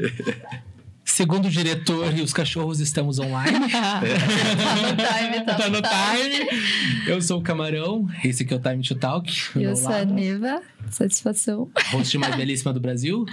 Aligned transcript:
Segundo 1.04 1.46
o 1.46 1.50
diretor 1.50 2.12
e 2.18 2.20
os 2.20 2.32
cachorros, 2.32 2.80
estamos 2.80 3.18
online. 3.20 3.58
tá 3.70 4.00
no 4.00 4.96
time, 4.96 5.44
tá, 5.44 5.54
tá 5.54 5.68
no 5.70 5.80
time. 5.80 6.46
time. 6.46 7.06
Eu 7.06 7.22
sou 7.22 7.38
o 7.38 7.42
Camarão, 7.42 8.08
esse 8.24 8.42
aqui 8.42 8.52
é 8.52 8.56
o 8.56 8.60
Time 8.60 8.82
to 8.82 8.94
Talk. 8.96 9.32
Eu 9.54 9.76
sou 9.76 9.92
a 9.92 10.04
Neva, 10.04 10.60
satisfação. 10.90 11.70
Host 11.92 12.18
mais 12.18 12.34
belíssima 12.34 12.72
do 12.72 12.80
Brasil. 12.80 13.24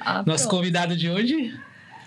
Ah, 0.00 0.22
Nosso 0.24 0.44
pronto. 0.44 0.58
convidado 0.58 0.96
de 0.96 1.10
hoje, 1.10 1.52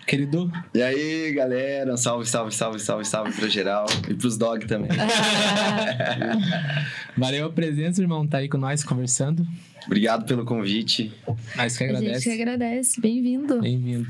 querido. 0.09 0.51
E 0.73 0.81
aí, 0.81 1.31
galera, 1.33 1.95
salve, 1.95 2.27
salve, 2.27 2.53
salve, 2.53 2.79
salve, 2.79 3.05
salve 3.05 3.31
pra 3.31 3.47
geral 3.47 3.85
e 4.09 4.13
pros 4.15 4.37
dog 4.37 4.65
também. 4.65 4.89
Valeu 7.15 7.45
a 7.45 7.51
presença, 7.51 8.01
irmão. 8.01 8.25
Tá 8.25 8.39
aí 8.39 8.49
com 8.49 8.57
nós 8.57 8.83
conversando. 8.83 9.45
Obrigado 9.85 10.25
pelo 10.25 10.43
convite. 10.45 11.13
Nós 11.55 11.77
que 11.77 11.83
A 11.83 11.87
gente 11.87 11.99
que 12.23 12.27
agradece. 12.31 12.31
agradece, 12.31 13.01
bem-vindo. 13.01 13.61
Bem-vindo. 13.61 14.07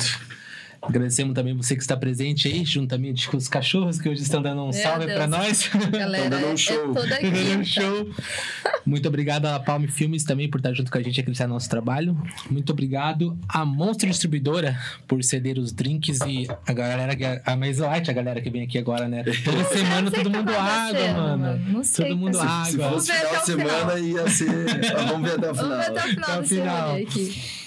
Agradecemos 0.82 1.34
também 1.36 1.56
você 1.56 1.76
que 1.76 1.82
está 1.82 1.96
presente 1.98 2.48
aí, 2.48 2.64
juntamente 2.64 3.28
com 3.30 3.36
os 3.38 3.48
cachorros 3.50 4.00
que 4.00 4.08
hoje 4.08 4.22
estão 4.24 4.42
dando 4.42 4.62
um 4.62 4.70
Meu 4.70 4.74
salve 4.74 5.08
para 5.08 5.28
nós. 5.28 5.70
Galera, 5.92 6.30
dando 6.30 6.48
um 6.48 6.52
é- 6.54 6.58
show. 6.58 6.94
é 6.96 7.58
um 7.58 7.64
show. 7.66 8.10
Muito 8.86 9.08
obrigado 9.08 9.46
a 9.46 9.60
Palme 9.60 9.88
Filmes 9.88 10.24
também 10.24 10.50
por 10.50 10.58
estar 10.60 10.74
junto 10.74 10.90
com 10.92 10.98
a 10.98 11.02
gente 11.02 11.18
e 11.18 11.22
acreditar 11.22 11.48
no 11.48 11.54
nosso 11.56 11.70
trabalho. 11.70 12.18
Muito 12.50 12.72
obrigado 12.72 13.38
à 13.48 13.66
Monstro 13.66 14.10
Distribuidora 14.10 14.80
por 15.08 15.22
ceder 15.24 15.60
os 15.60 15.72
drinks 15.74 16.20
e 16.22 16.48
a 16.66 16.74
galera, 16.74 17.16
que- 17.16 17.42
a 17.46 17.56
mais 17.58 17.78
light, 17.78 18.10
a 18.10 18.14
galera 18.14 18.42
que 18.42 18.50
vem 18.50 18.64
aqui 18.64 18.78
agora, 18.78 19.08
né? 19.08 19.24
Toda 19.44 19.64
semana 19.66 20.10
todo 20.10 20.32
que 20.32 20.38
mundo 20.38 20.52
tá 20.52 20.62
água, 20.64 21.08
mano. 21.14 21.38
mano. 21.44 21.66
Não 21.72 21.84
sei 21.84 22.08
Todo 22.08 22.18
mundo 22.18 22.38
tá 22.38 22.46
água. 22.48 22.68
Se 22.70 22.78
fosse 22.78 23.12
final 23.12 23.36
de 23.40 23.46
semana, 23.46 24.00
ia 24.00 24.30
ser. 24.30 24.48
Vamos 25.10 25.30
ver 25.30 25.38
até 25.38 25.52
o 25.52 25.54
Vamos 25.54 25.78
ver 25.78 25.84
final. 25.86 25.98
até 25.98 26.40
o 26.40 26.44
final 26.48 26.92
Até 26.94 27.04
o 27.04 27.08
final. 27.08 27.50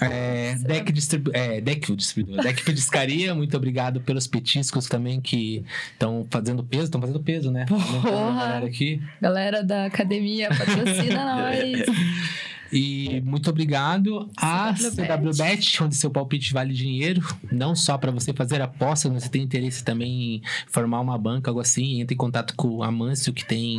É, 0.00 0.54
Deck, 0.54 0.92
distribu 0.92 1.30
é, 1.34 1.60
Deck 1.60 1.94
Distribuidor, 1.94 2.42
Deck 2.42 2.64
Pediscaria, 2.64 3.34
muito 3.36 3.56
obrigado 3.56 4.00
pelos 4.00 4.26
petiscos 4.26 4.86
também 4.86 5.20
que 5.20 5.64
estão 5.92 6.26
fazendo 6.30 6.62
peso, 6.64 6.84
estão 6.84 7.00
fazendo 7.00 7.20
peso, 7.20 7.50
né? 7.50 7.66
Aumentando 7.70 8.16
a 8.18 8.34
galera 8.34 8.66
aqui. 8.66 9.02
Galera 9.20 9.62
da 9.62 9.86
academia, 9.86 10.48
patrocina 10.48 11.24
nós. 11.36 11.86
E 12.72 13.20
muito 13.24 13.50
obrigado 13.50 14.30
a 14.36 14.72
CWBet. 14.74 15.82
Onde 15.82 15.96
seu 15.96 16.10
palpite 16.10 16.52
vale 16.52 16.72
dinheiro, 16.72 17.22
não 17.50 17.74
só 17.74 17.98
para 17.98 18.12
você 18.12 18.32
fazer 18.32 18.62
apostas, 18.62 19.10
mas 19.10 19.24
você 19.24 19.28
tem 19.28 19.42
interesse 19.42 19.82
também 19.82 20.36
em 20.36 20.42
formar 20.68 21.00
uma 21.00 21.18
banca, 21.18 21.50
algo 21.50 21.60
assim, 21.60 22.00
entre 22.00 22.14
em 22.14 22.18
contato 22.18 22.54
com 22.54 22.68
o 22.68 22.82
Amâncio, 22.82 23.32
que 23.32 23.44
tem. 23.44 23.78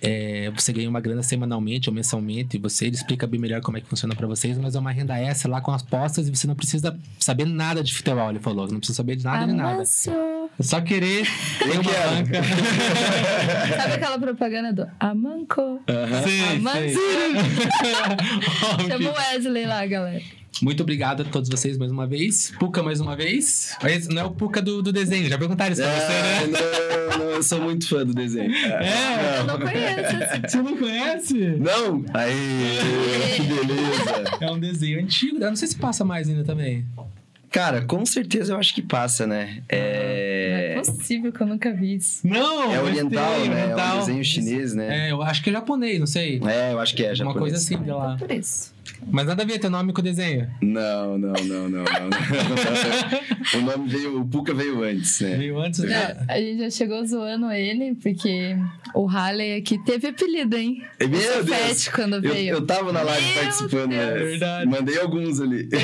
É, 0.00 0.50
você 0.54 0.72
ganha 0.72 0.88
uma 0.88 1.00
grana 1.00 1.22
semanalmente 1.22 1.88
ou 1.88 1.94
mensalmente, 1.94 2.56
e 2.56 2.60
você 2.60 2.86
ele 2.86 2.96
explica 2.96 3.26
bem 3.26 3.40
melhor 3.40 3.60
como 3.60 3.76
é 3.78 3.80
que 3.80 3.88
funciona 3.88 4.14
para 4.14 4.26
vocês, 4.26 4.58
mas 4.58 4.74
é 4.74 4.78
uma 4.78 4.92
renda 4.92 5.18
extra 5.18 5.50
lá 5.50 5.60
com 5.60 5.72
as 5.72 5.82
apostas 5.82 6.28
e 6.28 6.34
você 6.34 6.46
não 6.46 6.54
precisa 6.54 6.96
saber 7.18 7.46
nada 7.46 7.82
de 7.82 7.94
futebol, 7.94 8.30
ele 8.30 8.40
falou, 8.40 8.68
não 8.68 8.78
precisa 8.78 8.96
saber 8.96 9.16
de 9.16 9.24
nada 9.24 9.46
de 9.46 9.52
nada. 9.52 9.82
É 10.58 10.62
só 10.62 10.80
querer 10.80 11.26
Eu 11.60 11.80
uma 11.80 11.82
banca. 11.82 12.42
Sabe 13.76 13.92
aquela 13.94 14.18
propaganda 14.18 14.72
do 14.72 14.90
Amanco? 14.98 15.82
Sim, 16.24 16.56
Amâncio. 16.56 16.98
sim. 16.98 18.88
Chama 18.88 19.10
o 19.10 19.14
Wesley 19.14 19.66
lá, 19.66 19.86
galera. 19.86 20.22
Muito 20.62 20.82
obrigado 20.82 21.22
a 21.22 21.24
todos 21.24 21.48
vocês 21.48 21.76
mais 21.78 21.90
uma 21.90 22.06
vez. 22.06 22.52
Puca 22.58 22.82
mais 22.82 23.00
uma 23.00 23.14
vez. 23.16 23.76
Esse 23.84 24.08
não 24.08 24.22
é 24.22 24.24
o 24.24 24.30
Puca 24.30 24.60
do, 24.62 24.82
do 24.82 24.92
desenho, 24.92 25.28
já 25.28 25.38
perguntaram 25.38 25.72
isso 25.72 25.82
pra 25.82 25.90
você, 25.92 26.12
É, 26.12 26.46
né? 26.46 26.58
não, 27.10 27.18
não, 27.18 27.30
eu 27.32 27.42
sou 27.42 27.60
muito 27.60 27.88
fã 27.88 28.04
do 28.04 28.14
desenho. 28.14 28.52
É? 28.54 29.38
Eu 29.40 29.44
não 29.44 29.58
conheço. 29.60 30.48
Você 30.48 30.56
não 30.62 30.76
conhece? 30.76 31.34
Não? 31.58 32.04
Aí, 32.14 32.34
que 33.36 33.42
beleza. 33.42 34.38
É 34.40 34.50
um 34.50 34.58
desenho 34.58 35.00
antigo, 35.00 35.36
eu 35.38 35.48
não 35.48 35.56
sei 35.56 35.68
se 35.68 35.76
passa 35.76 36.04
mais 36.04 36.28
ainda 36.28 36.44
também. 36.44 36.84
Cara, 37.50 37.82
com 37.82 38.04
certeza 38.04 38.52
eu 38.52 38.58
acho 38.58 38.74
que 38.74 38.82
passa, 38.82 39.26
né? 39.26 39.56
Não 39.58 39.62
É, 39.70 40.74
é 40.76 40.82
possível 40.82 41.32
que 41.32 41.40
eu 41.40 41.46
nunca 41.46 41.72
vi 41.72 41.94
isso. 41.94 42.26
Não! 42.26 42.64
é 42.72 42.76
mas 42.76 42.88
oriental, 42.88 43.34
tem, 43.40 43.48
né? 43.48 43.60
É 43.60 43.64
oriental. 43.64 43.96
um 43.96 43.98
desenho 44.00 44.24
chinês, 44.24 44.74
né? 44.74 45.06
É, 45.08 45.12
eu 45.12 45.22
acho 45.22 45.42
que 45.42 45.48
é 45.48 45.52
japonês, 45.54 45.98
não 45.98 46.06
sei. 46.06 46.40
É, 46.46 46.72
eu 46.72 46.78
acho 46.80 46.94
que 46.94 47.02
é 47.02 47.08
Uma 47.08 47.14
japonês. 47.16 47.38
coisa 47.40 47.56
assim 47.56 47.78
de 47.82 47.90
lá. 47.90 48.16
Por 48.18 48.30
isso. 48.30 48.74
Mas 49.10 49.26
nada 49.26 49.42
a 49.42 49.46
ver 49.46 49.58
ter 49.58 49.68
nome 49.68 49.92
com 49.92 50.00
o 50.00 50.04
desenho. 50.04 50.48
Não, 50.62 51.16
não, 51.18 51.32
não, 51.32 51.68
não, 51.68 51.84
não. 51.84 51.84
o 53.58 53.62
nome 53.62 53.88
veio, 53.88 54.20
o 54.20 54.26
Puka 54.26 54.52
veio 54.54 54.82
antes, 54.82 55.20
né? 55.20 55.36
Veio 55.36 55.58
antes. 55.60 55.80
Né? 55.80 56.16
a 56.28 56.38
gente 56.38 56.58
já 56.60 56.70
chegou 56.70 57.04
zoando 57.06 57.50
ele, 57.50 57.94
porque 57.94 58.56
o 58.94 59.06
Halley 59.06 59.56
aqui 59.58 59.78
teve 59.84 60.08
apelido, 60.08 60.56
hein? 60.56 60.82
Meu 61.00 61.40
o 61.40 61.44
Deus! 61.44 61.88
Quando 61.88 62.14
Eu, 62.16 62.20
veio. 62.32 62.54
eu 62.54 62.66
tava 62.66 62.92
na 62.92 63.02
live 63.02 63.26
Meu 63.26 63.34
participando, 63.42 63.90
Deus. 63.90 64.04
né? 64.06 64.12
Verdade. 64.14 64.70
Mandei 64.70 64.98
alguns 64.98 65.40
ali. 65.40 65.68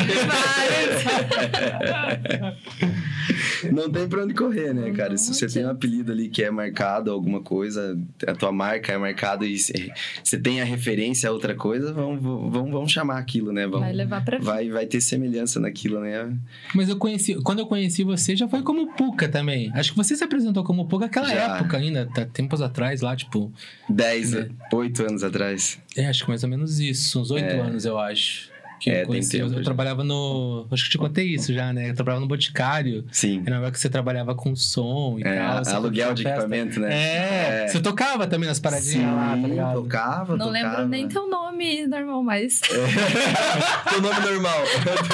Não 3.71 3.89
tem 3.91 4.09
pra 4.09 4.25
onde 4.25 4.35
correr, 4.35 4.75
né, 4.75 4.91
cara? 4.91 5.17
Se 5.17 5.33
você 5.33 5.47
tem 5.47 5.65
um 5.65 5.71
apelido 5.71 6.11
ali 6.13 6.29
que 6.29 6.43
é 6.43 6.51
marcado, 6.51 7.11
alguma 7.11 7.41
coisa, 7.41 7.99
a 8.27 8.35
tua 8.35 8.51
marca 8.53 8.93
é 8.93 8.99
marcada 8.99 9.47
e 9.47 9.57
você 9.59 10.39
tem 10.43 10.61
a 10.61 10.65
referência 10.65 11.29
a 11.29 11.33
outra 11.33 11.55
coisa, 11.55 11.93
vamos, 11.93 12.21
vamos, 12.23 12.71
vamos 12.93 13.09
chamar 13.13 13.19
aquilo, 13.19 13.53
né? 13.53 13.67
Vamos, 13.67 13.81
Vai 13.81 13.93
levar 13.93 14.25
pra 14.25 14.39
vai, 14.39 14.69
vai 14.71 14.87
ter 14.87 15.01
semelhança 15.01 15.59
naquilo, 15.59 16.01
né? 16.01 16.33
Mas 16.75 16.89
eu 16.89 16.97
conheci, 16.97 17.35
quando 17.43 17.61
eu 17.61 17.67
conheci 17.67 18.05
você, 18.05 18.37
já 18.37 18.47
foi 18.49 18.63
como 18.63 18.93
Puca 18.95 19.29
também. 19.29 19.71
Acho 19.75 19.91
que 19.93 19.97
você 19.97 20.15
se 20.17 20.23
apresentou 20.23 20.63
como 20.65 20.87
Puca 20.87 21.07
naquela 21.07 21.29
Já. 21.29 21.57
época 21.57 21.77
ainda, 21.79 22.07
tá, 22.07 22.25
tempos 22.27 22.61
atrás 22.61 23.01
lá, 23.01 23.17
tipo. 23.17 23.53
Dez, 23.89 24.35
É. 24.35 24.49
oito 24.73 25.03
anos 25.03 25.25
atrás. 25.25 25.79
É, 25.97 26.07
acho 26.07 26.23
que 26.25 26.29
mais 26.29 26.43
ou 26.45 26.49
menos 26.51 26.79
isso, 26.79 27.21
uns 27.21 27.31
oito 27.31 27.45
É. 27.45 27.61
anos, 27.61 27.85
eu 27.85 27.99
acho. 27.99 28.52
Que 28.83 28.91
É, 28.91 29.03
eu 29.03 29.07
tem. 29.07 29.21
Eu, 29.23 29.29
tempo 29.29 29.55
já. 29.59 29.63
trabalhava 29.63 30.03
no. 30.03 30.67
Acho 30.73 30.83
que 30.85 30.91
te 30.91 30.99
contei 30.99 31.27
isso 31.29 31.55
já, 31.55 31.73
né? 31.73 31.91
Eu 31.91 31.95
trabalhava 31.95 32.21
no 32.21 32.27
Boticário. 32.27 33.05
Sim. 33.13 33.41
Era 33.47 33.55
uma 33.55 33.63
época 33.63 33.73
que 33.75 33.79
você 33.79 33.89
trabalhava 33.89 34.35
com 34.35 34.57
som 34.57 35.19
e 35.21 35.23
É, 35.23 35.37
tal. 35.39 35.65
você 35.65 35.71
aluguel 35.75 36.13
de 36.15 36.25
festa. 36.25 36.41
equipamento, 36.41 36.81
né? 36.81 36.93
É, 36.93 37.65
É. 37.65 37.69
Você 37.69 37.79
tocava 37.81 38.27
também 38.27 38.49
nas 38.49 38.59
paradinhas 38.59 39.07
lá, 39.15 39.29
tá 39.29 39.37
Sim, 39.37 39.47
ligado? 39.47 39.75
tocava, 39.83 40.37
Não 40.37 40.47
tocava. 40.49 40.69
lembro 40.79 40.89
nem 40.89 41.07
teu 41.07 41.31
nome 41.31 41.87
normal, 41.87 42.25
mas. 42.25 42.61
Teu 43.89 44.01
nome 44.03 44.21
normal. 44.21 44.63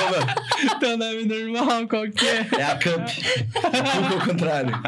Teu 0.81 0.97
nome 0.97 1.25
normal, 1.27 1.87
qual 1.89 2.11
que 2.11 2.27
é? 2.27 2.47
É 2.59 2.63
a 2.65 2.77
Camp. 2.77 3.07
Puka 3.53 4.15
ao 4.15 4.21
contrário. 4.27 4.73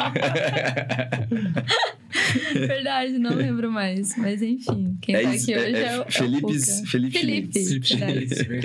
Verdade, 2.55 3.19
não 3.19 3.35
lembro 3.35 3.71
mais. 3.71 4.17
Mas 4.17 4.43
enfim, 4.43 4.97
quem 5.01 5.15
É 5.15 5.23
tá 5.23 5.35
isso, 5.35 5.45
aqui 5.51 5.53
é- 5.55 5.59
hoje 5.63 5.77
é 5.77 5.83
é, 5.87 5.99
o- 5.99 6.03
é 6.03 6.11
Felipe- 6.11 6.45
o 6.45 6.49
Puca. 6.49 6.87
Felipe 6.87 7.19
Felipe. 7.19 7.59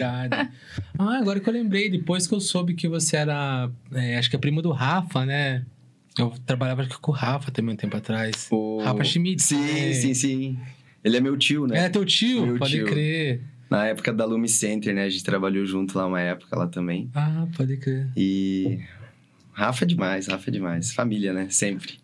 Verdade. 0.05 0.51
Ah, 0.97 1.17
agora 1.17 1.41
que 1.41 1.49
eu 1.49 1.53
lembrei, 1.53 1.89
depois 1.89 2.25
que 2.25 2.33
eu 2.33 2.39
soube 2.39 2.73
que 2.73 2.87
você 2.87 3.17
era, 3.17 3.69
é, 3.93 4.17
acho 4.17 4.29
que 4.29 4.35
é 4.37 4.39
primo 4.39 4.61
do 4.61 4.71
Rafa, 4.71 5.25
né? 5.25 5.65
Eu 6.17 6.33
trabalhava 6.45 6.81
acho 6.81 6.91
que 6.91 6.99
com 6.99 7.11
o 7.11 7.13
Rafa 7.13 7.51
também 7.51 7.73
um 7.73 7.77
tempo 7.77 7.97
atrás. 7.97 8.47
O... 8.49 8.81
Rafa 8.81 9.03
Schmidt. 9.03 9.43
Sim, 9.43 9.59
né? 9.59 9.93
sim, 9.93 10.13
sim. 10.13 10.59
Ele 11.03 11.17
é 11.17 11.19
meu 11.19 11.35
tio, 11.35 11.67
né? 11.67 11.85
É 11.85 11.89
teu 11.89 12.05
tio? 12.05 12.45
Meu 12.45 12.57
pode 12.57 12.71
tio. 12.71 12.85
crer. 12.85 13.41
Na 13.69 13.87
época 13.87 14.13
da 14.13 14.23
Lumi 14.23 14.47
Center, 14.47 14.95
né? 14.95 15.03
A 15.03 15.09
gente 15.09 15.23
trabalhou 15.23 15.65
junto 15.65 15.97
lá 15.97 16.05
uma 16.07 16.21
época 16.21 16.57
lá 16.57 16.67
também. 16.67 17.09
Ah, 17.13 17.45
pode 17.55 17.75
crer. 17.75 18.07
E. 18.15 18.79
Rafa 19.51 19.83
é 19.83 19.87
demais, 19.87 20.27
Rafa 20.27 20.49
é 20.49 20.53
demais. 20.53 20.93
Família, 20.93 21.33
né? 21.33 21.47
Sempre. 21.49 21.99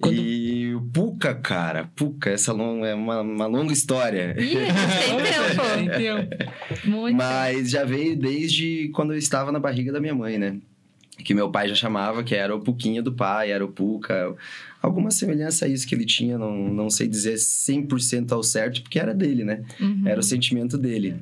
Quando- 0.00 0.14
E 0.16 0.74
o 0.74 0.80
Puca, 0.92 1.34
cara, 1.34 1.90
Puca, 1.96 2.30
essa 2.30 2.52
long... 2.52 2.84
é 2.84 2.94
uma, 2.94 3.20
uma 3.20 3.46
longa 3.46 3.72
história. 3.72 4.34
Ih, 4.38 4.54
tem 4.54 5.88
Tem 5.88 5.88
tempo. 5.98 6.28
tempo. 6.30 6.52
Muito. 6.84 7.16
Mas 7.16 7.70
já 7.70 7.84
veio 7.84 8.16
desde 8.16 8.90
quando 8.94 9.12
eu 9.12 9.18
estava 9.18 9.50
na 9.50 9.58
barriga 9.58 9.90
da 9.92 10.00
minha 10.00 10.14
mãe, 10.14 10.38
né? 10.38 10.56
Que 11.24 11.34
meu 11.34 11.50
pai 11.50 11.68
já 11.68 11.74
chamava, 11.74 12.22
que 12.22 12.32
era 12.34 12.54
o 12.54 12.60
Puquinha 12.60 13.02
do 13.02 13.12
pai, 13.12 13.50
era 13.50 13.64
o 13.64 13.68
Puca. 13.72 14.34
Alguma 14.80 15.10
semelhança 15.10 15.64
a 15.64 15.68
isso 15.68 15.84
que 15.86 15.92
ele 15.96 16.06
tinha, 16.06 16.38
não, 16.38 16.52
não 16.72 16.88
sei 16.88 17.08
dizer 17.08 17.34
100% 17.34 18.30
ao 18.30 18.42
certo, 18.44 18.82
porque 18.82 19.00
era 19.00 19.12
dele, 19.12 19.42
né? 19.42 19.64
Uhum. 19.80 20.02
Era 20.06 20.20
o 20.20 20.22
sentimento 20.22 20.78
dele. 20.78 21.16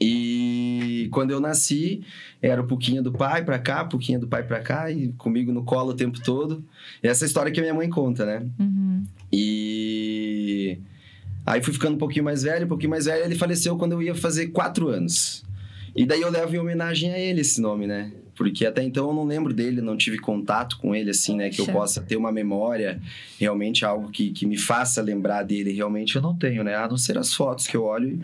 E 0.00 1.08
quando 1.10 1.32
eu 1.32 1.40
nasci, 1.40 2.02
era 2.40 2.60
o 2.60 2.66
Puquinha 2.66 3.02
do 3.02 3.12
pai 3.12 3.44
pra 3.44 3.58
cá, 3.58 3.84
Puquinha 3.84 4.18
do 4.18 4.28
pai 4.28 4.42
pra 4.42 4.60
cá, 4.60 4.90
e 4.90 5.08
comigo 5.18 5.52
no 5.52 5.64
colo 5.64 5.90
o 5.90 5.94
tempo 5.94 6.20
todo. 6.20 6.64
E 7.02 7.08
essa 7.08 7.24
história 7.24 7.50
que 7.50 7.58
a 7.58 7.62
minha 7.62 7.74
mãe 7.74 7.88
conta, 7.88 8.24
né? 8.24 8.46
Uhum. 8.58 9.04
E 9.32 10.78
aí 11.44 11.62
fui 11.62 11.72
ficando 11.72 11.94
um 11.94 11.98
pouquinho 11.98 12.24
mais 12.24 12.42
velho, 12.44 12.66
um 12.66 12.68
pouquinho 12.68 12.90
mais 12.90 13.06
velho, 13.06 13.24
ele 13.24 13.34
faleceu 13.34 13.76
quando 13.76 13.92
eu 13.92 14.02
ia 14.02 14.14
fazer 14.14 14.48
quatro 14.48 14.88
anos. 14.88 15.44
E 15.96 16.06
daí 16.06 16.20
eu 16.20 16.30
levo 16.30 16.54
em 16.54 16.58
homenagem 16.58 17.12
a 17.12 17.18
ele 17.18 17.40
esse 17.40 17.60
nome, 17.60 17.86
né? 17.86 18.12
Porque 18.38 18.64
até 18.64 18.84
então 18.84 19.08
eu 19.08 19.14
não 19.14 19.24
lembro 19.24 19.52
dele, 19.52 19.80
não 19.82 19.96
tive 19.96 20.16
contato 20.18 20.78
com 20.78 20.94
ele, 20.94 21.10
assim, 21.10 21.36
né? 21.36 21.50
Que 21.50 21.60
eu 21.60 21.66
possa 21.66 22.00
ter 22.00 22.16
uma 22.16 22.30
memória, 22.30 23.00
realmente 23.38 23.84
algo 23.84 24.10
que, 24.10 24.30
que 24.30 24.46
me 24.46 24.56
faça 24.56 25.02
lembrar 25.02 25.42
dele, 25.42 25.72
realmente 25.72 26.14
eu 26.14 26.22
não 26.22 26.36
tenho, 26.36 26.62
né? 26.62 26.76
A 26.76 26.86
não 26.88 26.96
ser 26.96 27.18
as 27.18 27.34
fotos 27.34 27.66
que 27.66 27.76
eu 27.76 27.82
olho 27.84 28.20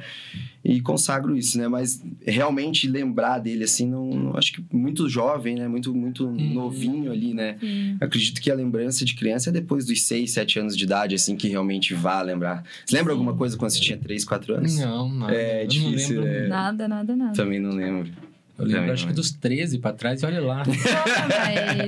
e, 0.64 0.74
e 0.76 0.80
consagro 0.80 1.36
isso, 1.36 1.58
né? 1.58 1.66
Mas 1.66 2.00
realmente 2.24 2.86
lembrar 2.86 3.40
dele, 3.40 3.64
assim, 3.64 3.88
não, 3.90 4.08
não- 4.08 4.36
acho 4.36 4.52
que 4.52 4.64
muito 4.72 5.08
jovem, 5.08 5.56
né? 5.56 5.66
Muito, 5.66 5.92
muito 5.92 6.30
novinho 6.30 7.10
ali, 7.10 7.34
né? 7.34 7.56
Sim. 7.58 7.96
Acredito 8.00 8.40
que 8.40 8.52
a 8.52 8.54
lembrança 8.54 9.04
de 9.04 9.14
criança 9.16 9.50
é 9.50 9.52
depois 9.52 9.84
dos 9.84 10.02
6, 10.04 10.30
7 10.30 10.60
anos 10.60 10.76
de 10.76 10.84
idade, 10.84 11.16
assim, 11.16 11.34
que 11.34 11.48
realmente 11.48 11.92
vá 11.92 12.22
lembrar. 12.22 12.62
Você 12.86 12.96
lembra 12.96 13.12
Sim. 13.12 13.18
alguma 13.18 13.36
coisa 13.36 13.56
quando 13.56 13.72
você 13.72 13.80
tinha 13.80 13.98
3, 13.98 14.24
4 14.24 14.54
anos? 14.54 14.78
Não, 14.78 15.08
não. 15.08 15.28
É 15.28 15.66
difícil, 15.66 16.16
não 16.16 16.22
lembro. 16.22 16.44
é. 16.44 16.48
Nada, 16.48 16.86
nada, 16.86 17.16
nada. 17.16 17.32
Também 17.32 17.58
não 17.58 17.70
lembro. 17.72 18.12
Eu 18.58 18.64
lembro, 18.66 18.92
acho 18.92 19.02
não 19.04 19.10
que 19.10 19.16
dos 19.16 19.32
13 19.32 19.78
pra 19.78 19.92
trás 19.92 20.22
e 20.22 20.26
olha 20.26 20.40
lá. 20.40 20.62
Porra, 20.62 20.78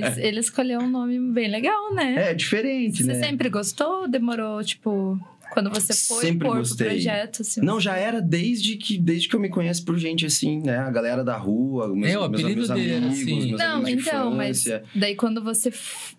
mas 0.01 0.17
ele 0.17 0.39
escolheu 0.39 0.81
um 0.81 0.89
nome 0.89 1.19
bem 1.31 1.49
legal, 1.49 1.93
né? 1.93 2.31
É 2.31 2.33
diferente, 2.33 3.03
Você 3.03 3.13
né? 3.13 3.23
sempre 3.23 3.49
gostou? 3.49 4.07
Demorou, 4.07 4.61
tipo, 4.63 5.17
quando 5.53 5.69
você 5.69 5.93
foi 5.93 6.25
Sempre 6.25 6.47
pôr 6.47 6.57
gostei. 6.57 6.85
pro 6.87 6.95
projeto? 6.95 7.41
Assim, 7.41 7.61
Não, 7.61 7.79
já 7.79 7.95
era 7.95 8.21
desde 8.21 8.75
que, 8.75 8.97
desde 8.97 9.29
que 9.29 9.35
eu 9.35 9.39
me 9.39 9.49
conheço 9.49 9.85
por 9.85 9.97
gente 9.97 10.25
assim, 10.25 10.59
né? 10.61 10.77
A 10.79 10.91
galera 10.91 11.23
da 11.23 11.37
rua, 11.37 11.87
meus, 11.95 12.11
É, 12.11 12.17
o 12.17 12.21
meus, 12.21 12.41
apelido 12.41 12.55
meus 12.57 12.69
dele 12.69 12.95
amigos, 12.97 13.13
assim. 13.21 13.47
meus 13.47 13.59
Não, 13.61 13.77
amigos 13.77 14.07
então, 14.07 14.35
mas 14.35 14.65
daí 14.93 15.15
quando 15.15 15.41
você 15.41 15.71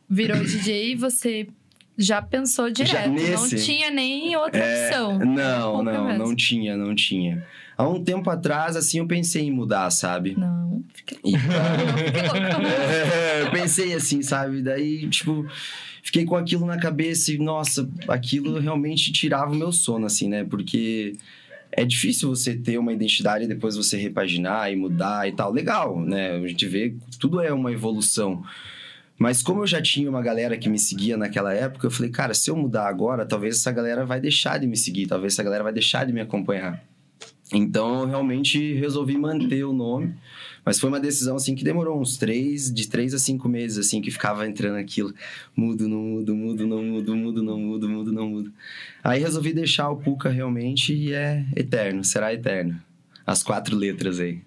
virou 0.08 0.38
DJ, 0.42 0.96
você 0.96 1.46
já 1.96 2.22
pensou 2.22 2.70
direto. 2.70 3.10
nesse? 3.10 3.32
Não 3.56 3.62
tinha 3.64 3.90
nem 3.90 4.34
outra 4.36 4.60
É, 4.64 4.86
opção. 4.88 5.18
Não, 5.18 5.72
Pouca 5.76 5.92
não, 5.92 6.04
mesmo. 6.06 6.24
não 6.26 6.34
tinha, 6.34 6.76
não 6.76 6.94
tinha. 6.94 7.44
Há 7.78 7.88
um 7.88 8.02
tempo 8.02 8.28
atrás, 8.28 8.74
assim, 8.74 8.98
eu 8.98 9.06
pensei 9.06 9.42
em 9.42 9.52
mudar, 9.52 9.88
sabe? 9.90 10.34
Não, 10.36 10.82
fiquei 10.92 11.16
E-. 11.24 11.36
É, 11.36 13.42
eu 13.46 13.50
pensei 13.52 13.94
assim, 13.94 14.20
sabe? 14.20 14.62
Daí, 14.62 15.08
tipo, 15.08 15.46
fiquei 16.02 16.24
com 16.24 16.34
aquilo 16.34 16.66
na 16.66 16.76
cabeça 16.76 17.30
e, 17.30 17.38
nossa, 17.38 17.88
aquilo 18.08 18.58
realmente 18.58 19.12
tirava 19.12 19.52
o 19.52 19.54
meu 19.54 19.70
sono, 19.70 20.06
assim, 20.06 20.28
né? 20.28 20.42
Porque 20.42 21.12
é 21.70 21.84
difícil 21.84 22.28
você 22.28 22.56
ter 22.56 22.78
uma 22.78 22.92
identidade 22.92 23.44
e 23.44 23.48
depois 23.48 23.76
você 23.76 23.96
repaginar 23.96 24.72
e 24.72 24.74
mudar 24.74 25.28
e 25.28 25.32
tal. 25.32 25.52
Legal, 25.52 26.00
né? 26.00 26.32
A 26.32 26.48
gente 26.48 26.66
vê, 26.66 26.96
tudo 27.20 27.40
é 27.40 27.52
uma 27.52 27.70
evolução. 27.70 28.42
Mas 29.16 29.40
como 29.40 29.62
eu 29.62 29.66
já 29.68 29.80
tinha 29.80 30.10
uma 30.10 30.22
galera 30.22 30.56
que 30.56 30.68
me 30.68 30.80
seguia 30.80 31.16
naquela 31.16 31.54
época, 31.54 31.86
eu 31.86 31.90
falei, 31.92 32.10
cara, 32.10 32.34
se 32.34 32.50
eu 32.50 32.56
mudar 32.56 32.88
agora, 32.88 33.24
talvez 33.24 33.54
essa 33.54 33.70
galera 33.70 34.04
vai 34.04 34.20
deixar 34.20 34.58
de 34.58 34.66
me 34.66 34.76
seguir, 34.76 35.06
talvez 35.06 35.34
essa 35.34 35.44
galera 35.44 35.62
vai 35.62 35.72
deixar 35.72 36.04
de 36.04 36.12
me 36.12 36.20
acompanhar. 36.20 36.82
Então, 37.52 38.02
eu 38.02 38.08
realmente 38.08 38.74
resolvi 38.74 39.16
manter 39.16 39.64
o 39.64 39.72
nome. 39.72 40.14
Mas 40.64 40.78
foi 40.78 40.88
uma 40.90 41.00
decisão, 41.00 41.36
assim, 41.36 41.54
que 41.54 41.64
demorou 41.64 41.98
uns 41.98 42.18
três, 42.18 42.72
de 42.72 42.88
três 42.88 43.14
a 43.14 43.18
cinco 43.18 43.48
meses, 43.48 43.78
assim, 43.78 44.02
que 44.02 44.10
ficava 44.10 44.46
entrando 44.46 44.76
aquilo. 44.76 45.14
Mudo, 45.56 45.88
não 45.88 45.98
mudo, 45.98 46.34
mudo, 46.34 46.66
não 46.66 46.82
mudo, 46.82 47.16
mudo, 47.16 47.42
não 47.42 47.58
mudo, 47.58 47.88
mudo, 47.88 48.12
não 48.12 48.28
mudo. 48.28 48.52
Aí 49.02 49.20
resolvi 49.20 49.52
deixar 49.54 49.88
o 49.88 49.96
Puka 49.96 50.28
realmente 50.28 50.92
e 50.92 51.12
é 51.14 51.46
eterno, 51.56 52.04
será 52.04 52.34
eterno. 52.34 52.78
As 53.26 53.42
quatro 53.42 53.76
letras 53.76 54.20
aí. 54.20 54.42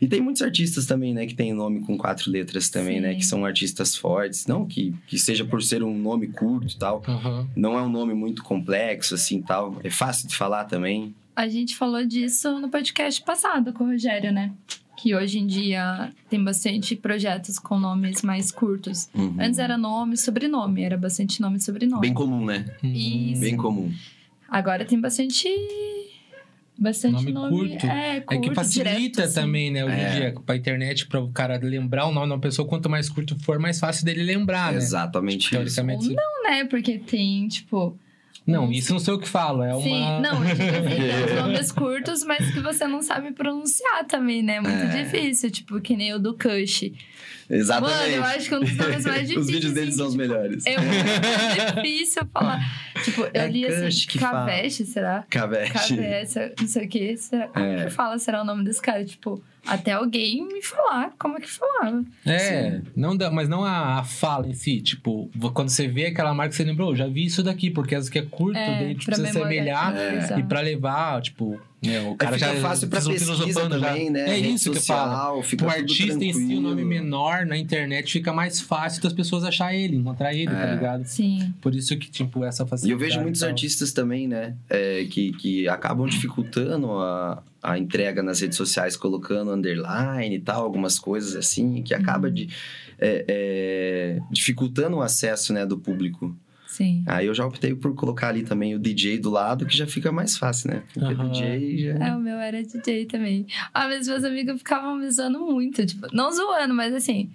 E 0.00 0.06
tem 0.06 0.20
muitos 0.20 0.42
artistas 0.42 0.86
também, 0.86 1.12
né, 1.12 1.26
que 1.26 1.34
tem 1.34 1.52
nome 1.52 1.80
com 1.80 1.96
quatro 1.96 2.30
letras 2.30 2.68
também, 2.68 3.00
né? 3.00 3.12
Sim. 3.12 3.18
Que 3.18 3.26
são 3.26 3.44
artistas 3.44 3.96
fortes. 3.96 4.46
Não 4.46 4.66
que, 4.66 4.94
que 5.06 5.18
seja 5.18 5.44
por 5.44 5.62
ser 5.62 5.82
um 5.82 5.96
nome 5.96 6.28
curto 6.28 6.74
e 6.74 6.78
tal. 6.78 7.02
Aham. 7.06 7.48
Não 7.56 7.78
é 7.78 7.82
um 7.82 7.90
nome 7.90 8.14
muito 8.14 8.42
complexo, 8.42 9.14
assim, 9.14 9.40
tal. 9.42 9.80
É 9.82 9.90
fácil 9.90 10.28
de 10.28 10.36
falar 10.36 10.64
também. 10.64 11.14
A 11.34 11.48
gente 11.48 11.74
falou 11.76 12.04
disso 12.04 12.58
no 12.60 12.68
podcast 12.68 13.22
passado 13.22 13.72
com 13.72 13.84
o 13.84 13.86
Rogério, 13.88 14.32
né? 14.32 14.52
Que 14.96 15.14
hoje 15.16 15.38
em 15.38 15.46
dia 15.46 16.10
tem 16.28 16.42
bastante 16.42 16.94
projetos 16.94 17.58
com 17.58 17.78
nomes 17.78 18.22
mais 18.22 18.52
curtos. 18.52 19.08
Uhum. 19.14 19.36
Antes 19.40 19.58
era 19.58 19.76
nome 19.78 20.14
e 20.14 20.18
sobrenome, 20.18 20.82
era 20.82 20.96
bastante 20.96 21.40
nome 21.40 21.56
e 21.56 21.60
sobrenome. 21.60 22.02
Bem 22.02 22.14
comum, 22.14 22.44
né? 22.44 22.66
Isso. 22.82 23.40
Bem 23.40 23.56
comum. 23.56 23.92
Agora 24.48 24.84
tem 24.84 25.00
bastante. 25.00 25.48
Bastante 26.78 27.14
Nome 27.14 27.32
nome. 27.32 27.68
curto. 27.70 27.86
É, 27.86 28.16
É 28.16 28.20
curto, 28.20 28.48
que 28.48 28.54
facilita 28.54 28.90
direto, 28.96 29.22
assim. 29.22 29.34
também, 29.34 29.70
né? 29.70 29.84
Hoje 29.84 29.94
É. 29.94 30.08
em 30.08 30.14
dia, 30.16 30.34
pra 30.44 30.56
internet, 30.56 31.06
pra 31.06 31.20
o 31.20 31.30
cara 31.30 31.58
lembrar 31.62 32.06
o 32.06 32.12
nome 32.12 32.26
de 32.26 32.32
uma 32.32 32.40
pessoa, 32.40 32.66
quanto 32.66 32.88
mais 32.88 33.08
curto 33.08 33.38
for, 33.40 33.58
mais 33.58 33.78
fácil 33.78 34.04
dele 34.04 34.22
lembrar, 34.22 34.72
né? 34.72 34.78
Exatamente 34.78 35.42
isso. 35.42 35.50
Teoricamente. 35.50 36.08
Ou 36.08 36.14
não, 36.14 36.42
né? 36.50 36.64
Porque 36.64 36.98
tem, 36.98 37.46
tipo. 37.48 37.96
Não, 38.46 38.70
isso 38.72 38.92
não 38.92 38.98
sei 38.98 39.14
o 39.14 39.18
que 39.18 39.28
falo. 39.28 39.62
É 39.62 39.72
uma. 39.72 39.82
Sim, 39.82 40.20
não, 40.20 40.44
digo 40.44 40.62
assim, 40.62 40.96
tem 40.98 41.24
os 41.24 41.32
nomes 41.42 41.72
curtos, 41.72 42.24
mas 42.24 42.50
que 42.52 42.60
você 42.60 42.86
não 42.86 43.00
sabe 43.00 43.30
pronunciar 43.32 44.04
também, 44.06 44.42
né? 44.42 44.60
Muito 44.60 44.74
É. 44.74 45.02
difícil, 45.04 45.50
tipo, 45.50 45.80
que 45.80 45.96
nem 45.96 46.12
o 46.14 46.18
do 46.18 46.34
Kush. 46.36 46.90
Exatamente. 47.50 47.98
Mano, 48.00 48.12
eu 48.14 48.24
acho 48.24 48.48
que 48.48 48.54
um 48.54 48.60
dos 48.60 48.76
nomes 48.76 49.04
mais 49.04 49.28
difíceis. 49.28 49.36
Os 49.46 49.50
vídeos 49.50 49.72
deles 49.72 49.88
assim, 49.90 49.98
são 49.98 50.06
os 50.06 50.12
tipo, 50.12 50.22
melhores. 50.22 50.66
É 50.66 50.76
muito 50.78 51.74
difícil 51.82 52.22
falar. 52.32 52.60
Tipo, 53.02 53.22
eu 53.22 53.30
É 53.34 53.48
li 53.48 53.66
assim. 53.66 54.18
Caveche, 54.18 54.84
será? 54.86 55.24
Cavete. 55.28 55.72
Cabeça, 55.96 56.52
não 56.60 56.68
sei 56.68 56.84
o 56.84 56.88
que. 56.88 57.16
Será? 57.16 57.48
Como 57.48 57.66
É. 57.66 57.84
que 57.84 57.90
fala 57.90 58.16
será 58.18 58.42
o 58.42 58.44
nome 58.44 58.62
desse 58.64 58.80
cara? 58.80 59.04
Tipo, 59.04 59.42
até 59.66 59.92
alguém 59.92 60.46
me 60.46 60.62
falar 60.62 61.12
como 61.18 61.36
é 61.36 61.40
que 61.40 61.50
falava. 61.50 62.04
É, 62.24 62.80
não 62.94 63.16
dá, 63.16 63.28
mas 63.30 63.48
não 63.48 63.64
a, 63.64 63.98
a 63.98 64.04
fala 64.04 64.46
em 64.46 64.54
si. 64.54 64.80
Tipo, 64.80 65.28
quando 65.52 65.70
você 65.70 65.88
vê 65.88 66.06
aquela 66.06 66.32
marca, 66.32 66.54
você 66.54 66.62
lembrou, 66.62 66.94
já 66.94 67.08
vi 67.08 67.24
isso 67.24 67.42
daqui, 67.42 67.70
porque 67.70 67.94
as 67.96 68.08
que 68.08 68.20
é 68.20 68.22
curto, 68.22 68.56
É, 68.56 68.78
daí 68.84 68.94
tipo, 68.94 69.06
precisa 69.06 69.32
semelhar 69.32 69.92
memorizar. 69.92 70.38
e 70.38 70.42
pra 70.44 70.60
levar, 70.60 71.20
tipo, 71.22 71.60
né, 71.82 72.00
o 72.02 72.12
É, 72.12 72.16
cara 72.16 72.38
fica 72.38 72.54
já 72.54 72.60
fácil 72.60 72.88
pra 72.88 73.00
pesquisa 73.00 73.24
filosofando 73.34 73.78
já. 73.78 73.88
também, 73.88 74.10
né? 74.10 74.20
É 74.20 74.34
Rede 74.36 74.54
isso 74.54 74.70
que 74.70 74.78
eu 74.78 74.82
falo. 74.82 75.38
O 75.40 75.68
artista 75.68 76.24
em 76.24 76.32
si, 76.32 76.54
o 76.54 76.60
nome 76.60 76.84
menor 76.84 77.44
na 77.44 77.56
internet, 77.56 78.12
fica 78.12 78.32
mais 78.32 78.60
fácil 78.60 79.02
das 79.02 79.12
pessoas 79.12 79.44
achar 79.44 79.74
ele, 79.74 79.96
encontrar 79.96 80.32
ele, 80.32 80.46
tá 80.50 80.68
É. 80.68 80.74
ligado? 80.74 81.04
Sim. 81.04 81.52
Por 81.60 81.74
isso 81.74 81.96
que, 81.96 82.10
tipo, 82.10 82.44
essa 82.44 82.64
facilidade. 82.66 82.88
E 82.88 82.92
eu 82.94 82.98
vejo 82.98 83.20
muitos 83.20 83.40
tal. 83.40 83.50
artistas 83.50 83.92
também, 83.92 84.28
né? 84.28 84.54
é, 84.70 85.04
que, 85.10 85.32
que 85.32 85.68
acabam 85.68 86.06
dificultando 86.08 86.90
a, 86.92 87.42
a 87.62 87.78
entrega 87.78 88.22
nas 88.22 88.40
redes 88.40 88.56
sociais, 88.56 88.96
colocando 88.96 89.50
underline 89.52 90.34
e 90.36 90.40
tal, 90.40 90.62
algumas 90.62 90.98
coisas 90.98 91.34
assim, 91.34 91.82
que 91.82 91.92
acaba 91.94 92.28
Uhum. 92.28 92.34
de, 92.34 92.48
é, 92.98 93.24
é, 93.28 94.18
dificultando 94.30 94.96
o 94.98 95.02
acesso 95.02 95.52
né, 95.52 95.66
do 95.66 95.76
público. 95.78 96.36
Sim. 96.72 97.04
Aí 97.06 97.26
eu 97.26 97.34
já 97.34 97.44
optei 97.44 97.74
por 97.74 97.94
colocar 97.94 98.28
ali 98.28 98.44
também 98.44 98.74
o 98.74 98.78
DJ 98.78 99.18
do 99.18 99.28
lado, 99.28 99.66
que 99.66 99.76
já 99.76 99.86
fica 99.86 100.10
mais 100.10 100.38
fácil, 100.38 100.70
né? 100.70 100.82
Porque 100.94 101.12
Aham. 101.12 101.30
DJ 101.30 101.78
já. 101.78 102.06
É, 102.06 102.16
o 102.16 102.18
meu 102.18 102.38
era 102.38 102.62
DJ 102.62 103.04
também. 103.04 103.46
Ah, 103.74 103.86
mas 103.88 104.08
meus 104.08 104.24
amigos 104.24 104.56
ficavam 104.56 104.96
me 104.96 105.10
zoando 105.10 105.38
muito. 105.40 105.84
Tipo, 105.84 106.06
não 106.14 106.32
zoando, 106.32 106.72
mas 106.72 106.94
assim, 106.94 107.30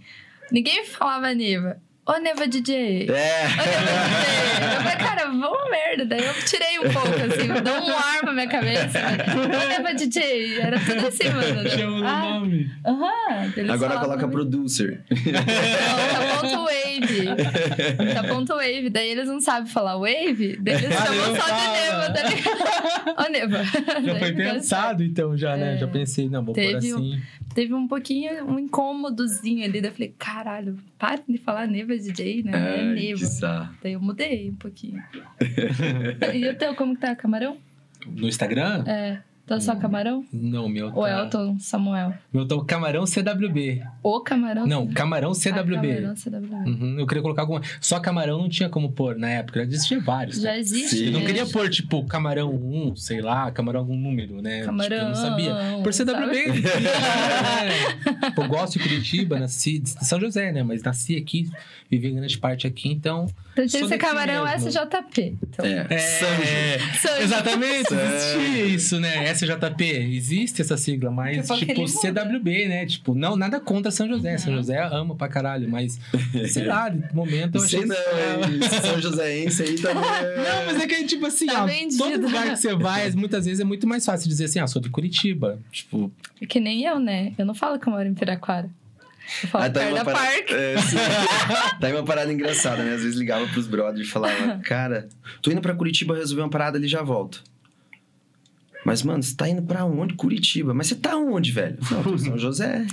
ninguém 0.52 0.84
falava 0.86 1.36
Neva. 1.36 1.80
Ô, 2.08 2.18
Neva 2.20 2.48
DJ. 2.48 3.08
Ô, 3.10 3.14
É! 3.14 3.44
Neva 3.44 3.64
DJ. 3.64 4.76
Eu 4.76 4.82
falei, 4.82 4.98
cara, 4.98 5.26
vamos 5.26 5.70
merda. 5.70 6.06
Daí 6.06 6.24
eu 6.26 6.34
tirei 6.46 6.80
um 6.80 6.94
pouco, 6.94 7.10
assim, 7.10 7.48
deu 7.64 7.74
um 7.84 7.90
ar 7.98 8.20
pra 8.22 8.32
minha 8.34 8.48
cabeça. 8.48 9.00
Ô, 9.36 9.68
Neva 9.68 9.94
DJ. 9.94 10.60
Era 10.60 10.80
tudo 10.80 11.08
assim, 11.08 11.30
mano. 11.30 11.70
Chama 11.70 12.00
o 12.00 12.06
Ah, 12.06 12.22
nome. 12.40 12.72
Aham. 12.86 13.72
Agora 13.74 13.98
coloca 14.00 14.28
producer. 14.28 15.04
Não, 15.10 15.34
tá 16.14 16.42
ponto 16.42 16.64
wave. 16.64 18.14
Tá 18.14 18.24
ponto 18.24 18.54
wave. 18.54 18.90
Daí 18.90 19.10
eles 19.10 19.28
não 19.28 19.40
sabem 19.42 19.70
falar 19.70 19.98
wave, 19.98 20.58
daí 20.62 20.76
eles 20.76 20.96
Ah, 20.98 21.06
chamam 21.06 21.36
só 21.36 21.46
de 21.46 21.68
Neva, 21.72 22.14
tá 22.14 22.24
ligado? 22.30 23.26
Ô, 23.26 23.30
Neva. 23.32 23.64
Já 23.66 24.14
Daí 24.14 24.20
foi 24.20 24.32
pensado, 24.34 25.04
então, 25.04 25.38
já, 25.38 25.58
né? 25.58 25.76
É. 25.76 25.78
Já 25.78 25.88
pensei, 25.88 26.30
não, 26.30 26.44
vou 26.46 26.54
Teve 26.54 26.94
um- 26.94 26.98
assim. 26.98 27.22
Teve 27.54 27.74
um 27.74 27.88
pouquinho, 27.88 28.46
um 28.46 28.60
incômodozinho 28.60 29.64
ali. 29.66 29.82
Daí 29.82 29.90
eu 29.90 29.94
falei, 29.94 30.14
caralho, 30.18 30.78
para 31.00 31.20
de 31.28 31.38
falar 31.40 31.66
Neva 31.68 31.97
DJ, 32.00 32.44
né? 32.44 32.52
É 32.52 32.80
Ai, 32.80 32.94
Neva. 32.94 33.20
que 33.20 33.26
sarro. 33.26 33.76
Daí 33.82 33.94
eu 33.94 34.02
mudei 34.02 34.50
um 34.50 34.56
pouquinho. 34.56 35.02
e 36.34 36.48
o 36.48 36.56
teu, 36.56 36.76
como 36.76 36.96
que 36.96 37.02
tá? 37.02 37.16
Camarão? 37.16 37.58
No 38.06 38.28
Instagram? 38.28 38.84
É. 38.88 39.22
Tá 39.48 39.62
só 39.62 39.78
camarão? 39.78 40.26
Não, 40.34 40.68
meu 40.68 40.88
Ou 40.88 41.04
tá... 41.04 41.22
Elton 41.24 41.58
Samuel? 41.58 42.14
Meu 42.34 42.46
tá 42.46 42.62
camarão 42.66 43.06
CWB. 43.06 43.82
O 44.04 44.20
camarão? 44.20 44.68
Não, 44.68 44.88
camarão 44.88 45.32
Ah, 45.32 45.36
CWB. 45.36 45.96
camarão 45.96 46.16
CWB. 46.18 46.70
Uhum, 46.70 47.00
eu 47.00 47.08
queria 47.08 47.24
colocar 47.24 47.44
alguma. 47.44 47.62
Só 47.80 47.98
camarão 48.02 48.40
não 48.40 48.50
tinha 48.50 48.68
como 48.68 48.92
pôr 48.92 49.16
na 49.16 49.30
época, 49.30 49.62
já 49.62 49.66
existia 49.66 50.02
vários. 50.02 50.42
Já 50.42 50.52
né? 50.52 50.60
existe. 50.60 51.06
Eu 51.06 51.14
não 51.14 51.22
né? 51.22 51.26
queria 51.26 51.46
pôr, 51.46 51.70
tipo, 51.70 52.06
camarão 52.08 52.54
1, 52.54 52.98
sei 52.98 53.22
lá, 53.22 53.50
camarão 53.50 53.80
algum 53.80 53.96
número, 53.96 54.42
né? 54.42 54.66
Camarão. 54.66 54.98
Tipo, 54.98 55.02
eu 55.02 55.08
não 55.08 55.16
sabia. 55.16 55.56
Por 55.82 55.94
CWB. 55.94 56.68
é. 58.28 58.32
Pô, 58.32 58.44
eu 58.44 58.50
gosto 58.50 58.74
de 58.74 58.80
Curitiba, 58.80 59.40
nasci 59.40 59.80
de 59.80 59.90
São 60.06 60.20
José, 60.20 60.52
né? 60.52 60.62
Mas 60.62 60.84
nasci 60.84 61.16
aqui, 61.16 61.50
vivi 61.90 62.12
grande 62.12 62.38
parte 62.38 62.68
aqui, 62.68 62.90
então. 62.90 63.28
Então 63.54 63.66
tinha 63.66 63.82
que 63.82 63.88
ser 63.88 63.98
camarão 63.98 64.44
mesmo. 64.44 64.68
SJP. 64.70 65.38
Então. 65.42 65.66
É. 65.66 65.88
É, 65.90 65.98
Sanjo. 65.98 67.00
Sanjo. 67.02 67.22
Exatamente, 67.24 67.90
Sanjo. 67.90 68.04
existia 68.04 68.66
isso, 68.66 69.00
né? 69.00 69.37
SJP, 69.46 69.84
existe 70.16 70.62
essa 70.62 70.76
sigla, 70.78 71.12
mas 71.12 71.48
tipo. 71.48 71.88
CWB, 71.88 72.68
né? 72.68 72.86
Tipo, 72.86 73.14
não, 73.16 73.36
nada 73.36 73.60
contra 73.60 73.92
São 73.92 74.08
José. 74.08 74.38
São 74.38 74.54
José 74.56 74.82
ama 74.92 75.16
pra 75.16 75.28
caralho, 75.28 75.70
mas 75.70 76.00
sei 76.50 76.66
lá, 76.66 76.90
de 76.90 77.14
momento 77.14 77.58
eu 77.58 77.64
achei 77.64 77.80
Sei 77.80 77.88
não, 77.88 77.96
hein? 77.96 78.60
São 78.82 79.02
Joséense 79.02 79.64
aí 79.64 79.76
também. 79.80 79.98
Não, 80.08 80.66
mas 80.66 80.82
é 80.82 80.88
que, 80.88 81.06
tipo 81.06 81.26
assim, 81.26 81.46
Tá 81.48 81.66
ó, 81.66 81.68
todo 81.98 82.22
lugar 82.22 82.50
que 82.50 82.56
você 82.58 82.76
vai, 82.76 83.10
muitas 83.14 83.46
vezes 83.46 83.60
é 83.60 83.64
muito 83.64 83.86
mais 83.88 84.06
fácil 84.06 84.28
dizer 84.28 84.46
assim, 84.46 84.60
ah, 84.60 84.68
sou 84.68 84.82
de 84.82 84.90
Curitiba. 84.90 85.60
Tipo, 85.72 86.12
É 86.42 86.46
que 86.46 86.60
nem 86.60 86.84
eu, 86.86 87.00
né? 87.00 87.34
Eu 87.38 87.46
não 87.46 87.54
falo 87.54 87.80
que 87.80 87.88
eu 87.88 87.94
moro 87.94 88.08
em 88.08 88.14
Piraquara. 88.14 88.70
Eu 89.44 89.50
falo 89.50 89.64
Ah, 89.66 89.70
tá 89.70 89.82
uma 89.82 89.98
da 89.98 90.06
parada- 90.06 90.26
Parque. 90.26 90.54
É, 90.54 90.78
sim. 90.78 90.96
tá 91.80 91.88
aí 91.88 91.94
uma 91.94 92.04
parada 92.04 92.32
engraçada, 92.32 92.84
né? 92.84 92.94
Às 92.94 93.02
vezes 93.04 93.18
ligava 93.20 93.46
pros 93.48 93.68
brothers 93.68 94.08
e 94.08 94.10
falava, 94.10 94.58
cara, 94.64 95.10
tô 95.42 95.52
indo 95.52 95.62
pra 95.62 95.74
Curitiba 95.76 96.16
resolver 96.16 96.44
uma 96.44 96.50
parada 96.50 96.78
ali 96.78 96.88
já 96.88 97.02
volto. 97.02 97.44
Mas, 98.88 99.04
mano, 99.04 99.22
você 99.22 99.36
tá 99.36 99.50
indo 99.50 99.62
pra 99.62 99.84
onde? 99.84 100.14
Curitiba. 100.14 100.74
Mas 100.74 100.88
você 100.88 100.96
tá 100.96 101.18
onde, 101.18 101.52
velho? 101.52 101.78
Não, 101.92 102.04
tô 102.04 102.16
em 102.16 102.18
São 102.20 102.38
José. 102.38 102.86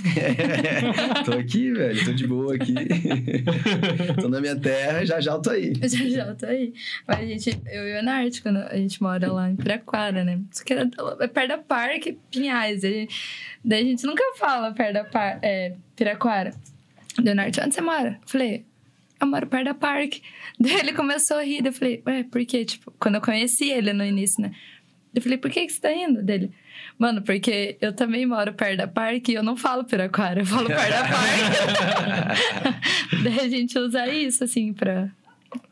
tô 1.23 1.31
aqui, 1.31 1.71
velho. 1.71 2.03
Tô 2.03 2.11
de 2.11 2.27
boa 2.27 2.53
aqui. 2.53 2.73
tô 4.19 4.27
na 4.27 4.41
minha 4.41 4.57
terra, 4.57 5.05
já 5.05 5.21
já 5.21 5.31
eu 5.31 5.41
tô 5.41 5.51
aí. 5.51 5.73
Já 5.81 5.87
já 5.87 6.25
eu 6.25 6.35
tô 6.35 6.47
aí. 6.47 6.73
Mas 7.07 7.19
a 7.19 7.25
gente, 7.25 7.61
eu 7.67 7.87
e 7.87 7.97
o 7.97 8.03
Nart, 8.03 8.41
quando 8.41 8.57
a 8.57 8.75
gente 8.75 9.01
mora 9.01 9.31
lá 9.31 9.49
em 9.49 9.55
Piraquara, 9.55 10.25
né? 10.25 10.41
Isso 10.51 10.65
que 10.65 10.73
era, 10.73 10.85
é 11.21 11.27
perto 11.27 11.47
da 11.47 11.57
Parque 11.59 12.19
Pinhais. 12.29 12.83
A 12.83 12.89
gente, 12.89 13.15
daí 13.63 13.83
a 13.83 13.85
gente 13.85 14.05
nunca 14.05 14.21
fala 14.37 14.73
perto 14.73 14.95
da 14.95 15.05
par, 15.05 15.39
é, 15.41 15.75
Piraquara. 15.95 16.53
Leonardo, 17.23 17.61
onde 17.63 17.73
você 17.73 17.79
mora? 17.79 18.19
Eu 18.21 18.27
falei, 18.27 18.65
eu 19.21 19.27
moro 19.27 19.47
perto 19.47 19.63
da 19.63 19.73
Parque. 19.73 20.21
Daí 20.59 20.73
ele 20.73 20.91
começou 20.91 21.37
a 21.37 21.41
rir. 21.41 21.61
Daí 21.61 21.69
eu 21.69 21.73
falei, 21.73 22.03
ué, 22.05 22.23
por 22.23 22.45
quê? 22.45 22.65
Tipo, 22.65 22.93
quando 22.99 23.15
eu 23.15 23.21
conheci 23.21 23.69
ele 23.69 23.93
no 23.93 24.03
início, 24.03 24.41
né? 24.41 24.51
Eu 25.15 25.21
falei, 25.21 25.37
por 25.37 25.49
que, 25.49 25.65
que 25.65 25.71
você 25.73 25.79
tá 25.81 25.91
indo? 25.93 26.21
Dele, 26.21 26.51
mano, 26.99 27.21
porque 27.21 27.77
eu 27.81 27.93
também 27.93 28.25
moro 28.25 28.53
perto 28.53 28.77
da 28.77 28.87
Parque 28.87 29.31
e 29.31 29.35
eu 29.35 29.43
não 29.43 29.55
falo 29.55 29.83
Piraquara, 29.83 30.41
eu 30.41 30.45
falo 30.45 30.67
perto 30.67 30.89
da 30.91 31.03
Parque. 31.07 32.45
Daí 33.23 33.39
a 33.39 33.49
gente 33.49 33.77
usa 33.79 34.07
isso, 34.07 34.43
assim, 34.43 34.73
pra, 34.73 35.09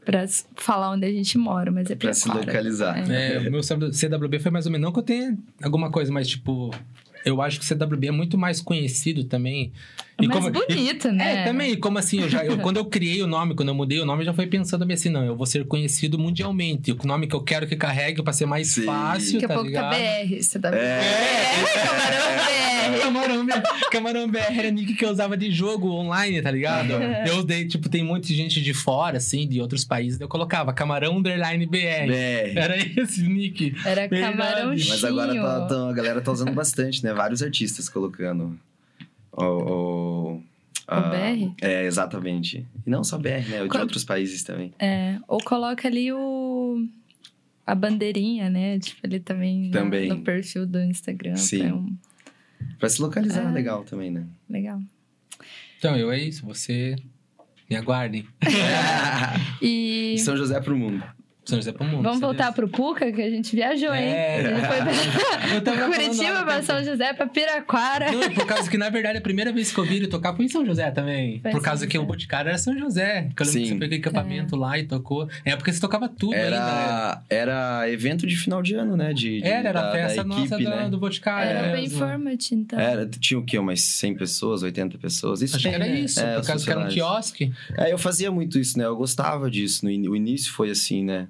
pra 0.05 0.25
falar 0.55 0.91
onde 0.91 1.05
a 1.05 1.12
gente 1.12 1.38
mora, 1.38 1.71
mas 1.71 1.89
é 1.91 1.95
Pra 1.95 2.13
se 2.13 2.23
Piraquara. 2.23 2.45
localizar. 2.47 3.12
É. 3.12 3.35
É, 3.35 3.39
o 3.39 3.51
meu 3.51 3.62
CWB 3.62 4.39
foi 4.39 4.51
mais 4.51 4.65
ou 4.65 4.71
menos. 4.71 4.85
Não 4.85 4.91
que 4.93 5.00
eu 5.00 5.03
tenha 5.03 5.38
alguma 5.62 5.91
coisa, 5.91 6.12
mas 6.12 6.27
tipo. 6.27 6.71
Eu 7.25 7.42
acho 7.42 7.60
que 7.60 7.65
o 7.65 7.68
CWB 7.68 8.08
é 8.08 8.12
muito 8.12 8.38
mais 8.38 8.60
conhecido 8.62 9.24
também. 9.24 9.72
É 10.22 10.27
mais 10.27 10.39
como- 10.46 10.51
bonito, 10.51 11.12
né? 11.12 11.24
É, 11.42 11.44
também, 11.46 11.75
como 11.75 11.98
assim, 11.98 12.20
eu 12.22 12.30
já, 12.30 12.46
eu, 12.46 12.58
quando 12.60 12.77
eu 12.77 12.86
criei 12.86 13.22
o 13.24 13.27
nome, 13.27 13.56
quando 13.56 13.70
eu 13.70 13.75
mudei 13.75 14.00
o 14.00 14.06
nome, 14.06 14.22
eu 14.22 14.25
já 14.27 14.34
fui 14.34 14.46
pensando 14.46 14.86
assim, 14.94 15.10
não, 15.10 15.24
eu 15.25 15.36
vou 15.36 15.46
ser 15.46 15.65
conhecido 15.65 16.20
mundialmente. 16.20 16.92
O 16.92 16.98
nome 17.08 17.25
que 17.27 17.36
eu 17.36 17.42
quero 17.42 17.65
que 17.65 17.75
carregue 17.75 18.22
pra 18.22 18.32
ser 18.34 18.46
mais 18.46 18.68
Sim. 18.68 18.84
fácil, 18.86 19.34
Daqui 19.34 19.46
a 19.46 19.48
tá 19.48 19.53
pouco 19.56 19.68
ligado? 19.70 19.92
tá 19.92 19.98
BR, 19.98 20.60
tá 20.62 20.77
É. 20.77 21.01
Camarão 21.84 22.25
BR. 22.46 23.00
Camarão, 23.01 23.46
BR. 23.46 23.89
Camarão 23.92 24.27
BR 24.30 24.60
era 24.60 24.70
nick 24.72 24.94
que 24.94 25.06
eu 25.06 25.10
usava 25.10 25.36
de 25.38 25.51
jogo 25.51 25.89
online, 25.89 26.42
tá 26.42 26.51
ligado? 26.51 26.92
Eu 27.27 27.38
usei, 27.38 27.65
tipo, 27.68 27.89
tem 27.89 28.03
muita 28.03 28.27
gente 28.27 28.62
de 28.62 28.74
fora, 28.74 29.18
assim, 29.18 29.48
de 29.48 29.60
outros 29.62 29.84
países. 29.84 30.20
Eu 30.20 30.27
colocava 30.27 30.74
Camarão 30.74 31.18
Underline 31.18 31.65
BR. 31.65 32.08
BR. 32.08 32.58
Era 32.60 32.77
esse 32.77 33.24
nick. 33.27 33.74
Era 33.86 34.08
camarão 34.08 34.70
Mas 34.70 35.03
agora 35.03 35.34
tá- 35.34 35.65
tá- 35.68 35.89
a 35.89 35.94
galera 35.94 36.22
tá 36.22 36.32
usando 36.32 36.51
bastante, 36.51 37.03
né? 37.03 37.12
Vários 37.13 37.41
artistas 37.43 37.88
colocando 37.89 38.60
o... 39.32 39.43
o 39.43 40.43
a- 40.88 41.01
BR? 41.10 41.53
É, 41.62 41.86
exatamente. 41.86 42.65
E 42.86 42.89
não 42.89 43.03
só 43.03 43.17
BR, 43.17 43.48
né? 43.50 43.63
De 43.63 43.70
Qual- 43.70 43.84
outros 43.84 44.03
países 44.03 44.43
também. 44.43 44.74
É, 44.79 45.17
ou 45.27 45.39
coloca 45.43 45.88
ali 45.88 46.12
o... 46.12 46.88
A 47.65 47.74
bandeirinha, 47.74 48.50
né? 48.50 48.77
Tipo, 48.79 49.00
ele 49.08 49.20
também, 49.22 49.67
no- 49.67 49.72
Também. 49.72 50.10
No, 50.10 50.20
perfil 50.22 50.65
do 50.65 50.79
Instagram. 50.82 51.36
Sim. 51.38 51.62
É 51.67 51.74
um... 51.74 51.96
Pra 52.77 52.89
se 52.89 53.01
localizar, 53.01 53.48
É. 53.50 53.51
legal 53.51 53.84
também, 53.86 54.12
né? 54.12 54.25
Legal. 54.50 54.82
Então, 55.77 55.96
eu 55.96 56.12
é 56.12 56.20
isso. 56.20 56.46
Você 56.46 56.96
me 57.70 57.75
aguardem. 57.77 58.27
E... 59.62 60.17
São 60.20 60.36
José 60.36 60.60
pro 60.60 60.75
mundo. 60.75 61.01
São 61.45 61.57
José 61.57 61.71
pro 61.73 61.83
mundo. 61.83 62.03
Vamos 62.03 62.21
voltar 62.21 62.50
vê. 62.50 62.55
pro 62.55 62.67
Puca, 62.69 63.12
que 63.12 63.21
a 63.21 63.29
gente 63.29 63.53
viajou, 63.55 63.93
hein? 63.93 64.03
É. 64.05 64.39
A 64.39 64.43
gente 64.55 64.67
foi 64.67 65.62
pra 65.62 65.88
Curitiba, 65.88 66.43
pra 66.43 66.55
né? 66.55 66.62
São 66.62 66.83
José, 66.83 67.13
pra 67.13 67.27
Piraquara. 67.27 68.12
Não, 68.12 68.23
é 68.23 68.29
por 68.29 68.45
causa 68.45 68.69
que, 68.69 68.77
na 68.77 68.89
verdade, 68.89 69.17
a 69.17 69.21
primeira 69.21 69.51
vez 69.51 69.71
que 69.71 69.77
eu 69.77 69.83
vi 69.83 69.97
ele 69.97 70.07
tocar 70.07 70.33
foi 70.35 70.45
em 70.45 70.47
São 70.47 70.65
José 70.65 70.89
também. 70.91 71.39
Foi 71.41 71.51
por 71.51 71.62
causa 71.62 71.85
que 71.85 71.97
o 71.97 72.05
Boticário 72.05 72.50
era 72.50 72.57
São 72.57 72.77
José. 72.77 73.29
Que 73.35 73.43
eu 73.43 73.45
lembro 73.45 73.62
que 73.62 73.67
Sim. 73.67 73.73
você 73.73 73.75
pegou 73.75 73.97
equipamento 73.97 74.55
lá 74.55 74.79
e 74.79 74.83
tocou. 74.85 75.27
É 75.43 75.55
porque 75.55 75.71
você 75.71 75.79
tocava 75.81 76.07
tudo 76.07 76.33
ainda. 76.33 76.50
né? 76.50 76.55
Era, 76.55 77.23
era 77.29 77.89
evento 77.91 78.25
de 78.25 78.35
final 78.35 78.62
de 78.62 78.75
ano, 78.75 78.95
né? 78.95 79.13
De, 79.13 79.41
de- 79.41 79.45
Era, 79.47 79.69
era 79.69 79.81
da, 79.81 79.89
a 79.89 79.91
festa 79.91 80.17
da 80.17 80.23
nossa 80.23 80.55
equipe, 80.55 80.63
do, 80.63 80.69
né? 80.69 80.89
do 80.89 80.97
Boticário. 80.97 81.50
Era 81.50 81.67
é, 81.67 81.71
bem 81.73 81.89
format, 81.89 82.51
então. 82.51 82.79
Era, 82.79 83.05
tinha 83.05 83.39
o 83.39 83.43
quê? 83.43 83.57
Umas 83.59 83.81
100 83.81 84.15
pessoas, 84.15 84.63
80 84.63 84.97
pessoas? 84.97 85.41
Isso 85.41 85.55
Acho 85.57 85.67
que 85.69 85.75
era 85.75 85.83
tinha, 85.85 86.00
isso, 86.00 86.19
é, 86.19 86.35
por 86.39 86.47
causa 86.47 86.63
que 86.65 86.71
era 86.71 86.79
um 86.79 86.88
quiosque. 86.88 87.51
É, 87.77 87.91
eu 87.91 87.97
fazia 87.97 88.31
muito 88.31 88.57
isso, 88.57 88.77
né? 88.77 88.85
Eu 88.85 88.95
gostava 88.95 89.50
disso. 89.51 89.83
No 89.85 89.91
in- 89.91 90.07
o 90.07 90.15
início 90.15 90.51
foi 90.53 90.69
assim, 90.69 91.03
né? 91.03 91.27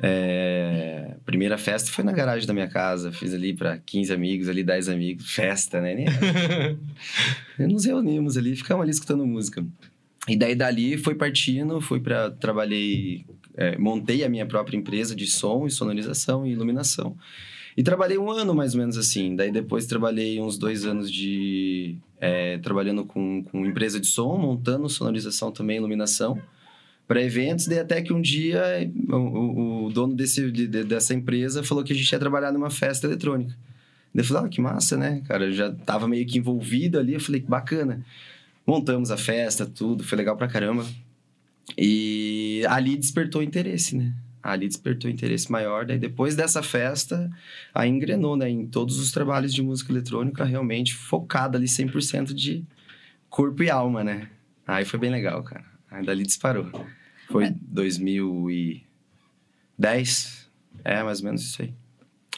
É, 0.00 1.16
primeira 1.24 1.58
festa 1.58 1.90
foi 1.90 2.04
na 2.04 2.12
garagem 2.12 2.46
da 2.46 2.54
minha 2.54 2.68
casa. 2.68 3.12
Fiz 3.12 3.34
ali 3.34 3.54
pra 3.54 3.78
15 3.78 4.12
amigos, 4.12 4.48
ali 4.48 4.62
10 4.62 4.88
amigos. 4.88 5.30
Festa, 5.30 5.80
né? 5.80 6.04
Nos 7.58 7.84
reunimos 7.84 8.36
ali, 8.36 8.54
ficamos 8.54 8.82
ali 8.82 8.90
escutando 8.90 9.26
música. 9.26 9.64
E 10.28 10.36
daí 10.36 10.54
dali 10.54 10.98
foi 10.98 11.14
partindo, 11.14 11.80
fui 11.80 12.00
para 12.00 12.30
trabalhei, 12.30 13.24
é, 13.56 13.78
montei 13.78 14.24
a 14.24 14.28
minha 14.28 14.46
própria 14.46 14.76
empresa 14.76 15.16
de 15.16 15.26
som 15.26 15.66
e 15.66 15.70
sonorização 15.70 16.46
e 16.46 16.52
iluminação. 16.52 17.16
E 17.76 17.82
trabalhei 17.82 18.18
um 18.18 18.30
ano 18.30 18.54
mais 18.54 18.74
ou 18.74 18.80
menos 18.80 18.98
assim. 18.98 19.34
Daí 19.34 19.50
depois 19.50 19.86
trabalhei 19.86 20.40
uns 20.40 20.58
dois 20.58 20.84
anos 20.84 21.10
de 21.10 21.96
é, 22.20 22.58
trabalhando 22.58 23.04
com, 23.04 23.42
com 23.44 23.64
empresa 23.64 23.98
de 23.98 24.06
som, 24.06 24.36
montando 24.36 24.88
sonorização 24.88 25.50
também, 25.50 25.76
iluminação 25.78 26.40
para 27.08 27.20
eventos. 27.22 27.66
Daí 27.66 27.78
até 27.80 28.00
que 28.02 28.12
um 28.12 28.20
dia 28.20 28.62
o, 29.08 29.86
o- 29.86 29.90
dono 29.90 30.14
desse, 30.14 30.52
de- 30.52 30.68
de- 30.68 30.84
dessa 30.84 31.14
empresa 31.14 31.64
falou 31.64 31.82
que 31.82 31.92
a 31.92 31.96
gente 31.96 32.12
ia 32.12 32.18
trabalhar 32.18 32.52
numa 32.52 32.70
festa 32.70 33.06
eletrônica. 33.06 33.56
Daí 34.14 34.22
eu 34.22 34.28
falei, 34.28 34.44
ah, 34.44 34.48
que 34.48 34.60
massa, 34.60 34.96
né? 34.96 35.22
Cara, 35.26 35.46
eu 35.46 35.52
já 35.52 35.72
tava 35.72 36.06
meio 36.06 36.26
que 36.26 36.38
envolvido 36.38 36.98
ali. 36.98 37.14
Eu 37.14 37.20
falei, 37.20 37.40
que 37.40 37.48
bacana. 37.48 38.04
Montamos 38.66 39.10
a 39.10 39.16
festa, 39.16 39.64
tudo, 39.66 40.04
foi 40.04 40.18
legal 40.18 40.36
pra 40.36 40.46
caramba. 40.46 40.84
E 41.76 42.62
ali 42.68 42.96
despertou 42.96 43.42
interesse, 43.42 43.96
né? 43.96 44.12
Ali 44.42 44.66
despertou 44.68 45.10
interesse 45.10 45.50
maior. 45.50 45.84
Daí 45.84 45.98
depois 45.98 46.34
dessa 46.36 46.62
festa, 46.62 47.30
aí 47.74 47.88
engrenou, 47.88 48.36
né? 48.36 48.48
Em 48.48 48.66
todos 48.66 48.98
os 48.98 49.10
trabalhos 49.12 49.52
de 49.52 49.62
música 49.62 49.92
eletrônica, 49.92 50.44
realmente 50.44 50.94
focado 50.94 51.56
ali 51.56 51.66
100% 51.66 52.32
de 52.34 52.64
corpo 53.28 53.62
e 53.62 53.70
alma, 53.70 54.02
né? 54.04 54.28
Aí 54.66 54.84
foi 54.84 54.98
bem 54.98 55.10
legal, 55.10 55.42
cara. 55.42 55.64
Aí 55.90 56.04
dali 56.04 56.22
disparou. 56.24 56.70
Foi 57.30 57.50
2010. 59.78 60.48
É, 60.84 61.02
mais 61.02 61.20
ou 61.20 61.26
menos 61.26 61.42
isso 61.42 61.62
aí. 61.62 61.72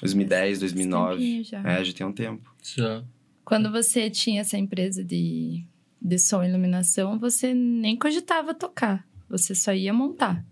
2010, 0.00 0.60
2009. 0.60 1.16
tempinho 1.18 1.44
já. 1.44 1.62
É, 1.62 1.84
já 1.84 1.92
tem 1.92 2.06
um 2.06 2.12
tempo. 2.12 2.54
Já. 2.62 3.02
Quando 3.44 3.70
você 3.70 4.08
tinha 4.10 4.40
essa 4.40 4.56
empresa 4.56 5.04
de, 5.04 5.64
de 6.00 6.18
som 6.18 6.42
e 6.42 6.48
iluminação, 6.48 7.18
você 7.18 7.52
nem 7.54 7.96
cogitava 7.96 8.54
tocar. 8.54 9.06
Você 9.28 9.54
só 9.54 9.72
ia 9.74 9.92
montar. 9.92 10.44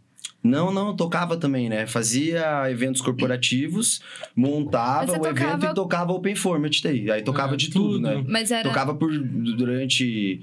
Não, 0.42 0.72
não, 0.72 0.88
eu 0.90 0.94
tocava 0.96 1.36
também, 1.36 1.68
né? 1.68 1.86
Fazia 1.86 2.70
eventos 2.70 3.00
corporativos, 3.02 4.00
montava 4.36 5.04
o 5.04 5.06
você 5.16 5.16
evento 5.28 5.34
tocava- 5.34 5.66
e 5.66 5.74
tocava 5.74 6.12
open 6.12 6.34
format 6.36 6.84
aí. 6.86 7.10
Aí 7.10 7.22
tocava 7.22 7.54
É, 7.54 7.56
de 7.56 7.70
tudo, 7.70 7.94
tudo. 7.94 8.00
né? 8.02 8.24
Mas 8.28 8.50
era. 8.52 8.68
Tocava 8.68 8.94
por 8.94 9.10
durante 9.18 10.40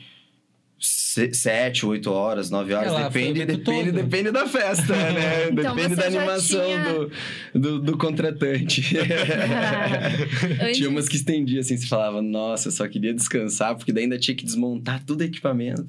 sete, 1.34 1.86
oito 1.86 2.12
horas, 2.12 2.50
nove 2.50 2.74
horas, 2.74 2.92
lá, 2.92 3.08
depende, 3.08 3.46
depende, 3.46 3.92
todo. 3.92 4.04
depende 4.04 4.32
da 4.32 4.48
festa, 4.48 4.94
né? 4.96 5.50
Então 5.52 5.76
depende 5.76 5.96
da 5.96 6.06
animação 6.06 6.66
tinha- 6.66 6.94
do, 6.94 7.12
do, 7.60 7.82
do 7.82 7.98
contratante. 7.98 8.82
Tinha 10.74 10.90
umas 10.90 11.08
que 11.08 11.16
estendia 11.16 11.60
assim, 11.62 11.78
você 11.78 11.88
falava, 11.88 12.22
nossa, 12.22 12.68
eu 12.68 12.72
só 12.72 12.88
queria 12.88 13.14
descansar, 13.14 13.76
porque 13.76 13.92
daí 13.92 14.04
ainda 14.04 14.18
tinha 14.18 14.36
que 14.36 14.46
desmontar 14.46 15.04
tudo 15.04 15.22
o 15.22 15.24
equipamento. 15.24 15.88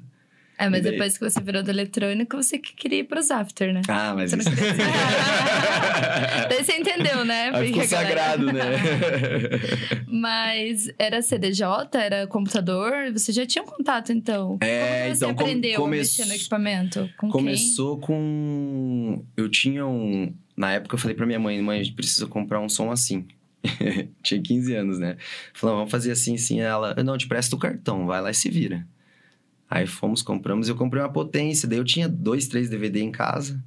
É, 0.59 0.69
mas 0.71 0.83
depois 0.83 1.19
que 1.19 1.29
você 1.29 1.41
virou 1.41 1.63
do 1.63 1.71
eletrônico, 1.71 2.37
você 2.37 2.59
que 2.59 2.73
queria 2.75 3.01
ir 3.01 3.05
pros 3.05 3.31
after, 3.31 3.75
né? 3.75 3.83
Ah, 3.89 4.15
mas 4.17 4.31
Você 4.31 4.37
não 4.37 4.43
isso. 4.43 4.51
Daí 6.49 6.65
você 6.65 6.73
entendeu, 6.79 7.25
né? 7.25 7.51
Aí 7.53 7.67
ficou 7.67 7.81
Porque 7.83 7.95
a 7.95 8.03
galera- 8.03 8.21
sagrado, 8.31 8.53
né? 8.53 8.63
Mas 10.09 10.91
era 10.99 11.21
CDJ, 11.21 11.67
era 11.95 12.27
computador? 12.27 13.13
Você 13.13 13.33
já 13.33 13.45
tinha 13.45 13.63
um 13.63 13.67
contato, 13.67 14.13
então? 14.13 14.57
É, 14.61 15.03
Como 15.05 15.15
você 15.15 15.25
então, 15.25 15.31
aprendeu 15.31 15.81
come- 15.81 15.97
a 15.97 16.01
mexer 16.01 16.25
no 16.27 16.35
equipamento? 16.35 17.11
Com 17.19 17.29
Começou 17.31 17.99
com. 17.99 19.25
Eu 19.37 19.49
tinha 19.51 19.87
um. 19.87 20.33
Na 20.57 20.73
época 20.73 20.95
eu 20.95 20.99
falei 20.99 21.15
pra 21.15 21.27
minha 21.27 21.39
mãe, 21.39 21.61
mãe, 21.61 21.81
a 21.81 21.83
gente 21.83 21.95
precisa 21.95 22.27
comprar 22.27 22.61
um 22.61 22.69
som 22.69 22.91
assim. 22.91 23.27
tinha 24.23 24.41
15 24.41 24.75
anos, 24.75 24.99
né? 24.99 25.17
Falou, 25.53 25.77
vamos 25.77 25.91
fazer 25.91 26.13
assim, 26.13 26.35
assim. 26.37 26.61
Ela, 26.61 26.95
não, 27.05 27.19
te 27.19 27.27
presto 27.27 27.55
o 27.55 27.59
cartão, 27.59 28.07
vai 28.07 28.21
lá 28.23 28.31
e 28.31 28.35
se 28.35 28.49
vira. 28.49 28.87
Aí 29.69 29.87
fomos, 29.87 30.23
compramos, 30.23 30.69
eu 30.69 30.77
comprei 30.77 31.03
uma 31.03 31.09
potência. 31.13 31.69
Daí 31.69 31.79
eu 31.79 31.85
tinha 31.85 32.09
dois, 32.09 32.47
três 32.49 32.69
DVD 32.71 33.01
em 33.01 33.11
casa. 33.11 33.63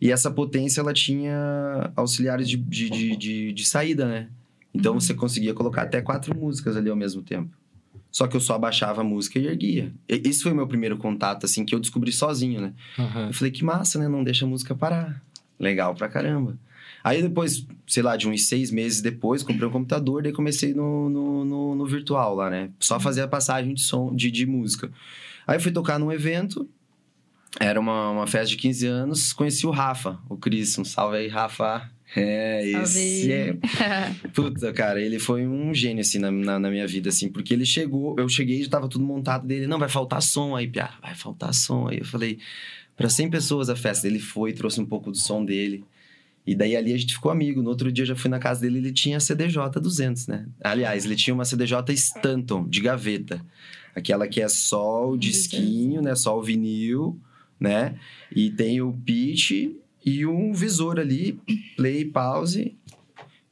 E 0.00 0.10
essa 0.10 0.30
potência, 0.30 0.80
ela 0.80 0.92
tinha 0.92 1.92
auxiliares 1.94 2.48
de, 2.48 2.56
de, 2.56 2.90
de, 2.90 3.16
de, 3.16 3.52
de 3.52 3.64
saída, 3.64 4.06
né? 4.06 4.28
Então 4.74 4.94
Uhum. 4.94 5.00
você 5.00 5.14
conseguia 5.14 5.54
colocar 5.54 5.82
até 5.82 6.00
quatro 6.02 6.36
músicas 6.36 6.76
ali 6.76 6.90
ao 6.90 6.96
mesmo 6.96 7.22
tempo. 7.22 7.50
Só 8.10 8.26
que 8.26 8.36
eu 8.36 8.40
só 8.40 8.54
abaixava 8.54 9.00
a 9.00 9.04
música 9.04 9.38
e 9.38 9.46
erguia. 9.46 9.92
Esse 10.08 10.42
foi 10.42 10.52
o 10.52 10.54
meu 10.54 10.66
primeiro 10.66 10.96
contato, 10.96 11.44
assim, 11.46 11.64
que 11.64 11.74
eu 11.74 11.80
descobri 11.80 12.12
sozinho, 12.12 12.60
né? 12.60 12.72
Aham. 12.98 13.26
Eu 13.28 13.34
falei, 13.34 13.50
que 13.50 13.64
massa, 13.64 13.98
né? 13.98 14.08
Não 14.08 14.22
deixa 14.24 14.44
a 14.44 14.48
música 14.48 14.74
parar. 14.74 15.22
Legal 15.58 15.94
pra 15.94 16.08
caramba. 16.08 16.56
Aí 17.02 17.20
depois, 17.22 17.66
sei 17.86 18.02
lá, 18.02 18.16
de 18.16 18.28
uns 18.28 18.46
seis 18.48 18.70
meses 18.70 19.00
depois, 19.02 19.42
comprei 19.42 19.68
um 19.68 19.72
computador, 19.72 20.22
daí 20.22 20.32
comecei 20.32 20.72
no, 20.74 21.08
no, 21.10 21.44
no, 21.44 21.74
no 21.74 21.86
virtual 21.86 22.34
lá, 22.34 22.48
né? 22.48 22.70
Só 22.80 22.98
fazer 22.98 23.22
a 23.22 23.28
passagem 23.28 23.74
de 23.74 23.80
som, 23.82 24.14
de, 24.14 24.30
de 24.30 24.46
música. 24.46 24.90
Aí 25.46 25.58
fui 25.58 25.72
tocar 25.72 25.98
num 25.98 26.10
evento, 26.10 26.68
era 27.60 27.78
uma, 27.78 28.10
uma 28.10 28.26
festa 28.26 28.48
de 28.48 28.56
15 28.56 28.86
anos, 28.86 29.32
conheci 29.32 29.66
o 29.66 29.70
Rafa, 29.70 30.18
o 30.28 30.36
Cris, 30.36 30.78
um 30.78 30.84
salve 30.84 31.18
aí, 31.18 31.28
Rafa. 31.28 31.90
É, 32.16 32.66
esse 32.68 33.32
é. 33.32 33.56
Puta, 34.32 34.72
cara, 34.72 35.00
ele 35.00 35.18
foi 35.18 35.46
um 35.46 35.74
gênio, 35.74 36.00
assim, 36.00 36.18
na, 36.18 36.30
na, 36.30 36.58
na, 36.58 36.70
minha 36.70 36.86
vida, 36.86 37.08
assim, 37.08 37.28
porque 37.28 37.52
ele 37.52 37.66
chegou, 37.66 38.14
eu 38.18 38.28
cheguei 38.28 38.60
e 38.60 38.62
já 38.64 38.70
tava 38.70 38.88
tudo 38.88 39.04
montado 39.04 39.46
dele. 39.46 39.66
Não, 39.66 39.78
vai 39.78 39.88
faltar 39.88 40.22
som 40.22 40.54
aí, 40.54 40.68
Pia, 40.68 40.90
vai 41.02 41.14
faltar 41.14 41.52
som. 41.52 41.88
Aí 41.88 41.98
eu 41.98 42.04
falei, 42.04 42.38
para 42.96 43.08
100 43.08 43.30
pessoas 43.30 43.68
a 43.68 43.76
festa. 43.76 44.06
Ele 44.06 44.18
foi, 44.18 44.52
trouxe 44.52 44.80
um 44.80 44.86
pouco 44.86 45.10
do 45.10 45.16
som 45.16 45.44
dele. 45.44 45.84
E 46.46 46.54
daí 46.54 46.76
ali 46.76 46.92
a 46.92 46.96
gente 46.96 47.14
ficou 47.14 47.32
amigo. 47.32 47.62
No 47.62 47.70
outro 47.70 47.90
dia 47.90 48.02
eu 48.02 48.06
já 48.06 48.16
fui 48.16 48.30
na 48.30 48.38
casa 48.38 48.60
dele, 48.60 48.78
ele 48.78 48.92
tinha 48.92 49.16
a 49.16 49.20
CDJ 49.20 49.80
200, 49.80 50.26
né? 50.26 50.46
Aliás, 50.62 51.04
ele 51.04 51.16
tinha 51.16 51.34
uma 51.34 51.44
CDJ 51.44 51.92
Stanton, 51.94 52.68
de 52.68 52.80
gaveta. 52.80 53.44
Aquela 53.94 54.26
que 54.26 54.40
é 54.40 54.48
só 54.48 55.10
o 55.10 55.16
disquinho, 55.16 56.02
né? 56.02 56.14
Só 56.14 56.38
o 56.38 56.42
vinil, 56.42 57.20
né? 57.58 57.98
E 58.34 58.50
tem 58.50 58.80
o 58.80 58.92
pitch 58.92 59.70
e 60.04 60.26
um 60.26 60.52
visor 60.52 60.98
ali, 60.98 61.40
play, 61.76 62.04
pause 62.04 62.76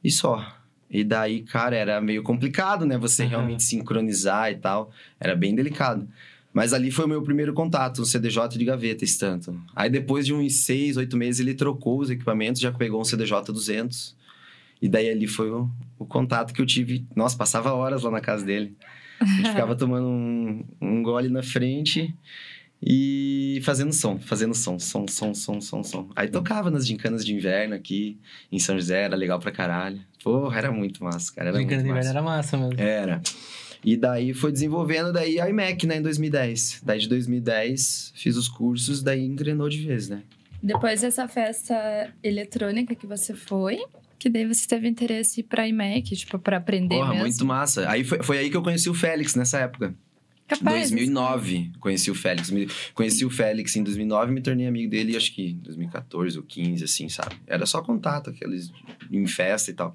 e 0.03 0.11
só. 0.11 0.55
E 0.89 1.03
daí, 1.03 1.41
cara, 1.41 1.75
era 1.75 1.99
meio 1.99 2.21
complicado, 2.21 2.85
né? 2.85 2.97
Você 2.97 3.23
uhum. 3.23 3.29
realmente 3.29 3.63
sincronizar 3.63 4.51
e 4.51 4.55
tal. 4.55 4.91
Era 5.19 5.35
bem 5.35 5.55
delicado. 5.55 6.07
Mas 6.53 6.71
ali 6.71 6.91
foi 6.91 7.05
o 7.05 7.07
meu 7.07 7.23
primeiro 7.23 7.51
contato, 7.51 8.03
um 8.03 8.05
CDJ 8.05 8.49
de 8.49 8.63
gaveta 8.63 9.03
Stanton. 9.03 9.57
Aí 9.75 9.89
depois 9.89 10.23
de 10.23 10.35
uns 10.35 10.65
seis, 10.65 10.95
oito 10.97 11.17
meses, 11.17 11.39
ele 11.39 11.55
trocou 11.55 11.99
os 11.99 12.11
equipamentos, 12.11 12.61
já 12.61 12.71
pegou 12.71 13.01
um 13.01 13.03
CDJ 13.03 13.41
200. 13.51 14.15
E 14.79 14.87
daí 14.87 15.09
ali 15.09 15.25
foi 15.25 15.49
o, 15.49 15.67
o 15.97 16.05
contato 16.05 16.53
que 16.53 16.61
eu 16.61 16.65
tive. 16.65 17.07
Nossa, 17.15 17.35
passava 17.35 17.73
horas 17.73 18.03
lá 18.03 18.11
na 18.11 18.21
casa 18.21 18.45
dele. 18.45 18.75
A 19.33 19.35
gente 19.35 19.49
ficava 19.49 19.75
tomando 19.75 20.07
um, 20.07 20.65
um 20.81 21.03
gole 21.03 21.29
na 21.29 21.41
frente 21.41 22.13
e 22.85 23.61
fazendo 23.63 23.93
som, 23.93 24.19
fazendo 24.19 24.53
som, 24.53 24.77
som, 24.77 25.07
som, 25.07 25.33
som, 25.33 25.61
som, 25.61 25.83
som. 25.83 26.09
Aí 26.15 26.27
tocava 26.27 26.69
nas 26.69 26.85
gincanas 26.85 27.25
de 27.25 27.33
inverno 27.33 27.73
aqui 27.73 28.19
em 28.51 28.59
São 28.59 28.75
José, 28.77 29.03
era 29.03 29.15
legal 29.15 29.39
pra 29.39 29.51
caralho. 29.51 30.01
Porra, 30.21 30.57
era 30.57 30.71
muito 30.71 31.03
massa, 31.03 31.33
cara. 31.33 31.49
Era 31.49 31.59
Gincana 31.59 31.81
de 31.81 31.89
inverno 31.89 32.09
era 32.09 32.21
massa 32.21 32.57
mesmo. 32.57 32.79
Era. 32.79 33.21
E 33.85 33.97
daí 33.97 34.33
foi 34.33 34.51
desenvolvendo 34.51 35.11
daí 35.11 35.39
a 35.39 35.49
IMEC, 35.49 35.85
né, 35.85 35.97
em 35.97 36.01
2010. 36.01 36.81
Daí 36.83 36.99
de 36.99 37.07
2010 37.09 38.13
fiz 38.15 38.35
os 38.35 38.49
cursos, 38.49 39.01
daí 39.01 39.21
engrenou 39.25 39.69
de 39.69 39.85
vez, 39.85 40.09
né? 40.09 40.23
Depois 40.61 41.01
dessa 41.01 41.27
festa 41.27 42.09
eletrônica 42.23 42.95
que 42.95 43.05
você 43.05 43.33
foi, 43.33 43.83
que 44.23 44.29
daí 44.29 44.47
você 44.47 44.65
teve 44.65 44.87
interesse 44.87 45.43
para 45.43 45.67
IMEC, 45.67 46.15
tipo, 46.15 46.39
para 46.39 46.55
aprender 46.55 46.95
Porra, 46.95 47.09
mesmo. 47.09 47.25
muito 47.25 47.45
massa. 47.45 47.89
Aí 47.89 48.05
foi, 48.05 48.23
foi 48.23 48.37
aí 48.37 48.49
que 48.49 48.55
eu 48.55 48.63
conheci 48.63 48.89
o 48.89 48.93
Félix 48.93 49.35
nessa 49.35 49.59
época. 49.59 49.93
Capaz. 50.47 50.91
2009, 50.91 51.73
conheci 51.77 52.09
o 52.09 52.15
Félix. 52.15 52.49
Conheci 52.93 53.25
o 53.25 53.29
Félix 53.29 53.75
em 53.75 53.83
2009 53.83 54.31
e 54.31 54.33
me 54.33 54.41
tornei 54.41 54.65
amigo 54.65 54.89
dele, 54.89 55.17
acho 55.17 55.33
que 55.33 55.49
em 55.49 55.57
2014 55.57 56.37
ou 56.37 56.43
15, 56.45 56.85
assim, 56.85 57.09
sabe? 57.09 57.35
Era 57.45 57.65
só 57.65 57.81
contato, 57.81 58.29
aqueles 58.29 58.71
em 59.11 59.27
festa 59.27 59.71
e 59.71 59.73
tal. 59.73 59.93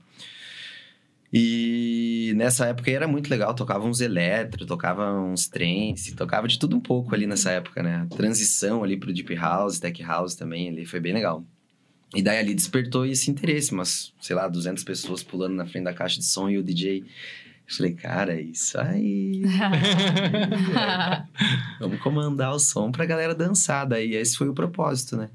E 1.33 2.35
nessa 2.37 2.67
época 2.67 2.91
era 2.91 3.09
muito 3.09 3.31
legal, 3.31 3.55
tocava 3.55 3.87
uns 3.87 4.03
eletro, 4.03 4.67
tocava 4.67 5.11
uns 5.23 5.47
trance, 5.49 6.15
tocava 6.15 6.47
de 6.47 6.59
tudo 6.59 6.77
um 6.77 6.81
pouco 6.81 7.15
ali 7.15 7.27
nessa 7.27 7.51
época, 7.51 7.83
né? 7.83 8.07
Transição 8.15 8.85
ali 8.85 8.99
pro 8.99 9.13
Deep 9.13 9.35
House, 9.37 9.81
Tech 9.81 10.03
House 10.03 10.35
também 10.35 10.69
ali 10.69 10.85
foi 10.85 11.01
bem 11.01 11.15
legal. 11.15 11.47
E 12.15 12.23
daí 12.23 12.39
ali 12.39 12.55
despertou 12.55 13.05
esse 13.05 13.31
interesse, 13.31 13.75
mas, 13.75 14.13
sei 14.21 14.35
lá, 14.35 14.49
200 14.49 14.83
pessoas 14.83 15.23
pulando 15.23 15.55
na 15.55 15.67
frente 15.67 15.85
da 15.85 15.93
caixa 15.93 16.19
de 16.19 16.25
som 16.25 16.49
e 16.49 16.57
o 16.57 16.63
DJ. 16.63 17.01
Eu 17.01 17.75
falei, 17.77 17.93
cara, 17.93 18.33
é 18.33 18.41
isso 18.41 18.81
aí. 18.81 19.43
Vamos 21.79 22.01
comandar 22.01 22.55
o 22.55 22.59
som 22.59 22.91
pra 22.91 23.05
galera 23.05 23.35
dançar. 23.35 23.87
Daí 23.87 24.15
esse 24.15 24.37
foi 24.37 24.49
o 24.49 24.55
propósito, 24.55 25.19
né? 25.19 25.29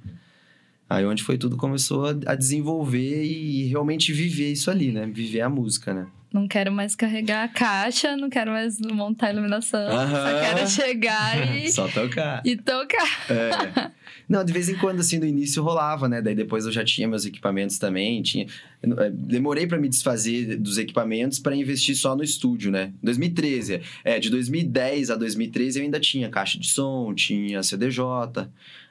Aí 0.90 1.06
onde 1.06 1.24
foi 1.24 1.38
tudo 1.38 1.58
começou 1.58 2.06
a, 2.26 2.36
desenvolver 2.36 3.24
e 3.24 3.66
realmente 3.66 4.12
viver 4.12 4.52
isso 4.52 4.72
ali, 4.72 4.92
né? 4.92 5.06
Viver 5.06 5.42
a 5.42 5.50
música, 5.50 5.94
né? 5.94 6.08
Não 6.32 6.48
quero 6.48 6.72
mais 6.72 6.96
carregar 6.96 7.44
a 7.44 7.48
caixa, 7.48 8.18
não 8.18 8.30
quero 8.30 8.52
mais 8.52 8.80
montar 8.80 9.28
a 9.28 9.34
iluminação. 9.34 9.92
Só 9.92 10.42
quero 10.42 10.68
chegar 10.68 11.56
e. 11.56 11.72
Só 11.72 11.88
tocar. 11.88 12.42
E 12.44 12.58
tocar. 12.58 13.08
É. 13.30 13.92
Não, 14.28 14.44
de 14.44 14.54
vez 14.54 14.70
em 14.70 14.76
quando, 14.76 15.00
assim, 15.00 15.20
no 15.20 15.26
início 15.26 15.62
rolava, 15.62 16.08
né? 16.08 16.22
Daí 16.22 16.36
depois 16.36 16.66
eu 16.66 16.72
já 16.72 16.84
tinha 16.84 17.08
meus 17.08 17.26
equipamentos 17.26 17.78
também. 17.78 18.22
Tinha... 18.22 18.48
É, 18.82 19.10
demorei 19.10 19.68
para 19.68 19.78
me 19.78 19.90
desfazer 19.90 20.58
dos 20.58 20.78
equipamentos 20.78 21.40
para 21.40 21.56
investir 21.56 21.96
só 21.96 22.16
no 22.16 22.24
estúdio, 22.24 22.72
né? 22.72 22.94
2013. 23.04 23.82
É, 24.04 24.20
de 24.20 24.30
2010 24.30 25.12
a 25.12 25.16
2013 25.16 25.80
eu 25.80 25.86
ainda 25.86 26.00
tinha 26.00 26.30
caixa 26.30 26.58
de 26.58 26.68
som, 26.68 27.14
tinha 27.14 27.62
CDJ. 27.62 28.02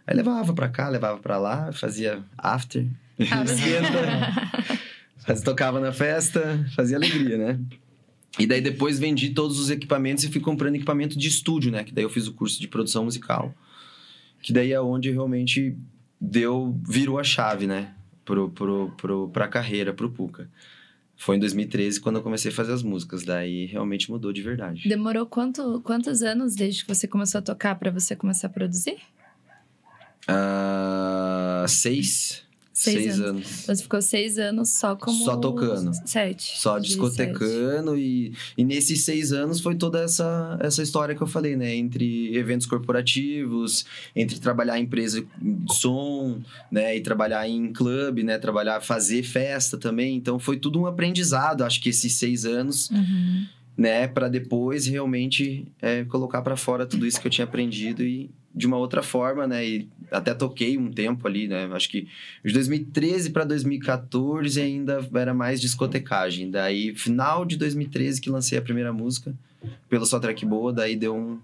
Aí 0.06 0.16
levava 0.16 0.52
pra 0.52 0.68
cá, 0.68 0.88
levava 0.88 1.18
pra 1.18 1.38
lá, 1.38 1.72
fazia 1.72 2.22
after, 2.36 2.86
esquenta. 3.18 3.46
fazia, 5.24 5.44
tocava 5.44 5.80
na 5.80 5.92
festa, 5.92 6.66
fazia 6.74 6.96
alegria, 6.96 7.38
né? 7.38 7.60
E 8.38 8.46
daí 8.46 8.60
depois 8.60 8.98
vendi 8.98 9.30
todos 9.30 9.60
os 9.60 9.70
equipamentos 9.70 10.24
e 10.24 10.28
fui 10.28 10.40
comprando 10.40 10.74
equipamento 10.74 11.18
de 11.18 11.28
estúdio, 11.28 11.70
né? 11.70 11.84
Que 11.84 11.92
daí 11.92 12.04
eu 12.04 12.10
fiz 12.10 12.26
o 12.26 12.32
curso 12.32 12.60
de 12.60 12.66
produção 12.66 13.04
musical. 13.04 13.54
Que 14.42 14.52
daí 14.52 14.72
é 14.72 14.80
onde 14.80 15.10
realmente 15.10 15.76
deu, 16.20 16.78
virou 16.86 17.18
a 17.18 17.24
chave, 17.24 17.66
né? 17.66 17.94
Pro, 18.24 18.50
pro, 18.50 18.92
pro, 18.96 19.28
pra 19.28 19.48
carreira, 19.48 19.92
pro 19.92 20.10
Puca. 20.10 20.48
Foi 21.16 21.36
em 21.36 21.38
2013 21.38 22.00
quando 22.00 22.16
eu 22.16 22.22
comecei 22.22 22.50
a 22.50 22.54
fazer 22.54 22.72
as 22.72 22.82
músicas. 22.82 23.22
Daí 23.24 23.66
realmente 23.66 24.10
mudou 24.10 24.32
de 24.32 24.42
verdade. 24.42 24.88
Demorou 24.88 25.24
quanto, 25.24 25.80
quantos 25.82 26.22
anos 26.22 26.56
desde 26.56 26.84
que 26.84 26.92
você 26.92 27.06
começou 27.06 27.38
a 27.38 27.42
tocar 27.42 27.76
para 27.76 27.90
você 27.90 28.16
começar 28.16 28.48
a 28.48 28.50
produzir? 28.50 28.98
Uh, 30.28 31.68
seis. 31.68 32.41
Seis, 32.72 32.96
seis 32.96 33.20
anos. 33.20 33.28
anos. 33.28 33.46
Você 33.66 33.82
ficou 33.82 34.00
seis 34.00 34.38
anos 34.38 34.70
só 34.70 34.96
como. 34.96 35.24
Só 35.24 35.36
tocando. 35.36 35.92
Sete. 36.06 36.58
Só 36.58 36.78
discotecando. 36.78 37.98
E, 37.98 38.32
e 38.56 38.64
nesses 38.64 39.04
seis 39.04 39.30
anos 39.30 39.60
foi 39.60 39.74
toda 39.74 40.00
essa, 40.00 40.58
essa 40.60 40.82
história 40.82 41.14
que 41.14 41.22
eu 41.22 41.26
falei, 41.26 41.54
né? 41.54 41.74
Entre 41.74 42.34
eventos 42.34 42.66
corporativos, 42.66 43.84
entre 44.16 44.40
trabalhar 44.40 44.78
em 44.78 44.84
empresa 44.84 45.22
de 45.40 45.74
som, 45.74 46.40
né? 46.70 46.96
E 46.96 47.00
trabalhar 47.02 47.46
em 47.46 47.72
clube, 47.72 48.22
né? 48.22 48.38
Trabalhar, 48.38 48.80
fazer 48.80 49.22
festa 49.22 49.76
também. 49.76 50.16
Então 50.16 50.38
foi 50.38 50.56
tudo 50.56 50.80
um 50.80 50.86
aprendizado, 50.86 51.64
acho 51.64 51.80
que 51.80 51.90
esses 51.90 52.14
seis 52.14 52.46
anos. 52.46 52.90
Uhum. 52.90 53.46
Né, 53.74 54.06
para 54.06 54.28
depois 54.28 54.86
realmente 54.86 55.66
é, 55.80 56.04
colocar 56.04 56.42
para 56.42 56.56
fora 56.58 56.84
tudo 56.84 57.06
isso 57.06 57.18
que 57.18 57.26
eu 57.26 57.30
tinha 57.30 57.46
aprendido 57.46 58.02
e, 58.02 58.30
de 58.54 58.66
uma 58.66 58.76
outra 58.76 59.02
forma, 59.02 59.46
né? 59.46 59.66
E 59.66 59.88
até 60.10 60.34
toquei 60.34 60.76
um 60.76 60.90
tempo 60.90 61.26
ali, 61.26 61.48
né? 61.48 61.68
Acho 61.72 61.88
que 61.88 62.06
de 62.44 62.52
2013 62.52 63.30
para 63.30 63.44
2014 63.44 64.60
ainda 64.60 65.06
era 65.14 65.32
mais 65.32 65.60
discotecagem. 65.60 66.50
Daí, 66.50 66.94
final 66.94 67.44
de 67.44 67.56
2013 67.56 68.20
que 68.20 68.30
lancei 68.30 68.58
a 68.58 68.62
primeira 68.62 68.92
música, 68.92 69.34
pelo 69.88 70.04
Só 70.04 70.18
Track 70.18 70.44
Boa, 70.44 70.72
daí 70.72 70.96
deu 70.96 71.16
um, 71.16 71.38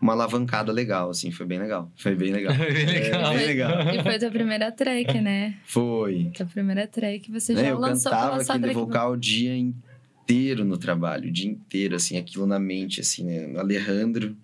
uma 0.00 0.12
alavancada 0.12 0.70
legal, 0.70 1.10
assim, 1.10 1.30
foi 1.30 1.46
bem 1.46 1.58
legal. 1.58 1.90
Foi 1.96 2.14
bem 2.14 2.32
legal. 2.32 2.54
bem 2.56 2.86
legal. 2.86 3.32
É, 3.32 3.36
bem 3.36 3.46
legal. 3.46 3.94
E 3.94 4.02
foi 4.02 4.18
tua 4.18 4.30
primeira 4.30 4.70
track, 4.70 5.20
né? 5.20 5.56
Foi. 5.64 6.30
Tua 6.34 6.46
primeira 6.46 6.86
track, 6.86 7.30
você 7.30 7.54
já 7.54 7.66
é, 7.66 7.74
lançou 7.74 8.12
Eu 8.12 8.18
cantava 8.18 8.42
aquele 8.42 8.72
vocal 8.72 9.12
o 9.12 9.16
dia 9.16 9.56
inteiro 9.56 10.64
no 10.64 10.76
trabalho, 10.76 11.28
o 11.28 11.32
dia 11.32 11.50
inteiro, 11.50 11.96
assim, 11.96 12.16
aquilo 12.18 12.46
na 12.46 12.58
mente, 12.58 13.00
assim, 13.00 13.24
né? 13.24 13.48
O 13.54 13.58
Alejandro, 13.58 14.36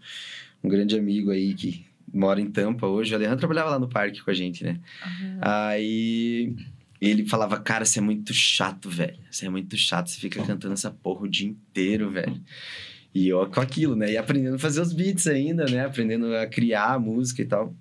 um 0.64 0.68
grande 0.68 0.96
amigo 0.96 1.30
aí 1.30 1.54
que 1.54 1.84
mora 2.12 2.40
em 2.40 2.50
Tampa 2.50 2.86
hoje. 2.86 3.12
O 3.12 3.16
Alejandro 3.16 3.38
trabalhava 3.38 3.70
lá 3.70 3.78
no 3.78 3.88
parque 3.88 4.22
com 4.22 4.30
a 4.30 4.34
gente, 4.34 4.62
né? 4.64 4.78
Uhum. 5.04 5.38
Aí 5.40 6.54
ele 7.00 7.26
falava, 7.26 7.58
cara, 7.58 7.84
você 7.84 7.98
é 7.98 8.02
muito 8.02 8.32
chato, 8.32 8.88
velho. 8.88 9.18
Você 9.30 9.46
é 9.46 9.48
muito 9.48 9.76
chato, 9.76 10.08
você 10.08 10.20
fica 10.20 10.42
cantando 10.44 10.74
essa 10.74 10.90
porra 10.90 11.22
o 11.22 11.28
dia 11.28 11.48
inteiro, 11.48 12.10
velho. 12.10 12.40
E 13.14 13.28
eu 13.28 13.46
com 13.48 13.60
aquilo, 13.60 13.96
né? 13.96 14.12
E 14.12 14.16
aprendendo 14.16 14.54
a 14.54 14.58
fazer 14.58 14.80
os 14.80 14.92
beats 14.92 15.26
ainda, 15.26 15.64
né? 15.66 15.84
Aprendendo 15.84 16.34
a 16.34 16.46
criar 16.46 16.94
a 16.94 16.98
música 16.98 17.42
e 17.42 17.44
tal. 17.44 17.74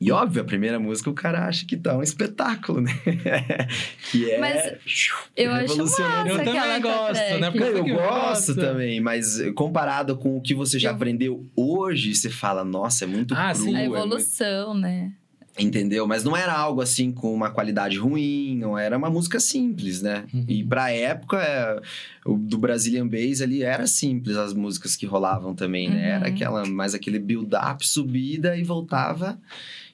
E 0.00 0.12
óbvio, 0.12 0.42
a 0.42 0.44
primeira 0.44 0.78
música 0.78 1.10
o 1.10 1.14
cara 1.14 1.46
acha 1.46 1.66
que 1.66 1.76
tá 1.76 1.96
um 1.96 2.02
espetáculo, 2.02 2.80
né? 2.80 2.92
que 4.10 4.30
é. 4.30 4.38
Mas 4.38 4.74
eu 5.36 5.50
acho 5.52 5.76
massa 5.76 6.02
Eu 6.28 6.36
também 6.44 6.80
gosto, 6.80 7.40
né? 7.40 7.50
Porque 7.50 7.64
eu, 7.64 7.76
eu 7.78 7.84
gosto 7.84 8.54
também, 8.54 9.00
mas 9.00 9.40
comparado 9.54 10.16
com 10.16 10.36
o 10.36 10.40
que 10.40 10.54
você 10.54 10.78
já 10.78 10.90
eu... 10.90 10.94
aprendeu 10.94 11.44
hoje, 11.56 12.14
você 12.14 12.30
fala, 12.30 12.64
nossa, 12.64 13.04
é 13.04 13.06
muito 13.08 13.34
ah, 13.34 13.52
cru. 13.52 13.64
Sim. 13.64 13.74
A 13.74 13.80
é 13.80 13.86
evolução, 13.86 14.46
é 14.46 14.66
muito... 14.66 14.80
né? 14.80 15.12
Entendeu? 15.58 16.06
Mas 16.06 16.22
não 16.22 16.36
era 16.36 16.52
algo 16.52 16.80
assim 16.80 17.10
com 17.10 17.34
uma 17.34 17.50
qualidade 17.50 17.98
ruim, 17.98 18.56
não 18.56 18.78
era 18.78 18.96
uma 18.96 19.10
música 19.10 19.40
simples, 19.40 20.00
né? 20.00 20.24
Uhum. 20.32 20.44
E 20.46 20.62
pra 20.62 20.92
época 20.92 21.42
é, 21.42 21.80
o, 22.24 22.36
do 22.36 22.56
Brazilian 22.56 23.08
Bass 23.08 23.40
ali 23.40 23.64
era 23.64 23.84
simples 23.88 24.36
as 24.36 24.54
músicas 24.54 24.94
que 24.94 25.04
rolavam 25.04 25.56
também, 25.56 25.90
né? 25.90 25.96
Uhum. 25.96 26.14
Era 26.14 26.28
aquela 26.28 26.64
mais 26.64 26.94
aquele 26.94 27.18
build-up, 27.18 27.84
subida 27.84 28.56
e 28.56 28.62
voltava 28.62 29.36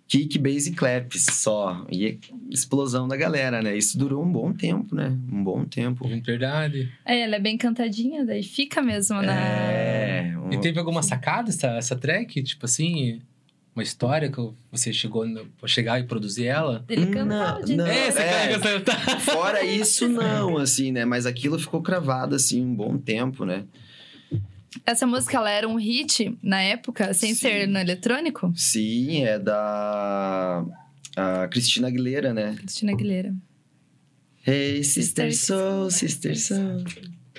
kick, 0.08 0.38
bass 0.38 0.66
e 0.66 0.72
claps 0.72 1.26
só. 1.30 1.86
E 1.90 2.18
explosão 2.50 3.08
da 3.08 3.16
galera, 3.16 3.62
né? 3.62 3.76
Isso 3.76 3.98
durou 3.98 4.22
um 4.22 4.30
bom 4.30 4.52
tempo, 4.52 4.94
né? 4.94 5.16
Um 5.30 5.42
bom 5.42 5.64
tempo. 5.64 6.06
Verdade. 6.08 6.92
É, 7.04 7.20
ela 7.20 7.36
é 7.36 7.40
bem 7.40 7.56
cantadinha, 7.56 8.24
daí 8.24 8.42
fica 8.42 8.82
mesmo 8.82 9.20
na. 9.22 9.34
É. 9.34 10.34
E 10.50 10.58
teve 10.58 10.78
alguma 10.78 11.02
sacada 11.02 11.50
essa, 11.50 11.68
essa 11.68 11.96
track? 11.96 12.42
Tipo 12.42 12.66
assim. 12.66 13.20
uma 13.74 13.82
história 13.82 14.30
que 14.30 14.40
você 14.70 14.92
chegou 14.92 15.26
no, 15.26 15.46
chegar 15.66 15.98
e 15.98 16.04
produzir 16.04 16.46
ela? 16.46 16.84
Ele 16.88 17.06
cantava 17.06 17.62
de 17.62 17.76
não, 17.76 17.86
é, 17.86 18.10
você 18.10 18.20
é. 18.20 18.58
canta. 18.58 18.92
Fora 19.20 19.64
isso, 19.64 20.08
não, 20.08 20.58
assim, 20.58 20.92
né? 20.92 21.04
Mas 21.04 21.26
aquilo 21.26 21.58
ficou 21.58 21.82
cravado, 21.82 22.34
assim, 22.36 22.64
um 22.64 22.74
bom 22.74 22.96
tempo, 22.98 23.44
né? 23.44 23.64
Essa 24.84 25.06
música, 25.06 25.37
ela 25.37 25.50
era 25.50 25.68
um 25.68 25.76
hit 25.76 26.37
na 26.42 26.60
época, 26.60 27.12
sem 27.14 27.34
Sim. 27.34 27.40
ser 27.40 27.68
no 27.68 27.78
eletrônico? 27.78 28.52
Sim, 28.56 29.24
é 29.24 29.38
da 29.38 30.64
a 31.16 31.46
Cristina 31.48 31.88
Aguilera, 31.88 32.34
né? 32.34 32.54
Cristina 32.56 32.92
Aguilera. 32.92 33.34
Hey, 34.46 34.82
sister 34.84 35.32
Sister 35.32 35.56
soul, 35.56 35.90
sister 35.90 36.38
soul. 36.38 36.84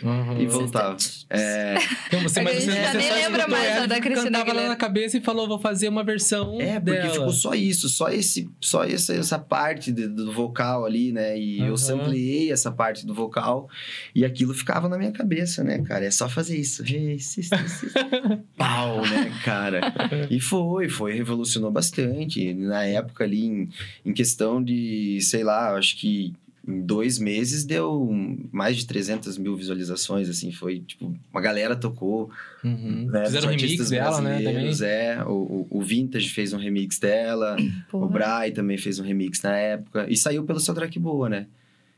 Uhum. 0.03 0.41
E 0.41 0.45
voltava. 0.45 0.97
É, 1.29 1.75
Então 2.07 2.19
você, 2.21 2.39
que 2.39 2.43
mas 2.43 2.63
você, 2.63 2.71
já 2.71 2.91
você 2.91 2.97
nem 2.97 3.07
só 3.07 3.13
lembra 3.15 3.47
mais 3.47 3.69
ela 3.69 3.87
da 3.87 3.99
Cristina 4.01 4.23
cantava 4.39 4.53
lá 4.53 4.67
na 4.67 4.75
cabeça 4.75 5.17
e 5.17 5.21
falou, 5.21 5.47
vou 5.47 5.57
fazer 5.59 5.87
uma 5.87 6.03
versão 6.03 6.59
é 6.59 6.79
porque 6.79 6.97
dela. 6.99 7.13
ficou 7.13 7.31
só 7.31 7.53
isso, 7.55 7.87
só 7.87 8.09
esse, 8.09 8.49
só 8.59 8.83
essa, 8.83 9.13
essa 9.13 9.39
parte 9.39 9.91
de- 9.93 10.07
do 10.07 10.31
vocal 10.33 10.85
ali, 10.85 11.11
né? 11.13 11.39
E 11.39 11.59
Aham. 11.61 11.67
eu 11.69 11.77
sampleei 11.77 12.51
essa 12.51 12.71
parte 12.71 13.05
do 13.05 13.13
vocal 13.13 13.69
e 14.13 14.25
aquilo 14.25 14.53
ficava 14.53 14.89
na 14.89 14.97
minha 14.97 15.11
cabeça, 15.11 15.63
né, 15.63 15.79
cara? 15.79 16.05
É 16.05 16.11
só 16.11 16.27
fazer 16.27 16.57
isso. 16.57 16.83
Pau, 18.57 19.01
né, 19.01 19.31
cara? 19.43 19.81
E 20.29 20.39
foi, 20.39 20.89
foi, 20.89 21.13
revolucionou 21.13 21.71
bastante. 21.71 22.53
Na 22.53 22.83
época 22.83 23.23
ali, 23.23 23.45
em, 23.45 23.69
em 24.05 24.13
questão 24.13 24.63
de, 24.63 25.19
sei 25.21 25.43
lá, 25.43 25.73
acho 25.75 25.97
que 25.97 26.33
em 26.67 26.81
dois 26.81 27.19
meses 27.19 27.63
deu 27.63 28.09
mais 28.51 28.75
de 28.77 28.85
300 28.87 29.37
mil 29.37 29.55
visualizações, 29.55 30.27
assim, 30.29 30.51
foi, 30.51 30.79
tipo, 30.79 31.13
uma 31.31 31.41
galera 31.41 31.75
tocou, 31.75 32.29
Uhum. 32.63 33.07
né? 33.11 33.25
Fizeram 33.25 33.53
dos 33.53 33.61
remix 33.61 33.89
dela, 33.89 34.21
né? 34.21 34.41
Também. 34.41 34.71
É, 34.81 35.23
o, 35.25 35.31
o, 35.31 35.67
o 35.69 35.81
Vintage 35.81 36.29
fez 36.29 36.51
um 36.53 36.57
remix 36.57 36.97
dela, 36.99 37.55
o 37.59 37.91
Porra. 37.91 38.07
Brai 38.07 38.51
também 38.51 38.77
fez 38.77 38.97
um 38.99 39.03
remix 39.03 39.41
na 39.41 39.55
época, 39.55 40.07
e 40.09 40.17
saiu 40.17 40.43
pelo 40.43 40.59
seu 40.59 40.73
track 40.73 40.97
boa, 40.97 41.29
né? 41.29 41.47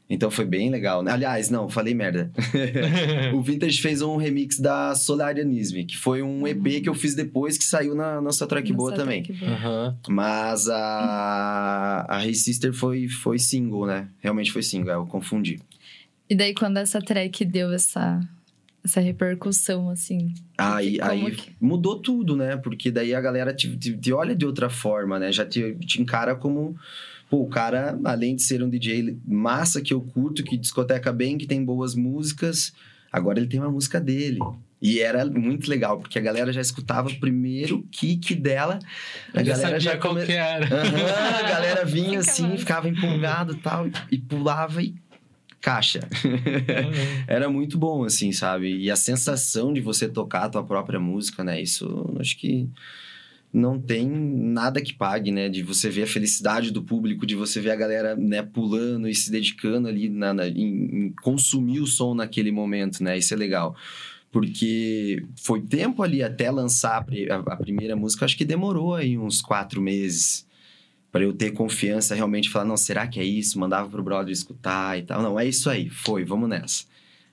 Então 0.10 0.32
foi 0.32 0.46
bem 0.46 0.70
legal. 0.70 1.04
né? 1.04 1.12
Aliás, 1.12 1.50
não, 1.50 1.68
falei 1.68 1.94
merda. 1.94 2.32
o 3.36 3.42
Vintage 3.42 3.82
fez 3.82 4.02
um 4.02 4.16
remix 4.16 4.58
da 4.58 4.96
Solarianisme, 4.96 5.84
que 5.84 5.98
foi 5.98 6.22
um 6.22 6.48
EP 6.48 6.82
que 6.82 6.88
eu 6.88 6.94
fiz 6.94 7.14
depois 7.14 7.58
que 7.58 7.66
saiu 7.66 7.94
na 7.94 8.22
nossa 8.22 8.48
track 8.48 8.72
boa 8.72 8.92
Nossa, 8.92 9.04
também. 9.04 9.24
que 9.24 9.34
boa. 9.34 9.52
Aham. 9.52 9.98
Mas 10.08 10.70
a, 10.70 12.06
a 12.08 12.26
Hey 12.26 12.34
Sister 12.34 12.72
foi, 12.74 13.08
foi 13.10 13.38
single, 13.38 13.86
né? 13.86 14.08
Realmente 14.22 14.52
foi 14.52 14.64
single, 14.64 14.92
é, 14.92 14.96
eu 14.96 15.06
confundi. 15.06 15.60
E 16.30 16.36
daí, 16.36 16.54
quando 16.54 16.78
essa 16.78 17.00
track 17.02 17.44
deu 17.46 17.72
essa, 17.74 18.20
essa 18.84 19.00
repercussão, 19.02 19.90
assim... 19.90 20.34
Aí, 20.58 21.00
aí 21.02 21.32
que- 21.32 21.52
mudou 21.60 22.02
tudo, 22.02 22.36
né? 22.36 22.58
Porque 22.58 22.92
daí 22.92 23.14
a 23.14 23.22
galera 23.22 23.54
te, 23.54 23.76
te, 23.78 23.96
te 23.98 24.14
olha 24.14 24.36
de 24.36 24.46
outra 24.46 24.70
forma, 24.70 25.20
né? 25.20 25.32
Já 25.32 25.46
te, 25.46 25.76
te 25.76 26.02
encara 26.02 26.36
como. 26.36 26.76
Pô, 27.30 27.42
o 27.44 27.50
cara, 27.50 28.00
além 28.06 28.36
de 28.36 28.44
ser 28.44 28.64
um 28.64 28.70
DJ 28.70 29.18
massa 29.26 29.82
que 29.82 29.94
eu 29.94 30.02
curto, 30.02 30.44
que 30.44 30.56
discoteca 30.58 31.12
bem, 31.12 31.38
que 31.38 31.46
tem 31.46 31.64
boas 31.64 31.94
músicas, 31.94 32.74
agora 33.12 33.40
ele 33.40 33.48
tem 33.50 33.60
uma 33.60 33.72
música 33.72 34.00
dele. 34.00 34.40
E 34.82 35.00
era 35.00 35.26
muito 35.26 35.70
legal, 35.70 36.00
porque 36.00 36.20
a 36.20 36.22
galera 36.22 36.54
já 36.54 36.62
escutava 36.62 37.10
o 37.10 37.20
primeiro 37.20 37.82
kick 37.92 38.36
dela. 38.36 38.78
A 39.34 39.40
Eu 39.42 39.46
já 39.46 39.54
galera 39.54 39.70
sabia 39.70 39.80
já 39.80 39.98
qual 39.98 40.14
come- 40.14 40.26
que 40.26 40.32
era. 40.32 40.66
Aham, 40.66 41.36
a 41.36 41.42
galera 41.50 41.84
vinha 41.86 42.20
Fica 42.22 42.32
assim, 42.32 42.58
ficava 42.58 42.88
empolgado 42.88 43.54
e 43.54 43.58
tal, 43.58 43.88
e 44.12 44.18
pulava 44.20 44.82
e 44.84 44.94
caixa. 45.60 46.08
Era 47.28 47.50
muito 47.50 47.78
bom, 47.78 48.04
assim, 48.04 48.32
sabe? 48.32 48.78
E 48.78 48.92
a 48.92 48.96
sensação 48.96 49.74
de 49.74 49.82
você 49.82 50.08
tocar 50.08 50.44
a 50.44 50.50
tua 50.50 50.64
própria 50.64 51.00
música, 51.00 51.44
né? 51.44 51.60
Isso, 51.62 52.14
acho 52.20 52.38
que 52.38 52.70
não 53.54 53.80
tem 53.80 54.08
nada 54.08 54.82
que 54.82 54.94
pague, 54.94 55.32
né? 55.32 55.50
De 55.50 55.64
você 55.64 55.90
ver 55.90 56.04
a 56.04 56.08
felicidade 56.08 56.72
do 56.72 56.84
público, 56.84 57.26
de 57.26 57.36
você 57.36 57.60
ver 57.62 57.72
a 57.72 57.76
galera, 57.76 58.16
né, 58.16 58.42
pulando 58.44 59.08
e 59.08 59.16
se 59.16 59.32
dedicando 59.32 59.88
ali 59.88 60.10
na, 60.10 60.34
na- 60.34 60.48
em, 60.48 61.08
em 61.08 61.14
consumir 61.24 61.80
o 61.80 61.88
som 61.88 62.14
naquele 62.14 62.52
momento, 62.52 63.04
né? 63.04 63.18
Isso 63.18 63.34
é 63.34 63.38
legal. 63.38 63.76
Porque 64.32 65.24
foi 65.38 65.62
tempo 65.62 66.04
ali 66.04 66.22
até 66.22 66.52
lançar 66.52 66.98
a, 66.98 67.02
pri- 67.04 67.32
a- 67.32 67.38
a 67.38 67.56
primeira 67.56 67.96
música, 67.96 68.26
acho 68.26 68.38
que 68.38 68.46
demorou 68.46 68.94
aí 68.94 69.18
uns 69.18 69.42
quatro 69.42 69.82
meses 69.82 70.46
para 71.12 71.24
eu 71.24 71.34
ter 71.34 71.52
confiança 71.52 72.14
realmente 72.14 72.50
falar, 72.50 72.66
não, 72.66 72.78
será 72.78 73.08
que 73.08 73.20
é 73.20 73.24
isso? 73.24 73.58
Mandava 73.60 73.90
pro 73.90 74.04
brother 74.04 74.32
escutar 74.32 75.00
e 75.00 75.04
tal. 75.04 75.22
Não, 75.24 75.40
é 75.40 75.48
isso 75.48 75.70
aí, 75.70 75.90
foi, 75.90 76.24
vamos 76.26 76.50
nessa. 76.50 76.84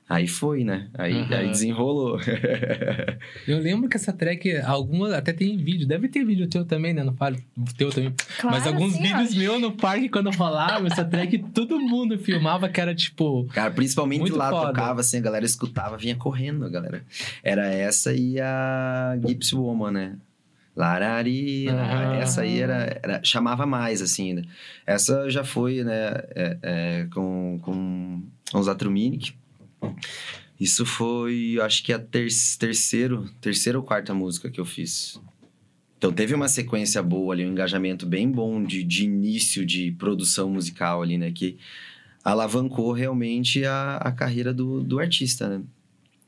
Aí 0.07 0.27
foi, 0.29 0.65
né? 0.65 0.89
Aí, 0.99 1.15
Aham. 1.15 1.35
aí 1.37 1.49
desenrolou. 1.49 2.19
Eu 3.49 3.59
lembro 3.59 3.89
que 3.89 3.97
essa 3.97 4.13
track, 4.13 4.59
alguma 4.59 5.17
até 5.17 5.33
tem 5.33 5.57
vídeo. 5.57 5.87
Deve 5.87 6.09
ter 6.09 6.25
vídeo 6.25 6.47
teu 6.47 6.65
também, 6.65 6.93
né? 6.93 7.03
Não 7.03 7.15
falo 7.15 7.37
teu 7.79 7.91
também. 7.91 8.13
Claro, 8.39 8.57
Mas 8.57 8.67
alguns 8.67 8.93
sim, 8.93 9.03
vídeos 9.03 9.35
meus 9.35 9.61
no 9.61 9.73
parque, 9.73 10.11
quando 10.11 10.31
rolava, 10.31 10.87
essa 10.87 11.05
track, 11.05 11.39
todo 11.55 11.81
mundo 11.81 12.19
filmava 12.19 12.69
que 12.69 12.81
era 12.81 12.95
tipo. 12.95 13.47
Cara, 13.47 13.71
principalmente 13.71 14.21
Muito 14.21 14.37
lá 14.37 14.51
foda. 14.51 14.69
tocava, 14.69 15.01
assim, 15.01 15.17
a 15.19 15.23
galera 15.23 15.45
escutava, 15.47 15.97
vinha 15.97 16.17
correndo, 16.17 16.67
a 16.67 16.69
galera. 16.69 17.03
Era 17.43 17.67
essa 17.73 18.13
e 18.13 18.39
a 18.39 19.17
Gypsy 19.27 19.55
Woman, 19.55 19.91
né? 19.91 20.17
Larari, 20.77 21.69
Aham. 21.69 22.15
essa 22.17 22.43
aí 22.43 22.61
era, 22.61 23.01
era- 23.03 23.21
chamava 23.23 23.65
mais, 23.65 24.03
assim, 24.03 24.35
né? 24.35 24.43
Essa 24.87 25.31
já 25.31 25.45
foi, 25.45 25.85
né, 25.85 26.09
é, 26.35 26.59
é, 26.63 27.07
com, 27.15 27.59
com 27.63 28.23
os 28.53 28.69
Atruminic. 28.69 29.35
Isso 30.59 30.87
foi, 30.87 31.59
acho 31.61 31.83
que 31.83 31.93
a 31.93 31.99
ter 31.99 32.29
terceiro, 32.59 33.29
terceira 33.41 33.79
ou 33.79 33.85
quarta 33.85 34.15
música 34.15 34.51
que 34.51 34.61
eu 34.61 34.65
fiz. 34.65 35.21
Então 35.99 36.13
teve 36.13 36.35
uma 36.35 36.49
sequência 36.49 37.03
boa 37.03 37.35
ali, 37.35 37.45
um 37.45 37.51
engajamento 37.51 38.07
bem 38.07 38.31
bom 38.31 38.63
de, 38.63 38.85
de 38.85 39.05
início 39.05 39.65
de 39.65 39.91
produção 39.93 40.51
musical 40.51 41.03
ali, 41.03 41.19
né? 41.19 41.33
Que 41.33 41.57
alavancou 42.23 42.93
realmente 42.93 43.65
a, 43.65 43.97
a 43.97 44.13
carreira 44.13 44.53
do, 44.53 44.83
do 44.83 44.99
artista, 44.99 45.49
né? 45.49 45.65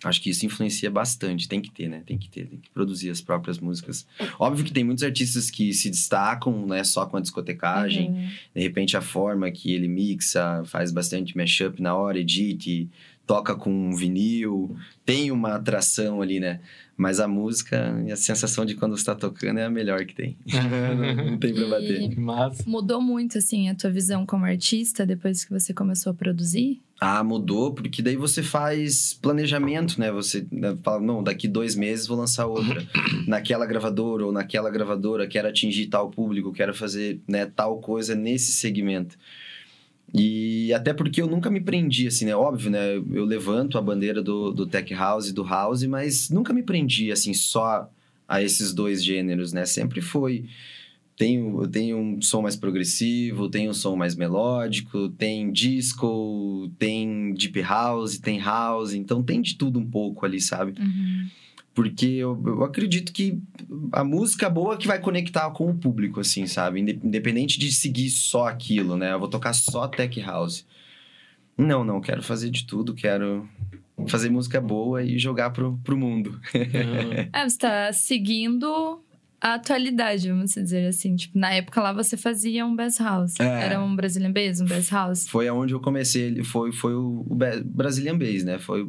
Acho 0.04 0.20
que 0.20 0.30
isso 0.30 0.44
influencia 0.44 0.90
bastante. 0.90 1.48
Tem 1.48 1.60
que 1.60 1.70
ter, 1.70 1.88
né? 1.88 2.02
Tem 2.06 2.18
que 2.18 2.28
ter, 2.28 2.46
tem 2.46 2.58
que 2.58 2.70
produzir 2.70 3.10
as 3.10 3.20
próprias 3.20 3.58
músicas. 3.58 4.06
Óbvio 4.38 4.64
que 4.64 4.72
tem 4.72 4.84
muitos 4.84 5.02
artistas 5.02 5.50
que 5.50 5.72
se 5.72 5.88
destacam, 5.88 6.66
né? 6.66 6.84
Só 6.84 7.06
com 7.06 7.16
a 7.16 7.20
discotecagem. 7.20 8.10
Uhum. 8.10 8.28
De 8.54 8.60
repente, 8.62 8.96
a 8.96 9.00
forma 9.00 9.50
que 9.50 9.72
ele 9.72 9.88
mixa, 9.88 10.62
faz 10.64 10.92
bastante 10.92 11.36
mashup 11.36 11.80
na 11.80 11.94
hora, 11.94 12.18
edite, 12.18 12.88
toca 13.26 13.54
com 13.54 13.94
vinil. 13.94 14.76
Tem 15.04 15.30
uma 15.30 15.56
atração 15.56 16.22
ali, 16.22 16.38
né? 16.38 16.60
Mas 16.96 17.20
a 17.20 17.28
música 17.28 18.02
e 18.06 18.12
a 18.12 18.16
sensação 18.16 18.64
de 18.64 18.74
quando 18.74 18.96
você 18.96 19.04
tá 19.04 19.14
tocando 19.14 19.58
é 19.58 19.64
a 19.64 19.70
melhor 19.70 20.04
que 20.06 20.14
tem. 20.14 20.36
não, 20.46 21.36
tem 21.36 21.52
pra 21.52 21.66
bater. 21.66 22.16
Mudou 22.66 23.02
muito, 23.02 23.36
assim, 23.36 23.68
a 23.68 23.74
tua 23.74 23.90
visão 23.90 24.24
como 24.24 24.46
artista 24.46 25.04
depois 25.04 25.44
que 25.44 25.52
você 25.52 25.74
começou 25.74 26.12
a 26.12 26.14
produzir? 26.14 26.80
Ah, 26.98 27.22
mudou, 27.22 27.74
porque 27.74 28.00
daí 28.00 28.16
você 28.16 28.42
faz 28.42 29.12
planejamento, 29.20 30.00
né? 30.00 30.10
Você 30.10 30.46
né, 30.50 30.74
fala, 30.82 31.02
não, 31.02 31.22
daqui 31.22 31.46
dois 31.46 31.74
meses 31.74 32.06
vou 32.06 32.16
lançar 32.16 32.46
outra. 32.46 32.86
naquela 33.28 33.66
gravadora 33.66 34.24
ou 34.24 34.32
naquela 34.32 34.70
gravadora, 34.70 35.26
quero 35.26 35.48
atingir 35.48 35.88
tal 35.88 36.08
público, 36.08 36.52
quero 36.52 36.72
fazer 36.72 37.20
né, 37.28 37.44
tal 37.44 37.80
coisa 37.80 38.14
nesse 38.14 38.52
segmento. 38.52 39.18
E 40.18 40.72
até 40.72 40.94
porque 40.94 41.20
eu 41.20 41.26
nunca 41.26 41.50
me 41.50 41.60
prendi, 41.60 42.06
assim, 42.06 42.24
né? 42.24 42.34
Óbvio, 42.34 42.70
né? 42.70 42.96
Eu 42.96 43.24
levanto 43.24 43.76
a 43.76 43.82
bandeira 43.82 44.22
do, 44.22 44.50
do 44.50 44.66
tech 44.66 44.92
house 44.94 45.28
e 45.28 45.32
do 45.32 45.44
house, 45.44 45.84
mas 45.84 46.30
nunca 46.30 46.52
me 46.54 46.62
prendi, 46.62 47.12
assim, 47.12 47.34
só 47.34 47.90
a 48.26 48.42
esses 48.42 48.72
dois 48.72 49.04
gêneros, 49.04 49.52
né? 49.52 49.66
Sempre 49.66 50.00
foi... 50.00 50.46
Eu 51.18 51.66
tenho 51.68 51.96
um 51.96 52.20
som 52.20 52.42
mais 52.42 52.56
progressivo, 52.56 53.48
tenho 53.48 53.70
um 53.70 53.74
som 53.74 53.96
mais 53.96 54.14
melódico, 54.14 55.08
tem 55.08 55.50
disco, 55.50 56.70
tem 56.78 57.32
deep 57.32 57.58
house, 57.62 58.18
tem 58.18 58.38
house, 58.38 58.92
então 58.92 59.22
tem 59.22 59.40
de 59.40 59.56
tudo 59.56 59.78
um 59.78 59.90
pouco 59.90 60.26
ali, 60.26 60.38
sabe? 60.38 60.74
Uhum. 60.78 61.26
Porque 61.76 62.06
eu, 62.06 62.42
eu 62.46 62.64
acredito 62.64 63.12
que 63.12 63.38
a 63.92 64.02
música 64.02 64.48
boa 64.48 64.78
que 64.78 64.88
vai 64.88 64.98
conectar 64.98 65.50
com 65.50 65.70
o 65.70 65.74
público, 65.74 66.20
assim, 66.20 66.46
sabe? 66.46 66.80
Inde- 66.80 66.98
Independente 67.04 67.58
de 67.58 67.70
seguir 67.70 68.08
só 68.08 68.48
aquilo, 68.48 68.96
né? 68.96 69.12
Eu 69.12 69.18
vou 69.18 69.28
tocar 69.28 69.52
só 69.52 69.86
tech 69.86 70.18
house. 70.22 70.66
Não, 71.56 71.84
não, 71.84 72.00
quero 72.00 72.22
fazer 72.22 72.48
de 72.48 72.64
tudo, 72.64 72.94
quero 72.94 73.46
fazer 74.08 74.30
música 74.30 74.58
boa 74.58 75.02
e 75.02 75.18
jogar 75.18 75.50
pro, 75.50 75.78
pro 75.84 75.98
mundo. 75.98 76.40
Uhum. 76.54 77.28
É, 77.30 77.46
você 77.46 77.58
tá 77.58 77.92
seguindo 77.92 79.02
a 79.40 79.54
atualidade, 79.54 80.28
vamos 80.28 80.52
dizer 80.54 80.86
assim. 80.86 81.14
Tipo, 81.16 81.38
na 81.38 81.52
época 81.52 81.80
lá 81.80 81.92
você 81.92 82.16
fazia 82.16 82.64
um 82.64 82.74
bass 82.74 82.98
house. 82.98 83.38
É. 83.38 83.44
Era 83.44 83.82
um 83.82 83.94
Brazilian 83.94 84.32
bass, 84.32 84.60
um 84.60 84.64
bass 84.66 84.88
house. 84.90 85.28
Foi 85.28 85.46
aonde 85.48 85.74
eu 85.74 85.80
comecei, 85.80 86.42
foi, 86.42 86.72
foi 86.72 86.94
o, 86.94 87.24
o 87.28 87.34
Brazilian 87.64 88.16
Bass, 88.18 88.44
né? 88.44 88.58
Foi 88.58 88.82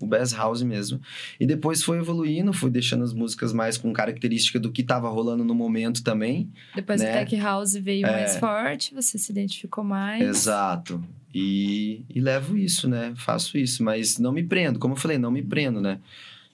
o 0.00 0.06
Bass 0.06 0.32
House 0.32 0.62
mesmo. 0.62 1.00
E 1.38 1.46
depois 1.46 1.82
foi 1.82 1.98
evoluindo, 1.98 2.52
fui 2.52 2.70
deixando 2.70 3.04
as 3.04 3.12
músicas 3.12 3.52
mais 3.52 3.76
com 3.76 3.92
característica 3.92 4.58
do 4.60 4.70
que 4.70 4.82
tava 4.82 5.08
rolando 5.08 5.44
no 5.44 5.54
momento 5.54 6.02
também. 6.02 6.50
Depois 6.74 7.00
Né? 7.00 7.10
o 7.10 7.12
tech 7.26 7.36
house 7.36 7.74
veio 7.74 8.06
É. 8.06 8.10
mais 8.12 8.36
forte, 8.36 8.94
você 8.94 9.18
se 9.18 9.32
identificou 9.32 9.82
mais. 9.84 10.22
Exato. 10.22 11.02
E, 11.34 12.02
e 12.08 12.20
levo 12.20 12.56
isso, 12.56 12.88
né? 12.88 13.12
Faço 13.16 13.58
isso, 13.58 13.82
mas 13.84 14.18
não 14.18 14.32
me 14.32 14.42
prendo. 14.42 14.78
Como 14.78 14.94
eu 14.94 14.98
falei, 14.98 15.18
não 15.18 15.30
me 15.30 15.42
prendo, 15.42 15.80
né? 15.80 15.98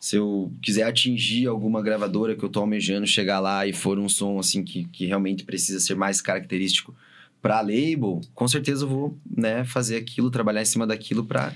Se 0.05 0.17
eu 0.17 0.53
quiser 0.61 0.83
atingir 0.83 1.47
alguma 1.47 1.81
gravadora 1.81 2.37
que 2.37 2.45
eu 2.45 2.51
tô 2.51 2.61
almejando 2.61 3.07
chegar 3.07 3.41
lá 3.41 3.67
e 3.67 3.73
for 3.73 3.99
um 3.99 4.07
som 4.07 4.39
assim 4.39 4.63
que, 4.63 4.85
que 4.85 5.07
realmente 5.07 5.45
precisa 5.45 5.81
ser 5.81 5.95
mais 5.95 6.21
característico 6.21 6.95
para 7.41 7.63
label, 7.63 8.21
com 8.35 8.47
certeza 8.47 8.85
eu 8.85 8.89
vou, 8.91 9.19
né, 9.35 9.65
fazer 9.65 9.97
aquilo, 9.97 10.31
trabalhar 10.31 10.61
em 10.61 10.67
cima 10.67 10.87
daquilo 10.87 11.25
para 11.25 11.55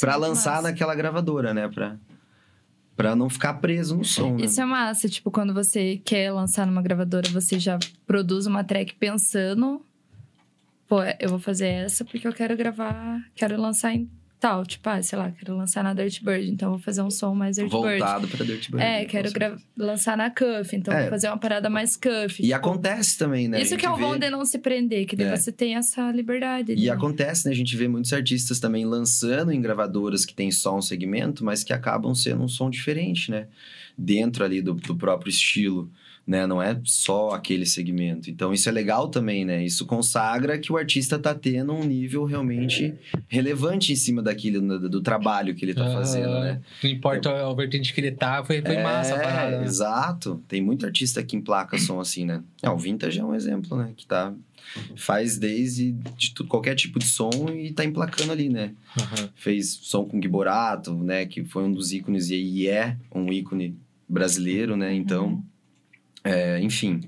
para 0.00 0.14
é 0.14 0.16
lançar 0.16 0.52
massa. 0.52 0.62
naquela 0.62 0.94
gravadora, 0.94 1.52
né, 1.52 1.68
para 1.68 1.98
para 2.96 3.14
não 3.14 3.28
ficar 3.28 3.54
preso 3.54 3.94
no 3.94 4.06
som, 4.06 4.36
né? 4.38 4.46
Isso 4.46 4.58
é 4.58 4.64
massa, 4.64 5.06
tipo, 5.06 5.30
quando 5.30 5.52
você 5.52 6.00
quer 6.02 6.32
lançar 6.32 6.66
numa 6.66 6.80
gravadora, 6.80 7.28
você 7.28 7.58
já 7.58 7.78
produz 8.06 8.46
uma 8.46 8.64
track 8.64 8.94
pensando, 8.94 9.84
pô, 10.88 11.02
eu 11.20 11.28
vou 11.28 11.38
fazer 11.38 11.66
essa 11.68 12.06
porque 12.06 12.26
eu 12.26 12.32
quero 12.32 12.56
gravar, 12.56 13.22
quero 13.34 13.60
lançar 13.60 13.94
em 13.94 14.08
tal, 14.42 14.66
tipo, 14.66 14.88
ah, 14.88 15.00
sei 15.00 15.16
lá, 15.18 15.30
quero 15.30 15.56
lançar 15.56 15.84
na 15.84 15.94
Dirtbird, 15.94 16.50
então 16.50 16.70
vou 16.70 16.78
fazer 16.80 17.00
um 17.00 17.10
som 17.10 17.32
mais 17.34 17.54
Dirtbird. 17.56 17.98
Voltado 18.00 18.26
para 18.26 18.44
Dirtbird. 18.44 18.84
É, 18.84 18.98
né, 18.98 19.04
quero 19.04 19.28
com 19.28 19.34
gra- 19.34 19.56
lançar 19.76 20.16
na 20.16 20.30
Cuff, 20.30 20.74
então 20.74 20.92
É. 20.92 21.02
vou 21.02 21.10
fazer 21.10 21.28
uma 21.28 21.38
parada 21.38 21.70
mais 21.70 21.96
Cuff. 21.96 22.40
E 22.42 22.46
tipo, 22.46 22.54
acontece 22.56 23.16
também, 23.16 23.46
né? 23.46 23.62
Isso 23.62 23.76
que 23.76 23.86
é 23.86 23.90
o 23.90 23.94
vê- 23.96 24.02
bom 24.02 24.18
de 24.18 24.28
não 24.28 24.44
se 24.44 24.58
prender, 24.58 25.06
que 25.06 25.14
daí 25.14 25.28
É. 25.28 25.36
você 25.36 25.52
tem 25.52 25.76
essa 25.76 26.10
liberdade. 26.10 26.72
E 26.72 26.86
né? 26.86 26.90
acontece, 26.90 27.46
né? 27.46 27.52
A 27.52 27.54
gente 27.56 27.76
vê 27.76 27.86
muitos 27.86 28.12
artistas 28.12 28.58
também 28.58 28.84
lançando 28.84 29.52
em 29.52 29.60
gravadoras 29.62 30.24
que 30.26 30.34
tem 30.34 30.50
só 30.50 30.76
um 30.76 30.82
segmento, 30.82 31.44
mas 31.44 31.62
que 31.62 31.72
acabam 31.72 32.12
sendo 32.14 32.42
um 32.42 32.48
som 32.48 32.68
diferente, 32.68 33.30
né? 33.30 33.46
Dentro 33.96 34.44
ali 34.44 34.60
do, 34.60 34.74
do 34.74 34.96
próprio 34.96 35.30
estilo, 35.30 35.88
né? 36.26 36.46
Não 36.46 36.62
é 36.62 36.80
só 36.84 37.30
aquele 37.30 37.66
segmento. 37.66 38.30
Então, 38.30 38.52
isso 38.52 38.68
é 38.68 38.72
legal 38.72 39.08
também, 39.08 39.44
né? 39.44 39.64
Isso 39.64 39.84
consagra 39.86 40.58
que 40.58 40.72
o 40.72 40.76
artista 40.76 41.18
tá 41.18 41.34
tendo 41.34 41.72
um 41.72 41.84
nível 41.84 42.24
realmente 42.24 42.94
relevante 43.28 43.92
em 43.92 43.96
cima 43.96 44.22
daquilo, 44.22 44.60
do, 44.78 44.88
do 44.88 45.00
trabalho 45.00 45.54
que 45.54 45.64
ele 45.64 45.74
tá 45.74 45.90
fazendo, 45.90 46.38
né? 46.40 46.60
Não 46.82 46.90
importa 46.90 47.30
a 47.30 47.54
vertente 47.54 47.92
que 47.92 48.00
ele 48.00 48.12
tá, 48.12 48.44
foi, 48.44 48.62
foi 48.62 48.82
massa 48.82 49.14
a 49.14 49.18
É, 49.18 49.22
parada. 49.22 49.58
né? 49.58 49.64
Exato. 49.64 50.42
Tem 50.46 50.62
muito 50.62 50.86
artista 50.86 51.22
que 51.22 51.36
emplaca 51.36 51.76
som 51.78 51.98
assim, 52.00 52.24
né? 52.24 52.42
É, 52.62 52.70
o 52.70 52.76
Vintage 52.78 53.18
é 53.18 53.24
um 53.24 53.34
exemplo, 53.34 53.76
né? 53.76 53.92
Que 53.96 54.06
tá... 54.06 54.32
Faz 54.96 55.36
desde 55.36 55.92
de 56.16 56.32
tudo, 56.32 56.48
qualquer 56.48 56.74
tipo 56.76 56.98
de 56.98 57.04
som 57.04 57.30
e 57.52 57.72
tá 57.72 57.84
emplacando 57.84 58.32
ali, 58.32 58.48
né? 58.48 58.72
Aham. 58.98 59.28
fez 59.34 59.78
som 59.82 60.04
com 60.04 60.22
Giborato, 60.22 60.94
né? 60.94 61.26
Que 61.26 61.44
foi 61.44 61.64
um 61.64 61.72
dos 61.72 61.92
ícones 61.92 62.30
e 62.30 62.68
é 62.68 62.96
um 63.14 63.30
ícone 63.30 63.76
brasileiro, 64.08 64.76
né? 64.76 64.94
Então, 64.94 65.26
Uhum. 65.26 65.42
É, 66.24 66.60
enfim. 66.60 67.00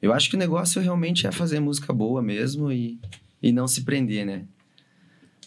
Eu 0.00 0.12
acho 0.12 0.30
que 0.30 0.36
o 0.36 0.38
negócio 0.38 0.80
realmente 0.80 1.26
é 1.26 1.32
fazer 1.32 1.60
música 1.60 1.92
boa 1.92 2.22
mesmo 2.22 2.70
e, 2.70 2.98
e 3.42 3.52
não 3.52 3.66
se 3.66 3.82
prender, 3.82 4.24
né? 4.24 4.44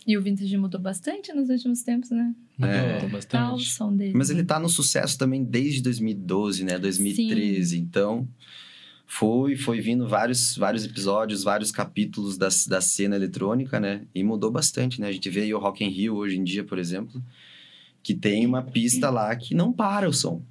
E 0.05 0.17
o 0.17 0.21
Vintage 0.21 0.57
mudou 0.57 0.81
bastante 0.81 1.31
nos 1.31 1.49
últimos 1.49 1.83
tempos, 1.83 2.09
né? 2.09 2.33
Mudou 2.57 2.73
É. 2.73 2.99
Tá 2.99 3.05
o 3.05 3.09
bastante. 3.09 3.65
som 3.65 3.95
dele. 3.95 4.13
Mas 4.15 4.29
ele 4.29 4.43
tá 4.43 4.59
no 4.59 4.67
sucesso 4.67 5.17
também 5.17 5.43
desde 5.43 5.81
2012, 5.81 6.63
né? 6.63 6.79
2013. 6.79 7.77
Então, 7.79 8.27
foi 9.05 9.55
foi 9.55 9.79
vindo 9.79 10.07
vários, 10.07 10.57
vários 10.57 10.85
episódios, 10.85 11.43
vários 11.43 11.71
capítulos 11.71 12.37
da, 12.37 12.49
da 12.67 12.81
cena 12.81 13.15
eletrônica, 13.15 13.79
né? 13.79 14.01
E 14.13 14.23
mudou 14.23 14.49
bastante, 14.49 14.99
né? 14.99 15.07
A 15.07 15.11
gente 15.11 15.29
vê 15.29 15.41
aí 15.41 15.53
o 15.53 15.59
Rock 15.59 15.83
in 15.83 15.89
Rio 15.89 16.15
hoje 16.15 16.37
em 16.37 16.43
dia, 16.43 16.63
por 16.63 16.79
exemplo, 16.79 17.23
que 18.01 18.15
tem 18.15 18.45
uma 18.45 18.63
pista 18.63 19.09
lá 19.09 19.35
que 19.35 19.53
não 19.53 19.71
para 19.71 20.09
o 20.09 20.13
som. 20.13 20.41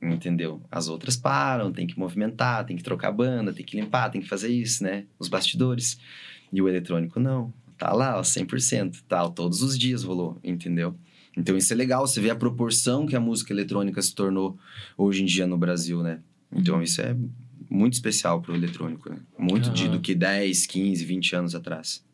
Entendeu? 0.00 0.62
As 0.70 0.88
outras 0.88 1.16
param, 1.16 1.72
tem 1.72 1.86
que 1.86 1.98
movimentar, 1.98 2.64
tem 2.64 2.76
que 2.76 2.82
trocar 2.82 3.10
banda, 3.10 3.52
tem 3.52 3.66
que 3.66 3.78
limpar, 3.78 4.10
tem 4.10 4.20
que 4.20 4.28
fazer 4.28 4.48
isso, 4.48 4.84
né? 4.84 5.04
Os 5.18 5.28
bastidores. 5.28 5.98
E 6.52 6.62
o 6.62 6.68
eletrônico 6.68 7.18
não. 7.18 7.52
Tá 7.76 7.92
lá, 7.92 8.18
ó, 8.18 8.22
100%. 8.22 9.02
Tá, 9.08 9.28
todos 9.28 9.62
os 9.62 9.78
dias 9.78 10.04
rolou, 10.04 10.38
entendeu? 10.42 10.94
Então 11.36 11.56
isso 11.56 11.72
é 11.72 11.76
legal, 11.76 12.06
você 12.06 12.20
vê 12.20 12.30
a 12.30 12.36
proporção 12.36 13.06
que 13.06 13.14
a 13.14 13.20
música 13.20 13.52
eletrônica 13.52 14.02
se 14.02 14.12
tornou 14.14 14.58
hoje 14.96 15.22
em 15.22 15.26
dia 15.26 15.46
no 15.46 15.56
Brasil, 15.56 16.02
né? 16.02 16.20
Então 16.52 16.82
isso 16.82 17.00
é 17.00 17.16
muito 17.70 17.92
especial 17.92 18.40
pro 18.40 18.54
eletrônico, 18.54 19.08
né? 19.10 19.18
Muito 19.38 19.70
de, 19.70 19.88
do 19.88 20.00
que 20.00 20.14
10, 20.14 20.66
15, 20.66 21.04
20 21.04 21.36
anos 21.36 21.54
atrás. 21.54 22.04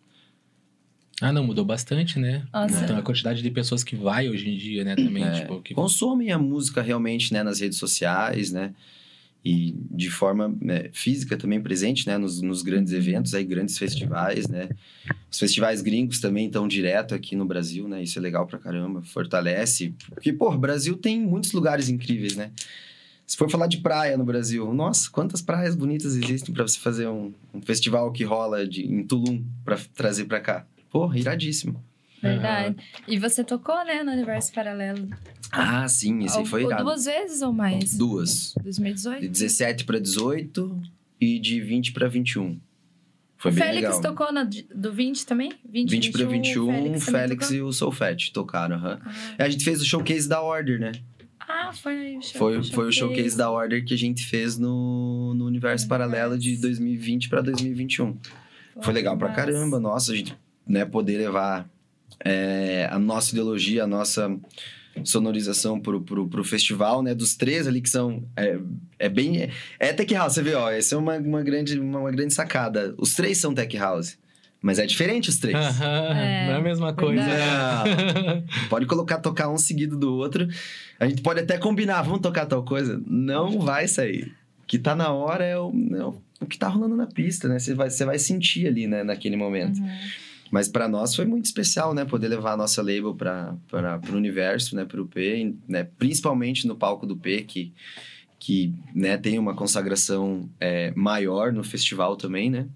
Ah, 1.20 1.33
não, 1.33 1.44
mudou 1.44 1.64
bastante, 1.64 2.18
né? 2.18 2.42
Nossa. 2.53 2.85
Então, 2.85 2.96
a 2.96 3.03
quantidade 3.03 3.40
de 3.40 3.50
pessoas 3.50 3.85
que 3.85 3.94
vai 3.94 4.29
hoje 4.29 4.48
em 4.48 4.57
dia, 4.57 4.85
né, 4.85 4.96
também, 4.96 5.24
É, 5.24 5.40
tipo, 5.40 5.61
que... 5.62 5.74
Consomem 5.74 6.33
a 6.33 6.38
música 6.38 6.83
realmente, 6.83 7.33
né, 7.33 7.42
nas 7.42 7.61
redes 7.61 7.79
sociais, 7.79 8.50
né? 8.50 8.74
E 9.44 9.77
de 9.90 10.11
forma 10.11 10.57
né, 10.61 10.88
física 10.92 11.37
também 11.37 11.61
presente, 11.61 12.07
né? 12.07 12.16
Nos, 12.16 12.40
nos 12.40 12.62
grandes 12.62 12.94
eventos, 12.94 13.35
aí, 13.35 13.44
grandes 13.44 13.77
festivais, 13.77 14.48
né? 14.48 14.70
Os 15.31 15.38
festivais 15.38 15.83
gringos 15.83 16.18
também 16.18 16.46
estão 16.46 16.66
direto 16.66 17.14
aqui 17.14 17.37
no 17.37 17.44
Brasil, 17.44 17.87
né? 17.87 18.03
Isso 18.03 18.18
é 18.18 18.22
legal 18.22 18.46
pra 18.46 18.59
caramba, 18.59 19.03
fortalece. 19.03 19.94
Porque, 20.09 20.33
pô, 20.33 20.50
o 20.50 20.59
Brasil 20.59 20.96
tem 20.96 21.20
muitos 21.20 21.53
lugares 21.53 21.90
incríveis, 21.90 22.35
né? 22.37 22.53
Se 23.27 23.37
for 23.37 23.50
falar 23.50 23.66
de 23.66 23.79
praia 23.79 24.16
no 24.16 24.24
Brasil, 24.24 24.72
nossa, 24.72 25.11
quantas 25.11 25.42
praias 25.42 25.74
bonitas 25.74 26.16
existem 26.16 26.55
pra 26.55 26.66
você 26.66 26.79
fazer 26.79 27.07
um, 27.09 27.33
um 27.53 27.61
festival 27.61 28.11
que 28.12 28.24
rola 28.24 28.66
de, 28.66 28.83
em 28.87 29.03
Tulum 29.03 29.42
pra 29.62 29.79
trazer 29.94 30.24
pra 30.24 30.40
cá? 30.40 30.66
Porra, 30.94 31.18
iradíssimo. 31.18 31.85
Verdade. 32.22 32.76
E 33.09 33.18
você 33.18 33.42
tocou, 33.42 33.85
né, 33.85 34.04
no 34.04 34.12
Universo 34.12 34.52
Paralelo. 34.52 35.09
Ah, 35.50 35.88
sim, 35.88 36.24
esse 36.24 36.37
aí 36.37 36.44
Ou- 36.44 36.48
foi 36.48 36.62
irado. 36.64 36.85
duas 36.85 37.04
vezes 37.04 37.42
ou 37.42 37.52
mais? 37.52 37.96
Duas. 37.98 38.54
De 38.59 38.62
2018? 38.62 39.28
17 39.28 39.85
para 39.85 39.98
18 39.98 40.80
e 41.20 41.40
de 41.40 41.61
20 41.61 41.92
para 41.92 42.07
21. 42.09 42.61
Foi 43.37 43.50
o 43.50 43.54
bem 43.54 43.64
Félix 43.64 43.96
legal. 43.96 44.00
tocou 44.00 44.33
na, 44.33 44.44
do 44.44 44.92
20 44.92 45.26
também? 45.26 45.50
20, 45.68 45.90
20 45.90 46.12
para 46.12 46.24
21, 46.26 46.66
Félix, 46.72 47.04
Félix, 47.07 47.50
e 47.50 47.61
o 47.61 47.72
Soulfat 47.72 48.33
tocaram. 48.33 48.76
aham. 48.76 49.00
tocou? 49.04 49.44
A 49.44 49.48
gente 49.50 49.64
fez 49.64 49.83
o 49.83 49.85
showcase 49.85 50.28
da 50.28 50.40
Order, 50.40 50.78
né? 50.78 50.92
Ah, 51.40 51.72
foi 51.72 52.16
o 52.18 52.22
show, 52.22 52.38
Foi, 52.38 52.62
foi 52.62 52.88
o 52.88 52.92
showcase 52.92 53.37
da 53.37 53.50
Order 53.50 53.85
que 53.85 53.92
a 53.94 53.98
gente 53.98 54.24
fez 54.24 54.57
no, 54.57 55.35
no 55.35 55.44
Universo 55.44 55.88
Paralelo 55.88 56.38
de 56.38 56.52
Universo. 56.52 56.62
2020 56.62 57.28
para 57.28 57.42
2021. 57.42 58.16
Foi 58.80 58.94
legal 58.94 59.18
pra 59.18 59.30
caramba, 59.30 59.78
nossa, 59.80 60.12
a 60.12 60.16
gente 60.16 60.35
né, 60.66 60.85
poder 60.85 61.18
levar 61.18 61.68
é, 62.24 62.88
a 62.90 62.98
nossa 62.98 63.33
ideologia, 63.33 63.85
a 63.85 63.87
nossa 63.87 64.31
sonorização 65.03 65.81
pro, 65.81 66.00
pro, 66.00 66.29
pro 66.29 66.44
festival, 66.44 67.03
né? 67.03 67.14
Dos 67.14 67.35
três 67.35 67.66
ali 67.66 67.81
que 67.81 67.88
são... 67.90 68.22
É, 68.37 68.59
é 68.98 69.09
bem... 69.09 69.42
É, 69.42 69.50
é 69.81 69.92
tech 69.92 70.12
house, 70.14 70.35
você 70.35 70.42
vê, 70.42 70.55
ó. 70.55 70.70
Essa 70.70 70.94
é 70.94 70.98
uma, 70.98 71.16
uma, 71.16 71.42
grande, 71.42 71.79
uma, 71.79 71.98
uma 72.00 72.11
grande 72.12 72.33
sacada. 72.33 72.94
Os 72.98 73.14
três 73.14 73.38
são 73.38 73.53
tech 73.55 73.77
house. 73.77 74.16
Mas 74.62 74.79
é 74.79 74.87
diferente 74.87 75.29
os 75.29 75.37
três. 75.38 75.57
Aham, 75.57 76.16
É, 76.16 76.46
não 76.46 76.55
é 76.55 76.57
a 76.57 76.62
mesma 76.62 76.92
coisa. 76.94 77.22
Não. 77.22 78.44
Pode 78.70 78.87
colocar, 78.87 79.18
tocar 79.18 79.50
um 79.50 79.59
seguido 79.59 79.96
do 79.98 80.14
outro. 80.14 80.48
A 80.98 81.07
gente 81.07 81.20
pode 81.22 81.40
até 81.40 81.59
combinar, 81.59 82.00
vamos 82.03 82.20
tocar 82.20 82.46
tal 82.46 82.62
coisa. 82.64 83.03
Não 83.07 83.59
vai 83.61 83.87
sair. 83.88 84.33
O 84.62 84.66
que 84.66 84.79
tá 84.79 84.94
na 84.94 85.12
hora 85.12 85.44
é 85.44 85.59
o, 85.59 85.70
é 85.92 86.05
o- 86.05 86.22
o 86.40 86.46
que 86.46 86.57
tá 86.57 86.68
rolando 86.68 86.96
na 86.96 87.07
pista, 87.07 87.46
né? 87.48 87.59
Você 87.59 87.74
vai, 87.74 87.90
você 87.90 88.05
vai 88.07 88.18
sentir 88.18 88.66
ali, 88.66 88.87
né, 88.87 89.03
naquele 89.03 89.37
momento. 89.37 89.79
Uhum. 89.81 89.88
Mas 90.54 90.68
para 90.68 90.86
nós 90.86 91.16
foi 91.16 91.24
muito 91.24 91.46
especial, 91.46 91.92
né? 91.92 92.04
Poder 92.04 92.28
levar 92.28 92.52
a 92.52 92.56
nossa 92.56 92.80
label 92.80 93.12
para 93.12 93.56
o 94.08 94.14
universo, 94.14 94.76
né? 94.76 94.84
Para 94.84 95.02
o 95.02 95.04
P, 95.04 95.52
né? 95.66 95.82
Principalmente 95.98 96.64
no 96.68 96.76
palco 96.76 97.04
do 97.04 97.16
P, 97.16 97.42
que, 97.42 97.72
que 98.38 98.72
né, 98.94 99.16
tem 99.16 99.36
uma 99.36 99.56
consagração 99.56 100.48
é, 100.60 100.92
maior 100.94 101.52
no 101.52 101.64
festival 101.64 102.14
também, 102.14 102.50
né? 102.50 102.68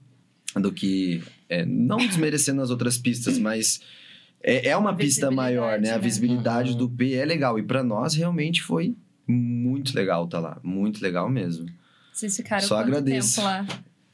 Do 0.56 0.72
que... 0.72 1.22
é, 1.48 1.64
não 1.64 1.98
desmerecendo 1.98 2.60
as 2.60 2.70
outras 2.70 2.98
pistas, 2.98 3.38
mas... 3.38 3.80
É, 4.42 4.70
é 4.70 4.76
uma 4.76 4.92
pista 4.96 5.30
maior, 5.30 5.78
né? 5.80 5.92
A 5.92 5.98
visibilidade, 5.98 6.00
né? 6.00 6.00
visibilidade 6.00 6.72
Uhum. 6.72 6.78
do 6.78 6.90
P 6.90 7.14
é 7.14 7.24
legal. 7.24 7.60
E 7.60 7.62
para 7.62 7.84
nós, 7.84 8.12
realmente, 8.12 8.60
foi 8.60 8.96
muito 9.24 9.94
legal 9.94 10.26
tá 10.26 10.40
lá. 10.40 10.58
Muito 10.64 11.00
legal 11.00 11.30
mesmo. 11.30 11.66
Vocês 12.12 12.36
ficaram 12.36 12.66
Só 12.66 12.74
quanto 12.78 12.88
agradeço. 12.88 13.36
tempo 13.36 13.46
lá? 13.46 13.66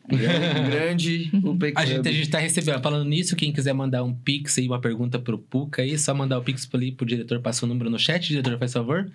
Grande, 0.06 0.70
grande 0.70 1.30
o 1.42 1.56
P 1.56 1.72
A 1.74 1.84
gente, 1.86 2.08
a 2.08 2.12
gente 2.12 2.28
tá 2.28 2.38
recebendo, 2.38 2.82
falando 2.82 3.08
nisso, 3.08 3.34
quem 3.34 3.52
quiser 3.52 3.72
mandar 3.72 4.04
um 4.04 4.14
pix 4.14 4.58
aí, 4.58 4.66
uma 4.66 4.80
pergunta 4.80 5.18
pro 5.18 5.38
Puca 5.38 5.80
aí, 5.82 5.98
só 5.98 6.14
mandar 6.14 6.38
o 6.38 6.42
pix 6.42 6.68
ali 6.74 6.92
pro 6.92 7.06
diretor, 7.06 7.40
passa 7.40 7.64
o 7.64 7.68
número 7.68 7.88
no 7.88 7.98
chat, 7.98 8.28
diretor, 8.28 8.58
faz 8.58 8.72
favor. 8.72 9.10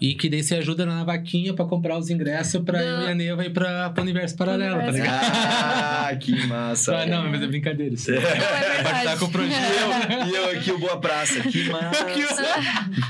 E 0.00 0.14
que 0.14 0.28
daí 0.28 0.42
você 0.42 0.56
ajuda 0.56 0.84
na 0.84 1.02
vaquinha 1.04 1.54
pra 1.54 1.64
comprar 1.64 1.96
os 1.98 2.10
ingressos 2.10 2.62
pra 2.62 2.82
eu 2.82 3.02
e 3.02 3.10
a 3.10 3.14
Neva 3.14 3.44
ir 3.44 3.50
pra, 3.50 3.90
pro 3.90 4.02
universo 4.02 4.36
paralelo, 4.36 4.78
tá 4.80 4.90
ligado? 4.90 5.22
Ah, 5.24 6.16
que 6.16 6.46
massa. 6.46 6.96
Ah, 6.98 7.06
não, 7.06 7.30
mas 7.30 7.42
é 7.42 7.46
brincadeira. 7.46 7.94
Isso. 7.94 8.10
Não, 8.10 8.18
é 8.18 8.22
Pode 8.22 8.38
verdade. 8.38 8.98
estar 8.98 9.18
com 9.18 9.24
o 9.24 9.30
projeto. 9.30 9.56
E 9.60 10.20
eu, 10.20 10.26
e 10.28 10.34
eu 10.36 10.58
aqui, 10.58 10.70
o 10.72 10.78
Boa 10.78 11.00
Praça. 11.00 11.40
Que 11.40 11.68
massa. 11.70 12.06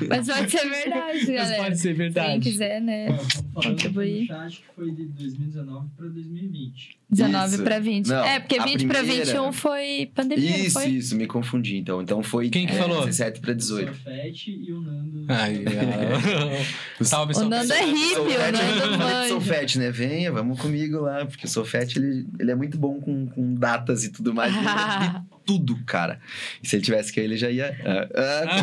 Mas 0.09 0.27
pode 0.27 0.51
ser 0.51 0.69
verdade, 0.69 1.19
Mas 1.19 1.27
galera. 1.29 1.63
pode 1.65 1.79
ser 1.79 1.89
Quem 1.89 1.97
verdade. 1.97 2.41
quiser, 2.41 2.81
né? 2.81 3.09
Ó, 3.55 3.63
Contribuir. 3.63 4.21
no 4.23 4.27
chat 4.27 4.57
que 4.57 4.75
foi 4.75 4.91
de 4.91 5.05
2019 5.07 5.89
para 5.97 6.07
2020. 6.09 6.99
19 7.09 7.55
Isso. 7.55 7.63
pra 7.63 7.79
20. 7.79 8.07
Não, 8.09 8.25
é, 8.25 8.41
porque 8.41 8.59
a 8.59 8.65
20 8.65 8.85
pra 8.87 8.99
primeira- 8.99 9.25
21 9.25 9.53
foi 9.53 10.11
pandemia, 10.13 10.59
Isso, 10.59 10.73
foi? 10.73 10.87
isso, 10.89 11.15
me 11.17 11.27
confundi 11.29 11.77
então. 11.77 12.03
Então 12.03 12.21
foi 12.23 12.51
Quem 12.51 12.67
que 12.67 12.73
é, 12.73 12.77
falou? 12.79 13.05
17 13.05 13.41
para 13.41 13.53
O 13.53 13.55
18. 13.55 13.95
Sofete 13.95 14.51
e 14.51 14.73
o 14.73 14.81
Nando. 14.81 15.25
Ai, 15.29 15.65
Salve, 17.01 17.33
O. 17.37 17.45
Nando 17.49 17.73
é 17.73 17.85
hippie, 17.85 18.19
o 18.19 18.53
Nando 18.53 18.81
pro 18.83 18.99
manja. 18.99 19.29
Solfete, 19.29 19.79
né? 19.79 19.91
Venha, 19.93 20.33
vamos 20.33 20.61
comigo 20.61 20.99
lá. 21.01 21.25
Porque 21.27 21.47
o 21.47 21.49
Solfete, 21.49 21.97
ele, 21.99 22.27
ele 22.41 22.51
é 22.51 22.55
muito 22.57 22.77
bom 22.77 23.01
com, 23.01 23.27
com 23.29 23.55
datas 23.55 24.03
e 24.05 24.11
tudo 24.11 24.35
mais. 24.35 24.53
Ele 24.53 24.65
lembra 24.67 25.21
de 25.21 25.27
tudo, 25.47 25.79
cara. 25.87 26.19
E 26.61 26.69
se 26.69 26.75
ele 26.75 26.83
tivesse 26.83 27.13
que 27.13 27.21
ir, 27.21 27.25
ele 27.25 27.37
já 27.37 27.49
ia... 27.51 27.77
Ah, 27.85 28.09
ah, 28.17 28.61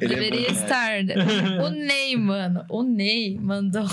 Ele 0.00 0.14
é 0.14 0.16
bom 0.16 0.22
Deveria 0.22 0.40
demais. 0.48 0.62
estar. 0.62 1.04
né? 1.04 1.14
O 1.62 1.68
Ney, 1.68 2.16
mano. 2.16 2.64
O 2.70 2.82
Ney 2.82 3.36
mandou 3.38 3.86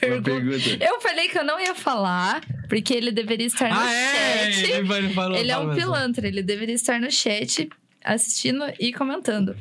pergunta. 0.00 0.30
pergunta. 0.30 0.84
Eu 0.84 1.00
falei 1.00 1.28
que 1.28 1.38
eu 1.38 1.44
não 1.44 1.58
ia 1.60 1.74
falar, 1.74 2.40
porque 2.68 2.92
ele 2.94 3.10
deveria 3.10 3.46
estar 3.46 3.68
no 3.70 3.78
Ah, 3.80 3.92
é? 3.92 4.52
chat. 4.52 4.70
Ele, 4.72 4.82
vai- 4.84 5.12
falou, 5.12 5.36
Ele 5.38 5.50
é 5.50 5.58
um 5.58 5.74
pilantra, 5.74 6.26
ele 6.26 6.42
deveria 6.42 6.74
estar 6.74 7.00
no 7.00 7.10
chat 7.10 7.68
assistindo 8.04 8.64
e 8.78 8.92
comentando. 8.92 9.56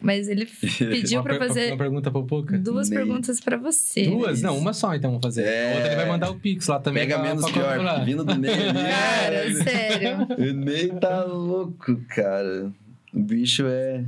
Mas 0.00 0.28
ele 0.28 0.46
pediu 0.78 1.22
per- 1.24 1.38
fazer 1.38 1.68
Uma 1.72 1.78
pergunta 1.78 2.10
duas 2.58 2.88
Ney. 2.88 2.98
perguntas 2.98 3.40
pra 3.40 3.56
você. 3.56 4.04
Duas? 4.06 4.42
Não, 4.42 4.56
uma 4.56 4.72
só 4.72 4.94
então 4.94 5.10
vamos 5.10 5.24
fazer. 5.24 5.42
É. 5.44 5.72
A 5.72 5.74
outra 5.74 5.86
ele 5.88 5.96
vai 5.96 6.06
mandar 6.06 6.30
o 6.30 6.38
Pix 6.38 6.66
lá 6.68 6.78
também. 6.78 7.02
Pega 7.02 7.18
pra- 7.18 7.28
menos 7.28 7.42
pra 7.44 7.52
pior, 7.52 7.68
calcular. 7.70 8.04
vindo 8.04 8.24
do 8.24 8.34
Ney. 8.36 8.50
Cara, 8.74 9.54
sério. 9.64 10.18
O 10.38 10.52
Ney 10.52 10.88
tá 11.00 11.24
louco, 11.24 11.96
cara. 12.08 12.70
O 13.12 13.18
bicho 13.20 13.64
é... 13.66 14.04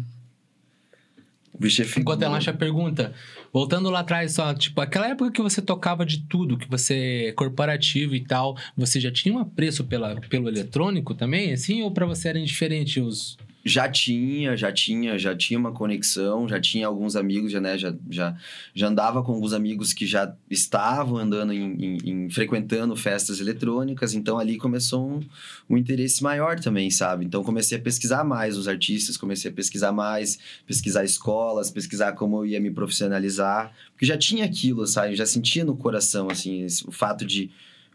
O 1.55 1.59
bicho 1.59 1.83
é 1.83 1.85
figura. 1.85 2.01
Enquanto 2.03 2.23
ela 2.23 2.37
acha 2.37 2.51
a 2.53 2.55
pergunta, 2.55 3.13
voltando 3.53 3.91
lá 3.91 4.01
atrás, 4.01 4.33
só, 4.33 4.53
tipo, 4.55 4.81
aquela 4.81 5.09
época 5.09 5.31
que 5.31 5.43
você 5.43 5.61
tocava 5.61 6.07
de 6.07 6.23
tudo, 6.23 6.57
que 6.57 6.69
você 6.69 7.27
é 7.29 7.33
corporativo 7.33 8.15
e 8.15 8.25
tal, 8.25 8.57
você 8.77 9.01
já 9.01 9.11
tinha 9.11 9.35
um 9.35 9.39
apreço 9.39 9.85
pela, 9.85 10.21
pelo 10.23 10.49
eletrônico 10.49 11.15
também, 11.15 11.53
assim, 11.53 11.83
ou 11.83 11.91
pra 11.91 12.07
você 12.07 12.29
era 12.29 12.39
indiferente 12.39 13.01
os. 13.01 13.37
Já 13.63 13.89
tinha, 13.91 14.57
já 14.57 14.73
tinha, 14.73 15.19
já 15.19 15.37
tinha 15.37 15.59
uma 15.59 15.71
conexão, 15.73 16.49
já 16.49 16.59
tinha 16.59 16.87
alguns 16.87 17.15
amigos, 17.15 17.53
já, 17.53 17.61
né, 17.61 17.77
já, 17.77 17.95
já, 18.09 18.35
já 18.75 18.89
andava 18.89 19.23
com 19.23 19.33
alguns 19.33 19.53
amigos 19.53 19.93
que 19.93 20.07
já 20.07 20.35
estavam 20.51 21.19
andando 21.19 21.53
em, 21.53 21.75
em- 21.75 21.99
em- 22.11 22.31
frequentando 22.31 22.97
festas 22.97 23.39
eletrônicas, 23.39 24.15
então 24.15 24.39
ali 24.39 24.57
começou 24.57 25.07
um, 25.11 25.21
um 25.69 25.77
interesse 25.77 26.23
maior 26.23 26.59
também, 26.59 26.91
sabe? 26.91 27.27
Então 27.27 27.45
comecei 27.45 27.77
a 27.77 27.81
pesquisar 27.83 28.25
mais 28.25 28.57
os 28.57 28.67
artistas, 28.67 29.19
comecei 29.19 29.51
a 29.51 29.55
pesquisar 29.55 29.93
mais, 29.93 30.39
pesquisar 30.67 31.05
escolas, 31.05 31.71
pesquisar 31.71 32.13
como 32.13 32.39
eu 32.39 32.47
ia 32.47 32.61
me 32.61 32.71
profissionalizar, 32.71 33.73
porque 33.93 34.07
já 34.07 34.17
tinha 34.17 34.45
aquilo, 34.47 34.87
sabe? 34.87 35.13
Eu 35.13 35.17
já 35.17 35.27
sentia 35.27 35.65
no 35.67 35.77
coração, 35.77 36.29
assim, 36.31 36.65
esse- 36.65 36.87
o 36.89 36.93
fato 36.93 37.27
de 37.27 37.51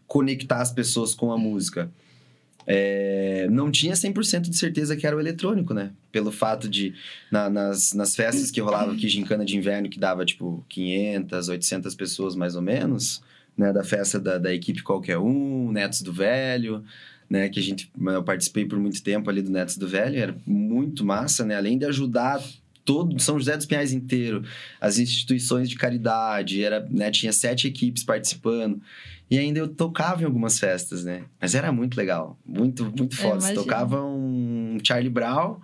conectar 0.06 0.60
as 0.62 0.70
pessoas 0.70 1.12
com 1.14 1.32
a 1.32 1.38
música. 1.38 1.90
É, 2.66 3.46
não 3.50 3.70
tinha 3.70 3.94
100% 3.94 4.42
de 4.50 4.56
certeza 4.56 4.96
que 4.96 5.06
era 5.06 5.16
o 5.16 5.20
eletrônico, 5.20 5.72
né? 5.72 5.92
Pelo 6.10 6.32
fato 6.32 6.68
de, 6.68 6.94
na- 7.30 7.48
nas, 7.48 7.92
nas 7.92 8.16
festas 8.16 8.50
que 8.50 8.60
rolava 8.60 8.92
aqui, 8.92 9.08
gincana 9.08 9.44
de 9.44 9.56
inverno, 9.56 9.88
que 9.88 9.98
dava, 10.00 10.24
tipo, 10.24 10.64
500, 10.68 11.48
800 11.48 11.94
pessoas, 11.94 12.34
mais 12.34 12.56
ou 12.56 12.62
menos, 12.62 13.22
né? 13.56 13.72
Da 13.72 13.84
festa 13.84 14.18
da, 14.18 14.36
da 14.38 14.52
equipe 14.52 14.82
Qualquer 14.82 15.18
Um, 15.18 15.70
Netos 15.70 16.02
do 16.02 16.12
Velho, 16.12 16.82
né? 17.30 17.48
Que 17.48 17.60
a 17.60 17.62
gente, 17.62 17.90
eu 18.00 18.22
participei 18.24 18.64
por 18.66 18.78
muito 18.78 19.02
tempo 19.02 19.30
ali 19.30 19.42
do 19.42 19.50
Netos 19.50 19.76
do 19.76 19.86
Velho, 19.86 20.18
era 20.18 20.36
muito 20.44 21.04
massa, 21.04 21.44
né? 21.44 21.54
Além 21.56 21.78
de 21.78 21.84
ajudar 21.86 22.42
todo 22.86 23.20
São 23.20 23.38
José 23.38 23.56
dos 23.56 23.66
Pinhais 23.66 23.92
inteiro, 23.92 24.42
as 24.80 24.98
instituições 24.98 25.68
de 25.68 25.76
caridade, 25.76 26.64
era, 26.64 26.86
né? 26.88 27.10
Tinha 27.10 27.32
sete 27.32 27.66
equipes 27.66 28.02
participando. 28.02 28.80
E 29.28 29.36
ainda 29.36 29.58
eu 29.58 29.66
tocava 29.66 30.22
em 30.22 30.24
algumas 30.24 30.56
festas, 30.56 31.04
né? 31.04 31.24
Mas 31.40 31.56
era 31.56 31.72
muito 31.72 31.96
legal. 31.96 32.38
Muito, 32.46 32.84
muito 32.96 33.16
foda. 33.16 33.52
Tocava 33.52 34.00
um 34.04 34.78
Charlie 34.84 35.10
Brown 35.10 35.58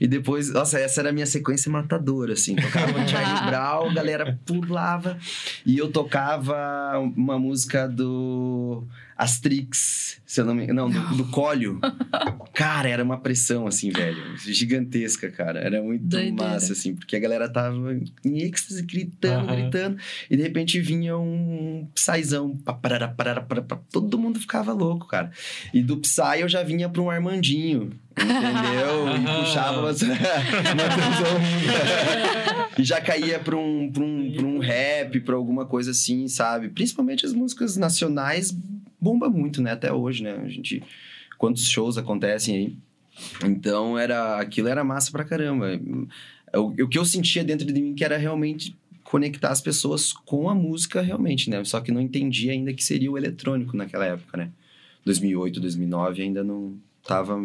e 0.00 0.08
depois... 0.08 0.50
Nossa, 0.50 0.78
essa 0.78 1.02
era 1.02 1.10
a 1.10 1.12
minha 1.12 1.26
sequência 1.26 1.70
matadora, 1.70 2.32
assim. 2.32 2.56
Tocava 2.56 2.98
um 2.98 3.06
Charlie 3.06 3.44
Brown, 3.50 3.90
a 3.90 3.92
galera 3.92 4.40
pulava. 4.46 5.18
E 5.66 5.76
eu 5.76 5.92
tocava 5.92 6.98
uma 7.14 7.38
música 7.38 7.86
do 7.86 8.82
Astrix, 9.16 10.20
se 10.26 10.40
eu 10.40 10.44
não 10.44 10.54
me... 10.54 10.66
Não, 10.68 10.88
do, 10.90 11.00
do 11.16 11.24
Cólio. 11.26 11.78
Cara, 12.54 12.88
era 12.88 13.02
uma 13.04 13.20
pressão, 13.20 13.66
assim, 13.66 13.90
velho. 13.90 14.36
Gigantesca, 14.38 15.30
cara. 15.30 15.60
Era 15.60 15.82
muito 15.82 16.04
Doideira. 16.04 16.34
massa, 16.34 16.72
assim. 16.72 16.94
Porque 16.94 17.14
a 17.16 17.20
galera 17.20 17.48
tava 17.48 17.76
em 18.24 18.38
êxtase, 18.42 18.82
gritando, 18.82 19.48
Aham. 19.50 19.60
gritando. 19.62 19.96
E 20.30 20.36
de 20.36 20.42
repente 20.42 20.80
vinha 20.80 21.16
um 21.16 21.86
Psyzão. 21.94 22.56
pá, 22.58 22.72
parará, 22.72 23.08
parará, 23.08 23.40
parará, 23.42 23.66
pá. 23.66 23.78
Todo 23.90 24.18
mundo 24.18 24.40
ficava 24.40 24.72
louco, 24.72 25.06
cara. 25.06 25.30
E 25.72 25.82
do 25.82 25.96
Psy 25.98 26.40
eu 26.40 26.48
já 26.48 26.62
vinha 26.62 26.88
pra 26.88 27.02
um 27.02 27.10
Armandinho. 27.10 27.92
Entendeu? 28.12 29.16
E 29.16 29.40
puxava 29.40 29.80
umas, 29.80 30.02
umas- 30.04 30.18
E 32.78 32.84
já 32.84 33.00
caía 33.00 33.38
pra 33.38 33.56
um, 33.56 33.90
pra, 33.90 34.02
um, 34.02 34.32
pra 34.34 34.46
um 34.46 34.58
rap, 34.58 35.20
pra 35.20 35.34
alguma 35.34 35.64
coisa 35.66 35.90
assim, 35.92 36.28
sabe? 36.28 36.68
Principalmente 36.68 37.24
as 37.26 37.32
músicas 37.32 37.76
nacionais 37.76 38.54
bomba 39.02 39.28
muito, 39.28 39.60
né? 39.60 39.72
Até 39.72 39.92
hoje, 39.92 40.22
né? 40.22 40.36
A 40.36 40.48
gente. 40.48 40.82
Quantos 41.36 41.66
shows 41.66 41.98
acontecem 41.98 42.56
aí? 42.56 42.76
Então 43.44 43.98
era. 43.98 44.38
Aquilo 44.38 44.68
era 44.68 44.84
massa 44.84 45.10
pra 45.10 45.24
caramba. 45.24 45.80
O, 46.54 46.84
o 46.84 46.88
que 46.88 46.98
eu 46.98 47.04
sentia 47.04 47.42
dentro 47.42 47.66
de 47.66 47.80
mim 47.80 47.94
que 47.94 48.04
era 48.04 48.16
realmente 48.16 48.76
conectar 49.02 49.50
as 49.50 49.60
pessoas 49.60 50.12
com 50.12 50.48
a 50.48 50.54
música 50.54 51.02
realmente, 51.02 51.50
né? 51.50 51.62
Só 51.64 51.80
que 51.80 51.90
não 51.90 52.00
entendia 52.00 52.52
ainda 52.52 52.72
que 52.72 52.84
seria 52.84 53.10
o 53.10 53.18
eletrônico 53.18 53.76
naquela 53.76 54.06
época, 54.06 54.36
né? 54.36 54.50
2008, 55.04 55.60
2009 55.60 56.22
ainda 56.22 56.44
não 56.44 56.78
tava 57.06 57.38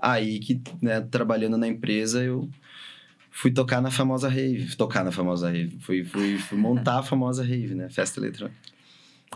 aí 0.00 0.38
que, 0.38 0.60
né, 0.80 1.00
trabalhando 1.02 1.58
na 1.58 1.68
empresa, 1.68 2.22
eu 2.22 2.48
fui 3.30 3.50
tocar 3.50 3.82
na 3.82 3.90
famosa 3.90 4.28
rave, 4.28 4.74
tocar 4.76 5.04
na 5.04 5.12
famosa 5.12 5.50
rave, 5.50 5.76
fui, 5.80 6.04
fui, 6.04 6.38
fui 6.38 6.58
montar 6.58 6.98
a 6.98 7.02
famosa 7.02 7.42
rave, 7.42 7.74
né? 7.74 7.88
Festa 7.90 8.20
eletrônica. 8.20 8.56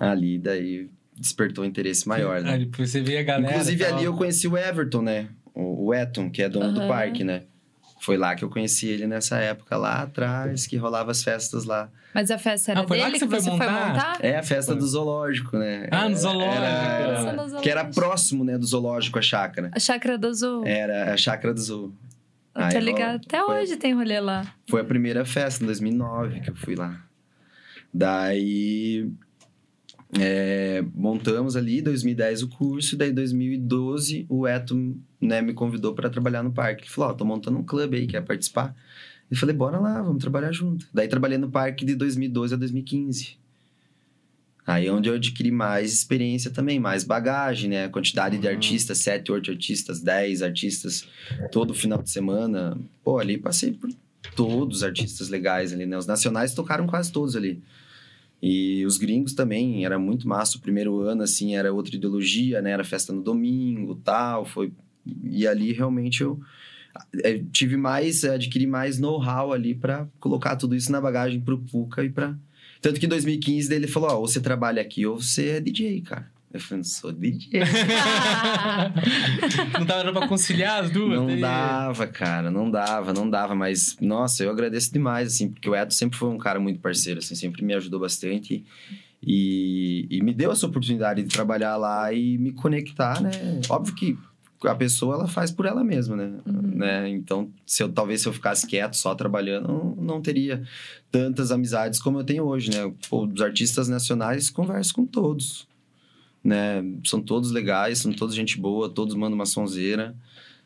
Ali 0.01 0.39
daí 0.39 0.89
despertou 1.21 1.65
um 1.65 1.67
interesse 1.67 2.07
maior, 2.09 2.41
né? 2.43 2.59
Depois 2.59 2.91
você 2.91 3.01
vê 3.01 3.19
a 3.19 3.23
galera. 3.23 3.53
Inclusive 3.53 3.85
tal. 3.85 3.95
ali 3.97 4.05
eu 4.05 4.15
conheci 4.15 4.47
o 4.49 4.57
Everton, 4.57 5.03
né? 5.03 5.29
O, 5.55 5.87
o 5.87 5.95
Eton, 5.95 6.31
que 6.31 6.43
é 6.43 6.49
dono 6.49 6.73
do 6.73 6.81
Aham. 6.81 6.89
parque, 6.89 7.25
né? 7.25 7.43
Foi 8.01 8.17
lá 8.17 8.35
que 8.37 8.45
eu 8.45 8.49
conheci 8.49 8.87
ele 8.89 9.07
nessa 9.09 9.39
época, 9.39 9.77
lá 9.77 10.03
atrás, 10.03 10.67
que 10.67 10.77
rolava 10.77 11.11
as 11.11 11.23
festas 11.23 11.65
lá. 11.65 11.91
Mas 12.15 12.31
a 12.31 12.39
festa 12.39 12.71
era 12.71 12.81
Ah, 12.83 12.87
foi 12.87 12.99
lá 12.99 13.07
dele 13.07 13.19
que 13.19 13.25
que 13.27 13.31
você 13.31 13.41
você 13.43 13.49
foi 13.51 13.59
foi 13.59 13.67
montar? 13.67 13.89
montar? 13.89 14.19
É 14.25 14.37
a 14.39 14.43
festa 14.43 14.73
Foi. 14.73 14.81
do 14.81 14.87
zoológico, 14.87 15.59
né? 15.59 15.89
Ah, 15.91 16.09
no 16.09 16.17
zoológico. 16.17 16.55
Era- 16.65 17.19
no 17.19 17.31
zoológico. 17.33 17.61
que 17.63 17.71
era 17.71 17.85
próximo, 17.85 18.45
né, 18.45 18.57
do 18.57 18.65
zoológico, 18.65 19.19
a 19.19 19.23
chácara. 19.23 19.71
A 19.75 19.81
chácara 19.81 20.17
do 20.17 20.27
Azul. 20.29 20.65
Era 20.67 21.13
a 21.13 21.17
chácara 21.17 21.53
do 21.53 21.61
zoo. 21.61 21.93
Eu 22.55 22.63
Aí 22.65 22.69
tô 22.71 22.79
rola- 22.79 22.91
ligado. 22.91 23.21
Até 23.27 23.45
foi- 23.45 23.63
hoje 23.63 23.77
tem 23.77 23.95
rolê 23.95 24.21
lá. 24.21 24.55
Foi 24.71 24.81
a 24.81 24.85
primeira 24.85 25.25
festa, 25.25 25.63
em 25.63 25.67
2009, 25.67 26.41
que 26.41 26.51
eu 26.51 26.57
fui 26.57 26.77
lá. 26.77 27.01
Daí... 27.93 29.11
é, 30.19 30.83
montamos 30.95 31.57
ali, 31.57 31.83
2010 31.83 32.43
o 32.45 32.49
curso, 32.49 32.97
daí 32.97 33.13
2012 33.13 34.25
o 34.29 34.47
Eto 34.47 34.97
né, 35.21 35.43
me 35.43 35.53
convidou 35.53 35.95
para 35.95 36.09
trabalhar 36.09 36.43
no 36.43 36.51
parque. 36.53 36.83
Ele 36.85 36.91
falou, 36.91 37.11
ó, 37.11 37.15
tô 37.15 37.25
montando 37.25 37.59
um 37.59 37.65
clube 37.65 37.97
aí, 37.97 38.07
quer 38.07 38.23
participar? 38.23 38.75
Eu 39.31 39.37
falei, 39.37 39.55
bora 39.55 39.79
lá, 39.79 40.01
vamos 40.01 40.21
trabalhar 40.21 40.53
junto. 40.53 40.87
Daí 40.93 41.07
trabalhei 41.09 41.37
no 41.37 41.51
parque 41.51 41.85
de 41.85 41.95
2012 41.95 42.55
a 42.55 42.57
2015. 42.57 43.37
Aí 44.67 44.87
é 44.87 44.93
onde 44.93 45.09
eu 45.09 45.15
adquiri 45.15 45.51
mais 45.51 45.93
experiência 45.93 46.51
também, 46.51 46.79
mais 46.79 47.03
bagagem, 47.03 47.71
né? 47.71 47.89
Quantidade 47.89 48.37
de 48.39 48.47
Uhum. 48.47 48.53
artistas, 48.53 48.99
sete, 48.99 49.33
oito 49.33 49.51
artistas, 49.51 50.01
dez 50.01 50.43
artistas, 50.43 51.07
todo 51.51 51.73
final 51.75 52.03
de 52.03 52.11
semana. 52.11 52.77
Pô, 53.03 53.19
ali 53.19 53.39
passei 53.39 53.73
por 53.73 53.91
todos 54.37 54.79
os 54.79 54.83
artistas 54.83 55.31
legais 55.31 55.73
ali, 55.73 55.87
né? 55.87 55.97
Os 55.97 56.07
nacionais 56.07 56.53
tocaram 56.55 56.87
quase 56.87 57.11
todos 57.11 57.35
ali. 57.35 57.63
E 58.41 58.85
os 58.87 58.97
gringos 58.97 59.33
também, 59.35 59.85
era 59.85 59.99
muito 59.99 60.29
massa. 60.29 60.59
O 60.59 60.61
primeiro 60.61 61.01
ano, 61.01 61.23
assim, 61.23 61.57
era 61.57 61.73
outra 61.73 61.97
ideologia, 61.97 62.63
né? 62.63 62.71
Era 62.71 62.85
festa 62.85 63.13
no 63.13 63.23
domingo, 63.23 63.97
tal, 63.97 64.45
foi... 64.45 64.73
E 65.25 65.47
ali, 65.47 65.73
realmente, 65.73 66.23
eu 66.23 66.39
eh, 67.25 67.43
tive 67.51 67.77
mais, 67.77 68.25
adquiri 68.25 68.67
mais 68.67 68.99
know-how 68.99 69.53
ali 69.53 69.75
para 69.75 70.07
colocar 70.21 70.57
tudo 70.57 70.77
isso 70.77 70.93
na 70.93 71.01
bagagem 71.01 71.41
pro 71.41 71.59
Puca 71.59 72.05
e 72.05 72.11
pra... 72.11 72.37
Tanto 72.81 73.01
que 73.01 73.07
em 73.07 73.09
2015 73.09 73.75
ele 73.75 73.89
falou, 73.89 74.11
ó, 74.11 74.19
ou 74.19 74.29
você 74.29 74.41
trabalha 74.41 74.81
aqui 74.81 75.05
ou 75.05 75.21
você 75.21 75.49
é 75.49 75.61
DJ, 75.61 76.01
cara. 76.03 76.31
Eu 76.53 76.61
falei, 76.61 76.79
não 76.79 76.85
sou 76.85 77.13
DJ. 77.13 77.61
não 79.79 79.85
dava 79.85 80.13
pra 80.13 80.29
conciliar 80.29 80.85
as 80.85 80.91
duas? 80.91 81.19
Não 81.19 81.27
daí- 81.27 81.41
dava, 81.41 82.07
cara, 82.07 82.51
não 82.51 82.71
dava, 82.71 83.13
não 83.13 83.29
dava, 83.29 83.55
mas 83.55 83.97
nossa, 84.01 84.45
eu 84.45 84.51
agradeço 84.51 84.93
demais, 84.93 85.29
assim, 85.29 85.51
porque 85.51 85.69
o 85.69 85.75
Edo 85.75 85.93
sempre 85.93 86.19
foi 86.19 86.29
um 86.31 86.39
cara 86.39 86.59
muito 86.59 86.81
parceiro, 86.81 87.19
assim, 87.19 87.35
sempre 87.35 87.63
me 87.63 87.75
ajudou 87.75 88.01
bastante 88.01 88.65
e, 89.23 90.07
e 90.11 90.23
me 90.23 90.33
deu 90.33 90.51
essa 90.51 90.67
oportunidade 90.67 91.23
de 91.23 91.29
trabalhar 91.29 91.77
lá 91.77 92.13
e 92.13 92.39
me 92.39 92.53
conectar, 92.53 93.21
né? 93.21 93.31
Óbvio 93.69 93.95
que 93.95 94.17
a 94.65 94.75
pessoa 94.75 95.15
ela 95.15 95.29
faz 95.29 95.53
por 95.53 95.67
ela 95.67 95.85
mesma, 95.85 96.17
né? 96.17 96.33
né? 96.47 97.09
Então, 97.11 97.49
se 97.65 97.81
eu 97.83 97.89
talvez 97.89 98.23
se 98.23 98.29
eu 98.29 98.33
ficasse 98.33 98.67
quieto 98.67 98.95
só 98.97 99.15
trabalhando, 99.15 99.69
não, 99.69 99.95
não 99.97 100.21
teria 100.23 100.65
tantas 101.13 101.53
amizades 101.53 102.01
como 102.01 102.19
eu 102.19 102.25
tenho 102.25 102.45
hoje, 102.45 102.71
né? 102.71 102.93
Pô, 103.09 103.25
os 103.27 103.41
artistas 103.41 103.89
nacionais 103.89 104.51
converso 104.51 104.93
com 104.95 105.07
todos, 105.07 105.68
né? 106.49 106.83
São 107.05 107.21
todos 107.21 107.51
legais, 107.51 107.99
são 107.99 108.11
todos 108.11 108.35
gente 108.35 108.59
boa, 108.59 108.89
todos 108.89 109.15
mandam 109.15 109.35
uma 109.35 109.45
sonzeira. 109.45 110.17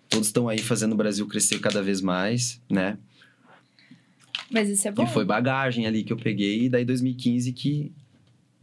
Todos 0.08 0.28
estão 0.28 0.48
aí 0.48 0.58
fazendo 0.58 0.92
o 0.92 0.96
Brasil 0.96 1.26
crescer 1.26 1.58
cada 1.58 1.82
vez 1.82 2.00
mais, 2.00 2.60
né? 2.70 2.96
Mas 4.48 4.68
isso 4.68 4.86
é 4.86 4.92
bom. 4.92 5.02
E 5.02 5.06
foi 5.08 5.24
bagagem 5.24 5.86
ali 5.86 6.04
que 6.04 6.12
eu 6.12 6.16
peguei. 6.16 6.66
E 6.66 6.68
daí 6.68 6.84
2015 6.84 7.52
que 7.52 7.90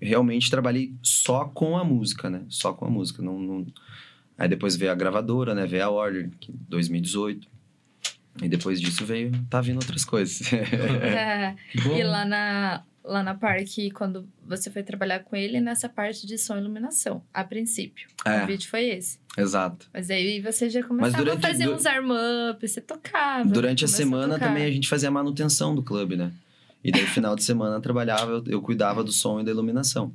realmente 0.02 0.50
trabalhei 0.50 0.94
só 1.04 1.46
com 1.46 1.78
a 1.78 1.84
música, 1.84 2.30
né? 2.30 2.44
Só 2.48 2.72
com 2.72 2.86
a 2.86 2.90
música. 2.90 3.22
Não, 3.22 3.38
não... 3.38 3.68
Aí 4.38 4.48
depois 4.48 4.78
veio 4.78 4.92
a 4.92 4.96
gravadora, 4.96 5.54
né? 5.54 5.66
Veio 5.66 5.84
a 5.84 5.90
Order, 5.90 6.30
que 6.40 6.54
2018. 6.70 7.48
E 8.42 8.48
depois 8.48 8.80
disso 8.80 9.04
veio... 9.06 9.32
Tá 9.50 9.60
vindo 9.60 9.78
outras 9.78 10.06
coisas. 10.06 10.40
É. 10.54 11.56
Que 11.72 11.82
bom. 11.82 11.98
E 11.98 12.04
lá 12.04 12.24
na, 12.24 12.84
lá 13.04 13.24
na 13.24 13.34
Parque, 13.34 13.90
quando 13.92 14.28
você 14.46 14.70
foi 14.70 14.84
trabalhar 14.84 15.20
com 15.20 15.36
ele, 15.36 15.60
nessa 15.60 15.88
parte 15.90 16.28
de 16.28 16.38
som 16.38 16.56
e 16.56 16.60
iluminação, 16.60 17.24
a 17.34 17.44
princípio. 17.44 18.08
É. 18.26 18.44
O 18.44 18.48
vídeo 18.48 18.70
foi 18.70 18.86
esse. 18.90 19.20
Exato. 19.38 19.88
Mas 19.94 20.10
aí 20.10 20.40
você 20.42 20.70
já 20.70 20.84
começava 20.84 21.18
durante- 21.24 21.46
a 21.46 21.50
fazer 21.50 21.66
du- 21.66 21.74
uns 21.74 21.86
arm-up, 21.86 22.68
você 22.68 22.82
tocava. 22.82 23.50
Durante 23.50 23.86
a 23.86 23.88
semana 23.88 24.34
tocar. 24.36 24.48
também 24.48 24.64
a 24.66 24.72
gente 24.72 24.88
fazia 24.88 25.10
a 25.10 25.12
manutenção 25.12 25.74
do 25.74 25.82
clube, 25.84 26.16
né? 26.16 26.32
E 26.84 26.92
daí, 26.92 27.06
final 27.06 27.36
de 27.36 27.44
semana, 27.44 27.80
trabalhava, 27.82 28.32
eu, 28.32 28.44
eu 28.48 28.62
cuidava 28.62 29.04
do 29.04 29.12
som 29.12 29.40
e 29.42 29.44
da 29.44 29.52
iluminação. 29.52 30.14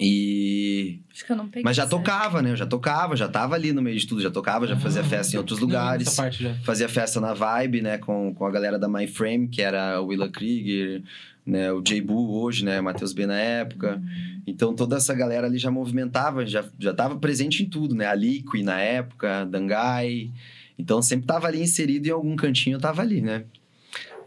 E... 0.00 1.00
Acho 1.12 1.26
que 1.26 1.32
eu 1.32 1.36
não 1.36 1.46
peguei. 1.48 1.64
Mas 1.64 1.76
já 1.76 1.82
certo. 1.82 1.96
tocava, 1.96 2.40
né? 2.40 2.52
Eu 2.52 2.56
já 2.56 2.66
tocava, 2.66 3.16
já 3.16 3.28
tava 3.28 3.54
ali 3.56 3.72
no 3.72 3.82
meio 3.82 3.98
de 3.98 4.06
tudo, 4.06 4.20
já 4.20 4.30
tocava, 4.30 4.66
já 4.66 4.76
fazia 4.76 5.00
Ah, 5.00 5.04
festa 5.04 5.34
em 5.34 5.38
outros 5.38 5.58
lugares. 5.58 6.14
parte 6.14 6.42
já. 6.42 6.54
Fazia 6.62 6.88
festa 6.88 7.20
na 7.20 7.34
Vibe, 7.34 7.82
né? 7.82 7.98
Com, 7.98 8.32
com 8.32 8.46
a 8.46 8.50
galera 8.50 8.78
da 8.78 8.88
My 8.88 9.06
Frame, 9.08 9.48
que 9.48 9.60
era 9.60 10.00
o 10.00 10.06
Willa 10.06 10.28
Krieger, 10.28 11.02
né? 11.44 11.72
O 11.72 11.80
J. 11.82 12.00
Boo 12.00 12.40
hoje, 12.40 12.64
né? 12.64 12.80
Matheus 12.80 13.12
B 13.12 13.26
na 13.26 13.36
época. 13.38 14.00
Então, 14.46 14.72
toda 14.74 14.96
essa 14.96 15.12
galera 15.14 15.46
ali 15.48 15.58
já 15.58 15.70
movimentava, 15.70 16.46
já, 16.46 16.64
já 16.78 16.94
tava 16.94 17.16
presente 17.16 17.62
em 17.64 17.66
tudo, 17.66 17.94
né? 17.94 18.06
A 18.06 18.14
Liqui 18.14 18.62
na 18.62 18.78
época, 18.80 19.44
Dangai. 19.46 20.30
Então, 20.78 21.02
sempre 21.02 21.26
tava 21.26 21.48
ali 21.48 21.60
inserido 21.60 22.06
em 22.06 22.10
algum 22.10 22.36
cantinho, 22.36 22.76
eu 22.76 22.80
tava 22.80 23.02
ali, 23.02 23.20
né? 23.20 23.44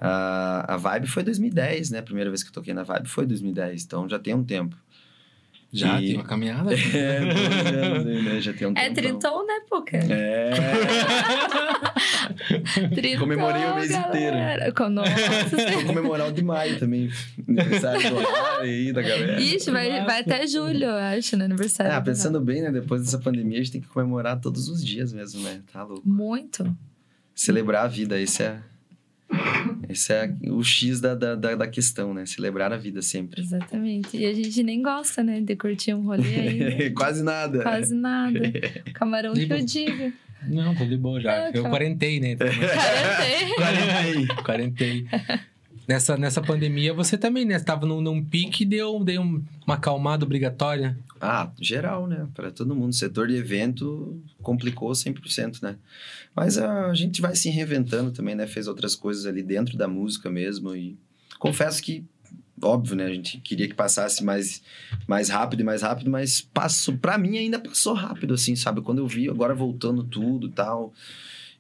A, 0.02 0.74
a 0.74 0.78
Vibe 0.78 1.08
foi 1.08 1.24
2010, 1.24 1.92
né? 1.92 2.00
A 2.00 2.04
primeira 2.04 2.30
vez 2.30 2.44
que 2.44 2.50
eu 2.50 2.54
toquei 2.54 2.74
na 2.74 2.84
Vibe 2.84 3.08
foi 3.08 3.26
2010, 3.26 3.84
então 3.84 4.10
já 4.10 4.20
tem 4.20 4.34
um 4.34 4.44
tempo. 4.44 4.76
Já 5.74 6.02
E- 6.02 6.08
tem 6.08 6.16
uma 6.16 6.26
caminhada? 6.26 6.72
É, 6.94 7.18
anos 7.18 8.24
né? 8.24 8.42
Já 8.42 8.52
tem 8.54 8.68
um 8.68 8.74
É 8.76 8.90
trintão, 8.90 9.46
né, 9.48 9.54
Puca? 9.70 9.98
É. 9.98 10.52
Trintão, 12.94 13.20
Comemorei 13.22 13.64
o 13.66 13.76
mês 13.76 13.90
galera. 13.92 14.72
Com- 14.74 14.90
Nossa, 14.90 15.12
Vou 15.74 15.86
comemorar 15.86 16.28
o 16.28 16.32
de 16.32 16.44
maio 16.44 16.78
também. 16.80 17.10
Aniversário 17.48 18.02
do 18.10 18.18
aí, 18.60 18.92
da 18.94 19.02
galera. 19.02 19.40
Ixi, 19.40 19.72
vai, 19.72 20.04
vai 20.06 20.20
até 20.22 20.46
julho, 20.48 20.84
eu 20.86 20.96
acho, 20.96 21.38
no 21.38 21.44
aniversário. 21.46 21.92
Ah, 21.94 22.00
do 22.02 22.06
pensando 22.06 22.40
bem, 22.42 22.62
né? 22.62 22.72
Depois 22.72 23.02
dessa 23.02 23.18
pandemia, 23.20 23.60
a 23.60 23.64
gente 23.64 23.72
tem 23.74 23.82
que 23.82 23.88
comemorar 23.88 24.40
todos 24.40 24.68
os 24.68 24.84
dias 24.84 25.14
mesmo, 25.14 25.42
né? 25.42 25.62
Tá 25.72 25.84
louco. 25.84 26.08
Muito. 26.08 26.76
Celebrar 27.34 27.86
a 27.86 27.88
vida, 27.88 28.20
esse 28.20 28.44
é... 28.44 28.60
Esse 29.90 30.14
é 30.14 30.34
o 30.48 30.64
X 30.64 31.02
da, 31.02 31.16
da, 31.16 31.36
da, 31.36 31.56
da 31.56 31.68
questão, 31.68 32.14
né? 32.14 32.26
Celebrar 32.26 32.72
a 32.72 32.78
vida 32.78 33.02
sempre. 33.02 33.42
Exatamente. 33.42 34.16
E 34.16 34.26
a 34.26 34.34
gente 34.34 34.64
nem 34.64 34.82
gosta, 34.82 35.24
né, 35.24 35.42
de 35.42 35.56
curtir 35.56 35.94
um 35.94 36.02
rolê 36.04 36.36
ainda. 36.36 36.92
Quase 36.96 37.24
nada. 37.24 37.62
Quase 37.62 37.94
nada. 37.94 38.40
Camarão 38.94 39.34
que 39.34 39.52
eu 39.52 39.66
digo. 39.66 40.14
Não, 40.48 40.74
tô 40.74 40.86
de 40.86 40.98
boa 40.98 41.20
já. 41.20 41.48
Eu 41.48 41.54
calma. 41.54 41.70
quarentei, 41.70 42.20
né? 42.20 42.36
Quarentei. 42.36 43.56
Quarentei. 43.56 44.28
Quarentei. 44.44 45.08
Nessa, 45.88 46.16
nessa 46.16 46.42
pandemia, 46.42 46.94
você 46.94 47.18
também, 47.18 47.44
né? 47.44 47.58
Você 47.60 47.66
tava 47.66 47.86
num, 47.86 48.00
num 48.02 48.24
pique 48.24 48.64
e 48.64 48.66
deu, 48.66 49.04
deu 49.04 49.22
um- 49.22 49.44
uma 49.66 49.76
acalmada 49.76 50.24
obrigatória. 50.24 50.98
Ah, 51.20 51.52
geral, 51.60 52.08
né? 52.08 52.28
Para 52.34 52.52
todo 52.52 52.76
mundo. 52.76 52.94
Setor 52.94 53.28
de 53.28 53.36
evento 53.36 54.22
complicou 54.42 54.92
100%, 54.94 55.62
né? 55.62 55.76
Mas 56.36 56.58
a 56.58 56.94
gente 56.94 57.22
vai 57.22 57.36
se 57.36 57.50
reinventando 57.50 58.12
também, 58.12 58.36
né? 58.36 58.48
Fez 58.48 58.68
outras 58.68 58.96
coisas 58.96 59.26
ali 59.26 59.44
dentro 59.44 59.78
da 59.78 59.88
música 59.88 60.30
mesmo. 60.30 60.76
E 60.76 60.98
confesso 61.40 61.82
que, 61.82 62.06
óbvio, 62.62 62.96
né? 62.96 63.06
A 63.06 63.14
gente 63.14 63.40
queria 63.40 63.68
que 63.68 63.74
passasse 63.76 64.24
mais, 64.24 64.62
mais 65.08 65.30
rápido 65.30 65.60
e 65.60 65.64
mais 65.64 65.82
rápido, 65.82 66.10
mas 66.10 66.42
passou. 66.42 66.96
Pra 66.98 67.18
mim 67.18 67.38
ainda 67.38 67.60
passou 67.60 67.94
rápido, 67.94 68.34
assim, 68.34 68.56
sabe? 68.56 68.82
Quando 68.82 69.00
eu 69.00 69.08
vi 69.08 69.30
agora 69.30 69.54
voltando 69.54 70.04
tudo 70.04 70.48
tal, 70.50 70.94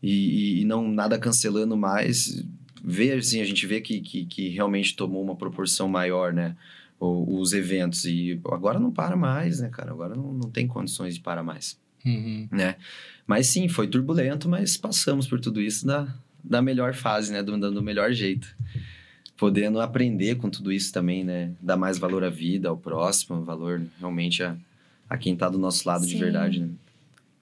e, 0.01 0.11
e- 0.11 0.61
e 0.61 0.65
não 0.65 0.87
nada 0.91 1.19
cancelando 1.19 1.75
mais, 1.77 2.43
ver, 2.83 3.17
assim, 3.19 3.41
a 3.41 3.45
gente 3.45 3.65
vê 3.67 3.79
que, 3.81 3.99
que, 4.01 4.25
que 4.25 4.49
realmente 4.49 4.95
tomou 4.95 5.23
uma 5.23 5.35
proporção 5.35 5.87
maior, 5.87 6.33
né? 6.33 6.55
o- 6.99 7.39
os 7.39 7.51
eventos. 7.51 8.05
E 8.05 8.39
agora 8.45 8.79
não 8.79 8.91
para 8.91 9.15
mais, 9.15 9.59
né, 9.59 9.69
cara? 9.69 9.89
Agora 9.91 10.15
não, 10.15 10.31
não 10.33 10.49
tem 10.51 10.67
condições 10.67 11.15
de 11.15 11.19
parar 11.21 11.41
mais, 11.43 11.79
Uhum. 12.05 12.47
né? 12.51 12.75
Mas 13.25 13.47
sim, 13.47 13.67
foi 13.67 13.87
turbulento, 13.87 14.47
mas 14.47 14.77
passamos 14.77 15.27
por 15.27 15.39
tudo 15.39 15.59
isso 15.61 15.83
da, 15.85 16.07
da 16.43 16.61
melhor 16.61 16.93
fase, 16.93 17.31
né? 17.33 17.41
Do, 17.41 17.57
do 17.71 17.81
melhor 17.81 18.11
jeito. 18.13 18.55
Podendo 19.37 19.79
aprender 19.81 20.35
com 20.35 20.49
tudo 20.49 20.71
isso 20.71 20.93
também, 20.93 21.23
né? 21.23 21.51
Dar 21.59 21.75
mais 21.75 21.97
valor 21.97 22.23
à 22.23 22.29
vida, 22.29 22.69
ao 22.69 22.77
próximo, 22.77 23.43
valor 23.43 23.81
realmente 23.99 24.43
a, 24.43 24.55
a 25.09 25.17
quem 25.17 25.35
tá 25.35 25.49
do 25.49 25.57
nosso 25.57 25.87
lado 25.87 26.05
de 26.05 26.13
Sim. 26.13 26.19
verdade, 26.19 26.59
né? 26.59 26.69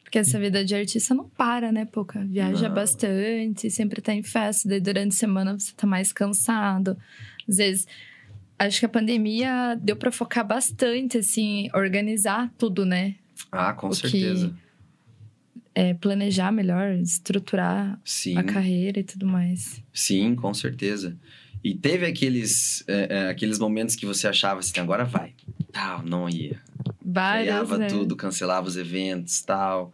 Porque 0.10 0.18
essa 0.18 0.40
vida 0.40 0.66
de 0.66 0.74
artista 0.74 1.14
não 1.14 1.30
para, 1.30 1.72
né, 1.72 1.86
Pouca? 1.86 2.26
Viaja 2.26 2.68
Não. 2.68 2.74
bastante, 2.74 3.70
sempre 3.70 4.02
tá 4.02 4.12
em 4.12 4.24
festa, 4.24 4.68
daí 4.68 4.80
durante 4.82 5.10
a 5.14 5.18
semana 5.20 5.54
você 5.60 5.72
tá 5.78 5.86
mais 5.86 6.12
cansado. 6.12 6.98
Às 7.48 7.58
vezes, 7.58 7.88
acho 8.58 8.80
que 8.80 8.88
a 8.88 8.90
pandemia 8.90 9.78
deu 9.80 9.96
pra 9.96 10.12
focar 10.12 10.44
bastante, 10.48 11.20
assim, 11.20 11.70
organizar 11.76 12.52
tudo, 12.58 12.88
né? 12.88 13.18
Ah, 13.52 13.72
com 13.74 13.86
O 13.86 13.90
que- 13.92 13.98
certeza. 13.98 14.52
É, 15.76 15.94
planejar 15.94 16.52
melhor, 16.52 16.94
estruturar 16.96 18.00
Sim. 18.04 18.36
a 18.36 18.44
carreira 18.44 19.00
e 19.00 19.04
tudo 19.04 19.28
mais. 19.28 19.84
Sim, 19.94 20.34
com 20.36 20.52
certeza. 20.56 21.16
E 21.64 21.76
teve 21.76 22.08
aqueles, 22.08 22.84
é, 22.88 23.08
é, 23.16 23.30
aqueles 23.30 23.60
momentos 23.60 23.96
que 23.96 24.08
você 24.08 24.28
achava 24.28 24.60
assim, 24.62 24.80
agora 24.80 25.06
vai. 25.06 25.36
Tal, 25.72 26.02
não 26.04 26.28
ia. 26.28 26.60
Várias, 27.04 27.46
Freava 27.48 27.78
né? 27.78 27.88
tudo, 27.88 28.16
cancelava 28.16 28.68
os 28.68 28.78
eventos 28.78 29.42
tal. 29.42 29.94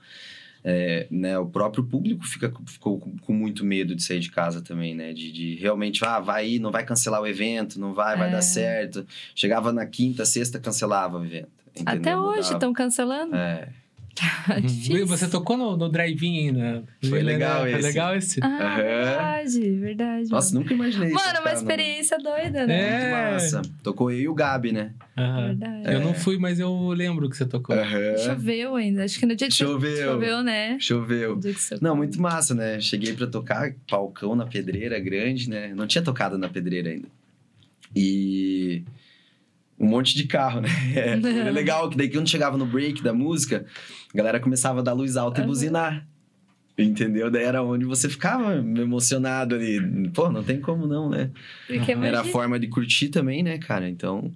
É, 0.68 1.06
né, 1.12 1.38
o 1.38 1.46
próprio 1.46 1.84
público 1.84 2.26
fica, 2.26 2.52
ficou 2.66 3.00
com, 3.00 3.34
muito 3.34 3.64
medo 3.64 3.96
de 3.96 4.02
sair 4.02 4.20
de 4.20 4.32
casa 4.32 4.64
também, 4.64 4.96
né? 4.96 5.14
De, 5.14 5.32
de 5.32 5.56
realmente, 5.58 6.04
ah, 6.04 6.20
vai 6.20 6.48
ir, 6.50 6.60
não 6.60 6.72
vai 6.72 6.84
cancelar 6.84 7.22
o 7.22 7.28
evento, 7.28 7.80
não 7.80 7.94
vai, 7.94 8.18
vai 8.18 8.30
É. 8.30 8.32
dar 8.32 8.42
certo. 8.42 9.06
Chegava 9.36 9.72
na 9.72 9.86
quinta, 9.86 10.26
sexta, 10.26 10.60
cancelava 10.60 11.20
o 11.20 11.24
evento. 11.24 11.50
entendeu? 11.76 12.00
Até 12.00 12.18
hoje 12.18 12.54
estão 12.54 12.74
cancelando. 12.74 13.36
É. 13.36 13.70
Tá 14.16 14.60
difícil. 14.60 15.06
Você 15.06 15.28
tocou 15.28 15.58
no, 15.58 15.76
no 15.76 15.90
drive-in 15.90 16.48
ainda. 16.48 16.84
Foi 17.10 17.22
legal 17.22 17.62
Foi 17.62 17.72
esse. 17.74 17.82
legal 17.82 18.16
esse? 18.16 18.40
Ah, 18.42 18.48
Aham. 18.48 18.76
verdade, 18.78 19.72
verdade. 19.78 20.30
Nossa, 20.30 20.54
mano. 20.54 20.62
nunca 20.62 20.74
imaginei 20.74 21.10
isso. 21.10 21.16
Mano, 21.16 21.40
uma 21.42 21.50
não. 21.52 21.58
experiência 21.58 22.18
doida, 22.18 22.66
né? 22.66 22.80
É. 22.80 23.00
Muito 23.00 23.12
massa. 23.12 23.62
Tocou 23.84 24.10
eu 24.12 24.20
e 24.20 24.28
o 24.30 24.34
Gabi, 24.34 24.72
né? 24.72 24.94
Aham. 25.18 25.48
Verdade. 25.48 25.94
Eu 25.94 26.00
não 26.00 26.14
fui, 26.14 26.38
mas 26.38 26.60
eu 26.60 26.88
lembro 26.90 27.30
que 27.30 27.36
você 27.36 27.46
tocou. 27.46 27.76
Aham. 27.76 28.18
Choveu 28.24 28.76
ainda. 28.76 29.04
Acho 29.04 29.20
que 29.20 29.26
no 29.26 29.36
dia 29.36 29.48
que 29.50 29.54
você- 29.54 29.66
Choveu. 29.66 30.14
choveu, 30.14 30.44
né? 30.44 30.78
Choveu. 30.80 31.36
No 31.36 31.42
dia 31.42 31.54
que 31.54 31.62
você 31.62 31.78
Não, 31.82 31.96
muito 31.96 32.22
massa, 32.22 32.56
né? 32.56 32.80
Cheguei 32.80 33.14
pra 33.14 33.28
tocar 33.28 33.74
palcão 33.90 34.34
na 34.36 34.46
pedreira 34.46 34.98
grande, 35.00 35.50
né? 35.50 35.74
Não 35.76 35.86
tinha 35.88 36.02
tocado 36.04 36.38
na 36.38 36.48
pedreira 36.48 36.90
ainda. 36.90 37.08
E 37.96 38.84
um 39.80 39.88
monte 39.88 40.16
de 40.16 40.26
carro, 40.26 40.62
né? 40.62 40.70
Era 40.96 41.52
legal 41.52 41.90
que 41.90 41.98
daí 41.98 42.10
quando 42.10 42.30
chegava 42.30 42.58
no 42.58 42.66
break 42.66 43.02
da 43.04 43.14
música, 43.14 43.66
a 44.14 44.18
galera 44.18 44.40
começava 44.40 44.80
a 44.80 44.84
dar 44.84 44.94
luz 44.94 45.18
alta 45.18 45.40
e 45.40 45.44
Aham. 45.44 45.48
buzinar. 45.50 46.08
Entendeu? 46.78 47.32
Daí 47.32 47.44
era 47.44 47.64
onde 47.64 47.86
você 47.86 48.10
ficava 48.10 48.54
emocionado 48.58 49.56
ali. 49.56 50.10
Pô, 50.10 50.30
não 50.30 50.44
tem 50.44 50.60
como 50.60 50.86
não, 50.86 51.10
né? 51.10 51.32
Porque 51.68 51.92
Era 51.94 52.02
a 52.02 52.10
imagina- 52.10 52.24
forma 52.26 52.60
de 52.60 52.68
curtir 52.68 53.08
também, 53.08 53.42
né, 53.42 53.58
cara? 53.58 53.88
Então, 53.88 54.30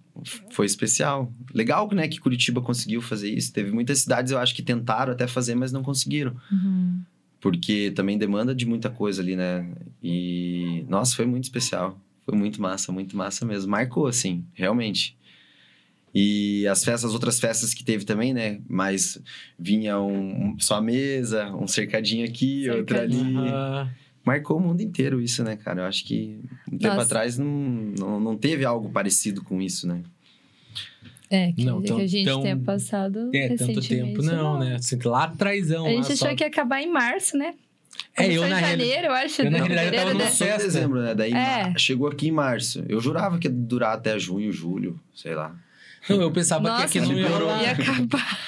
foi 0.49 0.65
especial. 0.65 1.33
Legal, 1.53 1.89
né, 1.93 2.07
que 2.07 2.17
Curitiba 2.17 2.61
conseguiu 2.61 3.01
fazer 3.01 3.29
isso. 3.29 3.51
Teve 3.51 3.73
muitas 3.73 3.99
cidades, 3.99 4.31
eu 4.31 4.37
acho, 4.37 4.55
que 4.55 4.61
tentaram 4.63 5.11
até 5.11 5.27
fazer, 5.27 5.53
mas 5.53 5.73
não 5.73 5.83
conseguiram 5.83 6.33
Uhum. 6.49 7.01
porque 7.41 7.91
também 7.91 8.17
demanda 8.17 8.55
de 8.55 8.65
muita 8.65 8.89
coisa 8.89 9.21
ali, 9.21 9.35
né? 9.35 9.69
E 10.01 10.85
nossa, 10.87 11.13
foi 11.17 11.25
muito 11.25 11.43
especial. 11.43 11.99
Foi 12.25 12.37
muito 12.37 12.61
massa, 12.61 12.89
muito 12.89 13.17
massa 13.17 13.45
mesmo. 13.45 13.69
Marcou 13.69 14.07
assim, 14.07 14.45
realmente. 14.53 15.17
E 16.13 16.65
as 16.67 16.83
festas, 16.83 17.05
as 17.09 17.13
outras 17.13 17.39
festas 17.39 17.73
que 17.73 17.83
teve 17.83 18.03
também, 18.03 18.33
né? 18.33 18.59
Mas 18.67 19.21
vinha 19.57 19.99
um, 19.99 20.49
um- 20.53 20.59
só 20.59 20.75
a 20.75 20.81
mesa, 20.81 21.51
um 21.55 21.67
cercadinho 21.67 22.25
aqui, 22.25 22.69
outro 22.69 22.97
ali. 22.99 23.13
Cercadinho. 23.13 23.39
Aham. 23.45 23.89
Marcou 24.25 24.57
o 24.57 24.59
mundo 24.59 24.81
inteiro 24.81 25.21
isso, 25.21 25.43
né, 25.43 25.55
cara? 25.55 25.81
Eu 25.81 25.85
acho 25.85 26.03
que 26.05 26.39
um 26.71 26.77
tempo 26.77 26.93
Nossa. 26.95 27.05
atrás 27.05 27.37
não, 27.37 27.47
não, 27.47 28.19
não 28.19 28.35
teve 28.37 28.65
algo 28.65 28.89
parecido 28.89 29.43
com 29.43 29.61
isso, 29.61 29.87
né? 29.87 30.01
É, 31.31 31.51
que, 31.51 31.63
Não, 31.63 31.79
que 31.81 31.87
tão- 31.87 31.97
a 31.99 32.07
gente 32.07 32.25
tão- 32.25 32.41
tenha 32.41 32.57
passado 32.57 33.29
É, 33.33 33.49
tanto 33.49 33.65
recentemente. 33.67 33.87
tempo 34.15 34.21
não, 34.23 34.59
né? 34.59 34.75
Assim, 34.75 34.97
lá 35.05 35.25
atrásão. 35.25 35.85
A 35.85 35.89
gente 35.89 35.97
lá, 35.99 36.01
achou 36.13 36.15
só- 36.17 36.35
que 36.35 36.43
ia 36.43 36.47
acabar 36.47 36.81
em 36.81 36.91
março, 36.91 37.37
né? 37.37 37.53
É, 38.17 38.27
eu 38.35 38.47
na 38.47 38.59
janeiro, 38.59 39.07
eu 39.07 39.13
acho. 39.13 39.41
eu 39.41 39.45
na 39.51 39.59
de 39.59 39.63
realidade 39.67 39.89
fevereiro, 39.89 40.05
tava 40.11 40.23
né? 40.23 40.25
em 40.29 40.35
festa. 40.35 40.63
dezembro, 40.63 41.01
né? 41.01 41.15
Daí 41.15 41.33
É. 41.33 41.73
chegou 41.77 42.07
aqui 42.07 42.27
em 42.27 42.31
março. 42.31 42.83
Eu 42.89 42.99
jurava 42.99 43.37
que 43.37 43.47
ia 43.47 43.53
durar 43.53 43.93
até 43.95 44.17
junho, 44.19 44.51
julho, 44.51 44.99
sei 45.15 45.35
lá. 45.35 45.55
Não, 46.07 46.21
eu 46.21 46.31
pensava 46.31 46.61
Nossa, 46.67 46.87
que 46.87 46.99
aqui 46.99 47.07
não 47.07 47.15
ia 47.17 47.27
rolar. 47.29 47.61
ia 47.63 47.71
acabar. 47.71 48.39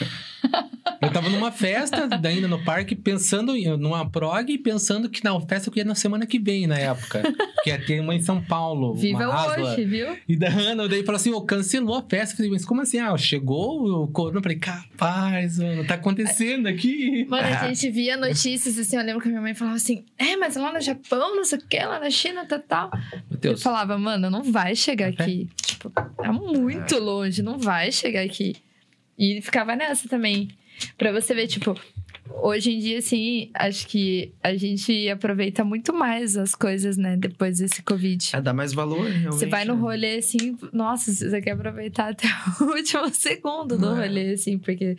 Eu 1.01 1.11
tava 1.11 1.29
numa 1.29 1.51
festa, 1.51 2.07
ainda 2.23 2.47
no 2.47 2.63
parque, 2.63 2.95
pensando 2.95 3.55
em 3.55 3.75
numa 3.77 4.07
prog 4.09 4.51
e 4.51 4.57
pensando 4.57 5.09
que 5.09 5.23
na 5.23 5.39
festa 5.41 5.71
que 5.71 5.79
ia 5.79 5.85
na 5.85 5.95
semana 5.95 6.25
que 6.27 6.37
vem, 6.37 6.67
na 6.67 6.77
época. 6.77 7.23
que 7.63 7.69
ia 7.71 7.83
ter 7.83 7.99
uma 7.99 8.13
em 8.13 8.21
São 8.21 8.41
Paulo. 8.41 8.93
Viva 8.93 9.25
uma 9.27 9.33
Asla. 9.51 9.71
hoje, 9.71 9.83
viu? 9.85 10.15
E 10.27 10.35
da 10.35 10.49
Ana, 10.49 10.87
daí 10.87 11.03
falou 11.03 11.15
assim: 11.17 11.31
ô, 11.33 11.41
cancelou 11.41 11.95
a 11.95 12.01
festa. 12.03 12.33
Eu 12.33 12.37
falei, 12.37 12.51
mas 12.51 12.65
como 12.65 12.81
assim? 12.81 12.99
Ah, 12.99 13.17
chegou 13.17 14.03
o 14.03 14.07
corona. 14.07 14.37
Eu 14.37 14.43
falei, 14.43 14.59
capaz, 14.59 15.57
mano, 15.57 15.85
tá 15.85 15.95
acontecendo 15.95 16.67
aqui. 16.67 17.25
Mano, 17.27 17.47
a 17.47 17.67
gente 17.67 17.89
via 17.89 18.15
notícias 18.15 18.77
assim, 18.77 18.95
eu 18.97 19.03
lembro 19.03 19.21
que 19.21 19.27
a 19.27 19.31
minha 19.31 19.41
mãe 19.41 19.53
falava 19.55 19.77
assim: 19.77 20.05
é, 20.17 20.35
mas 20.37 20.55
lá 20.55 20.71
no 20.71 20.79
Japão, 20.81 21.35
não 21.35 21.43
sei 21.43 21.57
o 21.57 21.61
que, 21.67 21.79
lá 21.79 21.99
na 21.99 22.09
China, 22.09 22.45
tal, 22.45 22.59
tal. 22.59 22.91
Eu 23.41 23.57
falava, 23.57 23.97
mano, 23.97 24.29
não 24.29 24.43
vai 24.43 24.75
chegar 24.75 25.07
É. 25.07 25.09
aqui. 25.09 25.49
Tipo, 25.65 25.91
é 26.23 26.31
muito 26.31 26.99
longe, 26.99 27.41
não 27.41 27.57
vai 27.57 27.91
chegar 27.91 28.21
aqui. 28.21 28.55
E 29.17 29.31
ele 29.31 29.41
ficava 29.41 29.75
nessa 29.75 30.07
também. 30.07 30.49
Pra 30.97 31.11
você 31.11 31.33
ver, 31.33 31.47
tipo, 31.47 31.75
hoje 32.41 32.71
em 32.71 32.79
dia, 32.79 32.99
assim, 32.99 33.49
acho 33.53 33.87
que 33.87 34.33
a 34.43 34.55
gente 34.55 35.09
aproveita 35.09 35.63
muito 35.63 35.93
mais 35.93 36.37
as 36.37 36.55
coisas, 36.55 36.97
né, 36.97 37.15
depois 37.17 37.57
desse 37.59 37.81
Covid. 37.83 38.35
É, 38.35 38.41
dá 38.41 38.53
mais 38.53 38.73
valor, 38.73 39.03
realmente. 39.09 39.33
Você 39.39 39.45
vai 39.45 39.65
no 39.65 39.75
né? 39.75 39.81
rolê 39.81 40.17
assim, 40.17 40.57
nossa, 40.71 41.11
você 41.13 41.41
quer 41.41 41.51
aproveitar 41.51 42.11
até 42.11 42.27
o 42.61 42.65
último 42.75 43.09
segundo 43.13 43.77
do 43.77 43.91
É. 43.97 44.07
rolê, 44.07 44.31
assim, 44.33 44.57
porque, 44.57 44.97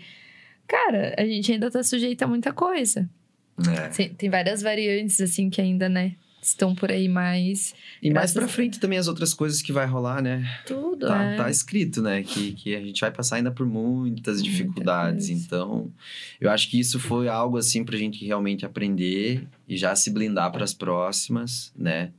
cara, 0.66 1.14
a 1.18 1.24
gente 1.24 1.52
ainda 1.52 1.70
tá 1.70 1.82
sujeito 1.82 2.22
a 2.22 2.26
muita 2.26 2.52
coisa. 2.52 3.08
É. 3.68 3.88
Tem, 3.88 4.08
tem 4.08 4.30
várias 4.30 4.62
variantes, 4.62 5.20
assim, 5.20 5.48
que 5.50 5.60
ainda, 5.60 5.88
né, 5.88 6.14
estão 6.42 6.74
por 6.74 6.90
aí 6.90 7.08
mais. 7.08 7.74
E 8.02 8.10
mais 8.10 8.32
pra 8.32 8.48
frente 8.48 8.80
também 8.80 8.98
as 8.98 9.06
outras 9.08 9.32
coisas 9.32 9.62
que 9.62 9.72
vai 9.72 9.86
rolar, 9.86 10.20
né? 10.20 10.44
Tudo, 10.66 11.06
Tá, 11.06 11.22
é. 11.22 11.36
tá 11.36 11.48
escrito, 11.50 12.02
né? 12.02 12.22
Que, 12.22 12.52
que 12.52 12.74
a 12.74 12.80
gente 12.80 13.00
vai 13.00 13.10
passar 13.10 13.36
ainda 13.36 13.50
por 13.50 13.66
muitas 13.66 14.36
Muita 14.42 14.50
dificuldades. 14.50 15.28
coisa. 15.28 15.40
Então, 15.44 15.92
eu 16.40 16.50
acho 16.50 16.68
que 16.68 16.78
isso 16.78 16.98
foi 16.98 17.28
algo 17.28 17.56
assim 17.56 17.84
pra 17.84 17.96
gente 17.96 18.24
realmente 18.24 18.66
aprender 18.66 19.46
e 19.68 19.76
já 19.76 19.94
se 19.94 20.10
blindar 20.10 20.50
pras 20.52 20.74
próximas, 20.74 21.72
né? 21.76 22.10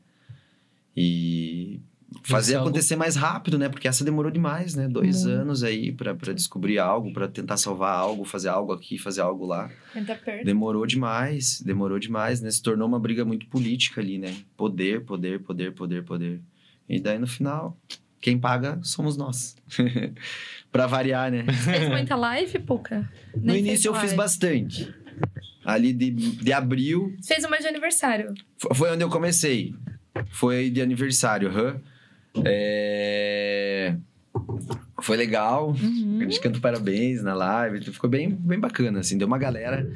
E 0.96 1.80
fazer 2.24 2.56
algo- 2.56 2.70
acontecer 2.70 2.96
mais 2.96 3.16
rápido, 3.16 3.58
né? 3.58 3.70
Porque 3.70 3.88
essa 3.88 4.04
demorou 4.04 4.32
demais, 4.32 4.76
né? 4.76 4.88
Dois 4.88 5.24
Muito. 5.24 5.40
anos 5.40 5.64
aí 5.64 5.92
pra 5.92 6.14
pra 6.14 6.34
descobrir 6.34 6.78
algo, 6.80 7.12
pra 7.14 7.28
tentar 7.28 7.58
salvar 7.58 7.96
algo, 7.96 8.24
fazer 8.26 8.50
algo 8.50 8.72
aqui, 8.74 8.98
fazer 8.98 9.22
algo 9.22 9.46
lá. 9.46 9.70
Demorou 10.44 10.86
demais, 10.86 11.62
demorou 11.62 12.00
demais, 12.00 12.42
né? 12.42 12.50
Se 12.52 12.62
tornou 12.62 12.88
uma 12.88 13.00
briga 13.00 13.24
muito 13.26 13.46
política 13.48 14.02
ali, 14.02 14.18
né? 14.18 14.34
Poder, 14.56 15.02
poder, 15.06 15.40
poder, 15.42 15.72
poder, 15.74 16.04
poder. 16.04 16.42
E 16.88 17.00
daí 17.00 17.18
no 17.18 17.28
final, 17.28 17.78
quem 18.22 18.38
paga 18.38 18.80
somos 18.84 19.16
nós. 19.18 19.56
pra 20.72 20.88
variar, 20.88 21.32
né? 21.32 21.46
Fez 21.52 21.90
muita 21.90 22.16
live, 22.16 22.60
Puca? 22.60 23.10
No 23.36 23.56
início 23.56 23.90
eu 23.90 23.94
fez 23.94 24.12
fiz 24.12 24.18
live. 24.18 24.18
bastante. 24.18 24.94
Ali 25.64 25.94
de, 25.94 26.12
de 26.12 26.52
abril, 26.52 27.16
Fez 27.26 27.46
uma 27.46 27.58
de 27.58 27.68
aniversário. 27.68 28.34
fo- 28.58 28.74
foi 28.74 28.92
onde 28.92 29.04
eu 29.04 29.10
comecei. 29.10 29.74
Foi 30.32 30.70
de 30.70 30.82
aniversário, 30.82 31.48
aham. 31.50 31.80
É... 32.46 33.96
Foi 35.02 35.18
legal. 35.18 35.70
Uhum. 35.70 36.20
A 36.22 36.24
gente 36.24 36.40
canta 36.40 36.60
parabéns 36.60 37.22
na 37.22 37.34
live. 37.34 37.92
Ficou 37.92 38.10
bem, 38.10 38.30
bem 38.30 38.60
bacana, 38.60 39.00
assim. 39.00 39.18
Deu 39.18 39.28
uma 39.28 39.38
galera. 39.38 39.92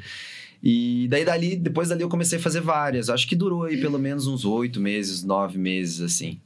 E 0.62 1.06
daí, 1.08 1.24
dali, 1.24 1.56
depois 1.56 1.88
dali, 1.88 2.02
eu 2.02 2.08
comecei 2.08 2.38
a 2.38 2.42
fazer 2.42 2.60
várias. 2.60 3.08
Acho 3.08 3.26
que 3.26 3.36
durou 3.36 3.64
aí 3.64 3.80
pelo 3.80 3.98
menos 3.98 4.26
uns 4.26 4.44
oito 4.44 4.80
meses, 4.80 5.22
nove 5.22 5.58
meses, 5.58 6.00
assim. 6.00 6.40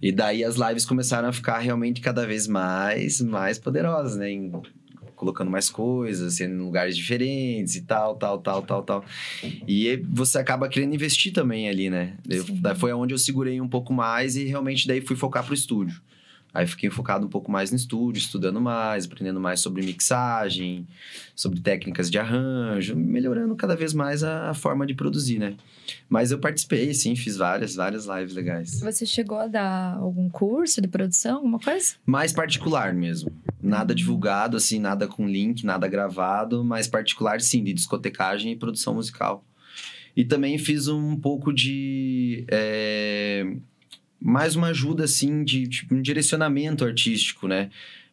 E 0.00 0.10
daí 0.10 0.42
as 0.42 0.56
lives 0.56 0.84
começaram 0.84 1.28
a 1.28 1.32
ficar 1.32 1.58
realmente 1.58 2.00
cada 2.00 2.26
vez 2.26 2.46
mais, 2.46 3.20
mais 3.20 3.58
poderosas, 3.58 4.16
né? 4.16 4.30
Em- 4.30 4.52
colocando 5.18 5.50
mais 5.50 5.68
coisas, 5.68 6.34
sendo 6.34 6.54
em 6.54 6.58
lugares 6.64 6.96
diferentes 6.96 7.74
e 7.74 7.82
tal, 7.82 8.16
tal, 8.16 8.38
tal, 8.38 8.62
tal, 8.62 8.82
tal. 8.82 9.04
E 9.66 10.02
você 10.08 10.38
acaba 10.38 10.68
querendo 10.68 10.94
investir 10.94 11.32
também 11.32 11.68
ali, 11.68 11.90
né? 11.90 12.14
Eu- 12.28 12.44
foi 12.76 12.92
onde 12.92 13.12
eu 13.12 13.18
segurei 13.18 13.60
um 13.60 13.68
pouco 13.68 13.92
mais 13.92 14.36
e 14.36 14.44
realmente 14.44 14.86
daí 14.86 15.00
fui 15.00 15.16
focar 15.16 15.44
pro 15.44 15.52
estúdio. 15.54 16.00
Aí 16.52 16.66
fiquei 16.66 16.88
focado 16.88 17.26
um 17.26 17.28
pouco 17.28 17.50
mais 17.50 17.70
no 17.70 17.76
estúdio, 17.76 18.18
estudando 18.18 18.60
mais, 18.60 19.04
aprendendo 19.04 19.38
mais 19.38 19.60
sobre 19.60 19.82
mixagem, 19.82 20.86
sobre 21.34 21.60
técnicas 21.60 22.10
de 22.10 22.18
arranjo, 22.18 22.96
melhorando 22.96 23.54
cada 23.54 23.76
vez 23.76 23.92
mais 23.92 24.24
a, 24.24 24.54
forma 24.54 24.86
de 24.86 24.94
produzir, 24.94 25.38
né? 25.38 25.54
Mas 26.08 26.30
eu 26.30 26.38
participei, 26.38 26.92
sim, 26.94 27.14
fiz 27.14 27.36
várias, 27.36 27.74
várias 27.74 28.06
lives 28.06 28.34
legais. 28.34 28.80
Você 28.80 29.04
chegou 29.04 29.38
a 29.38 29.46
dar 29.46 29.96
algum 29.98 30.28
curso 30.28 30.80
de 30.80 30.88
produção, 30.88 31.36
alguma 31.36 31.58
coisa? 31.58 31.94
Mais 32.04 32.32
particular 32.32 32.94
mesmo. 32.94 33.30
Nada 33.60 33.94
divulgado, 33.94 34.56
assim, 34.56 34.78
nada 34.78 35.06
com 35.06 35.28
link, 35.28 35.64
nada 35.64 35.86
gravado, 35.86 36.64
mas 36.64 36.88
particular, 36.88 37.40
sim, 37.40 37.62
de 37.62 37.74
discotecagem 37.74 38.52
e 38.52 38.56
produção 38.56 38.94
musical. 38.94 39.44
E 40.16 40.24
também 40.24 40.58
fiz 40.58 40.88
um 40.88 41.14
pouco 41.14 41.52
de. 41.52 42.44
é, 42.48 43.54
mais 44.20 44.56
uma 44.56 44.68
ajuda, 44.68 45.04
assim, 45.04 45.44
de 45.44 45.66
tipo, 45.68 45.94
um 45.94 46.02
direcionamento 46.02 46.84
artístico, 46.84 47.46
né? 47.48 47.70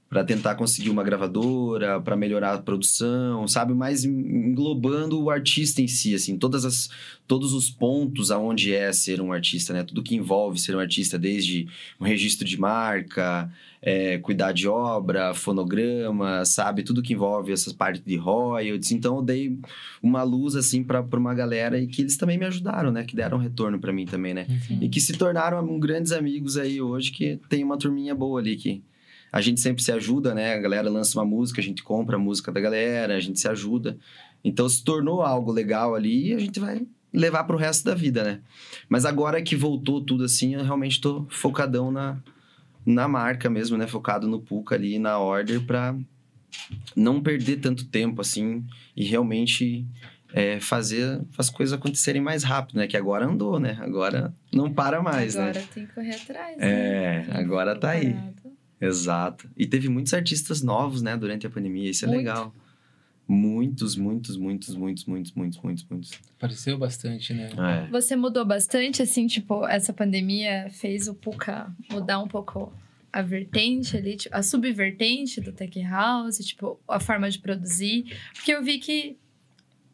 Pra 0.07 0.23
tentar 0.23 0.53
conseguir 0.55 0.91
uma 0.91 1.03
gravadora, 1.03 1.99
pra 1.99 2.15
melhorar 2.15 2.53
a 2.53 2.57
produção, 2.61 3.47
sabe? 3.47 3.73
Mais 3.73 4.05
en- 4.05 4.09
englobando 4.49 5.19
o 5.21 5.29
artista 5.31 5.81
em 5.81 5.87
si, 5.87 6.13
assim, 6.13 6.37
todas 6.37 6.63
as, 6.63 6.89
todos 7.27 7.53
os 7.53 7.69
pontos 7.71 8.29
aonde 8.29 8.73
é 8.73 8.93
ser 8.93 9.19
um 9.19 9.33
artista, 9.33 9.73
né? 9.73 9.83
Tudo 9.83 10.03
que 10.03 10.15
envolve 10.15 10.59
ser 10.59 10.75
um 10.75 10.79
artista, 10.79 11.17
desde 11.17 11.67
um 11.99 12.05
registro 12.05 12.45
de 12.47 12.57
marca, 12.59 13.51
é, 13.87 14.17
cuidar 14.17 14.51
de 14.51 14.67
obra, 14.67 15.35
fonograma, 15.35 16.43
sabe? 16.43 16.81
Tudo 16.81 17.03
que 17.03 17.13
envolve 17.13 17.53
essas 17.53 17.71
partes 17.71 18.01
de 18.03 18.15
royalties. 18.17 18.91
Então, 18.91 19.17
eu 19.17 19.21
dei 19.21 19.59
uma 20.01 20.23
luz, 20.23 20.55
assim, 20.55 20.83
pra 20.83 21.03
pra 21.03 21.19
uma 21.19 21.35
galera 21.35 21.79
e 21.79 21.85
que 21.85 22.01
eles 22.01 22.17
também 22.17 22.35
me 22.35 22.45
ajudaram, 22.45 22.91
né? 22.91 23.03
Que 23.03 23.15
deram 23.15 23.37
retorno 23.37 23.79
pra 23.79 23.93
mim 23.93 24.05
também, 24.05 24.33
né? 24.33 24.47
E 24.81 24.89
que 24.89 24.99
se 24.99 25.13
tornaram 25.13 25.63
um, 25.63 25.79
grandes 25.79 26.11
amigos 26.11 26.57
aí 26.57 26.81
hoje, 26.81 27.11
que 27.11 27.39
tem 27.47 27.63
uma 27.63 27.77
turminha 27.77 28.15
boa 28.15 28.39
ali 28.39 28.55
que... 28.55 28.83
A 29.31 29.41
gente 29.41 29.59
sempre 29.59 29.83
se 29.83 29.91
ajuda, 29.91 30.33
né? 30.33 30.53
A 30.53 30.59
galera 30.59 30.89
lança 30.89 31.19
uma 31.19 31.25
música, 31.25 31.59
a 31.59 31.63
gente 31.63 31.83
compra 31.83 32.15
a 32.15 32.19
música 32.19 32.53
da 32.53 32.61
galera, 32.61 33.17
a 33.17 33.19
gente 33.19 33.37
se 33.37 33.49
ajuda. 33.49 33.97
Então, 34.41 34.67
se 34.69 34.81
tornou 34.81 35.21
algo 35.21 35.51
legal 35.51 35.93
ali 35.93 36.29
e 36.29 36.33
a 36.33 36.39
gente 36.39 36.57
vai 36.57 36.87
levar 37.13 37.43
pro 37.43 37.57
resto 37.57 37.83
da 37.83 37.93
vida, 37.93 38.23
né? 38.23 38.39
Mas 38.87 39.03
agora 39.03 39.41
que 39.41 39.53
voltou 39.53 39.99
tudo 39.99 40.23
assim, 40.23 40.55
eu 40.55 40.63
realmente 40.63 41.01
tô 41.01 41.25
focadão 41.29 41.91
na, 41.91 42.17
na 42.85 43.07
marca 43.07 43.49
mesmo, 43.49 43.77
né? 43.77 43.87
Focado 43.87 44.27
no 44.27 44.39
Puca 44.39 44.75
ali, 44.75 44.99
na 44.99 45.17
order, 45.19 45.61
pra 45.61 45.95
não 46.95 47.21
perder 47.21 47.57
tanto 47.57 47.85
tempo 47.85 48.21
assim 48.21 48.63
e 48.95 49.03
realmente 49.03 49.85
é, 50.33 50.59
fazer 50.59 51.21
as 51.37 51.49
coisas 51.49 51.73
acontecerem 51.73 52.21
mais 52.21 52.43
rápido, 52.43 52.77
né? 52.77 52.87
Que 52.87 52.97
agora 52.97 53.25
andou, 53.25 53.59
né? 53.59 53.77
Agora 53.81 54.33
não 54.53 54.71
para 54.71 55.01
mais, 55.01 55.35
Agora 55.35 55.59
né? 55.59 55.67
tem 55.73 55.85
que 55.85 55.93
correr 55.93 56.15
atrás. 56.15 56.57
É, 56.59 57.25
né? 57.27 57.33
agora 57.33 57.75
tá 57.75 57.91
aí. 57.91 58.15
Exato. 58.79 59.49
E 59.55 59.65
teve 59.65 59.89
muitos 59.89 60.13
artistas 60.13 60.61
novos, 60.61 61.01
né, 61.01 61.15
durante 61.15 61.47
a 61.47 61.49
pandemia. 61.49 61.89
Isso 61.89 62.05
é 62.05 62.07
Muito. 62.07 62.19
legal. 62.19 62.53
Muitos, 63.27 63.95
muitos, 63.95 64.37
muitos, 64.37 64.75
muitos, 64.75 65.05
muitos, 65.05 65.31
muitos, 65.33 65.61
muitos, 65.61 65.85
muitos. 65.89 66.11
Apareceu 66.37 66.77
bastante, 66.77 67.33
né? 67.33 67.49
É. 67.57 67.87
Você 67.89 68.15
mudou 68.15 68.45
bastante, 68.45 69.01
assim, 69.01 69.25
tipo, 69.25 69.65
essa 69.67 69.91
pandemia 69.91 70.67
fez 70.69 71.07
o 71.07 71.15
Puka 71.15 71.73
mudar 71.89 72.19
um 72.19 72.27
pouco 72.27 72.71
a 73.11 73.21
vertente 73.21 73.95
ali, 73.97 74.17
tipo, 74.17 74.35
a 74.35 74.43
subvertente 74.43 75.41
do 75.41 75.51
Tech 75.51 75.81
House, 75.83 76.37
tipo, 76.39 76.79
a 76.87 76.99
forma 76.99 77.29
de 77.29 77.39
produzir. 77.39 78.05
Porque 78.33 78.51
eu 78.51 78.61
vi 78.61 78.77
que, 78.77 79.17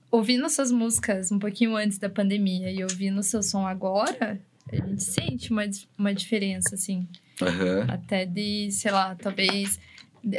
ouvindo 0.09 0.49
suas 0.49 0.71
músicas 0.71 1.31
um 1.31 1.39
pouquinho 1.39 1.75
antes 1.75 1.97
da 1.97 2.09
pandemia 2.09 2.71
e 2.71 2.83
ouvindo 2.83 3.21
seu 3.23 3.41
som 3.41 3.65
agora, 3.65 4.41
a 4.71 4.75
gente 4.75 5.03
sente 5.03 5.51
uma, 5.51 5.63
uma 5.97 6.13
diferença, 6.13 6.75
assim. 6.75 7.07
Aham. 7.41 7.85
Até 7.87 8.25
de, 8.25 8.71
sei 8.71 8.91
lá, 8.91 9.15
talvez. 9.15 9.79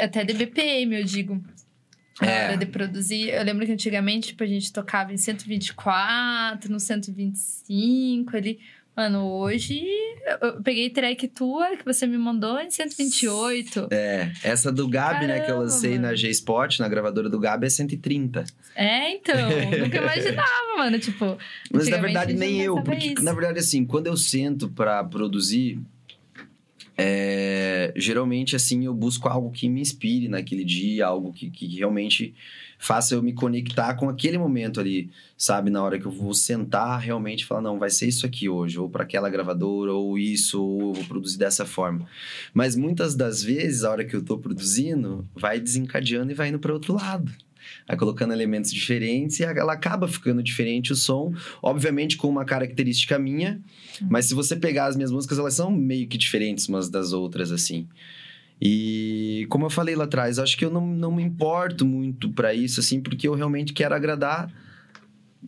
Até 0.01 0.25
de 0.25 0.35
BPM, 0.35 0.97
eu 0.97 1.05
digo. 1.05 1.43
Na 2.23 2.31
É. 2.31 2.45
hora 2.49 2.57
de 2.57 2.67
produzir. 2.67 3.29
Eu 3.31 3.43
lembro 3.45 3.67
que 3.67 3.73
antigamente, 3.73 4.29
tipo, 4.29 4.43
a 4.43 4.47
gente 4.47 4.73
tocava 4.73 5.13
em 5.13 5.17
124, 5.17 6.71
no 6.71 6.79
125 6.81 8.37
ali. 8.37 8.59
Mano, 8.95 9.25
hoje 9.27 9.83
eu 10.43 10.63
peguei 10.63 10.91
track 10.91 11.27
tua 11.29 11.77
que 11.79 11.85
você 11.85 12.07
me 12.07 12.19
mandou 12.19 12.61
em 12.61 12.71
128. 12.71 13.89
É, 13.91 14.31
essa 14.45 14.71
do 14.71 14.87
Gabi, 14.87 15.27
né, 15.27 15.37
que 15.37 15.45
eu 15.45 15.47
Caramba, 15.47 15.63
lancei 15.63 15.95
na 15.97 16.03
mano. 16.09 16.17
G-Spot, 16.17 16.79
na 16.79 16.89
gravadora 16.91 17.31
do 17.31 17.39
Gabi, 17.41 17.67
é 17.67 17.71
130. 17.71 18.45
É, 18.77 19.13
então. 19.15 19.35
Nunca 19.81 19.97
imaginava, 19.97 20.77
mano. 20.77 20.99
Tipo. 20.99 21.39
Mas 21.73 21.89
na 21.89 21.97
verdade 21.97 22.35
nem 22.35 22.61
eu, 22.61 22.83
porque 22.83 23.07
isso. 23.15 23.25
na 23.25 23.33
verdade 23.33 23.59
assim, 23.61 23.83
quando 23.87 24.09
eu 24.09 24.17
sento 24.17 24.69
pra 24.69 25.03
produzir, 25.03 25.81
é, 27.05 27.93
geralmente 27.97 28.55
assim 28.55 28.85
eu 28.85 28.95
busco 28.95 29.29
algo 29.29 29.51
que 29.51 29.69
me 29.69 29.81
inspire 29.81 30.29
naquele 30.29 30.65
dia, 30.65 31.07
algo 31.07 31.33
que, 31.33 31.51
que 31.51 31.67
realmente 31.67 32.35
faça 32.79 33.15
eu 33.15 33.23
me 33.23 33.33
conectar 33.33 33.95
com 33.95 34.09
aquele 34.09 34.39
momento 34.39 34.81
ali, 34.81 35.11
sabe, 35.37 35.71
na 35.71 35.83
hora 35.83 35.99
que 35.99 36.07
eu 36.07 36.11
vou 36.11 36.35
sentar 36.35 37.01
realmente 37.01 37.45
falar 37.45 37.61
não, 37.61 37.79
vai 37.79 37.91
ser 37.91 38.07
isso 38.07 38.27
aqui 38.27 38.49
hoje, 38.49 38.79
ou 38.79 38.89
para 38.89 39.03
aquela 39.03 39.31
gravadora, 39.31 39.93
ou 39.93 40.19
isso, 40.19 40.63
ou 40.63 40.95
vou 40.95 41.05
produzir 41.05 41.39
dessa 41.39 41.65
forma. 41.65 42.09
Mas 42.55 42.77
muitas 42.77 43.15
das 43.15 43.43
vezes 43.43 43.85
a 43.85 43.91
hora 43.91 44.05
que 44.05 44.15
eu 44.15 44.23
tô 44.23 44.39
produzindo, 44.39 45.27
vai 45.35 45.61
desencadeando 45.61 46.31
e 46.33 46.35
vai 46.35 46.49
indo 46.49 46.59
para 46.59 46.73
outro 46.73 46.95
lado. 46.95 47.33
Vai 47.87 47.97
colocando 47.97 48.33
elementos 48.33 48.73
diferentes 48.73 49.41
e 49.41 49.45
ela 49.45 49.73
acaba 49.73 50.09
ficando 50.09 50.43
diferente 50.43 50.93
o 50.93 50.97
som, 50.97 51.33
obviamente 51.63 52.17
com 52.17 52.29
uma 52.29 52.45
característica 52.45 53.19
minha, 53.19 53.61
mas 54.03 54.27
se 54.27 54.35
você 54.35 54.57
pegar 54.57 54.87
as 54.87 54.97
minhas 54.97 55.11
músicas, 55.11 55.39
elas 55.39 55.55
são 55.55 55.71
meio 55.71 56.07
que 56.09 56.19
diferentes 56.19 56.69
umas 56.69 56.89
das 56.89 57.13
outras, 57.13 57.51
assim. 57.53 57.87
E 58.61 59.45
como 59.49 59.67
eu 59.67 59.71
falei 59.71 59.97
lá 59.97 60.05
atrás, 60.05 60.39
acho 60.39 60.57
que 60.57 60.65
eu 60.65 60.71
não, 60.71 60.87
não 60.87 61.11
me 61.11 61.23
importo 61.23 61.85
muito 61.85 62.31
para 62.31 62.55
isso, 62.55 62.79
assim, 62.79 63.01
porque 63.01 63.27
eu 63.27 63.35
realmente 63.35 63.73
quero 63.73 63.93
agradar 63.93 64.53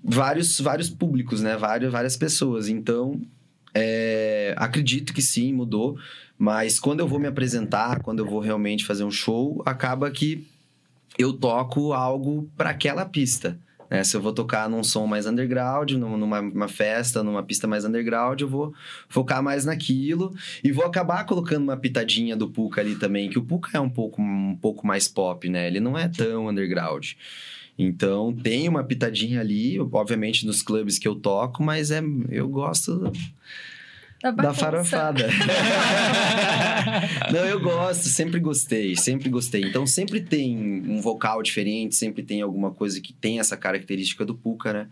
vários, 0.02 0.58
vários 0.58 0.90
públicos, 0.90 1.40
né? 1.40 1.56
Várias, 1.56 1.92
várias 1.92 2.16
pessoas. 2.16 2.68
Então, 2.68 3.20
é, 3.72 4.52
acredito 4.56 5.14
que 5.14 5.22
sim, 5.22 5.52
mudou. 5.52 5.96
Mas 6.36 6.80
quando 6.80 7.00
eu 7.00 7.06
vou 7.06 7.20
me 7.20 7.28
apresentar, 7.28 8.00
quando 8.02 8.18
eu 8.18 8.26
vou 8.26 8.40
realmente 8.40 8.84
fazer 8.84 9.04
um 9.04 9.10
show, 9.10 9.62
acaba 9.64 10.10
que 10.10 10.44
eu 11.18 11.32
toco 11.32 11.92
algo 11.92 12.50
para 12.56 12.70
aquela 12.70 13.04
pista. 13.04 13.58
Né? 13.90 14.02
Se 14.02 14.16
eu 14.16 14.20
vou 14.20 14.32
tocar 14.32 14.68
num 14.68 14.82
som 14.82 15.06
mais 15.06 15.26
underground, 15.26 15.92
numa, 15.92 16.68
festa, 16.68 17.22
numa 17.22 17.42
pista 17.42 17.66
mais 17.66 17.84
underground, 17.84 18.40
eu 18.40 18.48
vou 18.48 18.74
focar 19.08 19.42
mais 19.42 19.64
naquilo 19.64 20.34
e 20.62 20.72
vou 20.72 20.84
acabar 20.84 21.24
colocando 21.24 21.62
uma 21.62 21.76
pitadinha 21.76 22.36
do 22.36 22.48
Puka 22.48 22.80
ali 22.80 22.96
também, 22.96 23.30
que 23.30 23.38
o 23.38 23.44
Puka 23.44 23.70
é 23.76 23.80
um 23.80 23.90
pouco, 23.90 24.20
um 24.20 24.56
pouco 24.60 24.86
mais 24.86 25.06
pop, 25.06 25.48
né? 25.48 25.66
Ele 25.66 25.80
não 25.80 25.96
é 25.96 26.08
tão 26.08 26.48
underground. 26.48 27.12
Então 27.78 28.32
tem 28.32 28.68
uma 28.68 28.84
pitadinha 28.84 29.40
ali, 29.40 29.78
obviamente 29.80 30.46
nos 30.46 30.62
clubes 30.62 30.98
que 30.98 31.08
eu 31.08 31.14
toco, 31.14 31.62
mas 31.62 31.90
é 31.90 32.02
eu 32.30 32.48
gosto 32.48 33.12
Da, 34.24 34.30
da 34.30 34.54
farofada. 34.54 35.28
Não, 37.30 37.44
eu 37.44 37.60
gosto, 37.60 38.04
sempre 38.04 38.40
gostei, 38.40 38.96
sempre 38.96 39.28
gostei. 39.28 39.62
Então 39.62 39.86
sempre 39.86 40.20
tem 40.20 40.56
um 40.88 40.98
vocal 41.00 41.42
diferente, 41.42 41.94
sempre 41.94 42.22
tem 42.22 42.40
alguma 42.40 42.70
coisa 42.70 43.00
que 43.02 43.12
tem 43.12 43.38
essa 43.38 43.54
característica 43.54 44.24
do 44.24 44.34
Puka, 44.34 44.72
né? 44.72 44.86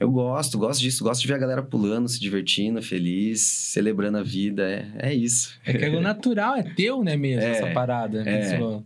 Eu 0.00 0.10
gosto, 0.10 0.58
gosto 0.58 0.80
disso, 0.80 1.04
gosto 1.04 1.22
de 1.22 1.28
ver 1.28 1.34
a 1.34 1.38
galera 1.38 1.62
pulando, 1.62 2.08
se 2.08 2.20
divertindo, 2.20 2.82
feliz, 2.82 3.42
celebrando 3.42 4.18
a 4.18 4.22
vida, 4.22 4.68
é, 4.68 5.10
é 5.10 5.14
isso. 5.14 5.56
É 5.64 5.72
que 5.72 5.84
é 5.84 5.88
o 5.90 6.00
natural, 6.00 6.56
é 6.56 6.62
teu, 6.62 7.02
né, 7.02 7.16
mesmo, 7.16 7.42
É, 7.42 7.50
essa 7.50 7.70
parada. 7.72 8.22
é. 8.28 8.40
Isso, 8.40 8.84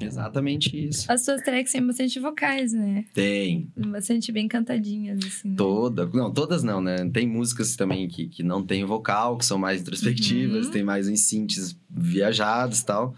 Exatamente 0.00 0.76
isso. 0.88 1.10
As 1.10 1.24
suas 1.24 1.40
tracks 1.42 1.72
têm 1.72 1.86
bastante 1.86 2.18
vocais, 2.20 2.72
né? 2.72 3.04
Tem, 3.14 3.70
Bastante 3.76 4.30
bem 4.32 4.48
cantadinhas, 4.48 5.18
assim. 5.24 5.50
né? 5.50 5.54
Toda. 5.56 6.06
Não, 6.06 6.32
todas 6.32 6.62
não, 6.62 6.80
né? 6.80 7.08
Tem 7.12 7.26
músicas 7.26 7.76
também 7.76 8.08
que, 8.08 8.26
que 8.28 8.42
não 8.42 8.62
tem 8.64 8.84
vocal, 8.84 9.36
que 9.38 9.44
são 9.46 9.58
mais 9.58 9.80
introspectivas, 9.80 10.66
Uhum. 10.66 10.72
tem 10.72 10.82
mais 10.84 11.08
uns 11.08 11.20
synths 11.20 11.78
viajados 11.90 12.80
e 12.80 12.86
tal. 12.86 13.14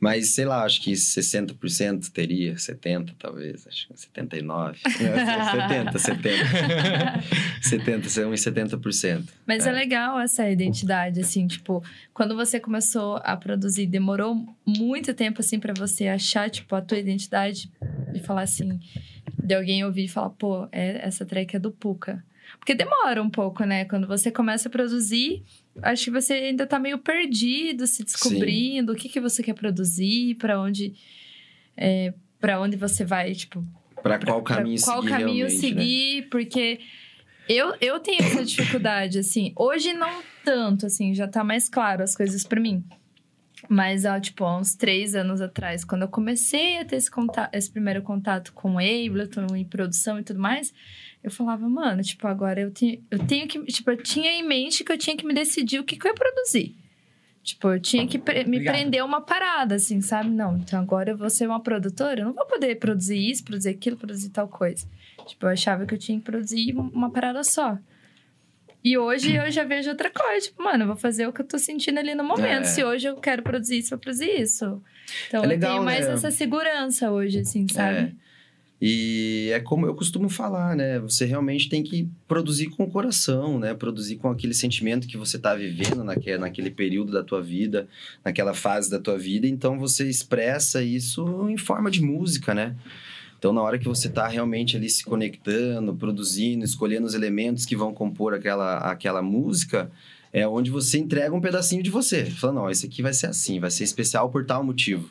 Mas, 0.00 0.34
sei 0.34 0.44
lá, 0.44 0.64
acho 0.64 0.80
que 0.80 0.92
60% 0.92 2.10
teria, 2.10 2.54
70% 2.54 3.14
talvez, 3.18 3.66
acho 3.66 3.88
que 3.88 3.94
79%. 3.94 4.76
70, 4.86 5.98
70. 5.98 6.44
70, 7.62 8.08
são 8.08 8.30
uns 8.30 8.40
70%. 8.40 9.24
Mas 9.46 9.66
é. 9.66 9.70
É. 9.70 9.72
legal 9.72 10.18
essa 10.20 10.48
identidade, 10.48 11.20
assim, 11.20 11.46
tipo, 11.46 11.82
quando 12.14 12.36
você 12.36 12.60
começou 12.60 13.20
a 13.24 13.36
produzir, 13.36 13.86
demorou 13.86 14.36
muito 14.64 15.12
tempo, 15.14 15.40
assim, 15.40 15.58
pra 15.58 15.74
você 15.74 16.06
achar, 16.06 16.48
tipo, 16.48 16.74
a 16.74 16.80
tua 16.80 16.98
identidade 16.98 17.70
e 18.14 18.20
falar 18.20 18.42
assim, 18.42 18.78
de 19.42 19.54
alguém 19.54 19.84
ouvir 19.84 20.04
e 20.04 20.08
falar, 20.08 20.30
pô, 20.30 20.68
é, 20.70 21.06
essa 21.06 21.24
track 21.26 21.56
é 21.56 21.58
do 21.58 21.72
Puka. 21.72 22.24
Porque 22.58 22.74
demora 22.74 23.22
um 23.22 23.30
pouco, 23.30 23.64
né? 23.64 23.84
Quando 23.84 24.06
você 24.06 24.30
começa 24.30 24.68
a 24.68 24.72
produzir, 24.72 25.42
acho 25.82 26.04
que 26.04 26.10
você 26.10 26.34
ainda 26.34 26.66
tá 26.66 26.78
meio 26.78 26.98
perdido, 26.98 27.86
se 27.86 28.04
descobrindo, 28.04 28.92
o 28.92 28.96
que, 28.96 29.08
que 29.08 29.20
você 29.20 29.42
quer 29.42 29.54
produzir, 29.54 30.34
pra 30.36 30.60
onde. 30.60 30.94
É, 31.76 32.12
para 32.40 32.60
onde 32.60 32.76
você 32.76 33.04
vai, 33.04 33.32
tipo, 33.34 33.64
Pra 34.02 34.18
qual 34.18 34.42
pra 34.42 34.56
caminho 34.56 34.80
qual 34.80 35.02
seguir 35.02 35.12
caminho 35.12 35.44
né? 35.44 35.50
seguir, 35.50 36.28
porque 36.30 36.80
eu, 37.48 37.74
eu 37.80 37.98
tenho 38.00 38.22
essa 38.22 38.44
dificuldade, 38.44 39.18
assim. 39.18 39.52
Hoje 39.56 39.92
não 39.92 40.22
tanto, 40.44 40.86
assim, 40.86 41.14
já 41.14 41.26
tá 41.26 41.42
mais 41.42 41.68
claro 41.68 42.02
as 42.02 42.14
coisas 42.14 42.44
pra 42.44 42.60
mim. 42.60 42.84
Mas, 43.68 44.04
ó, 44.04 44.18
tipo, 44.20 44.44
há 44.44 44.56
uns 44.56 44.74
três 44.74 45.14
anos 45.14 45.40
atrás, 45.40 45.84
quando 45.84 46.02
eu 46.02 46.08
comecei 46.08 46.78
a 46.78 46.84
ter 46.84 46.96
esse, 46.96 47.10
contato, 47.10 47.52
esse 47.54 47.70
primeiro 47.70 48.02
contato 48.02 48.52
com 48.52 48.74
o 48.74 48.78
Ableton 48.78 49.56
e 49.56 49.64
produção 49.64 50.18
e 50.18 50.22
tudo 50.22 50.38
mais, 50.38 50.72
eu 51.22 51.30
falava, 51.30 51.68
mano, 51.68 52.02
tipo, 52.02 52.26
agora 52.26 52.60
eu, 52.60 52.70
tenho 52.70 53.02
eu 53.10 53.18
tenho 53.26 53.46
que. 53.48 53.58
Tipo, 53.64 53.90
eu 53.90 53.96
tinha 54.02 54.30
em 54.32 54.42
mente 54.46 54.84
que 54.84 54.92
eu 54.92 54.98
tinha 54.98 55.16
que 55.16 55.26
me 55.26 55.34
decidir 55.34 55.78
o 55.80 55.84
que, 55.84 55.96
que 55.96 56.06
eu 56.06 56.10
ia 56.10 56.14
produzir. 56.14 56.74
Tipo, 57.42 57.68
eu 57.68 57.80
tinha 57.80 58.06
que 58.06 58.18
pre- 58.18 58.44
me 58.44 58.56
Obrigado. 58.58 58.74
prender 58.74 59.04
uma 59.04 59.20
parada, 59.22 59.76
assim, 59.76 60.00
sabe? 60.02 60.28
Não, 60.28 60.56
então 60.58 60.78
agora 60.80 61.10
eu 61.12 61.16
vou 61.16 61.30
ser 61.30 61.46
uma 61.46 61.60
produtora, 61.60 62.20
eu 62.20 62.26
não 62.26 62.34
vou 62.34 62.44
poder 62.46 62.74
produzir 62.76 63.18
isso, 63.30 63.42
produzir 63.44 63.70
aquilo, 63.70 63.96
produzir 63.96 64.28
tal 64.30 64.46
coisa. 64.48 64.86
Tipo, 65.26 65.46
eu 65.46 65.50
achava 65.50 65.86
que 65.86 65.94
eu 65.94 65.98
tinha 65.98 66.18
que 66.18 66.24
produzir 66.24 66.74
uma 66.76 67.10
parada 67.10 67.42
só. 67.42 67.78
E 68.84 68.96
hoje 68.96 69.34
eu 69.34 69.50
já 69.50 69.64
vejo 69.64 69.90
outra 69.90 70.10
coisa. 70.10 70.46
Tipo, 70.46 70.62
mano, 70.62 70.84
eu 70.84 70.86
vou 70.88 70.96
fazer 70.96 71.26
o 71.26 71.32
que 71.32 71.40
eu 71.40 71.46
tô 71.46 71.58
sentindo 71.58 71.98
ali 71.98 72.14
no 72.14 72.22
momento. 72.24 72.62
É. 72.62 72.64
Se 72.64 72.84
hoje 72.84 73.08
eu 73.08 73.16
quero 73.16 73.42
produzir 73.42 73.78
isso, 73.78 73.94
eu 73.94 73.98
vou 73.98 74.02
produzir 74.02 74.40
isso. 74.40 74.82
Então 75.26 75.42
É 75.42 75.46
eu 75.46 75.48
legal, 75.48 75.72
tenho 75.72 75.84
mais 75.84 76.06
né? 76.06 76.12
essa 76.14 76.30
segurança 76.30 77.10
hoje, 77.10 77.40
assim, 77.40 77.66
sabe? 77.68 77.98
É. 77.98 78.12
E 78.80 79.50
é 79.52 79.58
como 79.58 79.86
eu 79.86 79.94
costumo 79.94 80.28
falar, 80.28 80.76
né? 80.76 81.00
Você 81.00 81.24
realmente 81.24 81.68
tem 81.68 81.82
que 81.82 82.08
produzir 82.28 82.66
com 82.66 82.84
o 82.84 82.90
coração, 82.90 83.58
né? 83.58 83.74
Produzir 83.74 84.16
com 84.16 84.30
aquele 84.30 84.54
sentimento 84.54 85.08
que 85.08 85.16
você 85.16 85.36
está 85.36 85.54
vivendo 85.54 86.04
naquele, 86.04 86.38
naquele 86.38 86.70
período 86.70 87.10
da 87.10 87.24
tua 87.24 87.42
vida, 87.42 87.88
naquela 88.24 88.54
fase 88.54 88.88
da 88.88 89.00
tua 89.00 89.18
vida. 89.18 89.48
Então, 89.48 89.78
você 89.78 90.08
expressa 90.08 90.80
isso 90.80 91.48
em 91.48 91.56
forma 91.56 91.90
de 91.90 92.00
música, 92.00 92.54
né? 92.54 92.76
Então, 93.36 93.52
na 93.52 93.62
hora 93.62 93.78
que 93.78 93.86
você 93.86 94.06
está 94.06 94.28
realmente 94.28 94.76
ali 94.76 94.88
se 94.88 95.04
conectando, 95.04 95.94
produzindo, 95.94 96.64
escolhendo 96.64 97.06
os 97.06 97.14
elementos 97.14 97.64
que 97.64 97.76
vão 97.76 97.92
compor 97.92 98.34
aquela, 98.34 98.78
aquela 98.78 99.22
música, 99.22 99.90
é 100.32 100.46
onde 100.46 100.70
você 100.70 100.98
entrega 100.98 101.34
um 101.34 101.40
pedacinho 101.40 101.82
de 101.82 101.90
você. 101.90 102.26
Falando, 102.26 102.60
ó, 102.60 102.70
esse 102.70 102.86
aqui 102.86 103.02
vai 103.02 103.12
ser 103.12 103.26
assim, 103.26 103.58
vai 103.58 103.70
ser 103.70 103.84
especial 103.84 104.30
por 104.30 104.44
tal 104.44 104.62
motivo, 104.62 105.10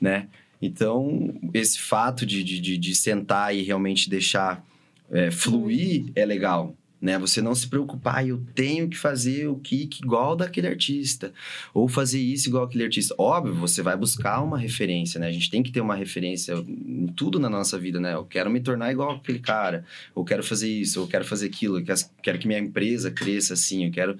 né? 0.00 0.28
Então, 0.62 1.34
esse 1.52 1.80
fato 1.80 2.24
de, 2.24 2.44
de, 2.44 2.78
de, 2.78 2.94
sentar 2.94 3.52
e 3.54 3.62
realmente 3.62 4.08
deixar 4.08 4.64
é, 5.10 5.28
fluir 5.28 6.04
é 6.14 6.24
legal, 6.24 6.76
né? 7.00 7.18
Você 7.18 7.42
não 7.42 7.52
se 7.52 7.66
preocupar, 7.66 8.18
"Ah, 8.18 8.24
eu 8.24 8.40
tenho 8.54 8.88
que 8.88 8.96
fazer 8.96 9.48
o 9.48 9.56
kick 9.56 10.00
igual 10.00 10.36
daquele 10.36 10.68
artista, 10.68 11.32
ou 11.74 11.88
fazer 11.88 12.20
isso 12.20 12.48
igual 12.48 12.62
aquele 12.62 12.84
artista. 12.84 13.12
Óbvio, 13.18 13.54
você 13.54 13.82
vai 13.82 13.96
buscar 13.96 14.40
uma 14.40 14.56
referência, 14.56 15.18
né? 15.18 15.26
A 15.26 15.32
gente 15.32 15.50
tem 15.50 15.64
que 15.64 15.72
ter 15.72 15.80
uma 15.80 15.96
referência 15.96 16.54
em 16.54 17.08
tudo 17.08 17.40
na 17.40 17.50
nossa 17.50 17.76
vida, 17.76 17.98
né? 17.98 18.14
Eu 18.14 18.24
quero 18.24 18.48
me 18.48 18.60
tornar 18.60 18.92
igual 18.92 19.16
aquele 19.16 19.40
cara, 19.40 19.84
eu 20.14 20.22
quero 20.22 20.44
fazer 20.44 20.68
isso, 20.68 21.00
eu 21.00 21.08
quero 21.08 21.24
fazer 21.24 21.46
aquilo, 21.46 21.80
eu 21.80 21.84
quero 22.22 22.38
que 22.38 22.46
minha 22.46 22.60
empresa 22.60 23.10
cresça 23.10 23.54
assim, 23.54 23.86
eu 23.86 23.90
quero, 23.90 24.16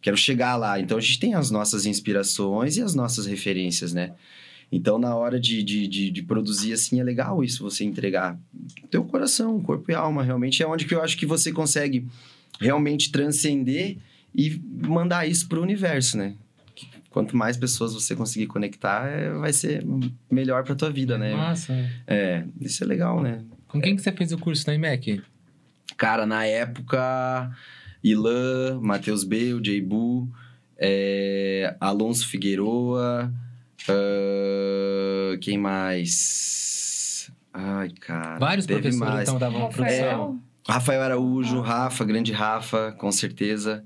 quero 0.00 0.16
chegar 0.16 0.56
lá. 0.56 0.80
Então, 0.80 0.96
a 0.96 1.00
gente 1.00 1.20
tem 1.20 1.34
as 1.34 1.50
nossas 1.50 1.84
inspirações 1.84 2.78
e 2.78 2.82
as 2.82 2.94
nossas 2.94 3.26
referências, 3.26 3.92
né? 3.92 4.14
Então, 4.74 4.98
na 4.98 5.14
hora 5.14 5.38
de, 5.38 5.62
de, 5.62 5.86
de, 5.86 6.10
de 6.10 6.22
produzir, 6.22 6.72
assim, 6.72 6.98
é 6.98 7.04
legal 7.04 7.44
isso, 7.44 7.62
você 7.62 7.84
entregar 7.84 8.36
teu 8.90 9.04
coração, 9.04 9.60
corpo 9.60 9.88
e 9.92 9.94
alma, 9.94 10.24
realmente. 10.24 10.64
É 10.64 10.66
onde 10.66 10.84
que 10.84 10.92
eu 10.92 11.00
acho 11.00 11.16
que 11.16 11.24
você 11.24 11.52
consegue 11.52 12.08
realmente 12.60 13.12
transcender 13.12 13.98
e 14.34 14.60
mandar 14.84 15.28
isso 15.28 15.48
pro 15.48 15.62
universo, 15.62 16.18
né? 16.18 16.34
Quanto 17.08 17.36
mais 17.36 17.56
pessoas 17.56 17.94
você 17.94 18.16
conseguir 18.16 18.48
conectar, 18.48 19.06
é, 19.06 19.30
vai 19.34 19.52
ser 19.52 19.86
melhor 20.28 20.64
pra 20.64 20.74
tua 20.74 20.90
vida, 20.90 21.16
né? 21.16 21.32
Massa. 21.32 21.72
É, 22.04 22.42
isso 22.60 22.82
é 22.82 22.86
legal, 22.88 23.22
né? 23.22 23.44
Com 23.68 23.80
quem 23.80 23.94
que 23.94 24.02
você 24.02 24.10
fez 24.10 24.32
o 24.32 24.38
curso 24.38 24.66
na 24.66 24.74
IMEC? 24.74 25.22
Cara, 25.96 26.26
na 26.26 26.44
época, 26.46 27.48
Ilan, 28.02 28.80
Matheus 28.80 29.22
B, 29.22 29.54
o 29.54 29.64
Jaybu, 29.64 30.28
é, 30.76 31.76
Alonso 31.78 32.26
Figueroa, 32.26 33.32
ah, 33.88 35.36
quem 35.40 35.58
mais? 35.58 37.30
Ai, 37.52 37.90
cara. 38.00 38.38
Vários 38.38 38.66
teve 38.66 38.80
professores, 38.80 39.14
mais. 39.14 39.28
então, 39.28 39.38
davam 39.38 39.68
produção. 39.68 39.86
Rafael, 39.86 40.38
Rafael 40.66 41.02
Araújo, 41.02 41.60
Rafa, 41.60 42.04
grande 42.04 42.32
Rafa, 42.32 42.92
com 42.98 43.12
certeza. 43.12 43.84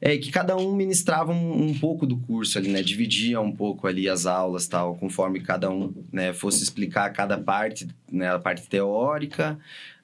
É 0.00 0.16
que 0.16 0.32
cada 0.32 0.56
um 0.56 0.74
ministrava 0.74 1.30
um, 1.30 1.68
um 1.68 1.78
pouco 1.78 2.06
do 2.06 2.16
curso 2.16 2.58
ali, 2.58 2.68
né? 2.68 2.82
Dividia 2.82 3.40
um 3.40 3.52
pouco 3.52 3.86
ali 3.86 4.08
as 4.08 4.26
aulas, 4.26 4.66
tal, 4.66 4.96
conforme 4.96 5.40
cada 5.40 5.70
um, 5.70 5.92
né, 6.12 6.32
fosse 6.32 6.62
explicar 6.62 7.08
cada 7.10 7.38
parte, 7.38 7.86
né, 8.10 8.28
a 8.28 8.38
parte 8.38 8.68
teórica, 8.68 9.56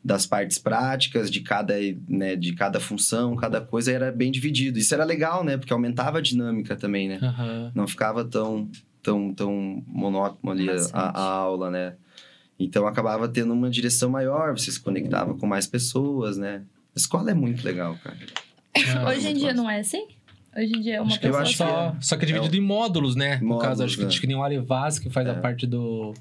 das 0.04 0.24
partes 0.24 0.56
práticas, 0.56 1.28
de 1.28 1.40
cada, 1.40 1.74
né, 2.08 2.36
de 2.36 2.52
cada 2.54 2.78
função, 2.78 3.34
cada 3.34 3.60
coisa 3.60 3.90
era 3.90 4.12
bem 4.12 4.30
dividido. 4.30 4.78
Isso 4.78 4.94
era 4.94 5.04
legal, 5.04 5.42
né? 5.42 5.56
Porque 5.56 5.72
aumentava 5.72 6.18
a 6.18 6.22
dinâmica 6.22 6.76
também, 6.76 7.08
né? 7.08 7.18
Aham. 7.20 7.72
Não 7.74 7.88
ficava 7.88 8.24
tão, 8.24 8.70
tão, 9.12 9.32
tão 9.34 9.82
monótono 9.86 10.52
ali 10.52 10.68
a, 10.92 11.00
a 11.10 11.22
aula, 11.22 11.70
né? 11.70 11.94
Então 12.58 12.86
acabava 12.86 13.28
tendo 13.28 13.52
uma 13.52 13.70
direção 13.70 14.10
maior, 14.10 14.56
você 14.58 14.70
se 14.70 14.80
conectava 14.80 15.34
com 15.34 15.46
mais 15.46 15.66
pessoas, 15.66 16.36
né? 16.36 16.62
A 16.94 16.98
escola 16.98 17.30
é 17.30 17.34
muito 17.34 17.64
legal, 17.64 17.96
cara. 18.02 18.18
Ah, 18.76 19.08
hoje 19.10 19.28
em 19.28 19.34
dia 19.34 19.48
massa. 19.48 19.56
não 19.62 19.70
é 19.70 19.80
assim? 19.80 20.06
Hoje 20.56 20.72
em 20.76 20.80
dia 20.80 20.96
é 20.96 21.00
uma 21.00 21.08
Acho 21.10 21.20
que 21.20 21.26
eu 21.26 21.30
pessoa 21.30 21.42
acho 21.48 21.56
só. 21.56 21.66
Só, 21.94 21.96
só 22.00 22.16
que 22.16 22.24
é 22.24 22.26
dividido 22.28 22.56
em 22.56 22.60
módulos, 22.60 23.14
né? 23.14 23.36
no 23.36 23.46
Módulos, 23.48 23.62
caso, 23.68 23.84
acho 23.84 23.96
que, 23.96 24.02
né? 24.02 24.08
acho 24.08 24.20
que 24.20 24.26
nem 24.26 24.36
o 24.36 24.42
Alevaz 24.42 24.98
que 24.98 25.08
faz 25.08 25.26
a 25.28 25.32
É. 25.32 25.34
parte 25.40 25.66
do. 25.66 26.12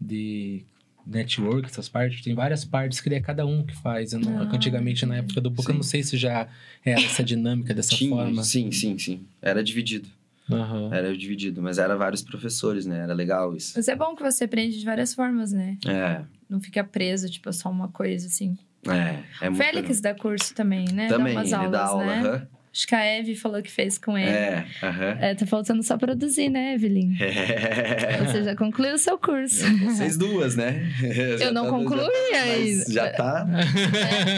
de. 0.00 0.62
network, 1.06 1.66
essas 1.68 1.88
partes, 1.88 2.20
tem 2.22 2.34
várias 2.34 2.64
partes 2.64 3.00
que 3.00 3.08
é 3.14 3.20
cada 3.20 3.46
um 3.46 3.62
que 3.64 3.76
faz. 3.76 4.12
Eu 4.12 4.18
não- 4.18 4.40
Ah, 4.40 4.48
antigamente, 4.52 5.06
na 5.06 5.16
época 5.18 5.40
do 5.40 5.48
Boca, 5.50 5.70
eu 5.70 5.76
não 5.76 5.82
sei 5.84 6.02
se 6.02 6.16
já 6.16 6.48
era 6.84 7.00
essa 7.00 7.22
dinâmica 7.22 7.72
dessa 7.72 7.94
Tinha, 7.94 8.10
forma. 8.10 8.42
Sim, 8.42 8.72
sim, 8.72 8.98
sim. 8.98 9.24
Era 9.40 9.62
dividido. 9.62 10.08
Aham. 10.50 10.90
Era 10.92 11.16
dividido, 11.16 11.60
mas 11.60 11.78
era 11.78 11.96
vários 11.96 12.22
professores, 12.22 12.86
né? 12.86 13.00
Era 13.00 13.12
legal 13.14 13.54
isso. 13.56 13.72
Mas 13.76 13.88
é 13.88 13.96
bom 13.96 14.14
que 14.14 14.22
você 14.22 14.44
aprende 14.44 14.78
de 14.78 14.84
várias 14.84 15.12
formas, 15.14 15.52
né? 15.52 15.76
É, 15.86 16.24
Não 16.48 16.60
fica 16.60 16.84
preso, 16.84 17.28
tipo, 17.28 17.52
só 17.52 17.68
uma 17.70 17.88
coisa 17.88 18.26
assim. 18.28 18.56
é, 18.88 19.24
é 19.46 19.50
muito 19.50 19.64
Félix 19.64 20.00
dá 20.00 20.14
curso 20.14 20.54
também, 20.54 20.84
né? 20.92 21.08
Também, 21.08 21.34
dá 21.34 21.40
umas 21.40 21.46
ele 21.52 21.56
aulas, 21.56 21.72
dá 21.72 21.84
aula, 21.84 22.04
né? 22.04 22.20
aham. 22.20 22.48
Acho 22.76 22.86
que 22.86 22.94
a 22.94 23.02
Eve 23.06 23.34
falou 23.34 23.62
que 23.62 23.70
fez 23.70 23.96
com 23.96 24.18
ele. 24.18 24.28
É, 24.28 24.66
aham. 24.82 25.16
É, 25.18 25.34
tá 25.34 25.46
faltando 25.46 25.82
só 25.82 25.96
produzir, 25.96 26.50
né, 26.50 26.74
Evelyn? 26.74 27.16
É. 27.26 28.18
Você 28.18 28.44
já 28.44 28.54
concluiu 28.54 28.94
o 28.94 28.98
seu 28.98 29.16
curso. 29.18 29.64
Vocês 29.86 30.18
duas, 30.18 30.54
né? 30.56 30.86
Eu 31.40 31.52
não 31.54 31.64
tá- 31.64 31.70
concluí 31.70 32.06
mas 32.32 32.42
ainda. 32.42 32.92
Já 32.92 33.10
tá. 33.12 33.46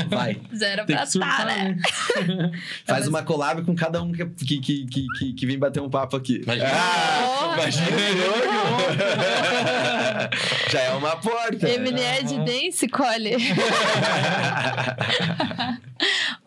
Vai. 0.09 0.37
Já 0.53 0.67
era 0.69 0.85
Tem 0.85 0.95
pra 0.95 1.05
estar, 1.05 1.47
né? 1.47 1.77
né? 2.29 2.53
Faz 2.87 3.09
uma 3.09 3.23
collab 3.25 3.63
com 3.63 3.75
cada 3.75 4.01
um 4.03 4.13
que, 4.13 4.25
que, 4.27 4.61
que, 4.61 4.87
que, 4.87 5.07
que, 5.19 5.33
que 5.35 5.47
vem 5.47 5.59
bater 5.59 5.81
um 5.83 5.91
papo 5.91 6.17
aqui. 6.17 6.41
Imagina. 6.45 6.71
Ah, 6.73 7.55
imagina 7.59 7.87
eu. 8.11 8.33
Já 10.71 10.81
é 10.81 10.91
uma 10.93 11.17
porta. 11.17 11.69
Emily 11.69 12.01
Ed 12.01 12.39
Dance 12.45 12.87
colhe. 12.89 13.37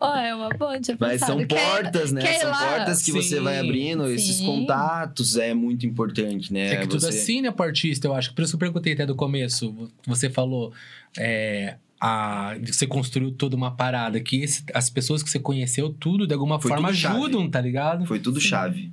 Ó, 0.04 0.16
é 0.16 0.34
uma 0.34 0.48
boa, 0.50 0.80
tinha 0.80 0.96
Mas 0.98 1.20
são 1.20 1.38
Quer- 1.46 1.60
portas, 1.60 2.10
né? 2.10 2.20
quer 2.22 2.40
São 2.40 2.50
lá? 2.50 2.58
portas 2.76 3.02
que 3.02 3.12
você 3.12 3.36
Sim, 3.36 3.42
vai 3.42 3.58
abrindo. 3.60 4.06
Esses 4.08 4.36
sim. 4.38 4.46
contatos 4.46 5.36
é 5.36 5.54
muito 5.54 5.86
importante, 5.86 6.52
né? 6.52 6.72
É 6.72 6.76
que 6.78 6.88
tudo 6.88 7.00
você... 7.00 7.08
assim, 7.10 7.40
né, 7.40 7.50
pro 7.52 7.64
artista, 7.66 8.08
eu 8.08 8.14
acho. 8.14 8.34
Por 8.34 8.42
isso 8.42 8.50
que 8.52 8.56
eu 8.56 8.60
perguntei 8.60 8.94
até 8.94 9.06
do 9.06 9.14
começo. 9.14 9.88
Você 10.06 10.28
falou. 10.28 10.72
É, 11.16 11.76
a, 12.00 12.56
você 12.66 12.84
construiu 12.84 13.30
toda 13.30 13.54
uma 13.54 13.70
parada 13.70 14.18
que 14.20 14.42
esse- 14.42 14.64
as 14.74 14.90
pessoas 14.90 15.22
que 15.22 15.30
você 15.30 15.38
conheceu, 15.38 15.90
tudo, 15.90 16.26
de 16.26 16.34
alguma 16.34 16.60
Foi 16.60 16.70
forma, 16.70 16.92
chave. 16.92 17.16
ajudam, 17.16 17.48
tá 17.48 17.60
ligado? 17.60 18.04
Foi 18.06 18.18
tudo 18.18 18.40
Sim. 18.40 18.48
chave. 18.48 18.92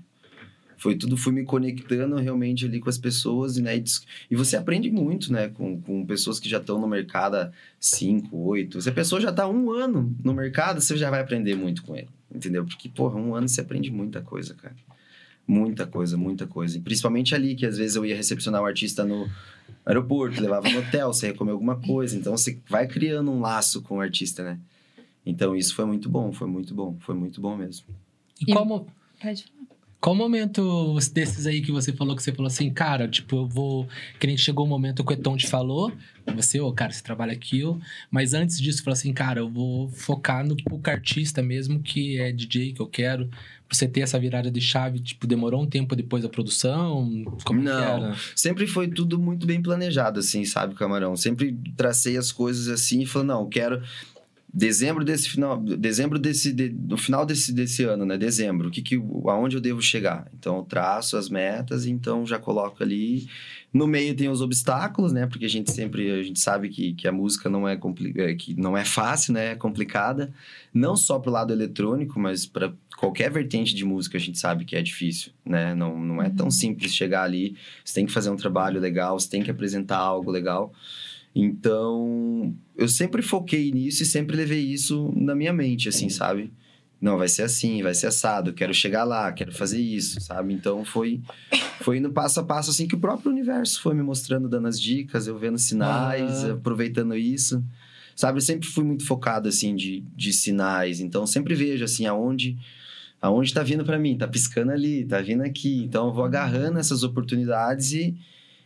Foi 0.80 0.96
tudo, 0.96 1.18
fui 1.18 1.34
me 1.34 1.44
conectando 1.44 2.16
realmente 2.16 2.66
ali 2.66 2.80
com 2.80 2.90
as 2.90 2.98
pessoas, 2.98 3.58
né? 3.58 3.78
E, 3.78 3.84
e 4.32 4.36
você 4.36 4.56
aprende 4.56 4.90
muito, 4.90 5.32
né? 5.32 5.50
Com, 5.50 5.80
com 5.82 6.06
pessoas 6.06 6.40
que 6.40 6.48
já 6.50 6.58
estão 6.58 6.80
no 6.80 6.88
mercado 6.88 7.36
há 7.36 7.52
5, 7.80 8.36
8. 8.36 8.82
Se 8.82 8.90
a 8.90 8.94
pessoa 8.94 9.20
já 9.20 9.30
está 9.30 9.48
um 9.48 9.72
ano 9.72 10.16
no 10.24 10.34
mercado, 10.34 10.80
você 10.80 10.96
já 10.96 11.10
vai 11.10 11.20
aprender 11.22 11.56
muito 11.56 11.84
com 11.84 11.96
ele. 11.96 12.08
Entendeu? 12.34 12.64
Porque, 12.66 12.88
porra, 12.88 13.18
um 13.20 13.36
ano 13.36 13.48
você 13.50 13.60
aprende 13.62 13.92
muita 13.92 14.22
coisa, 14.22 14.54
cara. 14.54 14.76
Muita 15.48 15.86
coisa, 15.88 16.16
muita 16.16 16.46
coisa. 16.48 16.78
E 16.78 16.82
principalmente 16.82 17.34
ali, 17.36 17.56
que 17.56 17.66
às 17.66 17.78
vezes 17.78 17.96
eu 17.96 18.06
ia 18.06 18.16
recepcionar 18.16 18.62
o 18.62 18.66
artista 18.66 19.04
no 19.04 19.28
aeroporto, 19.86 20.40
levava 20.42 20.70
no 20.70 20.80
hotel, 20.80 21.12
você 21.12 21.28
ia 21.28 21.34
comer 21.34 21.52
alguma 21.52 21.76
coisa. 21.76 22.16
Então 22.16 22.38
você 22.38 22.58
vai 22.70 22.88
criando 22.88 23.32
um 23.32 23.40
laço 23.42 23.82
com 23.82 23.98
o 23.98 24.02
artista, 24.02 24.44
né? 24.44 24.60
Então 25.26 25.56
isso 25.56 25.76
foi 25.76 25.86
muito 25.86 26.08
bom, 26.10 26.32
foi 26.32 26.48
muito 26.48 26.74
bom, 26.74 26.96
foi 27.00 27.16
muito 27.16 27.42
bom 27.42 27.56
mesmo. 27.58 27.86
E 28.40 28.50
E- 28.50 28.54
qual, 28.54 28.66
mo- 28.66 28.88
Pode 29.22 29.44
falar. 29.44 29.59
Qual 30.02 30.16
momento 30.16 30.98
desses 31.14 31.46
aí 31.46 31.62
que 31.62 31.72
você 31.72 31.92
falou 31.92 32.16
que 32.16 32.24
você 32.24 32.32
falou 32.32 32.48
assim, 32.48 32.72
cara, 32.72 33.08
tipo, 33.08 33.36
eu 33.36 33.48
vou. 33.48 33.88
Que 34.20 34.28
nem 34.28 34.38
chegou 34.38 34.66
o 34.66 34.70
momento 34.70 35.04
que 35.04 35.12
o 35.12 35.14
Eton 35.14 35.36
te 35.36 35.48
falou, 35.48 35.92
você, 36.36 36.60
ô, 36.60 36.72
cara, 36.72 36.92
você 36.92 37.04
trabalha 37.04 37.34
aquilo. 37.34 37.82
Mas 38.10 38.34
antes 38.34 38.60
disso, 38.62 38.84
falou 38.84 38.94
assim, 38.94 39.12
cara, 39.12 39.42
eu 39.42 39.50
vou 39.50 39.90
focar 39.90 40.46
no 40.46 40.56
pouco 40.56 40.90
artista 40.90 41.42
mesmo, 41.42 41.82
que 41.82 42.18
é 42.18 42.32
DJ 42.32 42.74
que 42.74 42.82
eu 42.82 42.88
quero. 42.88 43.28
Pra 43.28 43.78
você 43.78 43.88
ter 43.88 44.02
essa 44.02 44.18
virada 44.18 44.50
de 44.50 44.62
chave, 44.62 45.00
tipo, 45.00 45.28
demorou 45.28 45.62
um 45.62 45.68
tempo 45.68 45.96
depois 45.96 46.24
da 46.24 46.30
produção? 46.30 47.08
Como 47.44 47.62
Não. 47.62 48.16
Sempre 48.36 48.66
foi 48.66 48.88
tudo 48.88 49.20
muito 49.20 49.46
bem 49.46 49.62
planejado, 49.62 50.22
assim, 50.22 50.44
sabe, 50.46 50.76
Camarão? 50.76 51.16
Sempre 51.16 51.56
tracei 51.76 52.18
as 52.18 52.32
coisas 52.32 52.68
assim 52.68 53.02
e 53.02 53.06
falei, 53.06 53.28
não, 53.28 53.48
quero. 53.48 53.84
Dezembro 54.52 55.06
desse 55.06 55.30
final. 55.30 55.58
Dezembro 55.62 56.18
desse. 56.18 56.52
de- 56.52 56.70
no 56.70 56.98
final 56.98 57.24
desse, 57.26 57.54
desse 57.54 57.84
ano, 57.84 58.04
né? 58.06 58.18
Dezembro. 58.18 58.68
O 58.70 58.72
que 58.72 58.82
que, 58.82 58.96
aonde 59.28 59.56
eu 59.56 59.62
devo 59.62 59.82
chegar? 59.82 60.28
Então, 60.38 60.58
eu 60.58 60.64
traço 60.64 61.16
as 61.18 61.30
metas, 61.30 61.86
então 61.86 62.26
já 62.26 62.40
coloco 62.40 62.82
ali. 62.82 63.28
No 63.72 63.86
meio 63.86 64.16
tem 64.16 64.28
os 64.28 64.42
obstáculos, 64.42 65.14
né? 65.14 65.28
Porque 65.28 65.46
a 65.46 65.50
gente 65.50 65.72
sempre. 65.72 66.10
A 66.12 66.24
gente 66.24 66.40
sabe 66.40 66.70
que, 66.70 66.94
que 66.94 67.08
a 67.08 67.12
música 67.12 67.48
não 67.48 67.68
é, 67.68 67.80
é, 68.18 68.34
que 68.34 68.60
não 68.60 68.76
é 68.76 68.84
fácil, 68.84 69.34
né? 69.34 69.52
É 69.52 69.56
complicada. 69.56 70.34
Não 70.74 70.96
só 70.96 71.20
pro 71.20 71.32
lado 71.32 71.54
eletrônico, 71.54 72.20
mas 72.20 72.48
para 72.48 72.74
qualquer 72.98 73.32
vertente 73.32 73.76
de 73.76 73.86
música 73.86 74.18
a 74.18 74.20
gente 74.22 74.40
sabe 74.40 74.66
que 74.66 74.76
é 74.76 74.82
difícil, 74.82 75.32
né? 75.46 75.76
Não, 75.76 75.98
não 76.00 76.22
é 76.24 76.30
tão 76.32 76.48
Uhum. 76.48 76.52
simples 76.52 76.94
chegar 76.96 77.22
ali. 77.24 77.56
Você 77.86 77.94
tem 77.94 78.06
que 78.08 78.12
fazer 78.12 78.32
um 78.32 78.36
trabalho 78.36 78.80
legal, 78.80 79.20
você 79.20 79.30
tem 79.30 79.44
que 79.44 79.52
apresentar 79.52 79.98
algo 80.00 80.32
legal. 80.32 80.74
Então, 81.36 82.54
eu 82.76 82.88
sempre 82.88 83.22
foquei 83.22 83.72
nisso 83.72 84.04
e 84.04 84.06
sempre 84.06 84.36
levei 84.36 84.62
isso 84.62 85.12
na 85.16 85.36
minha 85.36 85.54
mente, 85.54 85.88
assim, 85.90 86.10
sabe? 86.10 86.52
Não, 87.02 87.18
vai 87.18 87.30
ser 87.30 87.44
assim, 87.44 87.82
vai 87.82 87.94
ser 87.94 88.08
assado, 88.08 88.52
quero 88.52 88.74
chegar 88.74 89.06
lá, 89.06 89.32
quero 89.32 89.54
fazer 89.54 89.80
isso, 89.80 90.20
sabe? 90.20 90.54
Então, 90.54 90.84
foi, 90.84 91.22
foi 91.82 91.98
indo 91.98 92.12
passo 92.12 92.42
a 92.42 92.44
passo, 92.44 92.72
assim, 92.72 92.88
que 92.88 92.96
o 92.96 93.00
próprio 93.00 93.32
universo 93.32 93.82
foi 93.82 93.94
me 93.96 94.04
mostrando, 94.04 94.50
dando 94.50 94.68
as 94.68 94.80
dicas, 94.80 95.26
eu 95.26 95.38
vendo 95.38 95.58
sinais, 95.58 96.44
Ah. 96.44 96.54
aproveitando 96.54 97.16
isso. 97.16 97.64
Sabe, 98.16 98.38
eu 98.40 98.42
sempre 98.42 98.68
fui 98.68 98.84
muito 98.84 99.06
focado, 99.06 99.48
assim, 99.48 99.74
de, 99.76 100.04
de 100.14 100.34
sinais. 100.34 101.00
Então, 101.00 101.26
sempre 101.26 101.56
vejo, 101.56 101.84
assim, 101.86 102.06
aonde... 102.06 102.58
Aonde 103.22 103.54
tá 103.54 103.62
vindo 103.62 103.84
para 103.84 104.00
mim? 104.00 104.18
Tá 104.18 104.26
piscando 104.30 104.72
ali, 104.72 105.04
tá 105.04 105.20
vindo 105.22 105.42
aqui. 105.44 105.84
Então, 105.84 106.08
eu 106.08 106.14
vou 106.14 106.24
agarrando 106.24 106.80
essas 106.80 107.04
oportunidades 107.04 107.92
e, 107.92 108.16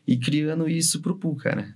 e 0.07 0.15
criando 0.15 0.69
isso 0.69 1.01
pro 1.01 1.15
Pu, 1.15 1.35
cara. 1.35 1.75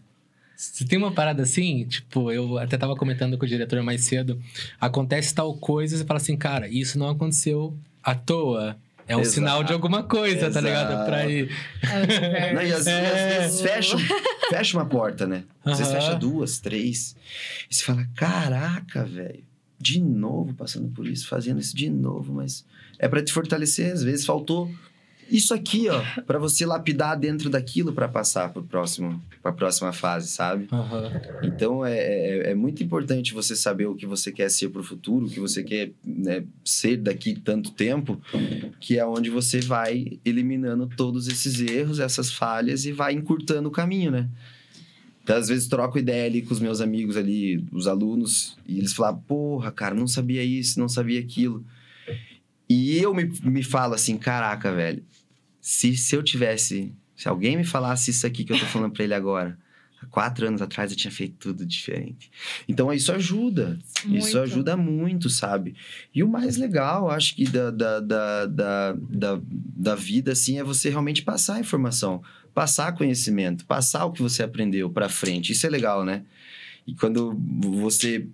Se 0.57 0.85
tem 0.85 0.97
uma 0.97 1.11
parada 1.11 1.43
assim, 1.43 1.85
tipo, 1.85 2.31
eu 2.31 2.57
até 2.57 2.77
tava 2.79 2.95
comentando 2.95 3.37
com 3.37 3.45
o 3.45 3.47
diretor 3.47 3.83
mais 3.83 4.01
cedo, 4.01 4.41
acontece 4.81 5.33
tal 5.35 5.53
coisa, 5.55 5.95
você 5.95 6.03
fala 6.03 6.19
assim, 6.19 6.35
cara, 6.35 6.67
isso 6.67 6.97
não 6.97 7.09
aconteceu 7.09 7.77
à 8.03 8.15
toa. 8.15 8.75
É 9.07 9.15
um 9.15 9.21
Exato. 9.21 9.35
sinal 9.35 9.63
de 9.63 9.71
alguma 9.71 10.01
coisa, 10.03 10.49
tá 10.51 10.59
ligado? 10.59 10.91
Exato. 10.93 11.05
Pra 11.05 11.29
ir. 11.29 11.49
É. 11.83 12.53
Não, 12.53 12.61
e 12.63 12.73
às, 12.73 12.85
e 12.87 12.89
É. 12.89 13.39
vezes 13.39 13.61
fecha, 13.61 13.97
fecha 14.49 14.77
uma 14.77 14.85
porta, 14.85 15.27
né? 15.27 15.43
Às 15.63 15.77
vezes 15.77 15.93
Aham. 15.93 16.01
fecha 16.01 16.15
duas, 16.17 16.57
três. 16.59 17.15
E 17.69 17.75
você 17.75 17.83
fala, 17.83 18.05
caraca, 18.15 19.05
velho. 19.05 19.43
De 19.79 20.01
novo 20.01 20.55
passando 20.55 20.89
por 20.89 21.05
isso, 21.07 21.27
fazendo 21.27 21.59
isso 21.61 21.75
de 21.77 21.87
novo, 21.87 22.33
mas 22.33 22.65
é 22.97 23.07
pra 23.07 23.23
te 23.23 23.31
fortalecer. 23.31 23.93
Às 23.93 24.03
vezes 24.03 24.25
faltou 24.25 24.69
isso 25.29 25.53
aqui, 25.53 25.87
ó, 25.89 26.01
Pra 26.25 26.39
você 26.39 26.65
lapidar 26.65 27.17
dentro 27.17 27.49
daquilo 27.49 27.93
pra 27.93 28.07
passar 28.07 28.51
pro 28.51 28.63
próximo, 28.63 29.21
para 29.41 29.51
próxima 29.51 29.91
fase, 29.91 30.29
sabe? 30.29 30.67
Aham. 30.71 31.11
Então 31.41 31.85
é, 31.85 31.97
é, 31.97 32.51
é 32.51 32.55
muito 32.55 32.83
importante 32.83 33.33
você 33.33 33.55
saber 33.55 33.85
o 33.85 33.95
que 33.95 34.05
você 34.05 34.31
quer 34.31 34.49
ser 34.49 34.69
pro 34.69 34.83
futuro, 34.83 35.27
o 35.27 35.29
que 35.29 35.39
você 35.39 35.63
quer 35.63 35.91
né, 36.03 36.43
ser 36.65 36.97
daqui 36.97 37.35
tanto 37.35 37.71
tempo, 37.71 38.19
que 38.79 38.97
é 38.97 39.05
onde 39.05 39.29
você 39.29 39.59
vai 39.59 40.19
eliminando 40.25 40.89
todos 40.97 41.27
esses 41.27 41.59
erros, 41.61 41.99
essas 41.99 42.31
falhas 42.31 42.85
e 42.85 42.91
vai 42.91 43.13
encurtando 43.13 43.69
o 43.69 43.71
caminho, 43.71 44.11
né? 44.11 44.27
Então, 45.23 45.35
às 45.35 45.49
vezes 45.49 45.67
troco 45.67 45.99
ideia 45.99 46.25
ali 46.25 46.41
com 46.41 46.53
os 46.53 46.59
meus 46.59 46.79
amigos 46.79 47.17
ali, 47.17 47.61
os 47.73 47.85
alunos, 47.85 48.57
e 48.65 48.77
eles 48.77 48.93
falam, 48.93 49.21
porra, 49.27 49.71
cara, 49.71 49.93
não 49.93 50.07
sabia 50.07 50.41
isso, 50.41 50.79
não 50.79 50.87
sabia 50.87 51.19
aquilo. 51.19 51.65
E 52.69 52.97
eu 52.97 53.13
me, 53.13 53.29
me 53.43 53.61
falo 53.61 53.93
assim, 53.93 54.17
caraca, 54.17 54.73
velho, 54.73 55.03
se, 55.67 55.97
se 55.97 56.15
eu 56.15 56.23
tivesse, 56.23 56.93
se 57.13 57.27
alguém 57.27 57.57
me 57.57 57.65
falasse 57.65 58.09
isso 58.11 58.25
aqui 58.25 58.45
que 58.45 58.53
eu 58.53 58.57
tô 58.57 58.65
falando 58.67 58.93
pra 58.93 59.03
ele 59.03 59.13
agora, 59.13 59.59
há 60.01 60.05
quatro 60.05 60.47
anos 60.47 60.61
atrás 60.61 60.91
eu 60.91 60.97
tinha 60.97 61.11
feito 61.11 61.35
tudo 61.37 61.65
diferente. 61.65 62.31
Então 62.69 62.93
isso 62.93 63.11
ajuda, 63.11 63.77
isso 63.97 64.07
Muito. 64.07 64.39
ajuda 64.39 64.77
muito, 64.77 65.29
sabe? 65.29 65.75
E 66.15 66.23
o 66.23 66.27
mais 66.27 66.55
legal, 66.55 67.11
acho 67.11 67.35
que 67.35 67.43
da, 67.43 67.69
da, 67.69 67.99
da, 67.99 68.45
da, 68.45 68.93
da, 68.93 69.41
da 69.43 69.95
vida, 69.95 70.31
assim, 70.31 70.57
é 70.57 70.63
você 70.63 70.89
realmente 70.89 71.21
passar 71.21 71.55
a 71.55 71.59
informação, 71.59 72.23
passar 72.53 72.93
conhecimento, 72.93 73.65
passar 73.65 74.05
o 74.05 74.13
que 74.13 74.21
você 74.21 74.43
aprendeu 74.43 74.89
pra 74.89 75.09
frente. 75.09 75.51
Isso 75.51 75.67
é 75.67 75.69
legal, 75.69 76.05
né? 76.05 76.23
E 76.87 76.95
quando 76.95 77.37
você 77.61 78.25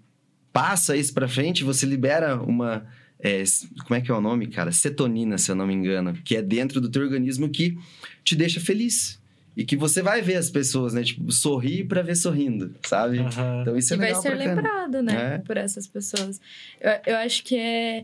passa 0.51 0.95
isso 0.95 1.11
pra 1.11 1.27
frente, 1.27 1.63
você 1.63 1.88
libera 1.88 2.39
uma. 2.39 2.86
É, 3.24 3.41
como 3.84 3.95
é 3.95 4.01
que 4.01 4.11
é 4.11 4.13
o 4.13 4.19
nome, 4.19 4.47
cara? 4.47 4.71
Cetonina, 4.74 5.38
se 5.38 5.49
eu 5.49 5.55
não 5.55 5.65
me 5.65 5.74
engano, 5.74 6.13
que 6.26 6.36
é 6.36 6.41
dentro 6.41 6.82
do 6.82 6.89
teu 6.89 7.01
organismo 7.01 7.47
que 7.49 7.78
te 8.24 8.36
deixa 8.36 8.59
feliz. 8.59 9.21
E 9.55 9.63
que 9.63 9.78
você 9.78 10.01
vai 10.01 10.19
ver 10.21 10.36
as 10.36 10.49
pessoas, 10.49 10.93
né? 10.93 11.03
Tipo, 11.03 11.32
sorrir 11.32 11.86
pra 11.86 12.01
ver 12.01 12.15
sorrindo, 12.15 12.76
sabe? 12.84 13.19
Aham. 13.19 13.61
Então 13.61 13.78
isso 13.78 13.93
é 13.93 13.95
e 13.95 13.99
vai 13.99 14.07
legal 14.07 14.21
ser 14.21 14.30
pra 14.30 14.38
caramba. 14.38 14.55
lembrado, 14.55 15.01
né? 15.03 15.36
É. 15.36 15.38
Por 15.38 15.57
essas 15.57 15.88
pessoas. 15.88 16.41
Eu, 16.82 17.13
eu 17.13 17.17
acho 17.17 17.43
que 17.43 17.55
é, 17.55 18.03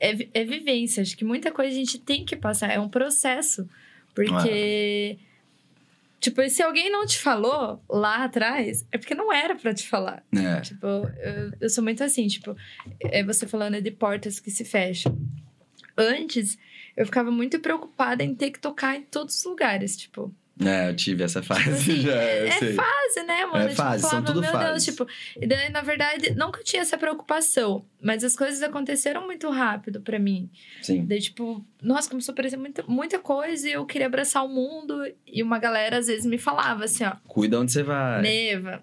é, 0.00 0.28
é 0.32 0.44
vivência. 0.44 1.02
Acho 1.02 1.16
que 1.16 1.24
muita 1.24 1.50
coisa 1.50 1.72
a 1.72 1.74
gente 1.74 1.98
tem 1.98 2.24
que 2.24 2.36
passar. 2.36 2.70
É 2.70 2.78
um 2.78 2.88
processo. 2.88 3.68
Porque. 4.14 5.18
Tipo, 6.20 6.48
se 6.50 6.62
alguém 6.62 6.90
não 6.90 7.06
te 7.06 7.18
falou 7.18 7.82
lá 7.88 8.24
atrás, 8.24 8.84
é 8.90 8.98
porque 8.98 9.14
não 9.14 9.32
era 9.32 9.54
pra 9.54 9.72
te 9.72 9.86
falar. 9.88 10.24
É. 10.34 10.60
Tipo, 10.60 10.86
eu, 10.86 11.52
eu 11.60 11.70
sou 11.70 11.82
muito 11.84 12.02
assim, 12.02 12.26
tipo, 12.26 12.56
é 13.00 13.22
você 13.22 13.46
falando 13.46 13.80
de 13.80 13.90
portas 13.90 14.40
que 14.40 14.50
se 14.50 14.64
fecham. 14.64 15.16
Antes, 15.96 16.58
eu 16.96 17.06
ficava 17.06 17.30
muito 17.30 17.60
preocupada 17.60 18.24
em 18.24 18.34
ter 18.34 18.50
que 18.50 18.58
tocar 18.58 18.96
em 18.96 19.02
todos 19.02 19.36
os 19.36 19.44
lugares, 19.44 19.96
tipo, 19.96 20.34
É, 20.64 20.90
eu 20.90 20.96
tive 20.96 21.22
essa 21.22 21.42
fase 21.42 21.70
assim, 21.70 22.00
já, 22.00 22.12
é 22.14 22.50
sei. 22.52 22.72
fase, 22.74 23.22
né, 23.26 23.44
mano? 23.46 23.58
É 23.64 23.68
Tipo, 23.68 23.76
fase, 23.76 24.08
são 24.08 24.22
tudo 24.24 24.40
meu 24.40 24.50
fases. 24.50 24.68
Deus, 24.68 24.84
tipo, 24.84 25.06
e 25.40 25.46
daí, 25.46 25.70
na 25.70 25.80
verdade, 25.82 26.34
nunca 26.34 26.62
tinha 26.64 26.82
essa 26.82 26.98
preocupação, 26.98 27.84
mas 28.02 28.24
as 28.24 28.34
coisas 28.34 28.62
aconteceram 28.62 29.24
muito 29.24 29.48
rápido 29.50 30.00
pra 30.00 30.18
mim. 30.18 30.50
Sim. 30.82 31.04
Daí, 31.06 31.20
tipo, 31.20 31.64
nossa, 31.82 32.08
começou 32.10 32.32
a 32.32 32.34
aparecer 32.34 32.56
muita, 32.56 32.82
muita 32.88 33.18
coisa 33.18 33.68
e 33.68 33.72
eu 33.72 33.86
queria 33.86 34.06
abraçar 34.08 34.44
o 34.44 34.48
mundo. 34.48 34.94
E 35.26 35.42
uma 35.42 35.58
galera 35.58 35.98
às 35.98 36.06
vezes 36.08 36.26
me 36.26 36.38
falava 36.38 36.84
assim, 36.84 37.04
ó, 37.04 37.12
Cuida 37.26 37.60
onde 37.60 37.70
você 37.72 37.82
vai. 37.82 38.20
Neva, 38.22 38.82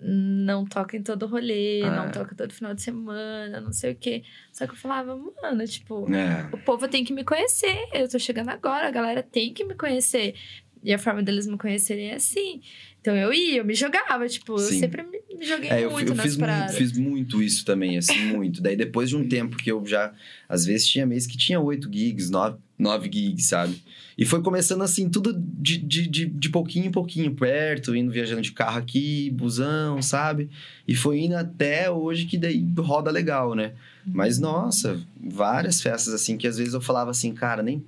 não 0.00 0.64
toca 0.64 0.96
em 0.96 1.02
todo 1.02 1.26
rolê, 1.26 1.82
Ah. 1.82 1.90
não 1.90 2.10
toca 2.12 2.32
todo 2.34 2.52
final 2.52 2.72
de 2.72 2.82
semana, 2.82 3.60
não 3.60 3.72
sei 3.72 3.92
o 3.92 3.96
quê. 3.96 4.22
Só 4.52 4.64
que 4.66 4.72
eu 4.72 4.76
falava, 4.76 5.18
mano, 5.42 5.64
tipo, 5.66 6.06
É. 6.14 6.48
o 6.52 6.58
povo 6.58 6.86
tem 6.86 7.02
que 7.04 7.12
me 7.12 7.24
conhecer. 7.24 7.88
Eu 7.92 8.08
tô 8.08 8.18
chegando 8.18 8.50
agora, 8.50 8.86
a 8.86 8.90
galera 8.92 9.22
tem 9.24 9.52
que 9.52 9.64
me 9.64 9.74
conhecer. 9.74 10.34
E 10.82 10.92
a 10.92 10.98
forma 10.98 11.22
deles 11.22 11.46
me 11.46 11.56
conhecerem 11.58 12.10
é 12.10 12.14
assim. 12.14 12.60
Então 13.00 13.16
eu 13.16 13.32
ia, 13.32 13.58
eu 13.58 13.64
me 13.64 13.74
jogava, 13.74 14.28
tipo, 14.28 14.52
eu 14.54 14.58
Sim. 14.58 14.80
sempre 14.80 15.02
me 15.02 15.44
joguei 15.46 15.70
É, 15.70 15.84
eu, 15.84 15.90
muito 15.90 16.12
eu 16.12 16.14
nas 16.16 16.26
fiz, 16.26 16.36
paradas. 16.36 16.76
fiz 16.76 16.92
muito 16.98 17.42
isso 17.42 17.64
também, 17.64 17.96
assim, 17.96 18.18
muito. 18.34 18.60
Daí 18.60 18.76
depois 18.76 19.08
de 19.08 19.16
um 19.16 19.26
tempo 19.28 19.56
que 19.56 19.70
eu 19.70 19.84
já, 19.86 20.12
às 20.48 20.64
vezes 20.64 20.86
tinha 20.86 21.06
mês 21.06 21.26
que 21.26 21.36
tinha 21.36 21.60
8 21.60 21.88
gigs, 21.92 22.30
9, 22.30 22.58
9 22.78 23.10
gigs, 23.12 23.46
sabe? 23.46 23.80
E 24.16 24.24
foi 24.24 24.42
começando 24.42 24.82
assim, 24.82 25.08
tudo 25.08 25.32
de, 25.32 25.78
de, 25.78 26.06
de, 26.08 26.26
de 26.26 26.48
pouquinho 26.50 26.86
em 26.86 26.90
pouquinho, 26.90 27.32
perto, 27.34 27.94
indo 27.94 28.10
viajando 28.10 28.42
de 28.42 28.50
carro 28.50 28.78
aqui, 28.78 29.30
busão, 29.30 30.02
sabe? 30.02 30.50
E 30.86 30.94
foi 30.94 31.20
indo 31.20 31.36
até 31.36 31.88
hoje 31.88 32.26
que 32.26 32.36
daí 32.36 32.66
roda 32.78 33.12
legal, 33.12 33.54
né? 33.54 33.74
Uhum. 34.04 34.12
Mas 34.14 34.38
nossa, 34.40 35.00
várias 35.16 35.80
festas 35.80 36.12
assim 36.12 36.36
que 36.36 36.48
às 36.48 36.58
vezes 36.58 36.74
eu 36.74 36.80
falava 36.80 37.12
assim, 37.12 37.32
cara, 37.32 37.62
nem 37.62 37.82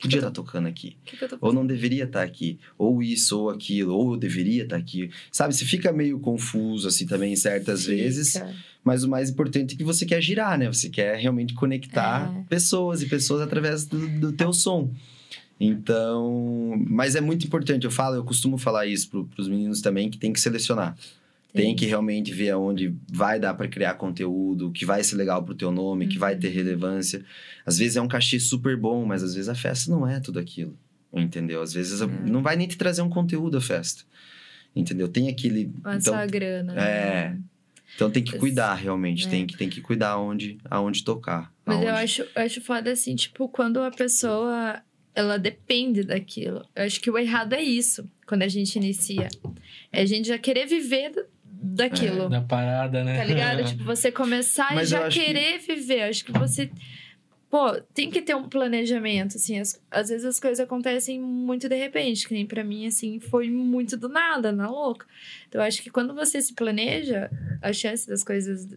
podia 0.00 0.18
estar 0.18 0.30
tocando 0.30 0.68
aqui. 0.68 0.96
Que, 1.04 1.16
que 1.16 1.26
Ou 1.40 1.52
não 1.52 1.66
deveria 1.66 2.04
estar 2.04 2.22
aqui. 2.22 2.58
Ou 2.76 3.02
isso, 3.02 3.38
ou 3.38 3.50
aquilo. 3.50 3.94
Ou 3.94 4.14
eu 4.14 4.18
deveria 4.18 4.62
estar 4.64 4.76
aqui. 4.76 5.10
Sabe, 5.30 5.54
você 5.54 5.64
fica 5.64 5.92
meio 5.92 6.18
confuso, 6.20 6.88
assim, 6.88 7.06
também, 7.06 7.34
certas 7.36 7.84
vezes. 7.84 8.32
Fica. 8.32 8.54
Mas 8.84 9.04
o 9.04 9.08
mais 9.08 9.28
importante 9.30 9.74
é 9.74 9.76
que 9.76 9.84
você 9.84 10.06
quer 10.06 10.20
girar, 10.22 10.58
né? 10.58 10.66
Você 10.68 10.88
quer 10.88 11.16
realmente 11.18 11.52
conectar 11.54 12.32
É. 12.34 12.42
pessoas. 12.48 13.02
E 13.02 13.06
pessoas 13.06 13.42
através 13.42 13.86
do, 13.86 14.08
do 14.20 14.32
teu 14.32 14.52
som. 14.52 14.90
Então... 15.60 16.74
Mas 16.88 17.14
é 17.14 17.20
muito 17.20 17.46
importante. 17.46 17.84
Eu 17.84 17.90
falo, 17.90 18.16
eu 18.16 18.24
costumo 18.24 18.56
falar 18.58 18.86
isso 18.86 19.08
pro, 19.10 19.24
pros 19.24 19.48
meninos 19.48 19.80
também, 19.80 20.08
que 20.10 20.18
tem 20.18 20.32
que 20.32 20.40
selecionar. 20.40 20.96
Tem 21.62 21.74
que 21.76 21.86
realmente 21.86 22.32
ver 22.32 22.50
aonde 22.50 22.94
vai 23.10 23.38
dar 23.40 23.54
para 23.54 23.68
criar 23.68 23.94
conteúdo, 23.94 24.70
que 24.72 24.84
vai 24.84 25.02
ser 25.04 25.16
legal 25.16 25.42
pro 25.44 25.54
teu 25.54 25.70
nome, 25.70 26.06
que 26.08 26.18
vai 26.18 26.34
Uhum. 26.34 26.40
ter 26.40 26.48
relevância. 26.48 27.24
Às 27.66 27.78
vezes 27.78 27.96
é 27.96 28.00
um 28.02 28.08
cachê 28.08 28.38
super 28.40 28.76
bom, 28.76 29.04
mas 29.04 29.22
às 29.22 29.34
vezes 29.34 29.48
a 29.48 29.54
festa 29.54 29.90
não 29.90 30.06
é 30.06 30.20
tudo 30.20 30.38
aquilo. 30.38 30.76
Entendeu? 31.12 31.62
Às 31.62 31.72
vezes 31.72 32.00
É. 32.00 32.06
não 32.06 32.42
vai 32.42 32.54
nem 32.56 32.68
te 32.68 32.76
trazer 32.76 33.02
um 33.02 33.08
conteúdo 33.08 33.56
a 33.56 33.60
festa. 33.60 34.02
Entendeu? 34.76 35.08
Tem 35.08 35.28
aquele. 35.28 35.72
Mas 35.82 36.02
Então, 36.02 36.14
só 36.14 36.20
a 36.20 36.26
grana. 36.26 36.72
é. 36.74 36.76
né? 37.30 37.38
então 37.94 38.10
tem 38.10 38.22
que 38.22 38.36
cuidar 38.38 38.74
realmente. 38.74 39.26
é. 39.26 39.30
Tem, 39.30 39.46
que, 39.46 39.56
tem 39.56 39.68
que 39.68 39.80
cuidar 39.80 40.10
aonde, 40.10 40.58
aonde 40.70 41.02
tocar. 41.02 41.52
Mas 41.64 41.80
eu 41.82 41.88
aonde. 41.88 42.02
acho, 42.04 42.22
eu 42.22 42.42
acho 42.42 42.60
foda 42.60 42.92
assim, 42.92 43.16
tipo, 43.16 43.48
quando 43.48 43.80
a 43.80 43.90
pessoa 43.90 44.80
ela 45.14 45.36
depende 45.36 46.04
daquilo. 46.04 46.64
Eu 46.76 46.84
acho 46.84 47.00
que 47.00 47.10
o 47.10 47.18
errado 47.18 47.54
é 47.54 47.62
isso, 47.62 48.08
quando 48.26 48.42
a 48.42 48.48
gente 48.48 48.76
inicia. 48.76 49.28
É 49.90 50.02
a 50.02 50.06
gente 50.06 50.28
já 50.28 50.38
querer 50.38 50.66
viver 50.66 51.26
da- 51.60 51.84
daquilo. 51.88 52.28
Da 52.28 52.40
parada, 52.40 53.02
né? 53.04 53.18
Tá 53.18 53.24
ligado? 53.24 53.64
tipo, 53.68 53.84
você 53.84 54.10
começar 54.12 54.74
Mas 54.74 54.88
e 54.88 54.90
já 54.92 55.06
acho 55.06 55.18
que- 55.18 55.24
querer 55.26 55.58
viver. 55.58 56.02
Acho 56.02 56.24
que 56.24 56.32
você. 56.32 56.70
Pô, 57.50 57.80
tem 57.94 58.10
que 58.10 58.20
ter 58.20 58.34
um 58.36 58.46
planejamento, 58.46 59.36
assim. 59.36 59.58
as- 59.58 59.80
às 59.90 60.10
vezes 60.10 60.26
as 60.26 60.38
coisas 60.38 60.60
acontecem 60.60 61.18
muito 61.18 61.66
de 61.68 61.76
repente, 61.76 62.28
que 62.28 62.34
nem 62.34 62.44
pra 62.46 62.62
mim, 62.62 62.86
assim, 62.86 63.18
foi 63.20 63.48
muito 63.48 63.96
do 63.96 64.08
nada, 64.08 64.52
na 64.52 64.68
louca. 64.68 65.06
Então, 65.48 65.60
eu 65.62 65.66
acho 65.66 65.82
que 65.82 65.88
quando 65.90 66.14
você 66.14 66.42
se 66.42 66.52
planeja, 66.54 67.30
a 67.62 67.72
chance 67.72 68.06
das 68.06 68.22
coisas 68.22 68.68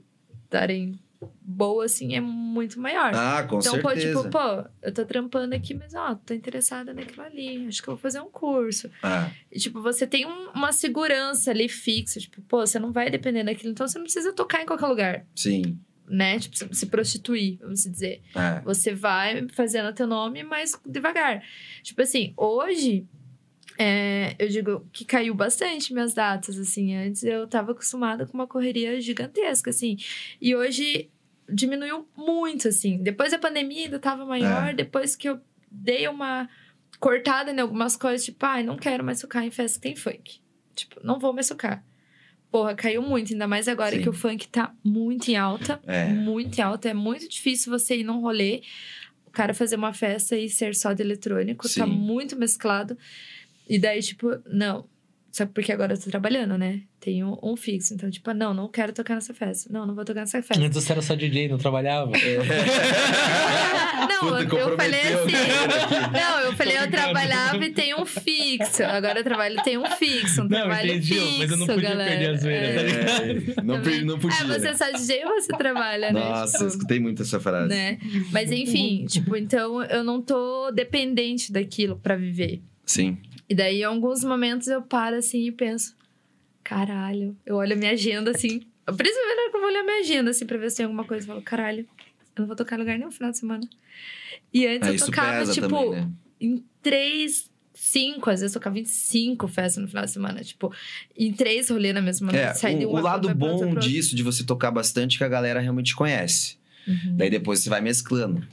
darem 0.50 0.98
boa, 1.42 1.86
assim, 1.86 2.16
é 2.16 2.22
muito 2.22 2.80
maior. 2.80 3.12
Ah, 3.14 3.44
com 3.44 3.60
então, 3.60 3.74
certeza. 3.74 4.14
pô, 4.14 4.24
tipo, 4.24 4.30
pô, 4.32 4.70
eu 4.82 4.94
tô 4.94 5.06
trampando 5.06 5.54
aqui, 5.54 5.74
mas, 5.74 5.94
ó, 5.94 6.16
tô 6.16 6.34
interessada 6.34 6.94
naquilo 6.94 7.22
ali. 7.24 7.68
Acho 7.68 7.82
que 7.84 7.88
eu 7.90 7.96
vou 7.96 8.02
fazer 8.02 8.20
um 8.22 8.30
curso. 8.30 8.90
Ah, 9.04 9.30
E, 9.52 9.60
tipo, 9.60 9.82
você 9.82 10.08
tem 10.08 10.26
um- 10.26 10.50
uma 10.52 10.72
segurança 10.72 11.52
ali 11.52 11.68
fixa. 11.70 12.20
Tipo, 12.20 12.42
pô, 12.44 12.66
você 12.66 12.80
não 12.80 12.92
vai 12.92 13.10
depender 13.10 13.44
daquilo. 13.44 13.72
Então, 13.72 13.88
você 13.88 13.98
não 13.98 14.06
precisa 14.06 14.34
tocar 14.34 14.62
em 14.62 14.66
qualquer 14.66 14.88
lugar, 14.88 15.26
sim. 15.36 15.78
né? 16.08 16.40
Tipo, 16.40 16.74
se- 16.76 16.86
prostituir, 16.88 17.58
vamos 17.62 17.84
dizer. 17.84 18.22
É. 18.36 18.62
Você 18.62 18.94
vai 18.94 19.48
fazendo 19.50 19.94
teu 19.94 20.08
nome, 20.08 20.44
mas 20.44 20.80
devagar. 20.86 21.44
Tipo 21.84 22.02
assim, 22.02 22.34
hoje... 22.36 23.06
é, 23.84 24.36
eu 24.38 24.48
digo 24.48 24.88
que 24.94 25.04
caiu 25.04 25.34
bastante 25.34 25.92
minhas 25.92 26.14
datas, 26.14 26.56
assim. 26.60 26.96
Antes 26.96 27.24
eu 27.24 27.48
tava 27.48 27.72
acostumada 27.72 28.28
com 28.28 28.36
uma 28.36 28.46
correria 28.46 29.02
gigantesca, 29.02 29.72
assim. 29.72 29.98
E 30.40 30.56
hoje 30.56 31.10
diminuiu 31.50 32.08
muito, 32.16 32.68
assim. 32.68 33.02
Depois 33.02 33.32
da 33.32 33.40
pandemia 33.40 33.86
ainda 33.86 33.98
tava 33.98 34.24
maior. 34.24 34.70
É. 34.70 34.74
Depois 34.74 35.16
que 35.16 35.28
eu 35.28 35.42
dei 35.72 36.08
uma 36.08 36.48
cortada 37.00 37.52
em 37.52 37.60
algumas 37.60 37.98
coisas, 37.98 38.24
tipo, 38.24 38.46
ai, 38.46 38.62
não 38.62 38.78
quero 38.78 39.04
mais 39.04 39.20
tocar 39.20 39.44
em 39.44 39.50
festa 39.50 39.80
que 39.80 39.88
tem 39.88 39.96
funk. 39.96 40.40
Tipo, 40.76 41.00
não 41.04 41.18
vou 41.18 41.34
mais 41.34 41.48
tocar. 41.48 41.84
Porra, 42.52 42.76
caiu 42.76 43.02
muito, 43.02 43.34
ainda 43.34 43.48
mais 43.48 43.68
agora 43.68 43.96
Sim. 43.96 44.04
que 44.04 44.10
o 44.10 44.14
funk 44.14 44.48
tá 44.48 44.76
muito 44.84 45.32
em 45.32 45.38
alta. 45.38 45.82
É. 45.88 46.06
Muito 46.06 46.56
em 46.56 46.62
alta. 46.62 46.88
É 46.90 46.94
muito 46.94 47.28
difícil 47.28 47.72
você 47.72 47.98
ir 47.98 48.04
num 48.04 48.22
rolê, 48.22 48.62
o 49.26 49.32
cara 49.32 49.56
fazer 49.56 49.76
uma 49.76 49.92
festa 49.92 50.38
e 50.38 50.48
ser 50.50 50.76
só 50.76 50.94
de 50.94 51.02
eletrônico. 51.02 51.64
Tá 51.64 51.86
Sim. 51.86 51.92
muito 51.92 52.36
mesclado. 52.36 52.96
E 53.74 53.80
daí, 53.80 54.02
tipo, 54.02 54.28
não. 54.46 54.86
Só 55.32 55.46
porque 55.46 55.72
agora 55.72 55.94
eu 55.94 55.98
tô 56.02 56.10
trabalhando, 56.10 56.58
né? 56.58 56.82
Tenho 57.00 57.40
um 57.42 57.56
fixo. 57.56 57.94
Então, 57.94 58.10
tipo, 58.12 58.34
não, 58.34 58.54
não 58.54 58.68
quero 58.68 58.92
tocar 58.92 59.16
nessa 59.16 59.34
festa. 59.34 59.72
Não, 59.72 59.86
não 59.86 59.96
vou 59.96 60.04
tocar 60.04 60.20
nessa 60.20 60.42
festa. 60.44 60.62
Antes 60.62 60.84
você 60.84 60.92
era 60.92 61.02
só 61.02 61.16
DJ, 61.16 61.48
não 61.48 61.58
trabalhava? 61.58 62.12
não, 64.10 64.20
Puta, 64.20 64.56
eu, 64.58 64.76
falei 64.76 65.00
assim. 65.00 65.32
Não, 66.12 66.40
eu 66.42 66.54
falei, 66.54 66.78
eu 66.78 66.92
trabalhava 66.92 67.64
e 67.66 67.70
tenho 67.74 68.02
um 68.02 68.06
fixo. 68.06 68.84
Agora 68.84 69.20
eu 69.20 69.24
trabalho 69.24 69.58
e 69.60 69.64
tenho 69.64 69.82
um 69.82 69.86
fixo. 69.86 70.42
Um 70.42 70.50
Não, 70.50 70.50
trabalho 70.50 70.90
entendi, 70.92 71.14
fixo, 71.14 71.38
mas 71.40 71.52
eu 71.52 71.58
não 71.58 71.68
podia 71.68 71.90
galera. 71.90 72.10
perder 72.12 72.30
a 72.30 72.38
zoeira, 72.38 72.74
tá 72.76 72.82
ligado? 72.84 73.60
É, 73.60 73.64
não, 73.64 73.82
perdi, 73.82 74.06
não 74.06 74.20
podia. 74.20 74.38
É, 74.38 74.44
você 74.60 74.68
é 74.68 74.74
só 74.74 74.92
DJ 74.92 75.26
ou 75.26 75.42
você 75.42 75.58
trabalha, 75.58 76.12
né? 76.12 76.20
Nossa, 76.20 76.52
Tipo, 76.54 76.64
eu 76.64 76.68
escutei 76.68 77.00
muito 77.00 77.22
essa 77.22 77.40
frase. 77.40 77.70
né? 77.70 77.98
Mas 78.34 78.52
enfim, 78.52 79.06
tipo, 79.08 79.36
então 79.36 79.82
eu 79.84 80.04
não 80.04 80.22
tô 80.22 80.72
dependente 80.72 81.52
daquilo 81.54 81.98
pra 81.98 82.16
viver. 82.18 82.62
Sim. 82.86 83.18
E 83.52 83.54
daí, 83.54 83.82
em 83.82 83.84
alguns 83.84 84.24
momentos, 84.24 84.70
eu 84.70 84.82
paro 84.82 85.18
assim 85.18 85.46
e 85.48 85.52
penso: 85.52 85.94
caralho, 86.64 87.36
eu 87.46 87.58
olho 87.58 87.74
a 87.74 87.76
minha 87.76 87.92
agenda 87.92 88.32
assim. 88.32 88.62
Principalmente 88.86 89.52
que 89.52 89.58
eu 89.58 89.60
vou 89.60 89.70
olhar 89.70 89.82
a 89.82 89.84
minha 89.84 90.00
agenda 90.00 90.32
assim 90.32 90.46
pra 90.46 90.58
ver 90.58 90.70
se 90.72 90.78
tem 90.78 90.86
alguma 90.86 91.04
coisa. 91.04 91.24
Eu 91.26 91.28
falo: 91.28 91.42
caralho, 91.42 91.82
eu 91.82 92.40
não 92.40 92.48
vou 92.48 92.56
tocar 92.56 92.80
lugar 92.80 92.94
nenhum 92.98 93.08
no 93.10 93.12
final 93.12 93.30
de 93.30 93.38
semana. 93.38 93.68
E 94.54 94.66
antes 94.66 94.88
É, 94.88 94.92
eu 94.94 95.00
tocava, 95.06 95.46
tipo, 95.52 95.68
também, 95.68 95.90
né? 95.92 96.10
em 96.40 96.64
três, 96.82 97.52
cinco, 97.74 98.30
às 98.30 98.40
vezes 98.40 98.54
tocava 98.54 98.80
em 98.80 98.86
cinco 98.86 99.50
festas 99.50 99.82
no 99.82 99.90
final 99.90 100.06
de 100.06 100.12
semana. 100.12 100.42
Tipo, 100.44 100.74
em 101.18 101.34
três 101.34 101.70
rolês 101.70 101.94
na 101.94 102.02
mesma 102.02 102.32
É, 102.32 102.46
noite. 102.54 102.86
o, 102.86 102.90
o 102.92 103.00
lado 103.02 103.36
bom 103.36 103.76
disso, 103.76 104.16
de 104.16 104.24
você 104.24 104.46
tocar 104.46 104.72
bastante, 104.72 105.16
é 105.16 105.18
que 105.18 105.24
a 105.26 105.28
galera 105.30 105.60
realmente 105.60 105.94
conhece. 105.94 106.58
Uhum. 106.88 107.18
Daí 107.18 107.30
depois 107.30 107.60
você 107.60 107.70
vai 107.70 107.82
mesclando. 107.82 108.48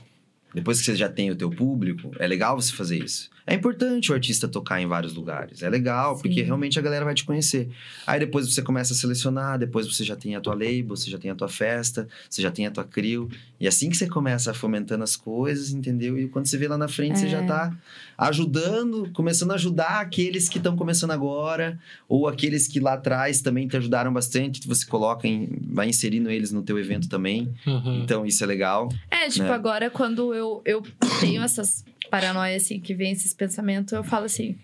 Depois 0.53 0.79
que 0.79 0.85
você 0.85 0.95
já 0.95 1.07
tem 1.07 1.31
o 1.31 1.35
teu 1.35 1.49
público, 1.49 2.11
é 2.19 2.27
legal 2.27 2.59
você 2.59 2.73
fazer 2.73 3.01
isso. 3.03 3.29
É 3.49 3.55
importante 3.55 4.11
o 4.11 4.13
artista 4.13 4.47
tocar 4.47 4.79
em 4.79 4.85
vários 4.85 5.15
lugares. 5.15 5.63
É 5.63 5.69
legal, 5.69 6.15
Sim. 6.15 6.21
porque 6.21 6.41
realmente 6.43 6.77
a 6.77 6.81
galera 6.81 7.03
vai 7.03 7.15
te 7.15 7.23
conhecer. 7.23 7.67
Aí 8.05 8.19
depois 8.19 8.45
você 8.53 8.61
começa 8.61 8.93
a 8.93 8.95
selecionar, 8.95 9.57
depois 9.57 9.87
você 9.87 10.03
já 10.03 10.15
tem 10.15 10.35
a 10.35 10.39
tua 10.41 10.53
label, 10.53 10.89
você 10.89 11.09
já 11.09 11.17
tem 11.17 11.31
a 11.31 11.35
tua 11.35 11.47
festa, 11.49 12.07
você 12.29 12.41
já 12.43 12.51
tem 12.51 12.67
a 12.67 12.71
tua 12.71 12.83
crew. 12.83 13.27
E 13.59 13.67
assim 13.67 13.89
que 13.89 13.97
você 13.97 14.07
começa 14.07 14.53
fomentando 14.53 15.03
as 15.03 15.15
coisas, 15.15 15.71
entendeu? 15.71 16.17
E 16.19 16.27
quando 16.27 16.45
você 16.45 16.57
vê 16.57 16.67
lá 16.67 16.77
na 16.77 16.87
frente, 16.87 17.17
você 17.19 17.25
É. 17.25 17.29
já 17.29 17.43
tá 17.43 17.75
ajudando, 18.17 19.09
começando 19.13 19.51
a 19.51 19.55
ajudar 19.55 20.01
aqueles 20.01 20.47
que 20.47 20.57
estão 20.57 20.75
começando 20.75 21.11
agora, 21.11 21.79
ou 22.07 22.27
aqueles 22.27 22.67
que 22.67 22.79
lá 22.79 22.93
atrás 22.93 23.41
também 23.41 23.67
te 23.67 23.77
ajudaram 23.77 24.13
bastante, 24.13 24.67
você 24.67 24.85
coloca 24.85 25.27
em, 25.27 25.49
vai 25.71 25.87
inserindo 25.89 26.29
eles 26.29 26.51
no 26.51 26.61
teu 26.61 26.77
evento 26.77 27.09
também. 27.09 27.51
Uhum. 27.65 28.01
Então 28.03 28.25
isso 28.25 28.43
é 28.43 28.47
legal. 28.47 28.89
É, 29.09 29.27
tipo, 29.27 29.45
né? 29.45 29.53
agora 29.53 29.89
quando 29.89 30.33
eu, 30.33 30.61
eu 30.65 30.83
tenho 31.19 31.41
essas 31.41 31.83
paranoias, 32.09 32.63
assim, 32.63 32.79
que 32.79 32.93
vem 32.93 33.11
esses 33.11 33.33
pensamentos, 33.33 33.93
eu 33.93 34.03
falo 34.03 34.25
assim, 34.25 34.57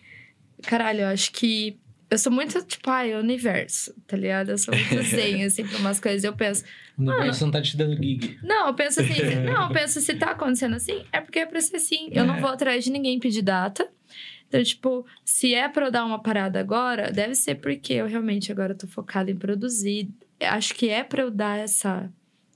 caralho, 0.63 1.01
eu 1.01 1.07
acho 1.07 1.31
que 1.31 1.77
eu 2.09 2.17
sou 2.19 2.31
muito, 2.31 2.61
tipo, 2.63 2.87
ai, 2.89 3.15
universo, 3.15 3.93
tá 4.07 4.15
ligado? 4.15 4.49
Eu 4.49 4.57
sou 4.57 4.73
muito 4.75 5.01
zen, 5.09 5.43
assim, 5.43 5.65
pra 5.65 5.79
umas 5.79 5.99
coisas. 5.99 6.23
Eu 6.23 6.33
penso, 6.33 6.63
O 6.97 7.01
universo 7.01 7.43
não 7.45 7.51
tá 7.51 7.61
te 7.61 7.75
dando 7.75 7.95
gig. 7.97 8.37
não, 8.43 8.67
eu 8.67 8.73
penso 8.75 9.01
assim, 9.01 9.35
não, 9.43 9.63
eu 9.67 9.69
penso, 9.73 9.99
se 9.99 10.13
tá 10.13 10.31
acontecendo 10.31 10.75
assim, 10.75 11.03
é 11.11 11.19
porque 11.19 11.39
é 11.39 11.45
pra 11.45 11.59
ser 11.59 11.77
assim. 11.77 12.09
Eu 12.11 12.25
não 12.25 12.35
É. 12.35 12.39
vou 12.39 12.49
atrás 12.51 12.83
de 12.83 12.91
ninguém 12.91 13.19
pedir 13.19 13.41
data. 13.41 13.87
Então, 14.47 14.63
tipo, 14.63 15.05
se 15.25 15.55
é 15.55 15.67
pra 15.67 15.87
eu 15.87 15.91
dar 15.91 16.05
uma 16.05 16.21
parada 16.21 16.59
agora, 16.59 17.11
deve 17.11 17.33
ser 17.33 17.55
porque 17.55 17.93
eu 17.93 18.05
realmente 18.05 18.51
agora 18.51 18.75
tô 18.75 18.85
focada 18.87 19.31
em 19.31 19.35
produzir. 19.35 20.07
Acho 20.39 20.75
que 20.75 20.87
é 20.89 21.03
pra 21.03 21.23
eu 21.23 21.31
dar 21.31 21.57
essa 21.57 22.09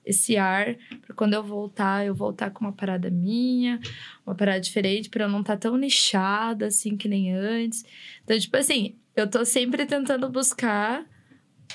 esse 0.06 0.38
ar 0.38 0.76
para 1.06 1.16
quando 1.16 1.34
eu 1.34 1.44
voltar, 1.44 2.06
eu 2.06 2.16
voltar 2.16 2.50
com 2.52 2.66
uma 2.66 2.72
parada 2.74 3.10
minha, 3.10 3.80
uma 4.26 4.36
parada 4.36 4.60
diferente, 4.60 5.10
para 5.10 5.26
eu 5.26 5.30
não 5.30 5.42
estar 5.42 5.58
tão 5.58 5.78
nichada 5.78 6.68
assim 6.68 6.98
que 6.98 7.08
nem 7.08 7.34
antes. 7.34 7.84
Então, 8.24 8.38
tipo 8.40 8.56
assim, 8.58 8.96
eu 9.16 9.30
tô 9.30 9.46
sempre 9.46 9.86
tentando 9.86 10.30
buscar 10.30 11.06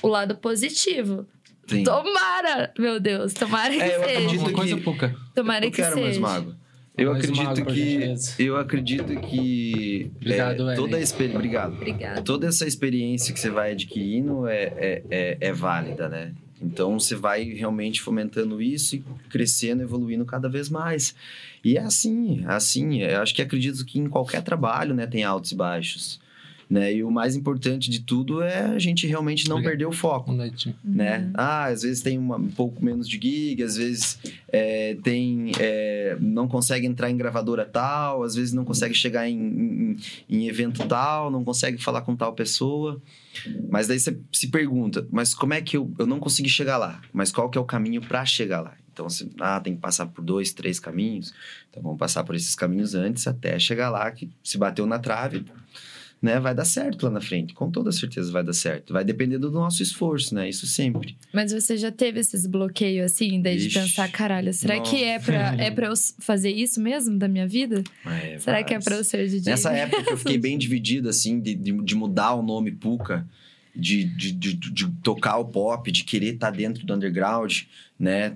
o 0.01 0.07
lado 0.07 0.35
positivo. 0.37 1.25
Sim. 1.67 1.83
Tomara, 1.83 2.73
meu 2.77 2.99
Deus, 2.99 3.33
tomara 3.33 3.73
que 3.73 3.81
É, 3.81 3.95
eu 3.95 4.03
seja. 4.03 4.11
acredito 4.19 4.39
Uma 4.41 4.51
coisa 4.53 4.75
que- 4.75 4.81
pouca. 4.83 5.15
Tomara 5.33 5.65
eu 5.65 5.71
que 5.71 5.77
quero 5.77 5.95
mais 5.95 6.07
seja. 6.15 6.19
mago. 6.19 6.55
Eu 6.97 7.11
Mais 7.11 7.25
acredito 7.29 7.65
que. 7.65 8.15
Eu 8.43 8.55
acredito 8.57 9.19
que. 9.19 10.11
Obrigado, 10.15 10.69
é, 10.69 10.75
toda 10.75 10.97
a. 10.97 11.01
Obrigado. 11.35 11.73
Obrigada. 11.73 12.21
Toda 12.21 12.47
essa 12.47 12.65
experiência 12.65 13.33
que 13.33 13.39
você 13.39 13.49
vai 13.49 13.71
adquirindo 13.73 14.47
é, 14.47 14.63
é, 14.63 15.03
é, 15.09 15.37
é 15.41 15.51
válida, 15.53 16.07
né? 16.07 16.33
Então 16.61 16.97
você 16.99 17.15
vai 17.15 17.43
realmente 17.43 18.01
fomentando 18.01 18.61
isso 18.61 18.95
e 18.95 19.03
crescendo, 19.29 19.81
evoluindo 19.83 20.25
cada 20.25 20.47
vez 20.49 20.69
mais. 20.69 21.13
E 21.63 21.77
é 21.77 21.81
assim, 21.81 22.43
é 22.45 22.51
assim. 22.53 23.01
Eu 23.01 23.21
acho 23.21 23.33
que 23.35 23.41
acredito 23.41 23.83
que 23.85 23.99
em 23.99 24.07
qualquer 24.07 24.41
trabalho, 24.41 24.93
né, 24.93 25.05
tem 25.05 25.23
altos 25.23 25.51
e 25.51 25.55
baixos. 25.55 26.19
Né? 26.67 26.95
E 26.95 27.03
o 27.03 27.11
mais 27.11 27.35
importante 27.35 27.91
de 27.91 27.99
tudo 27.99 28.41
é 28.41 28.61
a 28.65 28.79
gente 28.79 29.05
realmente 29.05 29.47
não 29.47 29.57
Obrigado. 29.57 29.71
perder 29.73 29.85
o 29.85 29.91
foco 29.91 30.31
Boa 30.31 30.37
noite. 30.37 30.73
né? 30.83 31.19
Uhum. 31.19 31.31
Ah, 31.35 31.65
às 31.65 31.83
vezes 31.83 32.01
tem 32.01 32.17
uma- 32.17 32.37
um 32.37 32.47
pouco 32.49 32.83
menos 32.83 33.07
de 33.07 33.19
gig, 33.21 33.61
às 33.61 33.77
vezes 33.77 34.17
é, 34.51 34.95
tem 35.03 35.51
é, 35.59 36.17
não 36.19 36.47
consegue 36.47 36.87
entrar 36.87 37.11
em 37.11 37.17
gravadora 37.17 37.65
tal, 37.65 38.23
às 38.23 38.33
vezes 38.33 38.51
não 38.51 38.65
consegue 38.65 38.95
chegar 38.95 39.29
em, 39.29 39.37
em- 39.37 39.97
em 40.27 40.47
evento 40.47 40.87
tal, 40.87 41.29
não 41.29 41.43
consegue 41.43 41.77
falar 41.77 42.01
com 42.01 42.15
tal 42.15 42.33
pessoa. 42.33 42.99
Mas 43.69 43.87
daí 43.87 43.99
você 43.99 44.17
se 44.31 44.47
pergunta, 44.47 45.07
mas 45.11 45.33
como 45.33 45.53
é 45.53 45.61
que 45.61 45.77
eu, 45.77 45.93
eu 45.97 46.05
não 46.05 46.19
consegui 46.19 46.49
chegar 46.49 46.77
lá? 46.77 47.01
Mas 47.11 47.31
qual 47.31 47.49
que 47.49 47.57
é 47.57 47.61
o 47.61 47.65
caminho 47.65 48.01
para 48.01 48.25
chegar 48.25 48.61
lá? 48.61 48.75
Então, 48.91 49.09
você, 49.09 49.29
ah, 49.41 49.59
tem 49.59 49.75
que 49.75 49.81
passar 49.81 50.05
por 50.05 50.23
dois, 50.23 50.53
três 50.53 50.79
caminhos. 50.79 51.33
Então, 51.69 51.83
vamos 51.83 51.99
passar 51.99 52.23
por 52.23 52.33
esses 52.33 52.55
caminhos 52.55 52.95
antes 52.95 53.27
até 53.27 53.59
chegar 53.59 53.89
lá, 53.89 54.09
que 54.09 54.29
se 54.41 54.57
bateu 54.57 54.85
na 54.85 54.97
trave, 54.97 55.45
né, 56.25 56.39
vai 56.39 56.55
dar 56.55 56.65
certo 56.65 57.03
lá 57.03 57.11
na 57.11 57.21
frente. 57.21 57.53
Com 57.53 57.69
toda 57.69 57.91
certeza 57.91 58.31
vai 58.31 58.43
dar 58.43 58.53
certo. 58.53 58.91
Vai 58.91 59.05
depender 59.05 59.37
do 59.37 59.51
nosso 59.51 59.83
esforço, 59.83 60.33
né? 60.33 60.49
Isso 60.49 60.65
sempre. 60.65 61.15
Mas 61.31 61.51
você 61.51 61.77
já 61.77 61.91
teve 61.91 62.19
esses 62.19 62.47
bloqueios 62.47 63.05
assim, 63.05 63.39
daí 63.39 63.57
de 63.57 63.69
pensar, 63.69 64.11
caralho, 64.11 64.51
será 64.51 64.79
que 64.79 65.03
é 65.03 65.19
pra, 65.19 65.55
é 65.55 65.69
pra 65.69 65.87
eu 65.87 65.93
fazer 66.19 66.49
isso 66.49 66.81
mesmo 66.81 67.19
da 67.19 67.27
minha 67.27 67.47
vida? 67.47 67.83
É, 68.07 68.39
será 68.39 68.63
que 68.63 68.73
é 68.73 68.79
pra 68.79 68.95
eu 68.95 69.03
ser 69.03 69.27
DJ? 69.27 69.51
Nessa 69.51 69.71
época 69.71 70.03
que 70.03 70.13
eu 70.13 70.17
fiquei 70.17 70.39
bem 70.39 70.57
dividido, 70.59 71.07
assim, 71.07 71.39
de, 71.39 71.53
de, 71.53 71.71
de 71.71 71.95
mudar 71.95 72.33
o 72.33 72.41
nome 72.41 72.71
Puka, 72.71 73.27
de, 73.75 74.03
de, 74.05 74.31
de, 74.31 74.53
de 74.53 74.91
tocar 75.03 75.37
o 75.37 75.45
pop, 75.45 75.91
de 75.91 76.03
querer 76.03 76.33
estar 76.33 76.49
dentro 76.49 76.83
do 76.85 76.95
underground, 76.95 77.61
né? 77.99 78.33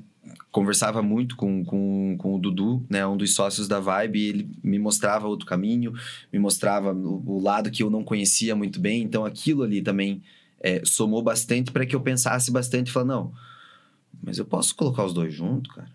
Conversava 0.51 1.01
muito 1.01 1.35
com, 1.35 1.63
com, 1.63 2.15
com 2.17 2.35
o 2.35 2.39
Dudu, 2.39 2.85
né? 2.89 3.05
Um 3.05 3.17
dos 3.17 3.33
sócios 3.33 3.67
da 3.67 3.79
Vibe, 3.79 4.19
e 4.19 4.27
ele 4.27 4.49
me 4.63 4.77
mostrava 4.77 5.27
outro 5.27 5.45
caminho, 5.45 5.93
me 6.31 6.39
mostrava 6.39 6.93
o, 6.93 7.23
o 7.25 7.41
lado 7.41 7.71
que 7.71 7.83
eu 7.83 7.89
não 7.89 8.03
conhecia 8.03 8.55
muito 8.55 8.79
bem, 8.79 9.03
então 9.03 9.25
aquilo 9.25 9.63
ali 9.63 9.81
também 9.81 10.21
é, 10.59 10.81
somou 10.83 11.21
bastante 11.21 11.71
para 11.71 11.85
que 11.85 11.95
eu 11.95 12.01
pensasse 12.01 12.51
bastante 12.51 12.87
e 12.87 12.91
falar, 12.91 13.05
não, 13.05 13.33
mas 14.21 14.37
eu 14.37 14.45
posso 14.45 14.75
colocar 14.75 15.05
os 15.05 15.13
dois 15.13 15.33
juntos, 15.33 15.73
cara? 15.73 15.89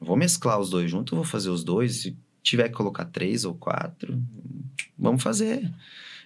Eu 0.00 0.06
vou 0.06 0.16
mesclar 0.16 0.58
os 0.58 0.70
dois 0.70 0.90
juntos, 0.90 1.12
eu 1.12 1.16
vou 1.16 1.26
fazer 1.26 1.50
os 1.50 1.62
dois, 1.62 1.96
se 1.96 2.16
tiver 2.42 2.68
que 2.68 2.74
colocar 2.74 3.04
três 3.04 3.44
ou 3.44 3.54
quatro, 3.54 4.20
vamos 4.98 5.22
fazer. 5.22 5.70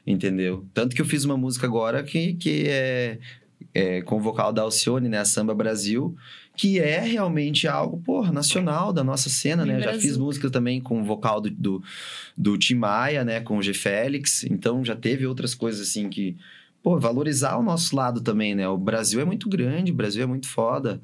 Entendeu? 0.07 0.67
Tanto 0.75 0.95
que 0.95 1.01
eu 1.01 1.07
fiz 1.07 1.25
uma 1.25 1.37
música 1.37 1.67
agora 1.67 2.03
que, 2.03 2.35
que 2.35 2.65
é, 2.69 3.19
é 3.73 4.03
com 4.03 4.17
o 4.17 4.21
vocal 4.21 4.53
da 4.53 4.63
Alcione, 4.63 5.09
né? 5.09 5.19
A 5.19 5.25
Samba 5.25 5.55
Brasil, 5.55 6.15
que 6.57 6.79
é 6.79 7.01
realmente 7.01 7.67
algo, 7.67 7.99
porra, 7.99 8.33
nacional 8.33 8.93
da 8.93 9.03
nossa 9.03 9.29
cena, 9.29 9.67
né? 9.67 9.81
Já 9.81 9.99
fiz 9.99 10.17
música 10.17 10.49
também 10.49 10.81
com 10.81 11.01
o 11.01 11.05
vocal 11.05 11.41
do, 11.41 11.51
do, 11.51 11.83
do 12.37 12.57
Tim 12.57 12.77
Maia, 12.77 13.25
né? 13.25 13.41
Com 13.41 13.59
o 13.59 13.63
G 13.63 13.75
Félix. 13.75 14.45
Então 14.45 14.85
já 14.85 14.95
teve 14.95 15.27
outras 15.27 15.55
coisas 15.55 15.89
assim 15.89 16.09
que. 16.09 16.37
Pô, 16.83 16.99
valorizar 16.99 17.57
o 17.57 17.63
nosso 17.63 17.97
lado 17.97 18.21
também, 18.21 18.55
né? 18.55 18.69
O 18.69 18.77
Brasil 18.77 19.21
é 19.21 19.25
muito 19.25 19.49
grande, 19.49 19.91
o 19.91 19.95
Brasil 19.95 20.23
é 20.23 20.27
muito 20.27 20.47
foda. 20.47 21.01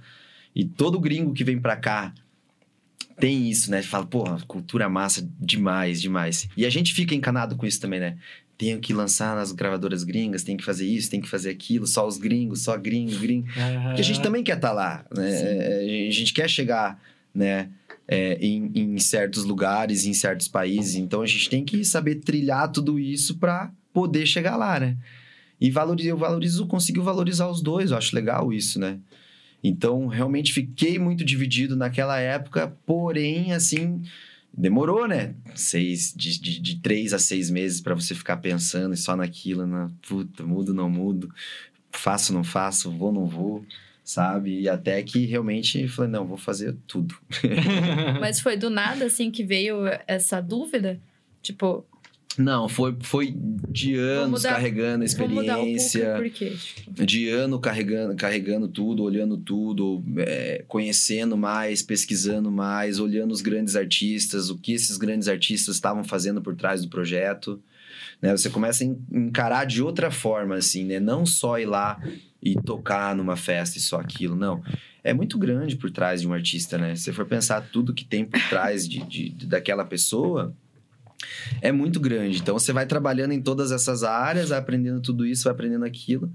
E 0.54 0.64
todo 0.64 1.00
gringo 1.00 1.32
que 1.32 1.42
vem 1.42 1.58
pra 1.58 1.74
cá 1.74 2.12
tem 3.18 3.50
isso, 3.50 3.70
né? 3.70 3.82
Fala, 3.82 4.06
porra, 4.06 4.38
cultura 4.46 4.88
massa 4.88 5.28
demais, 5.38 6.00
demais. 6.00 6.48
E 6.56 6.64
a 6.66 6.70
gente 6.70 6.94
fica 6.94 7.14
encanado 7.14 7.56
com 7.56 7.66
isso 7.66 7.80
também, 7.80 7.98
né? 8.00 8.18
Tenho 8.60 8.78
que 8.78 8.92
lançar 8.92 9.34
nas 9.34 9.52
gravadoras 9.52 10.04
gringas, 10.04 10.42
tem 10.42 10.56
que 10.56 10.64
fazer 10.64 10.86
isso, 10.86 11.10
tem 11.10 11.20
que 11.20 11.28
fazer 11.28 11.48
aquilo, 11.48 11.86
só 11.86 12.06
os 12.06 12.18
gringos, 12.18 12.62
só 12.62 12.76
gringo, 12.76 13.18
gringo. 13.18 13.46
Porque 13.86 14.02
a 14.02 14.04
gente 14.04 14.20
também 14.20 14.44
quer 14.44 14.56
estar 14.56 14.72
lá, 14.72 15.04
né? 15.16 15.30
É, 15.30 16.06
A 16.08 16.12
gente 16.12 16.34
quer 16.34 16.48
chegar, 16.48 17.00
né? 17.34 17.70
é, 18.10 18.36
em, 18.40 18.72
em 18.74 18.98
certos 18.98 19.44
lugares, 19.44 20.04
em 20.04 20.12
certos 20.12 20.48
países. 20.48 20.96
Então 20.96 21.22
a 21.22 21.26
gente 21.26 21.48
tem 21.48 21.64
que 21.64 21.84
saber 21.84 22.16
trilhar 22.16 22.68
tudo 22.72 22.98
isso 22.98 23.36
para 23.36 23.70
poder 23.92 24.26
chegar 24.26 24.56
lá, 24.56 24.80
né? 24.80 24.96
E 25.60 25.70
valorizo, 25.70 26.08
eu 26.08 26.16
valorizo, 26.16 26.66
consigo 26.66 27.02
valorizar 27.02 27.48
os 27.48 27.62
dois, 27.62 27.92
eu 27.92 27.96
acho 27.96 28.16
legal 28.16 28.52
isso, 28.52 28.80
né? 28.80 28.98
Então, 29.62 30.06
realmente 30.06 30.52
fiquei 30.52 30.98
muito 30.98 31.22
dividido 31.22 31.76
naquela 31.76 32.18
época, 32.18 32.74
porém, 32.84 33.52
assim, 33.52 34.02
demorou, 34.52 35.06
né? 35.06 35.34
Seis, 35.54 36.12
de, 36.14 36.38
de, 36.40 36.60
de 36.60 36.76
três 36.80 37.12
a 37.12 37.18
seis 37.18 37.50
meses 37.50 37.80
para 37.80 37.94
você 37.94 38.14
ficar 38.14 38.38
pensando 38.38 38.96
só 38.96 39.16
naquilo, 39.16 39.66
na 39.66 39.90
puta, 40.06 40.42
mudo, 40.44 40.74
não 40.74 40.90
mudo, 40.90 41.32
faço, 41.90 42.32
não 42.32 42.44
faço, 42.44 42.90
vou, 42.90 43.12
não 43.12 43.26
vou, 43.26 43.64
sabe? 44.04 44.60
E 44.60 44.68
até 44.68 45.02
que 45.02 45.24
realmente 45.26 45.86
falei, 45.88 46.10
não, 46.10 46.26
vou 46.26 46.36
fazer 46.36 46.76
tudo. 46.86 47.16
Mas 48.20 48.40
foi 48.40 48.56
do 48.56 48.70
nada, 48.70 49.06
assim, 49.06 49.30
que 49.30 49.44
veio 49.44 49.82
essa 50.06 50.40
dúvida? 50.40 51.00
Tipo, 51.42 51.86
Não, 52.38 52.68
foi, 52.68 52.96
foi 53.00 53.34
de 53.68 53.96
anos 53.96 54.42
mudar- 54.42 54.54
carregando 54.54 55.02
a 55.02 55.06
experiência. 55.06 56.00
Tipo, 56.84 57.04
de 57.06 57.28
ano 57.28 57.58
carregando, 57.58 58.14
carregando 58.16 58.68
tudo, 58.68 59.02
olhando 59.02 59.36
tudo, 59.36 60.02
é, 60.18 60.64
conhecendo 60.68 61.36
mais, 61.36 61.82
pesquisando 61.82 62.50
mais, 62.50 62.98
olhando 62.98 63.32
os 63.32 63.40
grandes 63.42 63.76
artistas, 63.76 64.48
o 64.48 64.56
que 64.56 64.72
esses 64.72 64.96
grandes 64.96 65.28
artistas 65.28 65.74
estavam 65.74 66.04
fazendo 66.04 66.40
por 66.40 66.54
trás 66.54 66.82
do 66.82 66.88
projeto. 66.88 67.60
Né? 68.22 68.34
Você 68.36 68.48
começa 68.48 68.84
a 68.84 68.86
en- 68.86 68.98
encarar 69.12 69.64
de 69.66 69.82
outra 69.82 70.10
forma, 70.10 70.54
assim, 70.54 70.84
né? 70.84 71.00
Não 71.00 71.26
só 71.26 71.58
ir 71.58 71.66
lá 71.66 72.00
e 72.42 72.54
tocar 72.54 73.14
numa 73.14 73.36
festa 73.36 73.76
e 73.76 73.80
só 73.80 73.98
aquilo, 74.00 74.36
não. 74.36 74.62
É 75.02 75.12
muito 75.12 75.36
grande 75.38 75.76
por 75.76 75.90
trás 75.90 76.20
de 76.20 76.28
um 76.28 76.32
artista, 76.32 76.78
né? 76.78 76.94
Se 76.94 77.04
você 77.04 77.12
for 77.12 77.26
pensar 77.26 77.60
tudo 77.72 77.92
que 77.94 78.04
tem 78.04 78.24
por 78.24 78.40
trás 78.48 78.88
de, 78.88 79.00
de- 79.04 79.30
de- 79.30 79.46
daquela 79.46 79.84
pessoa, 79.84 80.54
é 81.60 81.70
muito 81.72 82.00
grande. 82.00 82.38
Então 82.38 82.58
você 82.58 82.72
vai 82.72 82.86
trabalhando 82.86 83.32
em 83.32 83.40
todas 83.40 83.72
essas 83.72 84.02
áreas, 84.02 84.50
vai 84.50 84.58
aprendendo 84.58 85.00
tudo 85.00 85.26
isso, 85.26 85.44
vai 85.44 85.52
aprendendo 85.52 85.84
aquilo. 85.84 86.32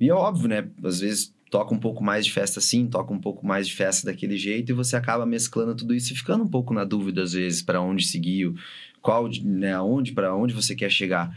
E 0.00 0.08
é 0.08 0.14
óbvio, 0.14 0.48
né? 0.48 0.68
Às 0.82 1.00
vezes 1.00 1.34
toca 1.50 1.74
um 1.74 1.78
pouco 1.78 2.02
mais 2.02 2.24
de 2.24 2.32
festa 2.32 2.58
assim, 2.58 2.86
toca 2.86 3.12
um 3.12 3.20
pouco 3.20 3.46
mais 3.46 3.68
de 3.68 3.74
festa 3.74 4.06
daquele 4.06 4.38
jeito 4.38 4.70
e 4.70 4.74
você 4.74 4.96
acaba 4.96 5.26
mesclando 5.26 5.74
tudo 5.74 5.94
isso 5.94 6.12
e 6.12 6.16
ficando 6.16 6.44
um 6.44 6.48
pouco 6.48 6.72
na 6.72 6.82
dúvida 6.82 7.22
às 7.22 7.34
vezes 7.34 7.60
para 7.60 7.78
onde 7.78 8.06
seguir, 8.06 8.54
qual, 9.02 9.28
né, 9.44 9.74
aonde 9.74 10.12
para 10.12 10.34
onde 10.34 10.54
você 10.54 10.74
quer 10.74 10.90
chegar. 10.90 11.36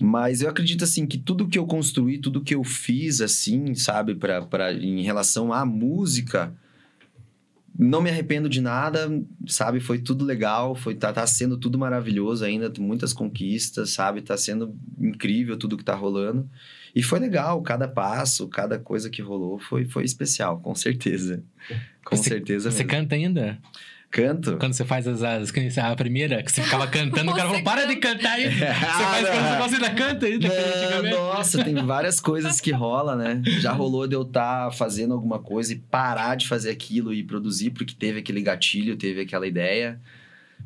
Mas 0.00 0.40
eu 0.40 0.48
acredito 0.48 0.84
assim 0.84 1.04
que 1.04 1.18
tudo 1.18 1.48
que 1.48 1.58
eu 1.58 1.66
construí, 1.66 2.18
tudo 2.18 2.42
que 2.42 2.54
eu 2.54 2.62
fiz 2.62 3.20
assim, 3.20 3.74
sabe, 3.74 4.14
para 4.14 4.72
em 4.72 5.02
relação 5.02 5.52
à 5.52 5.64
música, 5.64 6.54
não 7.76 8.00
me 8.00 8.08
arrependo 8.10 8.48
de 8.48 8.60
nada, 8.60 9.10
sabe? 9.46 9.80
Foi 9.80 9.98
tudo 9.98 10.24
legal, 10.24 10.74
foi 10.76 10.94
tá, 10.94 11.12
tá 11.12 11.26
sendo 11.26 11.56
tudo 11.56 11.76
maravilhoso 11.78 12.44
ainda, 12.44 12.72
muitas 12.78 13.12
conquistas, 13.12 13.90
sabe? 13.90 14.22
Tá 14.22 14.36
sendo 14.36 14.76
incrível 15.00 15.56
tudo 15.56 15.76
que 15.76 15.84
tá 15.84 15.94
rolando. 15.94 16.48
E 16.94 17.02
foi 17.02 17.18
legal, 17.18 17.60
cada 17.62 17.88
passo, 17.88 18.46
cada 18.48 18.78
coisa 18.78 19.10
que 19.10 19.20
rolou 19.20 19.58
foi, 19.58 19.84
foi 19.84 20.04
especial, 20.04 20.60
com 20.60 20.74
certeza. 20.74 21.42
Com 22.04 22.16
Você- 22.16 22.30
certeza 22.30 22.70
Você 22.70 22.84
mesmo. 22.84 22.90
canta 22.90 23.14
ainda? 23.16 23.58
Canto? 24.14 24.56
Quando 24.58 24.74
você 24.74 24.84
faz 24.84 25.08
as, 25.08 25.24
as 25.24 25.52
a 25.76 25.96
primeira, 25.96 26.40
que 26.40 26.52
você 26.52 26.62
ficava 26.62 26.86
cantando, 26.86 27.32
o 27.32 27.34
cara 27.34 27.48
falou, 27.48 27.64
para 27.64 27.84
de 27.84 27.96
cantar 27.96 28.34
aí. 28.34 28.44
Você 28.54 28.64
faz 28.64 29.28
quando 29.58 29.70
você 29.70 29.74
ainda 29.74 29.90
canta 29.90 30.26
antigamente. 30.26 31.16
nossa, 31.16 31.64
tem 31.64 31.74
várias 31.84 32.20
coisas 32.20 32.60
que 32.60 32.70
rola, 32.70 33.16
né? 33.16 33.42
Já 33.58 33.72
rolou 33.74 34.06
de 34.06 34.14
eu 34.14 34.22
estar 34.22 34.70
fazendo 34.72 35.14
alguma 35.14 35.40
coisa 35.40 35.72
e 35.72 35.76
parar 35.76 36.36
de 36.36 36.46
fazer 36.46 36.70
aquilo 36.70 37.12
e 37.12 37.24
produzir, 37.24 37.70
porque 37.70 37.92
teve 37.92 38.20
aquele 38.20 38.40
gatilho, 38.40 38.96
teve 38.96 39.22
aquela 39.22 39.48
ideia. 39.48 39.98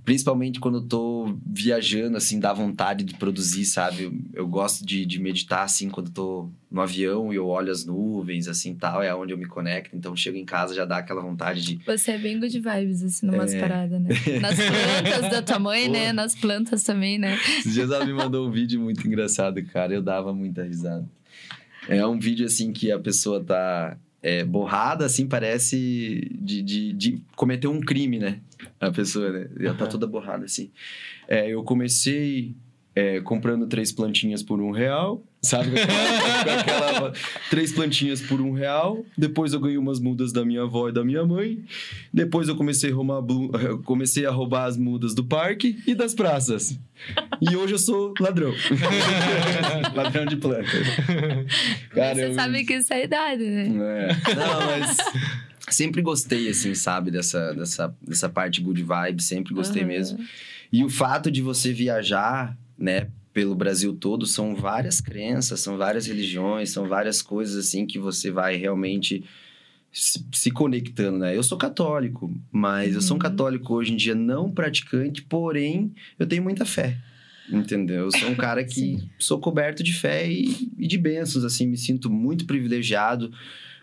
Principalmente 0.04 0.58
quando 0.58 0.78
eu 0.78 0.82
tô 0.82 1.36
viajando, 1.46 2.16
assim, 2.16 2.40
dá 2.40 2.52
vontade 2.52 3.04
de 3.04 3.14
produzir, 3.14 3.64
sabe? 3.66 4.04
Eu, 4.04 4.12
eu 4.32 4.48
gosto 4.48 4.84
de, 4.84 5.04
de 5.04 5.20
meditar, 5.20 5.64
assim, 5.64 5.88
quando 5.90 6.06
eu 6.08 6.12
tô 6.12 6.50
no 6.70 6.80
avião 6.80 7.32
e 7.32 7.36
eu 7.36 7.46
olho 7.46 7.70
as 7.70 7.84
nuvens, 7.84 8.48
assim, 8.48 8.74
tal. 8.74 9.02
É 9.02 9.14
onde 9.14 9.32
eu 9.32 9.38
me 9.38 9.44
conecto. 9.46 9.94
Então, 9.96 10.16
chego 10.16 10.36
em 10.36 10.44
casa, 10.44 10.74
já 10.74 10.84
dá 10.84 10.98
aquela 10.98 11.20
vontade 11.20 11.62
de... 11.62 11.80
Você 11.86 12.12
é 12.12 12.18
bem 12.18 12.40
good 12.40 12.58
vibes, 12.58 13.02
assim, 13.02 13.26
numas 13.26 13.52
É. 13.52 13.60
paradas, 13.60 14.00
né? 14.00 14.08
Nas 14.40 14.54
plantas 14.56 15.30
da 15.30 15.42
tua 15.42 15.58
mãe, 15.58 15.88
né? 15.88 16.08
Pô. 16.08 16.12
Nas 16.14 16.34
plantas 16.34 16.82
também, 16.82 17.18
né? 17.18 17.38
Esses 17.58 17.74
dias 17.74 17.90
ela 17.90 18.04
me 18.06 18.12
mandou 18.14 18.48
um 18.48 18.50
vídeo 18.50 18.80
muito 18.80 19.06
engraçado, 19.06 19.62
cara. 19.66 19.92
Eu 19.92 20.02
dava 20.02 20.32
muita 20.32 20.62
risada. 20.62 21.08
É 21.88 22.06
um 22.06 22.18
vídeo 22.18 22.46
assim 22.46 22.72
que 22.72 22.90
a 22.92 22.98
pessoa 22.98 23.42
tá. 23.42 23.96
é, 24.22 24.44
borrada, 24.44 25.06
assim, 25.06 25.26
parece 25.26 26.28
de, 26.40 26.62
de, 26.62 26.92
de 26.92 27.22
cometer 27.36 27.66
um 27.68 27.80
crime, 27.80 28.18
né? 28.18 28.40
A 28.88 28.90
pessoa, 28.90 29.30
né? 29.30 29.48
Ela 29.58 29.74
tá 29.74 29.86
toda 29.86 30.06
borrada, 30.06 30.44
assim. 30.44 30.70
É, 31.26 31.48
eu 31.52 31.62
comecei 31.64 32.54
é, 32.94 33.20
comprando 33.20 33.66
três 33.66 33.90
plantinhas 33.92 34.42
por 34.42 34.60
um 34.60 34.70
real, 34.70 35.22
sabe? 35.42 35.70
Aquela, 35.80 36.60
aquela- 36.60 37.12
três 37.50 37.72
plantinhas 37.72 38.20
por 38.20 38.40
um 38.40 38.52
real. 38.52 39.04
Depois 39.16 39.52
eu 39.52 39.60
ganhei 39.60 39.78
umas 39.78 40.00
mudas 40.00 40.32
da 40.32 40.44
minha 40.44 40.62
avó 40.62 40.88
e 40.88 40.92
da 40.92 41.04
minha 41.04 41.24
mãe. 41.24 41.62
Depois 42.12 42.48
eu 42.48 42.56
comecei 42.56 42.90
a 42.90 42.94
roubar, 42.94 43.22
comecei 43.84 44.26
a 44.26 44.30
roubar 44.30 44.64
as 44.66 44.76
mudas 44.76 45.14
do 45.14 45.24
parque 45.24 45.76
e 45.86 45.94
das 45.94 46.14
praças. 46.14 46.78
E 47.40 47.54
hoje 47.56 47.74
eu 47.74 47.78
sou 47.78 48.14
ladrão. 48.20 48.52
ladrão 49.94 50.26
de 50.26 50.36
plantas. 50.36 50.70
Cara, 51.90 52.14
Você 52.14 52.26
eu- 52.26 52.34
sabe 52.34 52.64
que 52.64 52.74
isso 52.74 52.92
é 52.92 52.96
a 52.96 53.04
idade, 53.04 53.44
né? 53.44 53.66
é. 53.68 54.34
Não, 54.34 54.66
mas 54.66 54.96
sempre 55.74 56.02
gostei, 56.02 56.48
assim, 56.48 56.74
sabe, 56.74 57.10
dessa, 57.10 57.52
dessa, 57.52 57.94
dessa 58.00 58.28
parte 58.28 58.60
good 58.60 58.82
vibe, 58.82 59.22
sempre 59.22 59.54
gostei 59.54 59.82
Aham. 59.82 59.88
mesmo. 59.88 60.18
E 60.72 60.84
o 60.84 60.88
fato 60.88 61.30
de 61.30 61.40
você 61.42 61.72
viajar, 61.72 62.56
né, 62.78 63.08
pelo 63.32 63.54
Brasil 63.54 63.94
todo, 63.94 64.26
são 64.26 64.54
várias 64.54 65.00
crenças, 65.00 65.60
são 65.60 65.76
várias 65.76 66.06
religiões, 66.06 66.70
são 66.70 66.88
várias 66.88 67.22
coisas, 67.22 67.66
assim, 67.66 67.86
que 67.86 67.98
você 67.98 68.30
vai 68.30 68.56
realmente 68.56 69.24
se, 69.92 70.50
conectando, 70.50 71.18
né? 71.18 71.36
Eu 71.36 71.42
sou 71.42 71.56
católico, 71.56 72.32
mas 72.52 72.94
eu 72.94 73.00
sou 73.00 73.14
um 73.16 73.18
Uhum. 73.18 73.22
católico 73.22 73.74
hoje 73.74 73.92
em 73.92 73.96
dia 73.96 74.14
não 74.14 74.50
praticante, 74.50 75.22
porém, 75.22 75.92
eu 76.18 76.26
tenho 76.26 76.42
muita 76.42 76.64
fé. 76.64 76.96
Entendeu? 77.50 78.04
Eu 78.04 78.10
sou 78.10 78.30
um 78.30 78.34
cara 78.36 78.62
que 78.62 78.98
sou 79.18 79.40
coberto 79.40 79.82
de 79.82 79.94
fé 79.94 80.30
e, 80.30 80.70
e 80.76 80.86
de 80.86 80.98
bênçãos, 80.98 81.44
assim, 81.44 81.66
me 81.66 81.78
sinto 81.78 82.10
muito 82.10 82.44
privilegiado 82.44 83.32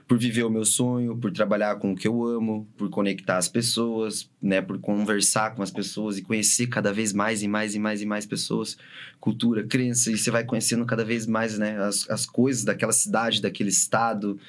por 0.08 0.20
viver 0.20 0.44
o 0.44 0.50
meu 0.50 0.64
sonho, 0.64 1.18
por 1.18 1.32
trabalhar 1.32 1.78
com 1.78 1.92
o 1.92 1.96
que 1.96 2.08
eu 2.08 2.24
amo, 2.24 2.68
por 2.78 2.90
conectar 2.90 3.38
as 3.38 3.48
pessoas, 3.48 4.30
né, 4.42 4.62
por 4.62 4.80
conversar 4.80 5.56
com 5.56 5.64
as 5.64 5.72
pessoas 5.72 6.18
e 6.18 6.22
conhecer 6.22 6.68
cada 6.68 6.94
vez 6.94 7.12
mais 7.12 7.42
e 7.42 7.48
mais 7.48 7.74
e 7.74 7.80
mais 7.80 8.02
e 8.04 8.06
mais 8.06 8.26
pessoas, 8.26 8.78
cultura, 9.20 9.64
crença, 9.64 10.12
e 10.12 10.18
você 10.18 10.30
vai 10.30 10.44
conhecendo 10.44 10.86
cada 10.86 11.04
vez 11.04 11.26
mais, 11.26 11.58
né, 11.58 11.80
as, 11.80 12.08
as 12.10 12.26
coisas 12.28 12.64
daquela 12.64 12.94
cidade, 12.94 13.42
daquele 13.42 13.70
estado, 13.70 14.40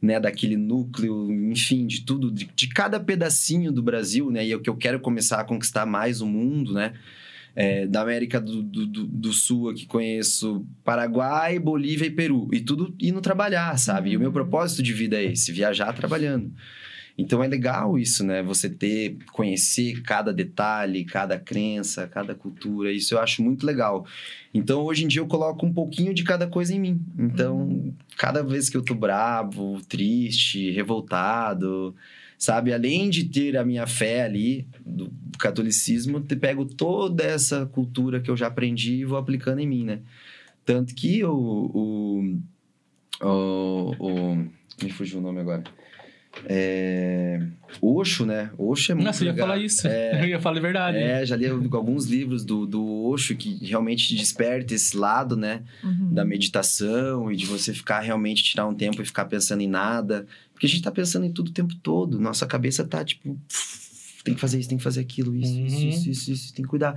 né, 0.00 0.18
daquele 0.18 0.56
núcleo, 0.56 1.30
enfim, 1.30 1.86
de 1.86 2.00
tudo, 2.00 2.30
de, 2.30 2.46
de 2.46 2.68
cada 2.68 2.98
pedacinho 2.98 3.70
do 3.70 3.82
Brasil, 3.82 4.30
né, 4.30 4.46
e 4.46 4.52
é 4.52 4.56
o 4.56 4.60
que 4.60 4.70
eu 4.70 4.76
quero 4.76 4.98
começar 4.98 5.40
a 5.40 5.44
conquistar 5.44 5.84
mais 5.84 6.22
o 6.22 6.26
mundo, 6.26 6.72
né, 6.72 6.94
é, 7.54 7.86
da 7.86 8.00
América 8.02 8.40
do, 8.40 8.62
do, 8.62 8.86
do- 8.86 9.32
Sul 9.32 9.70
aqui 9.70 9.86
conheço 9.86 10.66
Paraguai, 10.84 11.58
Bolívia 11.58 12.06
e 12.06 12.10
Peru. 12.10 12.48
E 12.52 12.60
tudo 12.60 12.94
indo 13.00 13.20
trabalhar, 13.20 13.78
sabe? 13.78 14.10
E 14.10 14.16
o 14.16 14.20
meu 14.20 14.28
Uhum. 14.28 14.34
propósito 14.34 14.82
de 14.82 14.92
vida 14.92 15.16
é 15.16 15.24
esse, 15.32 15.52
viajar 15.52 15.92
trabalhando. 15.92 16.52
Então 17.16 17.44
é 17.44 17.46
legal 17.48 17.98
isso, 17.98 18.24
né? 18.24 18.42
Você 18.42 18.70
ter, 18.70 19.18
conhecer 19.32 20.00
cada 20.02 20.32
detalhe, 20.32 21.04
cada 21.04 21.38
crença, 21.38 22.06
cada 22.08 22.34
cultura. 22.34 22.90
Isso 22.90 23.14
eu 23.14 23.20
acho 23.20 23.42
muito 23.42 23.66
legal. 23.66 24.06
Então 24.54 24.82
hoje 24.84 25.04
em 25.04 25.08
dia 25.08 25.20
eu 25.20 25.26
coloco 25.26 25.66
um 25.66 25.72
pouquinho 25.72 26.14
de 26.14 26.24
cada 26.24 26.46
coisa 26.46 26.74
em 26.74 26.80
mim. 26.80 27.02
Então, 27.18 27.92
cada 28.16 28.42
vez 28.42 28.70
que 28.70 28.76
eu 28.78 28.82
tô 28.82 28.94
bravo, 28.94 29.78
triste, 29.86 30.70
revoltado, 30.70 31.94
sabe? 32.42 32.72
Além 32.72 33.08
de 33.08 33.26
ter 33.28 33.56
a 33.56 33.64
minha 33.64 33.86
fé 33.86 34.24
ali, 34.24 34.66
do 34.84 35.12
catolicismo, 35.38 36.20
te- 36.20 36.34
pego 36.34 36.64
toda 36.64 37.22
essa 37.22 37.64
cultura 37.66 38.20
que 38.20 38.28
eu 38.28 38.36
já 38.36 38.48
aprendi 38.48 38.94
e 38.96 39.04
vou 39.04 39.16
aplicando 39.16 39.60
em 39.60 39.66
mim, 39.68 39.84
né? 39.84 40.00
Tanto 40.64 40.92
que 40.92 41.22
o. 41.22 41.32
o, 41.72 42.40
o, 43.22 43.94
o 44.00 44.34
me 44.82 44.90
fugiu 44.90 45.20
o 45.20 45.22
nome 45.22 45.38
agora. 45.40 45.62
É, 46.46 47.40
Osho, 47.80 48.24
né? 48.26 48.50
Osho 48.58 48.92
é 48.92 48.94
muito 48.94 49.06
Nossa, 49.06 49.22
eu 49.22 49.26
ia 49.26 49.32
legal. 49.32 49.46
falar 49.48 49.58
isso. 49.60 49.86
Eu 49.88 50.24
ia 50.28 50.40
falar 50.40 50.58
a 50.58 50.60
verdade. 50.60 50.98
É, 50.98 51.24
já 51.26 51.36
li 51.36 51.46
alguns 51.46 52.06
livros 52.06 52.44
do, 52.44 52.66
do 52.66 53.04
Osho 53.06 53.36
que 53.36 53.64
realmente 53.64 54.14
desperta 54.14 54.74
esse 54.74 54.96
lado, 54.96 55.36
né? 55.36 55.62
Uhum. 55.84 56.12
da 56.12 56.24
meditação 56.24 57.30
e 57.30 57.36
de 57.36 57.46
você 57.46 57.72
ficar 57.72 58.00
realmente 58.00 58.42
tirar 58.42 58.66
um 58.66 58.74
tempo 58.74 59.00
e 59.02 59.04
ficar 59.04 59.24
pensando 59.26 59.60
em 59.62 59.68
nada. 59.68 60.26
Porque 60.52 60.66
a 60.66 60.68
gente 60.68 60.82
tá 60.82 60.90
pensando 60.90 61.26
em 61.26 61.32
tudo 61.32 61.48
o 61.48 61.52
tempo 61.52 61.74
todo. 61.76 62.18
Nossa 62.18 62.46
cabeça 62.46 62.84
tá 62.84 63.04
tipo. 63.04 63.38
Tem 64.24 64.34
que 64.34 64.40
fazer 64.40 64.60
isso, 64.60 64.68
tem 64.68 64.78
que 64.78 64.84
fazer 64.84 65.00
aquilo, 65.00 65.34
isso, 65.34 65.58
isso, 65.58 65.76
Uhum. 65.76 65.88
isso, 65.88 66.10
isso, 66.10 66.32
isso, 66.32 66.54
tem 66.54 66.64
que 66.64 66.68
cuidar. 66.70 66.94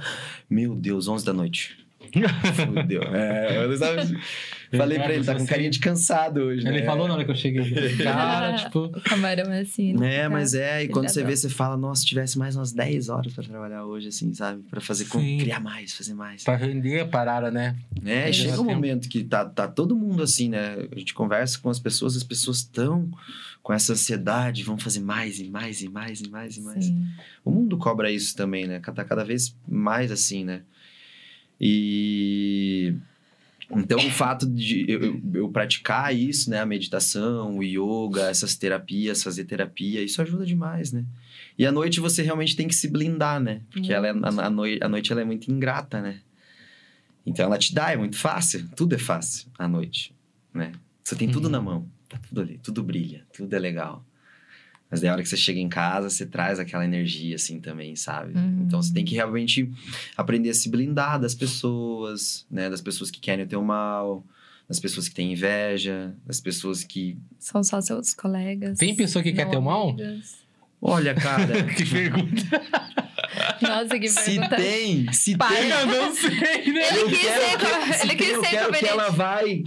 Meu 0.47 0.75
Deus, 0.75 1.07
11 1.07 1.25
da 1.25 1.33
noite. 1.33 1.75
Fudeu. 2.55 3.01
É, 3.13 3.65
eu 3.65 3.77
sabe, 3.77 4.17
falei 4.75 4.97
pra 4.99 5.13
ele, 5.13 5.23
tá 5.23 5.33
com 5.33 5.39
Você- 5.39 5.47
carinha 5.47 5.69
de 5.69 5.79
cansado 5.79 6.39
hoje, 6.41 6.63
né? 6.63 6.75
Ele 6.77 6.85
falou 6.85 7.07
na 7.07 7.13
hora 7.15 7.25
que 7.25 7.31
eu 7.31 7.35
cheguei. 7.35 7.95
Cara, 7.97 8.53
tipo. 8.55 8.85
O 8.85 9.01
camarão 9.01 9.51
é 9.51 9.61
assim, 9.61 9.93
né? 9.93 10.15
É, 10.15 10.29
mas 10.29 10.53
é, 10.53 10.83
e 10.83 10.87
quando 10.89 11.09
você 11.09 11.23
vê, 11.23 11.35
você 11.35 11.49
fala, 11.49 11.77
nossa, 11.77 12.01
se 12.01 12.07
tivesse 12.07 12.37
mais 12.37 12.55
umas 12.55 12.71
10 12.71 13.09
horas 13.09 13.33
pra 13.33 13.43
trabalhar 13.43 13.85
hoje, 13.85 14.07
assim, 14.09 14.33
sabe? 14.33 14.63
Pra 14.69 14.81
fazer, 14.81 15.05
com, 15.05 15.19
criar 15.37 15.59
mais, 15.59 15.93
fazer 15.93 16.13
mais. 16.13 16.43
Pra 16.43 16.55
render 16.55 17.01
a 17.01 17.05
parada, 17.05 17.49
né? 17.51 17.75
É, 18.05 18.31
chega 18.31 18.59
um 18.61 18.65
momento 18.65 19.07
que 19.09 19.23
tá, 19.23 19.45
tá 19.45 19.67
todo 19.67 19.95
mundo 19.95 20.23
assim, 20.23 20.49
né? 20.49 20.77
A 20.91 20.99
gente 20.99 21.13
conversa 21.13 21.59
com 21.59 21.69
as 21.69 21.79
pessoas, 21.79 22.15
as 22.15 22.23
pessoas 22.23 22.57
estão 22.57 23.09
com 23.63 23.73
essa 23.73 23.93
ansiedade, 23.93 24.61
vão 24.61 24.77
fazer 24.77 24.99
mais 24.99 25.39
e 25.39 25.49
mais 25.49 25.81
e 25.81 25.89
mais 25.89 26.21
e 26.21 26.29
mais 26.29 26.55
e 26.55 26.61
mais. 26.61 26.85
Sim. 26.85 27.03
O 27.43 27.49
mundo 27.49 27.75
cobra 27.79 28.11
isso 28.11 28.35
também, 28.35 28.67
né? 28.67 28.79
Tá 28.79 29.03
cada 29.03 29.23
vez 29.23 29.55
mais 29.67 30.11
assim, 30.11 30.45
né? 30.45 30.61
E. 31.59 32.93
Então, 33.71 33.97
o 33.97 34.11
fato 34.11 34.45
de 34.47 34.85
eu, 34.87 35.19
eu- 35.33 35.49
praticar 35.49 36.15
isso, 36.15 36.49
né? 36.51 36.59
A 36.59 36.65
meditação, 36.65 37.57
o 37.57 37.63
yoga, 37.63 38.29
essas 38.29 38.55
terapias, 38.55 39.23
fazer 39.23 39.45
terapia, 39.45 40.03
isso 40.03 40.21
ajuda 40.21 40.45
demais, 40.45 40.91
né? 40.91 41.03
E 41.57 41.65
à 41.65 41.71
noite 41.71 41.99
você 41.99 42.21
realmente 42.21 42.55
tem 42.55 42.67
que 42.67 42.75
se 42.75 42.87
blindar, 42.87 43.39
né? 43.39 43.61
Porque 43.71 43.91
ela 43.91 44.07
é, 44.07 44.11
a, 44.11 44.45
a, 44.45 44.49
noi- 44.51 44.77
a 44.81 44.87
noite 44.87 45.11
ela 45.11 45.21
é 45.21 45.25
muito 45.25 45.51
ingrata, 45.51 45.99
né? 46.01 46.19
Então 47.25 47.43
ela 47.45 47.57
te 47.57 47.73
dá, 47.73 47.91
é 47.91 47.97
muito 47.97 48.17
fácil. 48.17 48.67
Tudo 48.75 48.93
é 48.93 48.99
fácil 48.99 49.47
à 49.57 49.67
noite, 49.67 50.13
né? 50.53 50.71
Você 51.03 51.15
tem 51.15 51.29
tudo 51.31 51.45
Uhum. 51.45 51.51
na 51.51 51.61
mão. 51.61 51.89
Tá 52.07 52.19
tudo 52.19 52.41
ali, 52.41 52.59
tudo 52.59 52.83
brilha, 52.83 53.25
tudo 53.33 53.51
é 53.55 53.57
legal. 53.57 54.05
Mas 54.89 55.01
daí 55.01 55.09
a 55.09 55.13
hora 55.13 55.23
que 55.23 55.27
você 55.29 55.35
chega 55.37 55.59
em 55.59 55.67
casa, 55.67 56.09
você 56.09 56.25
traz 56.25 56.59
aquela 56.59 56.85
energia 56.85 57.35
assim 57.35 57.59
também, 57.59 57.95
sabe? 57.95 58.33
Uhum. 58.37 58.63
Então 58.67 58.81
você 58.81 58.93
tem 58.93 59.03
que 59.03 59.15
realmente 59.15 59.69
aprender 60.15 60.49
a 60.51 60.53
se 60.53 60.69
blindar 60.69 61.19
das 61.19 61.33
pessoas, 61.35 62.45
né? 62.49 62.69
Das 62.69 62.81
pessoas 62.81 63.09
que 63.11 63.19
querem 63.19 63.45
o 63.45 63.47
teu 63.47 63.63
mal, 63.63 64.23
das 64.69 64.79
pessoas 64.79 65.09
que 65.09 65.15
têm 65.15 65.33
inveja, 65.33 66.15
das 66.25 66.39
pessoas 66.39 66.83
que. 66.83 67.17
São 67.39 67.63
só 67.63 67.81
seus 67.81 68.13
colegas. 68.13 68.77
Tem 68.77 68.95
pessoa 68.95 69.21
que 69.23 69.33
quer 69.33 69.49
teu 69.49 69.61
mal? 69.61 69.95
Olha, 70.81 71.15
cara, 71.15 71.63
Que 71.73 71.83
pergunta. 71.85 72.43
Nossa, 73.61 73.99
que 73.99 74.07
se 74.07 74.39
tem, 74.49 75.11
se 75.11 75.35
Para. 75.35 75.55
tem. 75.55 75.69
Eu 75.69 75.85
não 75.87 76.13
sei, 76.15 76.29
né? 76.71 76.87
Ele 76.89 76.99
eu 77.01 77.07
quis 77.09 77.19
quero 77.21 77.41
ser, 77.41 77.57
que- 77.57 77.93
se 77.93 78.03
ele 78.03 78.07
tem, 78.09 78.17
quis 78.17 78.29
eu 78.29 78.43
ser 78.43 78.49
quero 78.49 78.73
que 78.73 78.85
ela 78.85 79.09
vai 79.09 79.63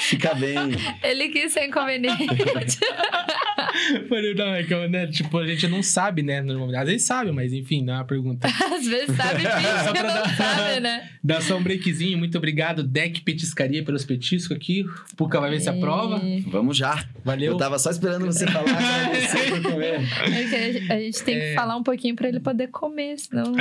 ficar 0.00 0.34
bem. 0.34 0.56
Ele 1.02 1.28
quis 1.30 1.52
ser 1.52 1.66
inconveniente. 1.66 2.26
Falei, 4.08 4.34
não, 4.34 4.46
é 4.54 4.62
que, 4.62 4.72
eu, 4.74 4.88
né, 4.88 5.06
tipo, 5.06 5.38
a 5.38 5.46
gente 5.46 5.66
não 5.68 5.82
sabe, 5.82 6.22
né? 6.22 6.40
normalmente. 6.42 6.76
Às 6.78 6.86
vezes 6.88 7.06
sabe, 7.06 7.32
mas 7.32 7.52
enfim, 7.52 7.82
não 7.82 7.94
é 7.94 7.96
uma 7.98 8.04
pergunta. 8.04 8.46
Às 8.72 8.86
vezes 8.86 9.16
sabe, 9.16 9.42
Só 9.44 9.50
finge 9.56 9.92
que 9.92 9.98
pra 9.98 10.02
não 10.02 10.14
dar- 10.22 10.36
sabe, 10.36 10.80
né? 10.80 11.08
Dá 11.24 11.40
só 11.40 11.56
um 11.56 11.62
breakzinho, 11.62 12.18
muito 12.18 12.36
obrigado. 12.38 12.82
Deck 12.82 13.20
Petiscaria 13.22 13.84
pelos 13.84 14.04
petiscos 14.04 14.56
aqui. 14.56 14.84
Puca 15.16 15.40
vai 15.40 15.50
ver 15.50 15.60
se 15.60 15.68
aprova. 15.68 16.20
Vamos 16.48 16.76
já. 16.76 17.04
Valeu. 17.24 17.52
Eu 17.52 17.56
tava 17.58 17.78
só 17.78 17.90
esperando 17.90 18.26
você 18.26 18.46
falar. 18.46 18.68
É 18.70 19.96
a 19.96 20.72
gente- 20.72 20.92
a 20.92 20.98
gente 20.98 21.22
tem 21.22 21.36
É. 21.36 21.48
que 21.50 21.54
falar 21.54 21.76
um 21.76 21.82
pouquinho 21.82 22.14
pra 22.16 22.28
ele 22.28 22.40
poder 22.40 22.68
comer, 22.68 23.18
senão. 23.18 23.52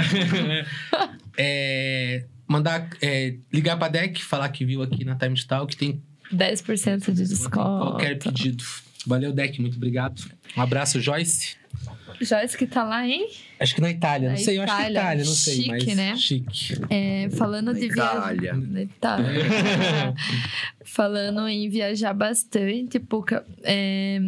É, 1.37 2.23
mandar, 2.47 2.89
é, 3.01 3.35
ligar 3.51 3.77
pra 3.77 3.87
Deck, 3.87 4.23
falar 4.23 4.49
que 4.49 4.65
viu 4.65 4.81
aqui 4.81 5.03
na 5.05 5.15
Time 5.15 5.35
Talk, 5.45 5.75
que 5.75 5.77
tem 5.79 6.01
10% 6.33 7.11
de 7.13 7.27
desconto. 7.27 7.53
qualquer 7.91 8.17
pedido. 8.19 8.63
Valeu, 9.07 9.31
Deck, 9.33 9.59
muito 9.61 9.77
obrigado. 9.77 10.21
Um 10.55 10.61
abraço, 10.61 10.99
Joyce. 10.99 11.55
Joyce 12.19 12.55
que 12.57 12.67
tá 12.67 12.83
lá, 12.83 13.07
hein? 13.07 13.27
Acho 13.59 13.73
que 13.73 13.81
na 13.81 13.89
Itália, 13.89 14.29
não 14.29 14.35
Na 14.35 14.41
sei, 14.43 14.57
eu 14.57 14.63
acho 14.63 14.75
que 14.75 14.81
na 14.81 14.89
Itália. 14.91 14.99
Itália, 14.99 15.25
não 15.25 15.31
sei, 15.33 15.55
Chique, 15.55 15.67
mas 15.69 15.85
né? 15.95 16.15
chique. 16.17 16.73
É, 16.89 17.29
falando 17.31 17.67
Na 17.67 17.73
de 17.73 17.79
viajar. 17.87 18.15
Itália. 18.35 18.53
Na 18.53 18.81
Itália. 18.81 19.33
falando 20.85 21.47
em 21.47 21.69
viajar 21.69 22.13
bastante, 22.13 22.99
Puca. 22.99 23.45
é, 23.63 24.19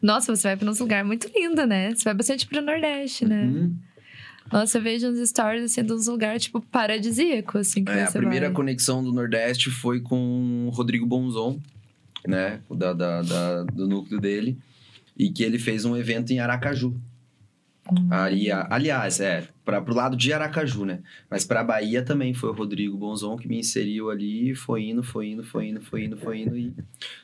Nossa, 0.00 0.34
você 0.34 0.48
vai 0.48 0.56
pra 0.56 0.70
uns 0.70 0.78
lugares 0.78 1.06
muito 1.06 1.30
lindo, 1.34 1.66
né? 1.66 1.90
Você 1.94 2.04
vai 2.04 2.14
bastante 2.14 2.46
pro 2.46 2.62
Nordeste, 2.62 3.24
né? 3.26 3.44
Hum. 3.44 3.74
Nossa, 4.50 4.78
eu 4.78 4.82
vejo 4.82 5.08
uns 5.08 5.28
stories 5.28 5.64
assim 5.64 5.82
de 5.84 5.92
uns 5.92 6.06
lugares, 6.06 6.44
tipo, 6.44 6.60
paradisíaco, 6.62 7.58
assim, 7.58 7.84
que 7.84 7.92
É, 7.92 8.04
a 8.04 8.10
primeira 8.10 8.46
vai. 8.46 8.54
conexão 8.54 9.04
do 9.04 9.12
Nordeste 9.12 9.70
foi 9.70 10.00
com 10.00 10.66
o 10.66 10.70
Rodrigo 10.70 11.04
Bonzon, 11.04 11.58
né? 12.28 12.60
o 12.68 12.74
Da, 12.76 12.92
da- 12.92 13.22
da- 13.22 13.62
do 13.64 13.88
núcleo 13.88 14.20
dele. 14.20 14.56
E 15.16 15.30
que 15.30 15.42
ele 15.42 15.58
fez 15.58 15.84
um 15.84 15.96
evento 15.96 16.30
em 16.32 16.38
Aracaju. 16.38 16.94
Ali, 18.10 18.50
aliás, 18.52 19.18
é, 19.18 19.48
para 19.64 19.80
pro 19.80 19.94
lado 19.94 20.14
de 20.14 20.30
Aracaju, 20.30 20.84
né? 20.84 20.98
Mas 21.30 21.46
pra 21.46 21.64
Bahia 21.64 22.02
também 22.02 22.34
foi 22.34 22.50
o 22.50 22.52
Rodrigo 22.52 22.98
Bonzon 22.98 23.34
que 23.38 23.48
me 23.48 23.58
inseriu 23.58 24.10
ali, 24.10 24.54
foi 24.54 24.84
indo, 24.90 25.02
foi 25.02 25.28
indo, 25.30 25.42
foi 25.42 25.68
indo, 25.68 25.80
foi 25.80 26.04
indo, 26.04 26.16
foi 26.18 26.38
indo. 26.42 26.56
E... 26.56 26.74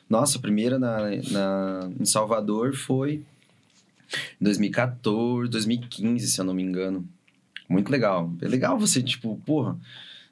Nossa, 0.09 0.39
a 0.39 0.41
primeira 0.41 0.79
na, 0.79 0.97
na, 1.31 1.89
em 1.99 2.05
Salvador 2.05 2.73
foi 2.75 3.21
em 4.41 4.43
2014, 4.43 5.49
2015, 5.51 6.27
se 6.27 6.41
eu 6.41 6.45
não 6.45 6.53
me 6.55 6.63
engano. 6.63 7.07
Muito 7.69 7.91
legal. 7.91 8.33
É 8.41 8.47
legal 8.47 8.77
você, 8.77 9.03
tipo, 9.03 9.39
porra, 9.45 9.77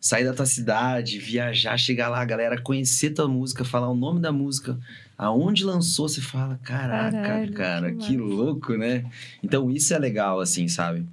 sair 0.03 0.25
da 0.25 0.33
tua 0.33 0.45
cidade, 0.45 1.17
viajar, 1.17 1.77
chegar 1.77 2.09
lá, 2.09 2.25
galera 2.25 2.59
conhecer 2.59 3.11
tua 3.11 3.25
música, 3.25 3.63
falar 3.63 3.89
o 3.89 3.95
nome 3.95 4.19
da 4.19 4.33
música, 4.33 4.77
aonde 5.17 5.63
lançou, 5.63 6.09
você 6.09 6.19
fala, 6.19 6.59
caraca, 6.61 7.21
Caralho, 7.21 7.53
cara, 7.53 7.91
que 7.93 8.07
que, 8.07 8.17
massa." 8.17 8.35
louco, 8.35 8.73
né? 8.73 9.09
Então 9.41 9.71
isso 9.71 9.93
é 9.93 9.97
legal, 9.97 10.41
assim, 10.41 10.67
sabe? 10.67 11.05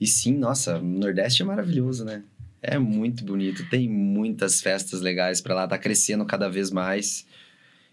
E 0.00 0.06
sim, 0.06 0.32
nossa, 0.32 0.78
o 0.78 0.84
Nordeste 0.84 1.42
é 1.42 1.44
maravilhoso, 1.44 2.04
né? 2.04 2.22
É 2.62 2.78
muito 2.78 3.24
bonito, 3.24 3.68
tem 3.68 3.88
muitas 3.88 4.60
festas 4.60 5.00
legais 5.00 5.40
pra 5.40 5.52
lá, 5.52 5.66
tá 5.66 5.76
crescendo 5.76 6.24
cada 6.24 6.48
vez 6.48 6.70
mais 6.70 7.26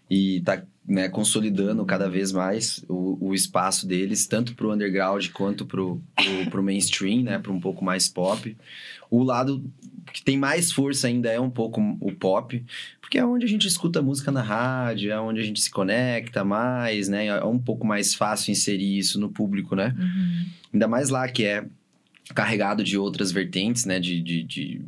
e 0.08 0.40
tá 0.42 0.62
né, 0.86 1.08
consolidando 1.08 1.84
cada 1.84 2.08
vez 2.08 2.30
mais 2.30 2.84
o, 2.88 3.28
o 3.28 3.34
espaço 3.34 3.88
deles, 3.88 4.28
tanto 4.28 4.54
pro 4.54 4.72
underground 4.72 5.26
quanto 5.30 5.66
pro, 5.66 6.00
pro, 6.14 6.50
pro 6.50 6.62
mainstream, 6.62 7.24
né? 7.24 7.40
Pro 7.40 7.52
um 7.52 7.60
pouco 7.60 7.84
mais 7.84 8.08
pop. 8.08 8.56
O 9.10 9.24
lado 9.24 9.64
que 10.12 10.22
tem 10.22 10.36
mais 10.36 10.70
força 10.72 11.06
ainda 11.06 11.30
é 11.30 11.40
um 11.40 11.50
pouco 11.50 11.80
o 12.00 12.12
pop, 12.12 12.64
porque 13.00 13.18
é 13.18 13.24
onde 13.24 13.44
a 13.44 13.48
gente 13.48 13.66
escuta 13.66 14.00
música 14.02 14.30
na 14.32 14.42
rádio, 14.42 15.10
é 15.12 15.20
onde 15.20 15.40
a 15.40 15.44
gente 15.44 15.60
se 15.60 15.70
conecta 15.70 16.44
mais, 16.44 17.08
né? 17.08 17.26
É 17.26 17.44
um 17.44 17.58
pouco 17.58 17.86
mais 17.86 18.14
fácil 18.14 18.50
inserir 18.52 18.98
isso 18.98 19.20
no 19.20 19.28
público, 19.28 19.74
né? 19.76 19.94
Uhum. 19.98 20.46
Ainda 20.74 20.88
mais 20.88 21.08
lá 21.10 21.28
que 21.28 21.44
é 21.44 21.64
carregado 22.34 22.82
de 22.82 22.96
outras 22.96 23.30
vertentes, 23.30 23.84
né? 23.84 24.00
De, 24.00 24.20
de, 24.20 24.42
de 24.42 24.82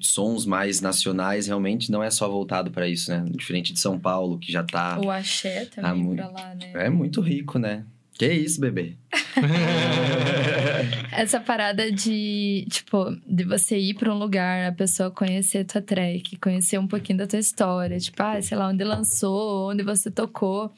sons 0.00 0.46
mais 0.46 0.80
nacionais, 0.80 1.46
realmente 1.48 1.90
não 1.90 2.02
é 2.02 2.10
só 2.10 2.28
voltado 2.28 2.70
para 2.70 2.88
isso, 2.88 3.10
né? 3.10 3.24
Diferente 3.30 3.72
de 3.72 3.80
São 3.80 3.98
Paulo, 3.98 4.38
que 4.38 4.52
já 4.52 4.62
tá. 4.62 4.98
O 5.00 5.10
axé 5.10 5.64
também 5.66 5.90
Ah, 5.90 5.94
muito. 5.94 6.16
pra 6.18 6.28
lá, 6.28 6.54
né? 6.54 6.70
É 6.74 6.88
muito 6.90 7.20
rico, 7.20 7.58
né? 7.58 7.84
Que 8.20 8.30
isso, 8.30 8.60
bebê? 8.60 8.98
Essa 11.10 11.40
parada 11.40 11.90
de, 11.90 12.66
tipo, 12.68 13.16
de 13.26 13.44
você 13.44 13.78
ir 13.78 13.94
pra 13.94 14.12
um 14.14 14.18
lugar, 14.18 14.68
a 14.68 14.72
pessoa 14.72 15.10
conhecer 15.10 15.64
tua 15.64 15.80
track, 15.80 16.36
conhecer 16.36 16.78
um 16.78 16.86
pouquinho 16.86 17.16
da 17.20 17.26
tua 17.26 17.38
história, 17.38 17.98
tipo, 17.98 18.22
ah, 18.22 18.38
sei 18.42 18.58
lá, 18.58 18.68
onde 18.68 18.84
lançou, 18.84 19.70
onde 19.70 19.82
você 19.82 20.10
tocou, 20.10 20.70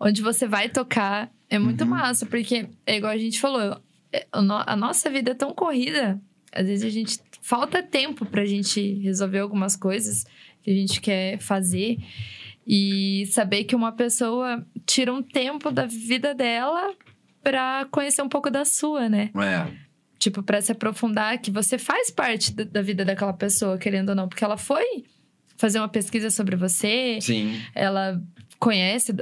onde 0.00 0.20
você 0.20 0.48
vai 0.48 0.68
tocar. 0.68 1.30
É 1.48 1.60
muito 1.60 1.84
Uhum. 1.84 1.90
massa, 1.90 2.26
porque 2.26 2.66
é 2.84 2.96
igual 2.96 3.12
a 3.12 3.18
gente 3.18 3.38
falou, 3.40 3.80
é, 4.12 4.26
a 4.32 4.74
nossa 4.74 5.08
vida 5.08 5.30
é 5.30 5.34
tão 5.34 5.54
corrida, 5.54 6.20
às 6.50 6.66
vezes 6.66 6.84
a 6.84 6.90
gente 6.90 7.20
falta 7.40 7.84
tempo 7.84 8.26
pra 8.26 8.44
gente 8.44 8.94
resolver 8.94 9.38
algumas 9.38 9.76
coisas 9.76 10.24
que 10.60 10.72
a 10.72 10.74
gente 10.74 11.00
quer 11.00 11.38
fazer. 11.38 11.98
E 12.66 13.26
saber 13.32 13.64
que 13.64 13.76
uma 13.76 13.92
pessoa 13.92 14.64
tira 14.86 15.12
um 15.12 15.22
tempo 15.22 15.70
da 15.70 15.84
vida 15.86 16.34
dela 16.34 16.92
pra 17.42 17.86
conhecer 17.90 18.22
um 18.22 18.28
pouco 18.28 18.50
da 18.50 18.64
sua, 18.64 19.08
né? 19.08 19.30
É. 19.36 19.66
Tipo, 20.18 20.42
pra 20.42 20.62
se 20.62 20.72
aprofundar, 20.72 21.38
que 21.38 21.50
você 21.50 21.76
faz 21.76 22.10
parte 22.10 22.54
da, 22.54 22.64
da 22.64 22.80
vida 22.80 23.04
daquela 23.04 23.34
pessoa, 23.34 23.76
querendo 23.76 24.10
ou 24.10 24.14
não, 24.14 24.28
porque 24.28 24.42
ela 24.42 24.56
foi 24.56 25.04
fazer 25.56 25.78
uma 25.78 25.88
pesquisa 25.88 26.30
sobre 26.30 26.56
você, 26.56 27.18
Sim. 27.20 27.60
ela 27.74 28.18
conhece, 28.58 29.12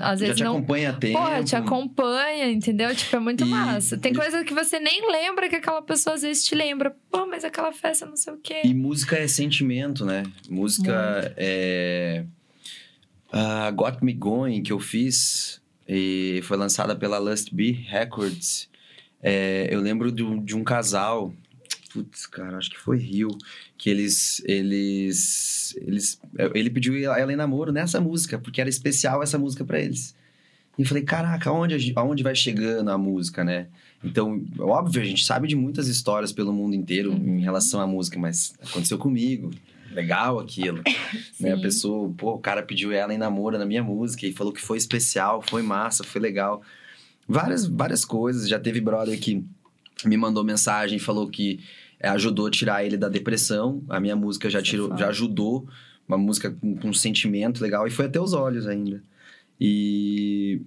às 0.00 0.18
Já 0.20 0.26
vezes 0.26 0.36
te 0.36 0.44
não. 0.44 0.56
acompanha 0.56 0.90
a 0.90 0.92
tempo. 0.94 1.18
Porra, 1.18 1.44
te 1.44 1.54
acompanha, 1.54 2.50
entendeu? 2.50 2.94
Tipo, 2.96 3.16
é 3.16 3.20
muito 3.20 3.44
E- 3.44 3.48
massa. 3.48 3.98
Tem 3.98 4.12
e- 4.12 4.16
coisa 4.16 4.42
que 4.42 4.54
você 4.54 4.80
nem 4.80 5.10
lembra 5.12 5.48
que 5.50 5.56
aquela 5.56 5.82
pessoa 5.82 6.14
às 6.16 6.22
vezes 6.22 6.44
te 6.44 6.54
lembra. 6.54 6.96
Pô, 7.10 7.26
mas 7.26 7.44
aquela 7.44 7.72
festa 7.72 8.06
não 8.06 8.16
sei 8.16 8.32
o 8.32 8.38
quê. 8.38 8.62
E 8.64 8.72
música 8.72 9.16
é 9.18 9.28
sentimento, 9.28 10.06
né? 10.06 10.22
Música 10.48 11.34
é. 11.36 12.24
A 13.32 13.70
Got 13.70 13.98
Me 14.02 14.12
Going, 14.12 14.62
que 14.62 14.72
eu 14.72 14.80
fiz, 14.80 15.60
e 15.88 16.40
foi 16.44 16.56
lançada 16.56 16.94
pela 16.96 17.18
Lust 17.18 17.54
Be 17.54 17.70
Records. 17.72 18.68
É, 19.22 19.68
eu 19.70 19.80
lembro 19.80 20.10
de 20.10 20.22
um, 20.22 20.42
de 20.42 20.56
um 20.56 20.64
casal, 20.64 21.32
putz, 21.92 22.26
cara, 22.26 22.56
acho 22.58 22.70
que 22.70 22.78
foi 22.78 22.98
Rio, 22.98 23.28
que 23.76 23.90
eles. 23.90 24.42
eles, 24.46 25.76
eles 25.80 26.20
ele 26.54 26.70
pediu 26.70 26.96
ela 27.04 27.32
em 27.32 27.36
namoro 27.36 27.72
nessa 27.72 28.00
música, 28.00 28.38
porque 28.38 28.60
era 28.60 28.70
especial 28.70 29.22
essa 29.22 29.38
música 29.38 29.64
pra 29.64 29.80
eles. 29.80 30.14
E 30.78 30.82
eu 30.82 30.88
falei, 30.88 31.02
caraca, 31.02 31.50
aonde, 31.50 31.92
aonde 31.94 32.22
vai 32.22 32.34
chegando 32.34 32.90
a 32.90 32.96
música, 32.96 33.44
né? 33.44 33.66
Então, 34.02 34.42
óbvio, 34.58 35.02
a 35.02 35.04
gente 35.04 35.24
sabe 35.26 35.46
de 35.46 35.54
muitas 35.54 35.88
histórias 35.88 36.32
pelo 36.32 36.52
mundo 36.52 36.74
inteiro 36.74 37.10
Uhum. 37.12 37.38
em 37.38 37.40
relação 37.42 37.80
à 37.80 37.86
música, 37.86 38.18
mas 38.18 38.54
aconteceu 38.62 38.96
comigo. 38.96 39.50
Legal 39.90 40.38
aquilo. 40.38 40.82
né? 41.40 41.52
A 41.52 41.58
pessoa, 41.58 42.12
pô, 42.16 42.34
o 42.34 42.38
cara 42.38 42.62
pediu 42.62 42.92
ela 42.92 43.12
em 43.12 43.18
namoro 43.18 43.58
na 43.58 43.66
minha 43.66 43.82
música 43.82 44.26
e 44.26 44.32
falou 44.32 44.52
que 44.52 44.60
foi 44.60 44.78
especial, 44.78 45.42
foi 45.42 45.62
massa, 45.62 46.04
foi 46.04 46.20
legal. 46.20 46.62
Várias, 47.28 47.66
várias 47.66 48.04
coisas. 48.04 48.48
Já 48.48 48.58
teve 48.58 48.80
brother 48.80 49.18
que 49.18 49.44
me 50.04 50.16
mandou 50.16 50.44
mensagem 50.44 50.96
e 50.96 51.00
falou 51.00 51.28
que 51.28 51.60
é, 51.98 52.08
ajudou 52.08 52.46
a 52.46 52.50
tirar 52.50 52.84
ele 52.84 52.96
da 52.96 53.08
depressão. 53.08 53.82
A 53.88 54.00
minha 54.00 54.16
música 54.16 54.48
já, 54.48 54.60
é 54.60 54.62
tirou, 54.62 54.96
já 54.96 55.08
ajudou. 55.08 55.68
Uma 56.08 56.18
música 56.18 56.50
com, 56.50 56.76
com 56.76 56.88
um 56.88 56.94
sentimento 56.94 57.62
legal 57.62 57.86
e 57.86 57.90
foi 57.90 58.06
até 58.06 58.20
os 58.20 58.32
olhos 58.32 58.66
ainda. 58.66 59.02
E 59.60 60.62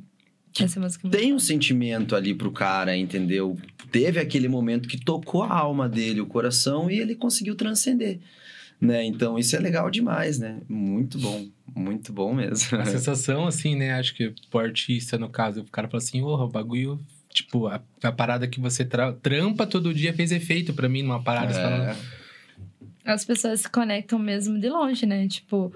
é 0.62 1.10
tem 1.10 1.34
um 1.34 1.40
sentimento 1.40 2.16
ali 2.16 2.36
pro 2.36 2.52
cara, 2.52 2.96
entendeu? 2.96 3.58
Teve 3.92 4.20
aquele 4.20 4.48
momento 4.48 4.88
que 4.88 5.04
tocou 5.04 5.42
a 5.42 5.52
alma 5.52 5.90
dele, 5.90 6.22
o 6.22 6.28
coração, 6.28 6.92
e 6.92 7.00
ele 7.00 7.16
conseguiu 7.16 7.56
transcender. 7.56 8.20
Né? 8.86 9.06
Então, 9.06 9.40
isso 9.40 9.56
é 9.56 9.60
legal 9.60 9.90
demais, 9.90 10.38
né? 10.40 10.60
Muito 10.68 11.18
bom. 11.18 11.46
Muito 11.76 12.12
bom 12.12 12.34
mesmo. 12.34 12.78
A 12.80 12.86
sensação, 12.86 13.48
assim, 13.48 13.76
né? 13.76 13.94
Acho 13.94 14.14
que 14.14 14.34
pro 14.50 14.60
artista, 14.60 15.18
no 15.18 15.30
caso, 15.30 15.62
o 15.62 15.66
cara 15.72 15.88
fala 15.88 16.04
assim, 16.04 16.22
porra, 16.22 16.44
o 16.44 16.50
bagulho. 16.50 17.00
Tipo, 17.30 17.68
a, 17.68 17.82
a 18.04 18.12
parada 18.12 18.48
que 18.48 18.60
você 18.60 18.86
tra- 18.86 19.14
trampa 19.14 19.66
todo 19.66 19.94
dia 19.94 20.14
fez 20.14 20.32
efeito 20.32 20.74
pra 20.74 20.88
mim 20.90 21.02
numa 21.02 21.24
parada. 21.24 21.52
Você 21.54 21.62
fala, 21.62 21.98
É, 23.06 23.12
as 23.12 23.26
pessoas 23.26 23.62
se 23.62 23.70
conectam 23.70 24.20
mesmo 24.20 24.60
de 24.60 24.70
longe, 24.70 25.06
né? 25.06 25.28
Tipo, 25.28 25.74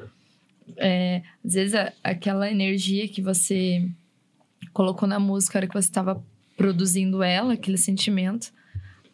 é, 0.76 1.24
às 1.44 1.54
vezes 1.54 1.74
a- 1.74 1.92
aquela 2.04 2.52
energia 2.52 3.08
que 3.08 3.22
você 3.22 3.88
colocou 4.74 5.08
na 5.08 5.20
música, 5.20 5.58
a 5.58 5.60
hora 5.60 5.68
que 5.68 5.74
você 5.74 5.88
estava 5.88 6.24
produzindo 6.56 7.24
ela, 7.24 7.54
aquele 7.54 7.78
sentimento, 7.78 8.52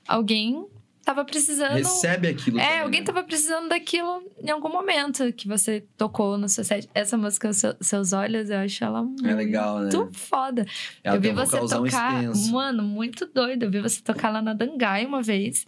alguém 0.07 0.65
tava 1.03 1.23
precisando. 1.25 1.73
recebe 1.73 2.27
aquilo. 2.29 2.59
É, 2.59 2.63
também, 2.65 2.79
alguém 2.81 2.99
né? 3.01 3.05
tava 3.05 3.23
precisando 3.23 3.69
daquilo 3.69 4.23
em 4.41 4.49
algum 4.49 4.69
momento 4.69 5.31
que 5.33 5.47
você 5.47 5.85
tocou 5.97 6.37
no 6.37 6.47
seu 6.49 6.63
set. 6.63 6.89
Essa 6.93 7.17
música, 7.17 7.51
Seu- 7.53 7.75
Seus 7.81 8.13
Olhos, 8.13 8.49
eu 8.49 8.57
acho 8.59 8.83
ela 8.83 9.03
muito 9.03 9.27
É 9.27 9.33
legal, 9.35 9.79
né? 9.79 9.89
foda. 10.13 10.65
Ela 11.03 11.17
eu 11.17 11.21
vi 11.21 11.31
você 11.31 11.59
tocar, 11.59 12.23
extenso. 12.23 12.51
mano, 12.51 12.81
muito 12.83 13.25
doido. 13.25 13.63
Eu 13.63 13.71
vi 13.71 13.81
você 13.81 14.01
tocar 14.01 14.29
lá 14.29 14.41
na 14.41 14.53
Dangai 14.53 15.05
uma 15.05 15.21
vez. 15.21 15.65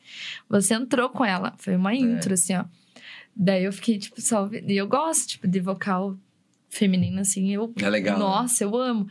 Você 0.50 0.74
entrou 0.74 1.10
com 1.10 1.24
ela, 1.26 1.54
foi 1.58 1.76
uma 1.76 1.94
intro, 1.94 2.34
assim, 2.34 2.56
ó. 2.56 2.66
Daí 3.36 3.66
eu 3.66 3.74
fiquei, 3.74 3.98
tipo, 3.98 4.22
só 4.22 4.44
ouvindo. 4.44 4.70
E 4.72 4.78
eu 4.78 4.88
gosto, 4.88 5.28
tipo, 5.28 5.48
de 5.48 5.60
vocal 5.60 6.18
feminino, 6.70 7.20
assim. 7.20 7.54
Eu, 7.54 7.74
É 7.82 7.90
legal. 7.90 8.18
né? 8.18 8.24
Nossa, 8.24 8.64
eu 8.64 8.76
amo. 8.76 9.08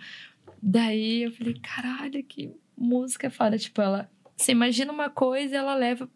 Daí 0.62 1.24
eu 1.24 1.32
falei, 1.32 1.54
caralho, 1.62 2.24
que 2.24 2.50
música 2.76 3.30
foda. 3.30 3.58
Tipo, 3.58 3.82
ela. 3.82 4.10
Você 4.36 4.52
imagina 4.52 4.92
uma 4.92 5.08
coisa 5.10 5.54
e 5.54 5.56
ela 5.58 5.74
leva. 5.74 6.08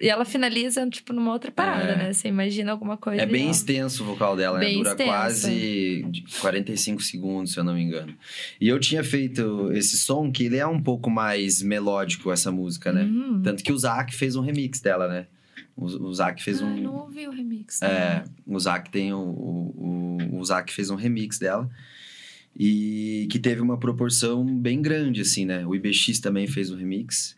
E 0.00 0.08
ela 0.08 0.24
finaliza, 0.24 0.88
tipo, 0.88 1.12
numa 1.12 1.32
outra 1.32 1.50
parada, 1.50 1.90
É. 1.90 1.96
né? 1.96 2.12
Você 2.12 2.28
imagina 2.28 2.70
alguma 2.70 2.96
coisa. 2.96 3.20
É 3.20 3.26
bem 3.26 3.42
ela- 3.42 3.50
extenso 3.50 4.04
o 4.04 4.06
vocal 4.06 4.36
dela, 4.36 4.58
né? 4.58 4.66
Bem 4.66 4.76
Dura 4.76 4.90
extenso. 4.90 5.10
quase 5.10 6.04
de 6.08 6.22
45 6.40 7.02
segundos, 7.02 7.52
se 7.52 7.58
eu 7.58 7.64
não 7.64 7.74
me 7.74 7.82
engano. 7.82 8.14
E 8.60 8.68
eu 8.68 8.78
tinha 8.78 9.02
feito 9.02 9.72
esse 9.72 9.98
som 9.98 10.30
que 10.30 10.44
ele 10.44 10.56
é 10.56 10.66
um 10.66 10.80
pouco 10.80 11.10
mais 11.10 11.60
melódico, 11.62 12.30
essa 12.30 12.52
música, 12.52 12.92
né? 12.92 13.02
Uhum. 13.02 13.42
Tanto 13.42 13.64
que 13.64 13.72
o 13.72 13.76
Zac 13.78 14.14
fez 14.14 14.36
um 14.36 14.40
remix 14.40 14.78
dela, 14.80 15.08
né? 15.08 15.26
O, 15.76 15.86
o 15.86 16.14
Zac 16.14 16.40
fez 16.44 16.62
Ah, 16.62 16.64
um. 16.66 16.76
não 16.80 16.94
ouvi 16.94 17.26
o 17.26 17.32
remix. 17.32 17.82
É, 17.82 18.22
o 18.46 18.58
Zac 18.60 18.90
tem 18.90 19.12
o, 19.12 19.18
o, 19.18 20.18
o, 20.32 20.38
o 20.38 20.44
Zac 20.44 20.72
fez 20.72 20.90
um 20.90 20.96
remix 20.96 21.40
dela. 21.40 21.68
E 22.56 23.26
que 23.30 23.38
teve 23.38 23.60
uma 23.60 23.78
proporção 23.78 24.44
bem 24.44 24.80
grande, 24.82 25.20
assim, 25.20 25.44
né? 25.44 25.66
O 25.66 25.74
IBX 25.74 26.18
também 26.20 26.46
fez 26.46 26.70
um 26.70 26.76
remix. 26.76 27.36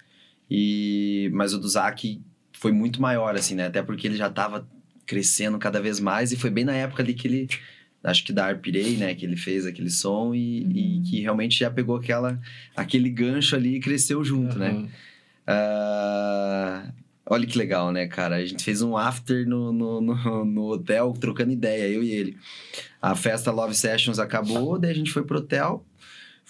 E... 0.50 1.30
Mas 1.32 1.54
o 1.54 1.58
do 1.58 1.68
Zac 1.68 2.20
foi 2.52 2.72
muito 2.72 3.00
maior, 3.00 3.34
assim, 3.36 3.54
né? 3.54 3.66
Até 3.66 3.82
porque 3.82 4.06
ele 4.06 4.16
já 4.16 4.28
tava 4.28 4.68
crescendo 5.06 5.58
cada 5.58 5.80
vez 5.80 6.00
mais. 6.00 6.32
E 6.32 6.36
foi 6.36 6.50
bem 6.50 6.64
na 6.64 6.74
época 6.74 7.02
ali 7.02 7.14
que 7.14 7.28
ele... 7.28 7.48
Acho 8.02 8.24
que 8.24 8.32
da 8.32 8.46
Arpirei, 8.46 8.96
né? 8.96 9.14
Que 9.14 9.26
ele 9.26 9.36
fez 9.36 9.66
aquele 9.66 9.90
som 9.90 10.34
e, 10.34 10.62
e 10.62 10.96
Uhum. 10.96 11.02
que 11.04 11.20
realmente 11.20 11.58
já 11.58 11.70
pegou 11.70 11.96
aquela, 11.96 12.40
aquele 12.74 13.10
gancho 13.10 13.54
ali 13.54 13.76
e 13.76 13.80
cresceu 13.80 14.24
junto, 14.24 14.58
né? 14.58 14.70
"Aham." 14.70 14.88
Ah, 15.46 16.92
olha 17.26 17.46
que 17.46 17.58
legal, 17.58 17.92
né, 17.92 18.06
cara? 18.06 18.36
A 18.36 18.44
gente 18.44 18.64
fez 18.64 18.80
um 18.82 18.96
after 18.96 19.46
no, 19.46 19.72
no, 19.72 20.00
no, 20.00 20.44
no 20.44 20.62
hotel, 20.72 21.12
trocando 21.18 21.52
ideia, 21.52 21.88
eu 21.88 22.02
e 22.02 22.10
ele. 22.10 22.36
A 23.02 23.14
festa 23.14 23.50
Love 23.50 23.74
Sessions 23.74 24.18
acabou, 24.18 24.78
daí 24.78 24.90
a 24.92 24.94
gente 24.94 25.10
foi 25.10 25.24
pro 25.24 25.38
hotel, 25.38 25.84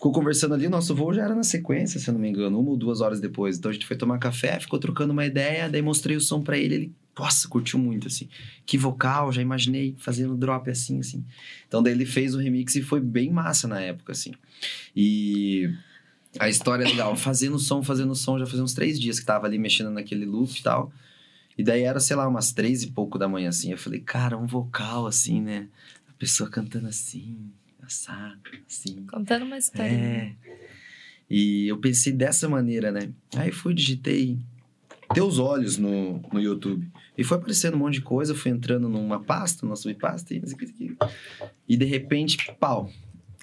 ficou 0.00 0.12
conversando 0.12 0.54
ali, 0.54 0.66
nosso 0.66 0.94
voo 0.94 1.12
já 1.12 1.24
era 1.24 1.34
na 1.34 1.42
sequência, 1.42 2.00
se 2.00 2.08
eu 2.08 2.14
não 2.14 2.20
me 2.20 2.30
engano, 2.30 2.58
uma 2.58 2.70
ou 2.70 2.76
duas 2.76 3.02
horas 3.02 3.20
depois. 3.20 3.58
Então 3.58 3.70
a 3.70 3.74
gente 3.74 3.84
foi 3.84 3.98
tomar 3.98 4.18
café, 4.18 4.58
ficou 4.58 4.78
trocando 4.78 5.12
uma 5.12 5.26
ideia, 5.26 5.68
daí 5.68 5.82
mostrei 5.82 6.16
o 6.16 6.20
som 6.22 6.40
pra 6.40 6.56
ele, 6.56 6.74
ele, 6.74 6.92
nossa, 7.18 7.46
curtiu 7.46 7.78
muito, 7.78 8.08
assim. 8.08 8.26
Que 8.64 8.78
vocal, 8.78 9.30
já 9.30 9.42
imaginei 9.42 9.94
fazendo 9.98 10.34
drop 10.34 10.70
assim, 10.70 11.00
assim. 11.00 11.22
Então 11.68 11.82
daí 11.82 11.92
ele 11.92 12.06
fez 12.06 12.34
o 12.34 12.38
remix 12.38 12.76
e 12.76 12.82
foi 12.82 12.98
bem 12.98 13.30
massa 13.30 13.68
na 13.68 13.78
época, 13.78 14.12
assim. 14.12 14.32
E 14.96 15.70
a 16.38 16.48
história 16.48 16.82
é 16.82 16.88
legal, 16.88 17.14
fazendo 17.14 17.58
som, 17.58 17.82
fazendo 17.82 18.14
som, 18.14 18.38
já 18.38 18.46
fazia 18.46 18.64
uns 18.64 18.72
três 18.72 18.98
dias 18.98 19.20
que 19.20 19.26
tava 19.26 19.46
ali 19.46 19.58
mexendo 19.58 19.90
naquele 19.90 20.24
loop 20.24 20.58
e 20.58 20.62
tal. 20.62 20.90
E 21.58 21.62
daí 21.62 21.82
era, 21.82 22.00
sei 22.00 22.16
lá, 22.16 22.26
umas 22.26 22.52
três 22.52 22.82
e 22.82 22.86
pouco 22.90 23.18
da 23.18 23.28
manhã, 23.28 23.50
assim. 23.50 23.70
Eu 23.70 23.76
falei, 23.76 24.00
cara, 24.00 24.38
um 24.38 24.46
vocal 24.46 25.06
assim, 25.06 25.42
né? 25.42 25.68
A 26.08 26.12
pessoa 26.14 26.48
cantando 26.48 26.86
assim, 26.86 27.36
assado, 27.90 28.40
assim. 28.66 29.04
Contando 29.06 29.44
uma 29.44 29.58
história. 29.58 29.90
É. 29.90 30.32
E 31.28 31.68
eu 31.68 31.78
pensei 31.78 32.12
dessa 32.12 32.48
maneira, 32.48 32.90
né? 32.90 33.10
Aí 33.36 33.52
fui, 33.52 33.74
digitei 33.74 34.38
Teus 35.12 35.38
Olhos 35.38 35.76
no, 35.76 36.20
no 36.32 36.40
YouTube. 36.40 36.88
E 37.18 37.24
foi 37.24 37.36
aparecendo 37.36 37.74
um 37.74 37.78
monte 37.78 37.94
de 37.94 38.02
coisa, 38.02 38.34
fui 38.34 38.50
entrando 38.50 38.88
numa 38.88 39.20
pasta, 39.20 39.66
numa 39.66 39.76
subpasta, 39.76 40.34
e, 40.34 40.42
e 41.68 41.76
de 41.76 41.84
repente, 41.84 42.38
pau. 42.58 42.90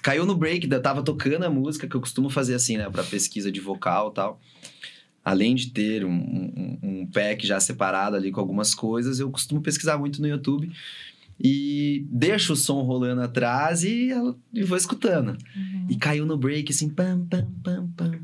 Caiu 0.02 0.24
no 0.24 0.34
break, 0.34 0.70
eu 0.70 0.82
tava 0.82 1.02
tocando 1.02 1.44
a 1.44 1.50
música 1.50 1.86
que 1.86 1.94
eu 1.94 2.00
costumo 2.00 2.30
fazer 2.30 2.54
assim, 2.54 2.76
né? 2.76 2.88
Pra 2.88 3.04
pesquisa 3.04 3.52
de 3.52 3.60
vocal 3.60 4.10
e 4.10 4.14
tal. 4.14 4.40
Além 5.24 5.54
de 5.54 5.70
ter 5.70 6.04
um, 6.04 6.10
um, 6.10 6.78
um 6.82 7.06
pack 7.06 7.46
já 7.46 7.60
separado 7.60 8.16
ali 8.16 8.30
com 8.30 8.40
algumas 8.40 8.74
coisas, 8.74 9.20
eu 9.20 9.30
costumo 9.30 9.60
pesquisar 9.60 9.98
muito 9.98 10.22
no 10.22 10.28
YouTube. 10.28 10.70
E 11.40 12.04
deixo 12.10 12.52
o 12.52 12.56
som 12.56 12.82
rolando 12.82 13.22
atrás 13.22 13.84
e, 13.84 14.10
e 14.52 14.64
vou 14.64 14.76
escutando. 14.76 15.36
Uhum. 15.56 15.86
E 15.88 15.96
caiu 15.96 16.26
no 16.26 16.36
break, 16.36 16.72
assim, 16.72 16.88
pam, 16.88 17.26
pam, 17.26 17.46
pam, 17.62 17.88
pam. 17.96 18.20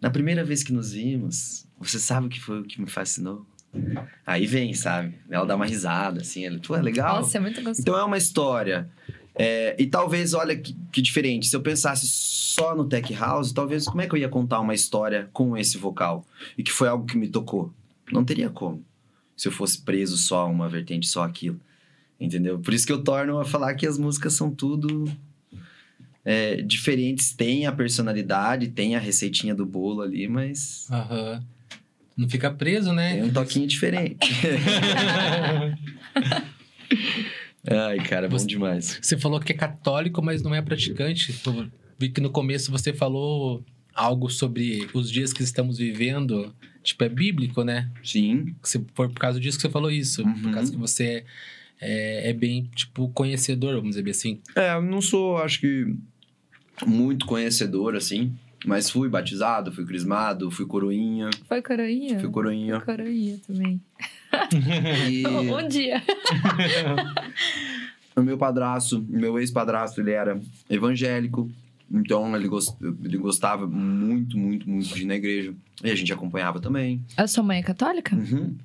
Na 0.00 0.10
primeira 0.10 0.44
vez 0.44 0.62
que 0.62 0.72
nos 0.72 0.92
vimos, 0.92 1.66
você 1.78 1.98
sabe 1.98 2.26
o 2.26 2.30
que 2.30 2.40
foi 2.40 2.60
o 2.60 2.64
que 2.64 2.80
me 2.80 2.88
fascinou? 2.88 3.46
Aí 4.26 4.46
vem, 4.46 4.72
sabe? 4.72 5.14
Ela 5.28 5.44
dá 5.44 5.56
uma 5.56 5.66
risada, 5.66 6.20
assim, 6.20 6.44
ela, 6.44 6.58
pô, 6.58 6.76
é 6.76 6.82
legal. 6.82 7.20
Nossa, 7.20 7.36
é 7.36 7.40
muito 7.40 7.56
gostoso. 7.56 7.80
Então 7.80 7.98
é 7.98 8.04
uma 8.04 8.16
história. 8.16 8.88
É, 9.34 9.74
e 9.78 9.86
talvez, 9.86 10.32
olha 10.32 10.56
que, 10.56 10.74
que 10.92 11.02
diferente, 11.02 11.48
se 11.48 11.56
eu 11.56 11.60
pensasse 11.60 12.06
só 12.06 12.74
no 12.74 12.84
Tech 12.84 13.12
House, 13.14 13.52
talvez 13.52 13.84
como 13.84 14.00
é 14.00 14.06
que 14.06 14.14
eu 14.14 14.18
ia 14.18 14.28
contar 14.28 14.60
uma 14.60 14.74
história 14.74 15.28
com 15.32 15.56
esse 15.56 15.76
vocal? 15.76 16.24
E 16.56 16.62
que 16.62 16.70
foi 16.70 16.88
algo 16.88 17.04
que 17.04 17.16
me 17.16 17.28
tocou? 17.28 17.72
Não 18.12 18.24
teria 18.24 18.48
como. 18.48 18.84
Se 19.36 19.48
eu 19.48 19.52
fosse 19.52 19.82
preso 19.82 20.16
só 20.16 20.42
a 20.42 20.44
uma 20.44 20.68
vertente, 20.68 21.08
só 21.08 21.24
aquilo. 21.24 21.60
Entendeu? 22.20 22.58
Por 22.58 22.72
isso 22.72 22.86
que 22.86 22.92
eu 22.92 23.02
torno 23.02 23.38
a 23.38 23.44
falar 23.44 23.74
que 23.74 23.86
as 23.86 23.98
músicas 23.98 24.32
são 24.34 24.50
tudo 24.50 25.04
é, 26.24 26.56
diferentes. 26.62 27.32
Tem 27.32 27.66
a 27.66 27.72
personalidade, 27.72 28.68
tem 28.68 28.94
a 28.96 28.98
receitinha 28.98 29.54
do 29.54 29.66
bolo 29.66 30.00
ali, 30.02 30.28
mas 30.28 30.88
Aham. 30.90 31.42
Não 32.16 32.28
fica 32.28 32.48
preso, 32.50 32.92
né? 32.92 33.14
tem 33.14 33.24
um 33.24 33.32
toquinho 33.32 33.66
diferente. 33.66 34.30
Ai, 37.68 37.98
cara, 37.98 38.28
bom 38.28 38.38
Você- 38.38 38.46
demais. 38.46 38.98
Você 39.02 39.18
falou 39.18 39.40
que 39.40 39.52
é 39.52 39.56
católico, 39.56 40.22
mas 40.22 40.42
não 40.42 40.54
é 40.54 40.60
praticante. 40.62 41.34
Eu 41.46 41.68
vi 41.98 42.10
que 42.10 42.20
no 42.20 42.30
começo 42.30 42.70
você 42.70 42.92
falou 42.92 43.64
algo 43.94 44.28
sobre 44.30 44.88
os 44.92 45.10
dias 45.10 45.32
que 45.32 45.42
estamos 45.42 45.78
vivendo. 45.78 46.54
Tipo, 46.82 47.04
é 47.04 47.08
bíblico, 47.08 47.64
né? 47.64 47.90
Sim. 48.02 48.54
Se 48.62 48.84
for 48.94 49.08
por 49.08 49.18
causa 49.18 49.40
disso 49.40 49.56
que 49.58 49.62
você 49.62 49.70
falou 49.70 49.90
isso. 49.90 50.22
Uhum. 50.22 50.42
Por 50.42 50.52
causa 50.52 50.70
que 50.70 50.76
você 50.78 51.24
é, 51.84 52.30
é 52.30 52.32
bem, 52.32 52.68
tipo, 52.74 53.08
conhecedor, 53.10 53.74
vamos 53.74 53.90
dizer 53.90 54.02
bem 54.02 54.10
assim. 54.12 54.40
É, 54.56 54.74
eu 54.74 54.82
não 54.82 55.00
sou, 55.00 55.36
acho 55.38 55.60
que, 55.60 55.94
muito 56.86 57.26
conhecedor, 57.26 57.94
assim. 57.94 58.32
Mas 58.66 58.88
fui 58.88 59.10
batizado, 59.10 59.70
fui 59.70 59.84
crismado, 59.84 60.50
fui 60.50 60.64
coroinha. 60.66 61.28
Foi 61.46 61.60
coroinha? 61.60 62.18
Fui 62.18 62.30
coroinha. 62.30 62.80
Foi 62.80 62.96
coroinha 62.96 63.38
também. 63.46 63.80
E 65.10 65.24
Um 65.26 65.68
dia. 65.68 66.02
o 68.16 68.22
meu 68.22 68.38
padrasto, 68.38 69.04
meu 69.08 69.38
ex-padrasto, 69.38 70.00
ele 70.00 70.12
era 70.12 70.40
evangélico. 70.68 71.50
Então, 71.92 72.34
ele, 72.34 72.48
gos- 72.48 72.74
ele 73.04 73.18
gostava 73.18 73.66
muito, 73.66 74.38
muito, 74.38 74.68
muito 74.68 74.94
de 74.94 75.02
ir 75.02 75.06
na 75.06 75.14
igreja. 75.16 75.54
E 75.82 75.90
a 75.90 75.94
gente 75.94 76.12
acompanhava 76.12 76.60
também. 76.60 77.04
A 77.16 77.26
sua 77.26 77.42
mãe 77.44 77.58
é 77.58 77.62
católica? 77.62 78.16
Uhum. 78.16 78.56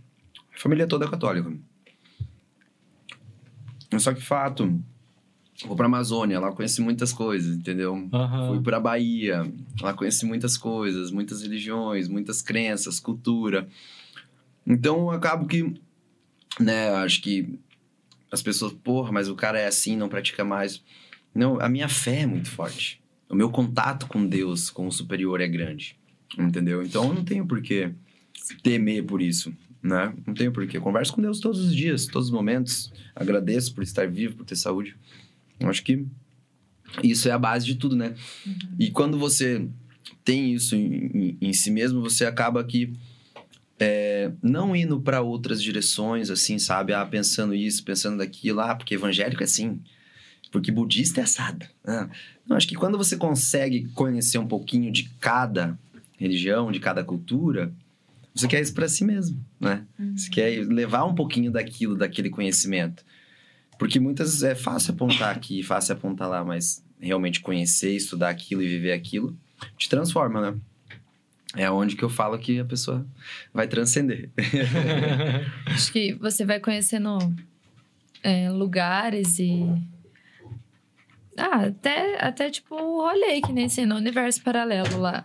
A 0.56 0.60
família 0.60 0.88
toda 0.88 1.06
é 1.06 1.10
católica. 1.10 1.52
Só 3.98 4.14
que 4.14 4.22
fato, 4.22 4.80
vou 5.66 5.76
pra 5.76 5.88
Amazônia, 5.88 6.40
lá 6.40 6.52
conheci 6.52 6.82
muitas 6.82 7.12
coisas, 7.12 7.56
entendeu? 7.56 8.08
Aham. 8.14 8.48
Fui 8.48 8.62
pra 8.62 8.80
Bahia, 8.80 9.52
lá 9.82 9.94
conheci 9.94 10.26
muitas 10.26 10.58
coisas, 10.58 11.12
muitas 11.12 11.42
religiões, 11.42 12.08
muitas 12.08 12.42
crenças, 12.42 13.00
cultura. 13.00 13.68
Então, 14.66 15.00
eu 15.00 15.12
acabo 15.12 15.48
que, 15.48 15.74
né, 16.60 16.90
acho 16.98 17.22
que 17.22 17.60
as 18.32 18.42
pessoas, 18.42 18.74
porra, 18.74 19.12
mas 19.12 19.28
o 19.28 19.36
cara 19.36 19.60
é 19.60 19.66
assim, 19.68 19.98
não 19.98 20.08
pratica 20.08 20.46
mais. 20.46 20.84
Não, 21.34 21.60
a 21.60 21.68
minha 21.68 21.90
fé 21.90 22.22
é 22.22 22.26
muito 22.26 22.50
forte. 22.50 23.02
O 23.28 23.36
meu 23.36 23.50
contato 23.50 24.08
com 24.08 24.26
Deus, 24.26 24.70
com 24.70 24.88
o 24.88 24.92
superior 24.92 25.42
é 25.42 25.48
grande, 25.48 25.98
entendeu? 26.38 26.84
Então, 26.84 27.06
eu 27.06 27.14
não 27.14 27.24
tenho 27.24 27.46
por 27.46 27.62
que 27.62 27.92
temer 28.64 29.04
por 29.04 29.22
isso, 29.22 29.54
né? 29.82 30.14
Não 30.26 30.34
tenho 30.34 30.52
por 30.52 30.66
quê. 30.68 30.78
Eu 30.78 30.82
Converso 30.82 31.14
com 31.14 31.22
Deus 31.22 31.40
todos 31.40 31.60
os 31.60 31.76
dias, 31.76 32.06
todos 32.06 32.28
os 32.30 32.34
momentos. 32.34 32.92
Agradeço 33.16 33.74
por 33.74 33.84
estar 33.84 34.08
vivo, 34.10 34.36
por 34.38 34.46
ter 34.46 34.56
saúde. 34.56 34.96
Eu 35.60 35.70
acho 35.70 35.84
que 35.84 36.06
isso 37.04 37.28
é 37.28 37.32
a 37.32 37.38
base 37.40 37.66
de 37.66 37.76
tudo, 37.76 37.96
né? 37.96 38.16
E 38.80 38.90
quando 38.92 39.18
você 39.18 39.68
tem 40.24 40.54
isso 40.54 40.76
em, 40.76 41.06
em- 41.14 41.38
em 41.42 41.54
si 41.54 41.70
mesmo, 41.72 42.02
você 42.02 42.26
acaba 42.26 42.64
que 42.64 42.94
é, 43.80 44.32
não 44.44 44.76
indo 44.76 45.00
para 45.00 45.22
outras 45.22 45.62
direções, 45.62 46.30
assim, 46.30 46.60
sabe? 46.60 46.94
Ah, 46.94 47.06
pensando 47.06 47.56
isso, 47.56 47.84
pensando 47.84 48.18
daquilo, 48.18 48.60
ah, 48.60 48.76
porque 48.76 48.96
evangélico 48.96 49.42
é 49.42 49.46
assim, 49.46 49.80
porque 50.52 50.72
budista 50.72 51.22
é 51.22 51.24
assado. 51.24 51.66
Ah, 51.86 52.10
não, 52.46 52.58
acho 52.58 52.68
que 52.68 52.76
quando 52.76 52.98
você 52.98 53.16
consegue 53.16 53.88
conhecer 53.94 54.38
um 54.38 54.48
pouquinho 54.48 54.92
de 54.92 55.04
cada 55.22 55.80
religião, 56.18 56.72
de 56.72 56.80
cada 56.80 57.04
cultura, 57.04 57.72
você 58.34 58.48
quer 58.48 58.62
isso 58.62 58.74
para 58.74 58.88
si 58.88 59.04
mesmo, 59.04 59.44
né? 59.60 59.86
Você 60.16 60.30
quer 60.30 60.66
levar 60.68 61.06
um 61.06 61.16
pouquinho 61.16 61.52
daquilo, 61.52 61.96
daquele 61.96 62.30
conhecimento. 62.30 63.04
Porque 63.78 64.00
muitas 64.00 64.44
é 64.44 64.56
fácil 64.56 64.94
apontar 64.94 65.36
aqui, 65.36 65.64
fácil 65.64 65.94
apontar 65.94 66.30
lá, 66.30 66.44
mas 66.44 66.84
realmente 67.00 67.40
conhecer, 67.40 67.96
estudar 67.96 68.30
aquilo 68.30 68.62
e 68.62 68.68
viver 68.68 68.92
aquilo 68.92 69.38
te 69.78 69.90
transforma, 69.90 70.52
né? 70.52 70.60
É 71.56 71.70
onde 71.70 71.96
que 71.96 72.04
eu 72.04 72.10
falo 72.10 72.38
que 72.38 72.60
a 72.60 72.66
pessoa 72.66 73.06
vai 73.54 73.68
transcender. 73.68 74.30
Acho 75.66 75.92
que 75.92 76.14
você 76.14 76.46
vai 76.46 76.60
conhecendo 76.60 77.18
é, 78.22 78.50
lugares 78.52 79.40
e. 79.40 79.64
Ah, 81.36 81.66
até, 81.68 82.24
até 82.24 82.50
tipo 82.52 82.76
o 82.76 83.02
rolê, 83.02 83.42
que 83.42 83.52
nem 83.52 83.66
assim, 83.66 83.86
no 83.86 83.96
universo 83.96 84.44
paralelo 84.44 85.00
lá. 85.00 85.24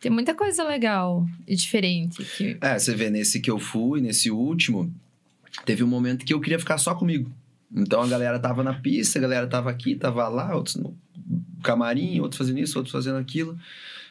Tem 0.00 0.10
muita 0.10 0.34
coisa 0.34 0.62
legal 0.64 1.26
e 1.46 1.56
diferente. 1.56 2.24
Que... 2.24 2.56
É, 2.60 2.78
você 2.78 2.94
vê, 2.94 3.10
nesse 3.10 3.40
que 3.40 3.50
eu 3.50 3.58
fui, 3.58 4.00
nesse 4.00 4.30
último, 4.30 4.92
teve 5.64 5.82
um 5.82 5.88
momento 5.88 6.24
que 6.24 6.32
eu 6.32 6.40
queria 6.40 6.58
ficar 6.58 6.78
só 6.78 6.94
comigo. 6.94 7.30
Então 7.74 8.02
a 8.02 8.06
galera 8.06 8.38
tava 8.38 8.62
na 8.62 8.74
pista, 8.74 9.18
a 9.18 9.22
galera 9.22 9.46
tava 9.46 9.70
aqui, 9.70 9.94
tava 9.94 10.26
lá, 10.28 10.54
outros 10.54 10.76
no 10.76 10.96
camarim, 11.62 12.20
outros 12.20 12.38
fazendo 12.38 12.60
isso, 12.60 12.78
outros 12.78 12.92
fazendo 12.92 13.18
aquilo. 13.18 13.58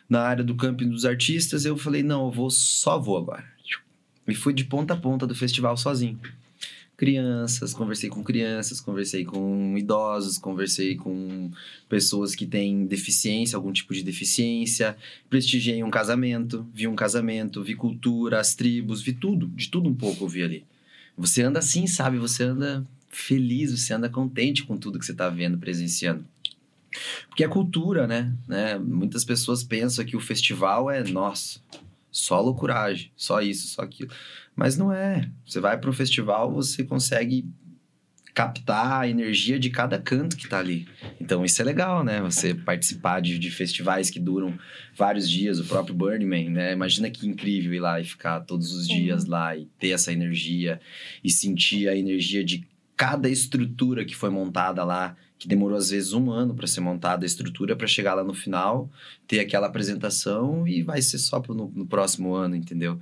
Na 0.09 0.22
área 0.22 0.43
do 0.43 0.55
camping 0.55 0.89
dos 0.89 1.05
artistas, 1.05 1.65
eu 1.65 1.77
falei, 1.77 2.03
não, 2.03 2.26
eu 2.26 2.31
vou, 2.31 2.49
só 2.49 2.99
vou 2.99 3.18
agora. 3.18 3.45
E 4.27 4.35
fui 4.35 4.53
de 4.53 4.65
ponta 4.65 4.93
a 4.93 4.97
ponta 4.97 5.26
do 5.26 5.34
festival 5.34 5.77
sozinho. 5.77 6.19
Crianças, 6.98 7.76
conversei 7.76 8.10
com 8.10 8.24
crianças, 8.24 8.82
conversei 8.82 9.24
com 9.24 9.78
idosos, 9.78 10.40
conversei 10.40 10.95
com 10.95 11.52
pessoas 11.88 12.34
que 12.34 12.45
têm 12.45 12.88
deficiência, 12.88 13.56
algum 13.56 13.72
tipo 13.72 13.94
de 13.94 14.02
deficiência. 14.02 14.98
Prestigiei 15.30 15.84
um 15.84 15.91
casamento, 15.91 16.68
vi 16.74 16.88
um 16.88 16.95
casamento, 16.95 17.64
vi 17.64 17.76
cultura, 17.76 18.40
as 18.40 18.56
tribos, 18.56 19.03
vi 19.03 19.14
tudo, 19.14 19.48
de 19.48 19.69
tudo 19.69 19.88
um 19.88 19.94
pouco 19.94 20.24
eu 20.24 20.28
vi 20.28 20.41
ali. 20.41 20.65
Você 21.15 21.44
anda 21.44 21.60
assim, 21.60 21.86
sabe? 21.86 22.18
Você 22.18 22.44
anda 22.44 22.84
feliz, 23.10 23.72
você 23.72 23.94
anda 23.94 24.10
contente 24.10 24.64
com 24.64 24.76
tudo 24.76 24.98
que 24.98 25.06
você 25.06 25.11
está 25.11 25.30
vendo, 25.30 25.57
presenciando. 25.57 26.26
Porque 27.30 27.44
é 27.44 27.48
cultura, 27.48 28.07
né? 28.07 28.34
né? 28.48 28.78
Muitas 28.80 29.24
pessoas 29.24 29.64
pensam 29.64 30.03
que 30.03 30.18
o 30.18 30.19
festival 30.19 30.90
é, 30.90 31.03
nossa, 31.03 31.60
só 32.11 32.41
loucuragem, 32.41 33.11
só 33.15 33.41
isso, 33.41 33.68
só 33.68 33.84
aquilo. 33.84 34.10
Mas 34.57 34.75
não 34.75 34.91
é. 34.91 35.29
Você 35.45 35.59
vai 35.59 35.77
para 35.77 35.88
um 35.88 35.93
festival, 35.93 36.51
você 36.51 36.84
consegue 36.84 37.45
captar 38.34 39.01
a 39.01 39.07
energia 39.07 39.59
de 39.59 39.69
cada 39.69 39.99
canto 39.99 40.35
que 40.35 40.47
tá 40.47 40.59
ali. 40.59 40.88
Então 41.21 41.45
isso 41.45 41.61
é 41.61 41.65
legal, 41.65 42.03
né? 42.03 42.21
Você 42.21 42.53
participar 42.53 43.19
de, 43.19 43.38
de 43.38 43.51
festivais 43.51 44.09
que 44.09 44.19
duram 44.19 44.57
vários 44.95 45.29
dias, 45.29 45.59
o 45.59 45.65
próprio 45.65 45.95
Burning 45.95 46.25
Man, 46.25 46.49
né? 46.49 46.73
Imagina 46.73 47.09
que 47.09 47.27
incrível 47.27 47.73
ir 47.73 47.79
lá 47.79 48.01
e 48.01 48.03
ficar 48.03 48.41
todos 48.41 48.73
os 48.73 48.88
Sim. 48.88 48.95
dias 48.95 49.25
lá 49.25 49.55
e 49.55 49.67
ter 49.79 49.89
essa 49.89 50.11
energia 50.11 50.79
e 51.23 51.29
sentir 51.29 51.88
a 51.88 51.95
energia 51.95 52.43
de 52.43 52.67
cada 52.95 53.29
estrutura 53.29 54.03
que 54.03 54.15
foi 54.15 54.31
montada 54.31 54.84
lá, 54.84 55.15
que 55.38 55.47
demorou 55.47 55.77
às 55.77 55.91
vezes 55.91 56.13
um 56.13 56.31
ano 56.31 56.55
para 56.55 56.65
ser 56.65 56.81
montada 56.81 57.25
a 57.25 57.27
estrutura, 57.27 57.75
para 57.75 57.85
chegar 57.85 58.15
lá 58.15 58.23
no 58.23 58.34
final, 58.34 58.89
ter 59.27 59.39
aquela 59.39 59.67
apresentação 59.67 60.67
e 60.67 60.81
vai 60.81 61.01
ser 61.01 61.19
só 61.19 61.39
pro, 61.39 61.53
no, 61.53 61.71
no 61.75 61.85
próximo 61.85 62.34
ano, 62.34 62.55
entendeu? 62.55 62.99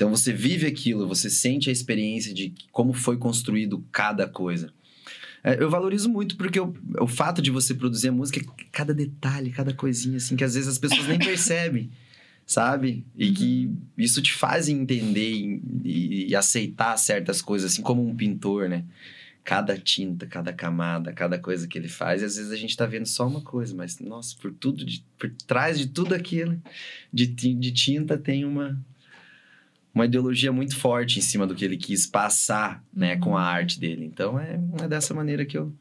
Então 0.00 0.08
você 0.08 0.32
vive 0.32 0.66
aquilo, 0.66 1.06
você 1.06 1.28
sente 1.28 1.68
a 1.68 1.72
experiência 1.72 2.32
de 2.32 2.54
como 2.72 2.94
foi 2.94 3.18
construído 3.18 3.84
cada 3.92 4.26
coisa. 4.26 4.72
É, 5.44 5.62
eu 5.62 5.68
valorizo 5.68 6.08
muito 6.08 6.38
porque 6.38 6.58
o, 6.58 6.74
o 6.98 7.06
fato 7.06 7.42
de 7.42 7.50
você 7.50 7.74
produzir 7.74 8.08
a 8.08 8.12
música, 8.12 8.40
cada 8.72 8.94
detalhe, 8.94 9.50
cada 9.50 9.74
coisinha, 9.74 10.16
assim, 10.16 10.36
que 10.36 10.42
às 10.44 10.54
vezes 10.54 10.70
as 10.70 10.78
pessoas 10.78 11.06
nem 11.06 11.18
percebem, 11.18 11.90
sabe? 12.46 13.04
E 13.14 13.30
que 13.30 13.70
isso 13.98 14.22
te 14.22 14.32
faz 14.32 14.70
entender 14.70 15.32
e, 15.32 15.62
e- 15.84 16.26
e 16.30 16.34
aceitar 16.34 16.96
certas 16.96 17.42
coisas, 17.42 17.72
assim 17.72 17.82
como 17.82 18.02
um 18.08 18.16
pintor, 18.16 18.70
né? 18.70 18.86
Cada 19.44 19.76
tinta, 19.76 20.26
cada 20.26 20.50
camada, 20.50 21.12
cada 21.12 21.38
coisa 21.38 21.68
que 21.68 21.76
ele 21.76 21.88
faz. 21.88 22.22
E 22.22 22.24
às 22.24 22.36
vezes 22.36 22.50
a 22.52 22.56
gente 22.56 22.74
tá 22.74 22.86
vendo 22.86 23.04
só 23.06 23.28
uma 23.28 23.42
coisa, 23.42 23.74
mas, 23.74 23.98
nossa, 23.98 24.34
por 24.40 24.50
tudo, 24.50 24.82
de- 24.82 25.04
por 25.18 25.30
trás 25.46 25.78
de 25.78 25.88
tudo 25.88 26.14
aquilo 26.14 26.58
de, 27.12 27.26
de 27.26 27.70
tinta 27.72 28.16
tem 28.16 28.46
uma, 28.46 28.82
uma 29.94 30.04
ideologia 30.04 30.52
muito 30.52 30.76
forte 30.76 31.18
em 31.18 31.22
cima 31.22 31.46
do 31.46 31.54
que 31.54 31.64
ele 31.64 31.76
quis 31.76 32.06
passar, 32.06 32.82
né, 32.94 33.16
com 33.16 33.36
a 33.36 33.42
arte 33.42 33.78
dele. 33.80 34.04
Então 34.04 34.38
é, 34.38 34.60
é 34.82 34.88
dessa 34.88 35.12
maneira 35.14 35.44
que 35.44 35.58
eu, 35.58 35.72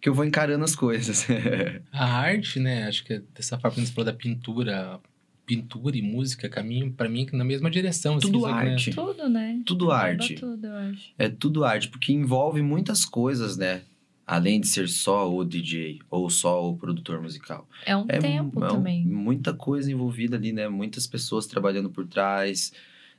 que 0.00 0.08
eu 0.08 0.14
vou 0.14 0.24
encarando 0.24 0.64
as 0.64 0.74
coisas. 0.76 1.26
A 1.92 2.04
arte, 2.04 2.58
né? 2.60 2.86
Acho 2.86 3.04
que 3.04 3.14
é 3.14 3.22
dessa 3.34 3.58
forma 3.58 3.74
que 3.76 3.86
você 3.86 3.92
falou 3.92 4.06
da 4.06 4.12
pintura, 4.16 4.98
pintura 5.44 5.96
e 5.96 6.02
música 6.02 6.48
caminham 6.48 6.90
pra 6.90 7.08
mim 7.08 7.26
na 7.32 7.44
mesma 7.44 7.70
direção. 7.70 8.16
assim, 8.16 8.30
Tudo 8.30 8.46
né, 8.46 8.52
arte. 8.52 8.90
Tudo, 8.90 9.28
né? 9.28 9.60
Tudo 9.66 9.90
arte. 9.90 10.34
tudo, 10.34 10.66
eu 10.66 10.74
acho. 10.76 11.12
É 11.18 11.28
tudo 11.28 11.64
arte, 11.64 11.88
porque 11.88 12.12
envolve 12.12 12.62
muitas 12.62 13.04
coisas, 13.04 13.56
né? 13.56 13.82
Além 14.26 14.60
de 14.60 14.66
ser 14.68 14.88
só 14.90 15.34
o 15.34 15.42
DJ 15.42 16.00
ou 16.10 16.28
só 16.28 16.68
o 16.68 16.76
produtor 16.76 17.20
musical. 17.22 17.66
É 17.86 17.96
um 17.96 18.04
É, 18.08 18.18
tempo 18.18 18.62
é 18.62 18.68
também. 18.68 19.02
muita 19.06 19.54
coisa 19.54 19.90
envolvida 19.90 20.36
ali, 20.36 20.52
né? 20.52 20.68
Muitas 20.68 21.06
pessoas 21.06 21.46
trabalhando 21.46 21.88
por 21.88 22.06
trás, 22.06 22.70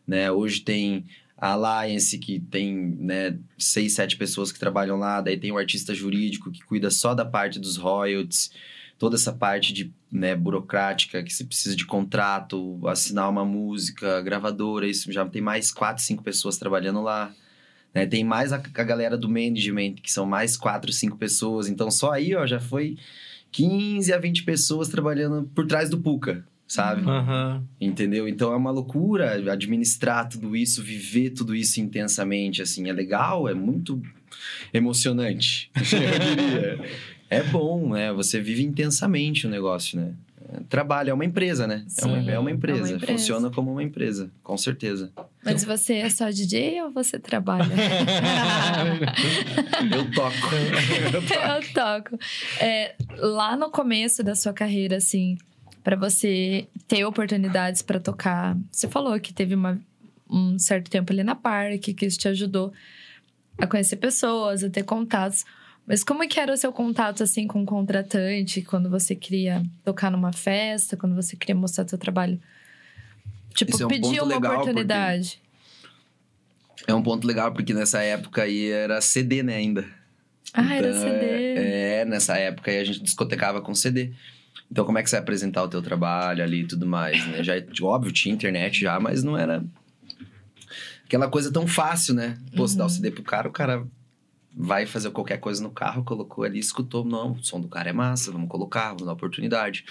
né? 0.10 0.32
Hoje 0.32 0.62
tem 0.62 1.06
a 1.38 1.52
Alliance, 1.52 2.18
que 2.18 2.40
tem, 2.40 2.76
né, 3.00 3.38
seis, 3.58 3.94
sete 3.94 4.18
pessoas 4.18 4.52
que 4.52 4.60
trabalham 4.60 4.98
lá. 4.98 5.22
Daí 5.22 5.38
tem 5.38 5.52
o 5.52 5.58
artista 5.58 5.94
jurídico, 5.94 6.52
que 6.52 6.64
cuida 6.64 6.90
só 6.90 7.14
da 7.14 7.24
parte 7.24 7.60
dos 7.60 7.78
royalties. 7.78 8.52
Toda 8.98 9.16
essa 9.16 9.32
parte 9.32 9.72
de, 9.72 9.94
né, 10.12 10.36
burocrática, 10.36 11.24
que 11.24 11.32
você 11.32 11.46
precisa 11.46 11.76
de 11.76 11.86
contrato, 11.86 12.82
assinar 12.88 13.30
uma 13.30 13.46
música, 13.46 14.20
gravadora. 14.22 14.88
Isso 14.88 15.12
já 15.12 15.24
tem 15.26 15.42
mais 15.44 15.72
quatro, 15.72 16.04
cinco 16.04 16.24
pessoas 16.24 16.58
trabalhando 16.58 17.02
lá. 17.02 17.32
né? 17.94 18.08
Tem 18.08 18.24
mais 18.24 18.52
a, 18.52 18.58
a 18.58 18.84
galera 18.84 19.16
do 19.16 19.30
management, 19.30 19.96
que 20.02 20.12
são 20.12 20.26
mais 20.26 20.58
quatro, 20.58 20.92
cinco 20.92 21.18
pessoas. 21.18 21.70
Então, 21.70 21.92
só 21.92 22.12
aí, 22.12 22.36
ó, 22.36 22.48
já 22.48 22.60
foi 22.60 22.98
15 23.52 24.12
a 24.12 24.18
20 24.18 24.44
pessoas 24.44 24.90
trabalhando 24.90 25.50
por 25.54 25.66
trás 25.68 25.90
do 25.90 26.00
Puca, 26.00 26.44
sabe? 26.70 27.02
Aham. 27.02 27.64
Entendeu? 27.82 28.28
Então 28.28 28.54
é 28.54 28.56
uma 28.56 28.72
loucura 28.72 29.34
administrar 29.52 30.30
tudo 30.30 30.56
isso, 30.56 30.84
viver 30.84 31.32
tudo 31.32 31.56
isso 31.56 31.82
intensamente, 31.82 32.62
assim. 32.62 32.88
É 32.88 32.94
legal, 32.94 33.50
é 33.50 33.54
muito 33.56 34.02
emocionante, 34.72 35.72
eu 35.76 35.82
diria. 35.84 36.80
É 37.30 37.44
bom, 37.44 37.90
né? 37.94 38.14
Você 38.14 38.40
vive 38.40 38.64
intensamente 38.64 39.46
o 39.46 39.50
negócio, 39.50 40.00
né? 40.00 40.14
É, 40.52 40.62
Trabalho, 40.68 41.12
é 41.12 41.14
uma 41.14 41.26
empresa, 41.26 41.68
né? 41.68 41.86
É 42.02 42.06
uma, 42.06 42.22
Sim, 42.22 42.30
é 42.30 42.40
uma 42.40 42.50
é 42.50 42.54
empresa. 42.54 42.82
uma 42.84 42.90
empresa. 42.90 43.12
Funciona 43.12 43.50
como 43.52 43.72
uma 43.72 43.84
empresa, 43.84 44.32
com 44.44 44.58
certeza. 44.58 45.12
Mas 45.44 45.64
você 45.64 45.96
é 45.96 46.10
só 46.10 46.30
DJ 46.30 46.82
ou 46.84 46.92
você 46.92 47.20
trabalha? 47.20 47.66
Eu 49.96 50.12
toco. 50.12 50.36
Eu 51.14 51.74
toco. 51.74 52.18
É, 52.60 52.96
lá 53.18 53.56
no 53.56 53.70
começo 53.70 54.24
da 54.24 54.34
sua 54.36 54.54
carreira, 54.54 54.98
assim, 54.98 55.38
pra 55.84 55.96
você 55.96 56.68
ter 56.88 57.04
oportunidades 57.06 57.82
pra 57.82 58.00
tocar, 58.00 58.58
você 58.72 58.88
falou 58.88 59.20
que 59.20 59.34
teve 59.34 59.56
uma- 59.56 59.80
um 60.30 60.58
certo 60.60 60.90
tempo 60.90 61.12
ali 61.12 61.24
na 61.24 61.36
Parque, 61.36 61.94
que 61.94 62.06
isso 62.06 62.18
te 62.20 62.28
ajudou 62.28 62.72
a 63.58 63.66
conhecer 63.68 63.98
pessoas, 63.98 64.64
a 64.64 64.70
ter 64.70 64.84
contatos. 64.84 65.44
Mas 65.88 66.04
como 66.04 66.24
é 66.24 66.28
que 66.28 66.40
era 66.40 66.54
o 66.54 66.58
seu 66.58 66.72
contato, 66.72 67.24
assim, 67.24 67.48
com 67.48 67.64
o 67.64 67.66
contratante, 67.66 68.62
quando 68.62 68.90
você 68.90 69.16
queria 69.16 69.64
tocar 69.84 70.12
numa 70.12 70.32
festa, 70.32 70.96
quando 70.96 71.16
você 71.16 71.36
queria 71.36 71.56
mostrar 71.56 71.88
seu 71.88 71.98
trabalho? 71.98 72.40
Tipo, 73.56 73.72
Esse 73.74 73.84
é 73.84 73.86
um 73.86 73.90
pedir 73.90 74.22
uma 74.22 74.38
oportunidade. 74.38 75.42
É 76.88 76.94
um 76.94 77.02
ponto 77.02 77.26
legal, 77.28 77.52
porque 77.52 77.74
nessa 77.74 78.02
época 78.02 78.44
aí 78.44 78.70
era 78.70 79.02
CD, 79.02 79.44
né, 79.44 79.56
ainda. 79.56 79.86
Ah, 80.54 80.76
era 80.76 80.90
Então, 80.90 81.02
CD. 81.02 81.26
É, 81.26 82.02
é, 82.02 82.06
nessa 82.06 82.38
época 82.38 82.72
aí 82.72 82.78
a 82.78 82.84
gente 82.84 83.02
discotecava 83.02 83.62
com 83.62 83.74
CD. 83.76 84.14
Então, 84.72 84.86
como 84.86 84.98
é 84.98 85.04
que 85.04 85.10
você 85.10 85.16
vai 85.16 85.24
apresentar 85.24 85.64
o 85.64 85.68
teu 85.68 85.82
trabalho 85.82 86.44
ali 86.44 86.62
e 86.62 86.68
tudo 86.68 86.86
mais, 86.86 87.26
né? 87.28 87.44
Já, 87.44 87.54
óbvio, 87.82 88.12
tinha 88.12 88.34
internet 88.34 88.80
já, 88.82 89.00
mas 89.00 89.24
não 89.24 89.36
era 89.38 89.64
aquela 91.06 91.28
coisa 91.28 91.52
tão 91.52 91.68
fácil, 91.68 92.14
né? 92.14 92.38
Pô, 92.56 92.68
você 92.68 92.78
dá 92.78 92.84
o 92.84 92.88
Uhum. 92.88 92.90
CD 92.94 93.12
pro 93.12 93.24
cara, 93.24 93.48
o 93.48 93.52
cara 93.52 93.88
vai 94.56 94.86
fazer 94.86 95.10
qualquer 95.12 95.38
coisa 95.38 95.62
no 95.64 95.72
carro, 95.72 96.04
colocou 96.04 96.44
ali, 96.44 96.60
escutou. 96.60 97.04
Não, 97.06 97.32
o 97.34 97.44
som 97.44 97.60
do 97.62 97.68
cara 97.68 97.90
é 97.90 97.94
massa, 97.94 98.32
vamos 98.32 98.50
colocar, 98.50 98.90
vamos 98.90 99.06
dar 99.06 99.14
oportunidade. 99.14 99.86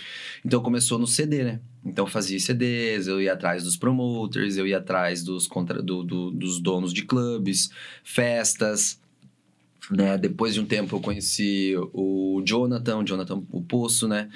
Então, 0.45 0.63
começou 0.63 0.99
no 0.99 1.07
CD, 1.07 1.43
né? 1.45 1.61
Então, 1.85 2.05
eu 2.05 2.11
fazia 2.11 2.39
CDs, 2.39 3.07
eu 3.07 3.21
ia 3.21 3.33
atrás 3.33 3.65
dos 3.65 3.77
promoters, 3.77 4.57
eu 4.57 4.67
ia 4.67 4.79
atrás 4.79 5.23
dos, 5.25 5.47
contra, 5.47 5.83
do- 5.83 6.03
do- 6.05 6.31
dos 6.31 6.61
donos 6.61 6.93
de 6.93 7.03
clubes, 7.03 7.71
festas, 8.05 9.01
né? 9.91 10.17
Depois 10.19 10.55
de 10.55 10.61
um 10.61 10.65
tempo 10.67 10.97
eu 10.97 11.01
conheci 11.01 11.75
o 11.93 12.43
Jonathan, 12.45 12.99
o 12.99 13.05
Jonathan 13.05 13.43
o 13.51 13.63
Poço, 13.63 14.07
né? 14.09 14.29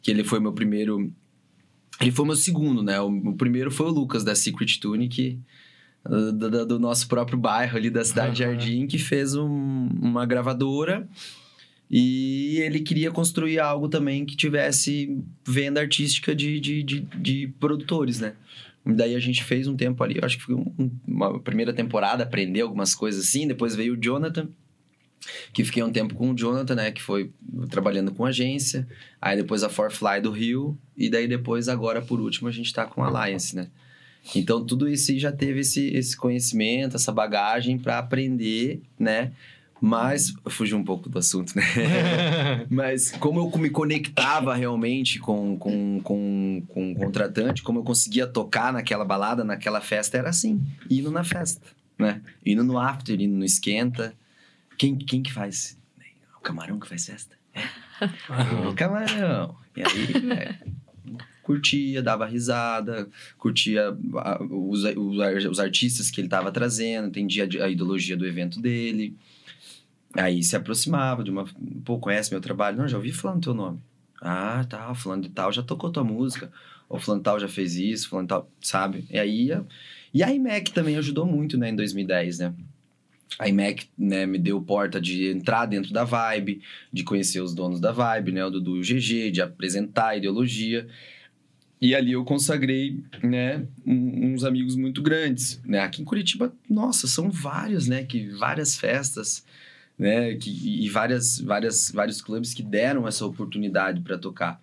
Que 0.00 0.10
ele 0.10 0.24
foi 0.24 0.40
meu 0.40 0.52
primeiro... 0.52 1.12
Ele 2.00 2.10
foi 2.10 2.24
meu 2.26 2.36
segundo, 2.36 2.82
né? 2.82 3.00
O, 3.00 3.08
o 3.08 3.36
primeiro 3.36 3.70
foi 3.70 3.86
o 3.86 3.90
Lucas, 3.90 4.24
da 4.24 4.34
Secret 4.34 4.80
uh, 4.84 6.32
Do, 6.32 6.50
do- 6.50 6.66
do 6.66 6.78
nosso 6.80 7.06
próprio 7.06 7.38
bairro 7.38 7.76
ali 7.76 7.90
da 7.90 8.04
Cidade 8.04 8.36
de 8.36 8.42
Aham. 8.44 8.52
Jardim, 8.52 8.86
que 8.86 8.98
fez 8.98 9.34
um- 9.34 9.88
uma 10.00 10.26
gravadora 10.26 11.08
e 11.90 12.58
ele 12.60 12.80
queria 12.80 13.10
construir 13.10 13.58
algo 13.60 13.88
também 13.88 14.24
que 14.24 14.34
tivesse 14.34 15.16
venda 15.46 15.80
artística 15.80 16.34
de, 16.34 16.58
de, 16.58 16.82
de, 16.82 17.00
de 17.00 17.48
produtores, 17.60 18.18
né? 18.18 18.32
Daí 18.84 19.14
a 19.14 19.20
gente 19.20 19.44
fez 19.44 19.68
um 19.68 19.76
tempo 19.76 20.02
ali, 20.02 20.18
acho 20.22 20.38
que 20.38 20.42
foi 20.44 20.54
um- 20.56 20.90
uma 21.06 21.38
primeira 21.38 21.72
temporada, 21.72 22.24
aprender 22.24 22.62
algumas 22.62 22.94
coisas 22.94 23.26
assim. 23.26 23.46
Depois 23.46 23.76
veio 23.76 23.94
o 23.94 23.96
Jonathan, 24.02 24.48
que 25.52 25.64
fiquei 25.64 25.82
um 25.82 25.92
tempo 25.92 26.14
com 26.14 26.30
o 26.30 26.34
Jonathan, 26.34 26.74
né? 26.74 26.90
Que 26.90 27.02
foi 27.02 27.30
trabalhando 27.70 28.12
com 28.12 28.24
agência. 28.24 28.86
Aí 29.20 29.36
depois 29.36 29.62
a 29.62 29.68
Forfly 29.68 30.20
do 30.20 30.30
Rio. 30.30 30.78
E 30.96 31.08
daí 31.08 31.26
depois, 31.26 31.68
agora 31.68 32.02
por 32.02 32.20
último, 32.20 32.48
a 32.48 32.52
gente 32.52 32.72
tá 32.72 32.84
com 32.84 33.02
a 33.02 33.06
Alliance, 33.06 33.54
né? 33.54 33.68
Então 34.34 34.64
tudo 34.64 34.88
isso 34.88 35.16
já 35.18 35.32
teve 35.32 35.60
esse, 35.60 35.88
esse 35.88 36.16
conhecimento, 36.16 36.96
essa 36.96 37.12
bagagem 37.12 37.78
para 37.78 37.98
aprender, 37.98 38.80
né? 38.98 39.32
Mas, 39.84 40.32
eu 40.44 40.50
fugi 40.52 40.76
um 40.76 40.84
pouco 40.84 41.08
do 41.08 41.18
assunto, 41.18 41.54
né? 41.56 41.64
Mas 42.70 43.10
como 43.10 43.40
eu 43.40 43.58
me 43.58 43.68
conectava 43.68 44.54
realmente 44.54 45.18
com, 45.18 45.58
com, 45.58 46.00
com, 46.04 46.62
com 46.68 46.92
o 46.92 46.94
contratante, 46.94 47.64
como 47.64 47.80
eu 47.80 47.82
conseguia 47.82 48.24
tocar 48.24 48.72
naquela 48.72 49.04
balada, 49.04 49.42
naquela 49.42 49.80
festa, 49.80 50.16
era 50.16 50.28
assim, 50.28 50.62
indo 50.88 51.10
na 51.10 51.24
festa, 51.24 51.66
né? 51.98 52.22
Indo 52.46 52.62
no 52.62 52.78
after, 52.78 53.20
indo 53.20 53.36
no 53.36 53.44
esquenta. 53.44 54.14
Quem, 54.82 54.96
quem 54.96 55.22
que 55.22 55.32
faz? 55.32 55.78
O 56.36 56.40
camarão 56.40 56.80
que 56.80 56.88
faz 56.88 57.06
festa? 57.06 57.36
É. 57.54 57.62
O 58.68 58.74
camarão. 58.74 59.54
E 59.76 59.80
aí, 59.80 60.32
é, 60.32 60.58
curtia, 61.40 62.02
dava 62.02 62.26
risada, 62.26 63.08
curtia 63.38 63.96
os, 64.50 64.82
os, 64.82 65.44
os 65.44 65.60
artistas 65.60 66.10
que 66.10 66.20
ele 66.20 66.26
estava 66.26 66.50
trazendo, 66.50 67.06
entendia 67.06 67.44
a 67.64 67.68
ideologia 67.68 68.16
do 68.16 68.26
evento 68.26 68.60
dele. 68.60 69.16
Aí 70.14 70.42
se 70.42 70.56
aproximava 70.56 71.22
de 71.22 71.30
uma. 71.30 71.44
Pô, 71.84 72.00
conhece 72.00 72.32
meu 72.32 72.40
trabalho? 72.40 72.78
Não, 72.78 72.88
já 72.88 72.96
ouvi 72.96 73.12
falando 73.12 73.44
teu 73.44 73.54
nome. 73.54 73.78
Ah, 74.20 74.66
tá, 74.68 74.92
fulano 74.96 75.22
de 75.22 75.28
tal 75.28 75.52
já 75.52 75.62
tocou 75.62 75.92
tua 75.92 76.02
música. 76.02 76.50
Ou 76.88 76.98
fulano 76.98 77.20
de 77.20 77.24
tal 77.24 77.38
já 77.38 77.46
fez 77.46 77.76
isso, 77.76 78.08
fulano 78.08 78.26
de 78.26 78.30
tal, 78.30 78.50
sabe? 78.60 79.06
E 79.08 79.16
aí. 79.16 79.50
E 80.12 80.24
a 80.24 80.34
IMEC 80.34 80.72
também 80.72 80.96
ajudou 80.96 81.24
muito, 81.24 81.56
né, 81.56 81.70
em 81.70 81.76
2010, 81.76 82.40
né? 82.40 82.54
A 83.38 83.48
IMEC, 83.48 83.86
né, 83.96 84.26
me 84.26 84.38
deu 84.38 84.60
porta 84.60 85.00
de 85.00 85.28
entrar 85.28 85.66
dentro 85.66 85.92
da 85.92 86.04
Vibe, 86.04 86.62
de 86.92 87.02
conhecer 87.02 87.40
os 87.40 87.54
donos 87.54 87.80
da 87.80 87.92
Vibe, 87.92 88.32
né, 88.32 88.44
o 88.44 88.50
Dudu 88.50 88.76
e 88.76 88.80
o 88.80 88.82
GG, 88.82 89.30
de 89.30 89.40
apresentar 89.40 90.08
a 90.08 90.16
ideologia. 90.16 90.86
E 91.80 91.94
ali 91.94 92.12
eu 92.12 92.24
consagrei, 92.24 93.02
né, 93.22 93.66
uns 93.84 94.44
amigos 94.44 94.76
muito 94.76 95.02
grandes, 95.02 95.60
né? 95.64 95.80
Aqui 95.80 96.00
em 96.00 96.04
Curitiba, 96.04 96.54
nossa, 96.70 97.08
são 97.08 97.28
vários, 97.30 97.88
né, 97.88 98.04
que 98.04 98.28
várias 98.28 98.76
festas, 98.76 99.44
né, 99.98 100.34
que, 100.36 100.50
e 100.50 100.88
várias, 100.88 101.40
várias, 101.40 101.90
vários 101.90 102.22
clubes 102.22 102.54
que 102.54 102.62
deram 102.62 103.06
essa 103.08 103.26
oportunidade 103.26 104.00
para 104.00 104.16
tocar. 104.16 104.62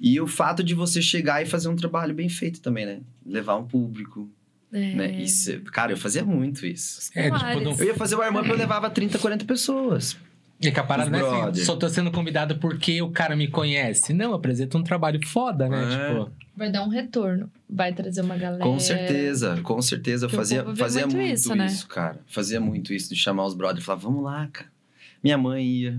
E 0.00 0.20
o 0.20 0.26
fato 0.26 0.64
de 0.64 0.74
você 0.74 1.00
chegar 1.00 1.42
e 1.42 1.46
fazer 1.46 1.68
um 1.68 1.76
trabalho 1.76 2.12
bem 2.12 2.28
feito 2.28 2.60
também, 2.60 2.86
né? 2.86 3.00
Levar 3.24 3.56
um 3.56 3.64
público, 3.64 4.28
É. 4.72 4.94
Né? 4.94 5.12
Isso, 5.20 5.60
cara, 5.72 5.92
eu 5.92 5.96
fazia 5.96 6.24
muito 6.24 6.64
isso. 6.64 7.10
É, 7.14 7.30
tipo, 7.30 7.60
não- 7.60 7.72
Eu 7.78 7.84
ia 7.86 7.94
fazer 7.94 8.14
o 8.14 8.18
warm-up, 8.18 8.48
eu 8.48 8.56
levava 8.56 8.88
30, 8.88 9.18
40 9.18 9.44
pessoas. 9.44 10.16
E 10.60 10.70
que 10.70 10.78
a 10.78 10.84
parada 10.84 11.10
não 11.10 11.18
é 11.18 11.50
assim, 11.50 11.64
só 11.64 11.74
tô 11.74 11.88
sendo 11.88 12.10
convidado 12.12 12.56
porque 12.58 13.02
o 13.02 13.10
cara 13.10 13.34
me 13.34 13.48
conhece. 13.48 14.12
Não, 14.12 14.32
apresenta 14.32 14.78
um 14.78 14.82
trabalho 14.84 15.18
foda, 15.26 15.68
né? 15.68 15.82
É. 15.92 16.08
Tipo, 16.08 16.30
Vai 16.56 16.70
dar 16.70 16.84
um 16.84 16.88
retorno. 16.88 17.50
Vai 17.68 17.92
trazer 17.92 18.20
uma 18.20 18.36
galera. 18.36 18.62
Com 18.62 18.78
certeza, 18.78 19.58
com 19.62 19.82
certeza. 19.82 20.26
Eu 20.26 20.30
fazia, 20.30 20.64
fazia 20.76 21.02
muito 21.06 21.16
muito, 21.16 21.32
isso, 21.34 21.48
isso, 21.48 21.56
né? 21.56 21.84
cara. 21.88 22.20
Fazia 22.28 22.60
muito 22.60 22.92
isso 22.94 23.08
de 23.08 23.16
chamar 23.16 23.44
os 23.46 23.54
brothers 23.54 23.82
e 23.82 23.86
falar, 23.86 23.98
vamos 23.98 24.22
lá, 24.22 24.46
cara. 24.52 24.70
Minha 25.24 25.36
mãe 25.38 25.66
ia. 25.66 25.98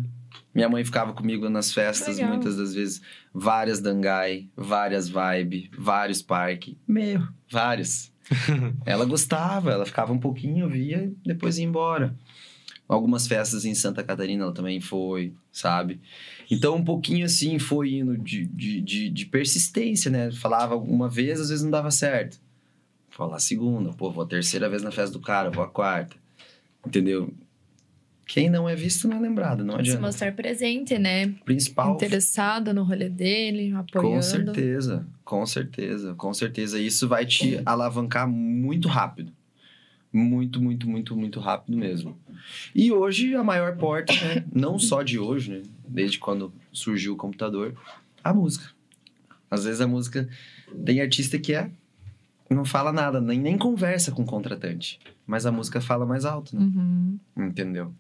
Minha 0.56 0.70
mãe 0.70 0.86
ficava 0.86 1.12
comigo 1.14 1.50
nas 1.50 1.74
festas, 1.74 2.18
Legal. 2.18 2.32
muitas 2.34 2.56
das 2.56 2.74
vezes. 2.74 3.02
Várias 3.34 3.82
dangai, 3.82 4.48
várias 4.56 5.10
vibe, 5.10 5.72
vários 5.78 6.22
parque. 6.22 6.78
Meu, 6.88 7.24
vários. 7.52 8.13
ela 8.86 9.06
gostava, 9.06 9.72
ela 9.72 9.86
ficava 9.86 10.14
um 10.14 10.20
pouquinho, 10.20 10.70
via, 10.70 11.12
depois 11.26 11.58
ia 11.58 11.66
embora. 11.66 12.16
Algumas 12.88 13.28
festas 13.28 13.66
em 13.66 13.74
Santa 13.74 14.04
Catarina 14.04 14.44
ela 14.44 14.54
também 14.54 14.80
foi, 14.82 15.34
sabe? 15.52 16.00
Então, 16.52 16.76
um 16.76 16.84
pouquinho 16.84 17.26
assim, 17.26 17.58
foi 17.58 17.94
indo 17.94 18.18
de, 18.18 18.46
de, 18.46 18.82
de, 18.82 19.10
de 19.10 19.26
persistência, 19.26 20.12
né? 20.12 20.32
Falava 20.32 20.76
uma 20.76 21.10
vez, 21.10 21.40
às 21.40 21.50
vezes 21.50 21.64
não 21.64 21.72
dava 21.72 21.90
certo. 21.92 22.40
Vou 23.18 23.28
lá 23.28 23.38
a 23.38 23.40
segunda, 23.40 23.94
pô, 23.94 24.12
vou 24.12 24.24
a 24.24 24.28
terceira 24.28 24.70
vez 24.70 24.84
na 24.84 24.92
festa 24.92 25.14
do 25.14 25.20
cara, 25.20 25.50
vou 25.50 25.64
a 25.64 25.70
quarta. 25.70 26.16
Entendeu? 26.86 27.34
Quem 28.26 28.50
não 28.50 28.68
é 28.68 28.76
visto 28.76 29.08
não 29.08 29.18
é 29.18 29.20
lembrado, 29.20 29.64
não 29.66 29.76
Se 29.76 29.80
adianta. 29.82 30.02
mostrar 30.02 30.32
presente, 30.34 30.98
né? 30.98 31.28
Principal. 31.46 31.94
Interessado 31.94 32.74
no 32.74 32.84
rolê 32.84 33.10
dele, 33.10 33.74
apoiando. 33.74 34.16
Com 34.16 34.22
certeza, 34.22 35.06
com 35.24 35.46
certeza, 35.46 36.14
com 36.16 36.34
certeza. 36.34 36.80
Isso 36.80 37.08
vai 37.08 37.26
te 37.26 37.62
alavancar 37.66 38.28
muito 38.28 38.88
rápido. 38.88 39.32
Muito, 40.12 40.62
muito, 40.62 40.88
muito, 40.88 41.18
muito 41.18 41.40
rápido 41.40 41.76
mesmo. 41.78 42.18
E 42.74 42.92
hoje 42.92 43.36
a 43.36 43.44
maior 43.44 43.76
porta, 43.78 44.14
né? 44.14 44.46
Não 44.54 44.78
só 44.78 45.02
de 45.02 45.18
hoje, 45.18 45.52
né? 45.52 45.64
Desde 45.88 46.20
quando 46.20 46.54
surgiu 46.72 47.14
o 47.14 47.18
computador, 47.18 47.76
a 48.24 48.34
música. 48.34 48.70
Às 49.50 49.66
vezes 49.66 49.82
a 49.82 49.88
música 49.88 50.30
tem 50.86 51.02
artista 51.02 51.38
que 51.40 51.54
é 51.54 51.70
não 52.50 52.64
fala 52.64 52.94
nada, 52.94 53.20
nem, 53.20 53.40
nem 53.40 53.58
conversa 53.58 54.12
com 54.12 54.22
o 54.22 54.26
contratante. 54.26 55.00
Mas 55.26 55.46
a 55.46 55.52
música 55.52 55.82
fala 55.82 56.06
mais 56.06 56.26
alto, 56.26 56.56
né? 56.56 56.62
Uhum. 56.64 57.20
Entendeu? 57.36 57.92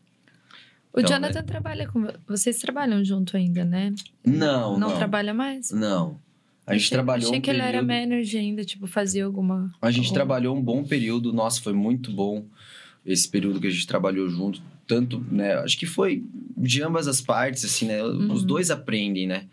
O 0.94 0.99
Então, 0.99 1.14
Jonathan 1.15 1.44
trabalha 1.44 1.88
com. 1.88 2.06
Vocês 2.28 2.60
trabalham 2.60 3.03
junto 3.03 3.36
ainda, 3.36 3.65
né? 3.65 3.91
Não, 4.24 4.78
não. 4.78 4.90
Não 4.90 4.95
trabalha 4.95 5.34
mais? 5.34 5.72
Não. 5.72 6.20
A 6.65 6.74
gente 6.74 6.84
achei, 6.86 6.95
trabalhou 6.95 7.28
Achei 7.30 7.40
um 7.40 7.41
que 7.41 7.49
ele 7.49 7.60
era 7.60 7.84
período- 7.84 7.88
manager 7.88 8.40
ainda, 8.40 8.64
tipo, 8.64 8.88
fazia 8.88 9.26
alguma. 9.26 9.74
A 9.82 9.90
gente 9.91 10.06
algum- 10.06 10.14
trabalhou 10.14 10.56
um 10.56 10.61
bom 10.61 10.84
período, 10.84 11.34
nossa, 11.34 11.60
foi 11.61 11.74
muito 11.74 12.11
bom 12.11 12.45
esse 13.06 13.28
período 13.28 13.60
que 13.60 13.68
a 13.68 13.70
gente 13.72 13.86
trabalhou 13.88 14.30
junto. 14.30 14.61
Tanto, 14.88 15.20
né, 15.32 15.56
acho 15.56 15.78
que 15.78 15.86
foi 15.86 16.24
de 16.56 16.82
ambas 16.84 17.07
as 17.07 17.20
partes, 17.22 17.65
assim, 17.65 17.88
né? 17.88 18.02
Os 18.03 18.41
Uhum. 18.41 18.45
dois 18.45 18.70
aprendem, 18.70 19.26
né? 19.28 19.45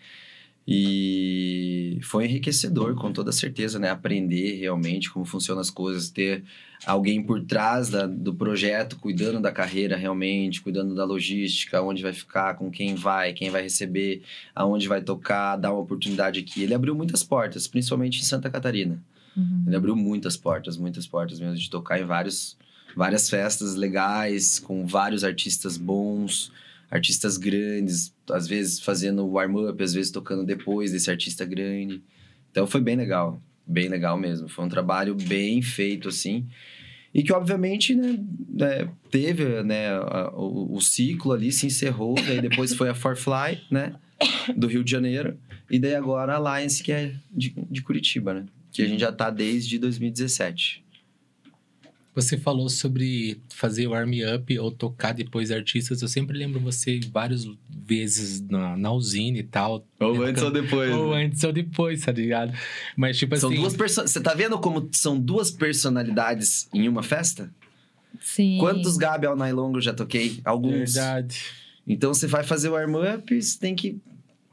E 0.66 1.98
foi 2.02 2.26
enriquecedor, 2.26 2.94
com 2.94 3.12
toda 3.12 3.32
certeza, 3.32 3.78
né? 3.78 3.90
Aprender 3.90 4.58
realmente 4.58 5.10
como 5.10 5.24
funcionam 5.24 5.60
as 5.60 5.70
coisas, 5.70 6.10
ter 6.10 6.44
alguém 6.86 7.22
por 7.22 7.44
trás 7.44 7.88
da- 7.88 8.06
do 8.06 8.34
projeto, 8.34 8.96
cuidando 8.96 9.40
da 9.40 9.50
carreira 9.50 9.96
realmente, 9.96 10.60
cuidando 10.60 10.94
da 10.94 11.04
logística, 11.04 11.82
onde 11.82 12.02
vai 12.02 12.12
ficar, 12.12 12.54
com 12.54 12.70
quem 12.70 12.94
vai, 12.94 13.32
quem 13.32 13.50
vai 13.50 13.62
receber, 13.62 14.22
aonde 14.54 14.86
vai 14.86 15.02
tocar, 15.02 15.56
dar 15.56 15.72
uma 15.72 15.80
oportunidade 15.82 16.40
aqui. 16.40 16.62
Ele 16.62 16.74
abriu 16.74 16.94
muitas 16.94 17.22
portas, 17.22 17.66
principalmente 17.66 18.20
em 18.20 18.24
Santa 18.24 18.48
Catarina. 18.48 19.02
Uhum. 19.36 19.64
Ele 19.66 19.76
abriu 19.76 19.96
muitas 19.96 20.36
portas, 20.36 20.76
muitas 20.76 21.06
portas 21.06 21.40
mesmo, 21.40 21.56
de 21.56 21.68
tocar 21.70 22.00
em 22.00 22.04
vários, 22.04 22.56
várias 22.96 23.28
festas 23.28 23.74
legais, 23.74 24.58
com 24.58 24.86
vários 24.86 25.24
artistas 25.24 25.76
bons, 25.76 26.52
artistas 26.90 27.36
grandes, 27.36 28.12
às 28.30 28.46
vezes 28.48 28.80
fazendo 28.80 29.26
warm-up, 29.26 29.82
às 29.82 29.94
vezes 29.94 30.10
tocando 30.10 30.44
depois 30.44 30.90
desse 30.92 31.10
artista 31.10 31.44
grande. 31.44 32.02
Então 32.50 32.66
foi 32.66 32.80
bem 32.80 32.96
legal, 32.96 33.40
bem 33.66 33.88
legal 33.88 34.18
mesmo. 34.18 34.48
Foi 34.48 34.64
um 34.64 34.68
trabalho 34.68 35.14
bem 35.14 35.62
feito, 35.62 36.08
assim. 36.08 36.46
E 37.14 37.22
que, 37.22 37.32
obviamente, 37.32 37.94
né, 37.94 38.18
né, 38.48 38.88
teve 39.10 39.62
né, 39.62 39.88
a- 39.90 40.30
o, 40.34 40.74
o 40.76 40.80
ciclo 40.80 41.32
ali, 41.32 41.50
se 41.52 41.66
encerrou. 41.66 42.14
Daí 42.14 42.40
depois 42.40 42.74
foi 42.74 42.88
a 42.88 42.94
Forfly, 42.94 43.60
né, 43.70 43.94
do 44.56 44.66
Rio 44.66 44.82
de 44.84 44.90
Janeiro. 44.90 45.36
E 45.70 45.78
daí 45.78 45.94
agora 45.94 46.34
a 46.34 46.36
Alliance, 46.36 46.82
que 46.82 46.90
é 46.92 47.12
de, 47.30 47.54
de 47.70 47.82
Curitiba, 47.82 48.34
né? 48.34 48.46
Que 48.72 48.82
a 48.82 48.86
gente 48.86 49.00
já 49.00 49.10
tá 49.12 49.30
desde 49.30 49.78
2017. 49.78 50.84
Você 52.14 52.36
falou 52.36 52.68
sobre 52.68 53.40
fazer 53.48 53.86
o 53.86 53.94
arm 53.94 54.12
up 54.34 54.58
ou 54.58 54.70
tocar 54.72 55.12
depois 55.12 55.50
artistas. 55.50 56.02
Eu 56.02 56.08
sempre 56.08 56.36
lembro 56.36 56.58
você 56.58 56.98
várias 57.12 57.46
vezes 57.68 58.40
na, 58.40 58.76
na 58.76 58.92
usina 58.92 59.38
e 59.38 59.44
tal. 59.44 59.86
Ou 60.00 60.22
antes 60.24 60.42
ou 60.42 60.50
depois. 60.50 60.92
Ou 60.92 61.12
antes 61.12 61.44
ou 61.44 61.52
depois, 61.52 62.02
tá 62.02 62.10
ligado? 62.10 62.52
Mas 62.96 63.16
tipo 63.16 63.36
São 63.36 63.50
assim. 63.50 63.60
duas 63.60 63.76
perso... 63.76 64.02
Você 64.02 64.20
tá 64.20 64.34
vendo 64.34 64.58
como 64.58 64.88
são 64.92 65.18
duas 65.18 65.52
personalidades 65.52 66.68
em 66.74 66.88
uma 66.88 67.02
festa? 67.02 67.52
Sim. 68.20 68.58
Quantos 68.58 68.96
Gabi 68.96 69.26
ao 69.26 69.36
Nylon 69.36 69.74
eu 69.74 69.80
já 69.80 69.94
toquei? 69.94 70.40
Alguns. 70.44 70.94
Verdade. 70.94 71.44
Então 71.86 72.12
você 72.12 72.26
vai 72.26 72.42
fazer 72.42 72.68
o 72.68 72.72
warm-up, 72.72 73.40
você 73.40 73.58
tem 73.58 73.74
que. 73.74 74.00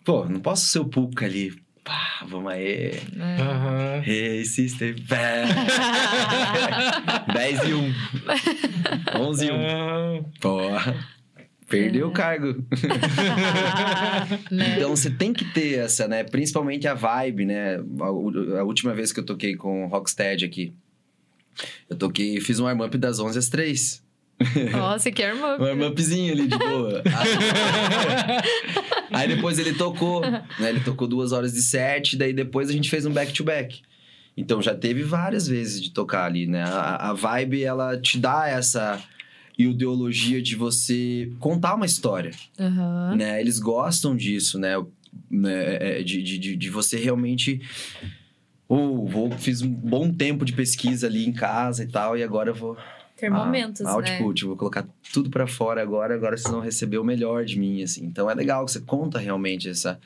Pô, 0.05 0.25
não 0.25 0.39
posso 0.39 0.67
ser 0.67 0.79
o 0.79 0.85
Puka 0.85 1.25
ali. 1.25 1.53
Pá, 1.87 2.25
vamos 2.27 2.51
aí. 2.51 2.91
É. 3.17 3.41
Aham. 3.41 4.03
Hey, 4.05 4.43
sister. 4.43 4.93
Pé. 5.07 5.45
10 7.33 7.63
e 7.69 7.73
1. 7.73 7.93
11 9.21 9.45
e 9.45 9.51
1. 9.51 9.55
Ah, 9.55 10.21
Porra. 10.41 11.07
Perdeu 11.69 12.09
o 12.09 12.11
cargo. 12.11 12.61
Então 14.51 14.89
você 14.95 15.09
tem 15.09 15.31
que 15.33 15.45
ter 15.45 15.79
essa, 15.79 16.07
né? 16.07 16.23
Principalmente 16.23 16.87
a 16.87 16.93
vibe, 16.93 17.45
né? 17.45 17.75
A, 17.77 18.05
a 18.05 18.63
última 18.63 18.93
vez 18.93 19.13
que 19.13 19.19
eu 19.19 19.25
toquei 19.25 19.55
com 19.55 19.85
o 19.85 19.87
Rocksteady 19.87 20.43
aqui. 20.45 20.73
Eu 21.89 21.95
toquei, 21.95 22.39
fiz 22.41 22.59
um 22.59 22.65
warm-up 22.65 22.97
das 22.97 23.19
11 23.19 23.39
às 23.39 23.47
3. 23.49 24.03
Nossa, 24.71 25.11
que 25.11 25.21
irmão. 25.21 25.57
Um 25.57 25.63
warm-upzinho 25.63 26.33
ali 26.33 26.47
de 26.47 26.57
boa. 26.57 27.01
Aí 29.11 29.27
depois 29.27 29.57
ele 29.59 29.73
tocou, 29.73 30.21
né? 30.21 30.43
Ele 30.59 30.79
tocou 30.81 31.07
duas 31.07 31.31
horas 31.31 31.53
de 31.53 31.61
set, 31.61 32.15
daí 32.17 32.33
depois 32.33 32.69
a 32.69 32.73
gente 32.73 32.89
fez 32.89 33.05
um 33.05 33.11
back-to-back. 33.11 33.81
Então 34.35 34.61
já 34.61 34.75
teve 34.75 35.01
várias 35.03 35.47
vezes 35.47 35.81
de 35.81 35.91
tocar 35.91 36.25
ali, 36.25 36.45
né? 36.45 36.63
A, 36.63 37.09
a 37.09 37.13
vibe, 37.13 37.63
ela 37.63 37.97
te 37.99 38.19
dá 38.19 38.47
essa 38.47 39.01
ideologia 39.57 40.41
de 40.41 40.55
você 40.55 41.31
contar 41.39 41.73
uma 41.73 41.85
história 41.87 42.29
Aham. 42.59 43.15
né? 43.15 43.41
Eles 43.41 43.57
gostam 43.59 44.15
disso, 44.15 44.59
né? 44.59 44.73
Né, 45.31 45.99
é, 45.99 46.03
De, 46.03 46.21
de, 46.21 46.37
de- 46.37 46.55
de 46.55 46.69
você 46.69 46.97
realmente. 46.97 47.59
Oh, 48.69 49.05
vou, 49.07 49.31
fiz 49.31 49.61
um 49.61 49.69
bom 49.69 50.11
tempo 50.13 50.43
de 50.45 50.51
pesquisa 50.53 51.07
ali 51.07 51.25
em 51.25 51.31
casa 51.31 51.83
e 51.83 51.87
tal, 51.87 52.15
e 52.17 52.21
agora 52.21 52.49
eu 52.51 52.53
vou. 52.53 52.77
Ter 53.17 53.31
momentos, 53.31 53.81
ah, 53.81 53.85
né? 53.85 53.91
output, 54.11 54.45
vou 54.45 54.55
colocar 54.55 54.87
tudo 55.11 55.29
pra 55.31 55.47
fora 55.47 55.81
agora, 55.81 56.13
agora 56.13 56.37
vocês 56.37 56.51
vão 56.51 56.61
receber 56.61 56.99
o 56.99 57.03
melhor 57.03 57.43
de 57.43 57.57
mim, 57.59 57.81
assim. 57.81 58.05
Então 58.05 58.29
é 58.29 58.35
legal 58.35 58.63
que 58.63 58.71
você 58.71 58.79
conta 58.79 59.17
realmente 59.17 59.67
essa, 59.67 59.99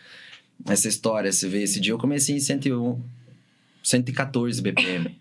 essa 0.65 0.87
história. 0.87 1.29
Você 1.29 1.49
vê, 1.49 1.63
esse 1.63 1.81
dia 1.81 1.91
eu 1.91 1.97
comecei 1.97 2.37
em 2.37 2.39
101, 2.39 3.01
114 3.83 4.61
BPM. 4.61 5.19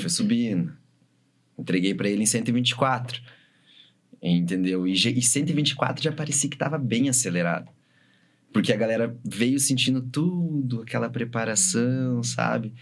Foi 0.00 0.10
subindo. 0.10 0.72
Entreguei 1.56 1.94
pra 1.94 2.08
ele 2.08 2.24
em 2.24 2.26
124. 2.26 3.22
Entendeu? 4.20 4.84
E, 4.86 4.92
e 4.92 5.22
124 5.22 6.02
já 6.02 6.10
parecia 6.10 6.50
que 6.50 6.56
tava 6.56 6.76
bem 6.76 7.08
acelerado. 7.08 7.70
Porque 8.52 8.72
a 8.72 8.76
galera 8.76 9.16
veio 9.24 9.60
sentindo 9.60 10.02
tudo, 10.02 10.82
aquela 10.82 11.08
preparação, 11.08 12.22
sabe? 12.22 12.74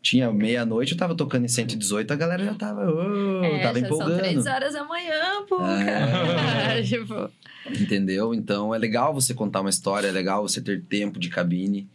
Tinha 0.00 0.32
meia-noite, 0.32 0.92
eu 0.92 0.98
tava 0.98 1.14
tocando 1.14 1.44
em 1.44 1.48
118, 1.48 2.12
a 2.12 2.16
galera 2.16 2.44
já 2.44 2.54
tava, 2.54 2.88
oh, 2.90 3.44
É, 3.44 3.58
tava 3.62 3.80
já 3.80 3.86
empolgando. 3.86 4.10
são 4.10 4.18
três 4.18 4.46
horas 4.46 4.72
da 4.72 4.84
manhã, 4.84 5.44
pô, 5.48 5.58
É. 5.66 6.82
tipo, 6.86 7.30
Entendeu? 7.68 8.32
Então 8.32 8.74
é 8.74 8.78
legal 8.78 9.12
você 9.12 9.34
contar 9.34 9.60
uma 9.60 9.70
história, 9.70 10.08
é 10.08 10.12
legal 10.12 10.42
você 10.46 10.60
ter 10.62 10.82
tempo 10.84 11.18
de 11.18 11.28
cabine, 11.28 11.88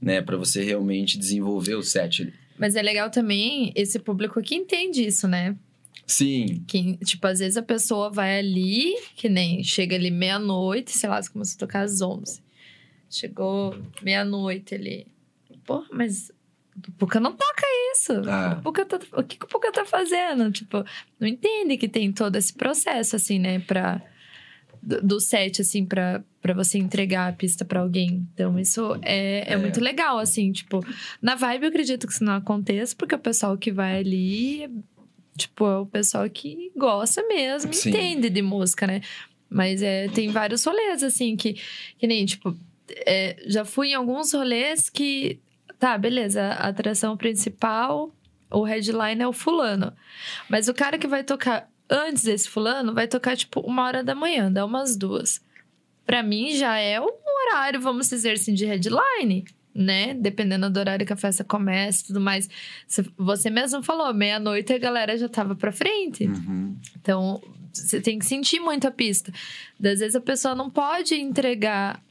né, 0.00 0.20
Pra 0.22 0.36
você 0.36 0.64
realmente 0.64 1.18
desenvolver 1.18 1.74
o 1.74 1.82
set. 1.82 2.32
mas 2.58 2.74
é 2.76 2.82
legal 2.82 3.10
também 3.10 3.72
esse 3.76 3.98
público 3.98 4.40
que 4.42 4.54
entende 4.54 5.04
isso, 5.06 5.28
né? 5.28 5.54
Sim, 6.06 6.64
Que, 6.66 6.96
tipo, 7.04 7.24
às 7.28 7.38
vezes 7.38 7.56
a 7.56 7.62
pessoa 7.62 8.10
vai 8.10 8.38
ali, 8.40 8.94
que 9.14 9.28
nem 9.28 9.62
chega 9.62 9.94
ali 9.94 10.10
meia-noite, 10.10 10.90
sei 10.92 11.08
lá, 11.08 11.22
você 11.22 11.30
começou 11.30 11.54
a 11.56 11.58
tocar 11.60 11.82
às 11.82 12.00
11. 12.00 12.40
Chegou 13.08 13.76
meia-noite 14.02 14.74
ali. 14.74 15.06
Pô, 15.64 15.84
mas 15.92 16.32
o 16.76 16.92
Puka 16.92 17.18
não 17.20 17.32
toca 17.32 17.66
isso. 17.92 18.12
Ah. 18.28 18.56
O, 18.58 18.62
Puka 18.62 18.84
tá- 18.84 19.00
o 19.12 19.22
que, 19.22 19.36
que 19.38 19.44
o 19.44 19.48
Puka 19.48 19.72
tá 19.72 19.84
fazendo? 19.84 20.50
Tipo, 20.52 20.84
não 21.18 21.26
entende 21.28 21.76
que 21.76 21.88
tem 21.88 22.12
todo 22.12 22.36
esse 22.36 22.52
processo, 22.52 23.16
assim, 23.16 23.38
né? 23.38 23.58
Pra, 23.60 24.00
do, 24.82 25.02
do 25.02 25.20
set, 25.20 25.60
assim, 25.60 25.84
pra, 25.84 26.22
pra 26.40 26.54
você 26.54 26.78
entregar 26.78 27.28
a 27.28 27.32
pista 27.32 27.64
pra 27.64 27.80
alguém. 27.80 28.26
Então, 28.32 28.58
isso 28.58 28.98
é, 29.02 29.50
é, 29.50 29.52
É. 29.54 29.56
muito 29.56 29.80
legal, 29.80 30.18
assim. 30.18 30.52
Tipo, 30.52 30.84
na 31.20 31.34
vibe 31.34 31.64
eu 31.64 31.68
acredito 31.68 32.06
que 32.06 32.12
isso 32.12 32.24
não 32.24 32.34
aconteça, 32.34 32.94
porque 32.96 33.14
o 33.14 33.18
pessoal 33.18 33.56
que 33.58 33.70
vai 33.72 33.98
ali 33.98 34.70
Tipo, 35.36 35.64
é 35.64 35.78
o 35.78 35.86
pessoal 35.86 36.28
que 36.28 36.70
gosta 36.76 37.26
mesmo, 37.26 37.72
Sim. 37.72 37.88
entende 37.90 38.28
de 38.28 38.42
música, 38.42 38.86
né? 38.86 39.00
Mas 39.48 39.80
é, 39.80 40.06
tem 40.08 40.28
vários 40.30 40.62
rolês, 40.64 41.02
assim, 41.02 41.34
que, 41.34 41.56
que 41.98 42.06
nem, 42.06 42.26
tipo, 42.26 42.54
é, 43.06 43.36
já 43.46 43.64
fui 43.64 43.88
em 43.90 43.94
alguns 43.94 44.34
rolês 44.34 44.90
que. 44.90 45.40
Tá, 45.80 45.96
beleza, 45.98 46.42
a 46.42 46.68
atração 46.68 47.16
principal, 47.16 48.14
o 48.50 48.62
headline 48.62 49.22
é 49.22 49.26
o 49.26 49.32
fulano. 49.32 49.92
Mas 50.48 50.68
o 50.68 50.74
cara 50.74 50.98
que 50.98 51.06
vai 51.08 51.24
tocar 51.24 51.68
antes 51.88 52.22
desse 52.22 52.48
fulano 52.50 52.92
vai 52.94 53.08
tocar, 53.08 53.34
tipo, 53.36 53.60
uma 53.60 53.84
hora 53.84 54.04
da 54.04 54.14
manhã, 54.14 54.52
dá 54.52 54.64
umas 54.64 54.94
duas. 54.94 55.40
Pra 56.04 56.22
mim 56.22 56.54
já 56.54 56.76
é 56.76 57.00
um 57.00 57.08
horário, 57.48 57.80
vamos 57.80 58.10
dizer 58.10 58.32
assim, 58.32 58.52
de 58.52 58.66
headline, 58.66 59.46
né? 59.74 60.12
Dependendo 60.12 60.68
do 60.68 60.78
horário 60.78 61.06
que 61.06 61.12
a 61.14 61.16
festa 61.16 61.42
começa 61.42 62.02
e 62.02 62.06
tudo 62.08 62.20
mais. 62.20 62.48
Você- 63.16 63.48
mesmo 63.48 63.82
falou, 63.82 64.12
meia-noite 64.12 64.74
a 64.74 64.78
galera 64.78 65.16
já 65.16 65.30
tava 65.30 65.54
pra 65.56 65.72
frente. 65.72 66.26
Uhum. 66.26 66.76
Então, 67.00 67.40
você 67.72 68.02
tem 68.02 68.18
que 68.18 68.26
sentir 68.26 68.60
muito 68.60 68.86
a 68.86 68.90
pista. 68.90 69.32
Às 69.78 70.00
vezes 70.00 70.14
a 70.14 70.20
pessoa 70.20 70.54
não 70.54 70.68
pode 70.68 71.14
entregar 71.14 72.02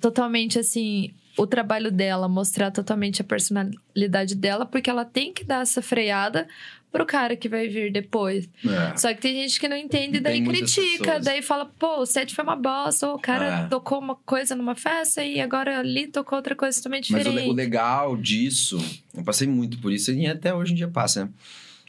totalmente 0.00 0.58
assim 0.58 1.14
o 1.36 1.46
trabalho 1.46 1.90
dela, 1.90 2.28
mostrar 2.28 2.70
totalmente 2.70 3.20
a 3.22 3.24
personalidade 3.24 4.34
dela, 4.34 4.66
porque 4.66 4.90
ela 4.90 5.04
tem 5.04 5.32
que 5.32 5.44
dar 5.44 5.62
essa 5.62 5.80
freada 5.82 6.46
pro 6.90 7.06
cara 7.06 7.34
que 7.36 7.48
vai 7.48 7.68
vir 7.68 7.90
depois. 7.90 8.46
É. 8.66 8.96
Só 8.98 9.14
que 9.14 9.20
tem 9.22 9.34
gente 9.34 9.58
que 9.58 9.66
não 9.66 9.76
entende, 9.76 10.20
daí 10.20 10.44
critica, 10.44 11.04
pessoas. 11.04 11.24
daí 11.24 11.40
fala, 11.40 11.64
pô, 11.64 12.00
o 12.00 12.06
set 12.06 12.34
foi 12.34 12.44
uma 12.44 12.54
bosta, 12.56 13.08
ou 13.08 13.14
o 13.14 13.18
cara 13.18 13.64
É. 13.64 13.66
tocou 13.68 13.98
uma 13.98 14.14
coisa 14.14 14.54
numa 14.54 14.74
festa 14.74 15.24
e 15.24 15.40
agora 15.40 15.78
ali 15.78 16.06
tocou 16.06 16.36
outra 16.36 16.54
coisa 16.54 16.76
totalmente 16.76 17.10
Mas 17.10 17.22
o, 17.22 17.24
diferente. 17.30 17.46
le- 17.46 17.50
o 17.50 17.54
legal 17.54 18.14
disso, 18.16 18.78
eu 19.14 19.24
passei 19.24 19.48
muito 19.48 19.78
por 19.78 19.90
isso 19.90 20.12
e 20.12 20.26
até 20.26 20.52
hoje 20.54 20.72
em 20.72 20.76
dia 20.76 20.88
passa, 20.88 21.24
né? 21.24 21.30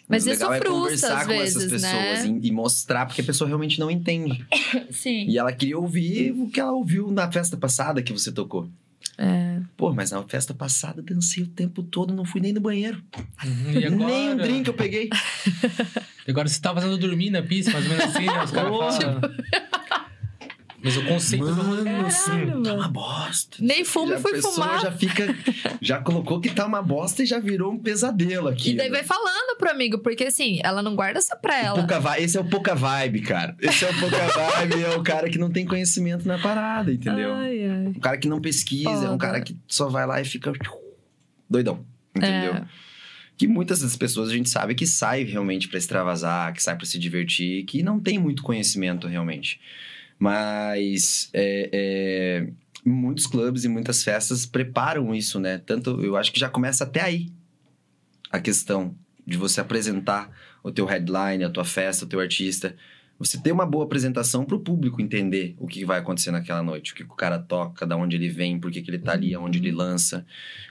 Mas 0.07 0.26
o 0.26 0.30
isso 0.32 0.40
legal 0.41 0.53
é 0.53 0.61
conversar 0.61 1.26
com 1.26 1.32
essas 1.34 1.64
vezes, 1.64 1.72
pessoas 1.82 2.26
né? 2.26 2.40
e, 2.41 2.48
e 2.48 2.52
mostrar, 2.52 3.06
porque 3.06 3.22
a 3.22 3.26
pessoa 3.26 3.48
realmente 3.48 3.80
não 3.80 3.90
entende. 3.91 4.45
Sim. 4.91 5.26
E 5.28 5.38
ela 5.38 5.52
queria 5.52 5.78
ouvir 5.78 6.32
o 6.32 6.49
que 6.49 6.60
ela 6.60 6.72
ouviu 6.72 7.10
na 7.11 7.30
festa 7.32 7.57
passada 7.57 8.02
que 8.02 8.11
você 8.14 8.32
tocou. 8.32 8.70
É. 9.18 9.60
Pô, 9.78 9.94
mas 9.94 10.12
na 10.12 10.24
festa 10.24 10.54
passada 10.54 11.00
eu 11.02 11.04
dancei 11.06 11.44
o 11.44 11.48
tempo 11.48 11.84
todo, 11.84 12.14
não 12.14 12.26
fui 12.26 12.42
nem 12.42 12.52
no 12.54 12.60
banheiro. 12.62 13.02
Uhum, 13.46 13.72
E 13.80 13.86
agora, 13.86 14.06
Nem 14.06 14.30
um 14.32 14.38
drink 14.38 14.68
eu 14.68 14.74
peguei. 14.74 15.10
agora 16.28 16.48
você 16.48 16.60
tá 16.60 16.74
fazendo 16.74 16.98
dormir 16.98 17.30
na 17.30 17.42
pista, 17.42 17.72
mais 17.72 17.86
ou 17.86 17.92
menos 17.96 18.06
assim, 18.16 18.26
né? 18.26 18.44
Os 18.44 18.52
caras 18.52 18.98
falam. 18.98 19.22
Mas 20.84 20.97
o 20.97 21.05
conceito 21.05 21.45
do 21.45 21.53
rolê. 21.53 21.89
Mano, 21.89 22.07
assim, 22.07 22.31
Caralho, 22.31 22.64
tá 22.64 22.73
uma 22.73 22.88
bosta. 22.89 23.57
Nem 23.61 23.85
fumo 23.85 24.14
e 24.14 24.19
fui 24.19 24.31
a 24.31 24.35
pessoa 24.35 24.53
fumar. 24.53 24.81
já 24.81 24.91
fica. 24.91 25.35
Já 25.81 25.99
colocou 25.99 26.41
que 26.41 26.49
tá 26.49 26.65
uma 26.65 26.81
bosta 26.81 27.23
e 27.23 27.26
já 27.26 27.39
virou 27.39 27.72
um 27.72 27.80
pesadelo 27.80 28.49
aqui. 28.49 28.72
E 28.72 28.76
daí 28.76 28.89
vai 28.89 29.03
falando 29.03 29.57
pro 29.57 29.72
amigo, 29.72 29.99
porque 29.99 30.26
assim, 30.26 30.60
ela 30.61 30.84
não 30.84 30.93
guarda 30.93 31.22
só 31.22 31.38
pra 31.38 31.57
ela. 31.57 31.76
Pouca 31.80 32.19
Esse 32.19 32.38
é 32.38 32.41
o 32.41 32.43
pouca 32.43 32.76
vibe, 32.76 33.22
cara. 33.22 33.55
Esse 33.61 33.85
é 33.85 33.89
o 33.89 33.99
pouca 33.99 34.18
vibe, 34.18 34.84
é 34.84 34.89
o 34.97 35.01
cara 35.01 35.30
que 35.30 35.38
não 35.38 35.49
tem 35.49 35.65
conhecimento 35.65 36.27
na 36.27 36.38
parada, 36.38 36.91
entendeu? 36.91 37.34
Ai, 37.34 37.65
ai. 37.65 37.88
O 37.95 37.99
cara 38.01 38.18
que 38.18 38.27
não 38.27 38.41
pesquisa, 38.41 38.89
é 38.89 38.93
um 38.93 39.11
Foda. 39.11 39.18
cara 39.18 39.41
que 39.41 39.55
só 39.68 39.88
vai 39.88 40.05
lá 40.05 40.19
e 40.19 40.26
fica 40.26 40.51
doidão, 41.49 41.85
entendeu? 42.14 42.55
É. 42.55 42.65
Que 43.38 43.47
muitas 43.47 43.80
das 43.80 43.95
pessoas 43.95 44.30
a 44.30 44.34
gente 44.34 44.49
sabe 44.49 44.76
que 44.76 44.85
sai 44.85 45.23
realmente 45.23 45.69
pra 45.69 45.77
extravasar, 45.77 46.53
que 46.53 46.61
sai 46.61 46.76
pra 46.76 46.85
se 46.85 46.99
divertir, 46.99 47.64
que 47.64 47.81
não 47.81 47.99
tem 47.99 48.19
muito 48.19 48.43
conhecimento 48.43 49.07
realmente. 49.07 49.60
Mas 50.24 51.30
é, 51.34 51.70
é, 51.74 52.48
muitos 52.86 53.28
clubes 53.28 53.66
e 53.66 53.68
muitas 53.68 54.06
festas 54.06 54.45
preparam 54.45 55.14
isso, 55.14 55.38
né? 55.38 55.58
Tanto 55.58 56.02
eu 56.02 56.16
acho 56.16 56.32
que 56.32 56.40
já 56.40 56.48
começa 56.48 56.86
até 56.86 57.02
aí 57.02 57.30
a 58.32 58.40
questão 58.40 58.95
de 59.28 59.36
você 59.36 59.60
apresentar 59.60 60.32
o 60.64 60.72
teu 60.72 60.86
headline, 60.86 61.44
a 61.44 61.50
tua 61.50 61.66
festa, 61.66 62.06
o 62.06 62.08
teu 62.08 62.22
artista. 62.22 62.74
Você 63.20 63.38
ter 63.38 63.52
uma 63.52 63.66
boa 63.66 63.84
apresentação 63.84 64.45
pro 64.45 64.62
público 64.62 65.02
entender 65.02 65.58
o 65.60 65.68
que 65.68 65.84
vai 65.84 66.00
acontecer 66.00 66.32
naquela 66.32 66.64
noite, 66.64 66.94
o 66.94 66.95
que 66.95 67.04
o 67.04 67.08
cara 67.10 67.38
toca, 67.38 67.86
da 67.86 67.98
onde 67.98 68.16
ele 68.16 68.30
vem, 68.30 68.58
por 68.58 68.72
que, 68.72 68.82
que 68.82 68.90
ele 68.90 69.00
tá 69.00 69.12
ali, 69.12 69.36
aonde 69.36 69.60
ele 69.60 69.74
lança, 69.74 70.26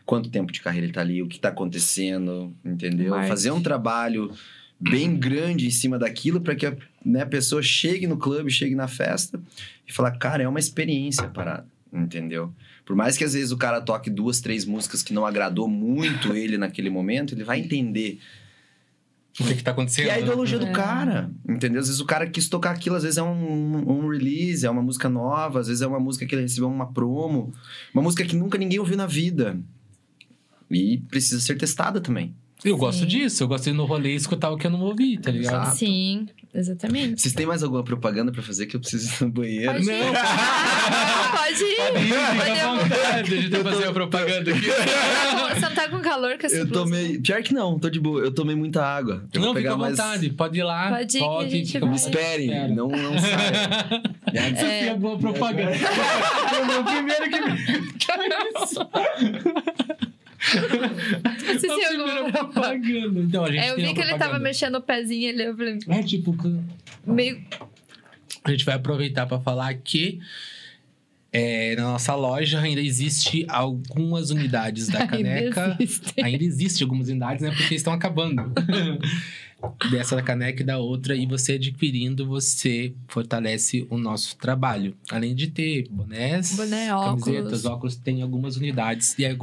quanto 0.06 0.30
tempo 0.30 0.50
de 0.50 0.62
carreira 0.62 0.86
ele 0.86 0.94
tá 0.94 1.02
ali, 1.02 1.22
o 1.22 1.28
que 1.28 1.38
tá 1.38 1.50
acontecendo, 1.50 2.56
entendeu? 2.64 3.10
Marketing. 3.10 3.28
Fazer 3.28 3.50
um 3.50 3.62
trabalho 3.62 4.32
bem 4.80 5.14
grande 5.14 5.66
em 5.66 5.70
cima 5.70 5.98
daquilo 5.98 6.40
para 6.40 6.56
que 6.56 6.66
né, 7.04 7.22
a 7.22 7.26
pessoa 7.26 7.62
chegue 7.62 8.06
no 8.06 8.16
clube, 8.16 8.50
chegue 8.50 8.74
na 8.74 8.88
festa 8.88 9.40
e 9.86 9.92
falar, 9.92 10.12
cara, 10.12 10.42
é 10.42 10.48
uma 10.48 10.58
experiência 10.60 11.24
a 11.24 11.28
parada, 11.28 11.66
entendeu? 11.92 12.52
Por 12.84 12.96
mais 12.96 13.16
que 13.16 13.24
às 13.24 13.34
vezes 13.34 13.52
o 13.52 13.56
cara 13.56 13.80
toque 13.80 14.10
duas, 14.10 14.40
três 14.40 14.64
músicas 14.64 15.02
que 15.02 15.12
não 15.12 15.24
agradou 15.24 15.68
muito 15.68 16.34
ele 16.36 16.58
naquele 16.58 16.90
momento, 16.90 17.34
ele 17.34 17.44
vai 17.44 17.60
entender 17.60 18.18
O 19.40 19.44
que 19.44 19.54
que 19.54 19.62
tá 19.62 19.70
acontecendo? 19.70 20.04
que 20.06 20.10
é 20.10 20.14
a 20.14 20.20
ideologia 20.20 20.58
do 20.58 20.66
É. 20.66 20.72
cara, 20.72 21.30
entendeu? 21.48 21.80
Às 21.80 21.86
vezes 21.86 22.00
o 22.00 22.04
cara 22.04 22.26
quis 22.28 22.48
tocar 22.48 22.72
aquilo, 22.72 22.96
às 22.96 23.02
vezes 23.02 23.18
é 23.18 23.22
um, 23.22 23.90
um 24.04 24.08
release, 24.08 24.66
é 24.66 24.70
uma 24.70 24.82
música 24.82 25.08
nova, 25.08 25.60
às 25.60 25.68
vezes 25.68 25.80
é 25.82 25.86
uma 25.86 26.00
música 26.00 26.26
que 26.26 26.34
ele 26.34 26.42
recebeu 26.42 26.68
uma 26.68 26.92
promo, 26.92 27.52
uma 27.94 28.02
música 28.02 28.24
que 28.24 28.36
nunca 28.36 28.58
ninguém 28.58 28.78
ouviu 28.78 28.96
na 28.96 29.06
vida. 29.06 29.58
E 30.70 30.98
precisa 31.08 31.40
ser 31.40 31.56
testada 31.56 32.00
também. 32.00 32.34
Eu 32.64 32.76
gosto 32.76 33.00
Sim. 33.00 33.06
disso. 33.06 33.42
Eu 33.42 33.48
gosto 33.48 33.64
de 33.64 33.70
ir 33.70 33.72
no 33.72 33.84
rolê 33.84 34.12
e 34.12 34.16
escutar 34.16 34.50
o 34.50 34.56
que 34.56 34.66
eu 34.66 34.70
não 34.70 34.80
ouvi, 34.82 35.18
tá 35.18 35.30
ligado? 35.30 35.62
Exato. 35.62 35.76
Sim, 35.78 36.26
exatamente. 36.54 37.20
Vocês 37.20 37.34
têm 37.34 37.44
mais 37.46 37.62
alguma 37.62 37.82
propaganda 37.82 38.30
pra 38.30 38.40
fazer 38.42 38.66
que 38.66 38.76
eu 38.76 38.80
preciso 38.80 39.08
ir 39.12 39.24
no 39.26 39.32
banheiro? 39.32 39.72
Pode 39.72 39.84
ir. 39.90 40.12
Pode 41.32 41.64
ir. 41.64 41.76
Pode 41.76 42.04
ir, 42.04 42.14
Pode 42.14 42.40
fica 42.40 42.52
à 42.52 42.56
ir. 42.56 42.78
vontade. 42.78 43.30
Deixa 43.48 43.56
eu 43.56 43.64
fazer 43.64 43.84
a 43.88 43.92
propaganda 43.92 44.50
aqui. 44.52 44.60
Você 45.54 45.60
não 45.60 45.74
tá 45.74 45.88
com 45.88 45.98
calor 46.00 46.38
com 46.38 46.46
essa 46.46 46.56
Eu 46.56 46.66
blusa? 46.66 46.84
tomei. 46.84 47.18
Pior 47.18 47.42
que 47.42 47.52
não, 47.52 47.78
tô 47.78 47.90
de 47.90 47.98
boa. 48.00 48.20
Eu 48.20 48.32
tomei 48.32 48.54
muita 48.54 48.84
água. 48.84 49.24
Eu 49.32 49.40
Não, 49.40 49.48
fica 49.48 49.60
pegar 49.62 49.72
à 49.74 49.76
mais. 49.76 49.96
vontade. 49.96 50.30
Pode 50.30 50.58
ir 50.58 50.62
lá. 50.62 50.90
Pode 50.90 51.16
ir 51.16 51.20
que 51.62 51.76
a 51.76 51.80
gente 51.80 51.80
vai. 51.80 51.94
Esperem, 51.94 52.46
Espera. 52.46 52.68
não, 52.68 52.88
não 52.88 53.18
saia. 53.18 54.02
Essa 54.32 54.66
É. 54.66 54.86
é 54.86 54.90
a 54.90 54.94
boa 54.96 55.18
propaganda. 55.18 55.72
O 56.78 56.84
primeiro 56.84 57.24
que 57.24 57.98
que 57.98 58.12
é 58.12 58.62
isso? 58.64 58.80
Você 61.52 61.66
A 61.66 61.88
primeira 61.88 62.32
propaganda. 62.32 63.20
Então, 63.20 63.44
a 63.44 63.50
gente 63.50 63.60
É, 63.60 63.70
eu 63.70 63.76
vi 63.76 63.94
que 63.94 64.00
ele 64.00 64.18
tava 64.18 64.38
mexendo 64.38 64.74
o 64.76 64.80
pezinho 64.80 65.30
ali, 65.30 65.44
eu 65.44 65.56
falei, 65.56 65.78
É 65.88 66.02
tipo, 66.02 66.36
meio. 67.06 67.42
a 68.44 68.50
gente 68.50 68.64
vai 68.64 68.74
aproveitar 68.74 69.26
para 69.26 69.38
falar 69.40 69.72
que 69.74 70.20
é, 71.32 71.74
na 71.76 71.84
nossa 71.84 72.14
loja 72.14 72.60
ainda 72.60 72.80
existe 72.80 73.46
algumas 73.48 74.30
unidades 74.30 74.88
da 74.88 75.06
caneca. 75.08 75.76
Ainda. 75.78 76.26
Ainda 76.26 76.44
existe 76.44 76.82
algumas 76.82 77.08
unidades, 77.08 77.42
né? 77.42 77.50
Porque 77.56 77.74
estão 77.74 77.92
acabando. 77.92 78.52
Dessa 79.90 80.16
da 80.16 80.22
caneca 80.22 80.62
e 80.62 80.66
da 80.66 80.78
outra. 80.78 81.14
E 81.14 81.26
você 81.26 81.52
adquirindo, 81.54 82.26
você 82.26 82.94
fortalece 83.08 83.86
o 83.90 83.98
nosso 83.98 84.36
trabalho. 84.36 84.96
Além 85.10 85.34
de 85.34 85.48
ter 85.48 85.88
bonés, 85.90 86.56
Boné, 86.56 86.88
camisetas, 86.88 87.64
óculos, 87.64 87.96
tem 87.96 88.22
algumas 88.22 88.56
unidades. 88.56 89.16
E 89.18 89.24
aí, 89.26 89.32
eu, 89.36 89.38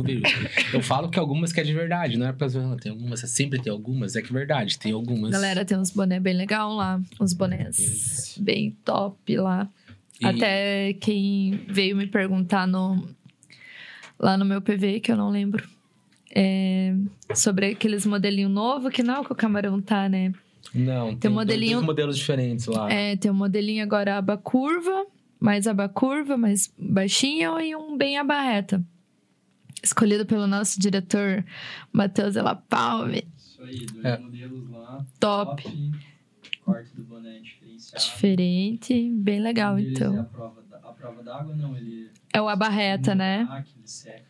eu 0.73 0.81
falo 0.81 1.09
que 1.09 1.19
algumas 1.19 1.51
que 1.53 1.59
é 1.59 1.63
de 1.63 1.73
verdade, 1.73 2.17
não 2.17 2.27
é 2.27 2.33
pra 2.33 2.47
zoar, 2.47 2.75
tem 2.77 2.91
algumas, 2.91 3.19
sempre 3.29 3.59
tem 3.61 3.71
algumas, 3.71 4.15
é 4.15 4.21
que 4.21 4.29
é 4.29 4.33
verdade, 4.33 4.77
tem 4.79 4.91
algumas. 4.91 5.31
Galera, 5.31 5.63
tem 5.65 5.77
uns 5.77 5.91
bonés 5.91 6.21
bem 6.21 6.33
legal 6.33 6.73
lá. 6.73 7.01
Uns 7.19 7.33
bonés 7.33 8.35
bem 8.39 8.71
top 8.83 9.37
lá. 9.37 9.69
E- 10.21 10.25
Até 10.25 10.93
quem 10.99 11.63
veio 11.69 11.95
me 11.95 12.07
perguntar 12.07 12.67
no, 12.67 13.07
lá 14.19 14.37
no 14.37 14.45
meu 14.45 14.61
PV, 14.61 14.99
que 14.99 15.11
eu 15.11 15.17
não 15.17 15.29
lembro, 15.29 15.67
é, 16.35 16.95
sobre 17.35 17.67
aqueles 17.67 18.05
modelinho 18.05 18.49
novo, 18.49 18.89
que 18.89 19.01
não 19.03 19.15
é 19.15 19.19
o 19.19 19.25
que 19.25 19.31
o 19.31 19.35
camarão 19.35 19.81
tá, 19.81 20.07
né? 20.09 20.33
Não, 20.73 21.15
tem, 21.15 21.31
um 21.31 21.33
modelinho- 21.33 21.77
dois 21.77 21.85
modelos 21.85 22.17
diferentes 22.17 22.65
lá. 22.67 22.91
É, 22.91 23.15
tem 23.15 23.31
um 23.31 23.33
modelinho 23.33 23.83
agora 23.83 24.17
aba 24.17 24.37
curva, 24.37 25.05
mais 25.39 25.65
aba 25.67 25.89
curva, 25.89 26.37
mais 26.37 26.71
baixinho 26.77 27.59
e 27.59 27.75
um 27.75 27.97
bem 27.97 28.17
aba 28.17 28.39
reta. 28.41 28.83
Escolhido 29.81 30.25
pelo 30.25 30.45
nosso 30.45 30.79
diretor 30.79 31.43
Matheus 31.91 32.35
Ela 32.35 32.53
Palme. 32.55 33.23
Isso 33.37 33.63
aí, 33.63 33.85
dois 33.85 34.05
É. 34.05 34.17
modelos 34.17 34.69
lá. 34.69 35.05
Top. 35.19 35.63
Corte 36.65 36.93
do 36.95 37.03
boné 37.03 37.39
diferenciado. 37.39 38.03
Diferente, 38.03 39.09
bem 39.13 39.39
legal, 39.39 39.75
Um 39.75 39.77
É 39.79 39.81
então. 39.81 40.19
a 40.19 40.23
prova, 40.25 40.61
da, 40.69 40.77
a 40.77 40.93
prova 40.93 41.23
d'água, 41.23 41.55
não, 41.55 41.75
ele. 41.75 42.09
É 42.33 42.39
o 42.41 42.47
aba 42.47 42.67
reta, 42.69 43.15
né? 43.15 43.47
Ah, 43.49 43.63
que 43.63 43.71
ele 43.75 43.87
seca 43.87 44.28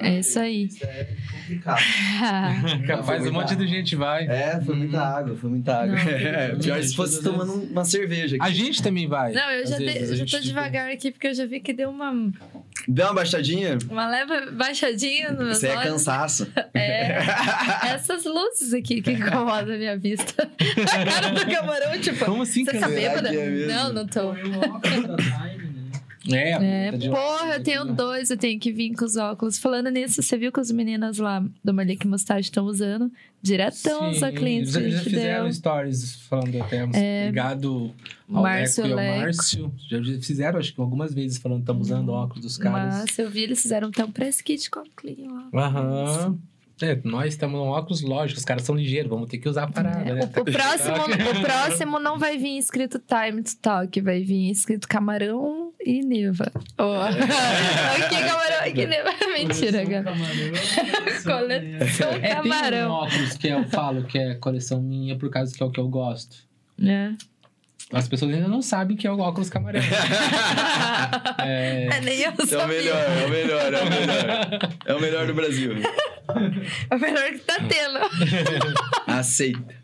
É 0.00 0.18
isso 0.18 0.38
aí. 0.38 0.64
Isso 0.66 0.84
é 0.84 1.08
complicado. 1.32 1.82
Capaz 2.86 3.26
um 3.26 3.32
monte 3.32 3.56
de 3.56 3.66
gente 3.66 3.96
vai. 3.96 4.26
É, 4.26 4.60
foi 4.64 4.74
muita 4.74 4.98
Hum. 4.98 5.16
água, 5.16 5.36
foi 5.36 5.50
muita 5.50 5.76
água. 5.82 5.94
Não. 5.96 6.10
É, 6.10 6.54
pior 6.56 6.82
se 6.82 6.94
fosse 6.94 7.22
tomando 7.22 7.52
uma 7.54 7.84
cerveja 7.84 8.36
A 8.40 8.46
aqui. 8.46 8.54
gente 8.54 8.82
também 8.82 9.06
vai. 9.06 9.32
Não, 9.32 9.50
eu 9.50 9.66
já, 9.66 9.76
vezes, 9.76 10.10
a 10.10 10.12
eu 10.12 10.16
já 10.16 10.24
tô 10.24 10.30
tipo, 10.30 10.42
devagar 10.42 10.90
aqui, 10.90 11.10
porque 11.10 11.28
eu 11.28 11.34
já 11.34 11.46
vi 11.46 11.60
que 11.60 11.72
deu 11.72 11.90
uma, 11.90 12.12
Deu 12.86 13.06
uma 13.06 13.14
baixadinha? 13.14 13.78
uma 13.90 14.08
leve 14.08 14.50
baixadinha 14.52 15.30
no 15.32 15.50
Isso 15.50 15.66
aí 15.66 15.72
é 15.72 15.82
cansaço. 15.82 16.50
É, 16.74 17.18
essas 17.92 18.24
luzes 18.24 18.72
aqui 18.72 19.02
que 19.02 19.12
incomodam 19.12 19.74
a 19.74 19.78
minha 19.78 19.98
vista. 19.98 20.48
A 20.48 21.04
cara 21.04 21.30
do 21.30 21.50
camarão, 21.50 22.00
tipo, 22.00 22.24
Como 22.24 22.42
assim, 22.42 22.64
você 22.64 22.78
tá 22.78 22.88
bêbada? 22.88 23.34
é 23.34 23.66
não, 23.66 23.92
não 23.92 24.06
tô. 24.06 24.34
Foi 24.34 24.42
o 24.44 25.67
É, 26.34 26.88
É, 26.88 26.92
porra, 27.08 27.54
eu 27.54 27.62
tenho 27.62 27.84
dois, 27.86 28.30
eu 28.30 28.36
tenho 28.36 28.58
que 28.60 28.70
vir 28.72 28.94
com 28.94 29.04
os 29.04 29.16
óculos. 29.16 29.58
Falando 29.58 29.90
nisso, 29.90 30.22
você 30.22 30.36
viu 30.36 30.52
que 30.52 30.60
as 30.60 30.70
meninas 30.70 31.18
lá 31.18 31.44
do 31.64 31.72
Malik 31.74 32.06
Mustache 32.06 32.42
estão 32.48 32.64
usando? 32.66 33.10
Diretão 33.42 34.10
os 34.10 34.22
óculos 34.22 34.42
que 34.76 34.90
já, 34.90 35.00
fizeram 35.00 35.44
deu. 35.44 35.52
stories 35.52 36.16
falando 36.28 36.60
até 36.60 36.88
É. 36.94 37.26
ligado 37.26 37.94
ao 38.32 38.42
Márcio 38.42 38.84
Leco 38.86 39.00
e 39.00 39.08
ao. 39.08 39.18
Márcio. 39.18 39.74
Já 39.88 39.98
fizeram, 40.20 40.58
acho 40.58 40.74
que 40.74 40.80
algumas 40.80 41.14
vezes, 41.14 41.38
falando 41.38 41.58
que 41.58 41.62
estamos 41.62 41.86
usando 41.88 42.08
óculos 42.10 42.42
dos 42.42 42.58
caras. 42.58 42.94
Mas 43.08 43.18
eu 43.18 43.30
vi, 43.30 43.42
eles 43.42 43.62
fizeram 43.62 43.88
até 43.88 44.04
um 44.04 44.10
press 44.10 44.40
kit 44.40 44.68
com 44.70 44.80
óculos 44.80 45.16
lá. 45.52 45.66
Aham. 45.66 46.38
É, 46.80 46.96
nós 47.02 47.32
estamos 47.34 47.58
no 47.58 47.66
óculos, 47.66 48.02
lógico, 48.02 48.38
os 48.38 48.44
caras 48.44 48.62
são 48.62 48.72
ligeiros, 48.76 49.10
vamos 49.10 49.28
ter 49.28 49.38
que 49.38 49.48
usar 49.48 49.64
a 49.64 49.66
parada, 49.66 50.08
É, 50.10 50.14
né? 50.14 50.20
o, 50.22 50.40
o 50.40 50.44
próximo, 50.44 50.94
o 51.36 51.42
próximo 51.42 51.98
não 51.98 52.20
vai 52.20 52.38
vir 52.38 52.56
escrito 52.56 53.00
Time 53.00 53.42
to 53.42 53.56
Talk, 53.60 54.00
vai 54.00 54.22
vir 54.22 54.48
escrito 54.52 54.86
Camarão 54.86 55.67
e 55.84 56.02
Neva. 56.02 56.50
Oh. 56.80 56.92
aqui 57.02 58.16
Camarão, 58.22 58.60
aqui 58.60 58.86
Neva. 58.86 59.10
Mentira, 59.36 59.84
cara. 59.86 60.12
Coleção 61.24 62.08
É, 62.10 62.18
tem 62.20 62.30
um 62.30 62.42
Camarão. 62.42 62.90
óculos 62.90 63.36
que 63.36 63.48
eu 63.48 63.64
falo 63.68 64.04
que 64.04 64.18
é 64.18 64.34
coleção 64.34 64.80
minha 64.80 65.16
por 65.16 65.30
causa 65.30 65.54
que 65.56 65.62
é 65.62 65.66
o 65.66 65.70
que 65.70 65.80
eu 65.80 65.88
gosto. 65.88 66.36
É. 66.84 67.10
As 67.92 68.06
pessoas 68.06 68.34
ainda 68.34 68.48
não 68.48 68.60
sabem 68.60 68.96
que 68.96 69.06
é 69.06 69.10
o 69.12 69.18
óculos 69.18 69.48
camarão. 69.48 69.80
é, 71.40 71.88
É, 71.90 72.00
nem 72.02 72.18
eu 72.20 72.30
É 72.30 72.34
o 72.42 72.46
sabia. 72.46 72.66
melhor, 72.66 72.96
é 73.02 73.26
o 73.26 73.30
melhor, 73.30 73.74
é 73.74 73.82
o 73.82 73.90
melhor. 73.90 74.58
É 74.86 74.94
o 74.94 75.00
melhor 75.00 75.26
do 75.26 75.34
Brasil. 75.34 75.72
É 76.90 76.94
o 76.94 76.98
melhor 77.00 77.30
que 77.32 77.38
tá 77.38 77.56
tendo. 77.66 77.98
Aceita. 79.06 79.74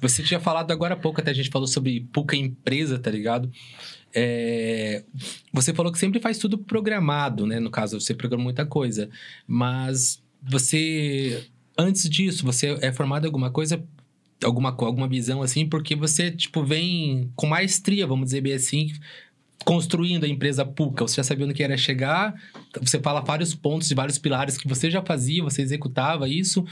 Você 0.00 0.22
tinha 0.22 0.38
falado 0.40 0.70
agora 0.70 0.94
há 0.94 0.96
pouco, 0.96 1.20
até 1.20 1.30
a 1.30 1.34
gente 1.34 1.50
falou 1.50 1.66
sobre 1.66 2.06
pouca 2.12 2.36
empresa, 2.36 2.98
tá 2.98 3.10
ligado? 3.10 3.50
É, 4.14 5.02
você 5.52 5.74
falou 5.74 5.90
que 5.90 5.98
sempre 5.98 6.20
faz 6.20 6.38
tudo 6.38 6.56
programado, 6.56 7.46
né? 7.46 7.58
No 7.58 7.70
caso, 7.70 8.00
você 8.00 8.14
programa 8.14 8.44
muita 8.44 8.64
coisa. 8.64 9.10
Mas 9.46 10.22
você, 10.40 11.44
antes 11.76 12.08
disso, 12.08 12.44
você 12.44 12.78
é 12.80 12.92
formado 12.92 13.24
em 13.24 13.26
alguma 13.26 13.50
coisa, 13.50 13.82
alguma, 14.44 14.70
alguma 14.70 15.08
visão 15.08 15.42
assim, 15.42 15.66
porque 15.66 15.96
você, 15.96 16.30
tipo, 16.30 16.62
vem 16.62 17.30
com 17.34 17.46
maestria, 17.46 18.06
vamos 18.06 18.26
dizer 18.26 18.40
bem 18.40 18.52
assim, 18.52 18.92
construindo 19.64 20.24
a 20.24 20.28
empresa 20.28 20.64
Puca. 20.64 21.06
Você 21.06 21.16
já 21.16 21.24
sabia 21.24 21.46
onde 21.46 21.54
que 21.54 21.62
era 21.62 21.76
chegar, 21.76 22.34
você 22.80 23.00
fala 23.00 23.20
vários 23.20 23.54
pontos 23.54 23.90
e 23.90 23.94
vários 23.94 24.18
pilares 24.18 24.56
que 24.56 24.68
você 24.68 24.90
já 24.90 25.02
fazia, 25.02 25.42
você 25.42 25.62
executava 25.62 26.28
isso. 26.28 26.64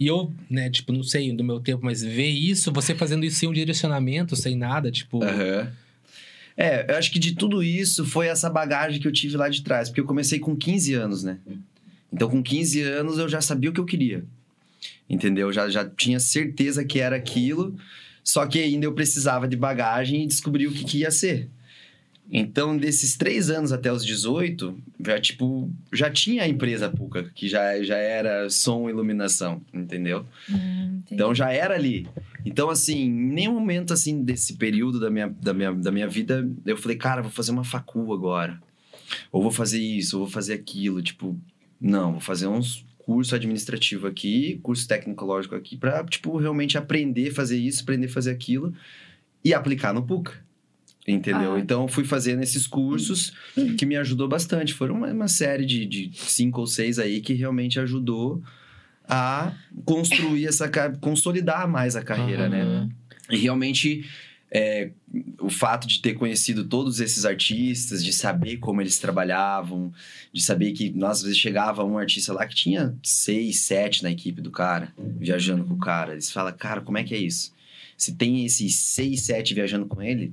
E 0.00 0.06
eu, 0.06 0.32
né, 0.48 0.70
tipo, 0.70 0.92
não 0.92 1.02
sei 1.02 1.32
do 1.34 1.44
meu 1.44 1.60
tempo, 1.60 1.84
mas 1.84 2.02
ver 2.02 2.30
isso, 2.30 2.72
você 2.72 2.94
fazendo 2.94 3.24
isso 3.24 3.36
sem 3.36 3.48
um 3.48 3.52
direcionamento, 3.52 4.36
sem 4.36 4.56
nada, 4.56 4.90
tipo. 4.90 5.22
Aham. 5.22 5.70
É, 6.60 6.90
eu 6.90 6.96
acho 6.96 7.12
que 7.12 7.20
de 7.20 7.36
tudo 7.36 7.62
isso 7.62 8.04
foi 8.04 8.26
essa 8.26 8.50
bagagem 8.50 9.00
que 9.00 9.06
eu 9.06 9.12
tive 9.12 9.36
lá 9.36 9.48
de 9.48 9.62
trás. 9.62 9.88
Porque 9.88 10.00
eu 10.00 10.04
comecei 10.04 10.40
com 10.40 10.56
15 10.56 10.92
anos, 10.94 11.22
né? 11.22 11.38
Então, 12.12 12.28
com 12.28 12.42
15 12.42 12.82
anos, 12.82 13.16
eu 13.16 13.28
já 13.28 13.40
sabia 13.40 13.70
o 13.70 13.72
que 13.72 13.78
eu 13.78 13.86
queria. 13.86 14.24
Entendeu? 15.08 15.52
Já, 15.52 15.68
já 15.68 15.88
tinha 15.88 16.18
certeza 16.18 16.84
que 16.84 16.98
era 16.98 17.14
aquilo. 17.14 17.78
Só 18.24 18.44
que 18.44 18.58
ainda 18.58 18.84
eu 18.84 18.92
precisava 18.92 19.46
de 19.46 19.56
bagagem 19.56 20.24
e 20.24 20.26
descobrir 20.26 20.66
o 20.66 20.72
que, 20.72 20.84
que 20.84 20.98
ia 20.98 21.12
ser. 21.12 21.48
Então, 22.30 22.76
desses 22.76 23.16
três 23.16 23.48
anos 23.48 23.72
até 23.72 23.90
os 23.90 24.04
18, 24.04 24.76
já, 25.06 25.18
tipo, 25.18 25.70
já 25.92 26.10
tinha 26.10 26.42
a 26.42 26.48
empresa 26.48 26.90
Puca, 26.90 27.24
que 27.34 27.48
já, 27.48 27.82
já 27.82 27.96
era 27.96 28.50
som 28.50 28.88
e 28.88 28.92
iluminação, 28.92 29.62
entendeu? 29.72 30.26
Hum. 30.50 31.00
Então 31.10 31.34
já 31.34 31.50
era 31.50 31.74
ali. 31.74 32.06
Então, 32.48 32.70
assim, 32.70 33.02
em 33.02 33.10
nenhum 33.10 33.52
momento, 33.52 33.92
assim, 33.92 34.24
desse 34.24 34.54
período 34.54 34.98
da 34.98 35.10
minha, 35.10 35.28
da 35.28 35.52
minha, 35.52 35.70
da 35.70 35.92
minha 35.92 36.08
vida, 36.08 36.50
eu 36.64 36.78
falei, 36.78 36.96
cara, 36.96 37.20
vou 37.20 37.30
fazer 37.30 37.50
uma 37.50 37.62
facu 37.62 38.10
agora. 38.10 38.58
Ou 39.30 39.42
vou 39.42 39.50
fazer 39.50 39.78
isso, 39.78 40.18
ou 40.18 40.24
vou 40.24 40.32
fazer 40.32 40.54
aquilo. 40.54 41.02
Tipo, 41.02 41.38
não, 41.78 42.12
vou 42.12 42.20
fazer 42.22 42.46
uns 42.46 42.86
curso 42.96 43.34
administrativo 43.34 44.06
aqui, 44.06 44.58
curso 44.62 44.88
tecnológico 44.88 45.54
aqui, 45.54 45.76
pra, 45.76 46.02
tipo, 46.04 46.38
realmente 46.38 46.78
aprender 46.78 47.28
a 47.28 47.34
fazer 47.34 47.58
isso, 47.58 47.82
aprender 47.82 48.06
a 48.06 48.10
fazer 48.10 48.30
aquilo 48.30 48.72
e 49.44 49.52
aplicar 49.52 49.92
no 49.92 50.02
PUC. 50.02 50.32
Entendeu? 51.06 51.54
Ah. 51.54 51.60
Então, 51.60 51.86
fui 51.86 52.04
fazendo 52.04 52.42
esses 52.42 52.66
cursos 52.66 53.34
que 53.76 53.84
me 53.84 53.96
ajudou 53.96 54.26
bastante. 54.26 54.72
Foram 54.72 54.94
uma, 54.94 55.12
uma 55.12 55.28
série 55.28 55.66
de, 55.66 55.84
de 55.84 56.10
cinco 56.14 56.60
ou 56.60 56.66
seis 56.66 56.98
aí 56.98 57.20
que 57.20 57.34
realmente 57.34 57.78
ajudou 57.78 58.42
a 59.08 59.54
construir 59.84 60.46
essa... 60.46 60.68
consolidar 61.00 61.66
mais 61.66 61.96
a 61.96 62.02
carreira, 62.02 62.48
né? 62.48 62.62
Aham. 62.62 62.90
E 63.30 63.36
realmente, 63.36 64.08
é, 64.50 64.90
o 65.40 65.50
fato 65.50 65.86
de 65.86 66.00
ter 66.00 66.14
conhecido 66.14 66.64
todos 66.64 67.00
esses 67.00 67.24
artistas, 67.24 68.04
de 68.04 68.12
saber 68.12 68.58
como 68.58 68.80
eles 68.80 68.98
trabalhavam, 68.98 69.92
de 70.32 70.42
saber 70.42 70.72
que, 70.72 70.90
nós 70.90 71.18
às 71.18 71.22
vezes, 71.24 71.38
chegava 71.38 71.84
um 71.84 71.98
artista 71.98 72.32
lá 72.32 72.46
que 72.46 72.54
tinha 72.54 72.94
seis, 73.02 73.60
sete 73.60 74.02
na 74.02 74.10
equipe 74.10 74.40
do 74.40 74.50
cara, 74.50 74.92
viajando 74.98 75.64
com 75.64 75.74
o 75.74 75.78
cara. 75.78 76.12
Eles 76.12 76.30
falam, 76.30 76.52
cara, 76.56 76.80
como 76.80 76.98
é 76.98 77.04
que 77.04 77.14
é 77.14 77.18
isso? 77.18 77.52
Se 77.96 78.14
tem 78.14 78.44
esses 78.44 78.76
seis, 78.76 79.22
sete 79.22 79.54
viajando 79.54 79.86
com 79.86 80.02
ele, 80.02 80.32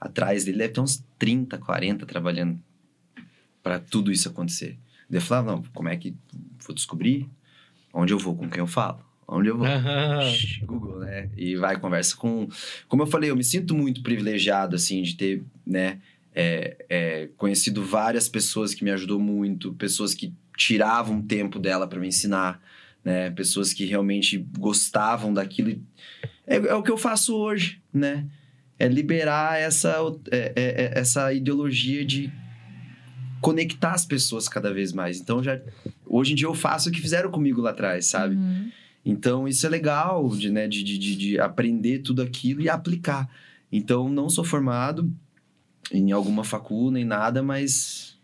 atrás 0.00 0.44
dele 0.44 0.58
deve 0.58 0.74
ter 0.74 0.80
uns 0.80 1.02
30, 1.18 1.58
40 1.58 2.06
trabalhando 2.06 2.58
para 3.62 3.78
tudo 3.78 4.12
isso 4.12 4.28
acontecer. 4.28 4.78
Eu 5.10 5.20
falava, 5.20 5.52
não, 5.52 5.62
como 5.74 5.88
é 5.88 5.96
que 5.96 6.14
vou 6.64 6.74
descobrir? 6.74 7.28
Onde 7.92 8.12
eu 8.12 8.18
vou? 8.18 8.34
Com 8.36 8.48
quem 8.48 8.60
eu 8.60 8.66
falo? 8.66 9.00
Onde 9.26 9.48
eu 9.48 9.58
vou? 9.58 9.66
Google, 10.64 11.00
né? 11.00 11.28
E 11.36 11.56
vai, 11.56 11.78
conversa 11.78 12.16
com... 12.16 12.48
Como 12.88 13.02
eu 13.02 13.06
falei, 13.06 13.30
eu 13.30 13.36
me 13.36 13.44
sinto 13.44 13.74
muito 13.74 14.02
privilegiado, 14.02 14.74
assim, 14.76 15.02
de 15.02 15.14
ter, 15.16 15.42
né? 15.66 15.98
é, 16.40 16.76
é, 16.88 17.28
conhecido 17.36 17.82
várias 17.84 18.28
pessoas 18.28 18.72
que 18.72 18.84
me 18.84 18.92
ajudou 18.92 19.18
muito. 19.18 19.74
Pessoas 19.74 20.14
que 20.14 20.32
tiravam 20.56 21.20
tempo 21.20 21.58
dela 21.58 21.84
para 21.84 21.98
me 21.98 22.06
ensinar, 22.06 22.62
né? 23.04 23.28
Pessoas 23.30 23.72
que 23.72 23.84
realmente 23.84 24.38
gostavam 24.56 25.34
daquilo. 25.34 25.82
É, 26.46 26.56
é 26.56 26.74
o 26.74 26.82
que 26.82 26.92
eu 26.92 26.96
faço 26.96 27.34
hoje, 27.34 27.82
né? 27.92 28.24
É 28.78 28.86
liberar 28.86 29.58
essa, 29.58 29.96
é- 30.30 30.52
é- 30.54 30.84
é- 30.84 30.98
essa 31.00 31.32
ideologia 31.32 32.04
de 32.04 32.32
conectar 33.40 33.92
as 33.92 34.06
pessoas 34.06 34.48
cada 34.48 34.72
vez 34.72 34.92
mais. 34.92 35.20
Então, 35.20 35.42
já... 35.42 35.60
Hoje 36.08 36.32
em 36.32 36.34
dia 36.34 36.46
eu 36.46 36.54
faço 36.54 36.88
o 36.88 36.92
que 36.92 37.00
fizeram 37.00 37.30
comigo 37.30 37.60
lá 37.60 37.70
atrás, 37.70 38.06
sabe? 38.06 38.34
Uhum. 38.36 38.70
Então, 39.04 39.46
isso 39.48 39.64
é 39.64 39.68
legal 39.68 40.28
de, 40.36 40.50
né, 40.50 40.66
de, 40.68 40.82
de, 40.82 40.98
de- 40.98 41.16
de 41.16 41.38
aprender 41.40 42.00
tudo 42.00 42.20
aquilo 42.22 42.60
e 42.60 42.68
aplicar. 42.68 43.28
Então, 43.70 44.08
não 44.08 44.28
sou 44.28 44.44
formado 44.44 45.10
em 45.92 46.12
alguma 46.12 46.44
facul 46.44 46.90
nem 46.90 47.04
nada, 47.04 47.42
mas 47.42 48.18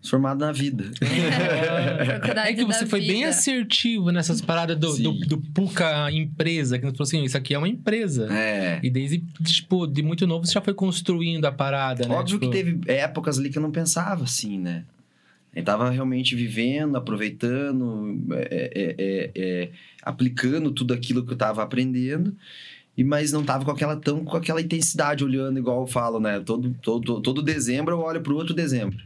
sou 0.00 0.10
formado 0.12 0.38
na 0.40 0.52
vida. 0.52 0.84
Faculdade 1.00 2.48
É 2.50 2.54
que 2.54 2.64
você 2.64 2.86
foi 2.86 3.00
bem 3.00 3.16
vida. 3.18 3.28
assertivo 3.30 4.10
nessas 4.10 4.40
paradas 4.40 4.78
do, 4.78 4.96
do, 4.96 5.12
do 5.26 5.38
Puca 5.52 6.10
empresa, 6.12 6.78
que 6.78 6.84
você 6.84 6.92
falou 6.92 7.02
assim, 7.06 7.24
isso 7.24 7.36
aqui 7.36 7.54
é 7.54 7.58
uma 7.58 7.68
empresa. 7.68 8.28
É. 8.32 8.78
E 8.82 8.90
desde, 8.90 9.18
tipo, 9.44 9.86
de 9.86 10.02
muito 10.02 10.26
novo 10.26 10.46
você 10.46 10.52
já 10.52 10.60
foi 10.60 10.74
construindo 10.74 11.44
a 11.46 11.52
parada, 11.52 12.06
né? 12.06 12.14
Óbvio 12.14 12.38
Tipo, 12.38 12.50
que 12.52 12.56
teve 12.56 12.80
épocas 12.86 13.38
ali 13.38 13.50
que 13.50 13.58
eu 13.58 13.62
não 13.62 13.70
pensava 13.72 14.24
assim, 14.24 14.58
né? 14.58 14.84
Eu 15.56 15.64
tava 15.64 15.88
realmente 15.88 16.36
vivendo, 16.36 16.96
aproveitando, 16.96 18.14
é, 18.30 18.70
é, 18.74 18.94
é, 18.98 19.30
é, 19.34 19.70
aplicando 20.02 20.70
tudo 20.70 20.92
aquilo 20.92 21.24
que 21.24 21.32
eu 21.32 21.36
tava 21.36 21.62
aprendendo. 21.62 22.36
E, 22.94 23.02
mas 23.02 23.32
não 23.32 23.42
tava 23.42 23.64
com 23.64 23.70
aquela 23.70 23.96
tão 23.96 24.22
com 24.22 24.36
aquela 24.36 24.60
intensidade 24.60 25.24
olhando 25.24 25.58
igual 25.58 25.80
eu 25.80 25.86
falo, 25.86 26.20
né? 26.20 26.40
Todo, 26.40 26.76
todo, 26.82 27.22
todo 27.22 27.42
dezembro 27.42 27.94
eu 27.94 28.00
olho 28.00 28.20
pro 28.20 28.36
outro 28.36 28.54
dezembro. 28.54 28.98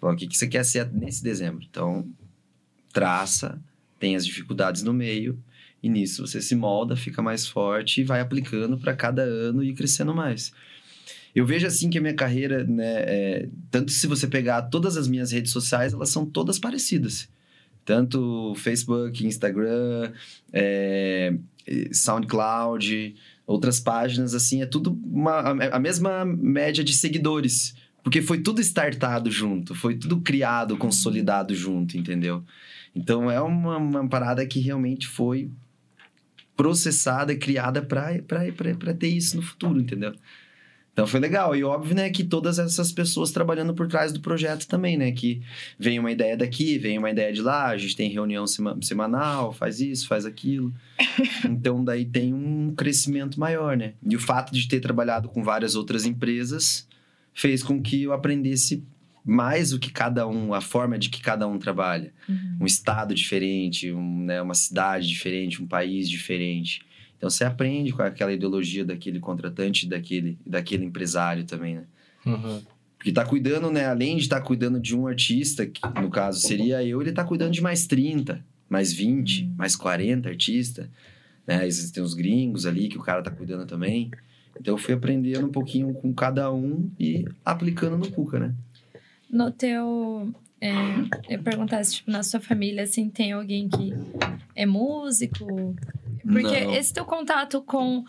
O 0.00 0.14
que, 0.14 0.28
que 0.28 0.36
você 0.36 0.46
quer 0.46 0.64
ser 0.64 0.88
nesse 0.92 1.22
dezembro? 1.22 1.66
Então, 1.68 2.06
traça, 2.92 3.58
tem 3.98 4.14
as 4.14 4.24
dificuldades 4.24 4.84
no 4.84 4.94
meio, 4.94 5.36
e 5.82 5.88
nisso 5.88 6.24
você 6.24 6.40
se 6.40 6.54
molda, 6.54 6.94
fica 6.94 7.20
mais 7.20 7.48
forte 7.48 8.00
e 8.00 8.04
vai 8.04 8.20
aplicando 8.20 8.78
para 8.78 8.94
cada 8.94 9.22
ano 9.22 9.64
e 9.64 9.74
crescendo 9.74 10.14
mais. 10.14 10.52
Eu 11.38 11.46
vejo 11.46 11.68
assim 11.68 11.88
que 11.88 11.96
a 11.96 12.00
minha 12.00 12.14
carreira, 12.14 12.64
né, 12.64 12.94
é, 13.06 13.48
tanto 13.70 13.92
se 13.92 14.08
você 14.08 14.26
pegar 14.26 14.62
todas 14.62 14.96
as 14.96 15.06
minhas 15.06 15.30
redes 15.30 15.52
sociais, 15.52 15.92
elas 15.92 16.08
são 16.08 16.26
todas 16.26 16.58
parecidas. 16.58 17.28
Tanto 17.84 18.56
Facebook, 18.56 19.24
Instagram, 19.24 20.10
é, 20.52 21.32
SoundCloud, 21.92 23.14
outras 23.46 23.78
páginas, 23.78 24.34
assim, 24.34 24.62
é 24.62 24.66
tudo 24.66 24.98
uma, 25.04 25.38
a, 25.66 25.78
mesma 25.78 26.24
média 26.24 26.82
de 26.82 26.92
seguidores. 26.92 27.76
Porque 28.02 28.20
foi 28.20 28.40
tudo 28.40 28.60
startado 28.60 29.30
junto, 29.30 29.76
foi 29.76 29.94
tudo 29.94 30.20
criado, 30.20 30.76
consolidado 30.76 31.54
junto, 31.54 31.96
entendeu? 31.96 32.42
Então 32.92 33.30
é 33.30 33.40
uma, 33.40 33.76
uma 33.76 34.08
parada 34.08 34.44
que 34.44 34.58
realmente 34.58 35.06
foi 35.06 35.52
processada, 36.56 37.36
criada 37.36 37.80
para 37.80 38.92
ter 38.98 39.08
isso 39.08 39.36
no 39.36 39.42
futuro, 39.42 39.80
entendeu? 39.80 40.12
Então 40.98 41.06
foi 41.06 41.20
legal. 41.20 41.54
E 41.54 41.62
óbvio, 41.62 41.94
né, 41.94 42.10
que 42.10 42.24
todas 42.24 42.58
essas 42.58 42.90
pessoas 42.90 43.30
trabalhando 43.30 43.72
por 43.72 43.86
trás 43.86 44.12
do 44.12 44.18
projeto 44.18 44.66
também, 44.66 44.96
né? 44.96 45.12
Que 45.12 45.40
vem 45.78 45.96
uma 45.96 46.10
ideia 46.10 46.36
daqui, 46.36 46.76
vem 46.76 46.98
uma 46.98 47.08
ideia 47.08 47.32
de 47.32 47.40
lá, 47.40 47.66
a 47.68 47.76
gente 47.76 47.94
tem 47.94 48.10
reunião 48.10 48.48
sema- 48.48 48.76
semanal, 48.82 49.52
faz 49.52 49.80
isso, 49.80 50.08
faz 50.08 50.26
aquilo. 50.26 50.74
Então 51.48 51.84
daí 51.84 52.04
tem 52.04 52.34
um 52.34 52.74
crescimento 52.74 53.38
maior, 53.38 53.76
né? 53.76 53.92
E 54.04 54.16
o 54.16 54.18
fato 54.18 54.52
de 54.52 54.66
ter 54.66 54.80
trabalhado 54.80 55.28
com 55.28 55.40
várias 55.40 55.76
outras 55.76 56.04
empresas 56.04 56.88
fez 57.32 57.62
com 57.62 57.80
que 57.80 58.02
eu 58.02 58.12
aprendesse 58.12 58.82
mais 59.24 59.72
o 59.72 59.78
que 59.78 59.92
cada 59.92 60.26
um, 60.26 60.52
a 60.52 60.60
forma 60.60 60.98
de 60.98 61.10
que 61.10 61.20
cada 61.22 61.46
um 61.46 61.60
trabalha. 61.60 62.12
Um 62.60 62.66
estado 62.66 63.14
diferente, 63.14 63.92
um, 63.92 64.24
né, 64.24 64.42
uma 64.42 64.54
cidade 64.54 65.06
diferente, 65.06 65.62
um 65.62 65.66
país 65.66 66.10
diferente. 66.10 66.80
Então 67.18 67.28
você 67.28 67.44
aprende 67.44 67.92
com 67.92 68.00
aquela 68.00 68.32
ideologia 68.32 68.84
daquele 68.84 69.18
contratante, 69.18 69.86
daquele, 69.86 70.38
daquele 70.46 70.84
empresário 70.84 71.44
também, 71.44 71.74
né? 71.74 71.84
Uhum. 72.24 72.62
Porque 72.96 73.12
tá 73.12 73.24
cuidando, 73.24 73.70
né? 73.70 73.86
Além 73.86 74.16
de 74.16 74.22
estar 74.22 74.40
cuidando 74.40 74.80
de 74.80 74.96
um 74.96 75.06
artista, 75.06 75.66
que 75.66 75.80
no 76.00 76.10
caso 76.10 76.40
seria 76.40 76.82
eu, 76.82 77.00
ele 77.02 77.12
tá 77.12 77.24
cuidando 77.24 77.52
de 77.52 77.60
mais 77.60 77.86
30, 77.86 78.44
mais 78.68 78.92
20, 78.92 79.52
mais 79.56 79.76
40 79.76 80.28
artistas. 80.28 80.88
Né? 81.46 81.66
Existem 81.66 82.02
os 82.02 82.14
gringos 82.14 82.66
ali 82.66 82.88
que 82.88 82.98
o 82.98 83.02
cara 83.02 83.22
tá 83.22 83.30
cuidando 83.30 83.66
também. 83.66 84.10
Então 84.60 84.74
eu 84.74 84.78
fui 84.78 84.94
aprendendo 84.94 85.46
um 85.46 85.52
pouquinho 85.52 85.92
com 85.94 86.12
cada 86.12 86.52
um 86.52 86.90
e 86.98 87.24
aplicando 87.44 87.96
no 87.96 88.10
Cuca, 88.10 88.38
né? 88.38 88.54
No 89.30 89.50
teu. 89.50 90.32
É, 90.60 90.72
eu 91.28 91.40
perguntasse, 91.42 91.96
tipo, 91.96 92.10
na 92.10 92.24
sua 92.24 92.40
família, 92.40 92.82
assim, 92.82 93.08
tem 93.08 93.30
alguém 93.30 93.68
que 93.68 93.92
é 94.56 94.66
músico? 94.66 95.76
Porque 96.22 96.60
Não. 96.60 96.74
esse 96.74 96.92
teu 96.92 97.04
contato 97.04 97.62
com. 97.62 98.04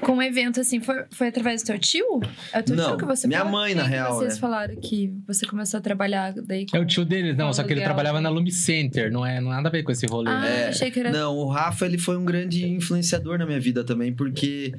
Com 0.00 0.16
o 0.16 0.22
evento, 0.22 0.58
assim, 0.60 0.80
foi, 0.80 1.04
foi 1.12 1.28
através 1.28 1.62
do 1.62 1.66
teu 1.66 1.78
tio? 1.78 2.20
É 2.52 2.58
o 2.58 2.62
teu 2.64 2.74
Não, 2.74 2.88
tio 2.88 2.96
que 2.96 3.04
você 3.04 3.28
minha 3.28 3.38
falou? 3.38 3.52
mãe, 3.52 3.74
Quem 3.74 3.76
na 3.76 3.84
real, 3.84 4.16
Vocês 4.16 4.34
né? 4.34 4.40
falaram 4.40 4.74
que 4.74 5.12
você 5.24 5.46
começou 5.46 5.78
a 5.78 5.80
trabalhar 5.80 6.32
daí 6.32 6.66
com... 6.66 6.76
É 6.76 6.80
o 6.80 6.84
tio 6.84 7.04
deles, 7.04 7.36
não, 7.36 7.52
só 7.52 7.62
que 7.62 7.72
ele 7.72 7.80
trabalhava 7.80 8.18
né? 8.18 8.24
na 8.24 8.28
Lumi 8.28 8.50
Center, 8.50 9.12
não 9.12 9.24
é 9.24 9.40
não 9.40 9.52
é 9.52 9.54
nada 9.54 9.68
a 9.68 9.72
ver 9.72 9.84
com 9.84 9.92
esse 9.92 10.04
rolê. 10.06 10.32
Ah, 10.32 10.40
né? 10.40 10.62
É, 10.62 10.68
achei 10.68 10.90
que 10.90 10.98
era... 10.98 11.12
Não, 11.12 11.36
o 11.36 11.46
Rafa 11.48 11.86
ele 11.86 11.96
foi 11.96 12.16
um 12.16 12.24
grande 12.24 12.66
influenciador 12.66 13.38
na 13.38 13.46
minha 13.46 13.60
vida 13.60 13.84
também, 13.84 14.12
porque 14.12 14.74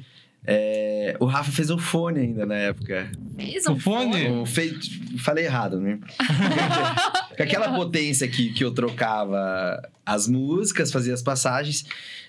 é, 0.46 1.16
o 1.18 1.24
Rafa 1.24 1.50
fez 1.50 1.70
o 1.70 1.78
fone 1.78 2.20
ainda 2.20 2.46
na 2.46 2.54
época. 2.54 3.10
Fez 3.36 3.66
O 3.66 3.72
um 3.72 3.80
fone? 3.80 4.28
O 4.30 4.46
fe- 4.46 4.78
Falei 5.18 5.44
errado, 5.44 5.80
né? 5.80 5.98
Com 7.36 7.42
aquela 7.42 7.74
potência 7.74 8.26
que, 8.28 8.52
que 8.52 8.64
eu 8.64 8.70
trocava 8.72 9.82
as 10.04 10.26
músicas, 10.28 10.90
fazia 10.92 11.12
as 11.12 11.22
passagens, 11.22 11.84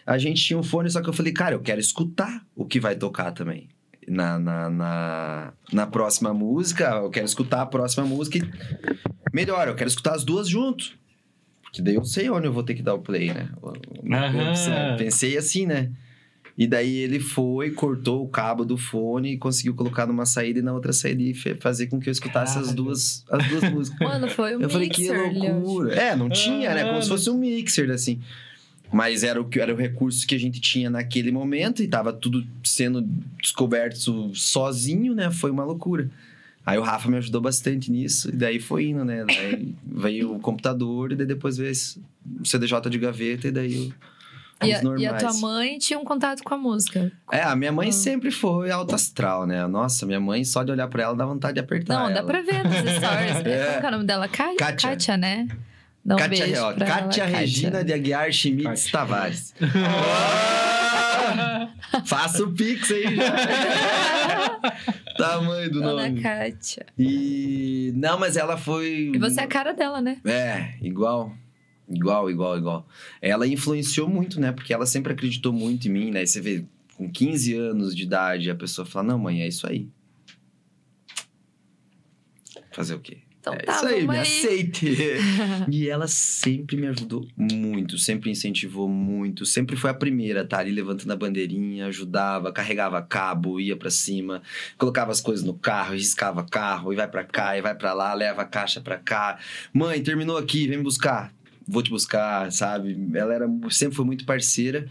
a 0.05 0.17
gente 0.17 0.43
tinha 0.43 0.57
um 0.59 0.63
fone, 0.63 0.89
só 0.89 1.01
que 1.01 1.07
eu 1.09 1.13
falei, 1.13 1.31
cara, 1.31 1.55
eu 1.55 1.59
quero 1.61 1.79
escutar 1.79 2.43
o 2.55 2.65
que 2.65 2.79
vai 2.79 2.95
tocar 2.95 3.31
também. 3.31 3.67
Na, 4.07 4.39
na, 4.39 4.69
na, 4.69 5.53
na 5.71 5.85
próxima 5.87 6.33
música, 6.33 6.85
eu 7.03 7.09
quero 7.09 7.25
escutar 7.25 7.61
a 7.61 7.65
próxima 7.65 8.05
música 8.05 8.37
e 8.37 8.43
melhor, 9.33 9.67
eu 9.67 9.75
quero 9.75 9.89
escutar 9.89 10.15
as 10.15 10.23
duas 10.23 10.47
junto. 10.47 10.91
Porque 11.61 11.81
daí 11.81 11.95
eu 11.95 12.05
sei 12.05 12.29
onde 12.29 12.47
eu 12.47 12.53
vou 12.53 12.63
ter 12.63 12.73
que 12.73 12.81
dar 12.81 12.93
o 12.93 12.99
play, 12.99 13.33
né? 13.33 13.49
Eu 14.91 14.97
Pensei 14.97 15.37
assim, 15.37 15.65
né? 15.65 15.91
E 16.57 16.65
daí 16.65 16.95
ele 16.97 17.19
foi, 17.19 17.69
cortou 17.69 18.23
o 18.23 18.27
cabo 18.27 18.65
do 18.65 18.77
fone 18.77 19.33
e 19.33 19.37
conseguiu 19.37 19.75
colocar 19.75 20.07
numa 20.07 20.25
saída 20.25 20.57
e 20.57 20.61
na 20.63 20.73
outra 20.73 20.91
saída 20.91 21.21
e 21.21 21.33
fazer 21.59 21.85
com 21.85 21.99
que 21.99 22.09
eu 22.09 22.11
escutasse 22.11 22.57
as 22.57 22.73
duas, 22.73 23.23
as 23.29 23.47
duas 23.47 23.63
músicas. 23.71 23.99
Mano, 23.99 24.27
foi 24.27 24.57
um 24.57 24.61
eu 24.61 24.69
falei, 24.69 24.89
que 24.89 25.01
mixer, 25.01 25.33
loucura. 25.53 25.93
É, 25.93 26.15
não 26.15 26.29
tinha, 26.29 26.73
né? 26.73 26.85
Como 26.89 27.01
se 27.03 27.09
fosse 27.09 27.29
um 27.29 27.37
mixer, 27.37 27.91
assim. 27.91 28.19
Mas 28.91 29.21
era 29.23 29.39
o, 29.39 29.45
que- 29.45 29.59
era 29.59 29.71
o 29.71 29.77
recurso 29.77 30.25
que 30.25 30.33
a 30.33 30.39
gente 30.39 30.59
tinha 30.59 30.89
naquele 30.89 31.31
momento 31.31 31.83
e 31.83 31.87
tava 31.87 32.11
tudo 32.11 32.43
sendo 32.63 33.01
descoberto 33.39 34.31
sozinho, 34.33 35.13
né? 35.13 35.29
Foi 35.29 35.51
uma 35.51 35.63
loucura. 35.63 36.09
Aí 36.65 36.77
o 36.77 36.81
Rafa 36.81 37.07
me 37.09 37.17
ajudou 37.17 37.39
bastante 37.39 37.91
nisso, 37.91 38.29
e 38.29 38.35
daí 38.35 38.59
foi 38.59 38.87
indo, 38.87 39.05
né? 39.05 39.23
Daí 39.25 39.75
veio 39.85 40.33
o 40.35 40.39
computador, 40.39 41.11
e 41.11 41.15
daí 41.15 41.25
depois 41.27 41.55
veio 41.57 41.71
o 42.41 42.45
CDJ 42.45 42.89
de 42.89 42.97
gaveta, 42.97 43.47
e 43.47 43.51
daí 43.51 43.77
o- 43.77 43.93
E 44.63 44.73
a, 44.73 44.81
e 44.97 45.05
a 45.05 45.13
tua 45.13 45.33
mãe 45.35 45.77
tinha 45.77 45.99
um 45.99 46.03
contato 46.03 46.43
com 46.43 46.53
a 46.53 46.57
música. 46.57 47.11
É, 47.31 47.43
a 47.43 47.55
minha 47.55 47.71
mãe 47.71 47.89
Ah. 47.89 47.91
sempre 47.91 48.31
foi 48.31 48.71
alto 48.71 48.95
astral, 48.95 49.45
né? 49.45 49.65
Nossa, 49.67 50.05
minha 50.05 50.19
mãe, 50.19 50.43
só 50.43 50.63
de 50.63 50.71
olhar 50.71 50.87
pra 50.87 51.03
ela, 51.03 51.15
dá 51.15 51.25
vontade 51.25 51.53
de 51.55 51.59
apertar 51.59 51.93
Não, 51.93 52.07
dá 52.11 52.19
ela. 52.19 52.27
pra 52.27 52.41
ver 52.41 52.63
nos 52.63 52.75
stories. 52.75 53.37
É. 53.45 53.73
Como 53.75 53.85
é 53.85 53.89
o 53.89 53.91
nome 53.91 54.05
dela? 54.05 54.27
Ká- 54.27 54.55
Kátia. 54.57 54.89
Kátia, 54.89 55.17
né? 55.17 55.47
Dá 56.03 56.15
um 56.15 56.17
Kátia, 56.17 56.45
beijo 56.45 56.61
ó, 56.63 56.73
pra 56.73 56.85
Kátia 56.85 57.23
ela, 57.23 57.37
Regina 57.37 57.83
de 57.83 57.93
Aguiar 57.93 58.31
Schmitz 58.31 58.63
Kátia. 58.85 58.91
Tavares. 58.91 59.53
Faça 62.05 62.43
o 62.43 62.51
pix 62.53 62.91
aí 62.91 63.15
já. 63.15 63.31
Tamanho 65.17 65.71
do 65.71 65.81
Dona 65.81 66.07
nome. 66.07 66.21
Kátia. 66.21 66.85
E... 66.97 67.91
Não, 67.95 68.19
mas 68.19 68.37
ela 68.37 68.57
foi... 68.57 69.11
E 69.13 69.17
você 69.17 69.41
é 69.41 69.43
a 69.43 69.47
cara 69.47 69.73
dela, 69.73 70.01
né? 70.01 70.17
É, 70.25 70.73
igual. 70.81 71.31
Igual, 71.89 72.29
igual, 72.29 72.57
igual. 72.57 72.87
Ela 73.21 73.47
influenciou 73.47 74.09
muito, 74.09 74.39
né? 74.39 74.51
Porque 74.51 74.73
ela 74.73 74.85
sempre 74.85 75.13
acreditou 75.13 75.53
muito 75.53 75.87
em 75.87 75.91
mim, 75.91 76.11
né? 76.11 76.23
E 76.23 76.27
você 76.27 76.41
vê, 76.41 76.65
com 76.95 77.09
15 77.09 77.55
anos 77.55 77.95
de 77.95 78.03
idade, 78.03 78.49
a 78.49 78.55
pessoa 78.55 78.85
fala, 78.85 79.07
não, 79.07 79.19
mãe, 79.19 79.41
é 79.41 79.47
isso 79.47 79.65
aí. 79.67 79.87
Fazer 82.71 82.95
o 82.95 82.99
quê? 82.99 83.19
Então 83.39 83.53
é 83.53 83.59
tá, 83.59 83.75
isso 83.77 83.85
aí, 83.85 84.07
me 84.07 84.15
aí. 84.15 84.21
aceite. 84.21 84.95
e 85.71 85.89
ela 85.89 86.07
sempre 86.07 86.75
me 86.75 86.87
ajudou 86.87 87.25
muito, 87.37 87.97
sempre 87.97 88.29
incentivou 88.29 88.89
muito, 88.89 89.45
sempre 89.45 89.77
foi 89.77 89.89
a 89.89 89.93
primeira, 89.93 90.45
tá 90.45 90.59
ali 90.59 90.71
levantando 90.71 91.13
a 91.13 91.15
bandeirinha, 91.15 91.87
ajudava, 91.87 92.51
carregava 92.51 93.01
cabo, 93.01 93.59
ia 93.59 93.77
pra 93.77 93.89
cima, 93.89 94.41
colocava 94.77 95.11
as 95.11 95.21
coisas 95.21 95.45
no 95.45 95.53
carro, 95.53 95.93
riscava 95.93 96.43
carro, 96.43 96.91
e 96.91 96.95
vai 96.97 97.07
pra 97.07 97.23
cá, 97.23 97.57
e 97.57 97.61
vai 97.61 97.73
pra 97.73 97.93
lá, 97.93 98.13
leva 98.13 98.41
a 98.41 98.45
caixa 98.45 98.81
pra 98.81 98.97
cá. 98.97 99.39
Mãe, 99.73 100.03
terminou 100.03 100.37
aqui, 100.37 100.67
vem 100.67 100.77
me 100.77 100.83
buscar. 100.83 101.33
Vou 101.67 101.83
te 101.83 101.89
buscar, 101.89 102.51
sabe? 102.51 102.97
Ela 103.13 103.33
era, 103.33 103.47
sempre 103.69 103.95
foi 103.95 104.05
muito 104.05 104.25
parceira 104.25 104.87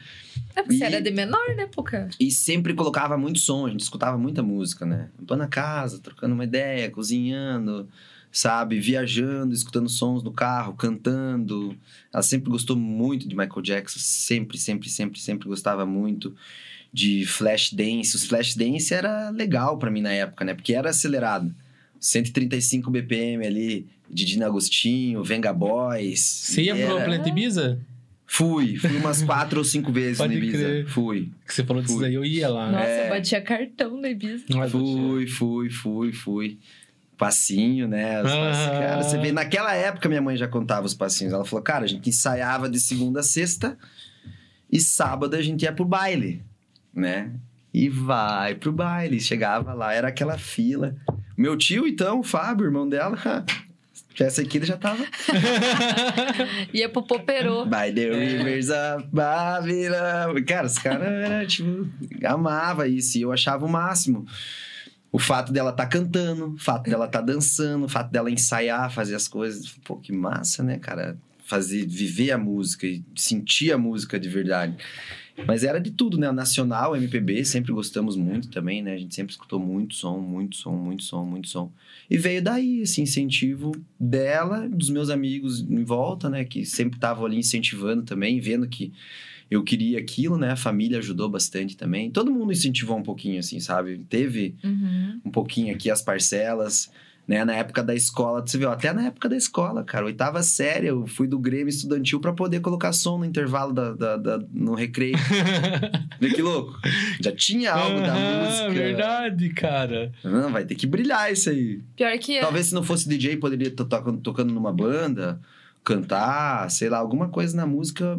É 0.55 0.62
porque 0.62 0.74
E- 0.74 0.78
você 0.78 0.85
era 0.85 1.01
de 1.01 1.11
menor, 1.11 1.55
né, 1.57 1.66
Puca? 1.66 2.09
e 2.20 2.31
sempre 2.31 2.74
colocava 2.74 3.16
muito 3.16 3.39
som, 3.39 3.66
a 3.66 3.70
gente 3.70 3.81
escutava 3.81 4.19
muita 4.19 4.43
música, 4.43 4.85
né? 4.85 5.09
Limpando 5.19 5.43
a 5.43 5.47
casa, 5.47 5.98
trocando 5.98 6.35
uma 6.35 6.44
ideia, 6.44 6.90
cozinhando, 6.90 7.89
sabe? 8.31 8.78
Viajando, 8.78 9.55
escutando 9.55 9.89
sons 9.89 10.23
no 10.23 10.31
carro, 10.32 10.74
cantando. 10.74 11.74
Ela 12.12 12.23
sempre 12.23 12.51
gostou 12.51 12.77
muito 12.77 13.27
de 13.27 13.35
Michael 13.35 13.62
Jackson, 13.62 13.98
sempre, 13.98 14.59
sempre, 14.59 14.89
sempre, 14.90 15.19
sempre 15.19 15.48
gostava 15.48 15.86
muito 15.86 16.35
de 16.93 17.24
flash 17.27 17.73
dance. 17.73 18.15
Os 18.16 18.27
flash 18.27 18.55
dance 18.55 18.93
era 18.93 19.31
legal 19.31 19.78
pra 19.78 19.90
mim 19.90 20.03
na 20.03 20.12
época, 20.12 20.44
né? 20.44 20.53
Porque 20.55 20.74
era 20.74 20.90
acelerado. 20.90 21.55
135 22.01 22.90
BPM 22.90 23.47
ali, 23.47 23.86
Didina 24.10 24.47
Agostinho, 24.47 25.23
Venga 25.24 25.52
Boys. 25.52 26.20
Você 26.20 26.62
ia 26.62 26.74
pro 26.77 26.97
Planeta 26.97 27.28
Ibiza? 27.28 27.78
Fui, 28.28 28.77
fui 28.77 28.97
umas 28.97 29.23
quatro 29.23 29.59
ou 29.59 29.64
cinco 29.64 29.93
vezes 29.93 30.18
Pode 30.18 30.35
no 30.35 30.39
Ibiza. 30.43 30.59
crer. 30.59 30.86
Fui. 30.89 31.31
Que 31.47 31.55
você 31.55 31.64
falou 31.64 31.81
disso 31.82 32.05
aí, 32.05 32.14
eu 32.14 32.24
ia 32.24 32.48
lá. 32.48 32.70
Nossa, 32.73 32.85
É. 32.85 33.06
eu 33.06 33.10
batia 33.10 33.40
cartão 33.40 33.97
no 33.97 34.06
Ibiza. 34.06 34.44
Mas- 34.52 34.73
Fui, 34.73 35.27
fui, 35.28 35.70
fui, 35.70 36.12
fui. 36.12 36.59
Passinho, 37.16 37.89
né? 37.89 38.23
Os. 38.23 38.31
Ah. 38.31 38.70
Cara, 38.73 39.02
você 39.02 39.16
vê, 39.18 39.32
naquela 39.32 39.74
época 39.74 40.09
minha 40.09 40.20
mãe 40.20 40.36
já 40.36 40.47
contava 40.47 40.85
os 40.86 40.93
passinhos. 40.93 41.32
Ela 41.32 41.44
falou, 41.44 41.62
cara, 41.62 41.85
a 41.85 41.89
gente 41.89 42.09
ensaiava 42.10 42.68
de 42.68 42.78
segunda 42.78 43.20
a 43.20 43.23
sexta 43.23 43.78
e 44.70 44.78
sábado 44.81 45.35
a 45.35 45.40
gente 45.40 45.62
ia 45.62 45.73
pro 45.73 45.85
baile, 45.85 46.43
né? 46.93 47.31
E 47.73 47.89
vai 47.89 48.55
pro 48.55 48.73
baile. 48.73 49.18
Chegava 49.20 49.73
lá, 49.73 49.94
era 49.94 50.09
aquela 50.09 50.36
fila. 50.36 50.94
Meu 51.37 51.57
tio, 51.57 51.87
então, 51.87 52.21
o 52.21 52.23
Fábio, 52.23 52.67
irmão 52.67 52.89
dela, 52.89 53.17
essa 54.19 54.41
aqui 54.41 54.59
ele 54.59 54.67
já 54.67 54.77
tava. 54.77 55.05
Ia 56.73 56.89
pro 56.89 57.03
Poperô. 57.03 57.67
By 57.67 57.93
the 57.95 58.11
rivers 58.11 58.69
of 58.71 59.07
Babylon. 59.13 60.43
Cara, 60.47 60.67
os 60.67 60.79
caras 60.79 61.07
era, 61.07 61.47
tipo, 61.47 61.89
amava 62.25 62.89
isso. 62.89 63.19
E 63.19 63.23
eu 63.23 63.33
achava 63.33 63.67
o 63.67 63.69
máximo. 63.69 64.27
O 65.13 65.19
fato 65.19 65.53
dela 65.53 65.73
tá 65.73 65.87
cantando, 65.87 66.55
o 66.55 66.59
fato 66.59 66.91
dela 66.91 67.07
tá 67.07 67.21
dançando, 67.21 67.87
o 67.87 67.89
fato 67.89 68.11
dela 68.11 68.31
ensaiar, 68.31 68.91
fazer 68.91 69.15
as 69.15 69.29
coisas. 69.29 69.69
Pô, 69.85 69.97
que 69.97 70.13
massa, 70.13 70.63
né, 70.63 70.79
cara? 70.79 71.17
Fazer, 71.47 71.87
viver 71.87 72.33
a 72.33 72.39
música 72.39 72.87
e 72.87 73.05
sentir 73.15 73.73
a 73.73 73.79
música 73.79 74.19
de 74.19 74.29
verdade. 74.29 74.77
Mas 75.47 75.65
era 75.65 75.79
de 75.81 75.91
tudo, 75.91 76.17
né? 76.17 76.31
Nacional, 76.33 76.97
MPB, 76.97 77.45
sempre 77.45 77.73
gostamos 77.73 78.17
muito 78.17 78.49
também, 78.49 78.83
né? 78.83 78.95
A 78.95 78.99
gente 78.99 79.15
sempre 79.15 79.33
escutou 79.33 79.59
muito 79.61 79.95
som, 79.95 80.19
muito 80.21 80.57
som, 80.57 80.73
muito 80.77 81.03
som, 81.05 81.25
muito 81.25 81.49
som. 81.49 81.71
E 82.09 82.17
veio 82.17 82.41
daí 82.43 82.81
esse 82.81 83.01
incentivo 83.03 83.73
dela, 84.01 84.69
dos 84.69 84.89
meus 84.89 85.11
amigos 85.11 85.61
em 85.61 85.85
volta, 85.85 86.31
né? 86.31 86.45
Que 86.45 86.65
sempre 86.65 86.97
estavam 86.97 87.27
ali 87.27 87.37
incentivando 87.39 88.03
também, 88.03 88.41
vendo 88.41 88.67
que 88.69 88.93
eu 89.51 89.63
queria 89.63 89.99
aquilo, 89.99 90.37
né? 90.39 90.51
A 90.53 90.57
família 90.57 90.99
ajudou 90.99 91.29
bastante 91.29 91.77
também. 91.77 92.11
Todo 92.11 92.33
mundo 92.33 92.51
incentivou 92.53 92.97
um 92.97 93.03
pouquinho, 93.03 93.39
assim, 93.39 93.61
sabe? 93.61 93.99
Teve 94.09 94.55
Uhum. 94.65 95.21
um 95.25 95.31
pouquinho 95.31 95.75
aqui 95.75 95.91
as 95.91 96.03
parcelas, 96.03 96.91
né? 97.27 97.44
Na 97.44 97.55
época 97.55 97.82
da 97.82 97.94
escola, 97.94 98.40
você 98.47 98.57
viu, 98.59 98.70
até 98.70 98.93
na 98.93 99.07
época 99.07 99.28
da 99.28 99.36
escola, 99.36 99.82
cara, 99.82 100.05
oitava 100.07 100.43
série, 100.43 100.86
eu 100.86 101.07
fui 101.07 101.27
do 101.27 101.39
Grêmio 101.39 101.69
Estudantil 101.69 102.20
pra 102.20 102.32
poder 102.32 102.61
colocar 102.61 102.93
som 102.93 103.19
no 103.19 103.24
intervalo 103.24 103.73
da, 103.73 103.93
da- 103.93 104.16
da- 104.16 104.44
no 104.53 104.74
recreio. 104.74 105.16
Vê 106.20 106.31
que 106.31 106.40
louco. 106.43 106.78
Já 107.20 107.32
tinha 107.32 107.73
algo 107.73 108.01
da 108.01 108.15
música. 108.15 108.70
verdade, 108.70 109.48
cara. 109.51 110.12
Não, 110.24 110.51
vai 110.53 110.65
ter 110.65 110.74
que 110.74 110.86
brilhar 110.86 111.32
isso 111.32 111.51
aí. 111.51 111.81
Pior 111.97 112.16
que... 112.19 112.40
Talvez 112.40 112.66
se 112.66 112.74
não 112.74 112.82
fosse 112.82 113.09
DJ, 113.09 113.36
poderia 113.39 113.69
estar 113.69 113.85
tocando, 113.85 114.20
tocando 114.20 114.55
numa 114.55 114.73
banda, 114.73 115.40
cantar, 115.85 116.70
sei 116.70 116.89
lá, 116.89 116.98
alguma 116.98 117.28
coisa 117.28 117.57
na 117.57 117.66
música. 117.66 118.16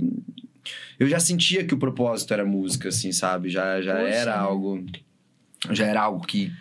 Eu 0.99 1.07
já 1.07 1.19
sentia 1.19 1.63
que 1.65 1.73
o 1.73 1.77
propósito 1.77 2.34
era 2.34 2.43
música, 2.45 2.89
assim, 2.89 3.11
sabe? 3.11 3.49
Já, 3.49 3.81
já 3.81 3.95
Poxa, 3.95 4.07
era 4.09 4.31
né? 4.31 4.38
algo. 4.38 4.85
Já 5.71 5.85
era 5.85 6.01
algo 6.01 6.25
que 6.25 6.51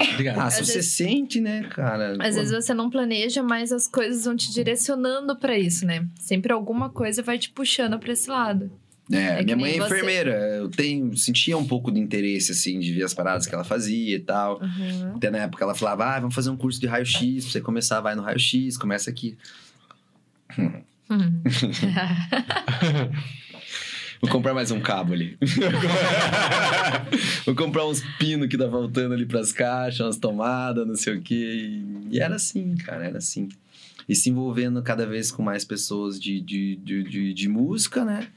Obrigado. 0.00 0.38
Ah, 0.38 0.46
Às 0.46 0.54
se 0.54 0.64
você 0.64 0.74
vezes- 0.74 0.92
sente, 0.92 1.40
né, 1.40 1.64
cara? 1.70 2.12
Às 2.12 2.34
Pô, 2.34 2.40
vezes 2.40 2.52
você 2.52 2.74
não 2.74 2.90
planeja, 2.90 3.42
mas 3.42 3.72
as 3.72 3.86
coisas 3.86 4.24
vão 4.24 4.36
te 4.36 4.52
direcionando 4.52 5.36
pra 5.36 5.58
isso, 5.58 5.86
né? 5.86 6.06
Sempre 6.18 6.52
alguma 6.52 6.88
coisa 6.90 7.22
vai 7.22 7.38
te 7.38 7.50
puxando 7.50 7.98
pra 7.98 8.12
esse 8.12 8.28
lado. 8.30 8.70
É, 9.10 9.40
É 9.40 9.42
minha 9.42 9.56
mãe 9.56 9.72
é 9.72 9.78
você. 9.78 9.84
enfermeira. 9.84 10.32
Eu 10.56 10.68
tenho, 10.70 11.14
sentia 11.16 11.58
um 11.58 11.66
pouco 11.66 11.90
de 11.92 11.98
interesse, 12.00 12.52
assim, 12.52 12.78
de 12.78 12.92
ver 12.94 13.02
as 13.02 13.12
paradas 13.12 13.46
que 13.46 13.54
ela 13.54 13.64
fazia 13.64 14.16
e 14.16 14.20
tal. 14.20 14.60
Uhum. 14.62 15.16
Até 15.16 15.30
na 15.30 15.38
época 15.38 15.64
ela 15.64 15.74
falava, 15.74 16.04
ah, 16.06 16.20
vamos 16.20 16.34
fazer 16.34 16.48
um 16.50 16.56
curso 16.56 16.80
de 16.80 16.86
raio-x, 16.86 17.44
pra 17.44 17.52
você 17.52 17.60
começar, 17.60 18.00
vai 18.00 18.14
no 18.14 18.22
raio-x, 18.22 18.78
começa 18.78 19.10
aqui. 19.10 19.36
Uhum. 20.58 21.42
Vou 24.22 24.30
comprar 24.30 24.54
mais 24.54 24.70
um 24.70 24.80
cabo 24.80 25.12
ali. 25.14 25.36
Vou 27.44 27.56
comprar 27.56 27.84
uns 27.86 28.00
pinos 28.18 28.46
que 28.46 28.56
tá 28.56 28.70
faltando 28.70 29.14
ali 29.14 29.26
pras 29.26 29.50
caixas, 29.52 30.00
umas 30.06 30.16
tomadas, 30.16 30.86
não 30.86 30.94
sei 30.94 31.16
o 31.16 31.20
quê. 31.20 31.82
E 32.08 32.20
era 32.20 32.36
assim, 32.36 32.76
cara, 32.76 33.04
era 33.04 33.18
assim. 33.18 33.48
E 34.08 34.14
se 34.14 34.30
envolvendo 34.30 34.80
cada 34.80 35.04
vez 35.06 35.32
com 35.32 35.42
mais 35.42 35.64
pessoas 35.64 36.20
de, 36.20 36.40
de, 36.40 36.76
de, 36.76 37.02
de, 37.02 37.34
de 37.34 37.48
música, 37.48 38.04
né? 38.04 38.28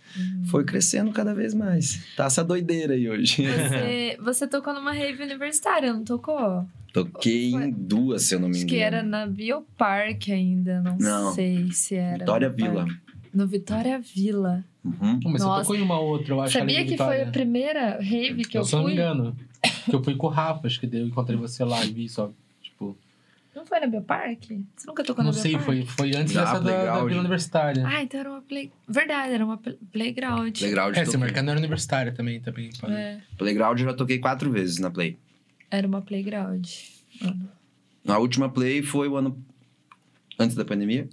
Foi 0.45 0.63
crescendo 0.63 1.11
cada 1.11 1.35
vez 1.35 1.53
mais. 1.53 2.03
Tá 2.15 2.25
essa 2.25 2.43
doideira 2.43 2.95
aí 2.95 3.07
hoje. 3.07 3.43
Você, 3.45 4.17
você 4.21 4.47
tocou 4.47 4.73
numa 4.73 4.91
rave 4.91 5.21
universitária, 5.23 5.93
não 5.93 6.03
tocou? 6.03 6.65
Toquei 6.93 7.51
Foi. 7.51 7.63
em 7.65 7.71
duas, 7.71 8.23
se 8.23 8.33
eu 8.33 8.39
não 8.39 8.47
me 8.47 8.55
Acho 8.55 8.63
engano. 8.63 8.77
que 8.79 8.83
era 8.83 9.03
na 9.03 9.27
Biopark 9.27 10.29
ainda, 10.31 10.81
não, 10.81 10.97
Não. 10.97 11.33
sei 11.33 11.71
se 11.71 11.93
era. 11.95 12.19
Vitória 12.19 12.49
Vila. 12.49 12.85
parque. 12.85 13.04
No 13.35 13.45
Vitória 13.45 13.99
Vila. 13.99 14.63
Uhum. 14.83 15.19
Mas 15.25 15.41
Nossa. 15.41 15.55
você 15.55 15.61
tocou 15.63 15.75
em 15.75 15.81
uma 15.81 15.99
outra, 15.99 16.33
eu 16.33 16.41
acho. 16.41 16.57
Sabia 16.57 16.85
que 16.85 16.95
foi 16.95 17.23
a 17.23 17.27
primeira 17.31 17.99
rave 18.01 18.45
que 18.45 18.57
eu, 18.57 18.61
Eu, 18.61 18.65
se 18.65 18.73
não 18.73 18.79
me 18.83 18.85
fui? 18.85 18.93
engano. 18.93 19.35
Que 19.85 19.93
eu 19.95 20.03
fui 20.03 20.15
com 20.15 20.27
o 20.27 20.29
Rafa, 20.29 20.65
acho 20.67 20.79
que 20.79 20.85
eu 20.95 21.05
encontrei 21.07 21.37
você 21.37 21.63
lá 21.63 21.83
e 21.85 21.91
vi 21.91 22.07
só. 22.09 22.31
Tipo, 22.61 22.97
Não 23.55 23.65
foi 23.65 23.79
na 23.79 23.87
Biopark? 23.87 24.43
Você 24.75 24.87
nunca 24.87 25.03
tocou 25.03 25.23
não 25.23 25.31
na 25.31 25.37
sei, 25.37 25.51
Biopark? 25.57 25.65
foi, 25.65 25.85
foi 26.11 26.15
antes 26.19 26.35
Ah, 26.37 26.41
dessa 26.45 26.59
da, 26.61 26.85
da. 26.85 27.03
Vila 27.05 27.19
Universitária. 27.19 27.85
Ah, 27.85 28.01
então 28.01 28.19
era 28.19 28.29
uma 28.29 28.41
play... 28.41 28.71
Verdade, 28.87 29.33
era 29.33 29.43
uma 29.45 29.57
pl- 29.57 29.77
playground. 29.91 30.57
Playground, 30.57 30.95
é, 30.95 30.99
se 30.99 31.05
toquei. 31.05 31.19
marcar 31.19 31.41
não 31.43 31.51
era 31.51 31.59
universitária 31.59 32.11
também. 32.11 32.39
também. 32.39 32.69
É, 32.89 33.19
Playground 33.37 33.79
eu 33.79 33.85
já 33.85 33.93
toquei 33.93 34.17
quatro 34.19 34.51
vezes 34.51 34.79
na 34.79 34.89
Play. 34.89 35.17
era 35.69 35.85
uma 35.87 36.01
playground. 36.01 36.67
Mano. 37.21 37.49
A 38.07 38.17
última 38.19 38.49
Play 38.49 38.81
foi 38.83 39.07
o 39.07 39.15
ano 39.17 39.37
antes 40.39 40.55
da 40.55 40.63
pandemia. 40.65 41.07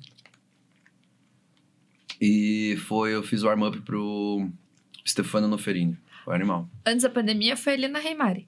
E 2.24 2.76
foi, 2.76 3.16
eu 3.16 3.22
fiz 3.24 3.42
o 3.42 3.46
warm-up 3.46 3.80
pro 3.80 4.48
Stefano 5.04 5.48
Noferini. 5.48 5.98
Foi 6.24 6.36
animal. 6.36 6.70
Antes 6.86 7.02
da 7.02 7.10
pandemia 7.10 7.56
foi 7.56 7.72
ali 7.72 7.88
na 7.88 7.98
Reimari. 7.98 8.46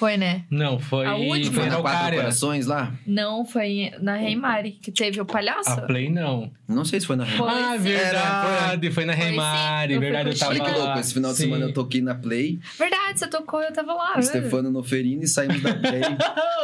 Foi, 0.00 0.16
né? 0.16 0.44
Não, 0.50 0.78
foi. 0.80 1.04
A 1.04 1.14
última? 1.14 1.52
Foi 1.52 1.60
Foi 1.60 1.64
na 1.66 1.76
Quatro 1.76 1.88
Araucária. 1.90 2.18
Corações 2.20 2.66
lá? 2.66 2.92
Não, 3.06 3.44
foi 3.44 3.92
na 4.00 4.16
Reimari 4.16 4.72
que 4.72 4.90
teve 4.90 5.20
o 5.20 5.26
palhaço. 5.26 5.68
A 5.70 5.82
Play 5.82 6.08
não. 6.10 6.50
Não 6.66 6.84
sei 6.86 7.00
se 7.00 7.06
foi 7.06 7.16
na 7.16 7.26
Foi. 7.26 7.46
ah, 7.48 7.72
sim. 7.76 7.82
verdade. 7.84 8.90
foi 8.92 9.04
na 9.04 9.12
Foi 9.14 9.22
Reimari. 9.24 9.92
eu 9.94 10.00
fui 10.00 10.10
verdade, 10.10 10.30
eu 10.30 10.38
tava. 10.38 10.52
Olha 10.52 10.64
que 10.64 10.70
lá. 10.70 10.84
louco, 10.86 10.98
esse 11.00 11.12
final 11.14 11.30
de 11.32 11.36
Sim. 11.36 11.42
semana 11.44 11.64
eu 11.66 11.72
toquei 11.74 12.00
na 12.00 12.14
Play, 12.14 12.58
Verdade, 12.78 13.18
você 13.18 13.26
tocou, 13.28 13.60
eu 13.62 13.72
tava 13.72 13.92
lá. 13.92 14.10
o 14.12 14.14
velho. 14.14 14.22
Stefano 14.26 14.70
Noferini, 14.70 15.26
saímos 15.28 15.60
da 15.62 15.74
Play. 15.74 16.00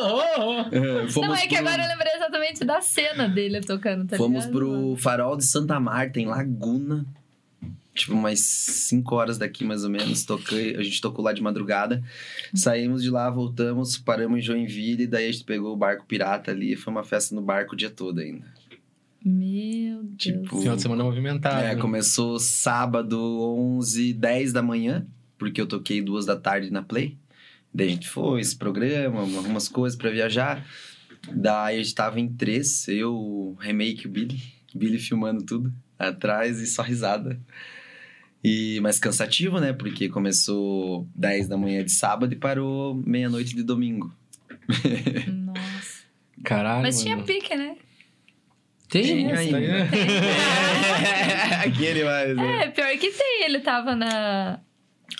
Oh, 0.00 0.40
oh, 0.40 0.40
oh. 0.40 0.74
É, 0.74 1.08
fomos 1.08 1.28
Não, 1.28 1.34
é 1.34 1.40
que 1.46 1.48
pro- 1.56 1.58
agora 1.68 1.82
eu 1.82 1.88
lembrei 1.88 2.12
exatamente 2.14 2.64
da 2.64 2.80
cena 2.80 3.28
dele 3.28 3.60
tocando, 3.60 4.06
tá 4.06 4.16
Fomos 4.16 4.44
ligado? 4.46 4.52
pro 4.58 4.96
Farol 4.96 5.36
de 5.36 5.44
Santa 5.44 5.78
Marta, 5.80 6.20
em 6.20 6.26
Laguna. 6.26 7.04
Tipo, 7.96 8.14
umas 8.14 8.40
5 8.40 9.14
horas 9.14 9.38
daqui, 9.38 9.64
mais 9.64 9.82
ou 9.82 9.90
menos. 9.90 10.24
Toquei, 10.24 10.76
a 10.76 10.82
gente 10.82 11.00
tocou 11.00 11.24
lá 11.24 11.32
de 11.32 11.42
madrugada. 11.42 12.02
Saímos 12.54 13.02
de 13.02 13.10
lá, 13.10 13.28
voltamos, 13.30 13.96
paramos 13.96 14.38
em 14.38 14.42
Joinville. 14.42 15.06
Daí 15.06 15.28
a 15.28 15.32
gente 15.32 15.44
pegou 15.44 15.72
o 15.72 15.76
barco 15.76 16.06
pirata 16.06 16.50
ali. 16.50 16.76
Foi 16.76 16.92
uma 16.92 17.02
festa 17.02 17.34
no 17.34 17.42
barco 17.42 17.74
o 17.74 17.76
dia 17.76 17.90
todo 17.90 18.20
ainda. 18.20 18.46
Meu 19.24 20.04
Deus. 20.04 20.16
Tipo, 20.18 20.60
Final 20.60 20.76
de 20.76 20.82
semana 20.82 21.02
movimentado. 21.02 21.64
É, 21.64 21.74
começou 21.74 22.38
sábado, 22.38 23.18
11, 23.18 24.12
10 24.12 24.52
da 24.52 24.62
manhã. 24.62 25.06
Porque 25.38 25.60
eu 25.60 25.66
toquei 25.66 26.00
duas 26.00 26.24
da 26.24 26.36
tarde 26.36 26.70
na 26.70 26.82
Play. 26.82 27.18
Daí 27.74 27.88
a 27.88 27.90
gente 27.90 28.08
foi, 28.08 28.40
esse 28.40 28.56
programa, 28.56 29.20
algumas 29.20 29.68
coisas 29.68 29.98
pra 29.98 30.10
viajar. 30.10 30.64
Daí 31.30 31.76
a 31.76 31.82
gente 31.82 31.94
tava 31.94 32.20
em 32.20 32.28
três. 32.28 32.86
Eu, 32.88 33.14
o 33.14 33.56
Remake 33.58 34.04
e 34.04 34.06
o 34.06 34.10
Billy. 34.10 34.40
Billy 34.74 34.98
filmando 34.98 35.44
tudo 35.44 35.72
atrás 35.98 36.60
e 36.60 36.66
só 36.66 36.82
risada. 36.82 37.40
E, 38.44 38.78
mas 38.80 38.98
cansativo, 38.98 39.58
né? 39.58 39.72
Porque 39.72 40.08
começou 40.08 41.08
10 41.14 41.48
da 41.48 41.56
manhã 41.56 41.84
de 41.84 41.92
sábado 41.92 42.32
e 42.32 42.36
parou 42.36 42.94
meia-noite 42.94 43.54
de 43.54 43.62
domingo. 43.62 44.14
Nossa. 45.28 46.04
Caralho. 46.44 46.82
Mas 46.82 47.02
tinha 47.02 47.16
mano. 47.16 47.26
pique, 47.26 47.54
né? 47.56 47.76
Tem 48.88 49.28
tá 49.28 49.38
ainda. 49.38 49.58
aí, 49.58 49.68
né? 49.68 49.88
Aquele 51.66 52.04
mais, 52.04 52.36
né? 52.36 52.64
É, 52.64 52.68
pior 52.68 52.90
que 52.98 53.10
tem. 53.10 53.44
Ele 53.44 53.60
tava 53.60 53.96
na, 53.96 54.60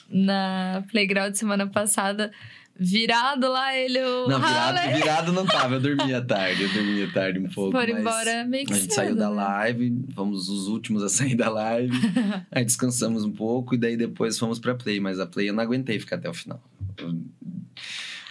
na 0.09 0.85
Playground 0.91 1.35
semana 1.35 1.67
passada, 1.67 2.31
virado 2.79 3.51
lá, 3.51 3.77
ele 3.77 3.99
o 4.03 4.29
Não, 4.29 4.39
virado, 4.39 4.95
virado 4.97 5.33
não 5.33 5.47
tava. 5.47 5.75
Eu 5.77 5.81
dormia 5.81 6.21
tarde, 6.25 6.63
eu 6.63 6.69
dormia 6.73 7.11
tarde 7.13 7.39
um 7.39 7.49
pouco. 7.49 7.73
foram 7.73 7.99
embora 7.99 8.45
meio 8.45 8.67
que 8.67 8.73
A 8.73 8.77
gente 8.77 8.93
cedo, 8.93 8.95
saiu 8.95 9.17
da 9.17 9.29
né? 9.31 9.35
live, 9.37 10.05
fomos 10.15 10.49
os 10.49 10.69
últimos 10.69 11.03
a 11.03 11.09
sair 11.09 11.35
da 11.35 11.49
live. 11.51 11.97
aí 12.51 12.65
descansamos 12.65 13.25
um 13.25 13.33
pouco 13.33 13.75
e 13.75 13.79
daí 13.79 13.97
depois 13.97 14.39
fomos 14.39 14.59
pra 14.59 14.75
Play. 14.75 15.01
Mas 15.01 15.19
a 15.21 15.27
Play 15.27 15.49
eu 15.49 15.55
não 15.55 15.63
aguentei 15.63 15.99
ficar 15.99 16.17
até 16.17 16.29
o 16.29 16.35
final. 16.35 16.63
Eu- 16.99 17.15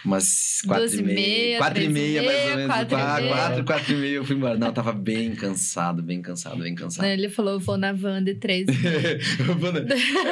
Umas 0.06 0.62
quatro 0.64 0.94
e 0.94 1.02
meia. 1.02 1.58
Quatro 1.58 1.82
e 1.82 1.88
meia, 1.88 2.22
mais 2.22 2.50
ou 2.50 2.56
menos. 2.56 2.66
quatro 2.66 2.96
meia. 2.96 3.28
quatro, 3.28 3.64
quatro 3.64 3.92
e 3.92 3.96
meia 3.96 4.14
eu 4.14 4.24
fui 4.24 4.36
embora. 4.36 4.56
Não, 4.56 4.68
eu 4.68 4.72
tava 4.72 4.92
bem 4.92 5.34
cansado, 5.34 6.00
bem 6.00 6.22
cansado, 6.22 6.62
bem 6.62 6.76
cansado. 6.76 7.04
Ele 7.06 7.28
falou, 7.28 7.58
vou 7.58 7.76
na 7.76 7.92
van 7.92 8.22
de 8.22 8.34
três. 8.34 8.66
Eu 9.38 9.56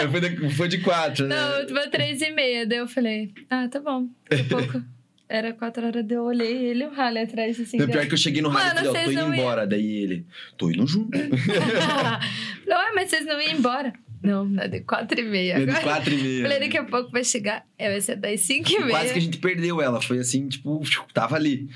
eu 0.05 0.51
fui 0.51 0.51
foi 0.51 0.69
de 0.69 0.79
quatro, 0.79 1.27
né? 1.27 1.35
Não, 1.35 1.59
eu 1.59 1.69
vou 1.69 1.91
três 1.91 2.23
e 2.23 2.31
meia. 2.31 2.67
Daí 2.67 2.79
eu 2.79 2.87
falei, 2.87 3.33
ah, 3.51 3.69
tá 3.69 3.81
bom. 3.81 4.09
Daqui 4.31 4.43
a 4.43 4.47
pouco. 4.57 4.83
Era 5.29 5.53
quatro 5.53 5.87
horas, 5.87 6.07
daí 6.07 6.17
eu 6.17 6.23
olhei 6.23 6.67
ele 6.67 6.85
e 6.85 6.87
o 6.87 6.95
Haller 6.95 7.25
atrás, 7.25 7.59
assim. 7.59 7.79
Não, 7.79 7.89
pior 7.89 8.07
que 8.07 8.13
eu 8.13 8.19
cheguei 8.19 8.43
no 8.43 8.51
rádio 8.51 8.73
e 8.73 8.85
falei, 8.85 8.91
ó, 8.91 9.05
tô 9.05 9.11
indo 9.11 9.21
não 9.21 9.35
embora. 9.35 9.67
Daí 9.67 10.03
ele, 10.03 10.27
tô 10.57 10.71
indo 10.71 10.87
junto. 10.87 11.19
Falei, 11.19 12.79
ué, 12.79 12.93
mas 12.95 13.11
vocês 13.11 13.27
não 13.27 13.41
iam 13.41 13.53
embora? 13.53 13.93
Não, 14.25 14.45
não 14.45 14.63
é 14.65 14.69
de 14.69 14.81
quatro 14.81 15.21
e 15.21 15.23
meia. 15.23 15.57
Deu 15.57 15.67
de 15.67 15.71
Agora. 15.71 15.85
quatro 15.85 16.15
e 16.15 16.17
meia. 16.17 16.43
Falei, 16.43 16.61
daqui 16.61 16.79
a 16.79 16.85
pouco 16.85 17.11
vai 17.11 17.23
chegar. 17.23 17.67
É, 17.79 17.91
vai 17.91 18.01
ser 18.01 18.17
das 18.17 18.41
cinco 18.41 18.71
e 18.73 18.79
meia. 18.79 18.91
Quase 18.91 19.13
que 19.13 19.19
a 19.19 19.23
gente 19.23 19.39
perdeu 19.39 19.81
ela. 19.83 20.01
Foi 20.01 20.19
assim, 20.19 20.49
tipo, 20.49 20.81
tava 21.13 21.37
ali. 21.37 21.69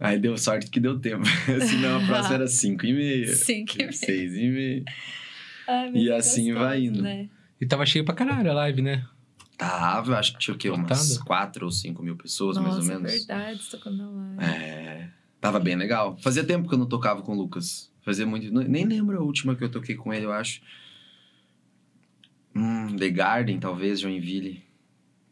Aí 0.00 0.18
deu 0.18 0.36
sorte 0.38 0.70
que 0.70 0.80
deu 0.80 0.98
tempo. 0.98 1.24
Senão 1.68 2.02
a 2.02 2.06
próxima 2.06 2.36
era 2.36 2.46
5 2.48 2.86
e 2.86 2.92
meia. 2.94 3.36
Cinco 3.36 3.74
e 3.74 3.78
meia. 3.78 3.92
6 3.92 4.34
e 4.34 4.48
meia. 4.48 4.84
Ai, 5.68 5.92
E 5.94 6.10
assim 6.10 6.46
gostoso, 6.46 6.64
vai 6.66 6.84
indo. 6.84 7.02
Né? 7.02 7.28
E 7.60 7.66
tava 7.66 7.84
cheio 7.84 8.02
pra 8.04 8.14
caralho 8.14 8.50
a 8.50 8.54
live, 8.54 8.80
né? 8.80 9.04
Tava, 9.58 10.18
acho 10.18 10.32
que 10.32 10.38
tinha 10.38 10.54
o 10.54 10.58
quê? 10.58 10.70
Umas? 10.70 11.18
4 11.18 11.66
ou 11.66 11.70
5 11.70 12.02
mil 12.02 12.16
pessoas, 12.16 12.56
Nossa, 12.56 12.68
mais 12.70 12.82
ou 12.82 12.94
menos. 12.94 13.12
verdade, 13.12 13.60
na 13.84 14.10
live. 14.10 14.42
É. 14.42 15.08
Tava 15.38 15.60
bem 15.60 15.76
legal. 15.76 16.16
Fazia 16.22 16.42
tempo 16.42 16.66
que 16.66 16.74
eu 16.74 16.78
não 16.78 16.86
tocava 16.86 17.20
com 17.20 17.32
o 17.32 17.36
Lucas. 17.36 17.92
Fazia 18.02 18.26
muito. 18.26 18.50
Nem 18.50 18.86
lembro 18.86 19.18
a 19.18 19.22
última 19.22 19.54
que 19.54 19.62
eu 19.62 19.68
toquei 19.68 19.94
com 19.94 20.14
ele, 20.14 20.24
eu 20.24 20.32
acho. 20.32 20.62
Hum, 22.54 22.96
The 22.96 23.10
Garden, 23.10 23.58
talvez, 23.58 24.00
Joinville. 24.00 24.62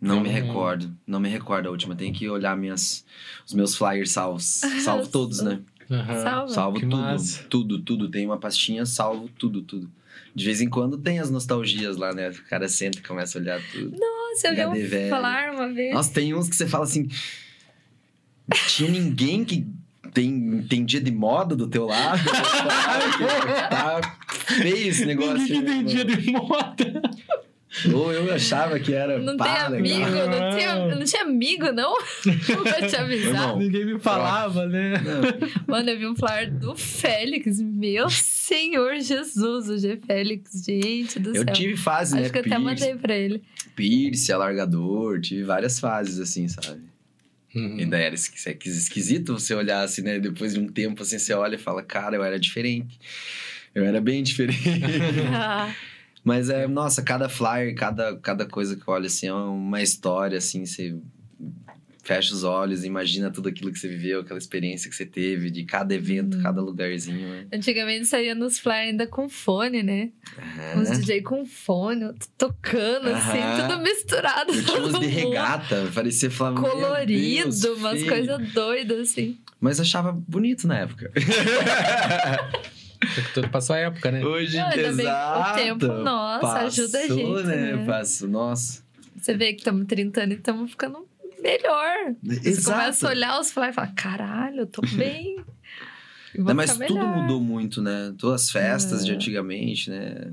Não 0.01 0.17
Eu 0.17 0.23
me 0.23 0.29
recordo. 0.29 0.95
Não 1.07 1.19
me 1.19 1.29
recordo 1.29 1.67
a 1.67 1.71
última. 1.71 1.95
Tem 1.97 2.13
que 2.13 2.29
olhar 2.29 2.57
minhas, 2.57 3.05
os 3.47 3.53
meus 3.55 3.75
flyers 3.77 4.13
salvos. 4.13 4.45
Salvo 4.85 5.09
todos, 5.09 5.41
né? 5.43 5.61
Salva. 6.23 6.49
Salvo 6.49 6.77
Que 6.79 6.87
tudo. 6.87 6.97
massa. 6.97 7.45
Tudo, 7.51 7.81
tudo. 7.81 8.09
Tem 8.09 8.25
uma 8.25 8.39
pastinha, 8.39 8.87
salvo 8.87 9.29
tudo, 9.39 9.63
tudo. 9.63 9.91
De 10.35 10.45
vez 10.45 10.61
em 10.61 10.69
quando 10.69 10.97
tem 10.99 11.19
as 11.19 11.31
nostalgias 11.31 11.97
lá, 11.97 12.13
né? 12.15 12.31
O 12.31 12.45
cara 12.49 12.69
senta 12.69 12.99
e 12.99 13.03
começa 13.03 13.39
a 13.39 13.41
olhar 13.43 13.61
tudo. 13.73 13.97
Nossa, 13.99 14.49
eu 14.49 14.73
vi 14.73 14.85
um 14.85 14.89
velho. 14.89 15.11
falar 15.11 15.53
uma 15.53 15.73
vez. 15.73 15.93
Nossa, 15.93 16.13
tem 16.13 16.33
uns 16.35 16.49
que 16.49 16.55
você 16.55 16.69
fala 16.69 16.85
assim. 16.85 17.09
Tinha 18.69 18.91
ninguém 18.91 19.45
que 19.45 19.67
tem, 20.15 20.29
entendia 20.29 21.01
de 21.01 21.11
moda 21.11 21.57
do 21.57 21.67
teu 21.67 21.87
lado. 21.87 22.21
tá 23.69 24.01
feio 24.57 24.89
esse 24.89 25.05
negócio. 25.05 25.39
Ninguém 25.39 25.59
entendia 25.61 26.05
de 26.05 26.31
moda. 26.33 27.03
Ou 27.93 28.13
eu 28.13 28.33
achava 28.33 28.81
que 28.81 28.93
era. 28.93 29.19
Não 29.19 29.37
pá, 29.37 29.71
tem 29.71 29.83
legal. 29.83 30.09
amigo, 30.09 30.31
não 30.31 30.57
tinha, 30.57 30.97
não 30.97 31.05
tinha 31.05 31.23
amigo, 31.23 31.73
não? 31.73 31.95
Vou 32.25 32.89
te 32.89 32.97
avisar. 32.97 33.29
Irmão. 33.29 33.59
Ninguém 33.59 33.85
me 33.85 34.01
falava, 34.01 34.67
né? 34.67 34.95
Não, 34.99 35.67
Mano, 35.67 35.91
eu 35.91 35.99
vi 35.99 36.07
um 36.07 36.17
flyer 36.17 36.53
do 36.53 36.75
Félix. 36.75 37.61
Meu 37.61 38.09
Senhor 38.09 38.99
Jesus, 39.01 39.69
o 39.69 39.79
G 39.79 39.99
Félix, 40.05 40.65
gente 40.65 41.19
do 41.19 41.31
eu 41.31 41.45
céu. 41.45 41.53
tive 41.53 41.77
fase, 41.77 42.15
Acho 42.15 42.25
né? 42.25 42.31
que 42.31 42.39
eu 42.39 42.43
até 42.43 42.59
mandei 42.59 42.95
pra 42.95 43.15
ele. 43.15 43.43
Pierce, 43.77 44.33
alargador, 44.33 45.21
tive 45.21 45.45
várias 45.45 45.79
fases 45.79 46.19
assim, 46.19 46.49
sabe? 46.49 46.81
Uhum. 47.55 47.81
E 47.81 47.87
daí 47.87 48.03
era 48.03 48.15
é 48.15 48.19
esquisito 48.19 49.39
você 49.39 49.55
olhar 49.55 49.83
assim, 49.83 50.03
né? 50.03 50.19
Depois 50.19 50.55
de 50.55 50.61
um 50.61 50.67
tempo 50.67 51.03
assim, 51.03 51.19
você 51.19 51.33
olha 51.33 51.57
e 51.57 51.59
fala, 51.59 51.83
cara, 51.83 52.17
eu 52.17 52.25
era 52.25 52.39
diferente. 52.39 52.99
Eu 53.79 53.85
era 53.85 54.01
bem 54.01 54.23
diferente. 54.23 54.61
Mas 56.25 56.51
é, 56.51 56.67
nossa, 56.67 57.03
cada 57.03 57.29
flyer, 57.29 57.75
cada, 57.75 58.17
cada 58.19 58.45
coisa 58.45 58.77
que 58.77 58.83
eu 58.87 58.93
olho 58.93 59.07
assim, 59.07 59.29
é 59.29 59.33
uma 59.33 59.81
história, 59.81 60.37
assim, 60.37 60.67
você 60.67 60.97
fecha 62.03 62.35
os 62.35 62.43
olhos, 62.43 62.85
imagina 62.85 63.31
tudo 63.31 63.51
aquilo 63.51 63.71
que 63.71 63.79
você 63.79 63.87
viveu, 63.87 64.21
aquela 64.21 64.39
experiência 64.39 64.89
que 64.91 64.97
você 64.97 65.05
teve, 65.05 65.51
de 65.51 65.65
cada 65.65 65.95
evento, 65.95 66.39
Uhum. 66.39 66.43
cada 66.43 66.61
lugarzinho. 66.63 67.29
Né? 67.29 67.47
Antigamente 67.53 68.07
saía 68.07 68.35
nos 68.35 68.59
flyers 68.59 68.89
ainda 68.91 69.07
com 69.07 69.29
fone, 69.29 69.83
né? 69.83 70.11
Aham. 70.39 70.81
Uns 70.81 70.99
DJ 70.99 71.21
com 71.23 71.45
fone, 71.45 72.13
tocando, 72.39 73.09
assim, 73.11 73.39
tudo 73.69 73.83
misturado. 73.83 74.53
Eu 74.55 74.65
tinha 74.65 74.81
uns 74.83 74.99
de 74.99 75.07
regata, 75.07 75.91
parecia 75.95 76.31
Flamengo. 76.31 76.67
Colorido, 76.69 77.75
umas 77.75 78.03
coisas 78.03 78.53
doidas, 78.53 79.11
assim. 79.11 79.39
Mas 79.61 79.79
achava 79.79 80.11
bonito 80.13 80.67
na 80.67 80.79
época. 80.79 81.13
Tudo 83.35 83.49
passou 83.51 83.77
a 83.77 83.79
época, 83.79 84.11
né? 84.11 84.25
Hoje, 84.25 84.57
bem 84.57 84.71
que 84.71 84.79
o 84.81 84.87
exato. 84.89 85.59
tempo, 85.59 85.87
nossa, 85.87 86.59
ajuda 86.61 86.99
a 86.99 87.01
Passou, 87.03 87.17
gente, 87.39 87.47
né? 87.47 87.77
né? 87.77 87.87
Passou, 87.87 88.29
nossa. 88.29 88.83
Você 89.17 89.35
vê 89.37 89.53
que 89.53 89.61
estamos 89.61 89.87
30 89.87 90.21
anos 90.23 90.35
e 90.35 90.39
estamos 90.39 90.71
ficando 90.71 91.07
melhor. 91.43 92.15
Você 92.23 92.49
Exato. 92.49 92.79
começa 92.79 93.07
a 93.07 93.11
olhar 93.11 93.41
os 93.41 93.51
flyers 93.53 93.73
e 93.73 93.75
fala, 93.77 93.89
caralho, 93.89 94.61
eu 94.61 94.67
tô 94.67 94.83
bem. 94.97 95.37
Não, 96.37 96.55
mas 96.55 96.73
tudo 96.77 96.95
melhor. 96.95 97.17
mudou 97.23 97.41
muito, 97.41 97.81
né? 97.83 98.13
Todas 98.19 98.43
as 98.43 98.51
festas 98.51 99.03
É. 99.03 99.05
de 99.07 99.13
antigamente, 99.13 99.91
né? 99.91 100.33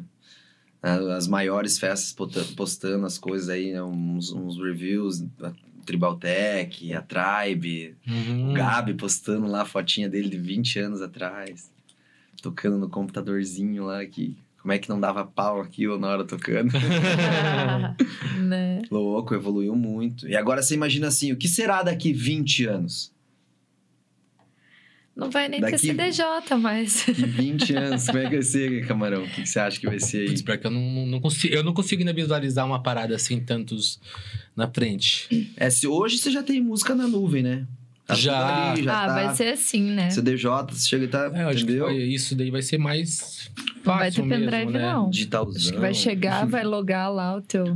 As 0.81 1.27
maiores 1.27 1.79
festas 1.79 2.13
postando 2.55 3.05
as 3.07 3.17
coisas 3.17 3.49
aí, 3.49 3.71
né? 3.73 3.81
uns, 3.81 4.31
uns 4.31 4.57
reviews, 4.61 5.23
a 5.41 5.51
Tribal 5.83 6.15
Tech, 6.17 6.93
a 6.93 7.01
Tribe, 7.01 7.95
Uhum. 8.07 8.51
o 8.51 8.53
Gabi 8.53 8.93
postando 8.93 9.47
lá 9.47 9.63
a 9.63 9.65
fotinha 9.65 10.07
dele 10.07 10.29
de 10.29 10.37
20 10.37 10.77
anos 10.79 11.01
atrás, 11.01 11.71
tocando 12.45 12.77
no 12.77 12.87
computadorzinho 12.87 13.85
lá 13.85 14.05
que 14.05 14.37
como 14.61 14.71
é 14.71 14.77
que 14.77 14.87
não 14.89 14.99
dava 14.99 15.25
pau 15.25 15.61
aquilo 15.61 15.97
na 15.99 16.07
hora 16.07 16.23
tocando. 16.25 16.71
né? 18.39 18.81
Louco, 18.89 19.33
evoluiu 19.33 19.75
muito. 19.75 20.27
E 20.27 20.35
agora 20.35 20.61
você 20.61 20.73
imagina 20.75 21.07
assim, 21.07 21.31
o 21.31 21.37
que 21.37 21.47
será 21.47 21.81
daqui 21.81 22.13
20 22.13 22.65
anos? 22.65 23.13
Não 25.15 25.29
vai 25.31 25.47
nem 25.47 25.61
Daqui- 25.61 25.77
ter 25.77 25.93
CDJ, 25.93 26.57
mas. 26.59 27.05
Daqui 27.07 27.23
20 27.25 27.73
anos, 27.75 28.05
como 28.05 28.17
é 28.19 28.23
que 28.25 28.35
vai 28.35 28.41
ser, 28.41 28.87
Camarão? 28.87 29.23
O 29.23 29.29
que 29.29 29.45
você 29.45 29.59
acha 29.59 29.79
que 29.79 29.85
vai 29.87 29.99
ser 29.99 30.29
aí? 30.29 30.43
Putz, 30.43 30.65
eu 30.65 30.71
não, 30.71 30.81
não, 30.81 31.05
não 31.05 31.19
consigo, 31.21 31.53
eu 31.55 31.63
não 31.63 31.73
consigo 31.73 32.01
ainda 32.01 32.11
visualizar 32.13 32.65
uma 32.65 32.83
parada 32.83 33.15
assim, 33.15 33.39
tantos 33.39 33.99
na 34.55 34.67
frente. 34.67 35.53
É, 35.55 35.69
se 35.69 35.87
hoje 35.87 36.17
você 36.17 36.29
já 36.31 36.43
tem 36.43 36.61
música 36.61 36.93
na 36.93 37.07
nuvem, 37.07 37.41
né? 37.41 37.65
Tá 38.07 38.13
Já. 38.13 38.71
ali, 38.71 38.83
já 38.83 39.03
ah, 39.03 39.07
tá. 39.07 39.13
vai 39.15 39.35
ser 39.35 39.53
assim, 39.53 39.81
né? 39.81 40.09
CDJ, 40.11 40.47
você 40.69 40.87
chega 40.87 41.05
e 41.05 41.07
tá, 41.07 41.31
É, 41.33 41.51
entendeu? 41.53 41.85
vai- 41.85 41.95
isso 41.97 42.35
daí 42.35 42.51
vai 42.51 42.61
ser 42.61 42.77
mais 42.77 43.49
Não 43.57 43.95
vai 43.95 44.05
fácil 44.11 44.23
ter 44.23 44.29
mesmo, 44.29 44.45
pendrive, 44.51 44.71
né? 44.73 44.93
não. 44.93 45.09
Digitalzão. 45.09 45.55
Acho 45.59 45.71
que 45.73 45.79
vai 45.79 45.93
chegar, 45.93 46.45
vai 46.47 46.63
logar 46.63 47.11
lá 47.11 47.35
o 47.35 47.41
teu. 47.41 47.75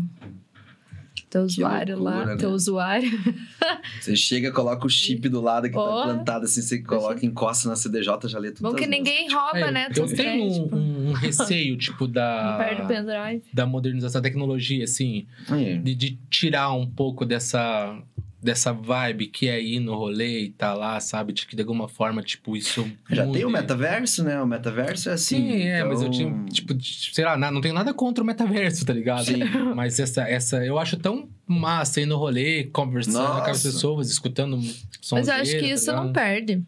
Teu 1.31 1.43
usuário 1.43 1.95
loucura, 1.95 2.19
lá, 2.19 2.25
né? 2.25 2.35
teu 2.37 2.49
usuário. 2.49 3.11
Você 4.01 4.15
chega, 4.15 4.51
coloca 4.51 4.85
o 4.87 4.89
chip 4.89 5.29
do 5.29 5.39
lado 5.41 5.69
que 5.69 5.77
Ó. 5.77 5.99
tá 5.99 6.03
plantado 6.13 6.45
assim, 6.45 6.59
você 6.61 6.81
coloca, 6.81 7.23
encosta 7.23 7.69
na 7.69 7.75
CDJ, 7.75 8.27
já 8.27 8.39
lê 8.39 8.51
tudo. 8.51 8.67
Bom 8.69 8.75
que 8.75 8.87
ninguém 8.87 9.31
rouba, 9.31 9.59
É, 9.59 9.71
né? 9.71 9.87
eu 9.95 10.07
tenho 10.07 10.43
um, 10.45 10.63
tipo, 10.63 10.75
um 10.75 11.11
receio, 11.13 11.77
tipo, 11.77 12.05
Não 12.09 12.13
perde 12.57 12.81
o 12.81 12.87
da, 12.87 12.87
pendrive. 12.87 13.43
da 13.53 13.65
modernização 13.67 14.21
da 14.21 14.27
tecnologia, 14.27 14.83
assim, 14.85 15.27
É. 15.51 15.75
de, 15.77 15.93
de 15.93 16.19
tirar 16.31 16.71
um 16.73 16.87
pouco 16.87 17.23
dessa, 17.25 17.95
dessa 18.41 18.71
vibe 18.71 19.27
que 19.27 19.47
é 19.47 19.61
ir 19.61 19.79
no 19.79 19.95
rolê 19.95 20.43
e 20.43 20.49
tá 20.49 20.73
lá, 20.73 20.99
sabe? 20.99 21.33
De 21.33 21.45
que 21.45 21.55
de 21.55 21.61
alguma 21.61 21.87
forma, 21.87 22.21
tipo, 22.21 22.55
isso. 22.55 22.89
Já 23.09 23.27
tem 23.27 23.43
o 23.45 23.49
metaverso, 23.49 24.23
né? 24.23 24.41
O 24.41 24.47
metaverso 24.47 25.09
é 25.09 25.13
assim. 25.13 25.37
Sim, 25.51 25.61
é, 25.63 25.83
mas 25.83 26.01
eu 26.01 26.07
então- 26.07 26.11
tinha, 26.11 26.45
tipo, 26.45 26.73
sei 26.81 27.25
lá, 27.25 27.37
na- 27.37 27.51
não 27.51 27.59
tenho 27.61 27.73
nada 27.73 27.93
contra 27.93 28.23
o 28.23 28.27
metaverso, 28.27 28.85
tá 28.85 28.93
ligado? 28.93 29.25
Sim. 29.25 29.39
Mas 29.75 29.99
essa, 29.99 30.21
essa, 30.23 30.65
eu 30.65 30.79
acho 30.79 30.97
tão 30.97 31.27
massa 31.45 31.99
ir 32.01 32.05
no 32.05 32.17
rolê, 32.17 32.65
conversando 32.65 33.17
com 33.17 33.41
as 33.41 33.47
Nossa. 33.47 33.71
pessoas, 33.71 34.09
escutando 34.09 34.59
som 35.01 35.15
Mas 35.17 35.27
eu 35.27 35.33
acho 35.33 35.51
que 35.59 35.65
isso 35.65 35.91
não 35.91 36.13
perde. 36.13 36.63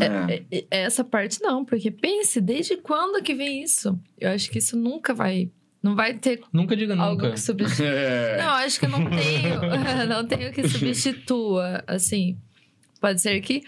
É, 0.00 0.06
é, 0.34 0.64
é, 0.70 0.82
essa 0.84 1.04
parte 1.04 1.42
não, 1.42 1.64
porque 1.64 1.90
pense, 1.90 2.40
desde 2.40 2.78
quando 2.78 3.22
que 3.22 3.34
vem 3.34 3.62
isso? 3.62 3.98
Eu 4.18 4.30
acho 4.30 4.50
que 4.50 4.56
isso 4.58 4.74
nunca 4.76 5.12
vai. 5.12 5.50
Não 5.82 5.96
vai 5.96 6.14
ter 6.14 6.40
Nunca 6.52 6.76
diga 6.76 6.94
algo 6.96 7.22
nunca. 7.22 7.34
que 7.34 7.40
substitua. 7.40 7.86
É. 7.92 8.36
Não, 8.38 8.50
acho 8.50 8.78
que 8.78 8.86
não 8.86 9.04
tenho. 9.10 9.60
não 10.08 10.26
tenho 10.26 10.52
que 10.52 10.66
substitua, 10.68 11.82
assim. 11.86 12.36
Pode 13.00 13.20
ser 13.20 13.40
que. 13.40 13.62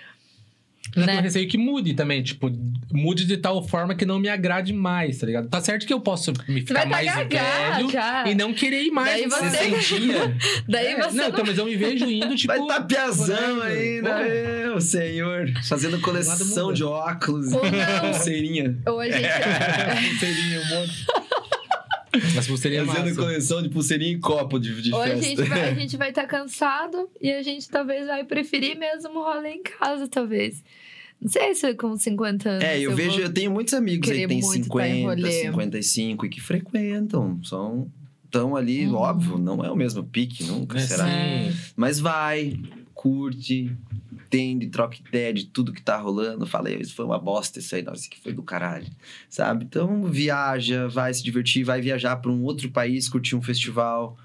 Eu 0.95 1.01
já 1.01 1.07
né? 1.07 1.12
tenho 1.15 1.23
receio 1.24 1.49
que 1.49 1.59
mude 1.59 1.95
também, 1.95 2.23
tipo, 2.23 2.49
mude 2.93 3.24
de 3.24 3.36
tal 3.39 3.66
forma 3.66 3.97
que 3.97 4.05
não 4.05 4.20
me 4.20 4.28
agrade 4.28 4.73
mais, 4.73 5.19
tá 5.19 5.27
ligado? 5.27 5.49
Tá 5.49 5.61
certo 5.61 5.86
que 5.86 5.93
eu 5.93 5.99
posso 6.01 6.32
me 6.47 6.61
ficar 6.61 6.86
mais 6.86 7.07
tá 7.12 7.24
gaga 7.24 7.73
velho 7.73 7.91
já. 7.91 8.28
e 8.28 8.35
não 8.35 8.53
querer 8.55 8.82
ir 8.85 8.91
mais. 8.93 9.11
Daí 9.11 9.27
você- 9.28 9.57
sentia. 9.81 10.36
Daí 10.69 10.86
É, 10.89 10.97
você 11.03 11.16
não, 11.16 11.24
não, 11.24 11.28
então, 11.31 11.45
mas 11.47 11.59
eu 11.59 11.65
me 11.65 11.74
vejo 11.74 12.05
indo, 12.09 12.36
tipo... 12.36 12.47
Vai 12.55 12.65
tá 12.66 12.81
piazão 12.82 13.62
ainda, 13.62 14.11
Pô. 14.15 14.23
meu 14.23 14.81
senhor. 14.81 15.51
Fazendo 15.66 15.99
coleção 16.01 16.73
de 16.73 16.85
óculos, 16.85 17.53
Ou 17.53 17.62
não. 17.65 18.01
pulseirinha. 18.12 18.78
Ou 18.86 19.01
a 19.01 19.07
gente. 19.07 19.27
Pulseirinha, 20.11 20.61
um 20.61 20.69
monte. 20.81 21.07
Mas 22.35 22.47
pulseirinha 22.47 22.82
é 22.82 22.86
Fazendo 22.86 23.05
massa. 23.07 23.20
coleção 23.20 23.62
de 23.62 23.69
pulseirinha 23.69 24.12
e 24.12 24.19
copo 24.19 24.59
de, 24.59 24.81
de 24.82 24.93
Ou 24.93 25.01
a 25.03 25.07
festa. 25.07 25.23
gente 25.23 25.43
vai 25.43 25.70
a 25.70 25.74
gente 25.74 25.97
vai 25.97 26.09
estar 26.11 26.27
cansado 26.27 27.09
e 27.20 27.31
a 27.32 27.43
gente 27.43 27.69
talvez 27.69 28.07
vai 28.07 28.24
preferir 28.24 28.78
mesmo 28.78 29.12
rolê 29.23 29.51
em 29.55 29.62
casa, 29.62 30.07
talvez. 30.09 30.62
Não 31.20 31.28
sei 31.31 31.55
se 31.55 31.73
com 31.74 31.97
50 31.97 32.49
anos. 32.51 32.65
É, 32.65 32.78
eu, 32.78 32.95
vejo, 32.95 33.12
vou- 33.12 33.20
eu 33.20 33.32
tenho 33.32 33.51
muitos 33.51 33.73
amigos 33.74 34.11
aí 34.11 34.20
que 34.20 34.27
têm 34.28 34.41
muito 34.43 34.69
tá 34.69 34.86
em 34.89 34.95
50, 34.95 35.09
rolê. 35.23 35.31
55 35.43 36.27
e 36.27 36.28
que 36.28 36.41
frequentam. 36.41 37.41
São. 37.45 37.91
Estão 38.24 38.57
ali, 38.57 38.85
Uhum. 38.86 38.95
óbvio, 38.97 39.39
não 39.39 39.65
é 39.65 39.70
o 39.70 39.77
mesmo 39.77 40.03
pique, 40.03 40.43
nunca 40.45 40.77
É, 40.77 40.81
será. 40.81 41.05
sim. 41.07 41.57
Mas 41.77 42.01
vai, 42.01 42.55
curte, 42.93 43.70
entende, 44.35 44.66
troca 44.69 44.97
ideia 45.06 45.32
de 45.32 45.47
tudo 45.47 45.73
que 45.73 45.82
tá 45.82 45.97
rolando. 45.97 46.47
Fala, 46.47 46.70
"Ei, 46.70 46.81
isso 46.81 46.94
foi 46.94 47.05
uma 47.05 47.19
bosta, 47.19 47.59
isso 47.59 47.74
aí, 47.74 47.82
nossa, 47.82 48.01
isso 48.01 48.09
aqui 48.12 48.20
foi 48.20 48.32
do 48.32 48.43
caralho. 48.43 48.86
Sabe? 49.28 49.65
Então 49.65 50.05
viaja, 50.05 50.89
vai 50.89 51.12
se 51.15 51.23
divertir, 51.23 51.65
vai 51.65 51.81
viajar 51.81 52.16
para 52.16 52.31
um 52.31 52.43
outro 52.43 52.70
país, 52.70 53.09
curtir 53.09 53.36
um 53.36 53.43
festival, 53.43 54.16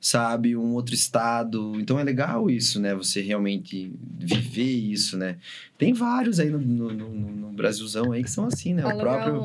sabe? 0.00 0.56
Um 0.56 0.72
outro 0.74 0.94
estado. 0.94 1.74
Então 1.78 1.98
é 1.98 2.04
legal 2.04 2.48
isso, 2.50 2.80
né? 2.80 2.94
Você 2.94 3.20
realmente 3.20 3.92
viver 4.18 4.62
isso, 4.62 5.16
né? 5.16 5.36
Tem 5.76 5.92
vários 5.92 6.40
aí 6.40 6.48
no, 6.50 6.58
no, 6.58 6.92
no- 6.92 7.32
no 7.32 7.52
Brasilzão 7.52 8.12
aí 8.12 8.22
que 8.22 8.30
são 8.30 8.46
assim, 8.46 8.74
né? 8.74 8.84
O 8.86 8.98
próprio 8.98 9.40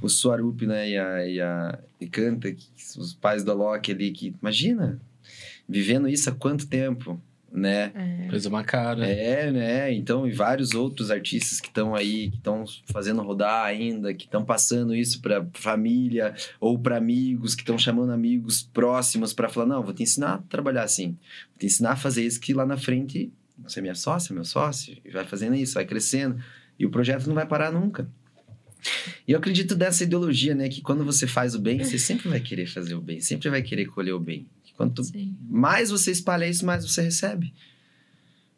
o 0.00 0.08
Suarup, 0.08 0.62
né? 0.66 0.90
E 0.90 0.98
a, 0.98 1.26
e 1.28 1.40
a 1.40 1.78
e 2.00 2.06
Canta, 2.06 2.52
que- 2.52 2.66
os 2.98 3.12
pais 3.14 3.42
da 3.44 3.52
Loki 3.52 3.90
ali, 3.92 4.10
que 4.12 4.34
imagina, 4.40 5.00
vivendo 5.68 6.08
isso 6.08 6.28
há 6.30 6.32
quanto 6.32 6.66
tempo, 6.68 7.20
né? 7.56 7.90
É. 7.94 8.28
Coisa 8.28 8.48
uma 8.50 8.62
cara. 8.62 9.06
É, 9.06 9.50
né? 9.50 9.92
Então, 9.92 10.28
e 10.28 10.32
vários 10.32 10.74
outros 10.74 11.10
artistas 11.10 11.58
que 11.58 11.68
estão 11.68 11.94
aí, 11.94 12.30
que 12.30 12.36
estão 12.36 12.64
fazendo 12.92 13.22
rodar 13.22 13.64
ainda, 13.64 14.12
que 14.12 14.26
estão 14.26 14.44
passando 14.44 14.94
isso 14.94 15.20
para 15.22 15.44
família 15.54 16.34
ou 16.60 16.78
para 16.78 16.98
amigos, 16.98 17.54
que 17.54 17.62
estão 17.62 17.78
chamando 17.78 18.12
amigos 18.12 18.62
próximos 18.62 19.32
para 19.32 19.48
falar: 19.48 19.66
não, 19.66 19.82
vou 19.82 19.94
te 19.94 20.02
ensinar 20.02 20.34
a 20.34 20.38
trabalhar 20.38 20.82
assim, 20.82 21.08
vou 21.48 21.58
te 21.58 21.66
ensinar 21.66 21.92
a 21.92 21.96
fazer 21.96 22.24
isso 22.24 22.38
que 22.38 22.52
lá 22.52 22.66
na 22.66 22.76
frente 22.76 23.32
você 23.58 23.78
é 23.78 23.82
minha 23.82 23.94
sócia, 23.94 24.34
meu 24.34 24.44
sócio, 24.44 24.96
e 25.02 25.10
vai 25.10 25.24
fazendo 25.24 25.56
isso, 25.56 25.74
vai 25.74 25.86
crescendo, 25.86 26.38
e 26.78 26.84
o 26.84 26.90
projeto 26.90 27.26
não 27.26 27.34
vai 27.34 27.46
parar 27.46 27.72
nunca. 27.72 28.06
E 29.26 29.32
eu 29.32 29.38
acredito 29.38 29.74
dessa 29.74 30.04
ideologia, 30.04 30.54
né? 30.54 30.68
Que 30.68 30.80
quando 30.80 31.04
você 31.04 31.26
faz 31.26 31.54
o 31.54 31.58
bem, 31.58 31.82
você 31.82 31.98
sempre 31.98 32.28
vai 32.28 32.38
querer 32.38 32.66
fazer 32.66 32.94
o 32.94 33.00
bem, 33.00 33.18
sempre 33.20 33.48
vai 33.48 33.62
querer 33.62 33.86
colher 33.86 34.12
o 34.12 34.20
bem. 34.20 34.46
Quanto 34.76 35.02
Sim. 35.04 35.34
mais 35.48 35.90
você 35.90 36.10
espalha 36.10 36.46
isso, 36.46 36.64
mais 36.64 36.84
você 36.84 37.02
recebe. 37.02 37.52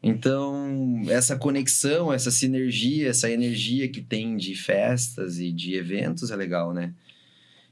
Então, 0.03 1.03
essa 1.09 1.37
conexão, 1.37 2.13
essa 2.13 2.31
sinergia, 2.31 3.09
essa 3.09 3.31
energia 3.31 3.89
que 3.89 4.01
tem 4.01 4.37
de 4.37 4.55
festas 4.55 5.39
e 5.39 5.51
de 5.51 5.75
eventos 5.75 6.31
é 6.31 6.37
legal, 6.37 6.73
né? 6.73 6.93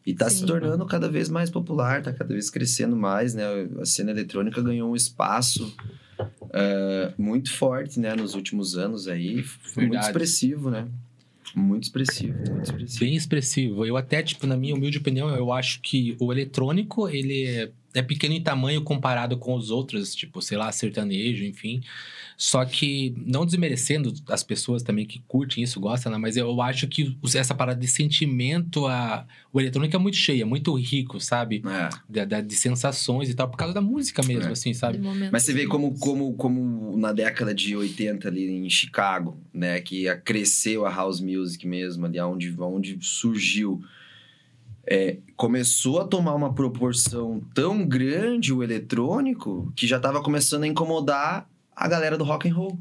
E 0.04 0.14
tá 0.14 0.30
se 0.30 0.38
Sim. 0.38 0.46
tornando 0.46 0.84
cada 0.86 1.08
vez 1.08 1.28
mais 1.28 1.50
popular, 1.50 2.02
tá 2.02 2.12
cada 2.12 2.32
vez 2.32 2.48
crescendo 2.48 2.96
mais, 2.96 3.34
né? 3.34 3.44
A 3.80 3.84
cena 3.84 4.10
eletrônica 4.10 4.60
ganhou 4.62 4.90
um 4.90 4.96
espaço 4.96 5.74
eh, 6.52 7.12
muito 7.18 7.52
forte, 7.52 7.98
né? 7.98 8.14
Nos 8.14 8.34
últimos 8.34 8.76
anos 8.76 9.08
aí. 9.08 9.42
Foi 9.42 9.84
muito 9.84 9.92
Verdade. 9.92 10.06
expressivo, 10.06 10.70
né? 10.70 10.88
Muito 11.54 11.84
expressivo, 11.84 12.38
muito 12.50 12.64
expressivo. 12.66 13.00
Bem 13.00 13.16
expressivo. 13.16 13.86
Eu 13.86 13.96
até, 13.96 14.22
tipo, 14.22 14.46
na 14.46 14.56
minha 14.56 14.74
humilde 14.74 14.98
opinião, 14.98 15.28
eu 15.34 15.52
acho 15.52 15.80
que 15.80 16.16
o 16.20 16.32
eletrônico, 16.32 17.08
ele 17.08 17.70
é- 17.98 18.02
pequeno 18.02 18.34
em 18.34 18.40
tamanho 18.42 18.82
comparado 18.82 19.36
com 19.36 19.54
os 19.54 19.70
outros, 19.70 20.14
tipo, 20.14 20.40
sei 20.42 20.56
lá, 20.58 20.70
sertanejo, 20.72 21.44
enfim. 21.44 21.80
Só 22.36 22.64
que, 22.66 23.14
não 23.16 23.46
desmerecendo 23.46 24.12
as 24.28 24.42
pessoas 24.42 24.82
também 24.82 25.06
que 25.06 25.20
curtem 25.26 25.64
isso, 25.64 25.80
gostam, 25.80 26.12
né? 26.12 26.18
Mas 26.18 26.36
eu 26.36 26.60
acho 26.60 26.86
que 26.86 27.16
essa 27.34 27.54
parada 27.54 27.80
de 27.80 27.86
sentimento, 27.88 28.86
a... 28.86 29.26
o 29.52 29.58
eletrônico 29.58 29.96
é 29.96 29.98
muito 29.98 30.18
cheio, 30.18 30.42
é 30.42 30.44
muito 30.44 30.74
rico, 30.74 31.18
sabe? 31.18 31.62
É. 32.10 32.24
Da- 32.26 32.40
de 32.42 32.54
sensações 32.54 33.30
e 33.30 33.34
tal, 33.34 33.48
por 33.48 33.56
causa 33.56 33.72
da 33.72 33.80
música 33.80 34.22
mesmo, 34.22 34.50
É. 34.50 34.52
assim, 34.52 34.74
sabe? 34.74 34.98
De 34.98 35.30
Mas 35.32 35.44
você 35.44 35.54
vê 35.54 35.66
como, 35.66 35.98
como, 35.98 36.34
como 36.34 36.94
na 36.98 37.12
década 37.12 37.54
de 37.54 37.74
80 37.74 38.28
ali 38.28 38.50
em 38.50 38.68
Chicago, 38.68 39.38
né? 39.52 39.80
Que 39.80 40.04
cresceu 40.16 40.84
a 40.84 40.90
house 40.94 41.20
music 41.20 41.66
mesmo, 41.66 42.04
ali 42.04 42.20
onde, 42.20 42.54
onde 42.60 42.98
surgiu. 43.00 43.82
É, 44.88 45.16
começou 45.36 46.00
a 46.00 46.06
tomar 46.06 46.34
uma 46.34 46.54
proporção 46.54 47.42
tão 47.54 47.86
grande 47.86 48.52
o 48.52 48.62
eletrônico 48.62 49.72
que 49.76 49.86
já 49.86 49.98
estava 49.98 50.22
começando 50.22 50.64
a 50.64 50.66
incomodar 50.66 51.48
a 51.74 51.86
galera 51.86 52.16
do 52.16 52.24
rock 52.24 52.48
and 52.48 52.54
roll. 52.54 52.78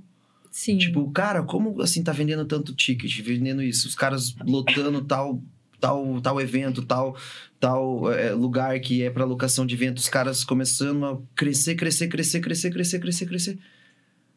Sim. 0.49 0.77
Tipo, 0.77 1.11
cara, 1.11 1.43
como 1.43 1.81
assim 1.81 2.01
tá 2.01 2.13
vendendo 2.13 2.45
tanto 2.45 2.73
ticket, 2.73 3.19
vendendo 3.21 3.61
isso? 3.61 3.87
Os 3.89 3.95
caras 3.95 4.33
lotando 4.45 5.01
tal 5.03 5.41
tal 5.81 6.21
tal 6.21 6.39
evento, 6.39 6.81
tal 6.81 7.17
tal 7.59 8.11
é, 8.13 8.31
lugar 8.31 8.79
que 8.79 9.03
é 9.03 9.09
para 9.09 9.25
locação 9.25 9.65
de 9.65 9.75
evento, 9.75 9.97
os 9.97 10.07
caras 10.07 10.45
começando 10.45 11.05
a 11.05 11.17
crescer, 11.35 11.75
crescer, 11.75 12.07
crescer, 12.07 12.39
crescer, 12.39 12.71
crescer, 12.71 12.99
crescer, 12.99 13.25
crescer. 13.25 13.59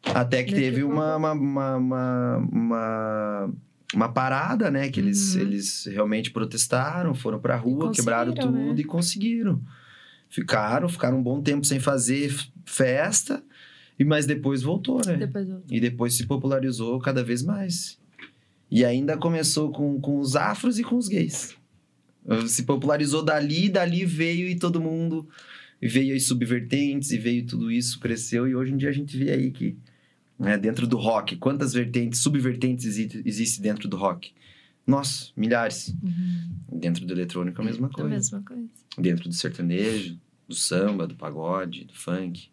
Até 0.03 0.43
que 0.43 0.53
teve 0.53 0.83
uma, 0.83 1.15
uma, 1.17 1.31
uma, 1.33 2.37
uma, 2.37 3.53
uma, 3.93 4.09
parada, 4.11 4.69
né? 4.69 4.89
Que 4.89 4.99
eles, 4.99 5.35
Uhum. 5.35 5.41
eles 5.41 5.85
realmente 5.85 6.31
protestaram, 6.31 7.13
foram 7.13 7.39
pra 7.39 7.55
rua, 7.55 7.91
quebraram 7.91 8.33
tudo 8.33 8.51
né? 8.51 8.75
e 8.77 8.83
conseguiram. 8.83 9.61
Ficaram, 10.29 10.87
ficaram 10.87 11.19
um 11.19 11.23
bom 11.23 11.41
tempo 11.41 11.65
sem 11.65 11.79
fazer 11.79 12.35
festa, 12.65 13.43
e 13.97 14.05
mas 14.05 14.25
depois 14.27 14.61
voltou, 14.61 15.01
né? 15.05 15.15
Depois 15.17 15.49
eu... 15.49 15.63
E 15.69 15.79
depois 15.79 16.13
se 16.13 16.25
popularizou 16.27 16.99
cada 16.99 17.23
vez 17.23 17.41
mais. 17.41 17.97
E 18.71 18.85
ainda 18.85 19.17
começou 19.17 19.71
com, 19.71 19.99
com 19.99 20.19
os 20.19 20.35
afros 20.35 20.77
e 20.77 20.83
com 20.83 20.95
os 20.95 21.07
gays. 21.07 21.55
Se 22.47 22.63
popularizou 22.63 23.23
dali, 23.23 23.69
dali 23.69 24.05
veio 24.05 24.47
e 24.47 24.55
todo 24.55 24.79
mundo. 24.79 25.27
E 25.81 25.87
veio 25.87 26.13
aí 26.13 26.19
subvertentes, 26.19 27.11
e 27.11 27.17
veio 27.17 27.45
tudo 27.47 27.71
isso, 27.71 27.99
cresceu. 27.99 28.47
E 28.47 28.53
hoje 28.55 28.71
em 28.73 28.77
dia 28.77 28.89
a 28.89 28.93
gente 28.93 29.17
vê 29.17 29.31
aí 29.31 29.49
que, 29.49 29.75
né, 30.39 30.57
dentro 30.57 30.87
do 30.87 30.97
rock, 30.97 31.35
quantas 31.35 31.73
vertentes, 31.73 32.21
subvertentes 32.21 32.85
exi- 32.85 33.21
existe 33.25 33.61
dentro 33.61 33.87
do 33.89 33.97
rock? 33.97 34.31
Nossa, 34.87 35.31
milhares. 35.37 35.93
Uhum. 36.01 36.49
Dentro 36.79 37.05
do 37.05 37.13
eletrônico, 37.13 37.61
a 37.61 37.65
mesma 37.65 37.87
A 37.87 37.91
coisa. 37.91 38.09
mesma 38.09 38.41
coisa. 38.41 38.67
Dentro 38.97 39.27
do 39.29 39.35
sertanejo, 39.35 40.17
do 40.47 40.55
samba, 40.55 41.05
do 41.05 41.13
pagode, 41.15 41.83
do 41.85 41.93
funk. 41.93 42.49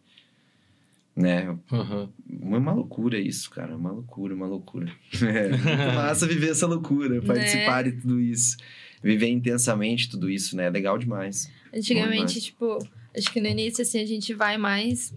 Né? 1.15 1.57
Aham. 1.73 2.11
Uma 2.29 2.73
loucura 2.75 3.19
isso, 3.19 3.49
cara. 3.51 3.75
Uma 3.75 3.91
loucura, 3.91 4.35
uma 4.35 4.47
loucura. 4.47 4.93
É 5.23 5.49
muito 5.49 5.65
massa 5.95 6.27
viver 6.27 6.51
essa 6.51 6.67
loucura, 6.67 7.23
participar 7.23 7.85
de 7.85 7.93
tudo 7.93 8.21
isso. 8.21 8.57
Viver 9.03 9.29
intensamente 9.29 10.11
tudo 10.11 10.29
isso, 10.29 10.55
né? 10.57 10.65
É 10.67 10.71
legal 10.71 10.99
demais. 10.99 11.51
Antigamente, 11.73 12.17
demais. 12.35 12.45
tipo, 12.45 12.79
acho 13.17 13.33
que 13.33 13.41
no 13.41 13.47
início, 13.49 13.81
assim, 13.81 14.01
a 14.01 14.07
gente 14.07 14.35
vai 14.35 14.59
mais. 14.59 15.15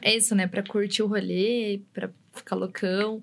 É 0.00 0.16
isso, 0.16 0.34
né? 0.34 0.46
Pra 0.46 0.62
curtir 0.62 1.02
o 1.02 1.06
rolê, 1.06 1.80
pra 1.92 2.10
ficar 2.32 2.56
loucão. 2.56 3.22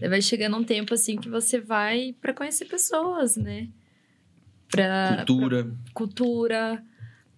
Vai 0.00 0.20
chegando 0.22 0.56
um 0.56 0.64
tempo, 0.64 0.94
assim, 0.94 1.16
que 1.16 1.28
você 1.28 1.60
vai 1.60 2.14
pra 2.20 2.32
conhecer 2.34 2.64
pessoas, 2.66 3.36
né? 3.36 3.68
Pra, 4.70 5.16
Cultura. 5.26 5.64
pra 5.64 5.92
cultura, 5.94 6.84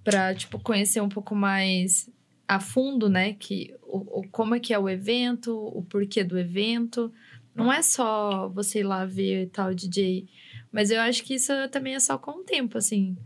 pra, 0.03 0.35
tipo, 0.35 0.59
conhecer 0.59 1.01
um 1.01 1.09
pouco 1.09 1.35
mais 1.35 2.11
a 2.49 2.59
fundo, 2.59 3.09
né? 3.09 3.35
Que, 3.35 3.75
o, 3.83 4.21
o- 4.21 4.29
como 4.31 4.55
é 4.55 4.61
que 4.61 4.75
é 4.75 4.79
o 4.79 4.89
evento, 4.89 5.57
o 5.57 5.83
porquê 5.83 6.25
do 6.25 6.39
evento. 6.39 7.13
Não 7.55 7.73
é 7.73 7.83
só 7.83 8.49
você 8.49 8.81
ir 8.81 8.85
lá 8.85 9.05
ver 9.05 9.49
tal 9.51 9.73
DJ. 9.75 10.27
Mas 10.73 10.91
eu 10.91 11.01
acho 11.01 11.23
que 11.25 11.35
isso 11.35 11.53
também 11.71 11.95
é 11.95 12.01
só 12.01 12.17
com 12.19 12.41
o 12.41 12.45
tempo, 12.45 12.79
assim. 12.79 13.17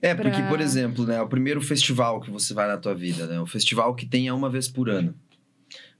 É, 0.00 0.14
porque, 0.14 0.30
pra- 0.30 0.48
por 0.48 0.60
exemplo, 0.60 1.04
né? 1.06 1.20
O 1.20 1.28
primeiro 1.28 1.60
festival 1.60 2.20
que 2.20 2.30
você 2.30 2.54
vai 2.54 2.68
na 2.68 2.76
tua 2.76 2.94
vida, 2.94 3.26
né? 3.26 3.40
O 3.40 3.46
festival 3.46 3.94
que 3.94 4.06
tem 4.06 4.28
é 4.28 4.32
uma 4.32 4.48
vez 4.48 4.68
por 4.68 4.88
ano. 4.88 5.14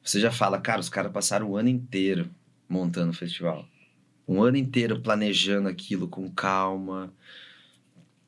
Você 0.02 0.20
já 0.20 0.30
fala, 0.30 0.60
cara, 0.60 0.80
os 0.80 0.88
caras 0.88 1.12
passaram 1.12 1.50
o 1.50 1.56
ano 1.56 1.68
inteiro 1.68 2.30
montando 2.68 3.10
o 3.10 3.14
festival. 3.14 3.66
Um 4.26 4.42
ano 4.42 4.56
inteiro 4.56 5.00
planejando 5.00 5.68
aquilo 5.68 6.06
com 6.06 6.30
calma, 6.30 7.12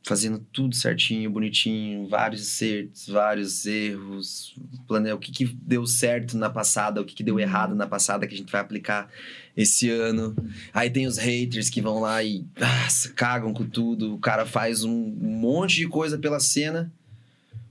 fazendo 0.02 0.38
tudo 0.52 0.74
certinho, 0.74 1.30
bonitinho, 1.30 2.08
vários 2.08 2.42
acertos, 2.42 3.06
vários 3.06 3.66
erros, 3.66 4.56
plane... 4.88 5.12
o 5.12 5.18
que, 5.18 5.30
que 5.30 5.44
deu 5.44 5.86
certo 5.86 6.36
na 6.36 6.48
passada, 6.48 7.00
o 7.00 7.04
que, 7.04 7.14
que 7.14 7.22
deu 7.22 7.38
errado 7.38 7.74
na 7.74 7.86
passada 7.86 8.26
que 8.26 8.34
a 8.34 8.36
gente 8.36 8.50
vai 8.50 8.60
aplicar 8.60 9.10
esse 9.60 9.90
ano. 9.90 10.34
Aí 10.72 10.88
tem 10.90 11.06
os 11.06 11.18
haters 11.18 11.68
que 11.68 11.80
vão 11.80 12.00
lá 12.00 12.22
e 12.22 12.44
nossa, 12.58 13.10
cagam 13.10 13.52
com 13.52 13.64
tudo. 13.66 14.14
O 14.14 14.18
cara 14.18 14.46
faz 14.46 14.84
um 14.84 14.94
monte 15.20 15.76
de 15.76 15.88
coisa 15.88 16.18
pela 16.18 16.40
cena. 16.40 16.90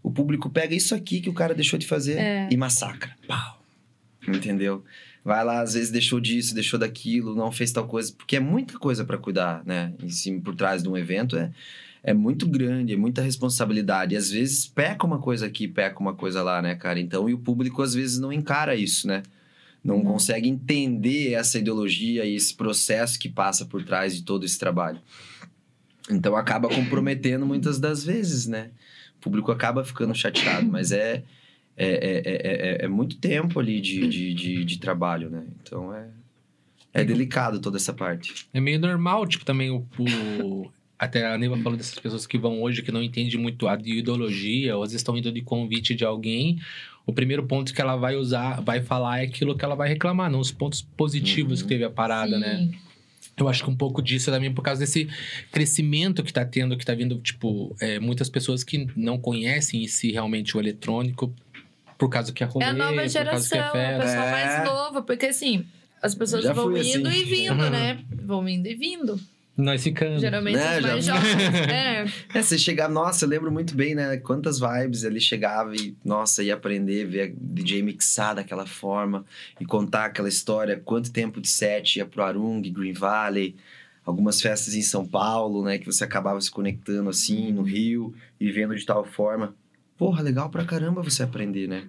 O 0.01 0.11
público 0.11 0.49
pega 0.49 0.73
isso 0.75 0.95
aqui 0.95 1.19
que 1.19 1.29
o 1.29 1.33
cara 1.33 1.53
deixou 1.53 1.77
de 1.79 1.85
fazer 1.87 2.17
É. 2.17 2.47
e 2.51 2.57
massacra. 2.57 3.15
Pau. 3.27 3.61
Entendeu? 4.27 4.83
Vai 5.23 5.43
lá, 5.43 5.61
às 5.61 5.73
vezes 5.73 5.91
deixou 5.91 6.19
disso, 6.19 6.53
deixou 6.55 6.79
daquilo, 6.79 7.35
não 7.35 7.51
fez 7.51 7.71
tal 7.71 7.85
coisa, 7.85 8.13
porque 8.17 8.37
é 8.37 8.39
muita 8.39 8.79
coisa 8.79 9.03
para 9.03 9.17
cuidar, 9.17 9.61
né? 9.65 9.93
Em 10.01 10.09
cima, 10.09 10.39
por 10.41 10.55
trás 10.55 10.81
de 10.81 10.89
um 10.89 10.95
evento 10.97 11.35
é, 11.35 11.51
é 12.01 12.13
muito 12.13 12.47
grande, 12.47 12.93
é 12.93 12.97
muita 12.97 13.21
responsabilidade. 13.21 14.13
E 14.13 14.17
às 14.17 14.31
vezes 14.31 14.65
peca 14.65 15.05
uma 15.05 15.19
coisa 15.19 15.45
aqui, 15.45 15.67
peca 15.67 15.99
uma 15.99 16.13
coisa 16.15 16.41
lá, 16.41 16.61
né, 16.61 16.73
cara? 16.75 16.99
Então, 16.99 17.29
e 17.29 17.33
o 17.33 17.37
público 17.37 17.81
às 17.81 17.93
vezes 17.93 18.17
não 18.17 18.31
encara 18.31 18.75
isso, 18.75 19.07
né? 19.07 19.21
Não 19.89 20.03
Não. 20.03 20.11
consegue 20.13 20.47
entender 20.47 21.33
essa 21.33 21.57
ideologia 21.59 22.25
e 22.25 22.35
esse 22.35 22.53
processo 22.55 23.17
que 23.19 23.27
passa 23.29 23.65
por 23.65 23.83
trás 23.83 24.15
de 24.15 24.23
todo 24.23 24.45
esse 24.45 24.57
trabalho. 24.57 24.99
Então 26.09 26.35
acaba 26.35 26.69
comprometendo 26.73 27.45
muitas 27.45 27.79
das 27.79 28.03
vezes, 28.03 28.45
né? 28.47 28.71
O 29.17 29.21
público 29.21 29.51
acaba 29.51 29.83
ficando 29.83 30.13
chateado, 30.15 30.65
mas 30.67 30.91
é, 30.91 31.23
é, 31.75 31.87
é, 31.87 32.21
é, 32.25 32.81
é- 32.81 32.85
é 32.85 32.87
muito 32.87 33.17
tempo 33.17 33.59
ali 33.59 33.81
de, 33.81 34.07
de, 34.07 34.33
de, 34.33 34.65
de 34.65 34.79
trabalho, 34.79 35.29
né? 35.29 35.43
Então 35.61 35.93
é, 35.93 36.07
é 36.93 37.03
delicado 37.03 37.59
toda 37.59 37.77
essa 37.77 37.93
parte. 37.93 38.47
É 38.53 38.59
meio 38.59 38.79
normal, 38.79 39.27
tipo, 39.27 39.43
também 39.45 39.69
o. 39.71 39.85
o- 39.99 40.71
Até 40.97 41.25
a 41.25 41.37
Neiva 41.37 41.55
falou 41.57 41.77
dessas 41.77 41.97
pessoas 41.99 42.25
que 42.27 42.37
vão 42.37 42.61
hoje, 42.61 42.81
que 42.81 42.91
não 42.91 43.01
entendem 43.03 43.37
muito 43.39 43.67
a 43.67 43.75
ideologia, 43.75 44.75
ou 44.75 44.83
às 44.83 44.89
vezes 44.89 45.01
estão 45.01 45.17
indo 45.17 45.31
de 45.31 45.41
convite 45.41 45.93
de 45.95 46.03
alguém. 46.03 46.59
O 47.09 47.13
primeiro 47.13 47.43
ponto 47.47 47.73
que 47.73 47.81
ela 47.81 47.95
vai 47.95 48.15
usar, 48.15 48.61
vai 48.61 48.81
falar 48.81 49.19
é 49.21 49.23
aquilo 49.23 49.55
que 49.57 49.65
ela 49.65 49.75
vai 49.75 49.89
reclamar, 49.89 50.29
não 50.29 50.39
os 50.39 50.51
pontos 50.51 50.81
positivos 50.81 51.59
Uhum. 51.61 51.67
que 51.67 51.73
teve 51.73 51.83
a 51.83 51.89
parada, 51.89 52.37
né? 52.37 52.57
Sim. 52.57 52.71
Eu 53.37 53.47
acho 53.47 53.63
que 53.63 53.69
um 53.69 53.75
pouco 53.75 54.01
disso 54.01 54.29
é 54.29 54.33
também 54.33 54.53
por 54.53 54.61
causa 54.61 54.81
desse 54.81 55.07
crescimento 55.51 56.23
que 56.23 56.31
tá 56.33 56.45
tendo, 56.45 56.77
que 56.77 56.85
tá 56.85 56.93
vindo, 56.93 57.17
tipo, 57.19 57.75
é, 57.79 57.99
muitas 57.99 58.29
pessoas 58.29 58.63
que 58.63 58.87
não 58.95 59.17
conhecem 59.17 59.83
em 59.83 59.87
si 59.87 60.11
realmente 60.11 60.55
o 60.55 60.59
eletrônico, 60.59 61.33
por 61.97 62.09
causa 62.09 62.31
que 62.31 62.43
é 62.43 62.45
rolê, 62.47 62.65
É 62.65 62.69
a 62.69 62.73
nova 62.73 62.89
por 62.91 62.95
causa 62.97 63.07
que 63.07 63.25
geração, 63.25 63.57
é 63.57 63.61
a 63.61 63.71
festa. 63.71 64.03
pessoa 64.05 64.25
É. 64.25 64.31
mais 64.31 64.65
nova, 64.69 65.01
porque 65.01 65.25
assim, 65.27 65.65
as 66.01 66.13
pessoas 66.15 66.43
Já 66.43 66.53
vão 66.53 66.65
fui 66.65 66.81
indo 66.81 67.07
assim. 67.07 67.19
e 67.21 67.23
vindo, 67.23 67.55
né? 67.71 67.99
Vão 68.23 68.47
indo 68.47 68.67
e 68.67 68.75
vindo. 68.75 69.19
Nós 69.61 69.83
ficamos. 69.83 70.21
Geralmente 70.21 70.55
Né, 70.55 70.77
os 70.77 70.81
mais 70.83 71.05
já- 71.05 71.15
jovens, 71.15 71.35
né? 71.67 72.05
É, 72.33 72.41
você 72.41 72.57
chegava, 72.57 72.93
nossa, 72.93 73.25
eu 73.25 73.29
lembro 73.29 73.51
muito 73.51 73.75
bem, 73.75 73.93
né? 73.93 74.15
Quantas 74.17 74.57
vibes 74.59 75.03
ele 75.03 75.19
chegava 75.19 75.75
e, 75.75 75.95
nossa, 76.03 76.41
ia 76.41 76.53
aprender, 76.53 77.05
ver 77.05 77.21
a 77.29 77.33
DJ 77.35 77.83
mixar 77.83 78.35
daquela 78.35 78.65
forma 78.65 79.25
e 79.59 79.65
contar 79.65 80.05
aquela 80.05 80.29
história, 80.29 80.81
quanto 80.83 81.11
tempo 81.11 81.41
de 81.41 81.49
set 81.49 81.97
ia 81.97 82.05
pro 82.05 82.23
Arung, 82.23 82.61
Green 82.71 82.93
Valley, 82.93 83.55
algumas 84.05 84.41
festas 84.41 84.75
em 84.75 84.81
São 84.81 85.05
Paulo, 85.05 85.63
né? 85.65 85.77
Que 85.77 85.85
você 85.85 86.05
acabava 86.05 86.39
se 86.39 86.49
conectando 86.49 87.09
assim, 87.09 87.51
no 87.51 87.61
Rio, 87.61 88.15
e 88.39 88.49
vendo 88.51 88.75
de 88.75 88.85
tal 88.85 89.03
forma. 89.03 89.53
Porra, 89.97 90.21
legal 90.23 90.49
pra 90.49 90.63
caramba 90.63 91.03
você 91.03 91.21
aprender, 91.23 91.67
né? 91.67 91.83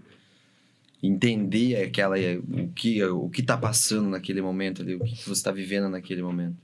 Entender 1.03 1.77
aquela, 1.83 2.17
o 2.19 2.69
que, 2.75 3.03
o 3.05 3.29
que 3.31 3.43
tá 3.43 3.57
passando 3.57 4.11
naquele 4.11 4.43
momento 4.43 4.83
ali, 4.83 4.97
o 4.97 5.01
que 5.01 5.15
que 5.17 5.29
você 5.29 5.43
tá 5.43 5.51
vivendo 5.53 5.89
naquele 5.89 6.21
momento. 6.21 6.57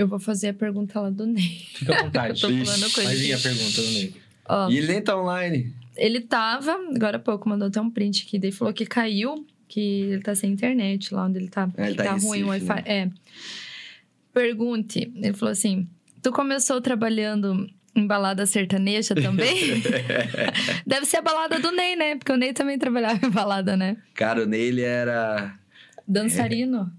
Eu 0.00 0.08
vou 0.08 0.18
fazer 0.18 0.48
a 0.48 0.54
pergunta 0.54 0.98
lá 0.98 1.10
do 1.10 1.26
Ney. 1.26 1.42
Fica 1.76 1.94
à 1.94 2.02
vontade. 2.04 2.42
Eu 2.42 2.48
tô 2.48 2.64
falando 2.64 2.90
coisa 2.92 3.10
Mas 3.10 3.20
aqui. 3.20 3.32
a 3.34 3.38
pergunta, 3.38 3.80
Ney? 3.82 4.14
Ó, 4.48 4.70
E 4.70 4.78
ele 4.78 4.86
nem 4.86 5.02
tá 5.02 5.14
online. 5.20 5.74
ele 5.94 6.20
tava, 6.22 6.72
agora 6.96 7.18
há 7.18 7.20
pouco, 7.20 7.46
mandou 7.46 7.68
até 7.68 7.78
um 7.82 7.90
print 7.90 8.24
aqui, 8.26 8.38
daí 8.38 8.50
falou 8.50 8.72
que 8.72 8.86
caiu, 8.86 9.46
que 9.68 9.80
ele 9.80 10.22
tá 10.22 10.34
sem 10.34 10.50
internet 10.52 11.12
lá 11.12 11.26
onde 11.26 11.38
ele 11.38 11.48
tá. 11.48 11.68
É, 11.76 11.86
ele 11.88 11.96
que 11.96 12.02
tá 12.02 12.16
em 12.16 12.20
ruim 12.20 12.44
o 12.44 12.48
Recife, 12.50 12.70
Wi-Fi. 12.72 12.88
É. 12.90 13.10
Pergunte, 14.32 15.12
ele 15.16 15.34
falou 15.34 15.52
assim: 15.52 15.86
tu 16.22 16.32
começou 16.32 16.80
trabalhando 16.80 17.68
em 17.94 18.06
balada 18.06 18.46
sertaneja 18.46 19.14
também? 19.14 19.82
Deve 20.86 21.04
ser 21.04 21.18
a 21.18 21.22
balada 21.22 21.58
do 21.60 21.70
Ney, 21.72 21.94
né? 21.94 22.16
Porque 22.16 22.32
o 22.32 22.36
Ney 22.38 22.54
também 22.54 22.78
trabalhava 22.78 23.26
em 23.26 23.30
balada, 23.30 23.76
né? 23.76 23.98
Cara, 24.14 24.44
o 24.44 24.46
Ney, 24.46 24.62
ele 24.62 24.80
era. 24.82 25.54
Dançarino. 26.08 26.90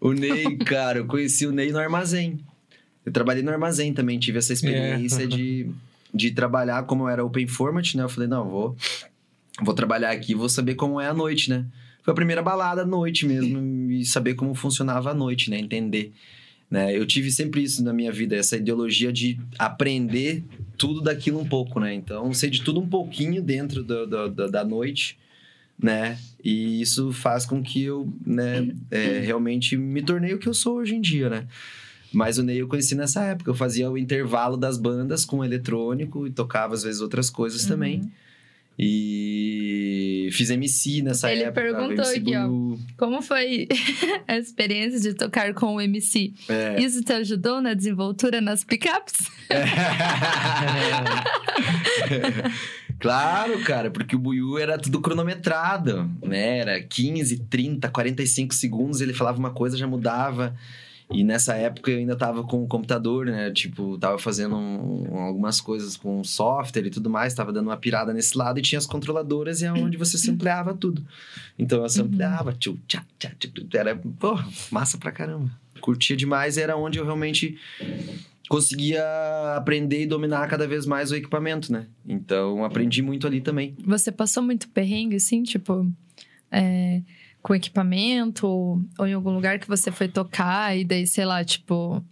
o 0.00 0.12
Ney, 0.12 0.56
cara, 0.58 0.98
eu 0.98 1.06
conheci 1.06 1.46
o 1.46 1.52
Ney 1.52 1.70
no 1.72 1.78
armazém. 1.78 2.38
Eu 3.04 3.12
trabalhei 3.12 3.42
no 3.42 3.50
armazém 3.50 3.92
também, 3.92 4.18
tive 4.18 4.38
essa 4.38 4.52
experiência 4.52 5.24
É. 5.24 5.26
de, 5.26 5.70
de 6.12 6.30
trabalhar 6.30 6.84
como 6.84 7.08
era 7.08 7.24
open 7.24 7.46
format, 7.46 7.94
né? 7.94 8.02
Eu 8.02 8.08
falei, 8.08 8.28
não, 8.28 8.48
vou, 8.48 8.76
vou 9.62 9.74
trabalhar 9.74 10.10
aqui, 10.10 10.34
vou 10.34 10.48
saber 10.48 10.74
como 10.74 11.00
é 11.00 11.06
a 11.08 11.14
noite, 11.14 11.48
né? 11.50 11.64
Foi 12.02 12.12
a 12.12 12.14
primeira 12.14 12.42
balada 12.42 12.82
à 12.82 12.86
noite 12.86 13.26
mesmo, 13.26 13.90
e 13.90 14.04
saber 14.04 14.34
como 14.34 14.54
funcionava 14.54 15.10
a 15.10 15.14
noite, 15.14 15.50
né? 15.50 15.58
Entender. 15.58 16.12
Né? 16.70 16.96
Eu 16.96 17.04
tive 17.04 17.30
sempre 17.32 17.62
isso 17.62 17.82
na 17.82 17.92
minha 17.92 18.12
vida, 18.12 18.36
essa 18.36 18.56
ideologia 18.56 19.12
de 19.12 19.38
aprender 19.58 20.44
tudo 20.78 21.00
daquilo 21.00 21.40
um 21.40 21.44
pouco, 21.48 21.80
né? 21.80 21.92
Então, 21.92 22.32
sei 22.32 22.48
de 22.48 22.62
tudo 22.62 22.80
um 22.80 22.88
pouquinho 22.88 23.42
dentro 23.42 23.82
do, 23.82 24.06
do- 24.06 24.28
do- 24.30 24.50
da 24.50 24.64
noite, 24.64 25.18
né? 25.82 26.18
E 26.42 26.80
isso 26.80 27.12
faz 27.12 27.44
com 27.44 27.62
que 27.62 27.84
eu, 27.84 28.10
né, 28.26 28.68
é, 28.90 29.20
realmente 29.20 29.76
me 29.76 30.02
tornei 30.02 30.32
o 30.32 30.38
que 30.38 30.48
eu 30.48 30.54
sou 30.54 30.76
hoje 30.76 30.94
em 30.94 31.00
dia, 31.00 31.28
né? 31.28 31.46
Mas 32.12 32.38
o 32.38 32.42
Ney 32.42 32.60
eu 32.60 32.66
conheci 32.66 32.94
nessa 32.94 33.22
época. 33.22 33.50
Eu 33.50 33.54
fazia 33.54 33.90
o 33.90 33.96
intervalo 33.96 34.56
das 34.56 34.76
bandas 34.76 35.24
com 35.24 35.44
eletrônico 35.44 36.26
e 36.26 36.30
tocava 36.30 36.74
às 36.74 36.82
vezes 36.82 37.00
outras 37.00 37.30
coisas 37.30 37.66
também. 37.66 38.00
Uhum. 38.00 38.10
E 38.82 40.28
fiz 40.32 40.50
MC 40.50 41.02
nessa 41.02 41.30
Ele 41.30 41.42
época. 41.42 41.60
perguntou 41.60 42.04
MC 42.04 42.18
aqui, 42.18 42.36
ó. 42.36 42.48
Como 42.96 43.22
foi 43.22 43.68
a 44.26 44.38
experiência 44.38 44.98
de 44.98 45.14
tocar 45.14 45.54
com 45.54 45.76
o 45.76 45.80
MC? 45.80 46.32
É. 46.48 46.82
Isso 46.82 47.04
te 47.04 47.12
ajudou 47.12 47.60
na 47.60 47.74
desenvoltura 47.74 48.40
nas 48.40 48.64
picapes? 48.64 49.30
Claro, 53.00 53.58
cara, 53.64 53.90
porque 53.90 54.14
o 54.14 54.18
Buiú 54.18 54.58
era 54.58 54.78
tudo 54.78 55.00
cronometrado, 55.00 56.08
né? 56.22 56.58
Era 56.58 56.80
15, 56.82 57.38
30, 57.44 57.88
45 57.88 58.54
segundos, 58.54 59.00
ele 59.00 59.14
falava 59.14 59.38
uma 59.38 59.50
coisa, 59.50 59.76
já 59.76 59.86
mudava. 59.86 60.54
E 61.12 61.24
nessa 61.24 61.54
época 61.56 61.90
eu 61.90 61.98
ainda 61.98 62.14
tava 62.14 62.44
com 62.44 62.62
o 62.62 62.68
computador, 62.68 63.26
né? 63.26 63.50
Tipo, 63.50 63.98
tava 63.98 64.16
fazendo 64.16 64.54
um- 64.54 65.18
algumas 65.18 65.60
coisas 65.60 65.96
com 65.96 66.22
software 66.22 66.86
e 66.86 66.90
tudo 66.90 67.10
mais, 67.10 67.34
tava 67.34 67.52
dando 67.52 67.66
uma 67.66 67.76
pirada 67.76 68.12
nesse 68.14 68.38
lado 68.38 68.60
e 68.60 68.62
tinha 68.62 68.78
as 68.78 68.86
controladoras 68.86 69.60
e 69.60 69.64
é 69.64 69.72
onde 69.72 69.96
você 69.96 70.16
sampleava 70.18 70.72
tudo. 70.72 71.04
Então 71.58 71.82
eu 71.82 71.88
sampleava, 71.88 72.52
tchu, 72.52 72.78
tchá, 72.86 73.02
tchá, 73.18 73.32
tchu, 73.40 73.48
tchu, 73.50 73.66
era, 73.76 73.96
pô, 73.96 74.38
massa 74.70 74.98
pra 74.98 75.10
caramba. 75.10 75.50
Curtia 75.80 76.14
demais 76.16 76.56
era 76.58 76.76
onde 76.76 76.98
eu 76.98 77.04
realmente 77.04 77.58
conseguia 78.50 79.04
aprender 79.54 80.02
e 80.02 80.06
dominar 80.06 80.48
cada 80.48 80.66
vez 80.66 80.84
mais 80.84 81.12
o 81.12 81.14
equipamento, 81.14 81.72
né? 81.72 81.86
Então 82.04 82.64
aprendi 82.64 83.00
muito 83.00 83.24
ali 83.24 83.40
também. 83.40 83.76
Você 83.86 84.10
passou 84.10 84.42
muito 84.42 84.68
perrengue, 84.68 85.14
assim, 85.14 85.44
tipo, 85.44 85.88
é, 86.50 87.00
com 87.40 87.54
equipamento? 87.54 88.48
Ou, 88.48 89.06
em 89.06 89.12
algum 89.12 89.30
lugar 89.30 89.60
que 89.60 89.68
você 89.68 89.92
foi 89.92 90.08
tocar 90.08 90.76
e 90.76 90.84
daí, 90.84 91.06
sei 91.06 91.24
lá, 91.24 91.44
tipo, 91.44 91.98
o 91.98 92.04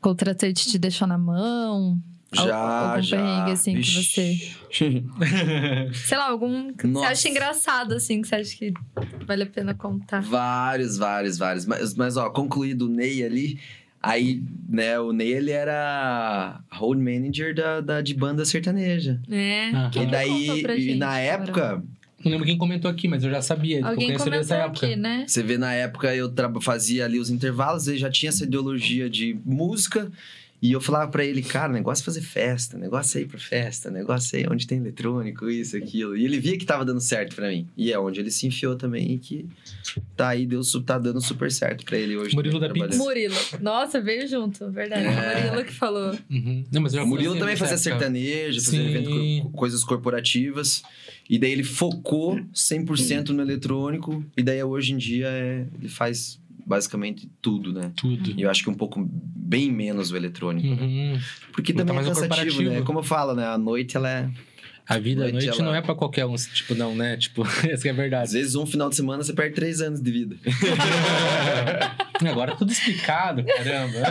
contratante 0.00 0.68
te 0.68 0.78
deixou 0.78 1.08
na 1.08 1.18
mão? 1.18 1.98
Já, 2.32 2.56
algum 2.56 3.02
já. 3.02 3.16
perrengue, 3.16 3.50
assim, 3.50 3.74
que 3.74 3.80
Vixe. 3.80 4.54
Sei 6.06 6.18
lá, 6.18 6.28
algum 6.28 6.72
que 6.72 6.86
Nossa. 6.86 7.06
você 7.06 7.12
acha 7.12 7.28
engraçado, 7.30 7.94
assim, 7.94 8.22
que 8.22 8.28
você 8.28 8.34
acha 8.36 8.56
que 8.56 8.72
vale 9.26 9.42
a 9.42 9.46
pena 9.46 9.74
contar? 9.74 10.20
Vários, 10.20 10.96
vários, 10.98 11.36
vários. 11.36 11.66
Mas, 11.66 11.96
mas 11.96 12.16
ó, 12.16 12.30
concluído 12.30 12.82
o 12.82 12.88
Ney 12.88 13.24
ali, 13.24 13.58
aí, 14.08 14.42
né, 14.66 14.98
o 14.98 15.12
Ney, 15.12 15.32
ele 15.32 15.50
era 15.50 16.60
road 16.70 16.98
manager 17.00 17.54
da, 17.54 17.80
da, 17.80 18.00
de 18.00 18.14
banda 18.14 18.44
sertaneja. 18.44 19.20
É. 19.30 19.70
Quem 19.92 20.04
e 20.04 20.06
daí, 20.06 20.64
e 20.78 20.94
na 20.94 21.08
agora? 21.08 21.20
época, 21.20 21.82
Não 22.24 22.32
lembro 22.32 22.46
quem 22.46 22.56
comentou 22.56 22.90
aqui, 22.90 23.06
mas 23.06 23.22
eu 23.22 23.30
já 23.30 23.42
sabia. 23.42 23.86
Alguém 23.86 23.90
eu 23.90 23.96
conheço 23.96 24.08
ele 24.08 24.18
comentou 24.18 24.40
dessa 24.40 24.56
época. 24.56 24.86
aqui, 24.86 24.96
né? 24.96 25.24
você 25.26 25.42
vê, 25.42 25.58
na 25.58 25.74
época 25.74 26.14
eu 26.14 26.32
fazia 26.60 27.04
ali 27.04 27.18
os 27.18 27.28
intervalos, 27.28 27.86
ele 27.86 27.98
já 27.98 28.10
tinha 28.10 28.30
essa 28.30 28.44
ideologia 28.44 29.10
de 29.10 29.38
música. 29.44 30.10
E 30.60 30.72
eu 30.72 30.80
falava 30.80 31.08
pra 31.10 31.24
ele, 31.24 31.40
cara, 31.42 31.72
negócio 31.72 32.02
é 32.02 32.04
fazer 32.04 32.20
festa, 32.20 32.76
negócio 32.76 33.16
é 33.18 33.22
ir 33.22 33.26
pra 33.26 33.38
festa, 33.38 33.90
negócio 33.92 34.36
é 34.36 34.40
ir 34.40 34.50
onde 34.50 34.66
tem 34.66 34.78
eletrônico, 34.78 35.48
isso, 35.48 35.76
aquilo. 35.76 36.16
E 36.16 36.24
ele 36.24 36.40
via 36.40 36.58
que 36.58 36.64
tava 36.66 36.84
dando 36.84 37.00
certo 37.00 37.36
pra 37.36 37.48
mim. 37.48 37.68
E 37.76 37.92
é 37.92 37.98
onde 37.98 38.18
ele 38.18 38.30
se 38.30 38.44
enfiou 38.46 38.74
também 38.74 39.12
e 39.12 39.18
que 39.18 39.46
tá 40.16 40.30
aí, 40.30 40.44
deu, 40.44 40.60
tá 40.84 40.98
dando 40.98 41.20
super 41.20 41.50
certo 41.52 41.84
pra 41.84 41.96
ele 41.96 42.16
hoje. 42.16 42.34
Murilo 42.34 42.58
também, 42.58 42.82
da 42.82 42.88
trabalhando. 42.88 42.98
Murilo. 43.06 43.34
Nossa, 43.60 44.00
veio 44.00 44.26
junto, 44.26 44.68
verdade. 44.72 45.04
É. 45.06 45.44
Murilo 45.50 45.64
que 45.64 45.72
falou. 45.74 46.16
Uhum. 46.28 46.64
Não, 46.72 46.82
mas 46.82 46.92
eu 46.94 47.06
Murilo 47.06 47.38
também 47.38 47.54
fazia 47.56 47.74
época. 47.76 47.90
sertanejo, 47.90 48.60
fazia 48.60 48.80
Sim. 48.82 48.88
evento, 48.88 49.42
co- 49.44 49.50
coisas 49.56 49.84
corporativas. 49.84 50.82
E 51.30 51.38
daí 51.38 51.52
ele 51.52 51.62
focou 51.62 52.40
100% 52.52 53.28
no 53.28 53.42
eletrônico. 53.42 54.24
E 54.36 54.42
daí 54.42 54.62
hoje 54.64 54.92
em 54.92 54.96
dia 54.96 55.28
é- 55.28 55.66
ele 55.78 55.88
faz 55.88 56.40
basicamente 56.68 57.28
tudo, 57.40 57.72
né? 57.72 57.90
Tudo. 57.96 58.30
E 58.36 58.42
eu 58.42 58.50
acho 58.50 58.62
que 58.62 58.70
um 58.70 58.74
pouco 58.74 59.04
bem 59.10 59.72
menos 59.72 60.10
o 60.12 60.16
eletrônico. 60.16 60.68
Uhum. 60.68 61.18
Porque 61.52 61.72
Não 61.72 61.78
tá 61.80 61.86
também 61.86 62.02
é 62.04 62.06
cansativo, 62.08 62.62
né? 62.62 62.82
Como 62.82 62.98
eu 62.98 63.02
falo, 63.02 63.34
né? 63.34 63.46
A 63.46 63.56
noite 63.58 63.96
ela 63.96 64.08
é. 64.10 64.30
A 64.86 64.98
vida 64.98 65.20
à 65.26 65.28
Noite, 65.30 65.44
noite 65.46 65.60
ela- 65.60 65.70
não 65.70 65.74
é 65.76 65.82
pra 65.82 65.94
qualquer 65.94 66.24
um. 66.24 66.34
Tipo, 66.34 66.74
não, 66.74 66.94
né? 66.94 67.16
Tipo, 67.18 67.42
essa 67.68 67.82
que 67.82 67.88
é 67.88 67.90
a 67.90 67.92
Às 67.92 67.96
verdade. 67.98 68.32
vezes 68.32 68.54
um 68.54 68.64
final 68.66 68.88
de 68.88 68.96
semana 68.96 69.22
você 69.22 69.32
perde 69.34 69.54
três 69.54 69.80
anos 69.82 70.00
de 70.00 70.10
vida. 70.10 70.36
Agora 72.30 72.56
tudo 72.56 72.72
explicado, 72.72 73.44
caramba. 73.44 73.98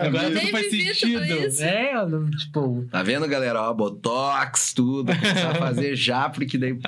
Agora 0.00 0.30
Nem 0.30 0.40
tudo 0.46 0.50
faz 0.52 0.68
tudo 0.68 0.94
sentido. 0.94 1.62
É, 1.62 1.92
tipo. 2.38 2.86
Tá 2.90 3.02
vendo, 3.02 3.26
galera? 3.28 3.62
Ó, 3.62 3.74
botox, 3.74 4.72
tudo. 4.72 5.12
Começar 5.14 5.50
a 5.50 5.54
fazer 5.56 5.94
já, 5.96 6.28
porque 6.28 6.56
daí 6.58 6.78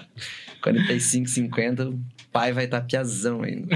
45, 0.63 1.29
50, 1.29 1.89
o 1.91 2.01
pai 2.35 2.53
vai 2.53 2.65
estar 2.65 2.81
tá 2.81 2.87
piazão 2.87 3.43
ainda. 3.43 3.69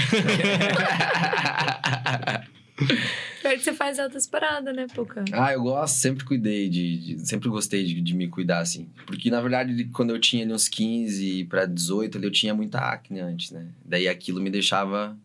Pior 3.40 3.52
que 3.55 3.60
você 3.60 3.72
faz 3.72 4.01
altas 4.01 4.26
paradas, 4.26 4.74
né, 4.74 4.89
Puca? 4.93 5.24
Ah, 5.32 5.52
eu 5.52 5.62
gosto, 5.62 5.94
sempre 5.94 6.24
cuidei 6.24 6.68
de. 6.68 7.16
de- 7.16 7.26
sempre 7.28 7.48
gostei 7.48 7.85
de, 7.85 8.01
de 8.01 8.14
me 8.14 8.26
cuidar, 8.26 8.59
assim. 8.59 8.89
Porque, 9.06 9.30
na 9.30 9.40
verdade, 9.40 9.85
quando 9.93 10.10
eu 10.10 10.18
tinha 10.20 10.44
ali 10.44 10.52
uns 10.52 10.68
15 10.68 11.44
pra 11.44 11.66
18, 11.66 12.18
ali, 12.18 12.26
eu 12.26 12.32
tinha 12.32 12.52
muita 12.52 12.80
acne 12.80 13.20
antes, 13.20 13.52
né? 13.52 13.68
Daí 13.85 14.09
aquilo 14.09 14.40
me 14.40 14.51
deixava 14.51 15.16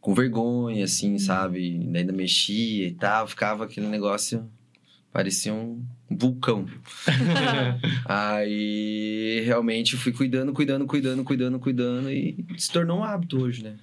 com 0.00 0.14
vergonha, 0.14 0.84
assim, 0.84 1.18
sabe? 1.18 1.78
Daí 1.90 2.00
ainda 2.00 2.12
mexia 2.12 2.88
e 2.88 2.94
tal, 2.94 3.26
ficava 3.28 3.64
aquele 3.64 3.86
negócio. 3.86 4.50
Parecia 5.12 5.52
um 5.52 5.84
vulcão. 6.10 6.66
Aí 8.06 9.42
realmente 9.44 9.96
fui 9.96 10.12
cuidando, 10.12 10.52
cuidando, 10.52 10.86
cuidando, 10.86 11.22
cuidando, 11.24 11.58
cuidando 11.58 12.10
e 12.10 12.44
se 12.56 12.70
tornou 12.72 13.00
um 13.00 13.04
hábito 13.04 13.40
hoje, 13.42 13.62
né? 13.62 13.74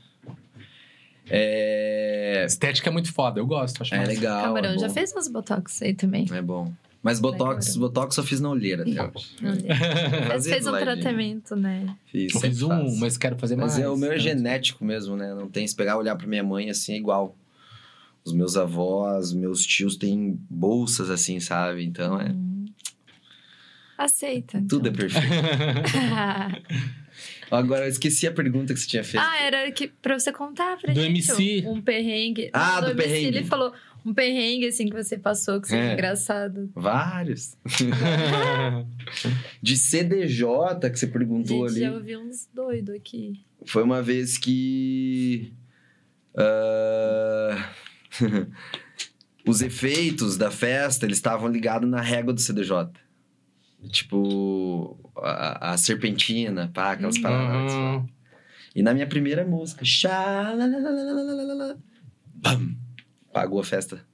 É, 1.29 2.43
Estética 2.47 2.89
é 2.89 2.91
muito 2.93 3.13
foda, 3.13 3.39
eu 3.39 3.45
gosto. 3.45 3.81
Acho 3.81 3.93
é 3.93 3.99
massa. 3.99 4.11
legal. 4.11 4.43
Camarão, 4.43 4.71
é 4.71 4.77
já 4.79 4.89
fez 4.89 5.13
uns 5.15 5.27
botox 5.27 5.81
aí 5.83 5.93
também. 5.93 6.25
É 6.31 6.41
bom. 6.41 6.73
Mas 7.01 7.19
botox, 7.19 7.77
botox 7.77 8.17
eu 8.17 8.23
fiz 8.23 8.41
na 8.41 8.49
olheira 8.49 8.81
até 8.81 9.01
hoje. 9.01 9.27
Mas 10.27 10.45
fez 10.45 10.67
um 10.67 10.71
ladinho. 10.71 10.91
tratamento, 10.93 11.55
né? 11.55 11.95
Fiz, 12.07 12.33
Eu 12.33 12.41
fiz 12.41 12.61
um, 12.61 12.67
faço. 12.67 12.99
mas 12.99 13.17
quero 13.17 13.37
fazer 13.37 13.55
Mas 13.55 13.73
mais. 13.73 13.85
é, 13.85 13.87
o 13.87 13.95
meu 13.95 14.11
é 14.11 14.15
né? 14.15 14.19
genético 14.19 14.83
mesmo, 14.83 15.15
né? 15.15 15.33
Não 15.33 15.47
tem, 15.47 15.65
se 15.65 15.75
pegar 15.75 15.93
e 15.93 15.95
olhar 15.95 16.15
pra 16.17 16.27
minha 16.27 16.43
mãe, 16.43 16.69
assim, 16.69 16.93
é 16.93 16.97
igual. 16.97 17.37
Os 18.29 18.33
meus 18.35 18.55
avós, 18.55 19.33
meus 19.33 19.65
tios 19.65 19.95
têm 19.95 20.39
bolsas, 20.47 21.09
assim, 21.09 21.39
sabe? 21.39 21.83
Então, 21.83 22.21
é... 22.21 22.29
Hum. 22.29 22.65
Aceita. 23.97 24.63
Tudo 24.69 24.87
é 24.87 24.91
então. 24.91 25.07
perfeito. 25.07 25.27
Agora, 27.51 27.85
eu 27.85 27.89
esqueci 27.89 28.27
a 28.27 28.31
pergunta 28.31 28.73
que 28.73 28.79
você 28.79 28.87
tinha 28.87 29.03
feito. 29.03 29.23
ah, 29.25 29.41
era 29.41 29.71
que, 29.71 29.87
pra 29.87 30.17
você 30.19 30.31
contar 30.31 30.77
pra 30.77 30.93
Do 30.93 31.01
gente. 31.01 31.29
MC. 31.31 31.63
Um 31.67 31.81
perrengue. 31.81 32.49
Ah, 32.53 32.79
Não, 32.81 32.89
do 32.91 32.95
perrengue. 32.95 33.25
Ele 33.25 33.43
falou 33.43 33.73
um 34.05 34.13
perrengue, 34.13 34.67
assim, 34.67 34.87
que 34.87 34.93
você 34.95 35.17
passou, 35.17 35.59
que 35.59 35.67
seja 35.69 35.81
É. 35.83 35.93
engraçado. 35.93 36.69
Vários. 36.75 37.57
De 39.61 39.75
CDJ, 39.75 40.89
que 40.91 40.99
você 40.99 41.07
perguntou 41.07 41.67
gente, 41.67 41.83
ali. 41.83 41.91
já 41.91 41.97
ouvi 41.97 42.15
uns 42.15 42.47
doidos 42.53 42.93
aqui. 42.95 43.41
Foi 43.65 43.81
uma 43.83 44.01
vez 44.03 44.37
que. 44.37 45.51
ah, 46.37 47.69
os 49.45 49.61
efeitos 49.61 50.37
da 50.37 50.51
festa, 50.51 51.05
eles 51.05 51.17
estavam 51.17 51.47
ligados 51.49 51.89
na 51.89 52.01
régua 52.01 52.33
do 52.33 52.41
CDJ. 52.41 52.89
Tipo, 53.91 54.99
a, 55.17 55.71
a 55.73 55.77
serpentina, 55.77 56.69
pá, 56.73 56.91
aquelas 56.91 57.15
Uhum. 57.15 57.21
paradas. 57.21 58.09
E 58.75 58.83
na 58.83 58.93
minha 58.93 59.07
primeira 59.07 59.45
música, 59.45 59.83
xalalalalalalala, 59.85 61.77
bam, 62.35 62.75
apagou 63.29 63.59
a 63.59 63.63
festa. 63.63 64.05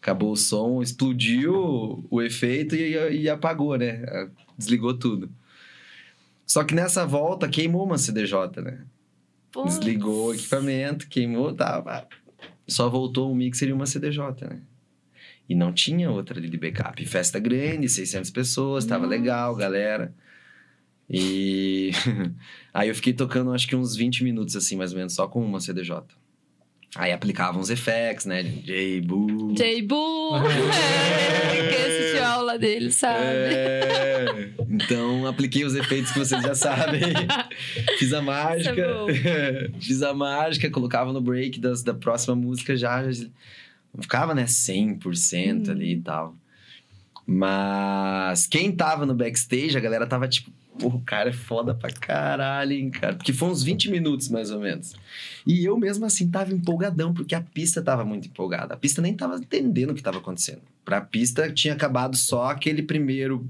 Acabou 0.00 0.32
o 0.32 0.36
som, 0.36 0.80
explodiu 0.82 2.06
o 2.10 2.22
efeito 2.22 2.74
e, 2.74 3.22
e 3.22 3.28
apagou, 3.28 3.76
né? 3.76 4.02
Desligou 4.56 4.94
tudo. 4.94 5.30
Só 6.46 6.64
que 6.64 6.74
nessa 6.74 7.06
volta 7.06 7.48
queimou 7.48 7.84
uma 7.84 7.98
CDJ, 7.98 8.60
né? 8.62 8.84
Desligou 9.64 10.28
o 10.28 10.34
equipamento, 10.34 11.06
queimou, 11.08 11.52
tava. 11.54 12.06
Só 12.70 12.88
voltou 12.88 13.30
um 13.30 13.34
mixer 13.34 13.68
e 13.68 13.72
uma 13.72 13.86
CDJ, 13.86 14.20
né? 14.48 14.60
E 15.48 15.54
não 15.54 15.72
tinha 15.72 16.10
outra 16.10 16.38
ali 16.38 16.48
de 16.48 16.56
backup. 16.56 17.04
Festa 17.04 17.38
grande, 17.38 17.88
600 17.88 18.30
pessoas, 18.30 18.84
tava 18.84 19.04
Nossa. 19.04 19.18
legal, 19.18 19.56
galera. 19.56 20.14
E 21.08 21.90
aí 22.72 22.88
eu 22.88 22.94
fiquei 22.94 23.12
tocando 23.12 23.52
acho 23.52 23.66
que 23.66 23.74
uns 23.74 23.96
20 23.96 24.22
minutos 24.22 24.54
assim, 24.54 24.76
mais 24.76 24.92
ou 24.92 24.98
menos, 24.98 25.12
só 25.12 25.26
com 25.26 25.44
uma 25.44 25.60
CDJ. 25.60 26.04
Aí 26.96 27.12
aplicavam 27.12 27.60
os 27.60 27.70
effects, 27.70 28.26
né? 28.26 28.42
J, 28.42 29.00
Boo. 29.02 29.54
J. 29.54 29.82
Boo! 29.82 30.34
é, 30.42 31.68
quem 31.68 31.84
assistiu 31.86 32.24
a 32.24 32.28
aula 32.28 32.58
dele, 32.58 32.90
sabe? 32.90 33.22
É, 33.22 34.50
então 34.68 35.26
apliquei 35.26 35.64
os 35.64 35.74
efeitos 35.76 36.10
que 36.10 36.18
vocês 36.18 36.42
já 36.42 36.54
sabem. 36.54 37.00
Fiz 37.98 38.12
a 38.12 38.20
mágica. 38.20 38.80
É 39.08 39.70
Fiz 39.80 40.02
a 40.02 40.12
mágica, 40.12 40.68
colocava 40.68 41.12
no 41.12 41.20
break 41.20 41.60
das, 41.60 41.82
da 41.84 41.94
próxima 41.94 42.34
música 42.34 42.76
já. 42.76 43.10
já 43.10 43.24
não 43.94 44.02
ficava, 44.02 44.34
né, 44.34 44.44
100% 44.44 45.68
Hum. 45.68 45.70
ali 45.72 45.92
e 45.94 46.00
tal. 46.00 46.34
Mas 47.26 48.46
quem 48.48 48.72
tava 48.72 49.06
no 49.06 49.14
backstage, 49.14 49.76
a 49.76 49.80
galera 49.80 50.06
tava 50.06 50.26
tipo, 50.26 50.50
porra, 50.80 50.96
o 50.96 51.02
cara 51.02 51.28
é 51.30 51.32
foda 51.32 51.74
pra 51.74 51.90
caralho, 51.90 52.72
hein, 52.72 52.90
cara. 52.90 53.14
Porque 53.14 53.32
foi 53.32 53.48
uns 53.48 53.62
20 53.62 53.90
minutos, 53.90 54.28
mais 54.28 54.50
ou 54.50 54.60
menos. 54.60 54.94
E 55.46 55.64
eu 55.64 55.76
mesmo 55.76 56.04
assim 56.06 56.28
tava 56.30 56.52
empolgadão, 56.52 57.12
porque 57.12 57.34
a 57.34 57.40
pista 57.40 57.82
tava 57.82 58.04
muito 58.04 58.28
empolgada. 58.28 58.74
A 58.74 58.76
pista 58.76 59.02
nem 59.02 59.14
tava 59.14 59.36
entendendo 59.36 59.90
o 59.90 59.94
que 59.94 60.02
tava 60.02 60.18
acontecendo. 60.18 60.62
Pra 60.84 61.00
pista 61.00 61.52
tinha 61.52 61.74
acabado 61.74 62.16
só 62.16 62.50
aquele 62.50 62.82
primeiro 62.82 63.48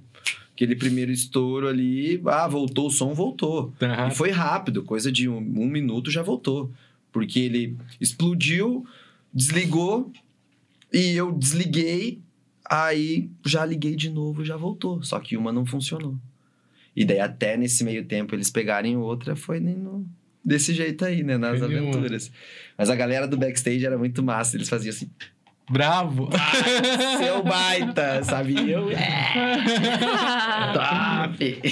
aquele 0.52 0.76
primeiro 0.76 1.10
estouro 1.10 1.66
ali, 1.68 2.20
ah, 2.26 2.46
voltou 2.46 2.88
o 2.88 2.90
som, 2.90 3.14
voltou. 3.14 3.72
Aham. 3.80 4.08
E 4.08 4.14
foi 4.14 4.30
rápido, 4.30 4.82
coisa 4.82 5.10
de 5.10 5.26
um, 5.26 5.38
um 5.38 5.66
minuto 5.66 6.10
já 6.10 6.22
voltou. 6.22 6.70
Porque 7.10 7.40
ele 7.40 7.78
explodiu, 7.98 8.86
desligou, 9.32 10.12
e 10.92 11.12
eu 11.12 11.32
desliguei, 11.32 12.20
aí 12.68 13.30
já 13.44 13.64
liguei 13.64 13.96
de 13.96 14.10
novo, 14.10 14.44
já 14.44 14.56
voltou. 14.56 15.02
Só 15.02 15.18
que 15.18 15.36
uma 15.36 15.50
não 15.50 15.64
funcionou. 15.64 16.16
E 16.94 17.04
daí 17.04 17.20
até 17.20 17.56
nesse 17.56 17.84
meio 17.84 18.04
tempo 18.04 18.34
eles 18.34 18.50
pegarem 18.50 18.96
outra, 18.96 19.36
foi 19.36 19.60
nem 19.60 19.76
no... 19.76 20.06
desse 20.44 20.72
jeito 20.74 21.04
aí, 21.04 21.22
né? 21.22 21.36
Nas 21.38 21.58
Foi 21.58 21.68
nenhuma. 21.68 21.90
aventuras. 21.90 22.30
Mas 22.76 22.90
a 22.90 22.96
galera 22.96 23.26
do 23.28 23.36
backstage 23.36 23.84
era 23.86 23.96
muito 23.96 24.22
massa, 24.22 24.56
eles 24.56 24.68
faziam 24.68 24.90
assim, 24.90 25.08
Bravo! 25.70 26.28
seu 27.18 27.44
baita, 27.44 28.24
sabe? 28.24 28.54
Eu, 28.70 28.90
é, 28.90 28.96
top! 30.74 31.62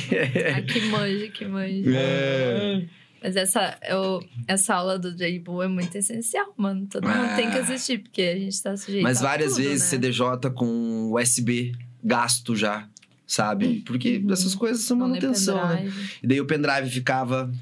ah, 0.55 0.63
que 0.63 0.81
manja, 0.83 1.29
que 1.29 1.45
manja. 1.47 1.91
É. 1.97 2.85
Mas 3.21 3.35
essa, 3.35 3.77
eu, 3.89 4.23
essa 4.47 4.75
aula 4.77 4.97
do 4.99 5.13
J-Bull 5.13 5.65
é 5.65 5.69
muito 5.69 5.97
essencial, 5.97 6.55
mano. 6.57 6.87
Todo 6.87 7.09
mundo 7.09 7.19
Ah. 7.33 7.35
tem 7.35 7.51
que 7.51 7.59
assistir, 7.59 7.99
porque 7.99 8.23
a 8.23 8.39
gente 8.39 8.63
tá 8.63 8.77
sujeito 8.77 9.03
Mas 9.03 9.21
a 9.21 9.25
várias 9.25 9.55
tudo, 9.55 9.65
vezes 9.65 9.81
né? 9.83 9.99
CDJ 9.99 10.51
com 10.55 11.11
USB 11.13 11.73
gasto 12.05 12.55
já, 12.55 12.89
sabe? 13.29 13.83
Porque 13.85 14.25
essas 14.31 14.55
coisas 14.55 14.83
são 14.83 14.97
lê 14.97 15.03
manutenção, 15.03 15.69
né? 15.69 15.93
E 16.23 16.27
daí 16.27 16.41
o 16.41 16.47
pendrive 16.47 16.89
ficava 16.89 17.53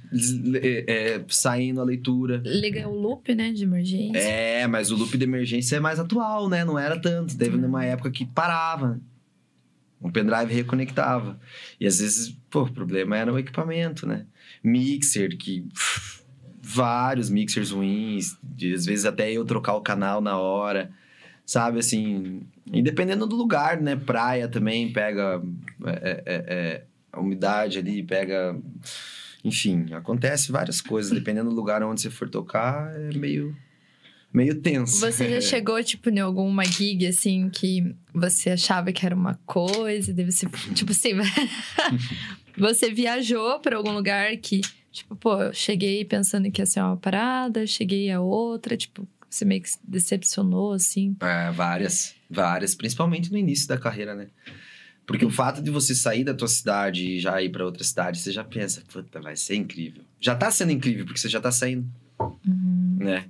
é, 0.63 0.85
é, 0.87 1.25
saindo 1.29 1.81
a 1.81 1.85
leitura. 1.85 2.41
Liga 2.47 2.89
o 2.89 2.95
loop, 2.95 3.35
né, 3.35 3.53
de 3.53 3.65
emergência. 3.65 4.17
É, 4.17 4.65
mas 4.69 4.93
o 4.93 4.97
loop 4.97 5.19
de 5.19 5.25
emergência 5.25 5.77
é 5.77 5.81
mais 5.81 5.99
atual, 5.99 6.49
né? 6.49 6.65
Não 6.65 6.79
era 6.79 6.99
tanto. 7.01 7.37
Teve 7.37 7.57
numa 7.57 7.85
época 7.85 8.13
que 8.13 8.25
parava. 8.25 9.01
O 10.01 10.09
pendrive 10.09 10.55
reconectava. 10.55 11.39
E 11.81 11.87
às 11.87 11.99
vezes, 11.99 12.39
pô, 12.49 12.63
o 12.63 12.73
problema 12.73 13.17
era 13.17 13.33
o 13.33 13.39
equipamento, 13.39 14.07
né? 14.07 14.25
Mixer, 14.63 15.37
que. 15.37 15.63
pff, 15.63 16.23
vários 16.63 17.29
mixers 17.29 17.73
ruins. 17.73 18.39
De, 18.41 18.73
às 18.73 18.87
vezes 18.87 19.05
até 19.05 19.33
eu 19.33 19.45
trocar 19.45 19.75
o 19.75 19.81
canal 19.81 20.21
na 20.21 20.39
hora. 20.39 20.93
Sabe, 21.45 21.81
assim. 21.81 22.43
E 22.73 22.83
dependendo 22.83 23.27
do 23.27 23.37
lugar, 23.37 23.81
né? 23.81 23.97
Praia 23.97 24.49
também 24.49 24.93
pega 24.93 25.43
é, 25.85 26.23
é, 26.27 26.45
é, 26.47 26.85
a 27.13 27.21
umidade 27.21 27.79
ali, 27.79 28.03
pega. 28.03 28.57
Enfim, 29.45 29.93
acontece 29.93 30.51
várias 30.51 30.81
coisas. 30.81 31.13
Dependendo 31.13 31.51
do 31.51 31.57
lugar 31.57 31.83
onde 31.83 32.01
você 32.01 32.11
for 32.11 32.29
tocar, 32.29 32.93
é 32.95 33.17
meio. 33.17 33.57
Meio 34.33 34.61
tenso. 34.61 35.01
Você 35.01 35.31
já 35.31 35.41
chegou, 35.41 35.83
tipo, 35.83 36.11
em 36.11 36.19
alguma 36.19 36.65
gig, 36.65 37.07
assim, 37.07 37.49
que 37.49 37.95
você 38.13 38.51
achava 38.51 38.93
que 38.93 39.07
era 39.07 39.15
uma 39.15 39.39
coisa, 39.47 40.13
deve 40.13 40.31
ser, 40.31 40.51
tipo 40.75 40.91
assim, 40.91 41.13
você 42.59 42.91
viajou 42.91 43.61
pra 43.61 43.77
algum 43.77 43.93
lugar 43.93 44.37
que, 44.37 44.61
tipo, 44.93 45.17
pô, 45.17 45.41
eu 45.41 45.55
cheguei 45.55 46.05
pensando 46.05 46.51
que 46.51 46.61
ia 46.61 46.67
ser 46.67 46.81
uma 46.81 46.99
parada, 46.99 47.67
cheguei 47.67 48.11
a 48.11 48.21
outra, 48.21 48.77
tipo, 48.77 49.09
você 49.31 49.45
meio 49.45 49.63
que 49.63 49.71
se 49.71 49.79
decepcionou, 49.83 50.73
assim. 50.73 51.17
É, 51.21 51.51
várias, 51.53 52.16
várias, 52.31 52.75
principalmente 52.75 53.31
no 53.31 53.39
início 53.39 53.69
da 53.69 53.79
carreira, 53.79 54.15
né? 54.15 54.29
Porque 55.07 55.25
o 55.25 55.31
fato 55.31 55.63
de 55.63 55.71
você 55.71 55.95
sair 55.95 56.25
da 56.25 56.35
tua 56.35 56.49
cidade 56.49 57.07
e 57.13 57.21
já 57.21 57.41
ir 57.41 57.51
pra 57.51 57.65
outra 57.65 57.85
cidade, 57.85 58.19
você 58.19 58.33
já 58.33 58.43
pensa, 58.43 58.83
puta, 58.93 59.21
vai 59.21 59.37
ser 59.37 59.55
incrível. 59.55 60.03
Já 60.21 60.35
tá 60.35 60.51
sendo 60.51 60.73
incrível, 60.73 61.05
porque 61.05 61.21
você 61.21 61.29
já 61.29 61.41
tá 61.41 61.53
saindo, 61.53 61.87
Uhum. 62.19 62.97
né? 62.99 63.27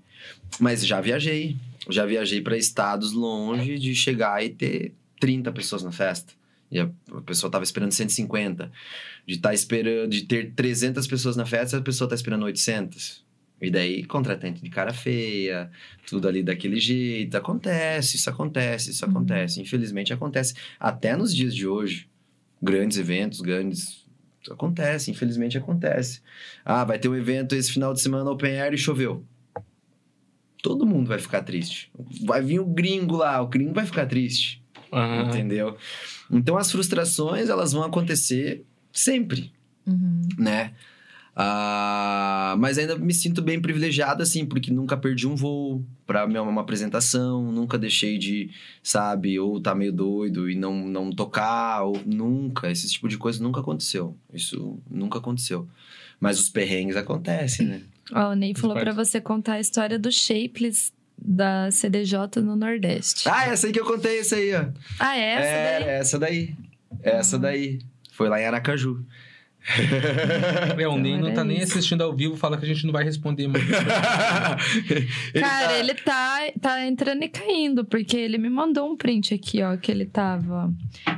Mas 0.59 0.86
já 0.86 1.01
viajei. 1.01 1.56
Já 1.89 2.05
viajei 2.06 2.40
pra 2.40 2.56
estados 2.56 3.12
longe 3.12 3.78
de 3.78 3.94
chegar 3.94 4.43
e 4.44 4.48
ter 4.48 4.94
30 5.20 5.52
pessoas 5.52 5.82
na 5.82 5.93
festa. 5.93 6.32
E 6.70 6.81
a 6.81 6.89
pessoa 7.24 7.51
tava 7.51 7.62
esperando 7.62 7.93
150. 7.93 8.73
De 9.27 9.35
estar 9.35 9.52
esperando, 9.55 10.10
de 10.10 10.23
ter 10.23 10.52
300 10.55 11.06
pessoas 11.06 11.36
na 11.36 11.44
festa, 11.47 11.77
a 11.78 11.82
pessoa 11.82 12.09
tá 12.09 12.14
esperando 12.14 12.44
800. 12.44 13.24
E 13.61 13.70
daí, 13.70 14.05
contratante 14.05 14.62
de 14.62 14.69
cara 14.69 14.93
feia, 14.93 15.70
tudo 16.07 16.28
ali 16.28 16.43
daquele 16.43 16.78
jeito. 16.78 17.37
Acontece, 17.37 18.16
isso 18.16 18.28
acontece, 18.28 18.91
isso 18.91 19.05
Uhum. 19.07 19.11
acontece. 19.12 19.61
Infelizmente 19.61 20.12
acontece. 20.12 20.55
Até 20.78 21.16
nos 21.16 21.35
dias 21.35 21.55
de 21.55 21.66
hoje. 21.66 22.09
Grandes 22.62 22.99
eventos, 22.99 23.41
grandes. 23.41 24.05
Acontece, 24.51 25.11
infelizmente 25.11 25.57
acontece. 25.59 26.20
Ah, 26.65 26.85
vai 26.85 26.99
ter 26.99 27.09
um 27.09 27.15
evento 27.16 27.55
esse 27.55 27.73
final 27.73 27.93
de 27.93 28.01
semana 28.01 28.31
open 28.31 28.61
air 28.61 28.73
e 28.74 28.78
choveu. 28.78 29.24
Todo 30.62 30.87
mundo 30.87 31.09
vai 31.09 31.19
ficar 31.19 31.43
triste. 31.43 31.91
Vai 32.24 32.43
vir 32.43 32.61
o 32.61 32.66
gringo 32.66 33.16
lá, 33.16 33.41
o 33.41 33.47
gringo 33.47 33.73
vai 33.74 33.87
ficar 33.87 34.07
triste. 34.07 34.62
Aham. 34.93 35.28
Entendeu? 35.28 35.77
Então 36.31 36.57
as 36.57 36.70
frustrações, 36.70 37.49
elas 37.49 37.73
vão 37.73 37.83
acontecer 37.83 38.65
sempre 38.93 39.53
Uhum. 39.87 40.23
né? 40.39 40.73
Ah, 41.39 42.57
mas 42.59 42.79
ainda 42.79 42.97
me 42.97 43.13
sinto 43.13 43.43
bem 43.43 43.61
privilegiado, 43.61 44.23
assim, 44.23 44.47
porque 44.47 44.71
nunca 44.73 44.97
perdi 44.97 45.27
um 45.29 45.37
voo 45.37 45.85
pra 46.07 46.27
minha- 46.27 46.43
uma 46.43 46.63
apresentação, 46.63 47.53
nunca 47.53 47.77
deixei 47.77 48.17
de, 48.17 48.51
sabe, 48.83 49.39
ou 49.39 49.61
tá 49.61 49.75
meio 49.75 49.93
doido 49.93 50.49
e 50.51 50.55
não, 50.55 50.75
não 50.89 51.11
tocar, 51.11 51.83
ou 51.83 52.01
nunca, 52.07 52.71
esse 52.71 52.89
tipo 52.91 53.07
de 53.09 53.19
coisa 53.19 53.43
nunca 53.43 53.61
aconteceu. 53.61 54.17
Isso 54.33 54.79
nunca 54.91 55.19
aconteceu. 55.19 55.69
Mas 56.19 56.41
os 56.41 56.49
perrengues 56.49 56.97
acontecem, 56.97 57.67
né? 57.67 57.81
Ó, 58.13 58.31
o 58.31 58.35
Ney 58.35 58.55
falou 58.55 58.75
parte. 58.75 58.85
pra 58.87 58.95
você 59.05 59.21
contar 59.21 59.55
a 59.55 59.61
história 59.61 59.99
do 59.99 60.11
Shapeless 60.11 60.93
da 61.19 61.71
CDJ 61.71 62.41
no 62.43 62.57
Nordeste. 62.57 63.29
Ah, 63.29 63.47
essa 63.49 63.67
aí 63.67 63.73
que 63.73 63.81
eu 63.81 63.85
contei, 63.87 64.21
essa 64.21 64.37
aí, 64.37 64.55
ó. 64.55 64.67
Ah, 64.99 65.17
é 65.17 65.31
essa 65.33 65.47
é, 65.49 65.79
daí? 65.81 65.89
essa 65.91 66.19
daí. 66.19 66.55
Essa 67.03 67.39
daí. 67.39 67.79
Foi 68.13 68.29
lá 68.31 68.41
em 68.41 68.47
Aracaju. 68.47 69.05
É, 70.79 70.87
o 70.89 70.97
Ney 70.97 71.19
não 71.19 71.35
tá 71.35 71.43
nem 71.45 71.61
assistindo 71.63 72.03
ao 72.03 72.15
vivo, 72.15 72.37
fala 72.37 72.57
que 72.57 72.65
a 72.65 72.69
gente 72.69 72.85
não 72.87 72.93
vai 72.93 73.03
responder. 73.05 73.45
Ele 73.45 73.53
Cara, 75.41 75.67
tá- 75.69 75.79
ele 75.79 75.95
tá, 75.95 76.39
tá 76.61 76.87
entrando 76.87 77.23
e 77.25 77.29
caindo, 77.29 77.85
porque 77.85 78.17
ele 78.17 78.39
me 78.39 78.49
mandou 78.49 78.91
um 78.91 78.97
print 78.97 79.35
aqui, 79.35 79.63
ó, 79.63 79.77
que 79.77 79.91
ele 79.91 80.07
tava. 80.07 80.73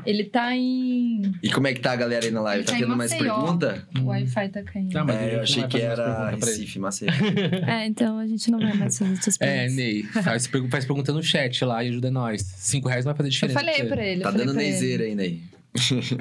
Ele 0.06 0.24
tá 0.24 0.54
em. 0.56 1.34
E 1.42 1.50
como 1.50 1.66
é 1.66 1.74
que 1.74 1.80
tá 1.80 1.92
a 1.92 1.96
galera 1.96 2.24
aí 2.24 2.30
na 2.30 2.40
live? 2.40 2.60
Ele 2.60 2.66
Tá 2.66 2.72
tá 2.72 2.78
tendo 2.78 2.96
mais 2.96 3.12
pergunta? 3.14 3.86
O 4.00 4.04
Wi-Fi 4.06 4.48
tá 4.48 4.62
caindo. 4.62 4.92
Tá, 4.92 5.04
mas 5.04 5.16
É, 5.16 5.34
eu 5.36 5.40
achei 5.42 5.62
que 5.66 5.78
mais 5.78 5.98
era. 5.98 6.30
Recife, 6.30 6.78
Maceió. 6.78 7.12
É, 7.68 7.86
então 7.86 8.18
a 8.18 8.26
gente 8.26 8.50
não 8.50 8.58
vai 8.58 8.72
mais 8.74 8.98
fazer 8.98 9.10
outras 9.10 9.36
É, 9.40 9.46
perguntas. 9.66 9.74
Ney, 9.76 10.02
faz, 10.04 10.46
faz 10.46 10.84
pergunta 10.86 11.12
no 11.12 11.22
chat 11.22 11.64
lá 11.64 11.84
e 11.84 11.88
ajuda 11.88 12.10
nós. 12.10 12.40
Cinco 12.56 12.88
reais 12.88 13.04
não 13.04 13.12
vai 13.12 13.16
fazer 13.18 13.28
Eu 13.28 13.32
diferença. 13.32 13.60
falei 13.60 13.84
pra 13.84 14.04
ele. 14.06 14.22
Tá 14.22 14.28
eu 14.28 14.32
falei 14.32 14.46
dando 14.46 14.56
neizeira 14.56 15.04
aí. 15.04 15.40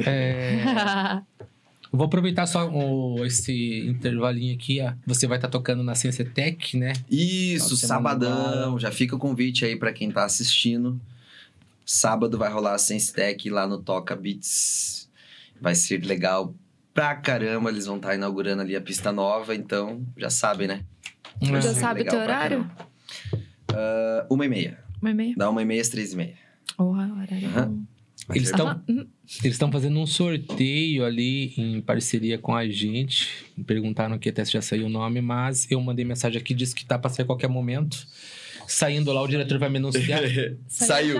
É, 0.06 0.56
eu 1.36 1.36
vou 1.91 2.05
aproveitar 2.05 2.45
só 2.45 2.69
o- 2.69 3.26
esse 3.26 3.80
intervalinho 3.88 4.53
aqui. 4.55 4.80
Ó. 4.81 4.93
Você 5.05 5.27
vai 5.27 5.38
estar 5.38 5.47
tocando 5.49 5.84
na 5.84 5.95
Ciência 5.95 6.26
Tech, 6.26 6.77
né? 6.77 6.93
Isso, 7.09 7.76
semana 7.77 7.97
sabadão. 7.99 8.80
Já 8.80 8.91
fica 8.91 9.15
o 9.15 9.19
convite 9.19 9.65
aí 9.65 9.76
pra 9.76 9.91
quem 9.93 10.11
tá 10.11 10.23
assistindo. 10.26 10.99
Sábado 11.85 12.38
vai 12.38 12.51
rolar 12.51 12.73
a 12.73 12.77
Sense 12.77 13.14
Tech 13.14 13.49
lá 13.49 13.65
no 13.65 13.77
Toca 13.81 14.15
Beats. 14.15 15.09
Vai 15.61 15.73
ser 15.73 16.03
legal 16.05 16.53
pra 16.93 17.15
caramba. 17.15 17.69
Eles 17.69 17.85
vão 17.85 17.95
estar 17.97 18.14
inaugurando 18.15 18.61
ali 18.61 18.76
a 18.76 18.81
pista 18.81 19.11
nova, 19.11 19.55
então 19.55 20.05
já 20.18 20.30
sabem, 20.30 20.68
né? 20.68 20.81
Vai 21.41 21.61
Já 21.61 21.73
sabe 21.73 22.01
o 22.01 22.05
teu 22.05 22.19
horário? 22.19 22.69
Ah, 23.73 24.26
uma 24.30 24.45
e 24.45 24.49
meia. 24.49 24.80
Uma 25.01 25.11
e 25.11 25.14
meia? 25.14 25.34
Dá 25.38 25.49
uma 25.49 25.61
e 25.61 25.65
meia 25.65 25.81
às 25.81 25.89
três 25.89 26.14
e 26.14 26.15
meia. 26.18 26.35
Porra, 26.76 27.09
horário 27.14 27.47
Aham. 27.47 27.84
Eles 28.30 28.49
estão 28.49 28.82
hum, 28.90 29.06
eles 29.44 29.56
estão 29.56 29.72
fazendo 29.72 29.99
um 29.99 30.06
sorteio 30.06 31.06
ali 31.06 31.54
em 31.58 31.82
parceria 31.82 32.38
com 32.38 32.56
a 32.56 32.68
gente. 32.68 33.45
Me 33.58 33.64
Perguntaram 33.64 34.16
aqui 34.16 34.30
até 34.30 34.44
se 34.44 34.52
já 34.52 34.62
saiu 34.62 34.88
o 34.88 34.90
nome, 34.90 35.22
mas 35.22 35.70
eu 35.72 35.80
mandei 35.80 36.04
mensagem 36.04 36.40
aqui, 36.40 36.54
disse 36.54 36.76
que 36.76 36.86
tá 36.86 36.98
pra 36.99 37.10
sair 37.10 37.24
a 37.24 37.26
qualquer 37.26 37.48
momento. 37.48 38.06
Saindo 38.68 39.12
lá, 39.14 39.22
o 39.22 39.28
diretor 39.28 39.58
vai 39.58 39.70
me 39.70 39.78
anunciar. 39.78 40.22
Saiu. 40.68 41.18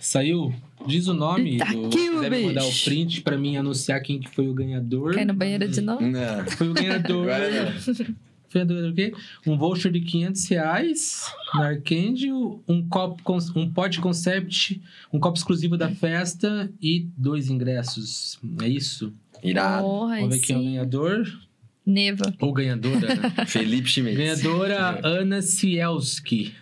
Saiu? 0.00 0.52
Diz 0.84 1.06
o 1.06 1.14
nome. 1.14 1.58
Tá 1.58 1.66
do, 1.66 1.86
aqui 1.86 1.98
se 1.98 2.10
o 2.10 2.14
quiser 2.14 2.30
me 2.30 2.46
mandar 2.46 2.64
o 2.64 2.66
bicho. 2.66 2.84
print 2.84 3.20
pra 3.22 3.38
mim 3.38 3.56
anunciar 3.56 4.00
quem 4.02 4.18
que 4.18 4.28
foi 4.28 4.48
o 4.48 4.52
ganhador. 4.52 5.14
Cai 5.14 5.24
no 5.24 5.32
banheiro 5.32 5.68
de 5.68 5.80
novo? 5.80 6.02
Não. 6.04 6.44
Foi 6.46 6.68
o 6.68 6.74
ganhador. 6.74 7.28
O 8.60 8.94
quê? 8.94 9.12
Um 9.46 9.56
voucher 9.56 9.90
de 9.92 10.00
500 10.00 10.46
reais 10.48 11.32
na 11.54 11.66
Arcangel, 11.68 12.62
um 12.68 12.86
copo, 12.88 13.22
um 13.56 13.70
pod 13.70 14.00
concept, 14.00 14.80
um 15.12 15.18
copo 15.18 15.38
exclusivo 15.38 15.76
da 15.76 15.90
festa 15.90 16.70
e 16.80 17.06
dois 17.16 17.48
ingressos. 17.48 18.38
É 18.62 18.68
isso? 18.68 19.12
Irado. 19.42 19.82
Porra, 19.84 20.16
Vamos 20.20 20.36
ver 20.36 20.40
quem 20.42 20.56
é 20.56 20.58
o 20.58 20.62
ganhador. 20.64 21.40
Neva. 21.84 22.32
Ou 22.40 22.52
ganhadora. 22.52 23.14
né? 23.16 23.32
Felipe 23.46 23.88
Schmidt. 23.88 24.16
ganhadora 24.16 25.00
Ana 25.02 25.42
Cielski. 25.42 26.54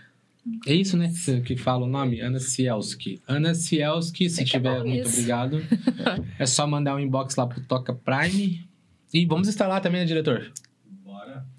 É 0.66 0.74
isso, 0.74 0.96
né? 0.96 1.08
Que, 1.08 1.14
você- 1.14 1.40
que 1.42 1.56
fala 1.56 1.84
o 1.84 1.88
nome? 1.88 2.20
Ana 2.22 2.38
Cielski. 2.40 3.20
Ana 3.28 3.54
Cielski, 3.54 4.30
se 4.30 4.40
É 4.40 4.42
é 4.42 4.46
tiver, 4.46 4.82
muito 4.82 5.06
isso. 5.06 5.16
obrigado. 5.18 5.62
é 6.38 6.46
só 6.46 6.66
mandar 6.66 6.96
um 6.96 6.98
inbox 6.98 7.36
lá 7.36 7.46
pro 7.46 7.60
Toca 7.60 7.92
Prime. 7.92 8.64
E 9.12 9.26
vamos 9.26 9.48
instalar 9.48 9.82
também, 9.82 10.00
né, 10.00 10.06
diretor? 10.06 10.50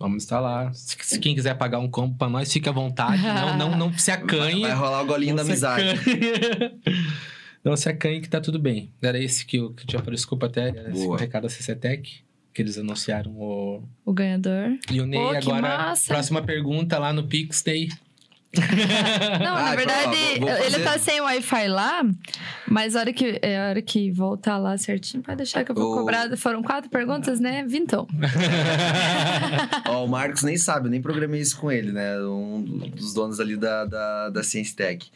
Vamos 0.01 0.23
instalar. 0.23 0.73
Se, 0.73 0.97
se 1.01 1.19
quem 1.19 1.35
quiser 1.35 1.53
pagar 1.55 1.79
um 1.79 1.87
combo 1.89 2.17
pra 2.17 2.27
nós, 2.27 2.51
fica 2.51 2.69
à 2.71 2.73
vontade. 2.73 3.21
Não, 3.21 3.57
não, 3.57 3.77
não 3.77 3.93
se 3.97 4.09
acanhe. 4.11 4.61
Vai 4.61 4.73
rolar 4.73 5.01
o 5.01 5.05
golinho 5.05 5.35
da 5.35 5.43
Não 5.43 5.55
se 5.55 5.65
amizade. 5.65 5.99
Não 7.63 7.77
se 7.77 7.87
acanhe 7.87 8.19
que 8.21 8.27
tá 8.27 8.41
tudo 8.41 8.57
bem. 8.57 8.91
Era 8.99 9.19
esse 9.19 9.45
que 9.45 9.57
eu, 9.57 9.71
que 9.71 9.83
eu 9.83 9.87
tinha 9.87 10.01
por 10.01 10.11
desculpa 10.15 10.47
até. 10.47 10.69
Era 10.69 10.89
esse 10.89 11.03
Boa. 11.03 11.15
o 11.15 11.19
recado 11.19 11.43
da 11.43 11.49
CCTEC. 11.49 12.23
Que 12.53 12.61
eles 12.63 12.75
anunciaram 12.77 13.31
o. 13.33 13.83
O 14.03 14.11
ganhador. 14.11 14.77
E 14.91 14.99
o 14.99 15.05
Ney 15.05 15.19
Pô, 15.21 15.29
que 15.29 15.37
agora. 15.37 15.61
massa. 15.61 16.11
Próxima 16.13 16.41
pergunta 16.41 16.97
lá 16.97 17.13
no 17.13 17.27
Pix 17.27 17.61
Day. 17.61 17.87
Não, 19.43 19.55
Ah, 19.55 19.63
na 19.63 19.75
verdade, 19.75 20.39
vou- 20.39 20.49
vou 20.49 20.57
ele 20.65 20.79
tá 20.83 20.99
sem 20.99 21.21
Wi-Fi 21.21 21.67
lá, 21.69 22.03
mas 22.67 22.95
a 22.95 22.99
hora 22.99 23.13
que, 23.13 23.39
é 23.41 23.59
a 23.59 23.69
hora 23.69 23.81
que 23.81 24.11
voltar 24.11 24.57
lá 24.57 24.77
certinho, 24.77 25.23
pode 25.23 25.37
deixar 25.37 25.63
que 25.63 25.71
eu 25.71 25.75
vou 25.75 25.93
O- 25.93 25.97
cobrar. 25.99 26.35
Foram 26.37 26.61
quatro 26.61 26.89
perguntas, 26.89 27.39
né? 27.39 27.63
Vintão. 27.65 28.07
Ó, 29.87 30.05
o 30.05 30.07
Marcos 30.07 30.43
nem 30.43 30.57
sabe, 30.57 30.87
eu 30.87 30.91
nem 30.91 31.01
programei 31.01 31.39
isso 31.41 31.57
com 31.59 31.71
ele, 31.71 31.91
né? 31.91 32.19
Um 32.21 32.61
dos 32.95 33.13
donos 33.13 33.39
ali 33.39 33.55
da, 33.55 33.85
da, 33.85 34.29
da 34.29 34.43
Science 34.43 34.75
Tech. 34.75 35.09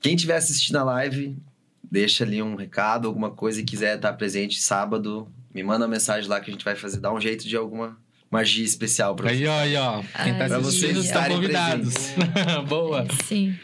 Quem 0.00 0.14
estiver 0.14 0.36
assistindo 0.36 0.76
a 0.76 0.82
live, 0.84 1.36
deixa 1.90 2.24
ali 2.24 2.42
um 2.42 2.54
recado, 2.56 3.06
alguma 3.06 3.30
coisa 3.30 3.60
e 3.60 3.64
quiser 3.64 3.96
estar 3.96 4.12
presente 4.14 4.60
sábado, 4.60 5.28
me 5.54 5.62
manda 5.62 5.84
uma 5.84 5.90
mensagem 5.90 6.28
lá 6.28 6.40
que 6.40 6.50
a 6.50 6.52
gente 6.52 6.64
vai 6.64 6.74
fazer, 6.74 6.98
dar 7.00 7.12
um 7.12 7.20
jeito 7.20 7.46
de 7.46 7.56
alguma 7.56 7.96
magia 8.32 8.64
especial 8.64 9.14
pra 9.14 9.30
Aí, 9.30 9.40
você. 9.40 9.46
ó, 9.46 9.58
aí, 9.60 9.76
ó. 9.76 10.02
Quem 10.24 10.34
tá 10.34 10.46
assistindo 10.46 10.62
vocês 10.62 10.82
estão 10.96 11.02
estarem 11.02 11.36
convidados. 11.36 11.94
Boa. 12.66 13.06
Sim. 13.26 13.54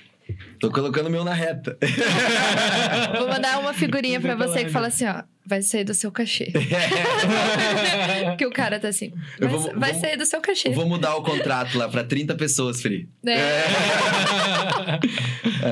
Tô 0.61 0.71
colocando 0.71 1.07
o 1.07 1.11
meu 1.11 1.25
na 1.25 1.33
reta. 1.35 1.77
Vou 3.19 3.29
mandar 3.29 3.59
uma 3.61 3.73
figurinha 3.73 4.21
pra 4.21 4.35
você 4.35 4.65
que 4.65 4.71
fala 4.71 4.89
assim, 4.89 5.07
ó. 5.07 5.23
Vai 5.47 5.63
sair 5.63 5.83
do 5.85 5.95
seu 5.95 6.13
cachê. 6.13 6.53
que 8.37 8.45
o 8.45 8.51
cara 8.51 8.79
tá 8.79 8.89
assim. 8.89 9.15
Vai, 9.41 9.49
vou- 9.49 9.73
vai 9.79 9.93
vou- 9.93 10.01
sair 10.03 10.17
do 10.19 10.27
seu 10.27 10.43
cachê. 10.43 10.69
Vou 10.71 10.87
mudar 10.87 11.17
o 11.17 11.23
contrato 11.23 11.79
lá 11.79 11.89
pra 11.89 12.05
30 12.05 12.35
pessoas, 12.35 12.83
Fri. 12.83 13.09
É. 13.27 13.65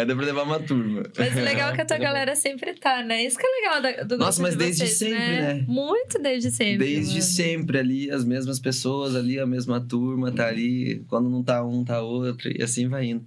É, 0.00 0.04
dá 0.08 0.16
pra 0.16 0.24
levar 0.24 0.44
uma 0.44 0.58
turma. 0.60 1.02
Mas 1.18 1.36
o 1.36 1.40
legal 1.40 1.70
é 1.70 1.74
que 1.74 1.80
a 1.82 1.84
tua 1.84 1.98
galera 1.98 2.34
sempre 2.34 2.72
tá, 2.74 3.02
né? 3.02 3.22
Isso 3.22 3.36
que 3.38 3.46
é 3.46 3.50
legal 3.50 3.82
da- 3.82 4.02
do 4.04 4.16
Nossa, 4.16 4.40
mas 4.40 4.52
de 4.52 4.58
desde 4.64 4.86
vocês, 4.86 4.98
sempre, 4.98 5.18
né? 5.40 5.64
Muito 5.68 6.18
desde 6.18 6.50
sempre. 6.50 6.78
Desde 6.78 7.10
mano. 7.12 7.22
sempre 7.22 7.78
ali, 7.78 8.10
as 8.10 8.24
mesmas 8.24 8.58
pessoas 8.58 9.14
ali, 9.14 9.38
a 9.38 9.46
mesma 9.46 9.78
turma 9.78 10.32
tá 10.32 10.46
ali. 10.46 11.04
Quando 11.08 11.28
não 11.28 11.42
tá 11.42 11.62
um, 11.62 11.84
tá 11.84 12.00
outro, 12.00 12.50
e 12.50 12.62
assim 12.62 12.88
vai 12.88 13.04
indo. 13.06 13.24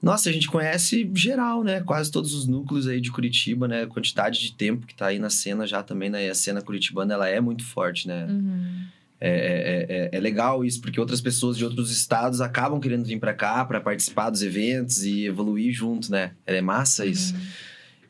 Nossa, 0.00 0.30
a 0.30 0.32
gente 0.32 0.46
conhece 0.48 1.10
geral, 1.14 1.64
né? 1.64 1.80
Quase 1.80 2.10
todos 2.10 2.32
os 2.32 2.46
núcleos 2.46 2.86
aí 2.86 3.00
de 3.00 3.10
Curitiba, 3.10 3.66
né? 3.66 3.82
A 3.82 3.86
quantidade 3.86 4.40
de 4.40 4.52
tempo 4.52 4.86
que 4.86 4.94
tá 4.94 5.06
aí 5.08 5.18
na 5.18 5.28
cena 5.30 5.66
já 5.66 5.82
também, 5.82 6.08
né? 6.08 6.26
E 6.26 6.30
a 6.30 6.34
cena 6.34 6.62
curitibana, 6.62 7.14
ela 7.14 7.28
é 7.28 7.40
muito 7.40 7.64
forte, 7.64 8.06
né? 8.06 8.26
Uhum. 8.30 8.84
É, 9.20 9.30
é, 9.30 9.96
é, 10.14 10.16
é 10.16 10.20
legal 10.20 10.64
isso, 10.64 10.80
porque 10.80 11.00
outras 11.00 11.20
pessoas 11.20 11.56
de 11.56 11.64
outros 11.64 11.90
estados 11.90 12.40
acabam 12.40 12.78
querendo 12.80 13.04
vir 13.04 13.18
pra 13.18 13.34
cá 13.34 13.64
pra 13.64 13.80
participar 13.80 14.30
dos 14.30 14.42
eventos 14.42 15.02
e 15.04 15.24
evoluir 15.24 15.72
junto, 15.72 16.12
né? 16.12 16.30
É 16.46 16.60
massa 16.60 17.04
isso. 17.04 17.34
Uhum. 17.34 17.40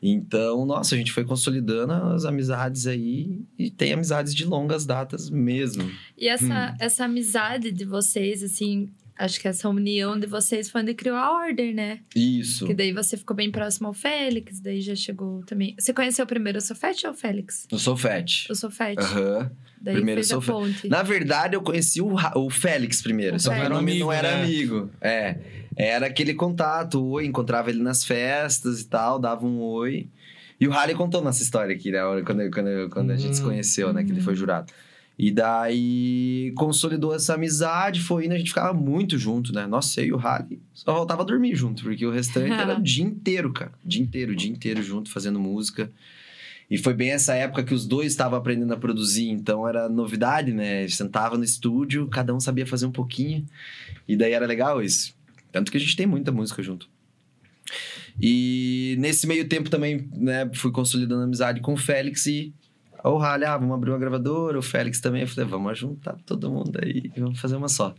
Então, 0.01 0.65
nossa, 0.65 0.93
a 0.95 0.97
gente 0.97 1.11
foi 1.11 1.25
consolidando 1.25 1.91
as 1.91 2.23
amizades 2.23 2.85
aí 2.87 3.41
e 3.57 3.69
tem 3.71 3.91
amizades 3.93 4.33
de 4.35 4.45
longas 4.45 4.85
datas 4.85 5.29
mesmo. 5.29 5.91
E 6.17 6.27
essa, 6.27 6.45
Hum. 6.71 6.75
essa 6.79 7.05
amizade 7.05 7.71
de 7.71 7.83
vocês, 7.83 8.41
assim, 8.43 8.89
acho 9.19 9.39
que 9.39 9.47
essa 9.47 9.69
união 9.69 10.17
de 10.19 10.25
vocês 10.25 10.69
foi 10.69 10.81
onde 10.81 10.93
criou 10.95 11.15
a 11.17 11.31
Order, 11.45 11.75
né? 11.75 11.99
Isso. 12.15 12.65
Que 12.65 12.73
daí 12.73 12.91
você 12.93 13.15
ficou 13.17 13.35
bem 13.35 13.51
próximo 13.51 13.87
ao 13.87 13.93
Félix, 13.93 14.59
daí 14.59 14.81
já 14.81 14.95
chegou 14.95 15.43
também. 15.45 15.75
Você 15.77 15.93
conheceu 15.93 16.25
primeiro 16.25 16.57
o 16.57 16.61
Sofete 16.61 17.05
ou 17.05 17.13
o 17.13 17.15
Félix? 17.15 17.67
Eu 17.71 17.77
sou 17.77 17.95
Fett. 17.95 18.51
O 18.51 18.55
Sofete. 18.55 18.99
Aham. 19.01 19.51
Daí 19.81 19.95
primeiro 19.95 20.19
fez 20.19 20.31
o 20.31 20.35
Sofete. 20.41 20.51
ponte. 20.51 20.89
Na 20.89 21.03
verdade, 21.03 21.55
eu 21.55 21.61
conheci 21.61 22.01
o, 22.01 22.15
o 22.35 22.49
Félix 22.49 23.01
primeiro. 23.01 23.35
O 23.35 23.39
só 23.39 23.49
que 23.51 23.57
Félix. 23.57 23.69
meu 23.69 23.77
nome 23.79 23.99
não 23.99 24.09
Amigo, 24.09 24.25
era 24.27 24.37
né? 24.37 24.43
amigo. 24.43 24.89
É. 25.01 25.37
Era 25.75 26.07
aquele 26.07 26.33
contato, 26.33 27.01
oi, 27.05 27.25
encontrava 27.25 27.69
ele 27.69 27.81
nas 27.83 28.03
festas 28.03 28.81
e 28.81 28.87
tal, 28.87 29.19
dava 29.19 29.45
um 29.45 29.59
oi. 29.59 30.07
E 30.59 30.67
o 30.67 30.71
Halley 30.71 30.93
contou 30.95 31.21
nossa 31.21 31.41
história 31.41 31.73
aqui, 31.73 31.89
né? 31.91 31.99
Quando, 32.25 32.51
quando, 32.51 32.89
quando 32.89 33.11
a 33.11 33.15
gente 33.15 33.35
se 33.37 33.41
Hum. 33.41 33.45
conheceu, 33.45 33.93
né? 33.93 34.03
Que 34.03 34.11
ele 34.11 34.19
foi 34.19 34.35
jurado. 34.35 34.71
E 35.19 35.31
daí 35.31 36.53
consolidou 36.55 37.13
essa 37.13 37.33
amizade, 37.33 37.99
foi 37.99 38.25
indo, 38.25 38.35
a 38.35 38.37
gente 38.37 38.51
ficava 38.51 38.73
muito 38.73 39.17
junto, 39.17 39.51
né? 39.51 39.67
Nossa, 39.67 39.99
eu 39.99 40.05
e 40.05 40.13
o 40.13 40.17
Halley 40.17 40.61
só 40.73 40.93
voltava 40.93 41.23
a 41.23 41.25
dormir 41.25 41.53
junto, 41.57 41.83
porque 41.83 42.05
o 42.05 42.09
restante 42.09 42.53
era 42.53 42.79
o 42.79 42.81
dia 42.81 43.03
inteiro, 43.03 43.51
cara. 43.51 43.73
O 43.83 43.87
dia 43.87 44.01
inteiro, 44.01 44.31
o 44.31 44.35
dia 44.35 44.49
inteiro 44.49 44.81
junto, 44.81 45.11
fazendo 45.11 45.37
música. 45.37 45.91
E 46.71 46.77
foi 46.77 46.93
bem 46.93 47.09
essa 47.09 47.33
época 47.33 47.65
que 47.65 47.73
os 47.73 47.85
dois 47.85 48.13
estavam 48.13 48.39
aprendendo 48.39 48.73
a 48.73 48.77
produzir, 48.77 49.27
então 49.27 49.67
era 49.67 49.89
novidade, 49.89 50.53
né? 50.53 50.77
A 50.77 50.81
gente 50.83 50.95
sentava 50.95 51.37
no 51.37 51.43
estúdio, 51.43 52.07
cada 52.07 52.33
um 52.33 52.39
sabia 52.39 52.65
fazer 52.65 52.85
um 52.85 52.91
pouquinho. 52.91 53.45
E 54.07 54.15
daí 54.15 54.31
era 54.31 54.45
legal 54.45 54.81
isso. 54.81 55.13
Tanto 55.51 55.69
que 55.69 55.75
a 55.75 55.81
gente 55.81 55.97
tem 55.97 56.07
muita 56.07 56.31
música 56.31 56.63
junto. 56.63 56.87
E 58.21 58.95
nesse 58.99 59.27
meio 59.27 59.49
tempo 59.49 59.69
também, 59.69 60.07
né, 60.13 60.49
fui 60.53 60.71
consolidando 60.71 61.23
a 61.23 61.25
amizade 61.25 61.59
com 61.59 61.73
o 61.73 61.77
Félix 61.77 62.25
e 62.25 62.53
o 63.03 63.17
Rally, 63.17 63.45
ah, 63.45 63.57
vamos 63.57 63.75
abrir 63.75 63.91
uma 63.91 63.97
gravadora, 63.99 64.57
o 64.57 64.61
Félix 64.61 64.99
também. 64.99 65.21
Eu 65.21 65.27
falei, 65.27 65.49
vamos 65.49 65.77
juntar 65.77 66.17
todo 66.25 66.51
mundo 66.51 66.79
aí 66.83 67.11
e 67.15 67.19
vamos 67.19 67.39
fazer 67.39 67.55
uma 67.55 67.67
só. 67.69 67.93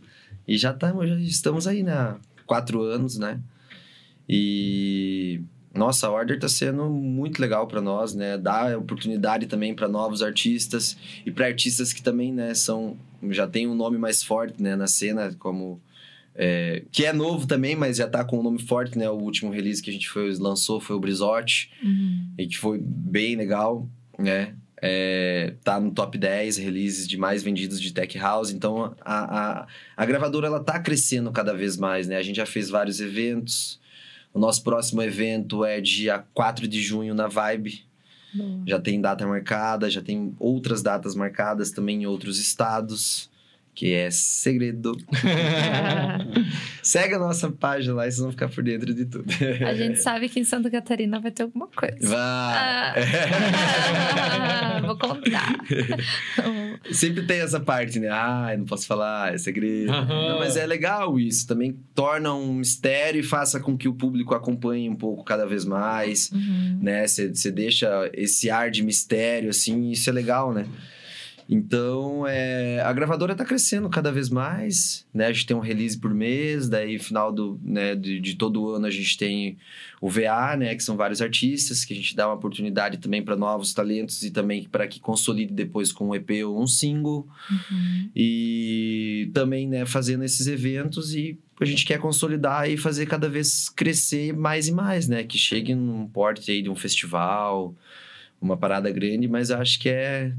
E 0.47 0.57
já, 0.57 0.73
tamo, 0.73 1.05
já 1.05 1.15
estamos 1.15 1.67
aí, 1.67 1.83
né? 1.83 2.15
Quatro 2.45 2.81
anos, 2.81 3.17
né? 3.17 3.39
E 4.27 5.41
nossa, 5.73 6.07
a 6.07 6.11
Order 6.11 6.37
tá 6.39 6.49
sendo 6.49 6.89
muito 6.89 7.39
legal 7.41 7.65
para 7.67 7.81
nós, 7.81 8.13
né? 8.13 8.37
Dá 8.37 8.77
oportunidade 8.77 9.47
também 9.47 9.73
para 9.73 9.87
novos 9.87 10.21
artistas 10.21 10.97
e 11.25 11.31
para 11.31 11.47
artistas 11.47 11.93
que 11.93 12.01
também, 12.01 12.31
né, 12.33 12.53
são 12.53 12.97
já 13.29 13.47
tem 13.47 13.67
um 13.67 13.75
nome 13.75 13.97
mais 13.97 14.23
forte, 14.23 14.61
né, 14.61 14.75
na 14.75 14.87
cena, 14.87 15.31
como 15.37 15.79
é, 16.33 16.83
que 16.91 17.05
é 17.05 17.13
novo 17.13 17.45
também, 17.45 17.75
mas 17.75 17.97
já 17.97 18.07
tá 18.07 18.23
com 18.23 18.39
um 18.39 18.43
nome 18.43 18.59
forte, 18.59 18.97
né? 18.97 19.09
O 19.09 19.15
último 19.15 19.51
release 19.51 19.81
que 19.81 19.89
a 19.89 19.93
gente 19.93 20.09
foi, 20.09 20.33
lançou 20.35 20.79
foi 20.79 20.95
o 20.95 20.99
Brizote, 20.99 21.69
Uhum. 21.83 22.31
e 22.37 22.47
que 22.47 22.57
foi 22.57 22.79
bem 22.81 23.35
legal, 23.35 23.87
né? 24.17 24.55
É, 24.81 25.53
tá 25.63 25.79
no 25.79 25.91
top 25.91 26.17
10 26.17 26.57
releases 26.57 27.07
de 27.07 27.15
mais 27.15 27.43
vendidos 27.43 27.79
de 27.79 27.93
Tech 27.93 28.17
House. 28.17 28.49
Então, 28.49 28.95
a, 29.01 29.61
a, 29.61 29.67
a 29.95 30.05
gravadora, 30.05 30.47
ela 30.47 30.63
tá 30.63 30.79
crescendo 30.79 31.31
cada 31.31 31.53
vez 31.53 31.77
mais, 31.77 32.07
né? 32.07 32.17
A 32.17 32.23
gente 32.23 32.37
já 32.37 32.45
fez 32.45 32.69
vários 32.69 32.99
eventos. 32.99 33.79
O 34.33 34.39
nosso 34.39 34.63
próximo 34.63 35.01
evento 35.01 35.63
é 35.63 35.79
dia 35.79 36.23
4 36.33 36.67
de 36.67 36.81
junho 36.81 37.13
na 37.13 37.27
Vibe. 37.27 37.85
Já 38.65 38.79
tem 38.79 39.01
data 39.01 39.27
marcada, 39.27 39.89
já 39.89 40.01
tem 40.01 40.33
outras 40.39 40.81
datas 40.81 41.15
marcadas 41.15 41.71
também 41.71 42.03
em 42.03 42.05
outros 42.05 42.39
estados, 42.39 43.29
que 43.73 43.93
é 43.93 44.11
segredo. 44.11 44.97
Segue 46.83 47.15
a 47.15 47.19
nossa 47.19 47.49
página 47.51 47.95
lá 47.95 48.07
e 48.07 48.11
vocês 48.11 48.21
vão 48.21 48.31
ficar 48.31 48.49
por 48.49 48.63
dentro 48.63 48.93
de 48.93 49.05
tudo. 49.05 49.25
A 49.67 49.73
gente 49.73 50.01
sabe 50.01 50.29
que 50.29 50.39
em 50.39 50.43
Santa 50.43 50.69
Catarina 50.69 51.19
vai 51.19 51.31
ter 51.31 51.43
alguma 51.43 51.67
coisa. 51.67 51.95
Vai! 52.07 52.17
Ah, 52.17 52.93
vou 54.85 54.97
contar. 54.97 55.55
Sempre 56.91 57.23
tem 57.25 57.39
essa 57.41 57.59
parte, 57.59 57.99
né? 57.99 58.09
Ah, 58.11 58.49
eu 58.51 58.59
não 58.59 58.65
posso 58.65 58.85
falar, 58.87 59.33
é 59.33 59.37
segredo. 59.37 59.91
Aham. 59.91 60.29
Não, 60.31 60.39
mas 60.39 60.55
é 60.57 60.65
legal 60.65 61.19
isso. 61.19 61.47
Também 61.47 61.77
torna 61.93 62.33
um 62.33 62.53
mistério 62.55 63.19
e 63.19 63.23
faça 63.23 63.59
com 63.59 63.77
que 63.77 63.87
o 63.87 63.93
público 63.93 64.33
acompanhe 64.33 64.89
um 64.89 64.95
pouco 64.95 65.23
cada 65.23 65.45
vez 65.45 65.65
mais, 65.65 66.31
Uhum. 66.31 66.79
né? 66.81 67.05
Você 67.07 67.51
deixa 67.51 68.09
esse 68.13 68.49
ar 68.49 68.71
de 68.71 68.83
mistério, 68.83 69.49
assim, 69.49 69.91
isso 69.91 70.09
é 70.09 70.13
legal, 70.13 70.53
né? 70.53 70.65
Então, 71.53 72.25
é, 72.25 72.79
a 72.79 72.93
gravadora 72.93 73.35
tá 73.35 73.43
crescendo 73.43 73.89
cada 73.89 74.09
vez 74.09 74.29
mais, 74.29 75.05
né? 75.13 75.25
A 75.25 75.33
gente 75.33 75.45
tem 75.45 75.57
um 75.57 75.59
release 75.59 75.99
por 75.99 76.13
mês, 76.13 76.69
daí 76.69 76.97
final 76.97 77.29
do, 77.29 77.59
né, 77.61 77.93
de, 77.93 78.21
de 78.21 78.35
todo 78.35 78.69
ano 78.69 78.85
a 78.85 78.89
gente 78.89 79.17
tem 79.17 79.57
o 79.99 80.09
VA, 80.09 80.55
né? 80.55 80.73
Que 80.73 80.81
são 80.81 80.95
vários 80.95 81.21
artistas, 81.21 81.83
que 81.83 81.91
a 81.91 81.95
gente 81.97 82.15
dá 82.15 82.25
uma 82.29 82.35
oportunidade 82.35 82.99
também 82.99 83.21
para 83.21 83.35
novos 83.35 83.73
talentos 83.73 84.23
e 84.23 84.31
também 84.31 84.63
para 84.63 84.87
que 84.87 85.01
consolide 85.01 85.53
depois 85.53 85.91
com 85.91 86.07
um 86.07 86.15
EP 86.15 86.29
ou 86.45 86.57
um 86.57 86.65
single. 86.65 87.27
Uhum. 87.49 88.09
E 88.15 89.29
também, 89.33 89.67
né, 89.67 89.85
fazendo 89.85 90.23
esses 90.23 90.47
eventos 90.47 91.13
e 91.13 91.37
a 91.59 91.65
gente 91.65 91.85
quer 91.85 91.99
consolidar 91.99 92.69
e 92.69 92.77
fazer 92.77 93.07
cada 93.07 93.27
vez 93.27 93.67
crescer 93.67 94.33
mais 94.33 94.69
e 94.69 94.71
mais, 94.71 95.09
né? 95.09 95.25
Que 95.25 95.37
chegue 95.37 95.75
num 95.75 96.07
porte 96.07 96.49
aí 96.49 96.61
de 96.61 96.69
um 96.69 96.75
festival, 96.77 97.75
uma 98.41 98.55
parada 98.55 98.89
grande, 98.89 99.27
mas 99.27 99.51
acho 99.51 99.77
que 99.77 99.89
é 99.89 100.33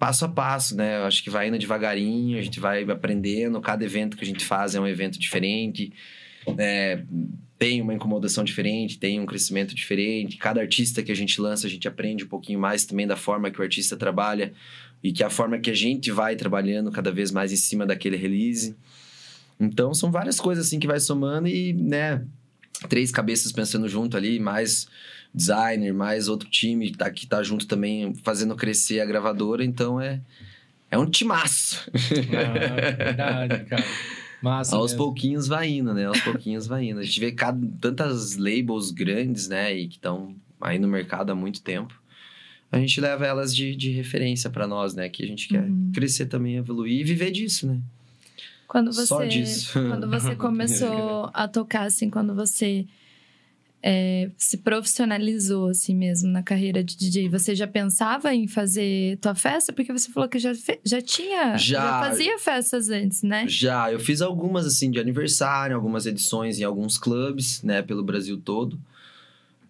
passo 0.00 0.24
a 0.24 0.28
passo, 0.28 0.74
né? 0.74 0.96
Eu 0.96 1.04
acho 1.04 1.22
que 1.22 1.28
vai 1.28 1.48
indo 1.48 1.58
devagarinho, 1.58 2.38
a 2.38 2.42
gente 2.42 2.58
vai 2.58 2.82
aprendendo, 2.84 3.60
cada 3.60 3.84
evento 3.84 4.16
que 4.16 4.24
a 4.24 4.26
gente 4.26 4.42
faz 4.42 4.74
é 4.74 4.80
um 4.80 4.86
evento 4.86 5.18
diferente, 5.18 5.92
né? 6.56 7.04
Tem 7.58 7.82
uma 7.82 7.92
incomodação 7.92 8.42
diferente, 8.42 8.98
tem 8.98 9.20
um 9.20 9.26
crescimento 9.26 9.74
diferente. 9.74 10.38
Cada 10.38 10.62
artista 10.62 11.02
que 11.02 11.12
a 11.12 11.14
gente 11.14 11.38
lança, 11.38 11.66
a 11.66 11.70
gente 11.70 11.86
aprende 11.86 12.24
um 12.24 12.28
pouquinho 12.28 12.58
mais 12.58 12.86
também 12.86 13.06
da 13.06 13.14
forma 13.14 13.50
que 13.50 13.60
o 13.60 13.62
artista 13.62 13.94
trabalha 13.94 14.54
e 15.02 15.12
que 15.12 15.22
a 15.22 15.28
forma 15.28 15.58
que 15.58 15.70
a 15.70 15.74
gente 15.74 16.10
vai 16.10 16.34
trabalhando 16.34 16.90
cada 16.90 17.12
vez 17.12 17.30
mais 17.30 17.52
em 17.52 17.56
cima 17.56 17.84
daquele 17.84 18.16
release. 18.16 18.74
Então 19.60 19.92
são 19.92 20.10
várias 20.10 20.40
coisas 20.40 20.66
assim 20.66 20.80
que 20.80 20.86
vai 20.86 20.98
somando 20.98 21.46
e, 21.46 21.74
né, 21.74 22.24
três 22.88 23.10
cabeças 23.10 23.52
pensando 23.52 23.86
junto 23.86 24.16
ali, 24.16 24.40
mais 24.40 24.88
designer, 25.34 25.92
mais 25.92 26.28
outro 26.28 26.48
time 26.48 26.90
tá, 26.92 27.10
que 27.10 27.26
tá 27.26 27.42
junto 27.42 27.66
também 27.66 28.14
fazendo 28.22 28.54
crescer 28.56 29.00
a 29.00 29.04
gravadora, 29.06 29.64
então 29.64 30.00
é 30.00 30.20
é 30.90 30.98
um 30.98 31.06
timaço. 31.06 31.88
Ah, 31.94 32.74
verdade, 32.96 33.64
cara. 33.64 33.84
Massa. 34.42 34.74
Aos 34.74 34.92
mesmo. 34.92 35.04
pouquinhos 35.04 35.46
vai 35.46 35.68
indo, 35.70 35.92
né? 35.94 36.06
Aos 36.06 36.20
pouquinhos 36.22 36.66
vai 36.66 36.86
indo. 36.88 36.98
A 36.98 37.02
gente 37.04 37.20
vê 37.20 37.30
cada, 37.30 37.64
tantas 37.80 38.36
labels 38.36 38.90
grandes, 38.90 39.48
né? 39.48 39.72
E 39.72 39.86
que 39.86 39.96
estão 39.96 40.34
aí 40.60 40.78
no 40.78 40.88
mercado 40.88 41.30
há 41.30 41.34
muito 41.34 41.62
tempo. 41.62 41.94
A 42.72 42.78
gente 42.78 43.00
leva 43.00 43.26
elas 43.26 43.54
de, 43.54 43.76
de 43.76 43.90
referência 43.90 44.48
para 44.48 44.66
nós, 44.66 44.94
né? 44.94 45.08
Que 45.08 45.22
a 45.22 45.26
gente 45.26 45.46
quer 45.46 45.62
Uhum. 45.62 45.92
crescer 45.94 46.26
também, 46.26 46.56
evoluir 46.56 47.00
e 47.00 47.04
viver 47.04 47.30
disso, 47.30 47.66
né? 47.66 47.78
Quando 48.66 48.92
você, 48.92 49.06
Só 49.06 49.24
disso. 49.24 49.72
quando 49.88 50.08
você 50.08 50.34
começou 50.36 51.30
a 51.34 51.46
tocar, 51.46 51.82
assim, 51.84 52.08
quando 52.08 52.34
você 52.34 52.86
é, 53.82 54.30
se 54.36 54.58
profissionalizou, 54.58 55.68
assim 55.68 55.94
mesmo, 55.94 56.28
na 56.28 56.42
carreira 56.42 56.84
de 56.84 56.96
DJ, 56.96 57.28
você 57.28 57.54
já 57.54 57.66
pensava 57.66 58.34
em 58.34 58.46
fazer 58.46 59.16
tua 59.18 59.34
festa? 59.34 59.72
Porque 59.72 59.92
você 59.92 60.10
falou 60.12 60.28
que 60.28 60.38
já, 60.38 60.52
já 60.84 61.00
tinha, 61.00 61.56
Já. 61.56 62.00
fazia 62.00 62.38
festas 62.38 62.90
antes, 62.90 63.22
né? 63.22 63.46
Já, 63.48 63.90
eu 63.90 63.98
fiz 63.98 64.20
algumas 64.20 64.66
assim 64.66 64.90
de 64.90 65.00
aniversário, 65.00 65.74
algumas 65.74 66.04
edições 66.04 66.58
em 66.60 66.64
alguns 66.64 66.98
clubes, 66.98 67.62
né, 67.62 67.80
pelo 67.80 68.02
Brasil 68.02 68.36
todo. 68.38 68.78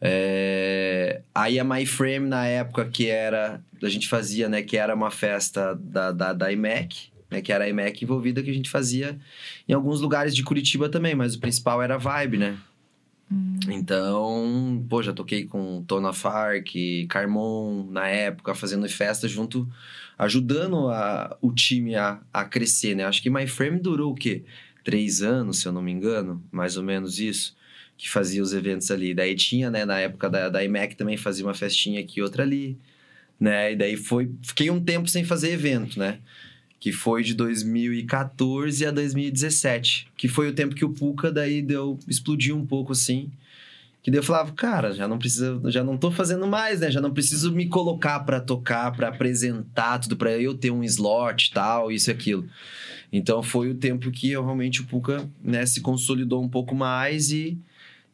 É, 0.01 1.21
Aí 1.35 1.61
a 1.61 1.65
My 1.65 1.85
Frame, 1.85 2.27
na 2.27 2.47
época 2.47 2.87
que 2.87 3.07
era. 3.09 3.61
A 3.83 3.89
gente 3.89 4.09
fazia, 4.09 4.49
né? 4.49 4.63
Que 4.63 4.77
era 4.77 4.95
uma 4.95 5.11
festa 5.11 5.75
da, 5.75 6.11
da, 6.11 6.33
da 6.33 6.53
IMEC, 6.53 7.11
né? 7.31 7.43
Que 7.43 7.53
era 7.53 7.65
a 7.65 7.69
IMEC 7.69 8.03
envolvida, 8.03 8.43
que 8.43 8.51
a 8.51 8.55
gente 8.55 8.71
fazia 8.71 9.19
em 9.69 9.73
alguns 9.73 10.01
lugares 10.01 10.35
de 10.35 10.43
Curitiba 10.43 10.89
também, 10.89 11.15
mas 11.15 11.35
o 11.35 11.39
principal 11.39 11.83
era 11.83 11.97
a 11.97 11.99
Vibe, 11.99 12.39
né? 12.39 12.59
Então, 13.69 14.85
pô, 14.89 15.03
já 15.03 15.13
toquei 15.13 15.45
com 15.45 15.85
Tona 15.85 16.13
Fark, 16.13 16.69
Carmon 17.09 17.87
na 17.91 18.09
época, 18.09 18.55
fazendo 18.55 18.89
festa 18.89 19.29
junto, 19.29 19.69
ajudando 20.19 20.89
a, 20.89 21.37
o 21.41 21.53
time 21.53 21.95
a, 21.95 22.21
a 22.33 22.45
crescer, 22.45 22.97
né? 22.97 23.05
Acho 23.05 23.23
que 23.23 23.31
My 23.31 23.47
Frame 23.47 23.79
durou 23.79 24.13
o 24.13 24.15
quê? 24.15 24.43
Três 24.83 25.23
anos, 25.23 25.61
se 25.61 25.69
eu 25.69 25.73
não 25.73 25.83
me 25.83 25.93
engano, 25.93 26.43
mais 26.51 26.77
ou 26.77 26.83
menos 26.83 27.21
isso, 27.21 27.57
que 27.97 28.11
fazia 28.11 28.43
os 28.43 28.53
eventos 28.53 28.91
ali. 28.91 29.15
Daí 29.15 29.37
tinha, 29.37 29.71
né, 29.71 29.85
na 29.85 30.01
época 30.01 30.29
da, 30.29 30.49
da 30.49 30.65
IMEC 30.65 30.97
também 30.97 31.17
fazia 31.17 31.45
uma 31.45 31.55
festinha 31.55 32.01
aqui, 32.01 32.21
outra 32.21 32.43
ali, 32.43 32.77
né? 33.39 33.73
E 33.73 33.77
daí 33.77 33.97
foi. 33.97 34.31
Fiquei 34.43 34.71
um 34.71 34.83
tempo 34.83 35.09
sem 35.09 35.25
fazer 35.25 35.53
evento, 35.53 35.99
né? 35.99 36.19
Que 36.81 36.91
foi 36.91 37.23
de 37.23 37.35
2014 37.35 38.87
a 38.87 38.91
2017. 38.91 40.09
Que 40.17 40.27
foi 40.27 40.49
o 40.49 40.55
tempo 40.55 40.75
que 40.75 40.85
o 40.85 40.91
Puka 40.91 41.31
daí 41.31 41.63
deu. 41.63 41.99
explodiu 42.09 42.57
um 42.57 42.67
pouco 42.67 42.93
assim. 42.93 43.31
Que 44.03 44.11
daí 44.11 44.19
eu 44.19 44.25
falava, 44.25 44.51
cara, 44.53 44.93
já 44.95 45.07
não 45.07 45.19
precisa, 45.19 45.61
já 45.67 45.85
não 45.85 45.99
tô 45.99 46.11
fazendo 46.11 46.47
mais, 46.47 46.81
né? 46.81 46.91
Já 46.91 47.03
não 47.03 47.13
preciso 47.13 47.53
me 47.53 47.69
colocar 47.69 48.21
pra 48.21 48.41
tocar, 48.41 48.91
pra 48.93 49.09
apresentar 49.09 49.99
tudo, 49.99 50.17
pra 50.17 50.33
eu 50.33 50.55
ter 50.55 50.71
um 50.71 50.83
slot 50.83 51.53
tal, 51.53 51.93
isso 51.93 52.11
e 52.11 52.13
aquilo. 52.13 52.49
Então 53.13 53.43
foi 53.43 53.71
o 53.71 53.75
tempo 53.75 54.11
que 54.11 54.31
eu, 54.31 54.43
realmente 54.43 54.81
o 54.81 54.87
Puka, 54.87 55.29
né, 55.43 55.67
se 55.67 55.81
consolidou 55.81 56.43
um 56.43 56.49
pouco 56.49 56.75
mais 56.75 57.31
e, 57.31 57.59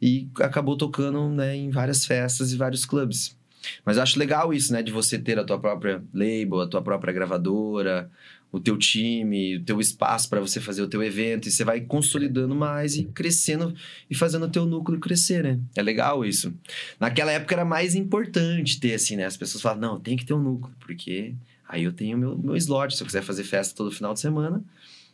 e 0.00 0.28
acabou 0.40 0.76
tocando, 0.76 1.28
né, 1.28 1.54
em 1.54 1.70
várias 1.70 2.04
festas 2.04 2.52
e 2.52 2.56
vários 2.56 2.84
clubes. 2.84 3.36
Mas 3.84 3.96
eu 3.96 4.02
acho 4.02 4.18
legal 4.18 4.54
isso, 4.54 4.72
né, 4.72 4.82
de 4.82 4.92
você 4.92 5.18
ter 5.18 5.38
a 5.38 5.44
tua 5.44 5.58
própria 5.58 6.02
label, 6.14 6.60
a 6.60 6.66
tua 6.66 6.82
própria 6.82 7.12
gravadora, 7.12 8.10
o 8.50 8.60
teu 8.60 8.78
time, 8.78 9.56
o 9.56 9.64
teu 9.64 9.80
espaço 9.80 10.28
para 10.28 10.40
você 10.40 10.60
fazer 10.60 10.82
o 10.82 10.88
teu 10.88 11.02
evento, 11.02 11.48
e 11.48 11.50
você 11.50 11.64
vai 11.64 11.80
consolidando 11.80 12.54
mais 12.54 12.96
e 12.96 13.04
crescendo 13.04 13.74
e 14.10 14.14
fazendo 14.14 14.46
o 14.46 14.48
teu 14.48 14.64
núcleo 14.64 14.98
crescer, 14.98 15.42
né? 15.42 15.60
É 15.74 15.82
legal 15.82 16.24
isso. 16.24 16.54
Naquela 16.98 17.32
época 17.32 17.54
era 17.54 17.64
mais 17.64 17.94
importante 17.94 18.80
ter, 18.80 18.94
assim, 18.94 19.16
né? 19.16 19.26
As 19.26 19.36
pessoas 19.36 19.62
falavam, 19.62 19.82
não, 19.82 20.00
tem 20.00 20.16
que 20.16 20.24
ter 20.24 20.34
um 20.34 20.42
núcleo, 20.42 20.74
porque 20.80 21.34
aí 21.68 21.84
eu 21.84 21.92
tenho 21.92 22.16
meu, 22.16 22.36
meu 22.38 22.56
slot. 22.56 22.96
Se 22.96 23.02
eu 23.02 23.06
quiser 23.06 23.22
fazer 23.22 23.44
festa 23.44 23.74
todo 23.74 23.90
final 23.90 24.14
de 24.14 24.20
semana, 24.20 24.64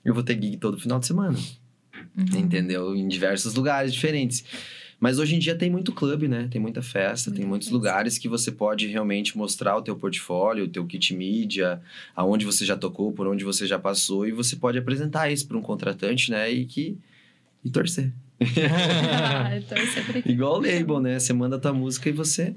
eu 0.04 0.14
vou 0.14 0.22
ter 0.22 0.34
gig 0.34 0.56
todo 0.58 0.78
final 0.78 0.98
de 0.98 1.06
semana. 1.06 1.38
Entendeu? 2.36 2.94
Em 2.94 3.08
diversos 3.08 3.54
lugares 3.54 3.92
diferentes. 3.92 4.44
Mas 5.02 5.18
hoje 5.18 5.34
em 5.34 5.40
dia 5.40 5.56
tem 5.56 5.68
muito 5.68 5.92
clube, 5.92 6.28
né? 6.28 6.46
Tem 6.48 6.60
muita 6.60 6.80
festa, 6.80 7.28
tem 7.28 7.44
muitos 7.44 7.66
festa. 7.66 7.76
lugares 7.76 8.18
que 8.18 8.28
você 8.28 8.52
pode 8.52 8.86
realmente 8.86 9.36
mostrar 9.36 9.76
o 9.76 9.82
teu 9.82 9.96
portfólio, 9.96 10.66
o 10.66 10.68
teu 10.68 10.86
kit 10.86 11.12
mídia, 11.12 11.82
aonde 12.14 12.46
você 12.46 12.64
já 12.64 12.76
tocou, 12.76 13.10
por 13.10 13.26
onde 13.26 13.42
você 13.42 13.66
já 13.66 13.80
passou, 13.80 14.28
e 14.28 14.30
você 14.30 14.54
pode 14.54 14.78
apresentar 14.78 15.28
isso 15.28 15.48
para 15.48 15.58
um 15.58 15.60
contratante, 15.60 16.30
né? 16.30 16.48
E 16.52 16.64
que 16.66 16.96
e 17.64 17.68
torcer. 17.68 18.12
ah, 18.40 19.50
é 19.52 20.30
Igual 20.30 20.58
o 20.58 20.60
label, 20.60 21.00
né? 21.00 21.18
Você 21.18 21.32
manda 21.32 21.56
a 21.56 21.58
tua 21.58 21.72
música 21.72 22.08
e 22.08 22.12
você 22.12 22.54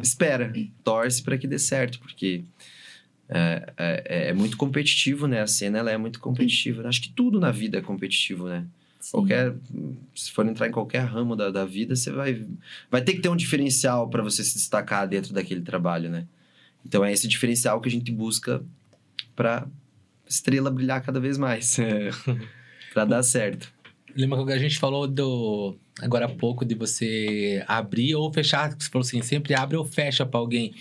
espera, 0.00 0.52
torce 0.84 1.20
para 1.20 1.36
que 1.36 1.48
dê 1.48 1.58
certo, 1.58 1.98
porque 1.98 2.44
é, 3.28 3.72
é, 3.76 4.28
é 4.28 4.32
muito 4.32 4.56
competitivo, 4.56 5.26
né? 5.26 5.40
A 5.40 5.48
cena 5.48 5.78
ela 5.78 5.90
é 5.90 5.98
muito 5.98 6.20
competitiva. 6.20 6.86
Acho 6.86 7.02
que 7.02 7.08
tudo 7.08 7.40
na 7.40 7.50
vida 7.50 7.78
é 7.78 7.82
competitivo, 7.82 8.46
né? 8.46 8.64
Qualquer, 9.10 9.54
se 10.14 10.30
for 10.30 10.46
entrar 10.46 10.68
em 10.68 10.72
qualquer 10.72 11.04
ramo 11.04 11.34
da, 11.34 11.50
da 11.50 11.64
vida, 11.64 11.96
você 11.96 12.10
vai, 12.10 12.46
vai 12.90 13.02
ter 13.02 13.14
que 13.14 13.20
ter 13.20 13.28
um 13.28 13.36
diferencial 13.36 14.08
para 14.08 14.22
você 14.22 14.44
se 14.44 14.54
destacar 14.54 15.08
dentro 15.08 15.32
daquele 15.32 15.62
trabalho, 15.62 16.10
né? 16.10 16.26
Então 16.84 17.04
é 17.04 17.12
esse 17.12 17.26
diferencial 17.26 17.80
que 17.80 17.88
a 17.88 17.92
gente 17.92 18.12
busca 18.12 18.62
para 19.34 19.66
estrela 20.28 20.70
brilhar 20.70 21.02
cada 21.02 21.18
vez 21.18 21.38
mais, 21.38 21.78
para 22.92 23.04
dar 23.04 23.22
certo. 23.22 23.72
Lembra 24.16 24.44
que 24.44 24.52
a 24.52 24.58
gente 24.58 24.78
falou 24.78 25.06
do. 25.06 25.76
Agora 26.00 26.26
há 26.26 26.28
pouco 26.28 26.64
de 26.64 26.74
você 26.74 27.64
abrir 27.66 28.14
ou 28.14 28.32
fechar. 28.32 28.74
Você 28.76 28.88
falou 28.88 29.06
assim, 29.06 29.22
sempre 29.22 29.54
abre 29.54 29.76
ou 29.76 29.84
fecha 29.84 30.24
pra 30.26 30.40
alguém. 30.40 30.74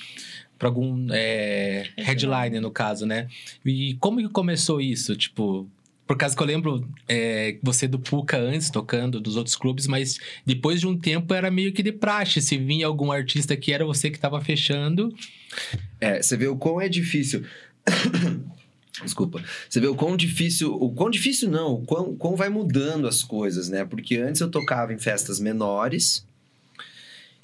Pra 0.57 0.69
algum 0.69 1.07
é, 1.11 1.87
headline, 1.97 2.59
no 2.59 2.71
caso, 2.71 3.05
né? 3.05 3.27
E 3.63 3.95
como 3.99 4.19
que 4.19 4.29
começou 4.29 4.81
isso? 4.81 5.15
Tipo. 5.15 5.69
Por 6.07 6.15
causa 6.15 6.35
que 6.35 6.41
eu 6.41 6.47
lembro 6.47 6.87
é, 7.07 7.57
você 7.61 7.85
do 7.87 7.99
Puca 7.99 8.37
antes, 8.37 8.69
tocando 8.69 9.19
dos 9.19 9.35
outros 9.35 9.57
clubes, 9.57 9.87
mas 9.87 10.17
depois 10.45 10.79
de 10.79 10.87
um 10.87 10.97
tempo 10.97 11.33
era 11.33 11.51
meio 11.51 11.73
que 11.73 11.83
de 11.83 11.91
praxe. 11.91 12.41
Se 12.41 12.57
vinha 12.57 12.87
algum 12.87 13.11
artista 13.11 13.57
que 13.57 13.73
era 13.73 13.85
você 13.85 14.09
que 14.09 14.17
tava 14.17 14.39
fechando. 14.39 15.13
É, 15.99 16.21
você 16.21 16.37
vê 16.37 16.47
o 16.47 16.55
quão 16.55 16.79
é 16.79 16.87
difícil. 16.87 17.43
Desculpa. 19.03 19.43
Você 19.69 19.79
vê 19.79 19.87
o 19.87 19.95
quão 19.95 20.15
difícil. 20.17 20.73
O 20.73 20.91
quão 20.91 21.09
difícil 21.09 21.49
não, 21.51 21.73
o 21.73 21.85
quão, 21.85 22.15
quão 22.15 22.35
vai 22.35 22.49
mudando 22.49 23.07
as 23.07 23.21
coisas, 23.21 23.69
né? 23.69 23.83
Porque 23.85 24.15
antes 24.17 24.39
eu 24.41 24.49
tocava 24.49 24.93
em 24.93 24.97
festas 24.97 25.39
menores 25.39 26.25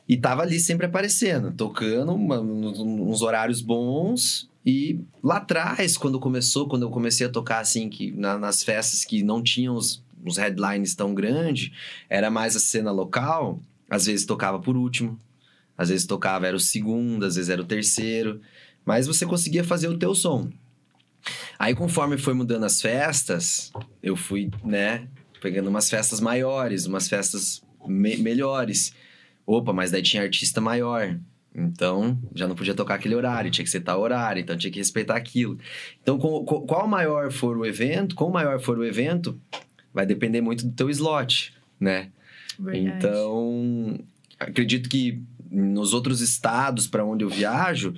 e 0.08 0.18
tava 0.18 0.42
ali 0.42 0.60
sempre 0.60 0.86
aparecendo, 0.86 1.52
tocando 1.52 2.14
uma- 2.14 2.40
uns 2.40 3.22
horários 3.22 3.62
bons. 3.62 4.50
E 4.66 5.00
lá 5.22 5.38
atrás, 5.38 5.98
quando 5.98 6.20
começou, 6.20 6.68
quando 6.68 6.84
eu 6.84 6.90
comecei 6.90 7.28
a 7.28 7.30
tocar 7.30 7.60
assim, 7.60 7.90
que 7.90 8.12
na- 8.12 8.38
nas 8.38 8.64
festas 8.64 9.04
que 9.04 9.22
não 9.22 9.42
tinham 9.44 9.76
os, 9.76 10.04
os 10.26 10.38
headlines 10.38 10.96
tão 10.96 11.14
grandes, 11.14 11.72
era 12.10 12.32
mais 12.32 12.56
a 12.56 12.60
cena 12.60 12.92
local, 12.92 13.60
às 13.90 14.06
vezes 14.06 14.26
tocava 14.26 14.60
por 14.60 14.78
último, 14.78 15.20
às 15.78 15.90
vezes 15.90 16.06
tocava, 16.06 16.48
era 16.48 16.56
o 16.56 16.60
segundo, 16.60 17.26
às 17.26 17.36
vezes 17.36 17.50
era 17.50 17.62
o 17.62 17.66
terceiro. 17.66 18.40
Mas 18.86 19.08
você 19.08 19.26
conseguia 19.26 19.64
fazer 19.64 19.88
o 19.90 19.98
teu 19.98 20.14
som. 20.16 20.50
Aí, 21.58 21.74
conforme 21.76 22.18
foi 22.18 22.34
mudando 22.34 22.66
as 22.66 22.82
festas, 22.82 23.72
eu 24.02 24.16
fui, 24.16 24.50
né, 24.64 25.08
pegando 25.42 25.70
umas 25.70 25.90
festas 25.90 26.20
maiores, 26.20 26.86
umas 26.86 27.08
festas 27.08 27.62
me- 27.86 28.18
melhores. 28.18 28.94
Opa, 29.46 29.74
mas 29.74 29.92
daí 29.92 30.02
tinha 30.02 30.24
artista 30.24 30.60
maior. 30.62 31.18
Então, 31.56 32.18
já 32.34 32.48
não 32.48 32.56
podia 32.56 32.74
tocar 32.74 32.96
aquele 32.96 33.14
horário, 33.16 33.52
tinha 33.52 33.64
que 33.64 33.70
ser 33.70 33.82
tal 33.82 34.02
horário, 34.02 34.40
então 34.42 34.58
tinha 34.58 34.72
que 34.72 34.80
respeitar 34.80 35.16
aquilo. 35.16 35.58
Então, 36.02 36.18
com- 36.18 36.44
com- 36.44 36.66
qual 36.66 36.88
maior 36.88 37.32
for 37.32 37.58
o 37.58 37.66
evento, 37.66 38.16
qual 38.16 38.32
maior 38.32 38.60
for 38.60 38.78
o 38.80 38.84
evento, 38.84 39.40
vai 39.94 40.06
depender 40.06 40.42
muito 40.42 40.66
do 40.66 40.72
teu 40.74 40.90
slot, 40.90 41.54
né? 41.80 42.10
Verdade. 42.60 42.98
Então, 42.98 44.00
acredito 44.40 44.90
que 44.90 45.22
nos 45.52 45.94
outros 45.94 46.22
estados 46.22 46.88
para 46.88 47.06
onde 47.06 47.24
eu 47.24 47.30
viajo, 47.30 47.94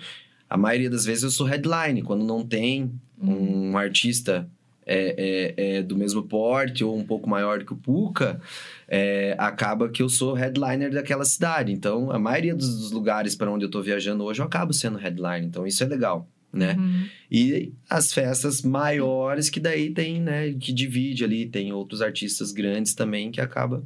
a 0.50 0.58
maioria 0.58 0.90
das 0.90 1.06
vezes 1.06 1.24
eu 1.24 1.32
sou 1.32 1.48
headline. 1.48 2.02
Quando 2.02 2.26
não 2.26 2.46
tem 2.46 2.92
um 3.18 3.78
artista 3.78 4.48
é, 4.86 5.54
é, 5.58 5.78
é 5.78 5.84
do 5.84 5.96
mesmo 5.96 6.24
porte 6.24 6.84
ou 6.84 6.96
um 6.96 7.04
pouco 7.04 7.30
maior 7.30 7.64
que 7.64 7.74
o 7.74 7.76
Puka, 7.76 8.40
é, 8.88 9.36
acaba 9.38 9.90
que 9.90 10.02
eu 10.02 10.10
sou 10.10 10.34
headliner 10.34 10.92
daquela 10.92 11.26
cidade. 11.26 11.72
Então, 11.72 12.12
a 12.12 12.20
maioria 12.20 12.56
dos, 12.56 12.80
dos 12.80 12.92
lugares 12.92 13.36
para 13.36 13.52
onde 13.52 13.66
eu 13.66 13.70
tô 13.70 13.82
viajando 13.82 14.24
hoje, 14.24 14.42
eu 14.42 14.46
acabo 14.46 14.74
sendo 14.74 14.98
headline. 14.98 15.46
Então, 15.46 15.66
isso 15.66 15.84
é 15.84 15.88
legal, 15.88 16.30
né? 16.54 16.76
Uhum. 16.78 17.08
E 17.32 17.74
as 17.90 18.14
festas 18.14 18.62
maiores 18.62 19.50
que 19.50 19.60
daí 19.60 19.90
tem, 19.90 20.22
né, 20.22 20.54
que 20.54 20.72
divide 20.72 21.24
ali, 21.24 21.46
tem 21.46 21.74
outros 21.74 22.02
artistas 22.02 22.52
grandes 22.52 22.94
também 22.94 23.32
que 23.32 23.42
acaba 23.42 23.84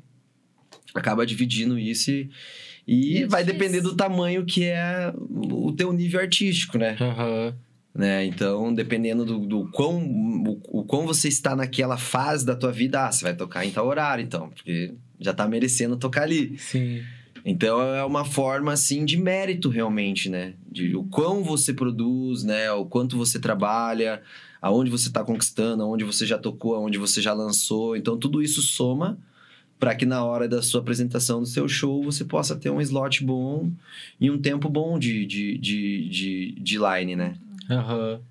acaba 0.93 1.23
dividindo 1.23 1.77
isso 1.77 2.09
e, 2.09 2.29
e 2.87 3.17
é 3.19 3.27
vai 3.27 3.43
difícil. 3.43 3.59
depender 3.59 3.81
do 3.81 3.95
tamanho 3.95 4.43
que 4.43 4.65
é 4.65 5.13
o 5.15 5.71
teu 5.71 5.93
nível 5.93 6.19
artístico, 6.19 6.77
né? 6.77 6.97
Aham. 6.99 7.55
Né? 7.93 8.25
Então, 8.25 8.73
dependendo 8.73 9.25
do, 9.25 9.39
do 9.39 9.71
quão, 9.71 10.01
o, 10.01 10.79
o 10.79 10.83
quão 10.83 11.05
você 11.05 11.27
está 11.27 11.55
naquela 11.55 11.97
fase 11.97 12.45
da 12.45 12.55
tua 12.55 12.71
vida, 12.71 13.05
ah, 13.05 13.11
você 13.11 13.23
vai 13.23 13.35
tocar 13.35 13.65
em 13.65 13.71
tal 13.71 13.87
horário, 13.87 14.23
então, 14.23 14.49
porque 14.49 14.93
já 15.19 15.33
tá 15.33 15.47
merecendo 15.47 15.97
tocar 15.97 16.23
ali. 16.23 16.57
Sim. 16.57 17.01
Então 17.45 17.81
é 17.81 18.03
uma 18.03 18.25
forma 18.25 18.73
assim 18.73 19.05
de 19.05 19.17
mérito 19.17 19.69
realmente, 19.69 20.29
né? 20.29 20.53
De 20.69 20.95
o 20.95 21.03
quão 21.03 21.43
você 21.43 21.73
produz, 21.73 22.43
né? 22.43 22.71
O 22.71 22.85
quanto 22.85 23.17
você 23.17 23.39
trabalha, 23.39 24.21
aonde 24.61 24.91
você 24.91 25.07
está 25.07 25.23
conquistando, 25.23 25.83
aonde 25.83 26.03
você 26.03 26.25
já 26.25 26.37
tocou, 26.37 26.75
aonde 26.75 26.97
você 26.97 27.21
já 27.21 27.33
lançou. 27.33 27.95
Então 27.95 28.17
tudo 28.17 28.41
isso 28.41 28.61
soma 28.61 29.17
para 29.79 29.95
que 29.95 30.05
na 30.05 30.23
hora 30.23 30.47
da 30.47 30.61
sua 30.61 30.81
apresentação 30.81 31.39
do 31.39 31.45
seu 31.45 31.67
show 31.67 32.03
você 32.03 32.25
possa 32.25 32.55
ter 32.55 32.69
um 32.69 32.81
slot 32.81 33.23
bom 33.23 33.71
e 34.19 34.29
um 34.29 34.37
tempo 34.37 34.67
bom 34.67 34.99
de, 34.99 35.25
de, 35.25 35.57
de, 35.57 36.09
de, 36.09 36.51
de 36.59 36.77
line, 36.77 37.15
né? 37.15 37.35
Aham, 37.69 38.21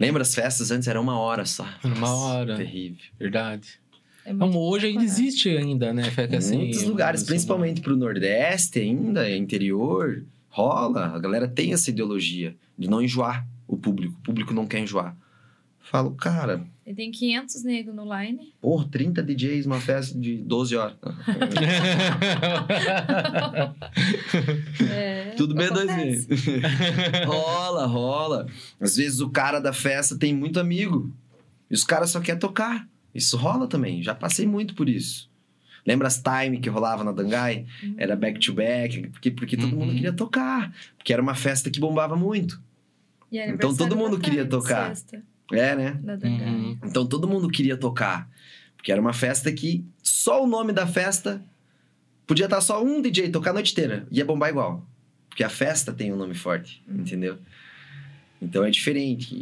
Lembra 0.00 0.22
as 0.22 0.32
festas 0.34 0.70
antes 0.70 0.86
era 0.86 1.00
uma 1.00 1.18
hora 1.18 1.44
só. 1.44 1.66
Uma 1.82 1.96
Nossa, 1.96 2.12
hora. 2.12 2.56
Terrível. 2.56 3.04
verdade. 3.18 3.80
É 4.24 4.32
Como 4.32 4.58
hoje 4.58 4.86
ainda 4.86 5.02
existe 5.02 5.48
ainda, 5.48 5.92
né? 5.92 6.04
Fica 6.04 6.36
assim, 6.36 6.58
Muitos 6.58 6.84
lugares, 6.84 7.22
principalmente 7.24 7.80
pro 7.80 7.96
Nordeste 7.96 8.78
ainda, 8.78 9.28
interior, 9.28 10.22
rola. 10.48 11.06
A 11.06 11.18
galera 11.18 11.48
tem 11.48 11.72
essa 11.72 11.90
ideologia 11.90 12.54
de 12.78 12.88
não 12.88 13.02
enjoar 13.02 13.44
o 13.66 13.76
público. 13.76 14.14
O 14.20 14.22
público 14.22 14.54
não 14.54 14.66
quer 14.66 14.80
enjoar. 14.80 15.16
Falo, 15.80 16.12
cara, 16.12 16.64
E 16.88 16.94
tem 16.94 17.10
500 17.10 17.64
negros 17.64 17.94
no 17.94 18.04
line. 18.16 18.54
porra, 18.62 18.88
30 18.90 19.22
DJs, 19.22 19.66
uma 19.66 19.78
festa 19.78 20.18
de 20.18 20.38
12 20.38 20.74
horas. 20.74 20.96
É, 24.90 25.34
Tudo 25.36 25.54
bem 25.54 25.68
dois 25.68 26.26
rola, 27.26 27.86
rola. 27.86 28.46
Às 28.80 28.96
vezes 28.96 29.20
o 29.20 29.28
cara 29.30 29.60
da 29.60 29.72
festa 29.72 30.16
tem 30.18 30.34
muito 30.34 30.58
amigo. 30.58 31.12
E 31.70 31.74
os 31.74 31.84
caras 31.84 32.10
só 32.10 32.20
querem 32.20 32.38
tocar. 32.38 32.88
Isso 33.14 33.36
rola 33.36 33.66
também. 33.66 34.02
Já 34.02 34.14
passei 34.14 34.46
muito 34.46 34.74
por 34.74 34.88
isso. 34.88 35.28
Lembra 35.86 36.08
as 36.08 36.20
time 36.22 36.58
que 36.58 36.68
rolava 36.68 37.04
na 37.04 37.12
Dangai? 37.12 37.66
Era 37.96 38.14
back 38.16 38.38
to 38.40 38.52
back, 38.52 39.08
porque, 39.08 39.30
porque 39.30 39.56
todo 39.56 39.72
Uhum. 39.72 39.80
mundo 39.80 39.94
queria 39.94 40.12
tocar. 40.12 40.72
Porque 40.96 41.12
era 41.12 41.22
uma 41.22 41.34
festa 41.34 41.70
que 41.70 41.80
bombava 41.80 42.16
muito. 42.16 42.60
Então, 43.30 43.74
todo 43.76 43.94
mundo 43.96 44.18
queria 44.18 44.44
tocar. 44.46 44.94
Sexta, 44.96 45.22
É, 45.52 45.74
né? 45.74 46.00
Uhum. 46.22 46.78
Então 46.84 47.06
todo 47.06 47.28
mundo 47.28 47.48
queria 47.48 47.76
tocar. 47.76 48.28
Porque 48.76 48.92
era 48.92 49.00
uma 49.00 49.12
festa 49.12 49.50
que 49.52 49.84
só 50.02 50.44
o 50.44 50.46
nome 50.46 50.72
da 50.72 50.86
festa 50.86 51.44
podia 52.26 52.44
estar 52.44 52.60
só 52.60 52.82
um 52.84 53.00
DJ 53.00 53.30
tocar 53.30 53.50
a 53.50 53.54
noite 53.54 53.72
inteira. 53.72 54.06
Ia 54.10 54.24
bombar 54.24 54.50
igual. 54.50 54.86
Porque 55.28 55.42
a 55.42 55.48
festa 55.48 55.92
tem 55.92 56.12
um 56.12 56.16
nome 56.16 56.34
forte, 56.34 56.82
entendeu? 56.88 57.38
Então 58.40 58.64
é 58.64 58.70
diferente. 58.70 59.34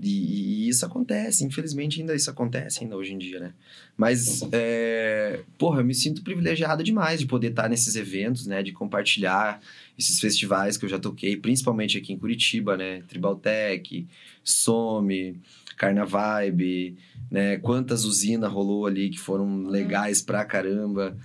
E, 0.00 0.66
e 0.66 0.68
isso 0.68 0.84
acontece, 0.84 1.44
infelizmente 1.44 2.00
ainda 2.00 2.14
isso 2.14 2.30
acontece 2.30 2.82
ainda 2.82 2.96
hoje 2.96 3.14
em 3.14 3.18
dia, 3.18 3.40
né? 3.40 3.52
Mas, 3.96 4.42
é, 4.52 5.40
porra, 5.58 5.80
eu 5.80 5.84
me 5.84 5.94
sinto 5.94 6.22
privilegiado 6.22 6.82
demais 6.82 7.20
de 7.20 7.26
poder 7.26 7.50
estar 7.50 7.68
nesses 7.68 7.96
eventos, 7.96 8.46
né? 8.46 8.62
De 8.62 8.72
compartilhar 8.72 9.60
esses 9.98 10.20
festivais 10.20 10.76
que 10.76 10.84
eu 10.84 10.88
já 10.88 10.98
toquei, 10.98 11.36
principalmente 11.36 11.98
aqui 11.98 12.12
em 12.12 12.18
Curitiba, 12.18 12.76
né? 12.76 13.02
Tribaltec, 13.08 14.06
Some, 14.44 15.40
Carnavibe, 15.76 16.96
né? 17.30 17.56
Quantas 17.58 18.04
usinas 18.04 18.52
rolou 18.52 18.86
ali 18.86 19.08
que 19.10 19.18
foram 19.18 19.64
legais 19.66 20.22
pra 20.22 20.44
caramba. 20.44 21.16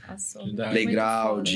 Playground, 0.72 1.48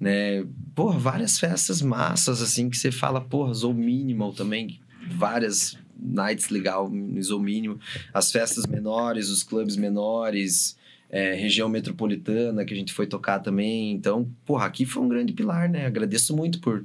né? 0.00 0.44
Porra, 0.74 0.98
várias 0.98 1.38
festas 1.38 1.80
massas, 1.80 2.42
assim, 2.42 2.68
que 2.68 2.76
você 2.76 2.90
fala, 2.90 3.20
porra, 3.20 3.54
Zou 3.54 3.72
Minimal 3.72 4.32
também, 4.32 4.80
várias 5.10 5.76
nights 5.98 6.48
legal, 6.48 6.90
Zou 7.20 7.40
Minimal. 7.40 7.78
As 8.12 8.30
festas 8.30 8.66
menores, 8.66 9.28
os 9.28 9.42
clubes 9.42 9.76
menores, 9.76 10.76
é, 11.10 11.32
região 11.34 11.68
metropolitana 11.68 12.64
que 12.64 12.74
a 12.74 12.76
gente 12.76 12.92
foi 12.92 13.06
tocar 13.06 13.38
também. 13.38 13.92
Então, 13.92 14.28
porra, 14.44 14.66
aqui 14.66 14.84
foi 14.84 15.02
um 15.02 15.08
grande 15.08 15.32
pilar, 15.32 15.68
né? 15.68 15.86
Agradeço 15.86 16.36
muito 16.36 16.60
por, 16.60 16.84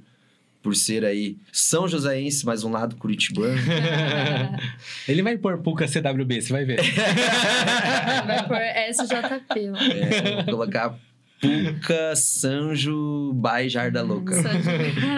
por 0.62 0.76
ser 0.76 1.04
aí 1.04 1.38
São 1.52 1.88
Joséense, 1.88 2.46
mais 2.46 2.64
um 2.64 2.72
lado 2.72 2.96
curitibano. 2.96 3.60
Ele 5.08 5.24
vai 5.24 5.38
pôr 5.38 5.58
Puca 5.60 5.88
CWB, 5.88 6.42
você 6.42 6.54
vai 6.54 6.66
ver. 6.66 6.80
Vai 8.26 8.48
por 8.48 8.58
SJP. 8.58 9.72
É, 9.92 10.36
vou 10.36 10.46
colocar 10.46 10.96
Puca, 11.42 12.16
Sanjo, 12.16 13.32
Bai 13.34 13.70
Jarda 13.70 14.02
Louca. 14.02 14.36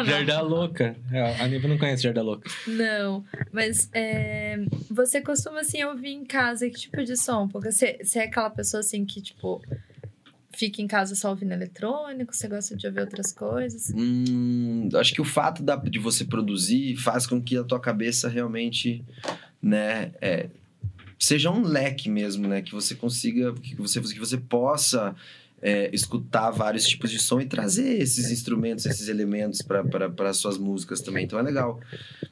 Jarda 0.05 0.41
Louca. 0.41 0.95
É, 1.11 1.41
A 1.41 1.47
Niva 1.47 1.67
não 1.67 1.77
conhece 1.77 2.03
Jarda 2.03 2.21
Louca. 2.21 2.49
Não, 2.67 3.23
mas 3.51 3.89
é, 3.93 4.57
você 4.89 5.21
costuma, 5.21 5.61
assim, 5.61 5.83
ouvir 5.83 6.09
em 6.09 6.23
casa 6.25 6.69
que 6.69 6.79
tipo 6.79 7.03
de 7.03 7.15
som? 7.17 7.47
Porque 7.47 7.71
você, 7.71 7.97
você 8.03 8.19
é 8.19 8.23
aquela 8.25 8.49
pessoa, 8.49 8.81
assim, 8.81 9.03
que, 9.03 9.19
tipo, 9.21 9.61
fica 10.53 10.81
em 10.81 10.87
casa 10.87 11.15
só 11.15 11.29
ouvindo 11.31 11.53
eletrônico? 11.53 12.35
Você 12.35 12.47
gosta 12.47 12.75
de 12.75 12.85
ouvir 12.85 12.99
outras 13.01 13.31
coisas? 13.33 13.91
Hum, 13.95 14.89
acho 14.95 15.13
que 15.13 15.21
o 15.21 15.25
fato 15.25 15.63
da- 15.63 15.75
de 15.75 15.97
você 15.97 16.23
produzir 16.23 16.95
faz 16.97 17.25
com 17.25 17.41
que 17.41 17.57
a 17.57 17.63
tua 17.63 17.79
cabeça 17.79 18.29
realmente, 18.29 19.03
né, 19.61 20.11
é, 20.21 20.49
seja 21.17 21.49
um 21.51 21.61
leque 21.63 22.09
mesmo, 22.09 22.47
né, 22.47 22.61
que 22.61 22.71
você 22.73 22.93
consiga, 22.95 23.53
que 23.53 23.75
você, 23.75 23.99
que 24.01 24.19
você 24.19 24.37
possa 24.37 25.15
é, 25.61 25.89
escutar 25.93 26.49
vários 26.51 26.85
tipos 26.85 27.11
de 27.11 27.19
som 27.19 27.39
e 27.39 27.45
trazer 27.45 28.01
esses 28.01 28.31
instrumentos, 28.31 28.85
esses 28.85 29.07
elementos 29.07 29.61
para 29.61 30.29
as 30.29 30.37
suas 30.37 30.57
músicas 30.57 31.01
também. 31.01 31.25
Então 31.25 31.37
é 31.37 31.41
legal. 31.41 31.79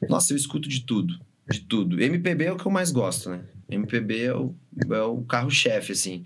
Nossa, 0.08 0.32
eu 0.32 0.36
escuto 0.36 0.68
de 0.68 0.84
tudo, 0.84 1.18
de 1.48 1.60
tudo. 1.60 2.02
MPB 2.02 2.44
é 2.44 2.52
o 2.52 2.56
que 2.56 2.66
eu 2.66 2.72
mais 2.72 2.90
gosto, 2.90 3.30
né? 3.30 3.42
MPB 3.68 4.24
é 4.24 4.34
o, 4.34 4.54
é 4.90 5.02
o 5.02 5.22
carro-chefe, 5.22 5.92
assim. 5.92 6.24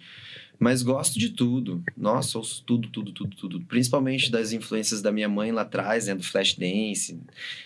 Mas 0.58 0.83
gosto 0.83 1.18
de 1.18 1.31
tudo. 1.31 1.83
Nossa, 1.97 2.39
ouço 2.39 2.62
tudo, 2.65 2.89
tudo, 2.89 3.12
tudo, 3.12 3.36
tudo. 3.36 3.60
Principalmente 3.62 4.31
das 4.31 4.52
influências 4.52 5.02
da 5.02 5.10
minha 5.10 5.28
mãe 5.28 5.52
lá 5.52 5.62
atrás, 5.62 6.07
né? 6.07 6.15
Do 6.15 6.23
Flashdance. 6.23 7.18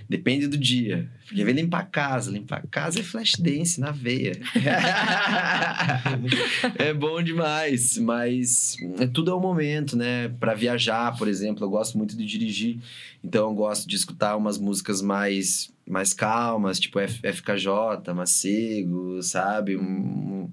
Depende 0.08 0.46
do 0.46 0.56
dia. 0.56 1.08
Porque 1.26 1.44
vem 1.44 1.54
limpar 1.54 1.90
casa. 1.90 2.30
Limpar 2.30 2.64
casa 2.70 3.00
é 3.00 3.02
Flashdance 3.02 3.78
na 3.78 3.90
veia. 3.90 4.40
é 6.78 6.94
bom 6.94 7.22
demais. 7.22 7.98
Mas 7.98 8.76
é, 8.98 9.06
tudo 9.06 9.30
é 9.30 9.38
momento, 9.38 9.96
né? 9.96 10.28
Pra 10.40 10.54
viajar, 10.54 11.16
por 11.16 11.28
exemplo. 11.28 11.64
Eu 11.64 11.70
gosto 11.70 11.98
muito 11.98 12.16
de 12.16 12.24
dirigir. 12.24 12.78
Então 13.22 13.48
eu 13.48 13.54
gosto 13.54 13.88
de 13.88 13.96
escutar 13.96 14.36
umas 14.36 14.58
músicas 14.58 15.02
mais, 15.02 15.70
mais 15.88 16.12
calmas, 16.12 16.78
tipo 16.78 16.98
F- 17.00 17.20
FKJ, 17.32 18.12
Macego, 18.14 19.22
sabe? 19.22 19.76
Um- 19.76 19.82
um- 19.82 20.52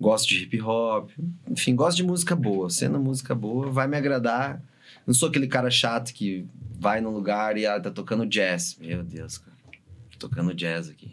gosto 0.00 0.28
de 0.28 0.42
hip 0.44 0.60
hop. 0.60 1.10
Enfim, 1.48 1.74
gosto 1.74 1.96
de 1.98 2.02
música 2.04 2.34
boa. 2.34 2.70
Sendo 2.70 2.98
música 2.98 3.34
boa, 3.34 3.70
vai 3.70 3.86
me 3.86 3.96
agradar. 3.96 4.62
Não 5.06 5.14
sou 5.14 5.28
aquele 5.28 5.46
cara 5.46 5.70
chato 5.70 6.12
que 6.12 6.46
vai 6.78 7.00
num 7.00 7.10
lugar 7.10 7.56
e 7.56 7.66
ah, 7.66 7.78
tá 7.80 7.90
tocando 7.90 8.26
jazz. 8.26 8.76
Meu 8.80 9.02
Deus, 9.02 9.38
cara. 9.38 9.56
Tocando 10.18 10.54
jazz 10.54 10.88
aqui. 10.88 11.12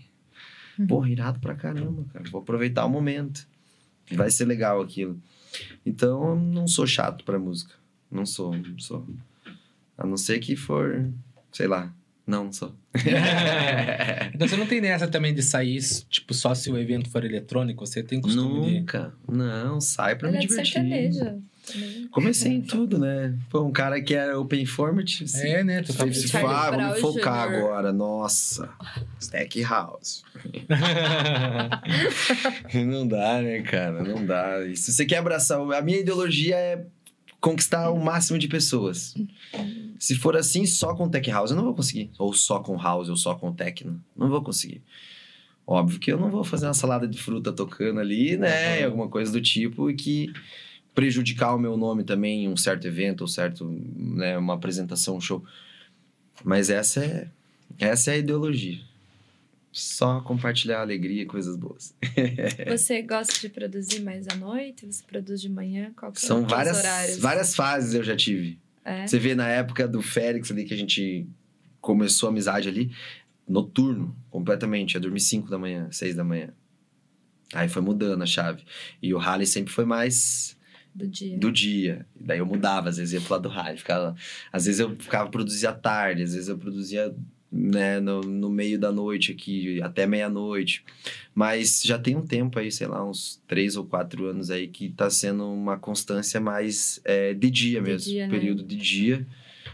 Porra, 0.87 1.09
irado 1.09 1.39
pra 1.39 1.55
caramba, 1.55 2.05
cara. 2.13 2.25
Vou 2.29 2.41
aproveitar 2.41 2.85
o 2.85 2.89
momento. 2.89 3.47
Vai 4.11 4.29
ser 4.29 4.45
legal 4.45 4.81
aquilo. 4.81 5.19
Então, 5.85 6.29
eu 6.29 6.35
não 6.35 6.67
sou 6.67 6.85
chato 6.85 7.23
pra 7.25 7.39
música. 7.39 7.73
Não 8.11 8.25
sou, 8.25 8.55
não 8.55 8.77
sou. 8.79 9.05
A 9.97 10.05
não 10.05 10.17
ser 10.17 10.39
que 10.39 10.55
for, 10.55 11.09
sei 11.51 11.67
lá. 11.67 11.91
Não, 12.27 12.43
não 12.43 12.51
sou. 12.51 12.75
Então 14.35 14.47
você 14.47 14.55
não 14.57 14.67
tem 14.67 14.81
nessa 14.81 15.07
também 15.07 15.33
de 15.33 15.41
sair, 15.41 15.79
tipo, 16.09 16.31
só 16.33 16.53
se 16.53 16.69
o 16.69 16.77
evento 16.77 17.09
for 17.09 17.23
eletrônico, 17.25 17.83
você 17.85 18.03
tem 18.03 18.21
costume 18.21 18.65
de... 18.69 18.79
Nunca. 18.79 19.13
Não, 19.27 19.81
sai 19.81 20.15
pra 20.15 20.27
Ela 20.27 20.37
me 20.37 20.43
é 20.43 20.47
de 20.47 20.53
divertir. 20.53 20.73
também. 20.83 21.11
Comecei 22.11 22.53
em 22.53 22.61
tudo, 22.61 22.97
né? 22.99 23.33
Pô, 23.49 23.61
um 23.63 23.71
cara 23.71 23.99
que 24.01 24.13
era 24.13 24.39
open 24.39 24.65
format. 24.65 25.21
assim, 25.23 25.47
É, 25.49 25.63
né? 25.63 25.81
Tu 25.81 25.91
Você 25.91 26.13
se 26.13 26.27
fala, 26.29 26.71
Brown 26.77 26.95
focar 26.95 27.49
Jr. 27.49 27.55
agora. 27.57 27.91
Nossa. 27.91 28.69
Stack 29.19 29.61
House. 29.63 30.23
Não 32.85 33.07
dá, 33.07 33.41
né, 33.41 33.61
cara? 33.61 34.03
Não 34.03 34.25
dá. 34.25 34.65
E 34.65 34.75
se 34.77 34.91
você 34.93 35.05
quer 35.05 35.17
abraçar. 35.17 35.59
A 35.59 35.81
minha 35.81 35.99
ideologia 35.99 36.55
é 36.55 36.85
conquistar 37.39 37.89
o 37.89 37.99
máximo 37.99 38.37
de 38.37 38.47
pessoas. 38.47 39.15
Se 39.99 40.15
for 40.15 40.35
assim, 40.35 40.65
só 40.65 40.93
com 40.95 41.09
Tech 41.09 41.29
House, 41.29 41.51
eu 41.51 41.57
não 41.57 41.63
vou 41.63 41.75
conseguir. 41.75 42.09
Ou 42.17 42.33
só 42.33 42.59
com 42.59 42.77
House, 42.77 43.09
ou 43.09 43.15
só 43.15 43.35
com 43.35 43.53
Techno. 43.53 44.01
Não 44.15 44.29
vou 44.29 44.41
conseguir. 44.41 44.81
Óbvio 45.65 45.99
que 45.99 46.11
eu 46.11 46.19
não 46.19 46.29
vou 46.29 46.43
fazer 46.43 46.65
uma 46.65 46.73
salada 46.73 47.07
de 47.07 47.17
fruta 47.17 47.51
tocando 47.51 47.99
ali, 47.99 48.37
né? 48.37 48.77
Aham. 48.79 48.85
Alguma 48.85 49.09
coisa 49.09 49.31
do 49.31 49.41
tipo, 49.41 49.89
e 49.89 49.95
que 49.95 50.31
prejudicar 50.95 51.53
o 51.53 51.59
meu 51.59 51.77
nome 51.77 52.03
também 52.03 52.45
em 52.45 52.47
um 52.47 52.57
certo 52.57 52.87
evento, 52.87 53.21
ou 53.21 53.27
certo, 53.27 53.65
né, 53.95 54.37
uma 54.37 54.55
apresentação, 54.55 55.17
um 55.17 55.21
show. 55.21 55.43
Mas 56.43 56.69
essa 56.69 57.03
é, 57.03 57.27
essa 57.77 58.11
é 58.11 58.13
a 58.15 58.17
ideologia. 58.17 58.79
Só 59.79 60.21
compartilhar 60.21 60.81
alegria 60.81 61.21
e 61.23 61.25
coisas 61.25 61.55
boas. 61.55 61.93
Você 62.67 63.01
gosta 63.01 63.39
de 63.39 63.49
produzir 63.49 64.01
mais 64.01 64.27
à 64.27 64.35
noite? 64.35 64.85
Você 64.85 65.03
produz 65.03 65.39
de 65.41 65.49
manhã? 65.49 65.91
Qual 65.95 66.11
que 66.11 66.19
São 66.19 66.43
os 66.43 66.49
várias, 66.51 66.77
horários? 66.77 67.17
várias 67.19 67.55
fases 67.55 67.93
eu 67.93 68.03
já 68.03 68.15
tive. 68.15 68.59
É? 68.83 69.05
Você 69.05 69.19
vê 69.19 69.35
na 69.35 69.47
época 69.47 69.87
do 69.87 70.01
Félix 70.01 70.49
ali 70.51 70.65
que 70.65 70.73
a 70.73 70.77
gente 70.77 71.27
começou 71.79 72.27
a 72.27 72.31
amizade 72.31 72.67
ali, 72.67 72.91
noturno, 73.47 74.15
completamente. 74.29 74.93
Ia 74.95 74.99
dormir 74.99 75.19
5 75.19 75.49
da 75.49 75.57
manhã, 75.59 75.87
6 75.91 76.15
da 76.15 76.23
manhã. 76.23 76.49
Aí 77.53 77.69
foi 77.69 77.81
mudando 77.81 78.21
a 78.21 78.25
chave. 78.25 78.63
E 79.01 79.13
o 79.13 79.17
Rally 79.17 79.45
sempre 79.45 79.71
foi 79.71 79.85
mais 79.85 80.57
Do 80.93 81.07
dia. 81.07 81.37
do 81.37 81.51
dia. 81.51 82.05
E 82.19 82.23
daí 82.23 82.39
eu 82.39 82.45
mudava, 82.45 82.89
às 82.89 82.97
vezes 82.97 83.13
ia 83.13 83.21
pro 83.21 83.33
lado 83.33 83.43
do 83.43 83.49
Rally. 83.49 83.77
Ficava, 83.77 84.15
às 84.51 84.65
vezes 84.65 84.79
eu 84.79 84.95
ficava 84.97 85.29
produzia 85.29 85.69
à 85.69 85.73
tarde, 85.73 86.23
às 86.23 86.33
vezes 86.33 86.49
eu 86.49 86.57
produzia 86.57 87.15
né, 87.51 87.99
no, 87.99 88.21
no 88.21 88.49
meio 88.49 88.77
da 88.79 88.91
noite 88.91 89.31
aqui, 89.31 89.81
até 89.81 90.05
meia-noite. 90.05 90.83
Mas 91.33 91.81
já 91.83 91.97
tem 91.97 92.15
um 92.15 92.25
tempo 92.25 92.59
aí, 92.59 92.71
sei 92.71 92.87
lá, 92.87 93.07
uns 93.07 93.41
três 93.47 93.75
ou 93.75 93.85
quatro 93.85 94.25
anos 94.25 94.49
aí, 94.51 94.67
que 94.67 94.89
tá 94.89 95.09
sendo 95.09 95.45
uma 95.45 95.77
constância 95.77 96.39
mais 96.39 96.99
é, 97.03 97.33
de 97.33 97.49
dia 97.49 97.81
De 97.81 97.89
mesmo, 97.89 98.11
dia, 98.11 98.27
né? 98.27 98.33
período 98.33 98.63
de 98.63 98.75
dia. 98.75 99.25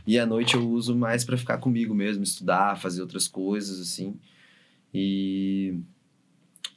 E 0.05 0.19
à 0.19 0.25
noite 0.25 0.55
eu 0.55 0.69
uso 0.69 0.95
mais 0.95 1.23
para 1.23 1.37
ficar 1.37 1.57
comigo 1.57 1.95
mesmo, 1.95 2.23
estudar, 2.23 2.79
fazer 2.79 3.01
outras 3.01 3.27
coisas, 3.27 3.79
assim. 3.79 4.15
E 4.93 5.75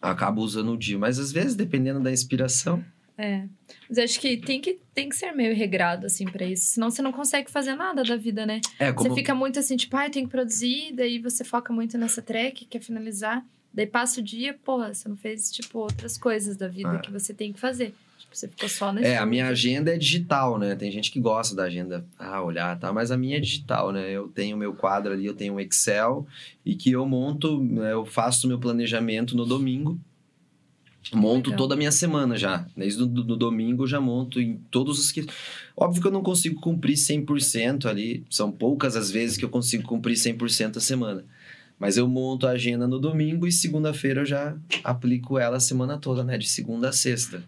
acabo 0.00 0.40
usando 0.42 0.72
o 0.72 0.78
dia. 0.78 0.98
Mas 0.98 1.18
às 1.18 1.32
vezes, 1.32 1.54
dependendo 1.54 2.00
da 2.00 2.12
inspiração, 2.12 2.84
É. 3.18 3.44
Mas 3.88 3.98
acho 3.98 4.20
que 4.20 4.36
tem 4.36 4.60
que, 4.60 4.78
tem 4.94 5.08
que 5.08 5.16
ser 5.16 5.32
meio 5.32 5.54
regrado, 5.54 6.06
assim, 6.06 6.26
pra 6.26 6.44
isso. 6.44 6.66
Senão 6.66 6.90
você 6.90 7.00
não 7.00 7.12
consegue 7.12 7.50
fazer 7.50 7.74
nada 7.74 8.02
da 8.02 8.16
vida, 8.16 8.44
né? 8.44 8.60
é 8.78 8.92
como. 8.92 9.08
Você 9.08 9.14
fica 9.14 9.34
muito 9.34 9.58
assim, 9.58 9.76
tipo, 9.76 9.96
ah, 9.96 10.06
eu 10.06 10.10
tenho 10.10 10.26
que 10.26 10.32
produzir, 10.32 10.92
daí 10.94 11.18
você 11.18 11.42
foca 11.44 11.72
muito 11.72 11.96
nessa 11.96 12.20
track, 12.20 12.66
quer 12.66 12.80
finalizar. 12.80 13.44
Daí 13.72 13.86
passa 13.86 14.20
o 14.20 14.22
dia, 14.22 14.54
porra, 14.64 14.92
você 14.94 15.08
não 15.08 15.16
fez, 15.16 15.50
tipo, 15.50 15.78
outras 15.78 16.16
coisas 16.16 16.56
da 16.56 16.68
vida 16.68 16.90
Ah. 16.92 16.98
que 16.98 17.10
você 17.10 17.34
tem 17.34 17.52
que 17.52 17.60
fazer. 17.60 17.94
Tipo, 18.18 18.34
você 18.34 18.48
ficou 18.48 18.68
só 18.68 18.90
no 18.92 19.00
É, 19.00 19.18
a 19.18 19.26
minha 19.26 19.46
agenda 19.48 19.94
é 19.94 19.98
digital, 19.98 20.58
né? 20.58 20.74
Tem 20.74 20.90
gente 20.90 21.10
que 21.10 21.20
gosta 21.20 21.54
da 21.54 21.64
agenda, 21.64 22.04
ah, 22.18 22.42
olhar, 22.42 22.78
tá? 22.78 22.90
Mas 22.92 23.10
a 23.10 23.16
minha 23.16 23.36
é 23.36 23.40
digital, 23.40 23.92
né? 23.92 24.10
Eu 24.10 24.28
tenho 24.28 24.56
meu 24.56 24.72
quadro 24.74 25.12
ali, 25.12 25.26
eu 25.26 25.34
tenho 25.34 25.54
um 25.54 25.60
Excel 25.60 26.26
e 26.64 26.74
que 26.74 26.90
eu 26.90 27.06
monto, 27.06 27.62
né? 27.62 27.92
eu 27.92 28.04
faço 28.06 28.48
meu 28.48 28.58
planejamento 28.58 29.36
no 29.36 29.44
domingo. 29.44 30.00
Monto 31.14 31.50
Legal. 31.50 31.58
toda 31.58 31.74
a 31.74 31.76
minha 31.76 31.92
semana 31.92 32.36
já. 32.36 32.66
Desde 32.76 33.02
o 33.02 33.06
do, 33.06 33.22
do 33.22 33.36
domingo 33.36 33.84
eu 33.84 33.86
já 33.86 34.00
monto 34.00 34.40
em 34.40 34.56
todos 34.70 34.98
os 34.98 35.12
que. 35.12 35.26
Óbvio 35.76 36.02
que 36.02 36.08
eu 36.08 36.12
não 36.12 36.22
consigo 36.22 36.60
cumprir 36.60 36.94
100% 36.94 37.86
ali. 37.86 38.24
São 38.28 38.50
poucas 38.50 38.96
as 38.96 39.10
vezes 39.10 39.36
que 39.36 39.44
eu 39.44 39.48
consigo 39.48 39.84
cumprir 39.84 40.14
100% 40.14 40.78
a 40.78 40.80
semana. 40.80 41.24
Mas 41.78 41.96
eu 41.96 42.08
monto 42.08 42.46
a 42.46 42.50
agenda 42.50 42.86
no 42.88 42.98
domingo 42.98 43.46
e 43.46 43.52
segunda-feira 43.52 44.22
eu 44.22 44.26
já 44.26 44.56
aplico 44.82 45.38
ela 45.38 45.58
a 45.58 45.60
semana 45.60 45.98
toda, 45.98 46.24
né? 46.24 46.38
De 46.38 46.48
segunda 46.48 46.88
a 46.88 46.92
sexta. 46.92 47.44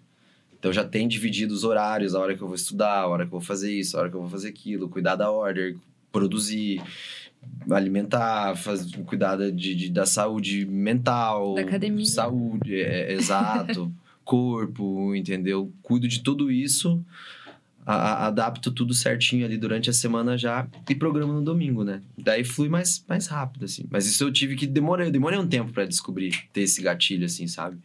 Então 0.59 0.73
já 0.73 0.85
tem 0.85 1.07
dividido 1.09 1.55
os 1.55 1.65
horários, 1.65 2.15
a 2.15 2.21
hora 2.21 2.37
que 2.37 2.43
eu 2.43 2.47
vou 2.47 2.57
estudar, 2.57 3.01
a 3.01 3.07
hora 3.07 3.25
que 3.25 3.29
eu 3.29 3.39
vou 3.39 3.47
fazer 3.47 3.73
isso, 3.73 3.97
a 3.97 4.01
hora 4.01 4.11
que 4.11 4.17
eu 4.17 4.21
vou 4.21 4.29
fazer 4.29 4.49
aquilo, 4.49 4.89
cuidar 4.89 5.15
da 5.15 5.31
order, 5.31 5.77
produzir, 6.11 6.83
alimentar, 7.71 8.57
faz, 8.57 8.91
cuidar 9.07 9.37
da- 9.37 9.51
de, 9.51 9.75
de- 9.75 9.91
da 9.91 10.07
saúde 10.07 10.65
mental. 10.67 11.55
Da 11.55 11.63
academia. 11.63 12.05
Saúde, 12.07 12.75
é, 12.81 13.11
é, 13.11 13.15
exato. 13.15 13.93
corpo, 14.25 15.15
entendeu? 15.15 15.73
Cuido 15.83 16.07
de 16.07 16.21
tudo 16.23 16.51
isso, 16.51 17.03
a- 17.87 17.95
a- 17.95 18.27
adapto 18.27 18.71
tudo 18.71 18.93
certinho 18.93 19.47
ali 19.47 19.57
durante 19.57 19.89
a 19.89 19.93
semana 19.95 20.37
já 20.37 20.69
e 20.87 20.95
programo 20.95 21.33
no 21.33 21.41
domingo, 21.43 21.83
né? 21.83 22.03
Daí 22.19 22.45
flui 22.45 22.69
mais, 22.69 23.03
mais 23.09 23.27
rápido, 23.27 23.65
assim. 23.65 23.85
Mas 23.91 24.07
isso 24.07 24.23
eu 24.23 24.31
tive 24.31 24.55
que 24.55 24.67
demorei, 24.67 25.07
eu 25.07 25.11
demorei 25.11 25.39
um 25.39 25.47
tempo 25.49 25.73
pra 25.73 25.87
descobrir, 25.87 26.35
ter 26.53 26.61
esse 26.61 26.83
gatilho, 26.83 27.25
assim, 27.25 27.47
sabe? 27.47 27.79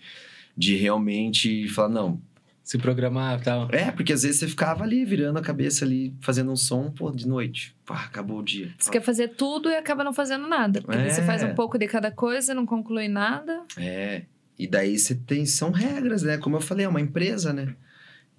De 0.56 0.76
realmente 0.76 1.66
falar, 1.70 1.88
não, 1.88 2.20
Se 2.64 2.78
programar 2.78 3.40
e 3.40 3.44
tal. 3.44 3.68
é, 3.72 3.92
porque 3.92 4.14
às 4.14 4.24
vezes 4.24 4.40
você 4.40 4.48
ficava 4.48 4.84
ali, 4.86 5.04
virando 5.04 5.38
a 5.38 5.42
cabeça 5.42 5.84
ali, 5.84 6.16
fazendo 6.22 6.52
um 6.52 6.56
som, 6.56 6.90
pô, 6.92 7.12
de 7.12 7.28
noite. 7.28 7.76
Pá, 7.86 8.06
acabou 8.06 8.40
o 8.40 8.44
dia. 8.44 8.74
Você 8.78 8.90
quer 8.90 9.02
fazer 9.02 9.30
tudo 9.30 9.70
e 9.70 9.76
acaba 9.76 10.04
não 10.04 10.14
fazendo 10.14 10.48
nada. 10.48 10.82
Porque 10.82 10.98
daí 10.98 11.12
você 11.12 11.22
É. 11.22 11.26
faz 11.26 11.44
um 11.44 11.54
pouco 11.54 11.78
de 11.78 11.88
cada 11.88 12.10
coisa, 12.10 12.54
não 12.54 12.66
conclui 12.66 13.08
nada. 13.10 13.64
É. 13.78 14.24
E 14.58 14.66
daí 14.66 14.98
você 14.98 15.14
tem. 15.14 15.46
São 15.46 15.72
regras, 15.72 16.24
né? 16.24 16.38
Como 16.38 16.56
eu 16.56 16.62
falei, 16.62 16.86
é 16.86 16.90
uma 16.90 17.02
empresa, 17.02 17.52
né? 17.52 17.76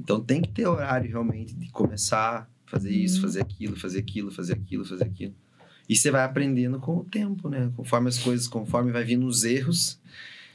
Então 0.01 0.21
tem 0.21 0.41
que 0.41 0.49
ter 0.49 0.67
horário 0.67 1.09
realmente 1.11 1.55
de 1.55 1.69
começar 1.71 2.39
a 2.41 2.47
fazer 2.71 2.91
isso, 2.91 3.17
Uhum. 3.17 3.23
fazer 3.23 3.41
aquilo, 3.43 3.77
fazer 3.77 3.99
aquilo, 3.99 4.31
fazer 4.31 4.53
aquilo, 4.55 4.85
fazer 4.85 5.05
aquilo. 5.05 5.35
E 5.87 5.95
você 5.95 6.11
vai 6.11 6.25
aprendendo 6.25 6.81
com 6.81 6.97
o 6.97 7.05
tempo, 7.05 7.49
né? 7.51 7.71
Conforme 7.77 8.09
as 8.09 8.19
coisas, 8.19 8.49
conforme 8.49 8.91
vai 8.91 9.05
vindo 9.05 9.27
os 9.27 9.45
erros, 9.45 10.01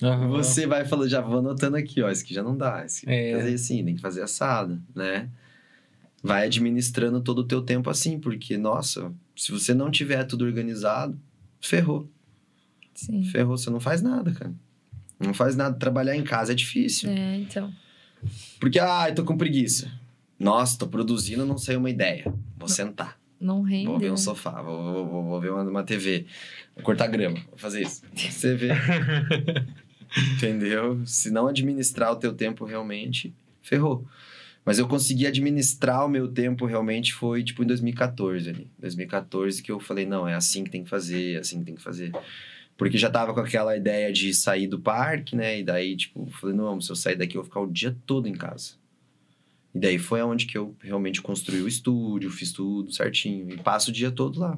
Aham. 0.02 0.28
você 0.30 0.66
vai 0.66 0.86
falando, 0.86 1.10
já 1.10 1.20
vou 1.22 1.40
anotando 1.40 1.76
aqui, 1.78 2.02
ó, 2.02 2.10
esse 2.10 2.24
aqui 2.24 2.34
já 2.34 2.42
não 2.44 2.56
dá, 2.56 2.86
esse 2.86 3.00
aqui 3.00 3.06
tem 3.08 3.20
É. 3.20 3.32
que 3.32 3.38
fazer 3.40 3.54
assim, 3.54 3.86
tem 3.86 3.96
que 3.96 4.02
fazer 4.02 4.22
assado, 4.22 4.82
né? 4.96 5.30
Vai 6.24 6.46
administrando 6.46 7.22
todo 7.22 7.40
o 7.40 7.44
teu 7.44 7.62
tempo 7.62 7.90
assim, 7.90 8.20
porque, 8.20 8.58
nossa, 8.58 9.12
se 9.36 9.52
você 9.52 9.74
não 9.74 9.90
tiver 9.92 10.24
tudo 10.26 10.46
organizado, 10.46 11.18
ferrou. 11.62 12.10
Sim. 12.94 13.24
Ferrou, 13.24 13.58
você 13.58 13.70
não 13.70 13.80
faz 13.80 14.02
nada, 14.02 14.32
cara. 14.32 14.54
Não 15.20 15.34
faz 15.34 15.56
nada. 15.56 15.78
Trabalhar 15.78 16.16
em 16.16 16.24
casa 16.24 16.52
é 16.52 16.56
difícil. 16.56 17.10
É, 17.10 17.36
então. 17.38 17.74
Porque, 18.60 18.80
ah, 18.80 19.06
eu 19.10 19.16
tô 19.16 19.24
com 19.24 19.38
preguiça. 19.38 19.90
Nossa, 20.38 20.78
tô 20.78 20.88
produzindo, 20.88 21.46
não 21.46 21.58
sei 21.58 21.76
uma 21.78 21.90
ideia. 21.90 22.34
Vou 22.58 22.68
sentar. 22.68 23.18
Não 23.40 23.62
rende. 23.62 23.86
Vou 23.88 23.98
ver 24.00 24.12
um 24.12 24.18
sofá, 24.18 24.62
vou, 24.62 24.84
vou, 24.84 25.08
vou- 25.08 25.24
vou 25.24 25.40
ver 25.42 25.52
uma, 25.52 25.64
uma 25.64 25.84
TV. 25.84 26.26
Vou 26.76 26.84
cortar 26.84 27.08
grama, 27.08 27.38
vou 27.50 27.58
fazer 27.58 27.82
isso. 27.84 28.02
Você 28.14 28.56
vê. 28.56 28.70
Entendeu? 30.36 31.02
Se 31.06 31.30
não 31.30 31.48
administrar 31.48 32.12
o 32.12 32.16
teu 32.16 32.34
tempo 32.34 32.66
realmente, 32.66 33.34
ferrou. 33.62 34.06
Mas 34.66 34.78
eu 34.78 34.88
consegui 34.88 35.26
administrar 35.26 36.06
o 36.06 36.10
meu 36.10 36.28
tempo 36.28 36.66
realmente 36.66 37.14
foi 37.14 37.44
tipo 37.44 37.64
em 37.64 37.68
2014 37.68 38.50
ali. 38.50 38.72
2014 38.78 39.64
que 39.64 39.72
eu 39.72 39.80
falei, 39.80 40.06
não, 40.06 40.28
é 40.28 40.36
assim 40.36 40.64
que 40.64 40.70
tem 40.70 40.84
que 40.84 40.90
fazer, 40.90 41.36
é 41.36 41.40
assim 41.40 41.60
que 41.60 41.66
tem 41.66 41.76
que 41.76 41.82
fazer. 41.82 42.12
Porque 42.78 42.98
já 42.98 43.10
tava 43.10 43.34
com 43.34 43.40
aquela 43.40 43.76
ideia 43.76 44.12
de 44.12 44.34
sair 44.34 44.68
do 44.68 44.80
parque, 44.80 45.36
né? 45.36 45.60
E 45.60 45.64
daí, 45.64 45.98
tipo, 45.98 46.26
falei, 46.40 46.56
não, 46.56 46.80
se 46.80 46.90
eu 46.90 46.96
sair 46.96 47.16
daqui 47.16 47.36
eu 47.36 47.42
vou 47.42 47.50
ficar 47.50 47.60
o 47.62 47.72
dia 47.72 47.96
todo 48.06 48.28
em 48.28 48.34
casa. 48.34 48.74
E 49.74 49.80
daí 49.80 49.98
foi 49.98 50.22
onde 50.22 50.46
que 50.46 50.58
eu 50.58 50.76
realmente 50.82 51.22
construí 51.22 51.62
o 51.62 51.68
estúdio, 51.68 52.32
fiz 52.32 52.52
tudo 52.52 52.92
certinho. 52.92 53.52
E 53.52 53.58
passo 53.58 53.90
o 53.90 53.94
dia 53.94 54.12
todo 54.12 54.40
lá. 54.40 54.58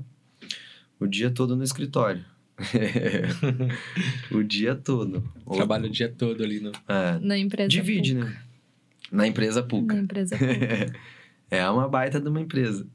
O 1.00 1.08
dia 1.08 1.32
todo 1.32 1.56
no 1.56 1.64
escritório. 1.64 2.24
o 4.32 4.44
dia 4.44 4.76
todo. 4.76 5.24
Trabalho 5.54 5.86
o 5.86 5.90
dia 5.90 6.10
todo 6.10 6.44
ali 6.44 6.60
no. 6.60 6.72
É, 6.88 7.20
Na 7.20 7.38
empresa. 7.38 7.70
divide, 7.70 8.16
né? 8.16 8.38
Na 9.12 9.28
empresa 9.28 9.62
Na 9.62 9.68
Puca. 9.68 9.98
empresa. 9.98 10.38
Puca. 10.38 10.94
é 11.52 11.70
uma 11.70 11.88
baita 11.88 12.20
de 12.20 12.28
uma 12.30 12.40
empresa. 12.42 12.88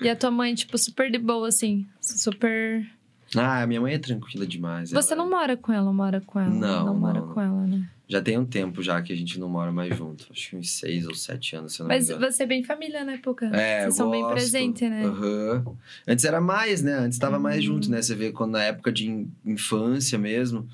e 0.00 0.08
a 0.08 0.16
tua 0.16 0.30
mãe, 0.30 0.54
tipo, 0.54 0.76
super 0.76 1.10
de 1.10 1.18
boa, 1.18 1.48
assim. 1.48 1.86
Super. 2.00 2.86
Ah, 3.34 3.66
minha 3.66 3.80
mãe 3.80 3.94
é 3.94 3.98
tranquila 3.98 4.46
demais. 4.46 4.90
Você 4.90 5.14
ela- 5.14 5.22
não 5.24 5.30
mora 5.30 5.56
com 5.56 5.72
ela, 5.72 5.92
mora 5.92 6.20
com 6.20 6.38
ela. 6.38 6.50
Não, 6.54 6.86
Não 6.86 6.94
mora 6.94 7.20
não, 7.20 7.28
com 7.34 7.40
ela, 7.40 7.66
né? 7.66 7.82
Já 8.08 8.22
tem 8.22 8.38
um 8.38 8.44
tempo 8.46 8.80
já 8.84 9.02
que 9.02 9.12
a 9.12 9.16
gente 9.16 9.38
não 9.40 9.48
mora 9.48 9.72
mais 9.72 9.96
junto. 9.96 10.28
Acho 10.30 10.50
que 10.50 10.56
uns 10.56 10.70
seis 10.70 11.08
ou 11.08 11.14
sete 11.14 11.56
anos, 11.56 11.72
se 11.74 11.80
eu 11.80 11.84
não 11.84 11.88
Mas 11.88 12.06
me 12.08 12.14
engano. 12.14 12.32
você 12.32 12.44
é 12.44 12.46
bem 12.46 12.62
família, 12.62 13.04
né, 13.04 13.18
Puca? 13.20 13.46
É, 13.46 13.82
Vocês 13.82 13.96
são 13.96 14.08
bem 14.10 14.24
presentes, 14.28 14.88
né? 14.88 15.04
Aham. 15.06 15.64
Antes 16.06 16.24
era 16.24 16.40
mais, 16.40 16.82
né? 16.82 16.92
Antes 16.92 17.18
tava 17.18 17.36
mais 17.40 17.56
Uhum. 17.66 17.74
junto, 17.74 17.90
né? 17.90 18.00
Você 18.00 18.14
vê 18.14 18.30
quando 18.30 18.52
na 18.52 18.62
época 18.62 18.92
de 18.92 19.08
in- 19.10 19.28
infância 19.44 20.16
mesmo, 20.16 20.68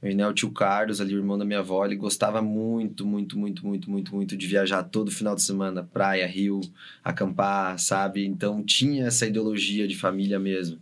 né, 0.00 0.24
o 0.28 0.32
tio 0.32 0.52
Carlos, 0.52 1.00
ali, 1.00 1.14
o 1.16 1.18
irmão 1.18 1.36
da 1.36 1.44
minha 1.44 1.58
avó, 1.58 1.84
ele 1.84 1.96
gostava 1.96 2.40
muito, 2.40 3.04
muito, 3.04 3.36
muito, 3.36 3.66
muito, 3.66 3.90
muito, 3.90 4.14
muito 4.14 4.36
de 4.36 4.46
viajar 4.46 4.84
todo 4.84 5.10
final 5.10 5.34
de 5.34 5.42
semana, 5.42 5.82
praia, 5.82 6.28
rio, 6.28 6.60
acampar, 7.02 7.76
sabe? 7.80 8.24
Então 8.24 8.62
tinha 8.62 9.06
essa 9.06 9.26
ideologia 9.26 9.88
de 9.88 9.96
família 9.96 10.38
mesmo. 10.38 10.78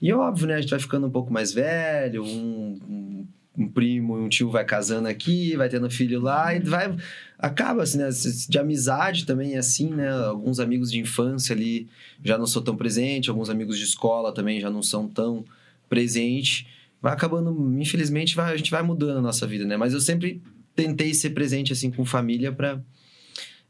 E 0.00 0.12
óbvio, 0.12 0.46
né? 0.46 0.54
A 0.54 0.60
gente 0.60 0.70
vai 0.70 0.80
ficando 0.80 1.06
um 1.06 1.10
pouco 1.10 1.32
mais 1.32 1.52
velho, 1.52 2.24
um, 2.24 2.78
um, 2.88 3.26
um 3.58 3.68
primo 3.68 4.16
e 4.18 4.20
um 4.22 4.28
tio 4.28 4.50
vai 4.50 4.64
casando 4.64 5.08
aqui, 5.08 5.56
vai 5.56 5.68
tendo 5.68 5.90
filho 5.90 6.20
lá, 6.20 6.54
e 6.54 6.60
vai. 6.60 6.96
Acaba 7.38 7.82
assim, 7.82 7.98
né? 7.98 8.08
De 8.48 8.58
amizade 8.58 9.26
também 9.26 9.54
é 9.54 9.58
assim, 9.58 9.90
né? 9.90 10.10
Alguns 10.10 10.58
amigos 10.58 10.90
de 10.90 10.98
infância 10.98 11.54
ali 11.54 11.88
já 12.24 12.38
não 12.38 12.46
sou 12.46 12.62
tão 12.62 12.76
presente, 12.76 13.28
alguns 13.28 13.50
amigos 13.50 13.76
de 13.78 13.84
escola 13.84 14.32
também 14.32 14.60
já 14.60 14.70
não 14.70 14.82
são 14.82 15.06
tão 15.06 15.44
presente. 15.88 16.66
Vai 17.02 17.12
acabando, 17.12 17.50
infelizmente, 17.80 18.34
vai, 18.34 18.52
a 18.52 18.56
gente 18.56 18.70
vai 18.70 18.82
mudando 18.82 19.18
a 19.18 19.22
nossa 19.22 19.46
vida, 19.46 19.64
né? 19.64 19.76
Mas 19.76 19.92
eu 19.92 20.00
sempre 20.00 20.42
tentei 20.74 21.12
ser 21.12 21.30
presente 21.30 21.72
assim 21.72 21.90
com 21.90 22.04
família 22.04 22.52
para 22.52 22.80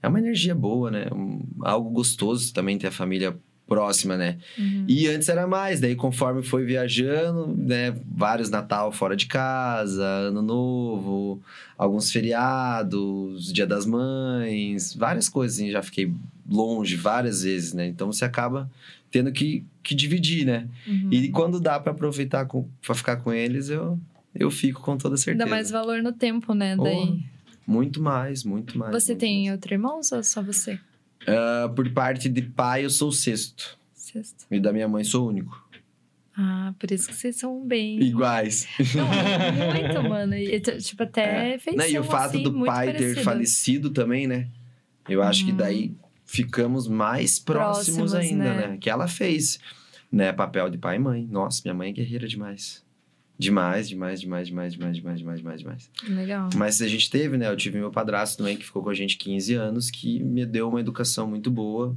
é 0.03 0.09
uma 0.09 0.19
energia 0.19 0.55
boa, 0.55 0.91
né? 0.91 1.07
Um- 1.13 1.45
algo 1.63 1.91
gostoso 1.91 2.53
também 2.53 2.79
ter 2.79 2.87
a 2.87 2.93
família 2.93 3.37
próxima, 3.71 4.17
né? 4.17 4.37
Uhum. 4.59 4.85
E 4.89 5.07
antes 5.07 5.29
era 5.29 5.47
mais, 5.47 5.79
daí 5.79 5.95
conforme 5.95 6.43
foi 6.43 6.65
viajando, 6.65 7.57
né, 7.57 7.95
vários 8.11 8.51
Natal 8.51 8.91
fora 8.91 9.15
de 9.15 9.27
casa, 9.27 10.05
Ano 10.05 10.43
Novo, 10.43 11.41
alguns 11.79 12.11
feriados, 12.11 13.53
Dia 13.53 13.69
das 13.69 13.87
Mães, 13.87 14.93
várias 14.93 15.29
coisas, 15.29 15.57
assim, 15.57 15.71
já 15.71 15.85
fiquei 15.85 16.13
longe 16.51 16.97
várias 16.97 17.45
vezes, 17.45 17.73
né? 17.73 17.87
Então 17.87 18.11
você 18.11 18.25
acaba 18.25 18.69
tendo 19.09 19.31
que, 19.31 19.65
que 19.85 19.95
dividir, 19.95 20.45
né? 20.45 20.67
Uhum. 20.85 21.09
E 21.13 21.29
quando 21.29 21.61
dá 21.61 21.79
pra 21.79 21.93
aproveitar 21.93 22.49
pra 22.85 22.95
ficar 22.97 23.19
com 23.19 23.33
eles, 23.33 23.69
eu, 23.69 23.97
eu 24.35 24.51
fico 24.51 24.83
com 24.83 24.99
toda 24.99 25.17
certeza. 25.17 25.45
Dá 25.45 25.49
mais 25.49 25.71
valor 25.71 26.03
no 26.03 26.13
tempo, 26.13 26.55
né? 26.55 26.75
Oh, 26.77 26.83
Daí. 26.83 27.23
Muito 27.65 28.03
mais, 28.03 28.43
muito 28.43 28.77
mais. 28.77 28.91
Você 28.91 29.13
muito 29.13 29.21
tem 29.21 29.43
mais. 29.45 29.53
outro 29.53 29.73
irmão 29.73 30.01
ou 30.13 30.25
só 30.25 30.43
você? 30.43 30.81
Ah, 31.37 31.69
por 31.75 31.89
parte 31.93 32.29
de 32.29 32.43
pai, 32.43 32.85
eu 32.85 32.91
sou 32.91 33.09
o 33.09 33.13
sexto. 33.13 33.79
Sexto. 33.95 34.47
E 34.51 34.59
da 34.61 34.73
minha 34.73 34.89
mãe, 34.89 35.05
sou 35.05 35.25
o 35.27 35.29
único. 35.29 35.69
Ah, 36.37 36.73
por 36.79 36.91
isso 36.91 37.09
que 37.09 37.15
vocês 37.15 37.37
são 37.37 37.65
bem. 37.67 38.01
Iguais. 38.03 38.67
Não, 38.95 39.07
muito, 39.99 40.09
mano. 40.09 40.35
E, 40.35 40.59
tipo, 40.61 41.03
até 41.03 41.59
fez 41.59 41.77
Né, 41.77 41.91
E 41.91 41.99
o 41.99 42.05
fato 42.05 42.31
assim, 42.37 42.43
do 42.43 42.65
pai 42.65 42.87
ter 42.93 42.99
parecido. 42.99 43.23
falecido 43.23 43.91
também, 43.91 44.27
né? 44.27 44.49
Eu 45.09 45.23
acho 45.23 45.45
que 45.45 45.51
Uhum. 45.51 45.57
daí 45.57 45.95
ficamos 46.25 46.87
mais 46.89 47.39
próximos, 47.39 48.13
Próximos, 48.13 48.15
ainda, 48.15 48.45
né? 48.55 48.67
né? 48.69 48.77
Que 48.81 48.89
ela 48.89 49.07
fez 49.09 49.59
né, 50.11 50.33
papel 50.33 50.71
de 50.71 50.79
pai 50.79 50.97
e 50.97 50.99
mãe. 50.99 51.27
Nossa, 51.31 51.61
minha 51.65 51.75
mãe 51.75 51.91
é 51.91 51.93
guerreira 51.93 52.27
demais. 52.29 52.83
Demais, 53.41 53.89
demais, 53.89 54.21
demais, 54.21 54.47
demais, 54.49 54.75
demais, 54.75 54.97
demais, 54.99 55.19
demais, 55.19 55.39
demais, 55.41 55.61
demais. 55.61 55.91
Legal. 56.07 56.51
Mas 56.55 56.83
a 56.83 56.87
gente 56.87 57.09
teve, 57.09 57.39
né? 57.39 57.49
Eu 57.49 57.57
tive 57.57 57.79
meu 57.79 57.91
padrasto 57.91 58.37
também, 58.37 58.55
que 58.55 58.67
ficou 58.67 58.83
com 58.83 58.91
a 58.91 58.95
gente 58.95 59.17
15 59.17 59.55
anos, 59.55 59.91
que 59.91 60.23
me 60.23 60.45
deu 60.45 60.69
uma 60.69 60.79
educação 60.79 61.27
muito 61.27 61.51
boa. 61.51 61.97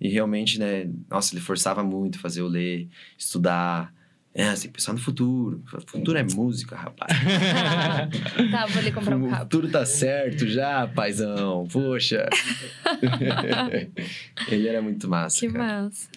E 0.00 0.08
realmente, 0.08 0.58
né? 0.58 0.88
Nossa, 1.10 1.34
ele 1.34 1.42
forçava 1.42 1.84
muito 1.84 2.18
fazer 2.18 2.40
eu 2.40 2.48
ler, 2.48 2.88
estudar. 3.18 3.92
É, 4.34 4.48
você 4.54 4.62
tem 4.62 4.70
que 4.70 4.78
pensar 4.78 4.94
no 4.94 4.98
futuro. 4.98 5.62
O 5.74 5.90
futuro 5.90 6.16
é 6.16 6.22
música, 6.22 6.74
rapaz. 6.74 7.12
tá, 8.50 8.64
vou 8.66 8.78
ali 8.80 8.90
comprar 8.92 9.16
um 9.16 9.26
o 9.26 9.30
cabo. 9.30 9.42
futuro 9.42 9.68
tá 9.68 9.84
certo 9.84 10.46
já, 10.48 10.86
paizão. 10.86 11.66
Poxa. 11.70 12.26
ele 14.48 14.68
era 14.68 14.80
muito 14.80 15.06
massa, 15.08 15.40
Que 15.40 15.52
cara. 15.52 15.82
massa. 15.82 16.08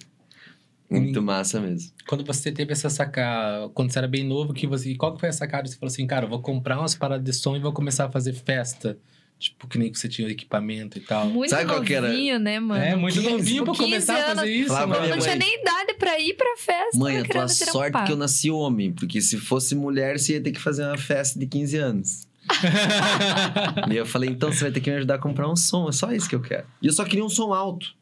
Muito 0.89 1.21
massa 1.21 1.59
mesmo. 1.59 1.91
Quando 2.11 2.25
você 2.25 2.51
teve 2.51 2.73
essa 2.73 2.89
sacada, 2.89 3.69
quando 3.69 3.89
você 3.89 3.99
era 3.99 4.05
bem 4.05 4.25
novo, 4.25 4.53
que 4.53 4.67
você, 4.67 4.93
qual 4.95 5.13
que 5.13 5.21
foi 5.21 5.29
a 5.29 5.31
sacada? 5.31 5.65
Você 5.65 5.77
falou 5.77 5.89
assim, 5.89 6.05
cara, 6.05 6.25
eu 6.25 6.29
vou 6.29 6.41
comprar 6.41 6.77
umas 6.77 6.93
paradas 6.93 7.23
de 7.23 7.31
som 7.31 7.55
e 7.55 7.59
vou 7.61 7.71
começar 7.71 8.03
a 8.03 8.11
fazer 8.11 8.33
festa. 8.33 8.99
Tipo, 9.39 9.65
que 9.65 9.79
nem 9.79 9.89
que 9.89 9.97
você 9.97 10.09
tinha 10.09 10.27
o 10.27 10.29
equipamento 10.29 10.97
e 10.97 11.01
tal. 11.01 11.27
Muito 11.27 11.51
Sabe 11.51 11.67
qual 11.69 11.81
que 11.81 11.93
era? 11.93 12.09
novinho, 12.09 12.37
né, 12.37 12.59
mano? 12.59 12.83
é, 12.83 12.97
muito 12.97 13.15
15, 13.17 13.29
novinho 13.29 13.63
pra 13.63 13.73
15 13.75 13.83
começar 13.85 14.15
a 14.15 14.35
fazer 14.35 14.51
isso, 14.51 14.67
Falava 14.67 14.87
mano. 14.87 15.07
Não 15.07 15.19
tinha 15.19 15.35
nem 15.37 15.61
idade 15.61 15.93
pra 15.93 16.19
ir 16.19 16.33
pra 16.33 16.57
festa. 16.57 16.99
Mãe, 16.99 17.17
a 17.17 17.23
tua 17.23 17.45
um 17.45 17.47
sorte 17.47 18.03
que 18.05 18.11
eu 18.11 18.17
nasci 18.17 18.51
homem, 18.51 18.91
porque 18.91 19.21
se 19.21 19.37
fosse 19.37 19.73
mulher, 19.73 20.19
você 20.19 20.33
ia 20.33 20.41
ter 20.41 20.51
que 20.51 20.59
fazer 20.59 20.83
uma 20.83 20.97
festa 20.97 21.39
de 21.39 21.45
15 21.45 21.77
anos. 21.77 22.27
e 23.89 23.95
eu 23.95 24.05
falei, 24.05 24.31
então 24.31 24.51
você 24.51 24.65
vai 24.65 24.71
ter 24.73 24.81
que 24.81 24.89
me 24.89 24.97
ajudar 24.97 25.15
a 25.15 25.17
comprar 25.17 25.49
um 25.49 25.55
som, 25.55 25.87
é 25.87 25.93
só 25.93 26.11
isso 26.11 26.27
que 26.27 26.35
eu 26.35 26.41
quero. 26.41 26.67
E 26.81 26.87
eu 26.87 26.91
só 26.91 27.05
queria 27.05 27.23
um 27.23 27.29
som 27.29 27.53
alto. 27.53 28.00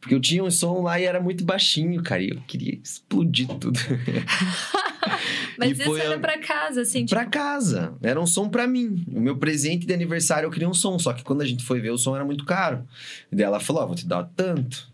Porque 0.00 0.14
eu 0.14 0.20
tinha 0.20 0.42
um 0.42 0.50
som 0.50 0.80
lá 0.82 0.98
e 0.98 1.04
era 1.04 1.20
muito 1.20 1.44
baixinho, 1.44 2.02
cara, 2.02 2.22
e 2.22 2.30
eu 2.30 2.40
queria 2.46 2.78
explodir 2.82 3.46
tudo. 3.46 3.78
Mas 5.58 5.78
E 5.78 5.82
isso 5.82 5.96
era 5.96 6.16
a- 6.16 6.18
pra 6.18 6.38
casa, 6.38 6.80
assim, 6.82 7.04
tipo, 7.04 7.10
pra 7.20 7.26
casa. 7.26 7.92
Era 8.02 8.18
um 8.20 8.26
som 8.26 8.48
pra 8.48 8.66
mim. 8.66 9.04
O 9.12 9.20
meu 9.20 9.36
presente 9.36 9.84
de 9.86 9.92
aniversário 9.92 10.46
eu 10.46 10.50
queria 10.50 10.68
um 10.68 10.72
som, 10.74 10.98
só 10.98 11.12
que 11.12 11.22
quando 11.22 11.42
a 11.42 11.46
gente 11.46 11.62
foi 11.64 11.80
ver, 11.80 11.90
o 11.90 11.98
som 11.98 12.14
era 12.14 12.24
muito 12.24 12.44
caro. 12.46 12.82
E 13.30 13.36
daí 13.36 13.44
ela 13.44 13.60
falou: 13.60 13.82
Ó, 13.82 13.86
vou 13.88 13.94
te 13.96 14.06
dar 14.06 14.24
tanto. 14.34 14.88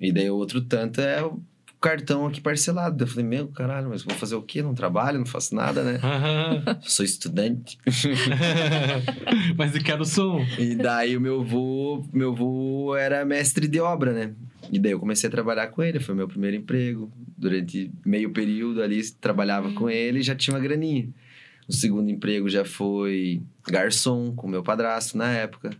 E 0.00 0.10
daí 0.10 0.30
o 0.30 0.36
outro 0.36 0.60
tanto 0.62 1.00
é 1.02 1.22
o 1.22 1.38
cartão 1.78 2.26
aqui 2.26 2.40
parcelado. 2.40 2.96
Daí 2.96 3.06
eu 3.06 3.10
falei: 3.10 3.26
Meu 3.26 3.48
caralho, 3.48 3.90
mas 3.90 4.02
vou 4.02 4.14
fazer 4.14 4.36
o 4.36 4.42
quê? 4.42 4.62
Não 4.62 4.74
trabalho, 4.74 5.18
não 5.18 5.26
faço 5.26 5.54
nada, 5.54 5.82
né? 5.82 6.00
Aham. 6.02 6.78
Sou 6.82 7.04
estudante. 7.04 7.76
Mas 9.56 9.74
eu 9.74 9.82
quero 9.82 10.04
som. 10.04 10.44
E 10.58 10.74
daí 10.74 11.16
o 11.16 11.20
meu 11.20 11.40
avô, 11.40 12.04
meu 12.12 12.32
avô 12.32 12.96
era 12.96 13.24
mestre 13.24 13.68
de 13.68 13.80
obra, 13.80 14.12
né? 14.12 14.32
E 14.70 14.78
daí 14.78 14.92
eu 14.92 15.00
comecei 15.00 15.28
a 15.28 15.30
trabalhar 15.30 15.68
com 15.68 15.82
ele, 15.82 16.00
foi 16.00 16.14
meu 16.14 16.28
primeiro 16.28 16.56
emprego. 16.56 17.10
Durante 17.36 17.90
meio 18.04 18.30
período 18.30 18.82
ali, 18.82 19.02
trabalhava 19.12 19.72
com 19.72 19.88
ele 19.88 20.20
e 20.20 20.22
já 20.22 20.34
tinha 20.34 20.54
uma 20.54 20.62
graninha. 20.62 21.08
O 21.68 21.72
segundo 21.72 22.10
emprego 22.10 22.48
já 22.48 22.64
foi 22.64 23.42
garçom 23.68 24.34
com 24.34 24.46
meu 24.48 24.62
padrasto 24.62 25.18
na 25.18 25.32
época. 25.32 25.70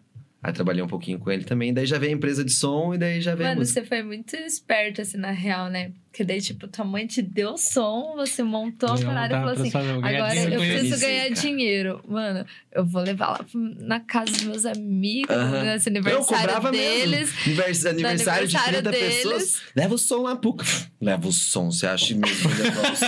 Aí 0.47 0.53
trabalhei 0.53 0.81
um 0.81 0.87
pouquinho 0.87 1.19
com 1.19 1.29
ele 1.29 1.43
também. 1.43 1.75
Daí 1.75 1.87
já 1.87 1.99
veio 1.99 2.13
a 2.13 2.15
empresa 2.15 2.45
de 2.45 2.53
som 2.53 2.95
e 2.95 2.99
daí 2.99 3.21
já 3.21 3.35
veio 3.35 3.49
Mano, 3.49 3.67
você 3.67 3.83
foi 3.85 4.01
muito 4.05 4.37
esperto, 4.37 5.01
assim, 5.03 5.17
na 5.19 5.33
real, 5.33 5.69
né? 5.69 5.91
Porque 6.09 6.23
daí, 6.23 6.41
tipo, 6.41 6.69
tua 6.69 6.85
mãe 6.85 7.05
te 7.05 7.21
deu 7.21 7.59
som, 7.59 8.15
você 8.17 8.45
montou 8.45 8.91
a 8.91 8.97
parada 8.97 9.35
e 9.37 9.39
falou 9.41 9.53
assim: 9.53 9.71
eu 9.75 10.05
agora 10.05 10.35
eu 10.37 10.61
preciso 10.61 10.87
isso, 10.95 11.01
ganhar 11.01 11.23
cara. 11.25 11.35
dinheiro. 11.35 12.01
Mano, 12.09 12.47
eu 12.73 12.87
vou 12.87 13.03
levar 13.03 13.31
lá 13.31 13.47
na 13.55 13.99
casa 13.99 14.31
dos 14.31 14.43
meus 14.45 14.65
amigos, 14.65 15.35
Aham. 15.37 15.65
nesse 15.65 15.89
Eu 15.89 15.93
aniversário 15.95 16.27
cobrava 16.47 16.71
deles. 16.71 17.11
mesmo. 17.11 17.35
Anivers- 17.45 17.87
Aniversário, 17.87 18.47
de 18.49 18.57
aniversário 18.57 18.83
30 18.83 18.91
deles. 18.93 19.17
pessoas. 19.17 19.63
Leva 19.75 19.95
o 19.95 19.99
som 19.99 20.23
lá, 20.23 20.37
puca. 20.37 20.65
Leva 21.01 21.27
o 21.27 21.33
som. 21.33 21.73
Você 21.73 21.89
acha 21.89 22.15
mesmo 22.15 22.49
levar 22.51 22.93
o 22.93 22.97
som? 22.97 23.07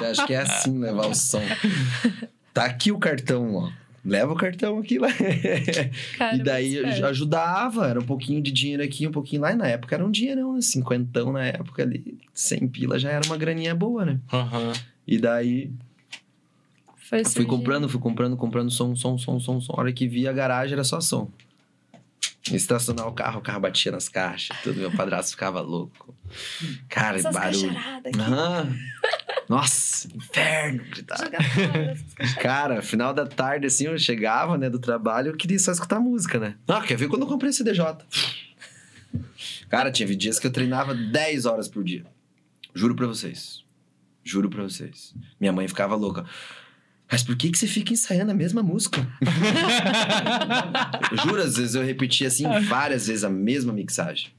Você 0.00 0.04
acha 0.06 0.26
que 0.26 0.34
é 0.34 0.38
assim 0.38 0.76
levar 0.80 1.06
o 1.06 1.14
som? 1.14 1.42
Tá 2.52 2.64
aqui 2.64 2.90
o 2.90 2.98
cartão, 2.98 3.54
ó. 3.54 3.83
Leva 4.04 4.32
o 4.32 4.36
cartão 4.36 4.78
aqui 4.78 4.98
lá. 4.98 5.08
Cara, 6.18 6.36
e 6.36 6.42
daí 6.42 6.78
ajudava, 7.04 7.88
era 7.88 7.98
um 7.98 8.04
pouquinho 8.04 8.42
de 8.42 8.52
dinheiro 8.52 8.82
aqui, 8.82 9.06
um 9.06 9.10
pouquinho 9.10 9.40
lá. 9.42 9.52
E 9.52 9.54
na 9.54 9.66
época 9.66 9.94
era 9.94 10.04
um 10.04 10.10
dinheirão, 10.10 10.54
né? 10.54 10.60
Cinquentão 10.60 11.32
na 11.32 11.44
época 11.44 11.82
ali. 11.82 12.18
100 12.34 12.68
pila 12.68 12.98
já 12.98 13.10
era 13.10 13.24
uma 13.26 13.36
graninha 13.38 13.74
boa, 13.74 14.04
né? 14.04 14.20
Aham. 14.30 14.72
E 15.06 15.18
daí 15.18 15.70
Foi 16.96 17.24
fui 17.24 17.32
surgindo. 17.32 17.48
comprando, 17.48 17.88
fui 17.88 18.00
comprando, 18.00 18.36
comprando 18.36 18.70
som, 18.70 18.94
som, 18.94 19.16
som, 19.16 19.40
som, 19.40 19.60
som. 19.60 19.72
A 19.74 19.80
hora 19.80 19.92
que 19.92 20.06
vi 20.06 20.28
a 20.28 20.32
garagem 20.32 20.74
era 20.74 20.84
só 20.84 21.00
som. 21.00 21.30
Estacionar 22.52 23.08
o 23.08 23.12
carro, 23.12 23.38
o 23.38 23.42
carro 23.42 23.60
batia 23.60 23.90
nas 23.90 24.06
caixas, 24.06 24.54
tudo. 24.62 24.78
Meu 24.78 24.92
padrasto 24.92 25.30
ficava 25.30 25.62
louco. 25.62 26.14
Cara, 26.90 27.16
Essas 27.16 27.32
barulho. 27.32 27.74
Aham. 28.18 28.76
Nossa, 29.48 30.08
inferno, 30.14 30.84
gritava. 30.90 31.30
Cara, 32.40 32.82
final 32.82 33.12
da 33.12 33.26
tarde, 33.26 33.66
assim, 33.66 33.86
eu 33.86 33.98
chegava, 33.98 34.56
né, 34.56 34.70
do 34.70 34.78
trabalho, 34.78 35.30
eu 35.30 35.36
queria 35.36 35.58
só 35.58 35.72
escutar 35.72 36.00
música, 36.00 36.38
né? 36.38 36.56
Ah, 36.66 36.80
quer 36.80 36.96
ver 36.96 37.08
quando 37.08 37.22
eu 37.22 37.28
comprei 37.28 37.52
CDJ? 37.52 37.84
Cara, 39.68 39.90
tinha 39.90 40.14
dias 40.14 40.38
que 40.38 40.46
eu 40.46 40.52
treinava 40.52 40.94
10 40.94 41.46
horas 41.46 41.68
por 41.68 41.84
dia. 41.84 42.04
Juro 42.74 42.94
pra 42.94 43.06
vocês. 43.06 43.64
Juro 44.22 44.48
pra 44.48 44.62
vocês. 44.62 45.14
Minha 45.38 45.52
mãe 45.52 45.68
ficava 45.68 45.94
louca. 45.94 46.24
Mas 47.10 47.22
por 47.22 47.36
que, 47.36 47.50
que 47.50 47.58
você 47.58 47.66
fica 47.66 47.92
ensaiando 47.92 48.32
a 48.32 48.34
mesma 48.34 48.62
música? 48.62 49.06
Juro, 51.24 51.42
às 51.42 51.56
vezes 51.56 51.74
eu 51.74 51.84
repetia 51.84 52.28
assim 52.28 52.44
várias 52.66 53.06
vezes 53.06 53.24
a 53.24 53.30
mesma 53.30 53.72
mixagem. 53.72 54.32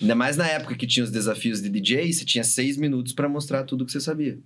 Ainda 0.00 0.14
mais 0.14 0.36
na 0.36 0.46
época 0.46 0.74
que 0.74 0.86
tinha 0.86 1.04
os 1.04 1.10
desafios 1.10 1.60
de 1.62 1.68
DJ, 1.68 2.12
você 2.12 2.24
tinha 2.24 2.44
seis 2.44 2.76
minutos 2.76 3.12
pra 3.12 3.28
mostrar 3.28 3.64
tudo 3.64 3.84
que 3.86 3.92
você 3.92 4.00
sabia. 4.00 4.38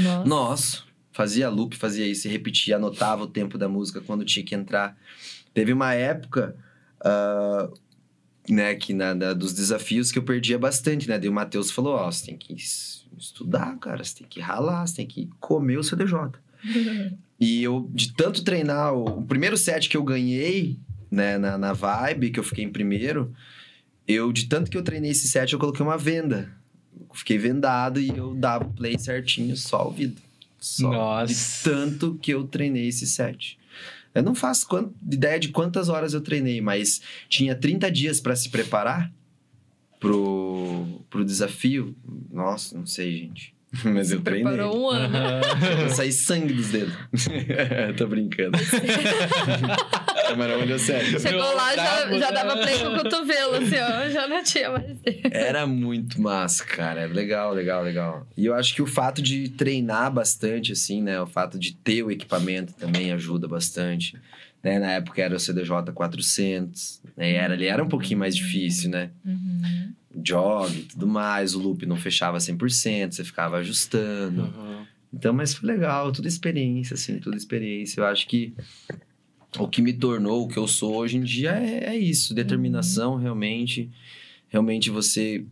Nossa. 0.00 0.28
Nossa, 0.28 0.82
fazia 1.12 1.48
loop, 1.48 1.76
fazia 1.76 2.06
isso, 2.06 2.26
e 2.26 2.30
repetia, 2.30 2.76
anotava 2.76 3.22
o 3.22 3.26
tempo 3.28 3.56
da 3.56 3.68
música 3.68 4.00
quando 4.00 4.24
tinha 4.24 4.44
que 4.44 4.54
entrar. 4.54 4.96
Teve 5.54 5.72
uma 5.72 5.94
época, 5.94 6.54
ah, 7.02 7.70
né, 8.48 8.74
que 8.74 8.92
na, 8.92 9.14
na- 9.14 9.32
dos 9.32 9.52
desafios 9.52 10.10
que 10.12 10.18
eu 10.18 10.22
perdia 10.22 10.58
bastante, 10.58 11.08
né? 11.08 11.18
Daí 11.18 11.28
o 11.28 11.32
Matheus 11.32 11.70
falou, 11.70 11.94
ó, 11.94 12.10
você 12.10 12.26
tem 12.26 12.36
que 12.36 12.52
es- 12.54 13.06
estudar, 13.18 13.76
cara, 13.78 14.04
você 14.04 14.16
tem 14.18 14.26
que 14.28 14.40
ralar, 14.40 14.86
você 14.86 14.96
tem 14.96 15.06
que 15.06 15.28
comer 15.40 15.78
o 15.78 15.82
CDJ. 15.84 16.32
E 17.38 17.62
eu, 17.62 17.90
de 17.92 18.14
tanto 18.14 18.42
treinar, 18.42 18.94
o, 18.94 19.18
o 19.18 19.22
primeiro 19.22 19.58
set 19.58 19.90
que 19.90 19.96
eu 19.96 20.02
ganhei, 20.02 20.78
né, 21.10 21.36
na, 21.36 21.58
na 21.58 21.74
Vibe, 21.74 22.30
que 22.30 22.40
eu 22.40 22.44
fiquei 22.44 22.64
em 22.64 22.70
primeiro, 22.72 23.30
eu, 24.06 24.32
de 24.32 24.46
tanto 24.46 24.70
que 24.70 24.76
eu 24.76 24.82
treinei 24.82 25.10
esse 25.10 25.28
set, 25.28 25.52
eu 25.52 25.58
coloquei 25.58 25.84
uma 25.84 25.98
venda. 25.98 26.50
Eu 26.98 27.14
fiquei 27.14 27.38
vendado 27.38 28.00
e 28.00 28.08
eu 28.08 28.34
dava 28.34 28.64
o 28.64 28.72
play 28.72 28.98
certinho, 28.98 29.56
só 29.56 29.84
ouvido. 29.86 30.20
Só. 30.58 30.90
Nossa. 30.90 31.32
De 31.32 31.62
tanto 31.64 32.14
que 32.20 32.32
eu 32.32 32.46
treinei 32.46 32.88
esse 32.88 33.06
set. 33.06 33.58
Eu 34.14 34.22
não 34.22 34.34
faço 34.34 34.66
quan- 34.66 34.90
ideia 35.10 35.38
de 35.38 35.48
quantas 35.50 35.88
horas 35.90 36.14
eu 36.14 36.20
treinei, 36.22 36.60
mas 36.60 37.02
tinha 37.28 37.54
30 37.54 37.90
dias 37.90 38.18
para 38.20 38.34
se 38.34 38.48
preparar 38.48 39.12
pro, 40.00 41.02
pro 41.10 41.24
desafio. 41.24 41.94
Nossa, 42.32 42.76
não 42.76 42.86
sei, 42.86 43.16
gente. 43.18 43.54
Mas 43.84 44.10
eu 44.10 44.20
treinei. 44.20 44.44
Preparou 44.44 44.80
um 44.80 44.90
ano. 44.90 45.16
Eu 45.82 45.90
saí 45.90 46.12
sangue 46.12 46.54
dos 46.54 46.68
dedos. 46.68 46.94
Tô 47.96 48.06
brincando. 48.06 48.58
Não 50.36 50.66
deu 50.66 50.78
certo. 50.78 51.20
Chegou 51.20 51.40
Meu 51.40 51.56
lá, 51.56 51.74
já, 51.74 52.18
já 52.18 52.30
dava 52.30 52.56
play 52.56 52.78
com 52.78 52.88
o 52.88 52.96
cotovelo, 52.98 53.54
assim, 53.54 53.76
ó. 53.76 54.10
Já 54.10 54.26
não 54.26 54.42
tinha 54.42 54.70
mais. 54.70 54.96
Era 55.30 55.66
muito 55.66 56.20
massa, 56.20 56.64
cara. 56.64 57.02
Era 57.02 57.12
legal, 57.12 57.54
legal, 57.54 57.82
legal. 57.82 58.26
E 58.36 58.44
eu 58.44 58.54
acho 58.54 58.74
que 58.74 58.82
o 58.82 58.86
fato 58.86 59.22
de 59.22 59.48
treinar 59.50 60.12
bastante, 60.12 60.72
assim, 60.72 61.00
né? 61.00 61.20
O 61.20 61.26
fato 61.26 61.58
de 61.58 61.74
ter 61.76 62.02
o 62.02 62.10
equipamento 62.10 62.72
também 62.74 63.12
ajuda 63.12 63.46
bastante. 63.46 64.18
Né? 64.62 64.78
Na 64.80 64.92
época 64.92 65.22
era 65.22 65.36
o 65.36 65.38
CDJ 65.38 65.92
400, 65.94 67.02
né? 67.16 67.30
E 67.30 67.34
era, 67.34 67.54
ele 67.54 67.66
era 67.66 67.82
um 67.82 67.88
pouquinho 67.88 68.18
mais 68.18 68.34
difícil, 68.34 68.90
né? 68.90 69.10
Uhum. 69.24 69.92
Jog 70.26 70.76
e 70.76 70.82
tudo 70.82 71.06
mais, 71.06 71.54
o 71.54 71.60
loop 71.60 71.86
não 71.86 71.96
fechava 71.96 72.38
100%, 72.38 73.12
você 73.12 73.24
ficava 73.24 73.58
ajustando. 73.58 74.42
Aham. 74.42 74.86
Então, 75.12 75.32
mas 75.32 75.54
foi 75.54 75.68
legal, 75.68 76.12
tudo 76.12 76.28
experiência, 76.28 76.94
assim, 76.94 77.18
tudo 77.18 77.36
experiência. 77.36 78.00
Eu 78.00 78.06
acho 78.06 78.26
que 78.26 78.52
o 79.58 79.68
que 79.68 79.80
me 79.80 79.92
tornou 79.92 80.44
o 80.44 80.48
que 80.48 80.58
eu 80.58 80.68
sou 80.68 80.96
hoje 80.96 81.16
em 81.16 81.22
dia 81.22 81.52
é, 81.52 81.94
é 81.94 81.96
isso, 81.96 82.34
determinação, 82.34 83.16
realmente. 83.16 83.90
Realmente 84.48 84.90
você 84.90 85.44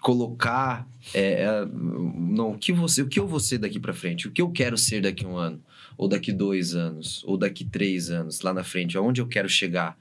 colocar 0.00 0.86
é, 1.14 1.42
é, 1.42 1.66
não, 1.66 2.52
o 2.52 2.58
que 2.58 2.72
você 2.72 3.02
o 3.02 3.08
que 3.08 3.18
eu 3.18 3.26
vou 3.26 3.40
ser 3.40 3.58
daqui 3.58 3.80
para 3.80 3.92
frente 3.92 4.28
o 4.28 4.30
que 4.30 4.40
eu 4.40 4.50
quero 4.50 4.76
ser 4.78 5.00
daqui 5.00 5.24
a 5.24 5.28
um 5.28 5.36
ano 5.36 5.60
ou 5.96 6.08
daqui 6.08 6.32
dois 6.32 6.74
anos 6.74 7.22
ou 7.24 7.36
daqui 7.36 7.64
três 7.64 8.10
anos 8.10 8.40
lá 8.40 8.52
na 8.52 8.62
frente 8.62 8.96
aonde 8.96 9.20
eu 9.20 9.26
quero 9.26 9.48
chegar? 9.48 9.98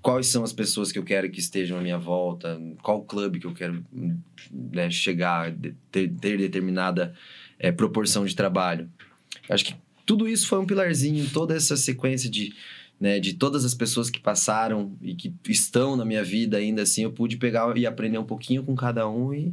Quais 0.00 0.26
são 0.26 0.42
as 0.42 0.52
pessoas 0.52 0.90
que 0.90 0.98
eu 0.98 1.04
quero 1.04 1.30
que 1.30 1.40
estejam 1.40 1.78
à 1.78 1.80
minha 1.80 1.98
volta? 1.98 2.60
Qual 2.82 3.02
clube 3.02 3.38
que 3.38 3.46
eu 3.46 3.54
quero 3.54 3.84
né, 4.50 4.90
chegar 4.90 5.54
ter, 5.90 6.08
ter 6.08 6.38
determinada 6.38 7.14
é, 7.58 7.70
proporção 7.70 8.24
de 8.24 8.34
trabalho? 8.34 8.90
Acho 9.48 9.64
que 9.64 9.74
tudo 10.04 10.28
isso 10.28 10.48
foi 10.48 10.58
um 10.58 10.66
pilarzinho 10.66 11.28
toda 11.30 11.54
essa 11.54 11.76
sequência 11.76 12.28
de 12.28 12.54
né, 13.02 13.18
de 13.18 13.32
todas 13.32 13.64
as 13.64 13.74
pessoas 13.74 14.08
que 14.08 14.20
passaram 14.20 14.96
e 15.02 15.12
que 15.16 15.34
estão 15.48 15.96
na 15.96 16.04
minha 16.04 16.22
vida 16.22 16.58
ainda 16.58 16.82
assim, 16.82 17.02
eu 17.02 17.10
pude 17.10 17.36
pegar 17.36 17.76
e 17.76 17.84
aprender 17.84 18.16
um 18.16 18.24
pouquinho 18.24 18.62
com 18.62 18.76
cada 18.76 19.08
um 19.08 19.34
e 19.34 19.52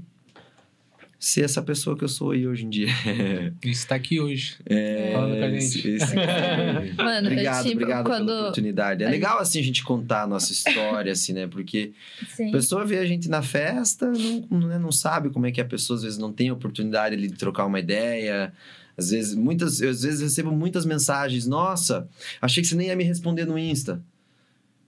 ser 1.20 1.44
essa 1.44 1.62
pessoa 1.62 1.98
que 1.98 2.04
eu 2.04 2.08
sou 2.08 2.32
aí 2.32 2.48
hoje 2.48 2.66
em 2.66 2.70
dia. 2.70 2.88
Isso 3.64 3.86
tá 3.86 3.96
aqui 3.96 4.22
hoje. 4.22 4.56
É, 4.66 5.12
Falando 5.14 5.38
com 5.38 5.44
a 5.44 5.50
esse- 5.50 5.74
gente. 5.82 5.90
esse 5.90 6.18
aqui. 6.18 6.94
Mano, 6.98 7.28
obrigado, 7.28 7.64
tipo, 7.64 7.74
obrigado 7.76 8.06
quando... 8.06 8.26
pela 8.28 8.40
oportunidade. 8.42 9.04
É 9.04 9.10
legal, 9.10 9.38
assim, 9.40 9.60
a 9.60 9.64
gente 9.64 9.84
contar 9.84 10.24
a 10.24 10.28
nossa 10.28 10.54
história, 10.54 11.12
assim, 11.12 11.34
né? 11.34 11.46
Porque 11.46 11.92
Sim. 12.36 12.48
a 12.50 12.52
pessoa 12.54 12.86
vê 12.86 13.00
a 13.00 13.06
gente 13.06 13.28
na 13.30 13.42
festa, 13.42 14.10
não, 14.50 14.68
né, 14.68 14.80
não 14.80 14.92
sabe 14.94 15.30
como 15.30 15.46
é 15.46 15.52
que 15.52 15.60
a 15.60 15.66
pessoa, 15.66 15.98
às 15.98 16.04
vezes, 16.04 16.18
não 16.18 16.32
tem 16.32 16.48
a 16.50 16.54
oportunidade 16.54 17.14
ali 17.16 17.28
de 17.28 17.36
trocar 17.36 17.66
uma 17.66 17.80
ideia. 17.80 18.54
Às 18.98 19.12
vezes, 19.12 19.36
muitas, 19.36 19.82
eu, 19.82 19.90
às 19.90 20.02
vezes 20.04 20.22
recebo 20.22 20.52
muitas 20.52 20.86
mensagens. 20.86 21.46
Nossa, 21.46 22.08
achei 22.42 22.64
que 22.64 22.70
você 22.70 22.76
nem 22.76 22.88
ia 22.88 22.96
me 22.96 23.04
responder 23.04 23.46
no 23.46 23.60
Insta. 23.60 24.02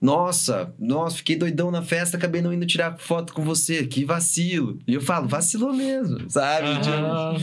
Nossa, 0.02 0.74
nossa, 0.80 1.16
fiquei 1.18 1.36
doidão 1.36 1.70
na 1.70 1.80
festa, 1.80 2.16
acabei 2.16 2.42
não 2.42 2.52
indo 2.52 2.66
tirar 2.66 2.98
foto 2.98 3.32
com 3.32 3.44
você. 3.44 3.86
Que 3.86 4.04
vacilo. 4.04 4.80
E 4.86 4.94
eu 4.94 5.00
falo, 5.00 5.28
vacilou 5.28 5.72
mesmo, 5.72 6.28
sabe? 6.28 6.66
Aham. 6.66 7.36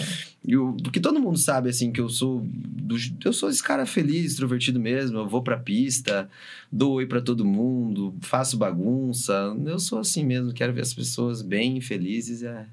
Eu- 0.45 0.75
porque 0.83 0.99
todo 0.99 1.19
mundo 1.19 1.37
sabe, 1.37 1.69
assim, 1.69 1.89
que 1.91 2.01
eu 2.01 2.09
sou... 2.09 2.41
do- 2.51 2.97
eu 3.23 3.31
sou 3.31 3.49
esse 3.49 3.63
cara 3.63 3.85
feliz, 3.85 4.31
extrovertido 4.33 4.79
mesmo. 4.79 5.17
Eu 5.19 5.27
vou 5.27 5.41
pra 5.41 5.57
pista, 5.57 6.29
dou 6.71 6.93
oi 6.95 7.05
pra 7.05 7.21
todo 7.21 7.45
mundo, 7.45 8.13
faço 8.21 8.57
bagunça. 8.57 9.55
Eu 9.65 9.79
sou 9.79 9.99
assim 9.99 10.25
mesmo, 10.25 10.51
quero 10.53 10.73
ver 10.73 10.81
as 10.81 10.93
pessoas 10.93 11.41
bem 11.41 11.79
felizes. 11.79 12.43
É, 12.43 12.65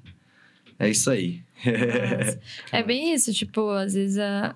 é 0.79 0.89
isso 0.89 1.09
aí. 1.09 1.41
É 2.71 2.83
bem 2.83 3.13
isso, 3.13 3.33
tipo, 3.33 3.69
às 3.69 3.93
vezes 3.93 4.17
a... 4.17 4.53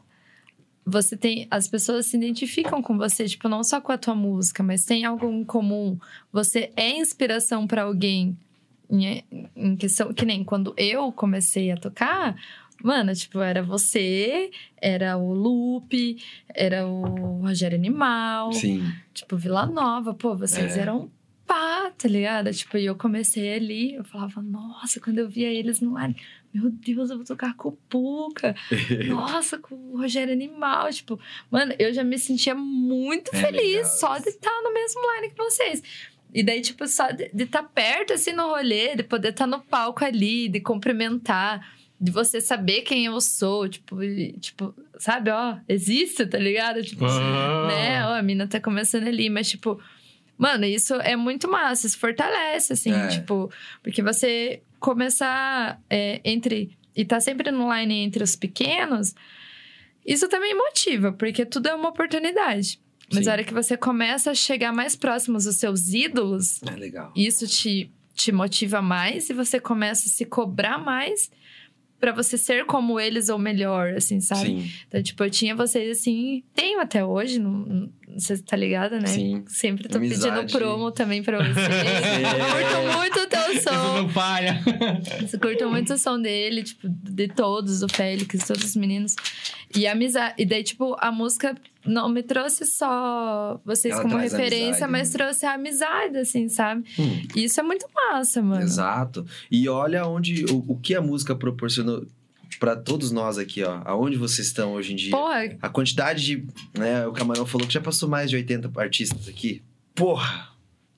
você 0.85 1.15
tem. 1.15 1.47
As 1.51 1.67
pessoas 1.67 2.07
se 2.07 2.17
identificam 2.17 2.81
com 2.81 2.97
você, 2.97 3.25
tipo, 3.27 3.47
não 3.47 3.63
só 3.63 3.79
com 3.81 3.91
a 3.91 3.97
tua 3.97 4.15
música, 4.15 4.63
mas 4.63 4.83
tem 4.83 5.05
algo 5.05 5.29
em 5.29 5.43
comum. 5.43 5.97
Você 6.31 6.71
é 6.75 6.97
inspiração 6.97 7.67
pra 7.67 7.83
alguém 7.83 8.37
em, 8.89 9.23
em 9.55 9.75
questão. 9.75 10.13
Que 10.13 10.25
nem 10.25 10.43
quando 10.43 10.73
eu 10.77 11.11
comecei 11.11 11.71
a 11.71 11.77
tocar. 11.77 12.35
Mano, 12.83 13.13
tipo, 13.13 13.39
era 13.39 13.61
você, 13.61 14.49
era 14.81 15.15
o 15.15 15.33
Lupe, 15.33 16.17
era 16.49 16.87
o 16.87 17.41
Rogério 17.41 17.77
Animal, 17.77 18.51
Sim. 18.53 18.83
tipo, 19.13 19.37
Vila 19.37 19.67
Nova. 19.67 20.15
Pô, 20.15 20.35
vocês 20.35 20.75
É. 20.75 20.79
eram 20.81 21.11
pá, 21.45 21.91
tá 21.95 22.07
ligado? 22.07 22.51
Tipo, 22.51 22.77
e 22.77 22.85
eu 22.85 22.95
comecei 22.95 23.53
ali, 23.53 23.93
eu 23.93 24.03
falava, 24.03 24.41
nossa, 24.41 24.99
quando 24.99 25.19
eu 25.19 25.29
via 25.29 25.49
eles 25.49 25.79
no 25.79 25.95
ar, 25.95 26.11
meu 26.53 26.69
Deus, 26.69 27.09
eu 27.09 27.17
vou 27.17 27.25
tocar 27.25 27.55
com 27.55 27.69
o 27.69 27.71
Puca. 27.89 28.55
Nossa, 29.07 29.57
com 29.57 29.75
o 29.75 29.97
Rogério 29.97 30.33
Animal. 30.33 30.89
Tipo, 30.91 31.19
mano, 31.49 31.73
eu 31.79 31.93
já 31.93 32.03
me 32.03 32.17
sentia 32.19 32.53
muito 32.55 33.33
É 33.33 33.39
feliz 33.39 33.75
legal 33.75 33.85
só 33.85 34.17
de 34.17 34.29
estar 34.29 34.61
no 34.63 34.73
mesmo 34.73 35.01
line 35.15 35.29
que 35.33 35.37
vocês. 35.37 35.83
E 36.33 36.43
daí, 36.43 36.61
tipo, 36.61 36.87
só 36.87 37.11
de 37.11 37.29
estar 37.43 37.63
perto, 37.63 38.13
assim, 38.13 38.31
no 38.31 38.47
rolê, 38.47 38.95
de 38.95 39.03
poder 39.03 39.29
estar 39.29 39.45
no 39.47 39.59
palco 39.59 40.03
ali, 40.05 40.47
de 40.47 40.61
cumprimentar, 40.61 41.73
de 41.99 42.09
você 42.11 42.39
saber 42.39 42.81
quem 42.83 43.05
eu 43.05 43.19
sou, 43.19 43.67
tipo, 43.67 44.01
e, 44.01 44.33
tipo, 44.39 44.73
sabe, 44.97 45.29
ó, 45.29 45.57
existe, 45.67 46.25
tá 46.25 46.37
ligado? 46.37 46.81
Tipo, 46.83 47.05
Ah. 47.05 47.67
né, 47.67 48.05
ó, 48.07 48.13
a 48.15 48.21
mina 48.23 48.47
tá 48.47 48.59
começando 48.61 49.07
ali, 49.07 49.29
mas, 49.29 49.49
tipo, 49.49 49.79
mano, 50.37 50.65
isso 50.65 50.95
é 50.95 51.15
muito 51.17 51.49
massa, 51.51 51.85
isso 51.85 51.99
fortalece, 51.99 52.73
assim, 52.73 52.93
É. 52.93 53.07
tipo, 53.09 53.51
porque 53.83 54.01
você 54.01 54.61
começar 54.81 55.79
é, 55.89 56.19
entre. 56.25 56.77
E 56.93 57.05
tá 57.05 57.21
sempre 57.21 57.49
no 57.51 57.73
line 57.73 57.99
entre 58.03 58.21
os 58.21 58.35
pequenos, 58.35 59.15
isso 60.05 60.27
também 60.27 60.53
motiva, 60.53 61.13
porque 61.13 61.45
tudo 61.45 61.67
é 61.67 61.73
uma 61.73 61.87
oportunidade. 61.87 62.81
Mas 63.13 63.23
Sim. 63.23 63.29
a 63.29 63.33
hora 63.33 63.43
que 63.45 63.53
você 63.53 63.77
começa 63.77 64.31
a 64.31 64.35
chegar 64.35 64.73
mais 64.73 64.95
próximos 64.95 65.45
dos 65.45 65.55
seus 65.55 65.93
ídolos, 65.93 66.61
É 66.63 66.73
isso 67.15 67.47
te, 67.47 67.89
te 68.13 68.31
motiva 68.31 68.81
mais 68.81 69.29
e 69.29 69.33
você 69.33 69.59
começa 69.59 70.07
a 70.07 70.11
se 70.11 70.25
cobrar 70.25 70.77
mais 70.77 71.31
pra 71.99 72.11
você 72.11 72.37
ser 72.37 72.65
como 72.65 72.99
eles 72.99 73.29
ou 73.29 73.37
melhor, 73.37 73.93
assim, 73.93 74.19
sabe? 74.19 74.61
Sim, 74.61 74.71
Então, 74.87 75.03
tipo, 75.03 75.23
eu 75.23 75.29
tinha 75.29 75.55
vocês 75.55 75.99
assim, 75.99 76.43
tenho 76.55 76.81
até 76.81 77.05
hoje, 77.05 77.39
não 77.39 77.89
você 78.17 78.37
tá 78.37 78.55
ligada, 78.55 78.99
né? 78.99 79.07
sim. 79.07 79.43
Sempre 79.47 79.87
tô 79.87 79.97
Amizade. 79.97 80.35
pedindo 80.35 80.51
promo 80.51 80.91
também 80.91 81.23
pra 81.23 81.37
vocês. 81.37 81.55
curto 82.51 82.97
muito 82.97 83.19
o 83.19 83.27
teu 83.27 83.53
Isso 83.53 83.63
som. 83.63 83.93
não 84.01 84.09
falha. 84.09 84.61
Curto 85.41 85.69
muito 85.69 85.93
o 85.93 85.97
som 85.97 86.19
dele, 86.21 86.63
tipo, 86.63 86.87
de 86.87 87.27
todos, 87.27 87.79
do 87.79 87.89
Félix, 87.89 88.47
todos 88.47 88.63
os 88.63 88.75
meninos. 88.75 89.15
E 89.75 89.87
a 89.87 89.93
amizade. 89.93 90.35
E 90.37 90.45
daí, 90.45 90.63
tipo, 90.63 90.95
a 90.99 91.11
música 91.11 91.55
não 91.85 92.09
me 92.09 92.21
trouxe 92.21 92.65
só 92.65 93.59
vocês 93.65 93.93
Ela 93.93 94.03
como 94.03 94.17
referência, 94.17 94.85
amizade, 94.85 94.91
mas 94.91 95.09
né? 95.09 95.17
trouxe 95.17 95.45
a 95.45 95.53
amizade, 95.53 96.17
assim, 96.17 96.49
sabe? 96.49 96.83
Hum. 96.99 97.21
E 97.35 97.45
isso 97.45 97.59
é 97.59 97.63
muito 97.63 97.87
massa, 97.93 98.41
mano. 98.41 98.61
Exato. 98.61 99.25
E 99.49 99.67
olha 99.67 100.05
onde 100.05 100.45
o, 100.45 100.63
o 100.67 100.77
que 100.77 100.93
a 100.93 101.01
música 101.01 101.35
proporcionou 101.35 102.05
pra 102.61 102.75
todos 102.75 103.11
nós 103.11 103.37
aqui, 103.39 103.63
ó. 103.63 103.81
Aonde 103.83 104.15
vocês 104.17 104.47
estão 104.47 104.73
hoje 104.73 104.93
em 104.93 104.95
dia. 104.95 105.09
Porra, 105.11 105.57
A 105.61 105.67
quantidade 105.67 106.23
de. 106.23 106.45
Né, 106.77 107.05
o 107.07 107.11
Camarão 107.11 107.45
falou 107.45 107.67
que 107.67 107.73
já 107.73 107.81
passou 107.81 108.07
mais 108.07 108.29
de 108.29 108.35
80 108.35 108.71
artistas 108.79 109.27
aqui. 109.27 109.61
Porra! 109.95 110.49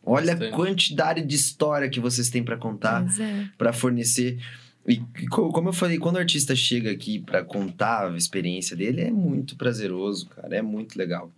Olha 0.05 0.33
Bastante. 0.33 0.53
a 0.53 0.55
quantidade 0.57 1.21
de 1.25 1.35
história 1.35 1.89
que 1.89 2.01
vocês 2.01 2.29
têm 2.29 2.43
pra 2.43 2.57
contar, 2.57 3.05
é. 3.19 3.47
pra 3.57 3.71
fornecer. 3.71 4.37
E 4.85 4.97
co- 5.31 5.49
como 5.53 5.69
eu 5.69 5.73
falei, 5.73 5.97
quando 5.97 6.17
o 6.17 6.19
artista 6.19 6.53
chega 6.53 6.91
aqui 6.91 7.19
pra 7.19 7.41
contar 7.41 8.11
a 8.11 8.17
experiência 8.17 8.75
dele, 8.75 8.99
é 8.99 9.09
muito 9.11 9.55
prazeroso, 9.55 10.27
cara. 10.27 10.57
É 10.57 10.61
muito 10.61 10.97
legal. 10.97 11.31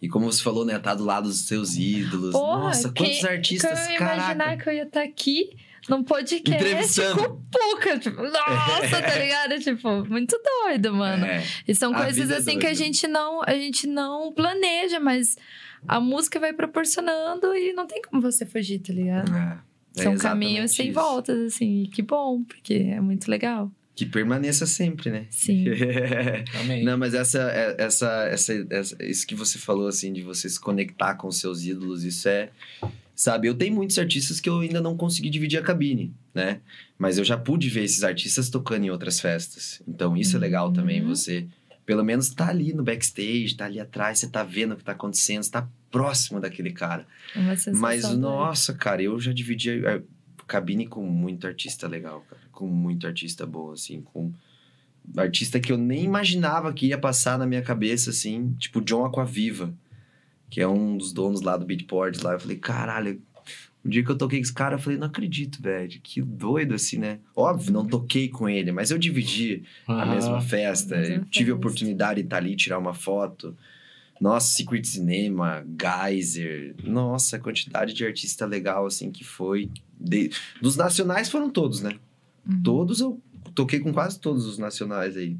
E 0.00 0.08
como 0.08 0.30
você 0.30 0.40
falou, 0.40 0.64
né? 0.64 0.78
Tá 0.78 0.94
do 0.94 1.04
lado 1.04 1.24
dos 1.28 1.40
seus 1.48 1.74
ídolos. 1.76 2.30
Porra, 2.30 2.58
Nossa, 2.68 2.92
quantos 2.92 3.18
quem- 3.18 3.28
artistas, 3.28 3.86
eu 3.86 3.92
ia 3.94 3.98
caraca. 3.98 4.16
imaginar 4.22 4.56
que 4.58 4.68
eu 4.68 4.72
ia 4.72 4.82
estar 4.84 5.02
aqui 5.02 5.56
num 5.88 6.02
podcast 6.02 6.50
Entrevistando. 6.64 7.16
com 7.16 7.34
o 7.34 7.36
Puca. 7.50 7.98
Tipo, 7.98 8.22
nossa, 8.22 9.02
tá 9.02 9.14
ligado? 9.18 9.58
Tipo, 9.60 10.04
muito 10.06 10.38
doido, 10.42 10.92
mano. 10.94 11.24
É. 11.24 11.42
E 11.66 11.74
são 11.74 11.94
A 11.94 12.02
coisas 12.04 12.30
é 12.30 12.36
assim 12.36 12.58
que 12.58 12.66
a 12.66 12.74
gente 12.74 13.06
não, 13.06 13.42
a 13.44 13.52
gente 13.54 13.86
não 13.86 14.32
planeja, 14.32 14.98
mas 15.00 15.36
a 15.86 16.00
música 16.00 16.40
vai 16.40 16.52
proporcionando 16.52 17.54
e 17.54 17.72
não 17.72 17.86
tem 17.86 18.02
como 18.02 18.20
você 18.20 18.44
fugir, 18.44 18.80
tá 18.80 18.92
ligado? 18.92 19.34
É, 19.34 19.58
é 19.98 20.02
São 20.02 20.16
caminhos 20.16 20.74
sem 20.74 20.86
isso. 20.90 20.94
voltas, 21.00 21.38
assim. 21.54 21.82
E 21.84 21.88
que 21.88 22.02
bom, 22.02 22.42
porque 22.42 22.74
é 22.74 23.00
muito 23.00 23.30
legal. 23.30 23.70
Que 23.94 24.04
permaneça 24.04 24.66
sempre, 24.66 25.10
né? 25.10 25.26
Sim. 25.30 25.64
Amém. 26.60 26.84
Não, 26.84 26.98
mas 26.98 27.14
essa, 27.14 27.38
é- 27.50 27.76
essa, 27.78 28.24
essa, 28.26 28.66
essa- 28.68 28.96
isso 29.02 29.26
que 29.26 29.34
você 29.34 29.58
falou, 29.58 29.88
assim, 29.88 30.12
de 30.12 30.20
você 30.22 30.50
se 30.50 30.60
conectar 30.60 31.14
com 31.14 31.30
seus 31.30 31.64
ídolos, 31.64 32.04
isso 32.04 32.28
é. 32.28 32.50
Sabe, 33.16 33.48
eu 33.48 33.54
tenho 33.54 33.74
muitos 33.74 33.98
artistas 33.98 34.38
que 34.40 34.48
eu 34.48 34.60
ainda 34.60 34.78
não 34.80 34.94
consegui 34.94 35.30
dividir 35.30 35.58
a 35.58 35.62
cabine, 35.62 36.12
né? 36.34 36.60
Mas 36.98 37.16
eu 37.16 37.24
já 37.24 37.36
pude 37.38 37.70
ver 37.70 37.84
esses 37.84 38.04
artistas 38.04 38.50
tocando 38.50 38.84
em 38.84 38.90
outras 38.90 39.18
festas. 39.18 39.82
Então 39.88 40.14
isso 40.14 40.36
é 40.36 40.38
legal 40.38 40.70
também, 40.70 41.00
Uhum. 41.00 41.08
você. 41.08 41.46
Pelo 41.86 42.04
menos 42.04 42.28
tá 42.28 42.48
ali 42.48 42.74
no 42.74 42.82
backstage, 42.82 43.54
tá 43.56 43.64
ali 43.64 43.80
atrás, 43.80 44.18
você 44.18 44.28
tá 44.28 44.42
vendo 44.42 44.72
o 44.72 44.76
que 44.76 44.84
tá 44.84 44.92
acontecendo, 44.92 45.42
você 45.44 45.50
tá 45.50 45.66
próximo 45.90 46.40
daquele 46.40 46.72
cara. 46.72 47.06
É 47.34 47.70
Mas, 47.72 48.04
nossa, 48.18 48.74
cara, 48.74 49.02
eu 49.02 49.18
já 49.18 49.32
dividi 49.32 49.86
a, 49.86 49.96
a 49.96 50.00
cabine 50.46 50.86
com 50.86 51.02
muito 51.06 51.46
artista 51.46 51.88
legal, 51.88 52.22
cara. 52.28 52.42
Com 52.52 52.66
muito 52.66 53.06
artista 53.06 53.46
bom, 53.46 53.72
assim. 53.72 54.02
Com 54.02 54.30
artista 55.16 55.58
que 55.60 55.72
eu 55.72 55.78
nem 55.78 56.04
imaginava 56.04 56.72
que 56.72 56.86
ia 56.86 56.98
passar 56.98 57.38
na 57.38 57.46
minha 57.46 57.62
cabeça, 57.62 58.10
assim. 58.10 58.54
Tipo, 58.58 58.80
John 58.82 59.04
Aquaviva, 59.06 59.72
que 60.50 60.60
é 60.60 60.68
um 60.68 60.96
dos 60.96 61.12
donos 61.12 61.40
lá 61.42 61.56
do 61.56 61.64
Beatport 61.66 62.20
lá. 62.22 62.32
Eu 62.34 62.40
falei, 62.40 62.56
caralho... 62.56 63.20
O 63.84 63.88
dia 63.88 64.02
que 64.02 64.10
eu 64.10 64.18
toquei 64.18 64.40
com 64.40 64.42
esse 64.42 64.52
cara, 64.52 64.74
eu 64.74 64.78
falei, 64.80 64.98
não 64.98 65.06
acredito, 65.06 65.62
velho. 65.62 66.00
Que 66.02 66.20
doido, 66.20 66.74
assim, 66.74 66.98
né? 66.98 67.20
Óbvio, 67.36 67.72
não 67.72 67.86
toquei 67.86 68.28
com 68.28 68.48
ele, 68.48 68.72
mas 68.72 68.90
eu 68.90 68.98
dividi 68.98 69.62
a 69.86 70.02
Ah, 70.02 70.06
mesma 70.06 70.40
festa. 70.40 70.96
a 70.96 70.98
mesma 70.98 71.14
eu 71.14 71.24
tive 71.26 71.52
a 71.52 71.54
festa. 71.54 71.56
oportunidade 71.68 72.20
de 72.20 72.26
estar 72.26 72.36
ali, 72.38 72.56
tirar 72.56 72.78
uma 72.80 72.92
foto. 72.92 73.56
Nossa, 74.20 74.48
Secret 74.56 74.82
Cinema, 74.84 75.64
Geyser. 75.80 76.74
Nossa, 76.82 77.36
a 77.36 77.38
quantidade 77.38 77.94
de 77.94 78.04
artista 78.04 78.44
legal, 78.44 78.86
assim, 78.86 79.12
que 79.12 79.22
foi. 79.22 79.70
De- 80.00 80.32
Dos 80.60 80.74
nacionais 80.76 81.28
foram 81.30 81.48
todos, 81.48 81.80
né? 81.80 81.92
Uhum. 82.44 82.62
Todos 82.64 83.00
eu 83.00 83.20
toquei 83.54 83.78
com 83.78 83.92
quase 83.92 84.18
todos 84.18 84.46
os 84.46 84.58
nacionais 84.58 85.16
aí. 85.16 85.36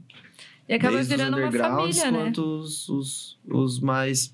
E 0.68 0.74
acaba 0.74 0.94
Desde 0.98 1.14
os 1.14 1.18
virando 1.20 1.36
uma 1.38 1.46
undergrounds 1.48 1.98
família, 1.98 2.16
né? 2.16 2.24
quanto 2.26 2.44
os, 2.60 2.88
os, 2.88 3.38
os 3.48 3.80
mais 3.80 4.32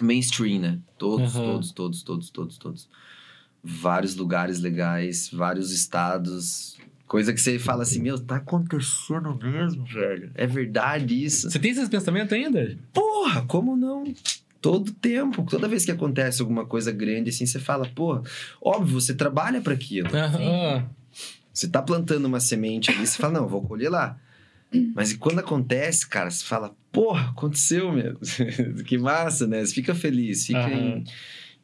mainstream, 0.00 0.60
né? 0.60 0.78
Todos, 0.98 1.34
Aham. 1.36 1.44
todos, 1.44 1.72
todos, 1.72 2.02
todos, 2.02 2.30
todos, 2.30 2.58
todos. 2.58 2.88
Vários 3.62 4.14
lugares 4.14 4.60
legais, 4.60 5.28
vários 5.32 5.72
estados. 5.72 6.76
Coisa 7.06 7.32
que 7.32 7.40
você 7.40 7.58
fala 7.58 7.82
assim, 7.82 8.00
meu, 8.00 8.18
tá 8.18 8.36
acontecendo 8.36 9.36
mesmo, 9.36 9.84
velho. 9.84 10.30
É 10.34 10.46
verdade 10.46 11.24
isso. 11.24 11.50
Você 11.50 11.58
tem 11.58 11.70
esses 11.70 11.88
pensamentos 11.88 12.32
ainda? 12.32 12.76
Porra, 12.92 13.44
como 13.46 13.76
não? 13.76 14.12
Todo 14.60 14.90
tempo, 14.92 15.44
toda 15.44 15.68
vez 15.68 15.84
que 15.84 15.92
acontece 15.92 16.40
alguma 16.40 16.66
coisa 16.66 16.90
grande 16.90 17.30
assim, 17.30 17.46
você 17.46 17.60
fala, 17.60 17.86
porra, 17.86 18.22
óbvio, 18.60 19.00
você 19.00 19.14
trabalha 19.14 19.60
para 19.60 19.74
aquilo. 19.74 20.08
Aham. 20.14 20.88
Você 21.52 21.68
tá 21.68 21.80
plantando 21.80 22.26
uma 22.26 22.40
semente 22.40 22.90
ali, 22.90 23.06
você 23.06 23.16
fala, 23.16 23.34
não, 23.34 23.42
eu 23.44 23.48
vou 23.48 23.62
colher 23.62 23.90
lá. 23.90 24.18
Mas 24.94 25.12
e 25.12 25.18
quando 25.18 25.38
acontece, 25.38 26.08
cara, 26.08 26.30
você 26.30 26.44
fala, 26.44 26.74
porra, 26.92 27.30
aconteceu 27.30 27.92
mesmo. 27.92 28.18
que 28.84 28.98
massa, 28.98 29.46
né? 29.46 29.64
Você 29.64 29.74
fica 29.74 29.94
feliz, 29.94 30.46
fica 30.46 30.58
Aham. 30.58 30.72
em, 30.74 31.04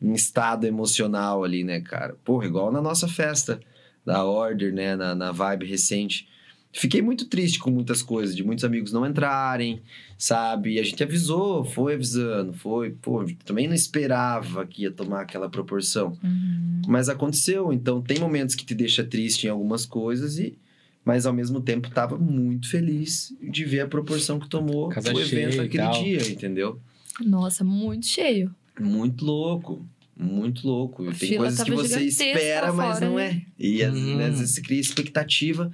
em 0.01 0.13
estado 0.13 0.67
emocional 0.67 1.45
ali, 1.45 1.65
né, 1.65 1.81
cara? 1.81 2.17
Porra, 2.25 2.47
igual 2.47 2.71
na 2.73 2.81
nossa 2.81 3.09
festa. 3.09 3.61
da 4.05 4.25
Order, 4.25 4.73
né, 4.73 4.97
na, 4.97 5.15
na 5.15 5.33
vibe 5.33 5.67
recente. 5.67 6.29
Fiquei 6.75 7.03
muito 7.03 7.27
triste 7.27 7.59
com 7.59 7.71
muitas 7.71 8.01
coisas, 8.03 8.35
de 8.35 8.43
muitos 8.43 8.65
amigos 8.65 8.93
não 8.93 9.07
entrarem, 9.07 9.83
sabe? 10.17 10.73
E 10.75 10.79
a 10.79 10.83
gente 10.83 11.03
avisou, 11.03 11.65
foi 11.65 11.95
avisando, 11.95 12.55
foi, 12.55 12.91
pô, 12.93 13.25
também 13.45 13.69
não 13.69 13.75
esperava 13.75 14.67
que 14.67 14.83
ia 14.83 14.91
tomar 14.91 15.21
aquela 15.21 15.51
proporção. 15.51 16.19
Uhum. 16.25 16.81
Mas 16.89 17.11
aconteceu, 17.11 17.73
então 17.75 18.01
tem 18.01 18.19
momentos 18.19 18.55
que 18.55 18.65
te 18.65 18.75
deixa 18.75 19.05
triste 19.05 19.47
em 19.47 19.51
algumas 19.51 19.85
coisas 19.85 20.39
e 20.39 20.57
mas 21.05 21.27
ao 21.27 21.33
mesmo 21.33 21.61
tempo 21.61 21.91
tava 21.91 22.17
muito 22.19 22.69
feliz 22.71 23.35
de 23.41 23.65
ver 23.65 23.81
a 23.81 23.87
proporção 23.89 24.39
que 24.39 24.49
tomou 24.49 24.89
Casa 24.89 25.13
o 25.13 25.21
evento 25.21 25.57
naquele 25.57 25.89
dia, 25.91 26.31
entendeu? 26.31 26.81
Nossa, 27.21 27.63
muito 27.65 28.07
cheio. 28.07 28.55
Muito 28.81 29.25
louco. 29.25 29.87
Muito 30.17 30.67
louco. 30.67 31.09
A 31.09 31.13
Tem 31.15 31.37
coisas 31.37 31.63
que 31.63 31.71
você 31.71 32.01
espera, 32.03 32.73
mas 32.73 32.99
fora, 32.99 33.09
não 33.11 33.17
né? 33.17 33.43
é. 33.59 33.63
E 33.65 33.83
às, 33.83 33.95
Hum. 33.95 34.19
às 34.21 34.39
vezes 34.39 34.55
você 34.55 34.63
cria 34.63 34.81
expectativa. 34.81 35.71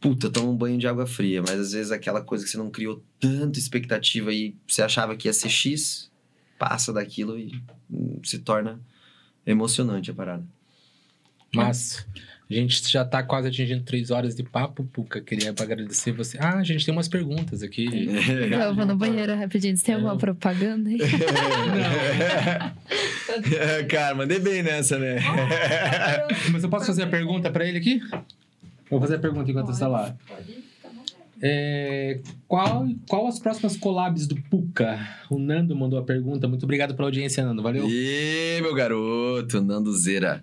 Puta, 0.00 0.30
toma 0.30 0.48
um 0.50 0.56
banho 0.56 0.78
de 0.78 0.86
água 0.88 1.06
fria. 1.06 1.42
Mas 1.42 1.58
às 1.60 1.72
vezes 1.72 1.92
aquela 1.92 2.20
coisa 2.20 2.44
que 2.44 2.50
você 2.50 2.56
não 2.58 2.70
criou 2.70 3.02
tanta 3.20 3.58
expectativa 3.58 4.32
e 4.32 4.54
você 4.66 4.82
achava 4.82 5.16
que 5.16 5.28
ia 5.28 5.32
ser 5.32 5.48
X, 5.48 6.10
passa 6.58 6.92
daquilo 6.92 7.38
e 7.38 7.52
hum, 7.90 8.18
se 8.24 8.38
torna 8.38 8.80
emocionante 9.46 10.10
a 10.10 10.14
parada. 10.14 10.44
Mas 11.54 12.06
a 12.50 12.54
gente 12.54 12.90
já 12.90 13.04
tá 13.04 13.22
quase 13.22 13.48
atingindo 13.48 13.84
três 13.84 14.10
horas 14.10 14.34
de 14.34 14.42
papo, 14.42 14.84
Puca. 14.84 15.20
Queria 15.20 15.50
agradecer 15.50 16.12
você. 16.12 16.38
Ah, 16.40 16.58
a 16.58 16.64
gente 16.64 16.84
tem 16.84 16.92
umas 16.92 17.08
perguntas 17.08 17.62
aqui. 17.62 18.08
Eu 18.50 18.74
vou 18.74 18.86
no 18.86 18.96
banheiro 18.96 19.34
rapidinho. 19.34 19.76
Você 19.76 19.84
tem 19.84 19.94
alguma 19.96 20.16
propaganda 20.16 20.88
aí? 20.88 20.98
Cara, 23.88 24.14
mandei 24.14 24.38
bem 24.38 24.62
nessa, 24.62 24.98
né? 24.98 25.16
Mas 26.52 26.62
eu 26.62 26.70
posso 26.70 26.86
fazer 26.86 27.02
a 27.02 27.06
pergunta 27.06 27.50
pra 27.50 27.66
ele 27.66 27.78
aqui? 27.78 28.00
Vou 28.90 29.00
fazer 29.00 29.16
a 29.16 29.18
pergunta 29.18 29.50
enquanto 29.50 29.66
você 29.66 29.72
está 29.72 29.88
lá. 29.88 30.14
É, 31.40 32.20
qual, 32.48 32.88
qual 33.08 33.28
as 33.28 33.38
próximas 33.38 33.76
collabs 33.76 34.26
do 34.26 34.34
Puca? 34.42 34.98
O 35.30 35.38
Nando 35.38 35.76
mandou 35.76 35.98
a 35.98 36.02
pergunta. 36.02 36.48
Muito 36.48 36.64
obrigado 36.64 36.94
pela 36.94 37.08
audiência, 37.08 37.44
Nando. 37.44 37.62
Valeu. 37.62 37.86
E 37.88 38.58
meu 38.60 38.74
garoto, 38.74 39.60
Nando 39.60 39.92
Zera. 39.92 40.42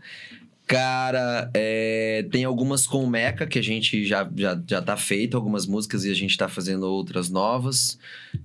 Cara, 0.68 1.52
é, 1.54 2.26
tem 2.32 2.44
algumas 2.44 2.88
com 2.88 3.04
o 3.04 3.10
Meca 3.10 3.46
que 3.46 3.60
a 3.60 3.64
gente 3.64 4.04
já, 4.04 4.28
já, 4.36 4.60
já 4.68 4.82
tá 4.82 4.98
feito, 4.98 5.38
algumas 5.38 5.68
músicas 5.68 6.06
e 6.06 6.12
a 6.12 6.16
gente 6.16 6.36
tá 6.36 6.48
fazendo 6.48 6.84
outras 6.84 7.30
novas. 7.30 8.00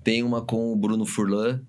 Tem 0.05 0.23
uma 0.23 0.43
com 0.43 0.73
o 0.73 0.77
Bruno 0.77 1.07
Furlan, 1.07 1.61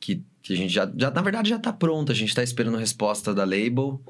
que, 0.00 0.22
que 0.42 0.54
a 0.54 0.56
gente 0.56 0.72
já, 0.72 0.90
já, 0.96 1.10
na 1.10 1.20
verdade, 1.20 1.50
já 1.50 1.58
tá 1.58 1.72
pronta, 1.72 2.12
a 2.12 2.14
gente 2.14 2.34
tá 2.34 2.42
esperando 2.42 2.78
resposta 2.78 3.34
da 3.34 3.44
label. 3.44 4.00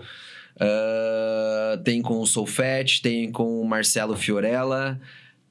Ah, 0.59 1.81
tem 1.85 2.03
com 2.03 2.21
o 2.21 2.27
Soulfat, 2.27 3.01
tem 3.03 3.31
com 3.31 3.61
o 3.61 3.65
Marcelo 3.67 4.17
Fiorella, 4.17 5.01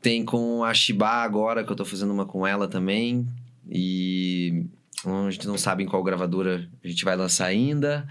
tem 0.02 0.24
com 0.24 0.64
a 0.64 0.74
Shiba 0.74 1.08
agora, 1.08 1.64
que 1.64 1.72
eu 1.72 1.76
tô 1.76 1.86
fazendo 1.86 2.14
uma 2.14 2.26
com 2.26 2.46
ela 2.46 2.68
também. 2.68 3.28
E 3.70 4.66
hum, 5.06 5.28
a 5.28 5.32
gente 5.32 5.48
não 5.48 5.58
sabe 5.58 5.84
em 5.84 5.88
qual 5.88 6.04
gravadora 6.04 6.68
a 6.84 6.88
gente 6.88 7.04
vai 7.04 7.16
lançar 7.16 7.46
ainda. 7.46 8.08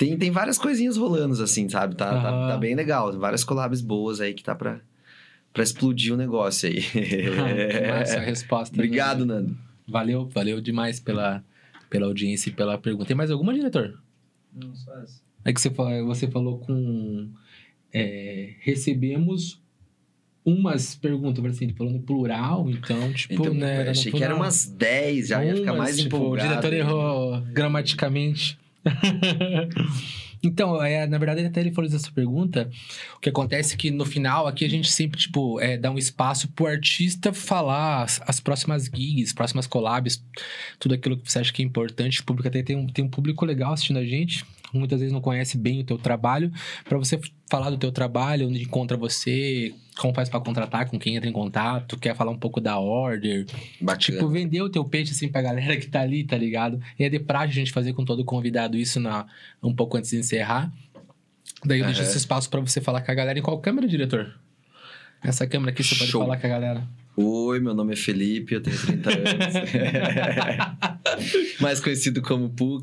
Tem, 0.00 0.16
tem 0.16 0.30
várias 0.30 0.56
coisinhas 0.56 0.96
rolando, 0.96 1.42
assim, 1.42 1.68
sabe? 1.68 1.94
Tá, 1.94 2.08
tá, 2.08 2.30
Aham. 2.30 2.48
tá 2.48 2.56
bem 2.56 2.74
legal. 2.74 3.12
Várias 3.18 3.44
collabs 3.44 3.82
boas 3.82 4.18
aí 4.18 4.32
que 4.32 4.42
tá 4.42 4.54
pra, 4.54 4.80
pra 5.52 5.62
explodir 5.62 6.14
o 6.14 6.16
negócio 6.16 6.70
aí. 6.70 6.80
Que 6.90 7.86
massa 7.86 8.16
a 8.16 8.20
resposta. 8.24 8.74
Obrigado, 8.74 9.26
Nando. 9.26 9.48
Nando. 9.48 9.58
Valeu, 9.86 10.26
valeu 10.28 10.58
demais 10.58 10.98
pela, 10.98 11.44
pela 11.90 12.06
audiência 12.06 12.48
e 12.48 12.52
pela 12.54 12.78
pergunta. 12.78 13.04
Tem 13.04 13.14
mais 13.16 13.30
alguma, 13.30 13.52
diretor? 13.52 14.00
Não, 14.54 14.74
só 14.74 14.90
essa. 15.00 15.20
É 15.44 15.52
que 15.52 15.60
você, 15.60 15.68
você 15.68 16.26
falou 16.30 16.60
com. 16.60 17.28
é, 17.92 18.54
recebemos 18.60 19.60
umas 20.42 20.94
perguntas, 20.94 21.44
assim, 21.44 21.74
falou 21.74 21.92
no 21.92 22.00
plural, 22.00 22.70
então, 22.70 23.12
tipo, 23.12 23.34
Então, 23.34 23.52
né? 23.52 23.86
achei 23.90 24.10
que 24.10 24.24
eram 24.24 24.36
umas 24.36 24.64
10, 24.64 25.28
já 25.28 25.44
ia 25.44 25.54
ficar 25.56 25.72
Umas, 25.74 25.78
mais 25.84 25.96
tipo, 25.98 26.16
empolgado. 26.16 26.48
O 26.48 26.48
diretor 26.48 26.72
errou 26.72 27.40
gramaticamente. 27.52 28.58
então, 30.42 30.82
é, 30.82 31.06
na 31.06 31.18
verdade, 31.18 31.44
até 31.44 31.60
ele 31.60 31.72
falou 31.72 31.90
essa 31.90 32.10
pergunta. 32.12 32.70
O 33.16 33.20
que 33.20 33.28
acontece 33.28 33.74
é 33.74 33.76
que 33.76 33.90
no 33.90 34.04
final 34.04 34.46
aqui 34.46 34.64
a 34.64 34.68
gente 34.68 34.90
sempre, 34.90 35.18
tipo, 35.18 35.60
é, 35.60 35.76
dá 35.76 35.90
um 35.90 35.98
espaço 35.98 36.48
pro 36.48 36.66
artista 36.66 37.32
falar 37.32 38.04
as, 38.04 38.20
as 38.26 38.40
próximas 38.40 38.84
gigs, 38.84 39.34
próximas 39.34 39.66
collabs, 39.66 40.22
tudo 40.78 40.94
aquilo 40.94 41.16
que 41.16 41.30
você 41.30 41.40
acha 41.40 41.52
que 41.52 41.62
é 41.62 41.64
importante. 41.64 42.20
O 42.20 42.24
público 42.24 42.48
até 42.48 42.62
tem 42.62 42.76
um, 42.76 42.86
tem 42.86 43.04
um 43.04 43.10
público 43.10 43.44
legal 43.44 43.72
assistindo 43.72 43.98
a 43.98 44.04
gente. 44.04 44.44
Muitas 44.72 45.00
vezes 45.00 45.12
não 45.12 45.20
conhece 45.20 45.58
bem 45.58 45.80
o 45.80 45.84
teu 45.84 45.98
trabalho. 45.98 46.52
Pra 46.88 46.96
você 46.96 47.18
falar 47.50 47.70
do 47.70 47.76
teu 47.76 47.90
trabalho, 47.90 48.48
onde 48.48 48.62
encontra 48.62 48.96
você, 48.96 49.74
como 49.98 50.14
faz 50.14 50.28
pra 50.28 50.40
contratar, 50.40 50.88
com 50.88 50.98
quem 50.98 51.16
entra 51.16 51.28
em 51.28 51.32
contato, 51.32 51.98
quer 51.98 52.14
falar 52.14 52.30
um 52.30 52.38
pouco 52.38 52.60
da 52.60 52.78
order, 52.78 53.46
Bacana. 53.80 53.98
Tipo, 53.98 54.28
vender 54.28 54.62
o 54.62 54.68
teu 54.68 54.84
peixe 54.84 55.12
assim 55.12 55.28
pra 55.28 55.42
galera 55.42 55.76
que 55.76 55.88
tá 55.88 56.00
ali, 56.00 56.24
tá 56.24 56.36
ligado? 56.36 56.80
E 56.98 57.04
é 57.04 57.08
de 57.08 57.18
praxe 57.18 57.52
a 57.52 57.54
gente 57.54 57.72
fazer 57.72 57.92
com 57.92 58.04
todo 58.04 58.24
convidado 58.24 58.76
isso 58.76 59.00
na, 59.00 59.26
um 59.62 59.74
pouco 59.74 59.96
antes 59.96 60.10
de 60.10 60.16
encerrar. 60.16 60.72
Daí 61.64 61.80
eu 61.80 61.84
deixo 61.84 62.00
Aham. 62.00 62.08
esse 62.08 62.18
espaço 62.18 62.48
pra 62.48 62.60
você 62.60 62.80
falar 62.80 63.02
com 63.02 63.10
a 63.10 63.14
galera. 63.14 63.38
Em 63.38 63.42
qual 63.42 63.58
câmera, 63.58 63.86
diretor? 63.88 64.34
Essa 65.22 65.46
câmera 65.46 65.72
aqui 65.72 65.82
você 65.82 65.94
pode 65.96 66.10
Show. 66.10 66.22
falar 66.22 66.38
com 66.38 66.46
a 66.46 66.50
galera. 66.50 66.88
Oi, 67.16 67.60
meu 67.60 67.74
nome 67.74 67.92
é 67.92 67.96
Felipe, 67.96 68.54
eu 68.54 68.62
tenho 68.62 68.78
30 68.78 69.10
anos. 69.10 69.54
Mais 71.60 71.80
conhecido 71.80 72.22
como. 72.22 72.48
Tô 72.50 72.82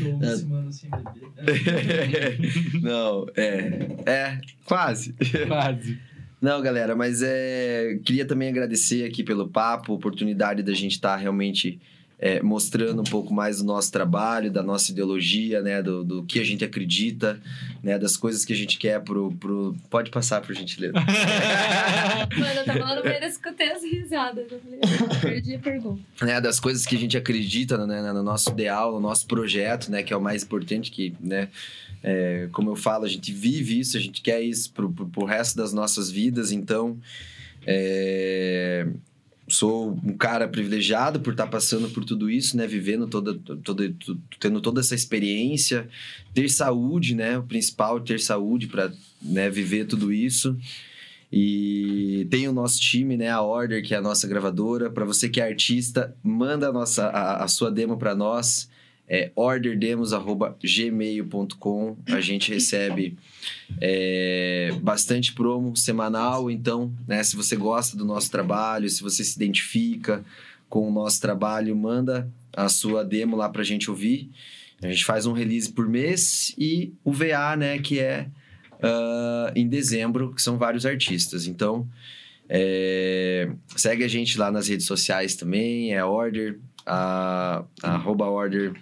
uma 0.00 0.36
semana 0.36 0.72
sem 0.72 0.90
beber. 0.90 2.38
Não, 2.82 3.26
é. 3.36 3.88
É, 4.06 4.40
quase. 4.64 5.14
Quase. 5.46 5.98
Não, 6.40 6.60
galera, 6.60 6.94
mas 6.94 7.22
é. 7.22 7.98
Queria 8.04 8.24
também 8.24 8.48
agradecer 8.48 9.04
aqui 9.04 9.22
pelo 9.22 9.48
papo, 9.48 9.94
oportunidade 9.94 10.62
da 10.62 10.72
gente 10.72 10.92
estar 10.92 11.16
realmente 11.16 11.80
é, 12.24 12.42
mostrando 12.42 13.02
um 13.02 13.04
pouco 13.04 13.34
mais 13.34 13.58
do 13.58 13.64
nosso 13.64 13.92
trabalho, 13.92 14.50
da 14.50 14.62
nossa 14.62 14.90
ideologia, 14.90 15.60
né? 15.60 15.82
Do, 15.82 16.02
do 16.02 16.24
que 16.24 16.40
a 16.40 16.44
gente 16.44 16.64
acredita, 16.64 17.38
né? 17.82 17.98
Das 17.98 18.16
coisas 18.16 18.46
que 18.46 18.52
a 18.54 18.56
gente 18.56 18.78
quer 18.78 18.98
pro. 19.02 19.30
pro... 19.32 19.76
Pode 19.90 20.10
passar, 20.10 20.40
por 20.40 20.54
gentileza. 20.54 20.94
Mano, 22.34 22.60
eu 22.60 22.64
tava 22.64 22.78
lá 22.78 22.94
no 22.96 23.04
meio, 23.04 23.22
eu 23.22 23.28
escutei 23.28 23.70
as 23.70 23.82
risadas. 23.82 24.50
Eu 24.50 24.58
falei, 24.58 24.80
"Ah, 24.82 25.20
perdi 25.20 25.54
a 25.54 25.58
pergunta. 25.58 26.02
né, 26.22 26.40
das 26.40 26.58
coisas 26.58 26.86
que 26.86 26.96
a 26.96 26.98
gente 26.98 27.14
acredita 27.14 27.86
né, 27.86 28.10
no 28.10 28.22
nosso 28.22 28.48
ideal, 28.48 28.92
no 28.92 29.00
nosso 29.00 29.26
projeto, 29.26 29.90
né, 29.90 30.02
que 30.02 30.14
é 30.14 30.16
o 30.16 30.22
mais 30.22 30.44
importante, 30.44 30.90
que, 30.90 31.14
né, 31.20 31.50
é, 32.02 32.48
como 32.52 32.70
eu 32.70 32.76
falo, 32.76 33.04
a 33.04 33.08
gente 33.08 33.34
vive 33.34 33.78
isso, 33.78 33.98
a 33.98 34.00
gente 34.00 34.22
quer 34.22 34.40
isso 34.40 34.72
pro, 34.72 34.90
pro, 34.90 35.06
pro 35.06 35.24
resto 35.26 35.58
das 35.58 35.74
nossas 35.74 36.10
vidas, 36.10 36.52
então, 36.52 36.98
é, 37.66 38.86
sou 39.54 39.98
um 40.04 40.16
cara 40.16 40.48
privilegiado 40.48 41.20
por 41.20 41.32
estar 41.32 41.46
passando 41.46 41.88
por 41.90 42.04
tudo 42.04 42.30
isso, 42.30 42.56
né, 42.56 42.66
vivendo 42.66 43.06
toda, 43.06 43.34
toda, 43.34 43.94
tendo 44.40 44.60
toda 44.60 44.80
essa 44.80 44.94
experiência, 44.94 45.88
ter 46.32 46.48
saúde, 46.48 47.14
né, 47.14 47.38
o 47.38 47.42
principal 47.42 47.98
é 47.98 48.00
ter 48.00 48.20
saúde 48.20 48.66
para, 48.66 48.92
né, 49.22 49.48
viver 49.48 49.86
tudo 49.86 50.12
isso, 50.12 50.56
e 51.36 52.28
tem 52.30 52.46
o 52.46 52.52
nosso 52.52 52.80
time, 52.80 53.16
né? 53.16 53.28
A 53.28 53.42
Order, 53.42 53.84
que 53.84 53.92
é 53.92 53.96
a 53.96 54.00
nossa 54.00 54.28
gravadora. 54.28 54.88
Para 54.88 55.04
você 55.04 55.28
que 55.28 55.40
é 55.40 55.44
artista, 55.44 56.16
manda 56.22 56.68
a, 56.68 56.72
nossa, 56.72 57.06
a, 57.06 57.42
a 57.42 57.48
sua 57.48 57.72
demo 57.72 57.96
para 57.96 58.14
nós. 58.14 58.68
É 59.08 59.30
orderdemos.gmail.com. 59.36 61.96
A 62.08 62.20
gente 62.20 62.52
recebe 62.52 63.16
é, 63.80 64.72
bastante 64.80 65.32
promo 65.32 65.76
semanal. 65.76 66.50
Então, 66.50 66.92
né? 67.06 67.22
Se 67.22 67.36
você 67.36 67.54
gosta 67.54 67.96
do 67.96 68.04
nosso 68.04 68.28
trabalho, 68.30 68.88
se 68.88 69.00
você 69.02 69.22
se 69.22 69.36
identifica 69.36 70.24
com 70.68 70.88
o 70.88 70.92
nosso 70.92 71.20
trabalho, 71.20 71.76
manda 71.76 72.28
a 72.56 72.68
sua 72.68 73.04
demo 73.04 73.36
lá 73.36 73.48
pra 73.48 73.62
gente 73.62 73.88
ouvir. 73.90 74.28
A 74.82 74.88
gente 74.88 75.04
faz 75.04 75.26
um 75.26 75.32
release 75.32 75.70
por 75.70 75.88
mês 75.88 76.52
e 76.58 76.92
o 77.04 77.12
VA, 77.12 77.54
né? 77.56 77.78
Que 77.78 78.00
é 78.00 78.26
ah, 78.84 79.50
em 79.56 79.66
dezembro, 79.66 80.34
que 80.34 80.42
são 80.42 80.58
vários 80.58 80.84
artistas. 80.84 81.46
Então, 81.46 81.88
é, 82.48 83.50
segue 83.74 84.04
a 84.04 84.08
gente 84.08 84.38
lá 84.38 84.50
nas 84.50 84.68
redes 84.68 84.86
sociais 84.86 85.34
também, 85.34 85.94
é 85.94 86.04
Order, 86.04 86.58
a, 86.84 87.64
arroba 87.82 88.26
Order 88.26 88.74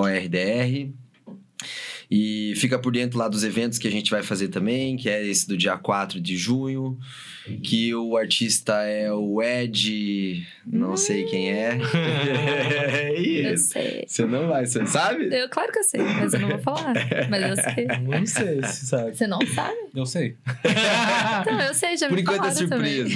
ORDR. 0.00 0.92
E 2.10 2.54
fica 2.56 2.78
por 2.78 2.90
dentro 2.92 3.18
lá 3.18 3.28
dos 3.28 3.44
eventos 3.44 3.78
que 3.78 3.86
a 3.86 3.90
gente 3.90 4.10
vai 4.10 4.22
fazer 4.22 4.48
também, 4.48 4.96
que 4.96 5.10
é 5.10 5.26
esse 5.26 5.46
do 5.46 5.58
dia 5.58 5.76
4 5.76 6.18
de 6.18 6.38
junho, 6.38 6.98
que 7.62 7.94
o 7.94 8.16
artista 8.16 8.82
é 8.82 9.12
o 9.12 9.42
Ed, 9.42 10.46
não 10.66 10.96
sei 10.96 11.24
quem 11.24 11.52
é. 11.52 11.78
Eu 13.18 13.52
Isso. 13.52 13.72
sei. 13.72 14.04
Você 14.06 14.24
não 14.24 14.48
vai, 14.48 14.64
você 14.64 14.86
sabe? 14.86 15.28
Eu, 15.30 15.50
claro 15.50 15.70
que 15.70 15.80
eu 15.80 15.84
sei, 15.84 16.00
mas 16.00 16.32
eu 16.32 16.40
não 16.40 16.48
vou 16.48 16.58
falar. 16.60 16.94
Mas 17.28 17.42
eu 17.42 17.56
sei. 17.74 17.86
Não 18.08 18.26
sei 18.26 18.62
se 18.64 18.86
sabe. 18.86 19.14
Você 19.14 19.26
não 19.26 19.38
sabe? 19.54 19.76
Eu 19.94 20.06
sei. 20.06 20.36
Então, 21.40 21.60
eu 21.60 21.74
sei, 21.74 21.96
já 21.96 22.08
Por 22.08 22.16
me 22.16 22.22
enquanto 22.22 22.46
é 22.46 22.50
surpresa. 22.50 23.10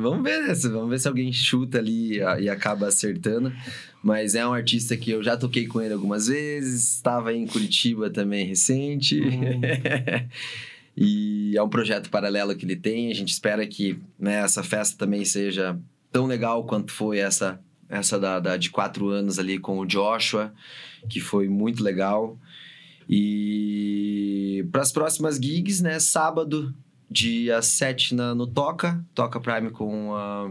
Vamos 0.00 0.22
ver? 0.22 0.54
Vamos 0.70 0.90
ver 0.90 0.98
se 1.00 1.08
alguém 1.08 1.32
chuta 1.32 1.78
ali 1.78 2.18
e 2.18 2.48
acaba 2.48 2.86
acertando. 2.88 3.52
Mas 4.04 4.34
é 4.34 4.46
um 4.46 4.52
artista 4.52 4.94
que 4.98 5.10
eu 5.12 5.22
já 5.22 5.34
toquei 5.34 5.66
com 5.66 5.80
ele 5.80 5.94
algumas 5.94 6.26
vezes, 6.26 6.96
estava 6.96 7.32
em 7.32 7.46
Curitiba 7.46 8.10
também 8.10 8.44
recente. 8.44 9.18
e 10.94 11.56
é 11.56 11.62
um 11.62 11.70
projeto 11.70 12.10
paralelo 12.10 12.54
que 12.54 12.66
ele 12.66 12.76
tem. 12.76 13.10
A 13.10 13.14
gente 13.14 13.32
espera 13.32 13.66
que 13.66 13.98
né, 14.18 14.40
essa 14.40 14.62
festa 14.62 14.98
também 14.98 15.24
seja 15.24 15.80
tão 16.12 16.26
legal 16.26 16.64
quanto 16.64 16.92
foi 16.92 17.16
essa 17.16 17.58
essa 17.88 18.18
da, 18.18 18.40
da 18.40 18.56
de 18.58 18.68
quatro 18.68 19.08
anos 19.08 19.38
ali 19.38 19.58
com 19.58 19.78
o 19.78 19.86
Joshua, 19.86 20.52
que 21.08 21.18
foi 21.18 21.48
muito 21.48 21.82
legal. 21.82 22.38
E 23.08 24.66
para 24.70 24.82
as 24.82 24.92
próximas 24.92 25.36
gigs, 25.36 25.82
né? 25.82 25.98
Sábado, 25.98 26.74
dia 27.10 27.62
7 27.62 28.14
na, 28.14 28.34
no 28.34 28.46
Toca, 28.46 29.02
Toca 29.14 29.40
Prime 29.40 29.70
com 29.70 30.14
a. 30.14 30.50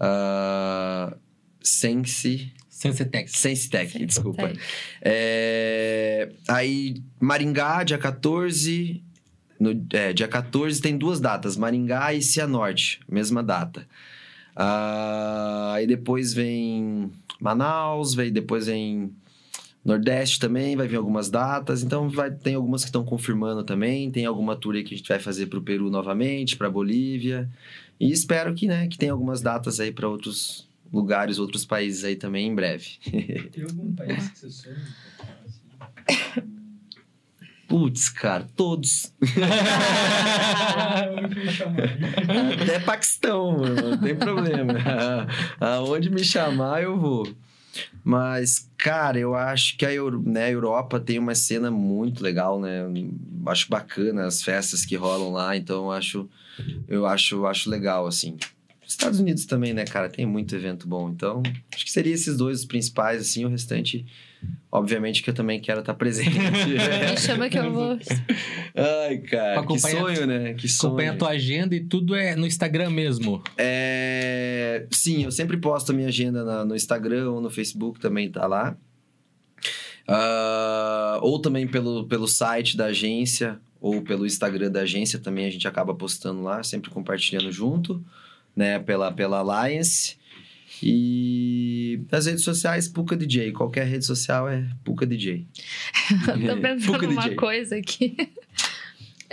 Uh, 0.00 1.24
Sense. 1.62 2.52
Sensetec. 2.74 3.30
Sensitec, 3.30 4.04
desculpa. 4.04 4.52
É, 5.00 6.28
aí, 6.48 6.96
Maringá, 7.20 7.84
dia 7.84 7.96
14. 7.96 9.00
No, 9.60 9.70
é, 9.92 10.12
dia 10.12 10.26
14 10.26 10.82
tem 10.82 10.98
duas 10.98 11.20
datas, 11.20 11.56
Maringá 11.56 12.12
e 12.12 12.20
Cianorte, 12.20 12.98
mesma 13.08 13.44
data. 13.44 13.86
Uh, 14.56 15.70
aí 15.74 15.86
depois 15.86 16.34
vem 16.34 17.12
Manaus, 17.40 18.12
vem, 18.14 18.32
depois 18.32 18.66
vem 18.66 19.12
Nordeste 19.84 20.40
também, 20.40 20.74
vai 20.74 20.88
vir 20.88 20.96
algumas 20.96 21.30
datas. 21.30 21.84
Então, 21.84 22.08
vai, 22.08 22.32
tem 22.32 22.56
algumas 22.56 22.82
que 22.82 22.88
estão 22.88 23.04
confirmando 23.04 23.62
também. 23.62 24.10
Tem 24.10 24.26
alguma 24.26 24.56
tour 24.56 24.74
aí 24.74 24.82
que 24.82 24.94
a 24.94 24.96
gente 24.96 25.08
vai 25.08 25.20
fazer 25.20 25.46
para 25.46 25.60
o 25.60 25.62
Peru 25.62 25.90
novamente, 25.90 26.56
para 26.56 26.68
Bolívia. 26.68 27.48
E 28.00 28.10
espero 28.10 28.52
que, 28.52 28.66
né, 28.66 28.88
que 28.88 28.98
tenha 28.98 29.12
algumas 29.12 29.40
datas 29.40 29.78
aí 29.78 29.92
para 29.92 30.08
outros 30.08 30.68
lugares, 30.94 31.38
outros 31.38 31.64
países 31.64 32.04
aí 32.04 32.16
também 32.16 32.46
em 32.46 32.54
breve. 32.54 32.98
Tem 33.52 33.64
algum 33.64 33.92
país 33.94 34.28
que 34.28 34.38
você 34.38 34.50
sonha? 34.50 34.76
Putz, 37.66 38.08
cara, 38.08 38.46
todos. 38.54 39.12
Até 42.62 42.78
Paquistão, 42.80 43.58
não 43.58 43.98
tem 43.98 44.14
problema. 44.14 44.74
Aonde 45.58 46.10
me 46.10 46.22
chamar, 46.22 46.82
eu 46.82 46.98
vou. 46.98 47.26
Mas, 48.04 48.70
cara, 48.76 49.18
eu 49.18 49.34
acho 49.34 49.76
que 49.76 49.84
a 49.84 49.92
Euro, 49.92 50.22
né, 50.24 50.44
a 50.44 50.50
Europa 50.50 51.00
tem 51.00 51.18
uma 51.18 51.34
cena 51.34 51.70
muito 51.70 52.22
legal, 52.22 52.60
né? 52.60 52.82
Acho 53.46 53.68
bacana 53.68 54.26
as 54.26 54.42
festas 54.42 54.84
que 54.84 54.94
rolam 54.94 55.32
lá, 55.32 55.56
então 55.56 55.84
eu 55.84 55.90
acho, 55.90 56.28
eu 56.86 57.06
acho, 57.06 57.46
acho 57.46 57.68
legal, 57.68 58.06
assim. 58.06 58.36
Estados 58.86 59.18
Unidos 59.18 59.46
também, 59.46 59.72
né, 59.72 59.84
cara? 59.84 60.08
Tem 60.08 60.26
muito 60.26 60.54
evento 60.54 60.86
bom. 60.86 61.08
Então, 61.08 61.42
acho 61.74 61.84
que 61.84 61.90
seria 61.90 62.12
esses 62.12 62.36
dois 62.36 62.60
os 62.60 62.64
principais, 62.64 63.20
assim. 63.20 63.44
O 63.44 63.48
restante, 63.48 64.04
obviamente, 64.70 65.22
que 65.22 65.30
eu 65.30 65.34
também 65.34 65.60
quero 65.60 65.80
estar 65.80 65.94
presente. 65.94 66.30
Me 66.38 67.16
chama 67.18 67.48
que 67.48 67.58
eu 67.58 67.72
vou. 67.72 67.98
Ai, 68.74 69.18
cara, 69.18 69.66
que 69.66 69.78
sonho, 69.78 70.26
né? 70.26 70.54
Que 70.54 70.68
sonho. 70.68 70.92
Acompanha 70.92 71.12
a 71.12 71.16
tua 71.16 71.28
agenda 71.30 71.74
e 71.74 71.80
tudo 71.80 72.14
é 72.14 72.36
no 72.36 72.46
Instagram 72.46 72.90
mesmo. 72.90 73.42
É... 73.56 74.86
Sim, 74.90 75.24
eu 75.24 75.32
sempre 75.32 75.56
posto 75.56 75.92
a 75.92 75.94
minha 75.94 76.08
agenda 76.08 76.44
na, 76.44 76.64
no 76.64 76.76
Instagram 76.76 77.30
ou 77.30 77.40
no 77.40 77.50
Facebook, 77.50 77.98
também 77.98 78.30
tá 78.30 78.46
lá. 78.46 78.76
Uh, 80.06 81.18
ou 81.22 81.38
também 81.38 81.66
pelo, 81.66 82.06
pelo 82.06 82.28
site 82.28 82.76
da 82.76 82.86
agência 82.86 83.58
ou 83.80 84.02
pelo 84.02 84.26
Instagram 84.26 84.70
da 84.70 84.80
agência 84.80 85.18
também 85.18 85.46
a 85.46 85.50
gente 85.50 85.66
acaba 85.66 85.94
postando 85.94 86.42
lá, 86.42 86.62
sempre 86.62 86.90
compartilhando 86.90 87.50
junto 87.50 88.04
né, 88.54 88.78
pela, 88.78 89.12
pela 89.12 89.38
Alliance. 89.38 90.16
E 90.82 92.00
nas 92.10 92.26
redes 92.26 92.44
sociais, 92.44 92.88
Puka 92.88 93.16
DJ. 93.16 93.52
Qualquer 93.52 93.86
rede 93.86 94.04
social 94.04 94.48
é 94.48 94.68
Puka 94.84 95.06
DJ. 95.06 95.46
Tô 96.46 96.60
pensando 96.60 97.06
numa 97.06 97.34
coisa 97.34 97.76
aqui 97.76 98.16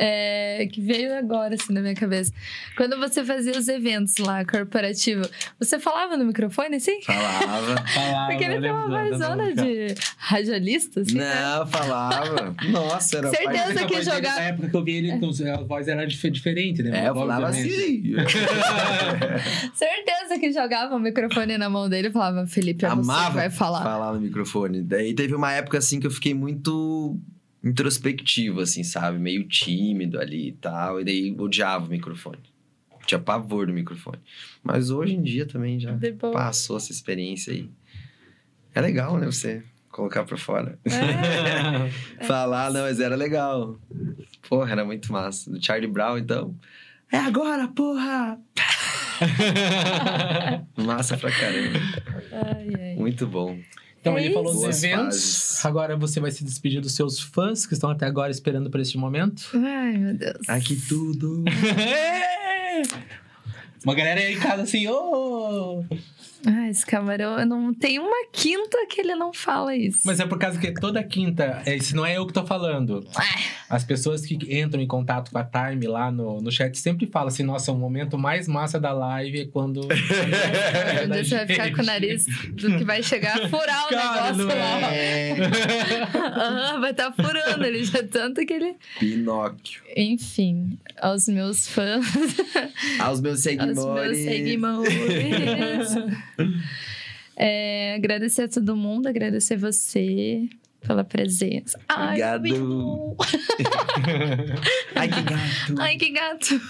é, 0.03 0.65
que 0.65 0.81
veio 0.81 1.13
agora, 1.13 1.53
assim, 1.53 1.71
na 1.71 1.79
minha 1.79 1.93
cabeça. 1.93 2.33
Quando 2.75 2.97
você 2.97 3.23
fazia 3.23 3.51
os 3.51 3.67
eventos 3.67 4.17
lá, 4.17 4.43
corporativo, 4.43 5.21
você 5.59 5.79
falava 5.79 6.17
no 6.17 6.25
microfone, 6.25 6.77
assim? 6.77 6.99
Falava. 7.03 7.87
falava 7.87 8.25
Porque 8.33 8.43
ele 8.43 8.61
tem 8.61 8.71
uma 8.71 9.09
vozona 9.09 9.53
de 9.53 9.93
radialista, 10.17 11.01
assim, 11.01 11.19
né? 11.19 11.35
Não, 11.35 11.67
falava. 11.67 12.55
Nossa, 12.67 13.19
era... 13.19 13.29
Certeza 13.29 13.85
que 13.85 14.01
jogava... 14.01 14.39
Na 14.39 14.47
época 14.47 14.69
que 14.69 14.75
eu 14.75 14.83
vi 14.83 14.95
ele, 14.95 15.11
então, 15.11 15.29
a 15.53 15.61
voz 15.61 15.87
era 15.87 16.07
diferente, 16.07 16.81
né? 16.81 17.05
É, 17.05 17.09
eu 17.09 17.13
falava 17.13 17.49
assim. 17.49 18.15
Certeza 19.75 20.39
que 20.39 20.51
jogava 20.51 20.95
o 20.95 20.99
microfone 20.99 21.59
na 21.59 21.69
mão 21.69 21.87
dele 21.87 22.07
e 22.07 22.11
falava, 22.11 22.47
Felipe, 22.47 22.85
é 22.85 22.87
Amava 22.87 23.33
você 23.33 23.35
vai 23.35 23.49
falar. 23.51 23.83
falar 23.83 24.13
no 24.13 24.19
microfone. 24.19 24.81
Daí 24.81 25.13
teve 25.13 25.35
uma 25.35 25.53
época, 25.53 25.77
assim, 25.77 25.99
que 25.99 26.07
eu 26.07 26.11
fiquei 26.11 26.33
muito 26.33 27.19
introspectivo, 27.63 28.61
assim, 28.61 28.83
sabe? 28.83 29.17
Meio 29.17 29.47
tímido 29.47 30.19
ali 30.19 30.49
e 30.49 30.53
tal. 30.53 30.99
E 31.01 31.03
daí 31.03 31.35
odiava 31.37 31.85
o 31.85 31.89
microfone. 31.89 32.39
Tinha 33.05 33.19
pavor 33.19 33.67
do 33.67 33.73
microfone. 33.73 34.19
Mas 34.63 34.89
hoje 34.89 35.13
em 35.13 35.21
dia 35.21 35.45
também 35.45 35.79
já 35.79 35.97
passou 36.31 36.77
essa 36.77 36.91
experiência 36.91 37.51
aí. 37.53 37.69
É 38.73 38.81
legal, 38.81 39.17
né? 39.17 39.25
Você 39.25 39.63
colocar 39.89 40.23
pra 40.23 40.37
fora. 40.37 40.79
É. 40.85 41.89
Falar, 42.25 42.71
não, 42.71 42.81
mas 42.81 42.99
era 42.99 43.15
legal. 43.15 43.79
Porra, 44.47 44.71
era 44.71 44.85
muito 44.85 45.11
massa. 45.11 45.51
Do 45.51 45.63
Charlie 45.63 45.91
Brown, 45.91 46.17
então. 46.17 46.55
É 47.11 47.17
agora, 47.17 47.67
porra! 47.67 48.39
massa 50.77 51.17
pra 51.17 51.31
caramba. 51.31 51.79
Ai, 52.31 52.73
ai. 52.79 52.95
Muito 52.95 53.27
bom. 53.27 53.59
Então, 54.01 54.17
É 54.17 54.25
ele 54.25 54.33
falou 54.33 54.51
dos 54.51 54.61
Boas 54.61 54.83
eventos. 54.83 55.15
fases. 55.15 55.65
Agora 55.65 55.95
você 55.95 56.19
vai 56.19 56.31
se 56.31 56.43
despedir 56.43 56.81
dos 56.81 56.93
seus 56.95 57.19
fãs 57.19 57.65
que 57.67 57.73
estão 57.75 57.89
até 57.89 58.05
agora 58.07 58.31
esperando 58.31 58.69
por 58.69 58.79
este 58.79 58.97
momento. 58.97 59.43
Ai, 59.53 59.95
meu 59.95 60.15
Deus. 60.15 60.39
Ai, 60.49 60.59
que 60.59 60.75
tudo! 60.75 61.43
Uma 63.83 63.95
galera 63.95 64.19
aí 64.19 64.33
em 64.35 64.39
casa 64.39 64.61
assim, 64.63 64.87
ô! 64.87 65.83
Ah, 66.45 66.69
esse 66.69 66.85
camarão, 66.85 67.39
eu 67.39 67.45
não 67.45 67.73
tem 67.73 67.99
uma 67.99 68.27
quinta 68.31 68.77
que 68.89 69.01
ele 69.01 69.15
não 69.15 69.31
fala 69.33 69.75
isso. 69.75 69.99
Mas 70.05 70.19
é 70.19 70.25
por 70.25 70.37
causa 70.39 70.59
que 70.59 70.71
toda 70.71 71.03
quinta, 71.03 71.61
é, 71.65 71.75
isso 71.75 71.95
não 71.95 72.05
é 72.05 72.17
eu 72.17 72.25
que 72.27 72.33
tô 72.33 72.45
falando. 72.45 73.07
As 73.71 73.85
pessoas 73.85 74.25
que 74.25 74.35
entram 74.53 74.81
em 74.81 74.87
contato 74.87 75.31
com 75.31 75.37
a 75.37 75.43
Time 75.45 75.87
lá 75.87 76.11
no, 76.11 76.41
no 76.41 76.51
chat 76.51 76.77
sempre 76.77 77.07
falam 77.07 77.29
assim: 77.29 77.41
nossa, 77.43 77.71
o 77.71 77.77
momento 77.77 78.17
mais 78.17 78.45
massa 78.45 78.77
da 78.77 78.91
live 78.91 79.39
é 79.39 79.45
quando. 79.45 79.87
é 79.89 81.07
da 81.07 81.23
você 81.23 81.35
vai 81.37 81.47
ficar 81.47 81.63
gente." 81.67 81.75
com 81.77 81.81
o 81.81 81.85
nariz 81.85 82.25
do 82.51 82.77
que 82.77 82.83
vai 82.83 83.01
chegar 83.01 83.39
a 83.41 83.47
furar 83.47 83.85
o 83.85 83.89
Cara, 83.89 84.33
negócio 84.33 84.45
não 84.45 84.55
lá. 84.81 84.93
é. 84.93 85.35
Vai 86.81 86.91
estar 86.91 87.11
furando 87.13 87.63
ele 87.65 87.83
já 87.85 88.03
tanto 88.03 88.45
que 88.45 88.51
ele. 88.53 88.75
Pinóquio. 88.99 89.81
Enfim, 89.95 90.77
aos 90.99 91.27
meus 91.27 91.67
fãs, 91.67 92.05
Aos 92.99 93.21
meus 93.21 93.35
aos 93.35 93.41
seguidores. 93.43 94.17
meus 94.17 94.33
seguidores. 94.33 95.89
É, 97.43 97.95
agradecer 97.95 98.43
a 98.43 98.47
todo 98.47 98.75
mundo, 98.75 99.07
agradecer 99.07 99.55
você 99.55 100.47
pela 100.91 101.03
presença. 101.05 101.79
Ai, 101.87 102.21
Obrigado. 102.21 103.17
Ai, 104.95 105.07
que 105.07 105.21
gato. 105.21 105.79
Ai, 105.79 105.97
que 105.97 106.09
gato. 106.11 106.61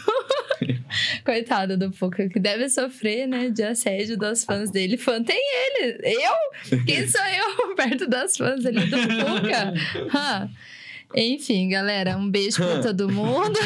Coitado 1.25 1.77
do 1.77 1.91
Puka, 1.91 2.29
que 2.29 2.39
deve 2.39 2.69
sofrer, 2.69 3.27
né, 3.27 3.49
de 3.49 3.63
assédio 3.63 4.15
das 4.17 4.45
fãs 4.45 4.69
dele. 4.69 4.95
Fã 4.95 5.23
tem 5.23 5.39
ele. 5.39 5.97
Eu? 6.03 6.79
Quem 6.85 7.07
sou 7.07 7.21
eu 7.25 7.73
perto 7.75 8.07
das 8.07 8.37
fãs 8.37 8.63
ali 8.65 8.85
do 8.85 8.97
Puka? 8.97 9.73
Hã? 10.15 10.49
Enfim, 11.15 11.69
galera, 11.69 12.15
um 12.17 12.29
beijo 12.29 12.57
pra 12.57 12.79
todo 12.83 13.09
mundo. 13.11 13.57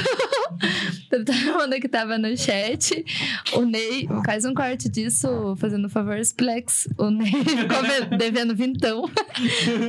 todo 1.09 1.31
mundo 1.33 1.79
que 1.79 1.87
tava 1.87 2.17
no 2.17 2.35
chat. 2.37 3.05
O 3.53 3.61
Ney, 3.61 4.07
faz 4.25 4.45
um 4.45 4.53
corte 4.53 4.89
disso, 4.89 5.55
fazendo 5.57 5.85
um 5.85 5.89
favor, 5.89 6.17
Splex. 6.19 6.87
O 6.97 7.09
Ney 7.09 7.31
ficou 7.45 7.83
ve- 7.83 8.17
devendo 8.17 8.55
vintão. 8.55 9.09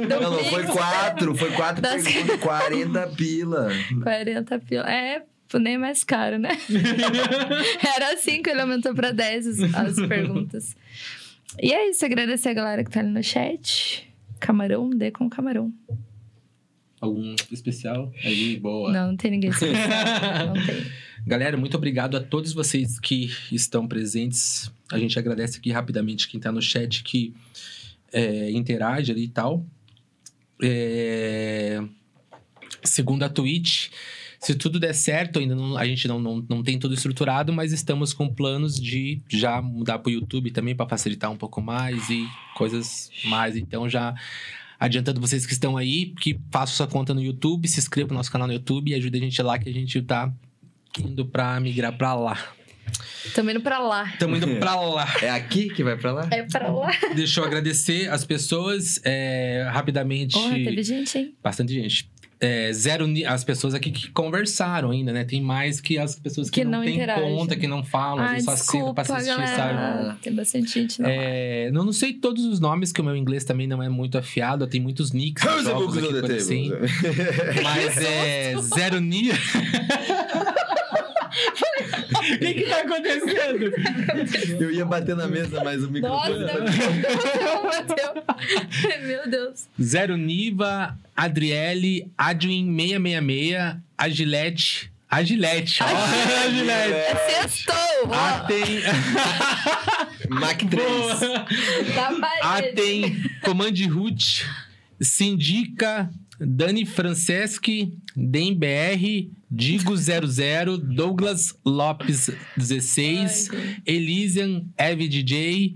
Não, 0.08 0.20
não, 0.32 0.44
foi 0.44 0.64
quatro. 0.64 1.34
Foi 1.34 1.50
quatro 1.52 1.80
Das- 1.82 2.02
perguntas, 2.04 2.40
40 2.40 3.06
pila. 3.16 3.68
40 4.02 4.58
pila. 4.60 4.90
É, 4.92 5.22
o 5.54 5.58
Ney 5.58 5.74
é 5.74 5.78
mais 5.78 6.04
caro, 6.04 6.38
né? 6.38 6.50
Era 7.96 8.16
5, 8.16 8.48
ele 8.50 8.60
aumentou 8.60 8.94
pra 8.94 9.12
10 9.12 9.46
as, 9.46 9.74
as 9.74 9.94
perguntas. 10.06 10.76
E 11.62 11.72
é 11.72 11.88
isso, 11.88 12.04
agradecer 12.04 12.50
a 12.50 12.54
galera 12.54 12.84
que 12.84 12.90
tá 12.90 13.00
ali 13.00 13.08
no 13.08 13.22
chat. 13.22 14.06
Camarão, 14.38 14.90
dê 14.90 15.10
com 15.10 15.30
camarão. 15.30 15.72
Algum 17.06 17.34
especial? 17.50 18.12
Ali, 18.24 18.58
boa. 18.58 18.92
Não, 18.92 19.08
não 19.08 19.16
tem 19.16 19.30
ninguém 19.30 19.50
especial. 19.50 20.46
Não 20.54 20.66
tem. 20.66 20.86
Galera, 21.26 21.56
muito 21.56 21.76
obrigado 21.76 22.16
a 22.16 22.20
todos 22.20 22.52
vocês 22.52 23.00
que 23.00 23.30
estão 23.50 23.86
presentes. 23.88 24.70
A 24.92 24.98
gente 24.98 25.18
agradece 25.18 25.58
aqui 25.58 25.70
rapidamente 25.72 26.28
quem 26.28 26.38
tá 26.38 26.52
no 26.52 26.62
chat 26.62 27.02
que 27.02 27.34
é, 28.12 28.50
interage 28.52 29.10
ali 29.10 29.24
e 29.24 29.28
tal. 29.28 29.64
É, 30.62 31.82
Segundo 32.82 33.22
a 33.24 33.28
Twitch, 33.28 33.88
Se 34.38 34.54
tudo 34.54 34.78
der 34.78 34.94
certo, 34.94 35.38
ainda 35.40 35.56
não- 35.56 35.76
a 35.76 35.84
gente 35.84 36.06
não, 36.06 36.20
não, 36.20 36.44
não 36.48 36.62
tem 36.62 36.78
tudo 36.78 36.94
estruturado, 36.94 37.52
mas 37.52 37.72
estamos 37.72 38.12
com 38.12 38.32
planos 38.32 38.78
de 38.78 39.20
já 39.28 39.60
mudar 39.60 39.98
pro 39.98 40.12
YouTube 40.12 40.50
também 40.52 40.76
para 40.76 40.88
facilitar 40.88 41.32
um 41.32 41.36
pouco 41.36 41.60
mais 41.60 42.08
e 42.10 42.24
coisas 42.54 43.10
mais. 43.24 43.56
Então 43.56 43.88
já 43.88 44.14
adiantando 44.78 45.20
vocês 45.20 45.46
que 45.46 45.52
estão 45.52 45.76
aí, 45.76 46.14
que 46.20 46.38
façam 46.50 46.76
sua 46.76 46.86
conta 46.86 47.14
no 47.14 47.22
YouTube, 47.22 47.68
se 47.68 47.80
inscreva 47.80 48.08
no 48.10 48.16
nosso 48.16 48.30
canal 48.30 48.46
no 48.46 48.52
YouTube 48.52 48.90
e 48.90 48.94
ajude 48.94 49.18
a 49.18 49.20
gente 49.20 49.42
lá 49.42 49.58
que 49.58 49.68
a 49.68 49.72
gente 49.72 50.00
tá 50.02 50.32
indo 50.98 51.26
pra 51.26 51.58
migrar 51.60 51.96
pra 51.96 52.14
lá. 52.14 52.38
Tamo 53.34 53.50
indo 53.50 53.60
pra 53.60 53.78
lá. 53.78 54.08
Estamos 54.12 54.38
indo 54.38 54.56
pra 54.58 54.80
lá. 54.80 55.06
É 55.20 55.30
aqui 55.30 55.68
que 55.68 55.82
vai 55.82 55.96
pra 55.96 56.12
lá? 56.12 56.28
É 56.30 56.42
pra 56.42 56.70
lá. 56.70 56.90
Deixa 57.14 57.40
eu 57.40 57.44
agradecer 57.44 58.08
as 58.08 58.24
pessoas 58.24 59.00
é, 59.04 59.68
rapidamente. 59.70 60.34
Porra, 60.34 60.54
teve 60.54 60.82
gente, 60.82 61.18
hein? 61.18 61.34
Bastante 61.42 61.72
gente. 61.72 62.08
É, 62.38 62.70
zero 62.72 63.06
as 63.26 63.44
pessoas 63.44 63.72
aqui 63.74 63.90
que 63.90 64.10
conversaram 64.10 64.90
ainda, 64.90 65.12
né? 65.12 65.24
Tem 65.24 65.40
mais 65.40 65.80
que 65.80 65.98
as 65.98 66.16
pessoas 66.16 66.50
que, 66.50 66.60
Que 66.60 66.64
não, 66.64 66.78
não 66.78 66.84
têm 66.84 67.06
conta, 67.06 67.56
que 67.56 67.66
não 67.66 67.82
falam, 67.82 68.24
Ai, 68.24 68.34
vezes 68.34 68.44
só 68.44 68.52
assinam 68.52 68.94
pra 68.94 69.02
desculpa, 69.04 69.22
assistir, 69.22 69.56
sabe? 69.56 69.74
galera. 69.74 70.18
Tem 70.20 70.34
bastante 70.34 70.72
gente 70.72 71.00
não. 71.00 71.08
É, 71.08 71.70
não, 71.70 71.84
não 71.84 71.92
sei 71.92 72.12
todos 72.12 72.44
os 72.44 72.60
nomes, 72.60 72.92
que 72.92 73.00
o 73.00 73.04
meu 73.04 73.16
inglês 73.16 73.44
também 73.44 73.66
não 73.66 73.82
é 73.82 73.88
muito 73.88 74.18
afiado. 74.18 74.66
Tem 74.66 74.80
muitos 74.80 75.12
nicks 75.12 75.42
jogos 75.62 75.96
aqui, 75.96 76.32
assim. 76.32 76.70
Mas 77.62 77.96
é 77.96 78.54
zero 78.60 79.00
ni... 79.00 79.30
O 82.34 82.38
que 82.38 82.54
que 82.54 82.62
tá 82.64 82.80
acontecendo? 82.80 83.72
Eu 84.62 84.70
ia 84.72 84.84
bater 84.84 85.14
na 85.16 85.26
mesa, 85.28 85.62
mas 85.62 85.82
o 85.82 85.90
Nossa, 85.90 86.30
microfone... 86.30 87.02
bateu. 87.64 88.24
Meu 89.06 89.30
Deus. 89.30 89.68
Zero 89.80 90.16
Niva, 90.16 90.96
Adriele, 91.16 92.10
Adwin 92.18 92.66
666, 92.76 93.76
Agilete. 93.98 94.90
Agilete, 95.08 95.82
ó. 95.82 95.86
Agilete. 95.86 97.30
Sextou! 97.30 97.74
Ah, 98.12 98.44
tem. 98.46 98.82
Mac 100.28 100.58
3. 100.58 101.20
Da 101.94 102.08
Ah, 102.42 102.60
parede. 102.60 102.74
tem 102.74 103.22
Comande 103.42 103.86
Ruth, 103.86 104.42
Sindica, 105.00 106.10
Dani 106.38 106.84
Franceschi, 106.84 107.92
DemBR, 108.14 109.28
Digo 109.50 109.96
00, 109.96 110.76
Douglas 110.78 111.54
Lopes 111.64 112.30
16, 112.56 113.50
Ai, 113.50 113.76
Elysian, 113.86 114.64
Eve 114.76 115.08
DJ, 115.08 115.74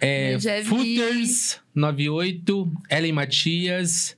é, 0.00 0.34
Eu 0.34 0.40
já 0.40 0.56
vi. 0.58 0.64
Footers 0.64 1.60
98, 1.74 2.72
Ellen 2.90 3.12
Matias, 3.12 4.16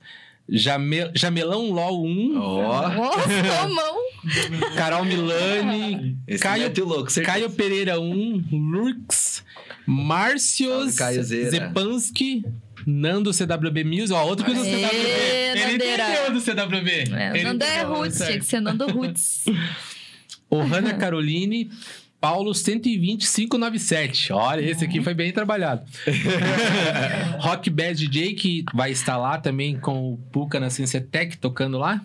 Jame- 0.49 1.11
Jamelão 1.13 1.71
LOL 1.71 2.05
1, 2.05 2.37
Ó, 2.39 2.89
mão. 3.69 3.95
Carol 4.75 5.05
Milani, 5.05 6.17
esse 6.27 6.41
Caio, 6.41 6.71
o 6.81 6.85
louco. 6.85 7.11
Caio 7.23 7.49
Pereira 7.51 7.99
1, 7.99 8.45
Lurks, 8.51 9.43
Márcios. 9.85 10.95
Zepansky, 10.95 12.43
Nando 12.89 13.33
CWB 13.33 13.83
Music, 13.83 14.13
ó, 14.13 14.23
outro 14.25 14.45
que 14.45 14.51
usa 14.51 14.61
Aê, 14.61 14.69
CWB. 14.79 14.97
Ele 15.59 15.71
Nandeira. 15.73 16.03
entendeu 16.09 16.31
do 16.33 16.39
CWB. 16.41 16.91
É, 17.13 17.29
Ele 17.35 17.43
Nando 17.43 17.63
é 17.65 17.81
Roots, 17.83 18.17
tinha 18.17 18.39
que 18.39 18.45
ser 18.45 18.61
Nando 18.61 18.87
Roots. 18.87 19.43
O 20.49 20.61
Hanna 20.61 20.93
Caroline, 20.93 21.69
Paulo 22.21 22.51
120-597. 22.51 24.33
Olha, 24.33 24.61
esse 24.61 24.85
aqui 24.85 25.01
foi 25.03 25.13
bem 25.13 25.33
trabalhado. 25.33 25.83
Rock 27.39 27.69
Bad 27.69 28.07
DJ, 28.07 28.33
que 28.33 28.63
vai 28.73 28.91
estar 28.91 29.17
lá 29.17 29.37
também 29.37 29.77
com 29.77 30.13
o 30.13 30.17
Puka 30.31 30.57
na 30.57 30.69
Ciência 30.69 31.01
Tech, 31.01 31.37
tocando 31.37 31.77
lá. 31.77 32.01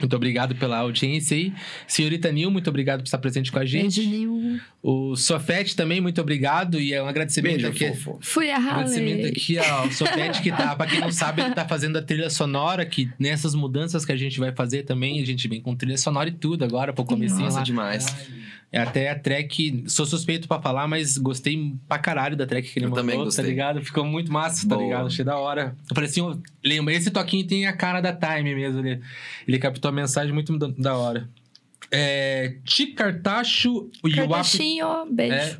Muito 0.00 0.16
obrigado 0.16 0.56
pela 0.56 0.78
audiência 0.78 1.36
aí. 1.36 1.52
Senhorita 1.86 2.32
Nil, 2.32 2.50
muito 2.50 2.68
obrigado 2.68 3.00
por 3.00 3.04
estar 3.06 3.18
presente 3.18 3.52
com 3.52 3.58
a 3.58 3.64
gente. 3.64 4.00
Beijo, 4.00 4.10
Nil. 4.10 4.60
O 4.82 5.14
Sofete 5.14 5.76
também, 5.76 6.00
muito 6.00 6.20
obrigado. 6.20 6.80
E 6.80 6.92
é 6.92 7.02
um 7.02 7.06
agradecimento 7.06 7.62
Beijo, 7.62 7.68
aqui. 7.68 7.88
fofo. 7.96 8.18
Fui 8.20 8.50
a 8.50 8.56
Agradecimento 8.56 9.18
Harley. 9.18 9.30
aqui 9.30 9.58
ao 9.58 9.90
Sofete, 9.92 10.42
que 10.42 10.50
tá, 10.50 10.74
pra 10.74 10.86
quem 10.86 11.00
não 11.00 11.12
sabe, 11.12 11.42
ele 11.42 11.54
tá 11.54 11.66
fazendo 11.66 11.96
a 11.96 12.02
trilha 12.02 12.28
sonora, 12.28 12.84
que 12.84 13.08
nessas 13.18 13.54
mudanças 13.54 14.04
que 14.04 14.12
a 14.12 14.16
gente 14.16 14.38
vai 14.40 14.52
fazer 14.52 14.82
também, 14.82 15.20
a 15.22 15.26
gente 15.26 15.46
vem 15.46 15.60
com 15.60 15.74
trilha 15.76 15.96
sonora 15.98 16.28
e 16.28 16.32
tudo 16.32 16.64
agora, 16.64 16.92
pro 16.92 17.04
comecinho 17.04 17.42
Nossa, 17.42 17.62
demais. 17.62 18.06
É 18.06 18.47
até 18.76 19.08
a 19.10 19.18
track, 19.18 19.84
sou 19.88 20.04
suspeito 20.04 20.46
pra 20.46 20.60
falar, 20.60 20.86
mas 20.86 21.16
gostei 21.16 21.74
pra 21.88 21.98
caralho 21.98 22.36
da 22.36 22.46
track 22.46 22.68
que 22.70 22.78
ele 22.78 22.84
Eu 22.86 22.90
mandou, 22.90 23.02
também 23.02 23.18
tá 23.18 23.24
gostei. 23.24 23.44
ligado? 23.46 23.82
Ficou 23.82 24.04
muito 24.04 24.30
massa, 24.30 24.68
tá 24.68 24.74
Boa. 24.74 24.84
ligado? 24.86 25.06
Achei 25.06 25.24
da 25.24 25.38
hora. 25.38 25.74
Eu 25.88 25.94
falei 25.94 26.10
assim, 26.10 26.42
lembra, 26.62 26.92
esse 26.92 27.10
toquinho 27.10 27.46
tem 27.46 27.66
a 27.66 27.72
cara 27.72 28.00
da 28.02 28.12
Time 28.12 28.54
mesmo, 28.54 28.80
ele, 28.86 29.00
ele 29.46 29.58
captou 29.58 29.88
a 29.88 29.92
mensagem 29.92 30.34
muito 30.34 30.56
da, 30.58 30.96
hora. 30.96 31.28
É, 31.90 32.56
Ticartacho 32.64 33.90
e 34.04 34.20
o 34.20 34.34
Ap, 34.34 35.08
beijo. 35.10 35.34
é, 35.34 35.56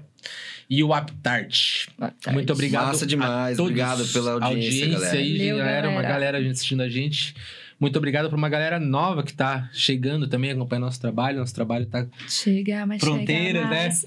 e 0.69 0.85
o 0.85 0.93
Aptart. 0.93 1.87
Muito 2.31 2.53
obrigado. 2.53 2.89
Massa 2.89 3.05
a 3.07 3.09
demais, 3.09 3.57
todos. 3.57 3.71
obrigado 3.71 4.07
pela 4.13 4.33
audiência, 4.33 4.87
galera. 4.91 5.17
aí, 5.19 5.39
Valeu, 5.39 5.57
galera, 5.57 5.89
Uma 5.89 6.03
galera. 6.03 6.33
galera 6.33 6.51
assistindo 6.51 6.83
a 6.83 6.89
gente. 6.91 7.35
Muito 7.81 7.97
obrigado 7.97 8.29
pra 8.29 8.37
uma 8.37 8.49
galera 8.49 8.81
nova 8.81 9.23
que 9.23 9.33
tá 9.33 9.69
chegando 9.73 10.27
também, 10.27 10.51
acompanhando 10.51 10.85
nosso 10.85 11.01
trabalho. 11.01 11.39
Nosso 11.39 11.55
trabalho 11.55 11.87
tá 11.87 12.07
Chega, 12.29 12.85
mas 12.87 13.01
Fronteira, 13.01 13.61
chega 13.61 13.71
né? 13.71 13.77
mais. 13.77 14.05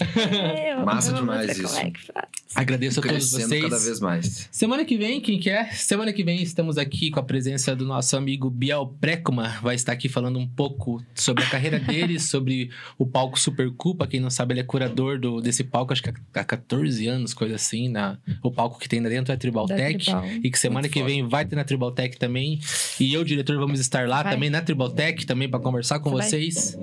É, 0.58 0.72
eu 0.74 0.84
Massa 0.84 1.12
demais 1.12 1.58
isso. 1.58 1.68
como 1.74 1.86
é 1.86 1.90
que 1.90 2.00
faz. 2.06 2.26
Agradeço 2.54 3.00
a 3.00 3.02
todos 3.02 3.30
vocês. 3.30 3.62
cada 3.62 3.78
vez 3.78 3.98
mais. 4.00 4.48
Semana 4.52 4.84
que 4.84 4.98
vem, 4.98 5.20
quem 5.22 5.40
quer? 5.40 5.72
Semana 5.74 6.12
que 6.12 6.22
vem 6.22 6.42
estamos 6.42 6.76
aqui 6.76 7.10
com 7.10 7.18
a 7.18 7.22
presença 7.22 7.74
do 7.74 7.86
nosso 7.86 8.14
amigo 8.14 8.50
Biel 8.50 8.94
Precoma. 9.00 9.58
Vai 9.62 9.74
estar 9.74 9.92
aqui 9.92 10.06
falando 10.08 10.38
um 10.38 10.46
pouco 10.46 11.02
sobre 11.14 11.42
a 11.42 11.48
carreira 11.48 11.78
dele, 11.80 12.20
sobre 12.20 12.70
o 12.98 13.06
palco 13.06 13.40
Super 13.40 13.70
Culpa. 13.70 14.06
Quem 14.06 14.20
não 14.20 14.28
sabe, 14.28 14.52
ele 14.52 14.60
é 14.60 14.64
curador 14.64 15.18
do, 15.18 15.40
desse 15.40 15.64
palco, 15.64 15.94
acho 15.94 16.02
que 16.02 16.10
há 16.34 16.44
14 16.44 17.06
anos, 17.06 17.32
coisa 17.32 17.54
assim. 17.54 17.88
Na, 17.88 18.18
o 18.42 18.50
palco 18.50 18.78
que 18.78 18.88
tem 18.88 19.00
lá 19.00 19.08
dentro 19.08 19.32
é 19.32 19.36
Tribal 19.36 19.66
Da 19.66 19.76
Tech. 19.76 20.04
Tribal. 20.04 20.26
E 20.42 20.50
que 20.50 20.58
semana 20.58 20.80
Muito 20.82 20.92
que 20.92 21.00
foda. 21.00 21.10
vem 21.10 21.26
vai 21.26 21.46
ter 21.46 21.56
na 21.56 21.64
Tribal 21.64 21.92
Tech 21.92 22.18
também. 22.18 22.60
E 23.00 23.14
eu, 23.14 23.24
diretor, 23.24 23.61
vamos 23.66 23.78
estar 23.80 24.08
lá 24.08 24.22
Vai. 24.22 24.32
também 24.34 24.50
na 24.50 24.60
Tribal 24.60 24.90
Tech, 24.90 25.24
também 25.24 25.48
para 25.48 25.60
conversar 25.60 25.98
com 26.00 26.10
Vai. 26.10 26.26
vocês. 26.26 26.76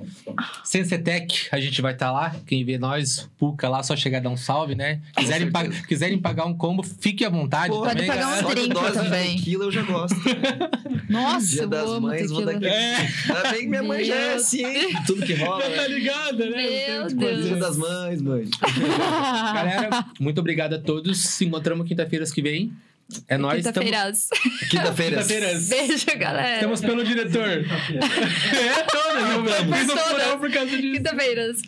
Sensatec, 0.64 1.48
a 1.52 1.60
gente 1.60 1.80
vai 1.82 1.92
estar 1.92 2.10
lá. 2.10 2.34
Quem 2.46 2.64
vê 2.64 2.78
nós, 2.78 3.28
Puca 3.38 3.68
lá, 3.68 3.82
só 3.82 3.94
chegar 3.96 4.18
a 4.18 4.20
dar 4.22 4.30
um 4.30 4.36
salve, 4.36 4.74
né? 4.74 5.00
Quiserem, 5.16 5.46
Com 5.46 5.52
pa- 5.52 5.60
certeza. 5.62 5.86
quiserem 5.86 6.18
pagar 6.18 6.46
um 6.46 6.54
combo, 6.54 6.82
fique 6.82 7.24
à 7.24 7.28
vontade 7.30 7.72
Pô, 7.72 7.82
também, 7.86 8.06
pode 8.06 8.18
pagar 8.18 8.44
um 8.46 8.50
drink 8.50 8.74
também. 8.94 9.36
tequila 9.36 9.64
eu 9.64 9.70
já 9.72 9.82
gosto. 9.82 10.16
Nossa, 11.08 11.46
Dia 11.46 11.62
eu 11.62 11.68
das 11.68 11.88
amo 11.88 12.00
mães, 12.02 12.30
vou 12.30 12.44
daqui. 12.44 12.66
É. 12.66 12.96
Ainda 12.96 13.50
bem 13.52 13.60
que 13.62 13.66
minha 13.68 13.82
mãe 13.82 14.04
já 14.04 14.14
é 14.14 14.34
assim, 14.34 14.64
hein? 14.64 14.94
Tudo 15.06 15.24
que 15.26 15.34
rola. 15.34 15.62
tá 15.62 15.68
né? 15.68 15.88
ligado, 15.88 16.38
né? 16.38 16.88
Meu 16.88 17.06
Deus. 17.08 17.44
Dia 17.46 17.56
das 17.56 17.76
mães, 17.76 18.22
mãe. 18.22 18.44
Galera, 19.54 20.06
muito 20.18 20.38
obrigado 20.40 20.74
a 20.74 20.78
todos. 20.78 21.18
Se 21.18 21.44
encontramos 21.44 21.86
quinta-feiras 21.86 22.30
que 22.32 22.40
vem. 22.42 22.72
É 23.28 23.38
nóis. 23.38 23.64
Estamos... 23.64 23.88
Quinta-feiras. 23.88 24.28
Quinta-feira. 24.70 25.16
Quinta-feiras. 25.16 25.68
Beijo, 25.68 26.06
galera. 26.18 26.54
Estamos 26.54 26.80
pelo 26.80 27.04
diretor. 27.04 27.48
é 27.48 28.82
toda, 28.82 29.20
viu? 29.28 29.42
Por 29.68 29.76
Fiz 29.76 29.84
o 29.84 29.86
todas. 29.88 30.08
plural 30.08 30.38
por 30.38 30.52
causa 30.52 30.76
disso. 30.76 30.92
Quinta-feiras. 30.94 31.62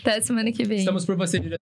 Até 0.00 0.20
semana 0.20 0.50
que 0.52 0.64
vem. 0.64 0.78
Estamos 0.78 1.04
por 1.04 1.16
você, 1.16 1.38
diretor. 1.38 1.60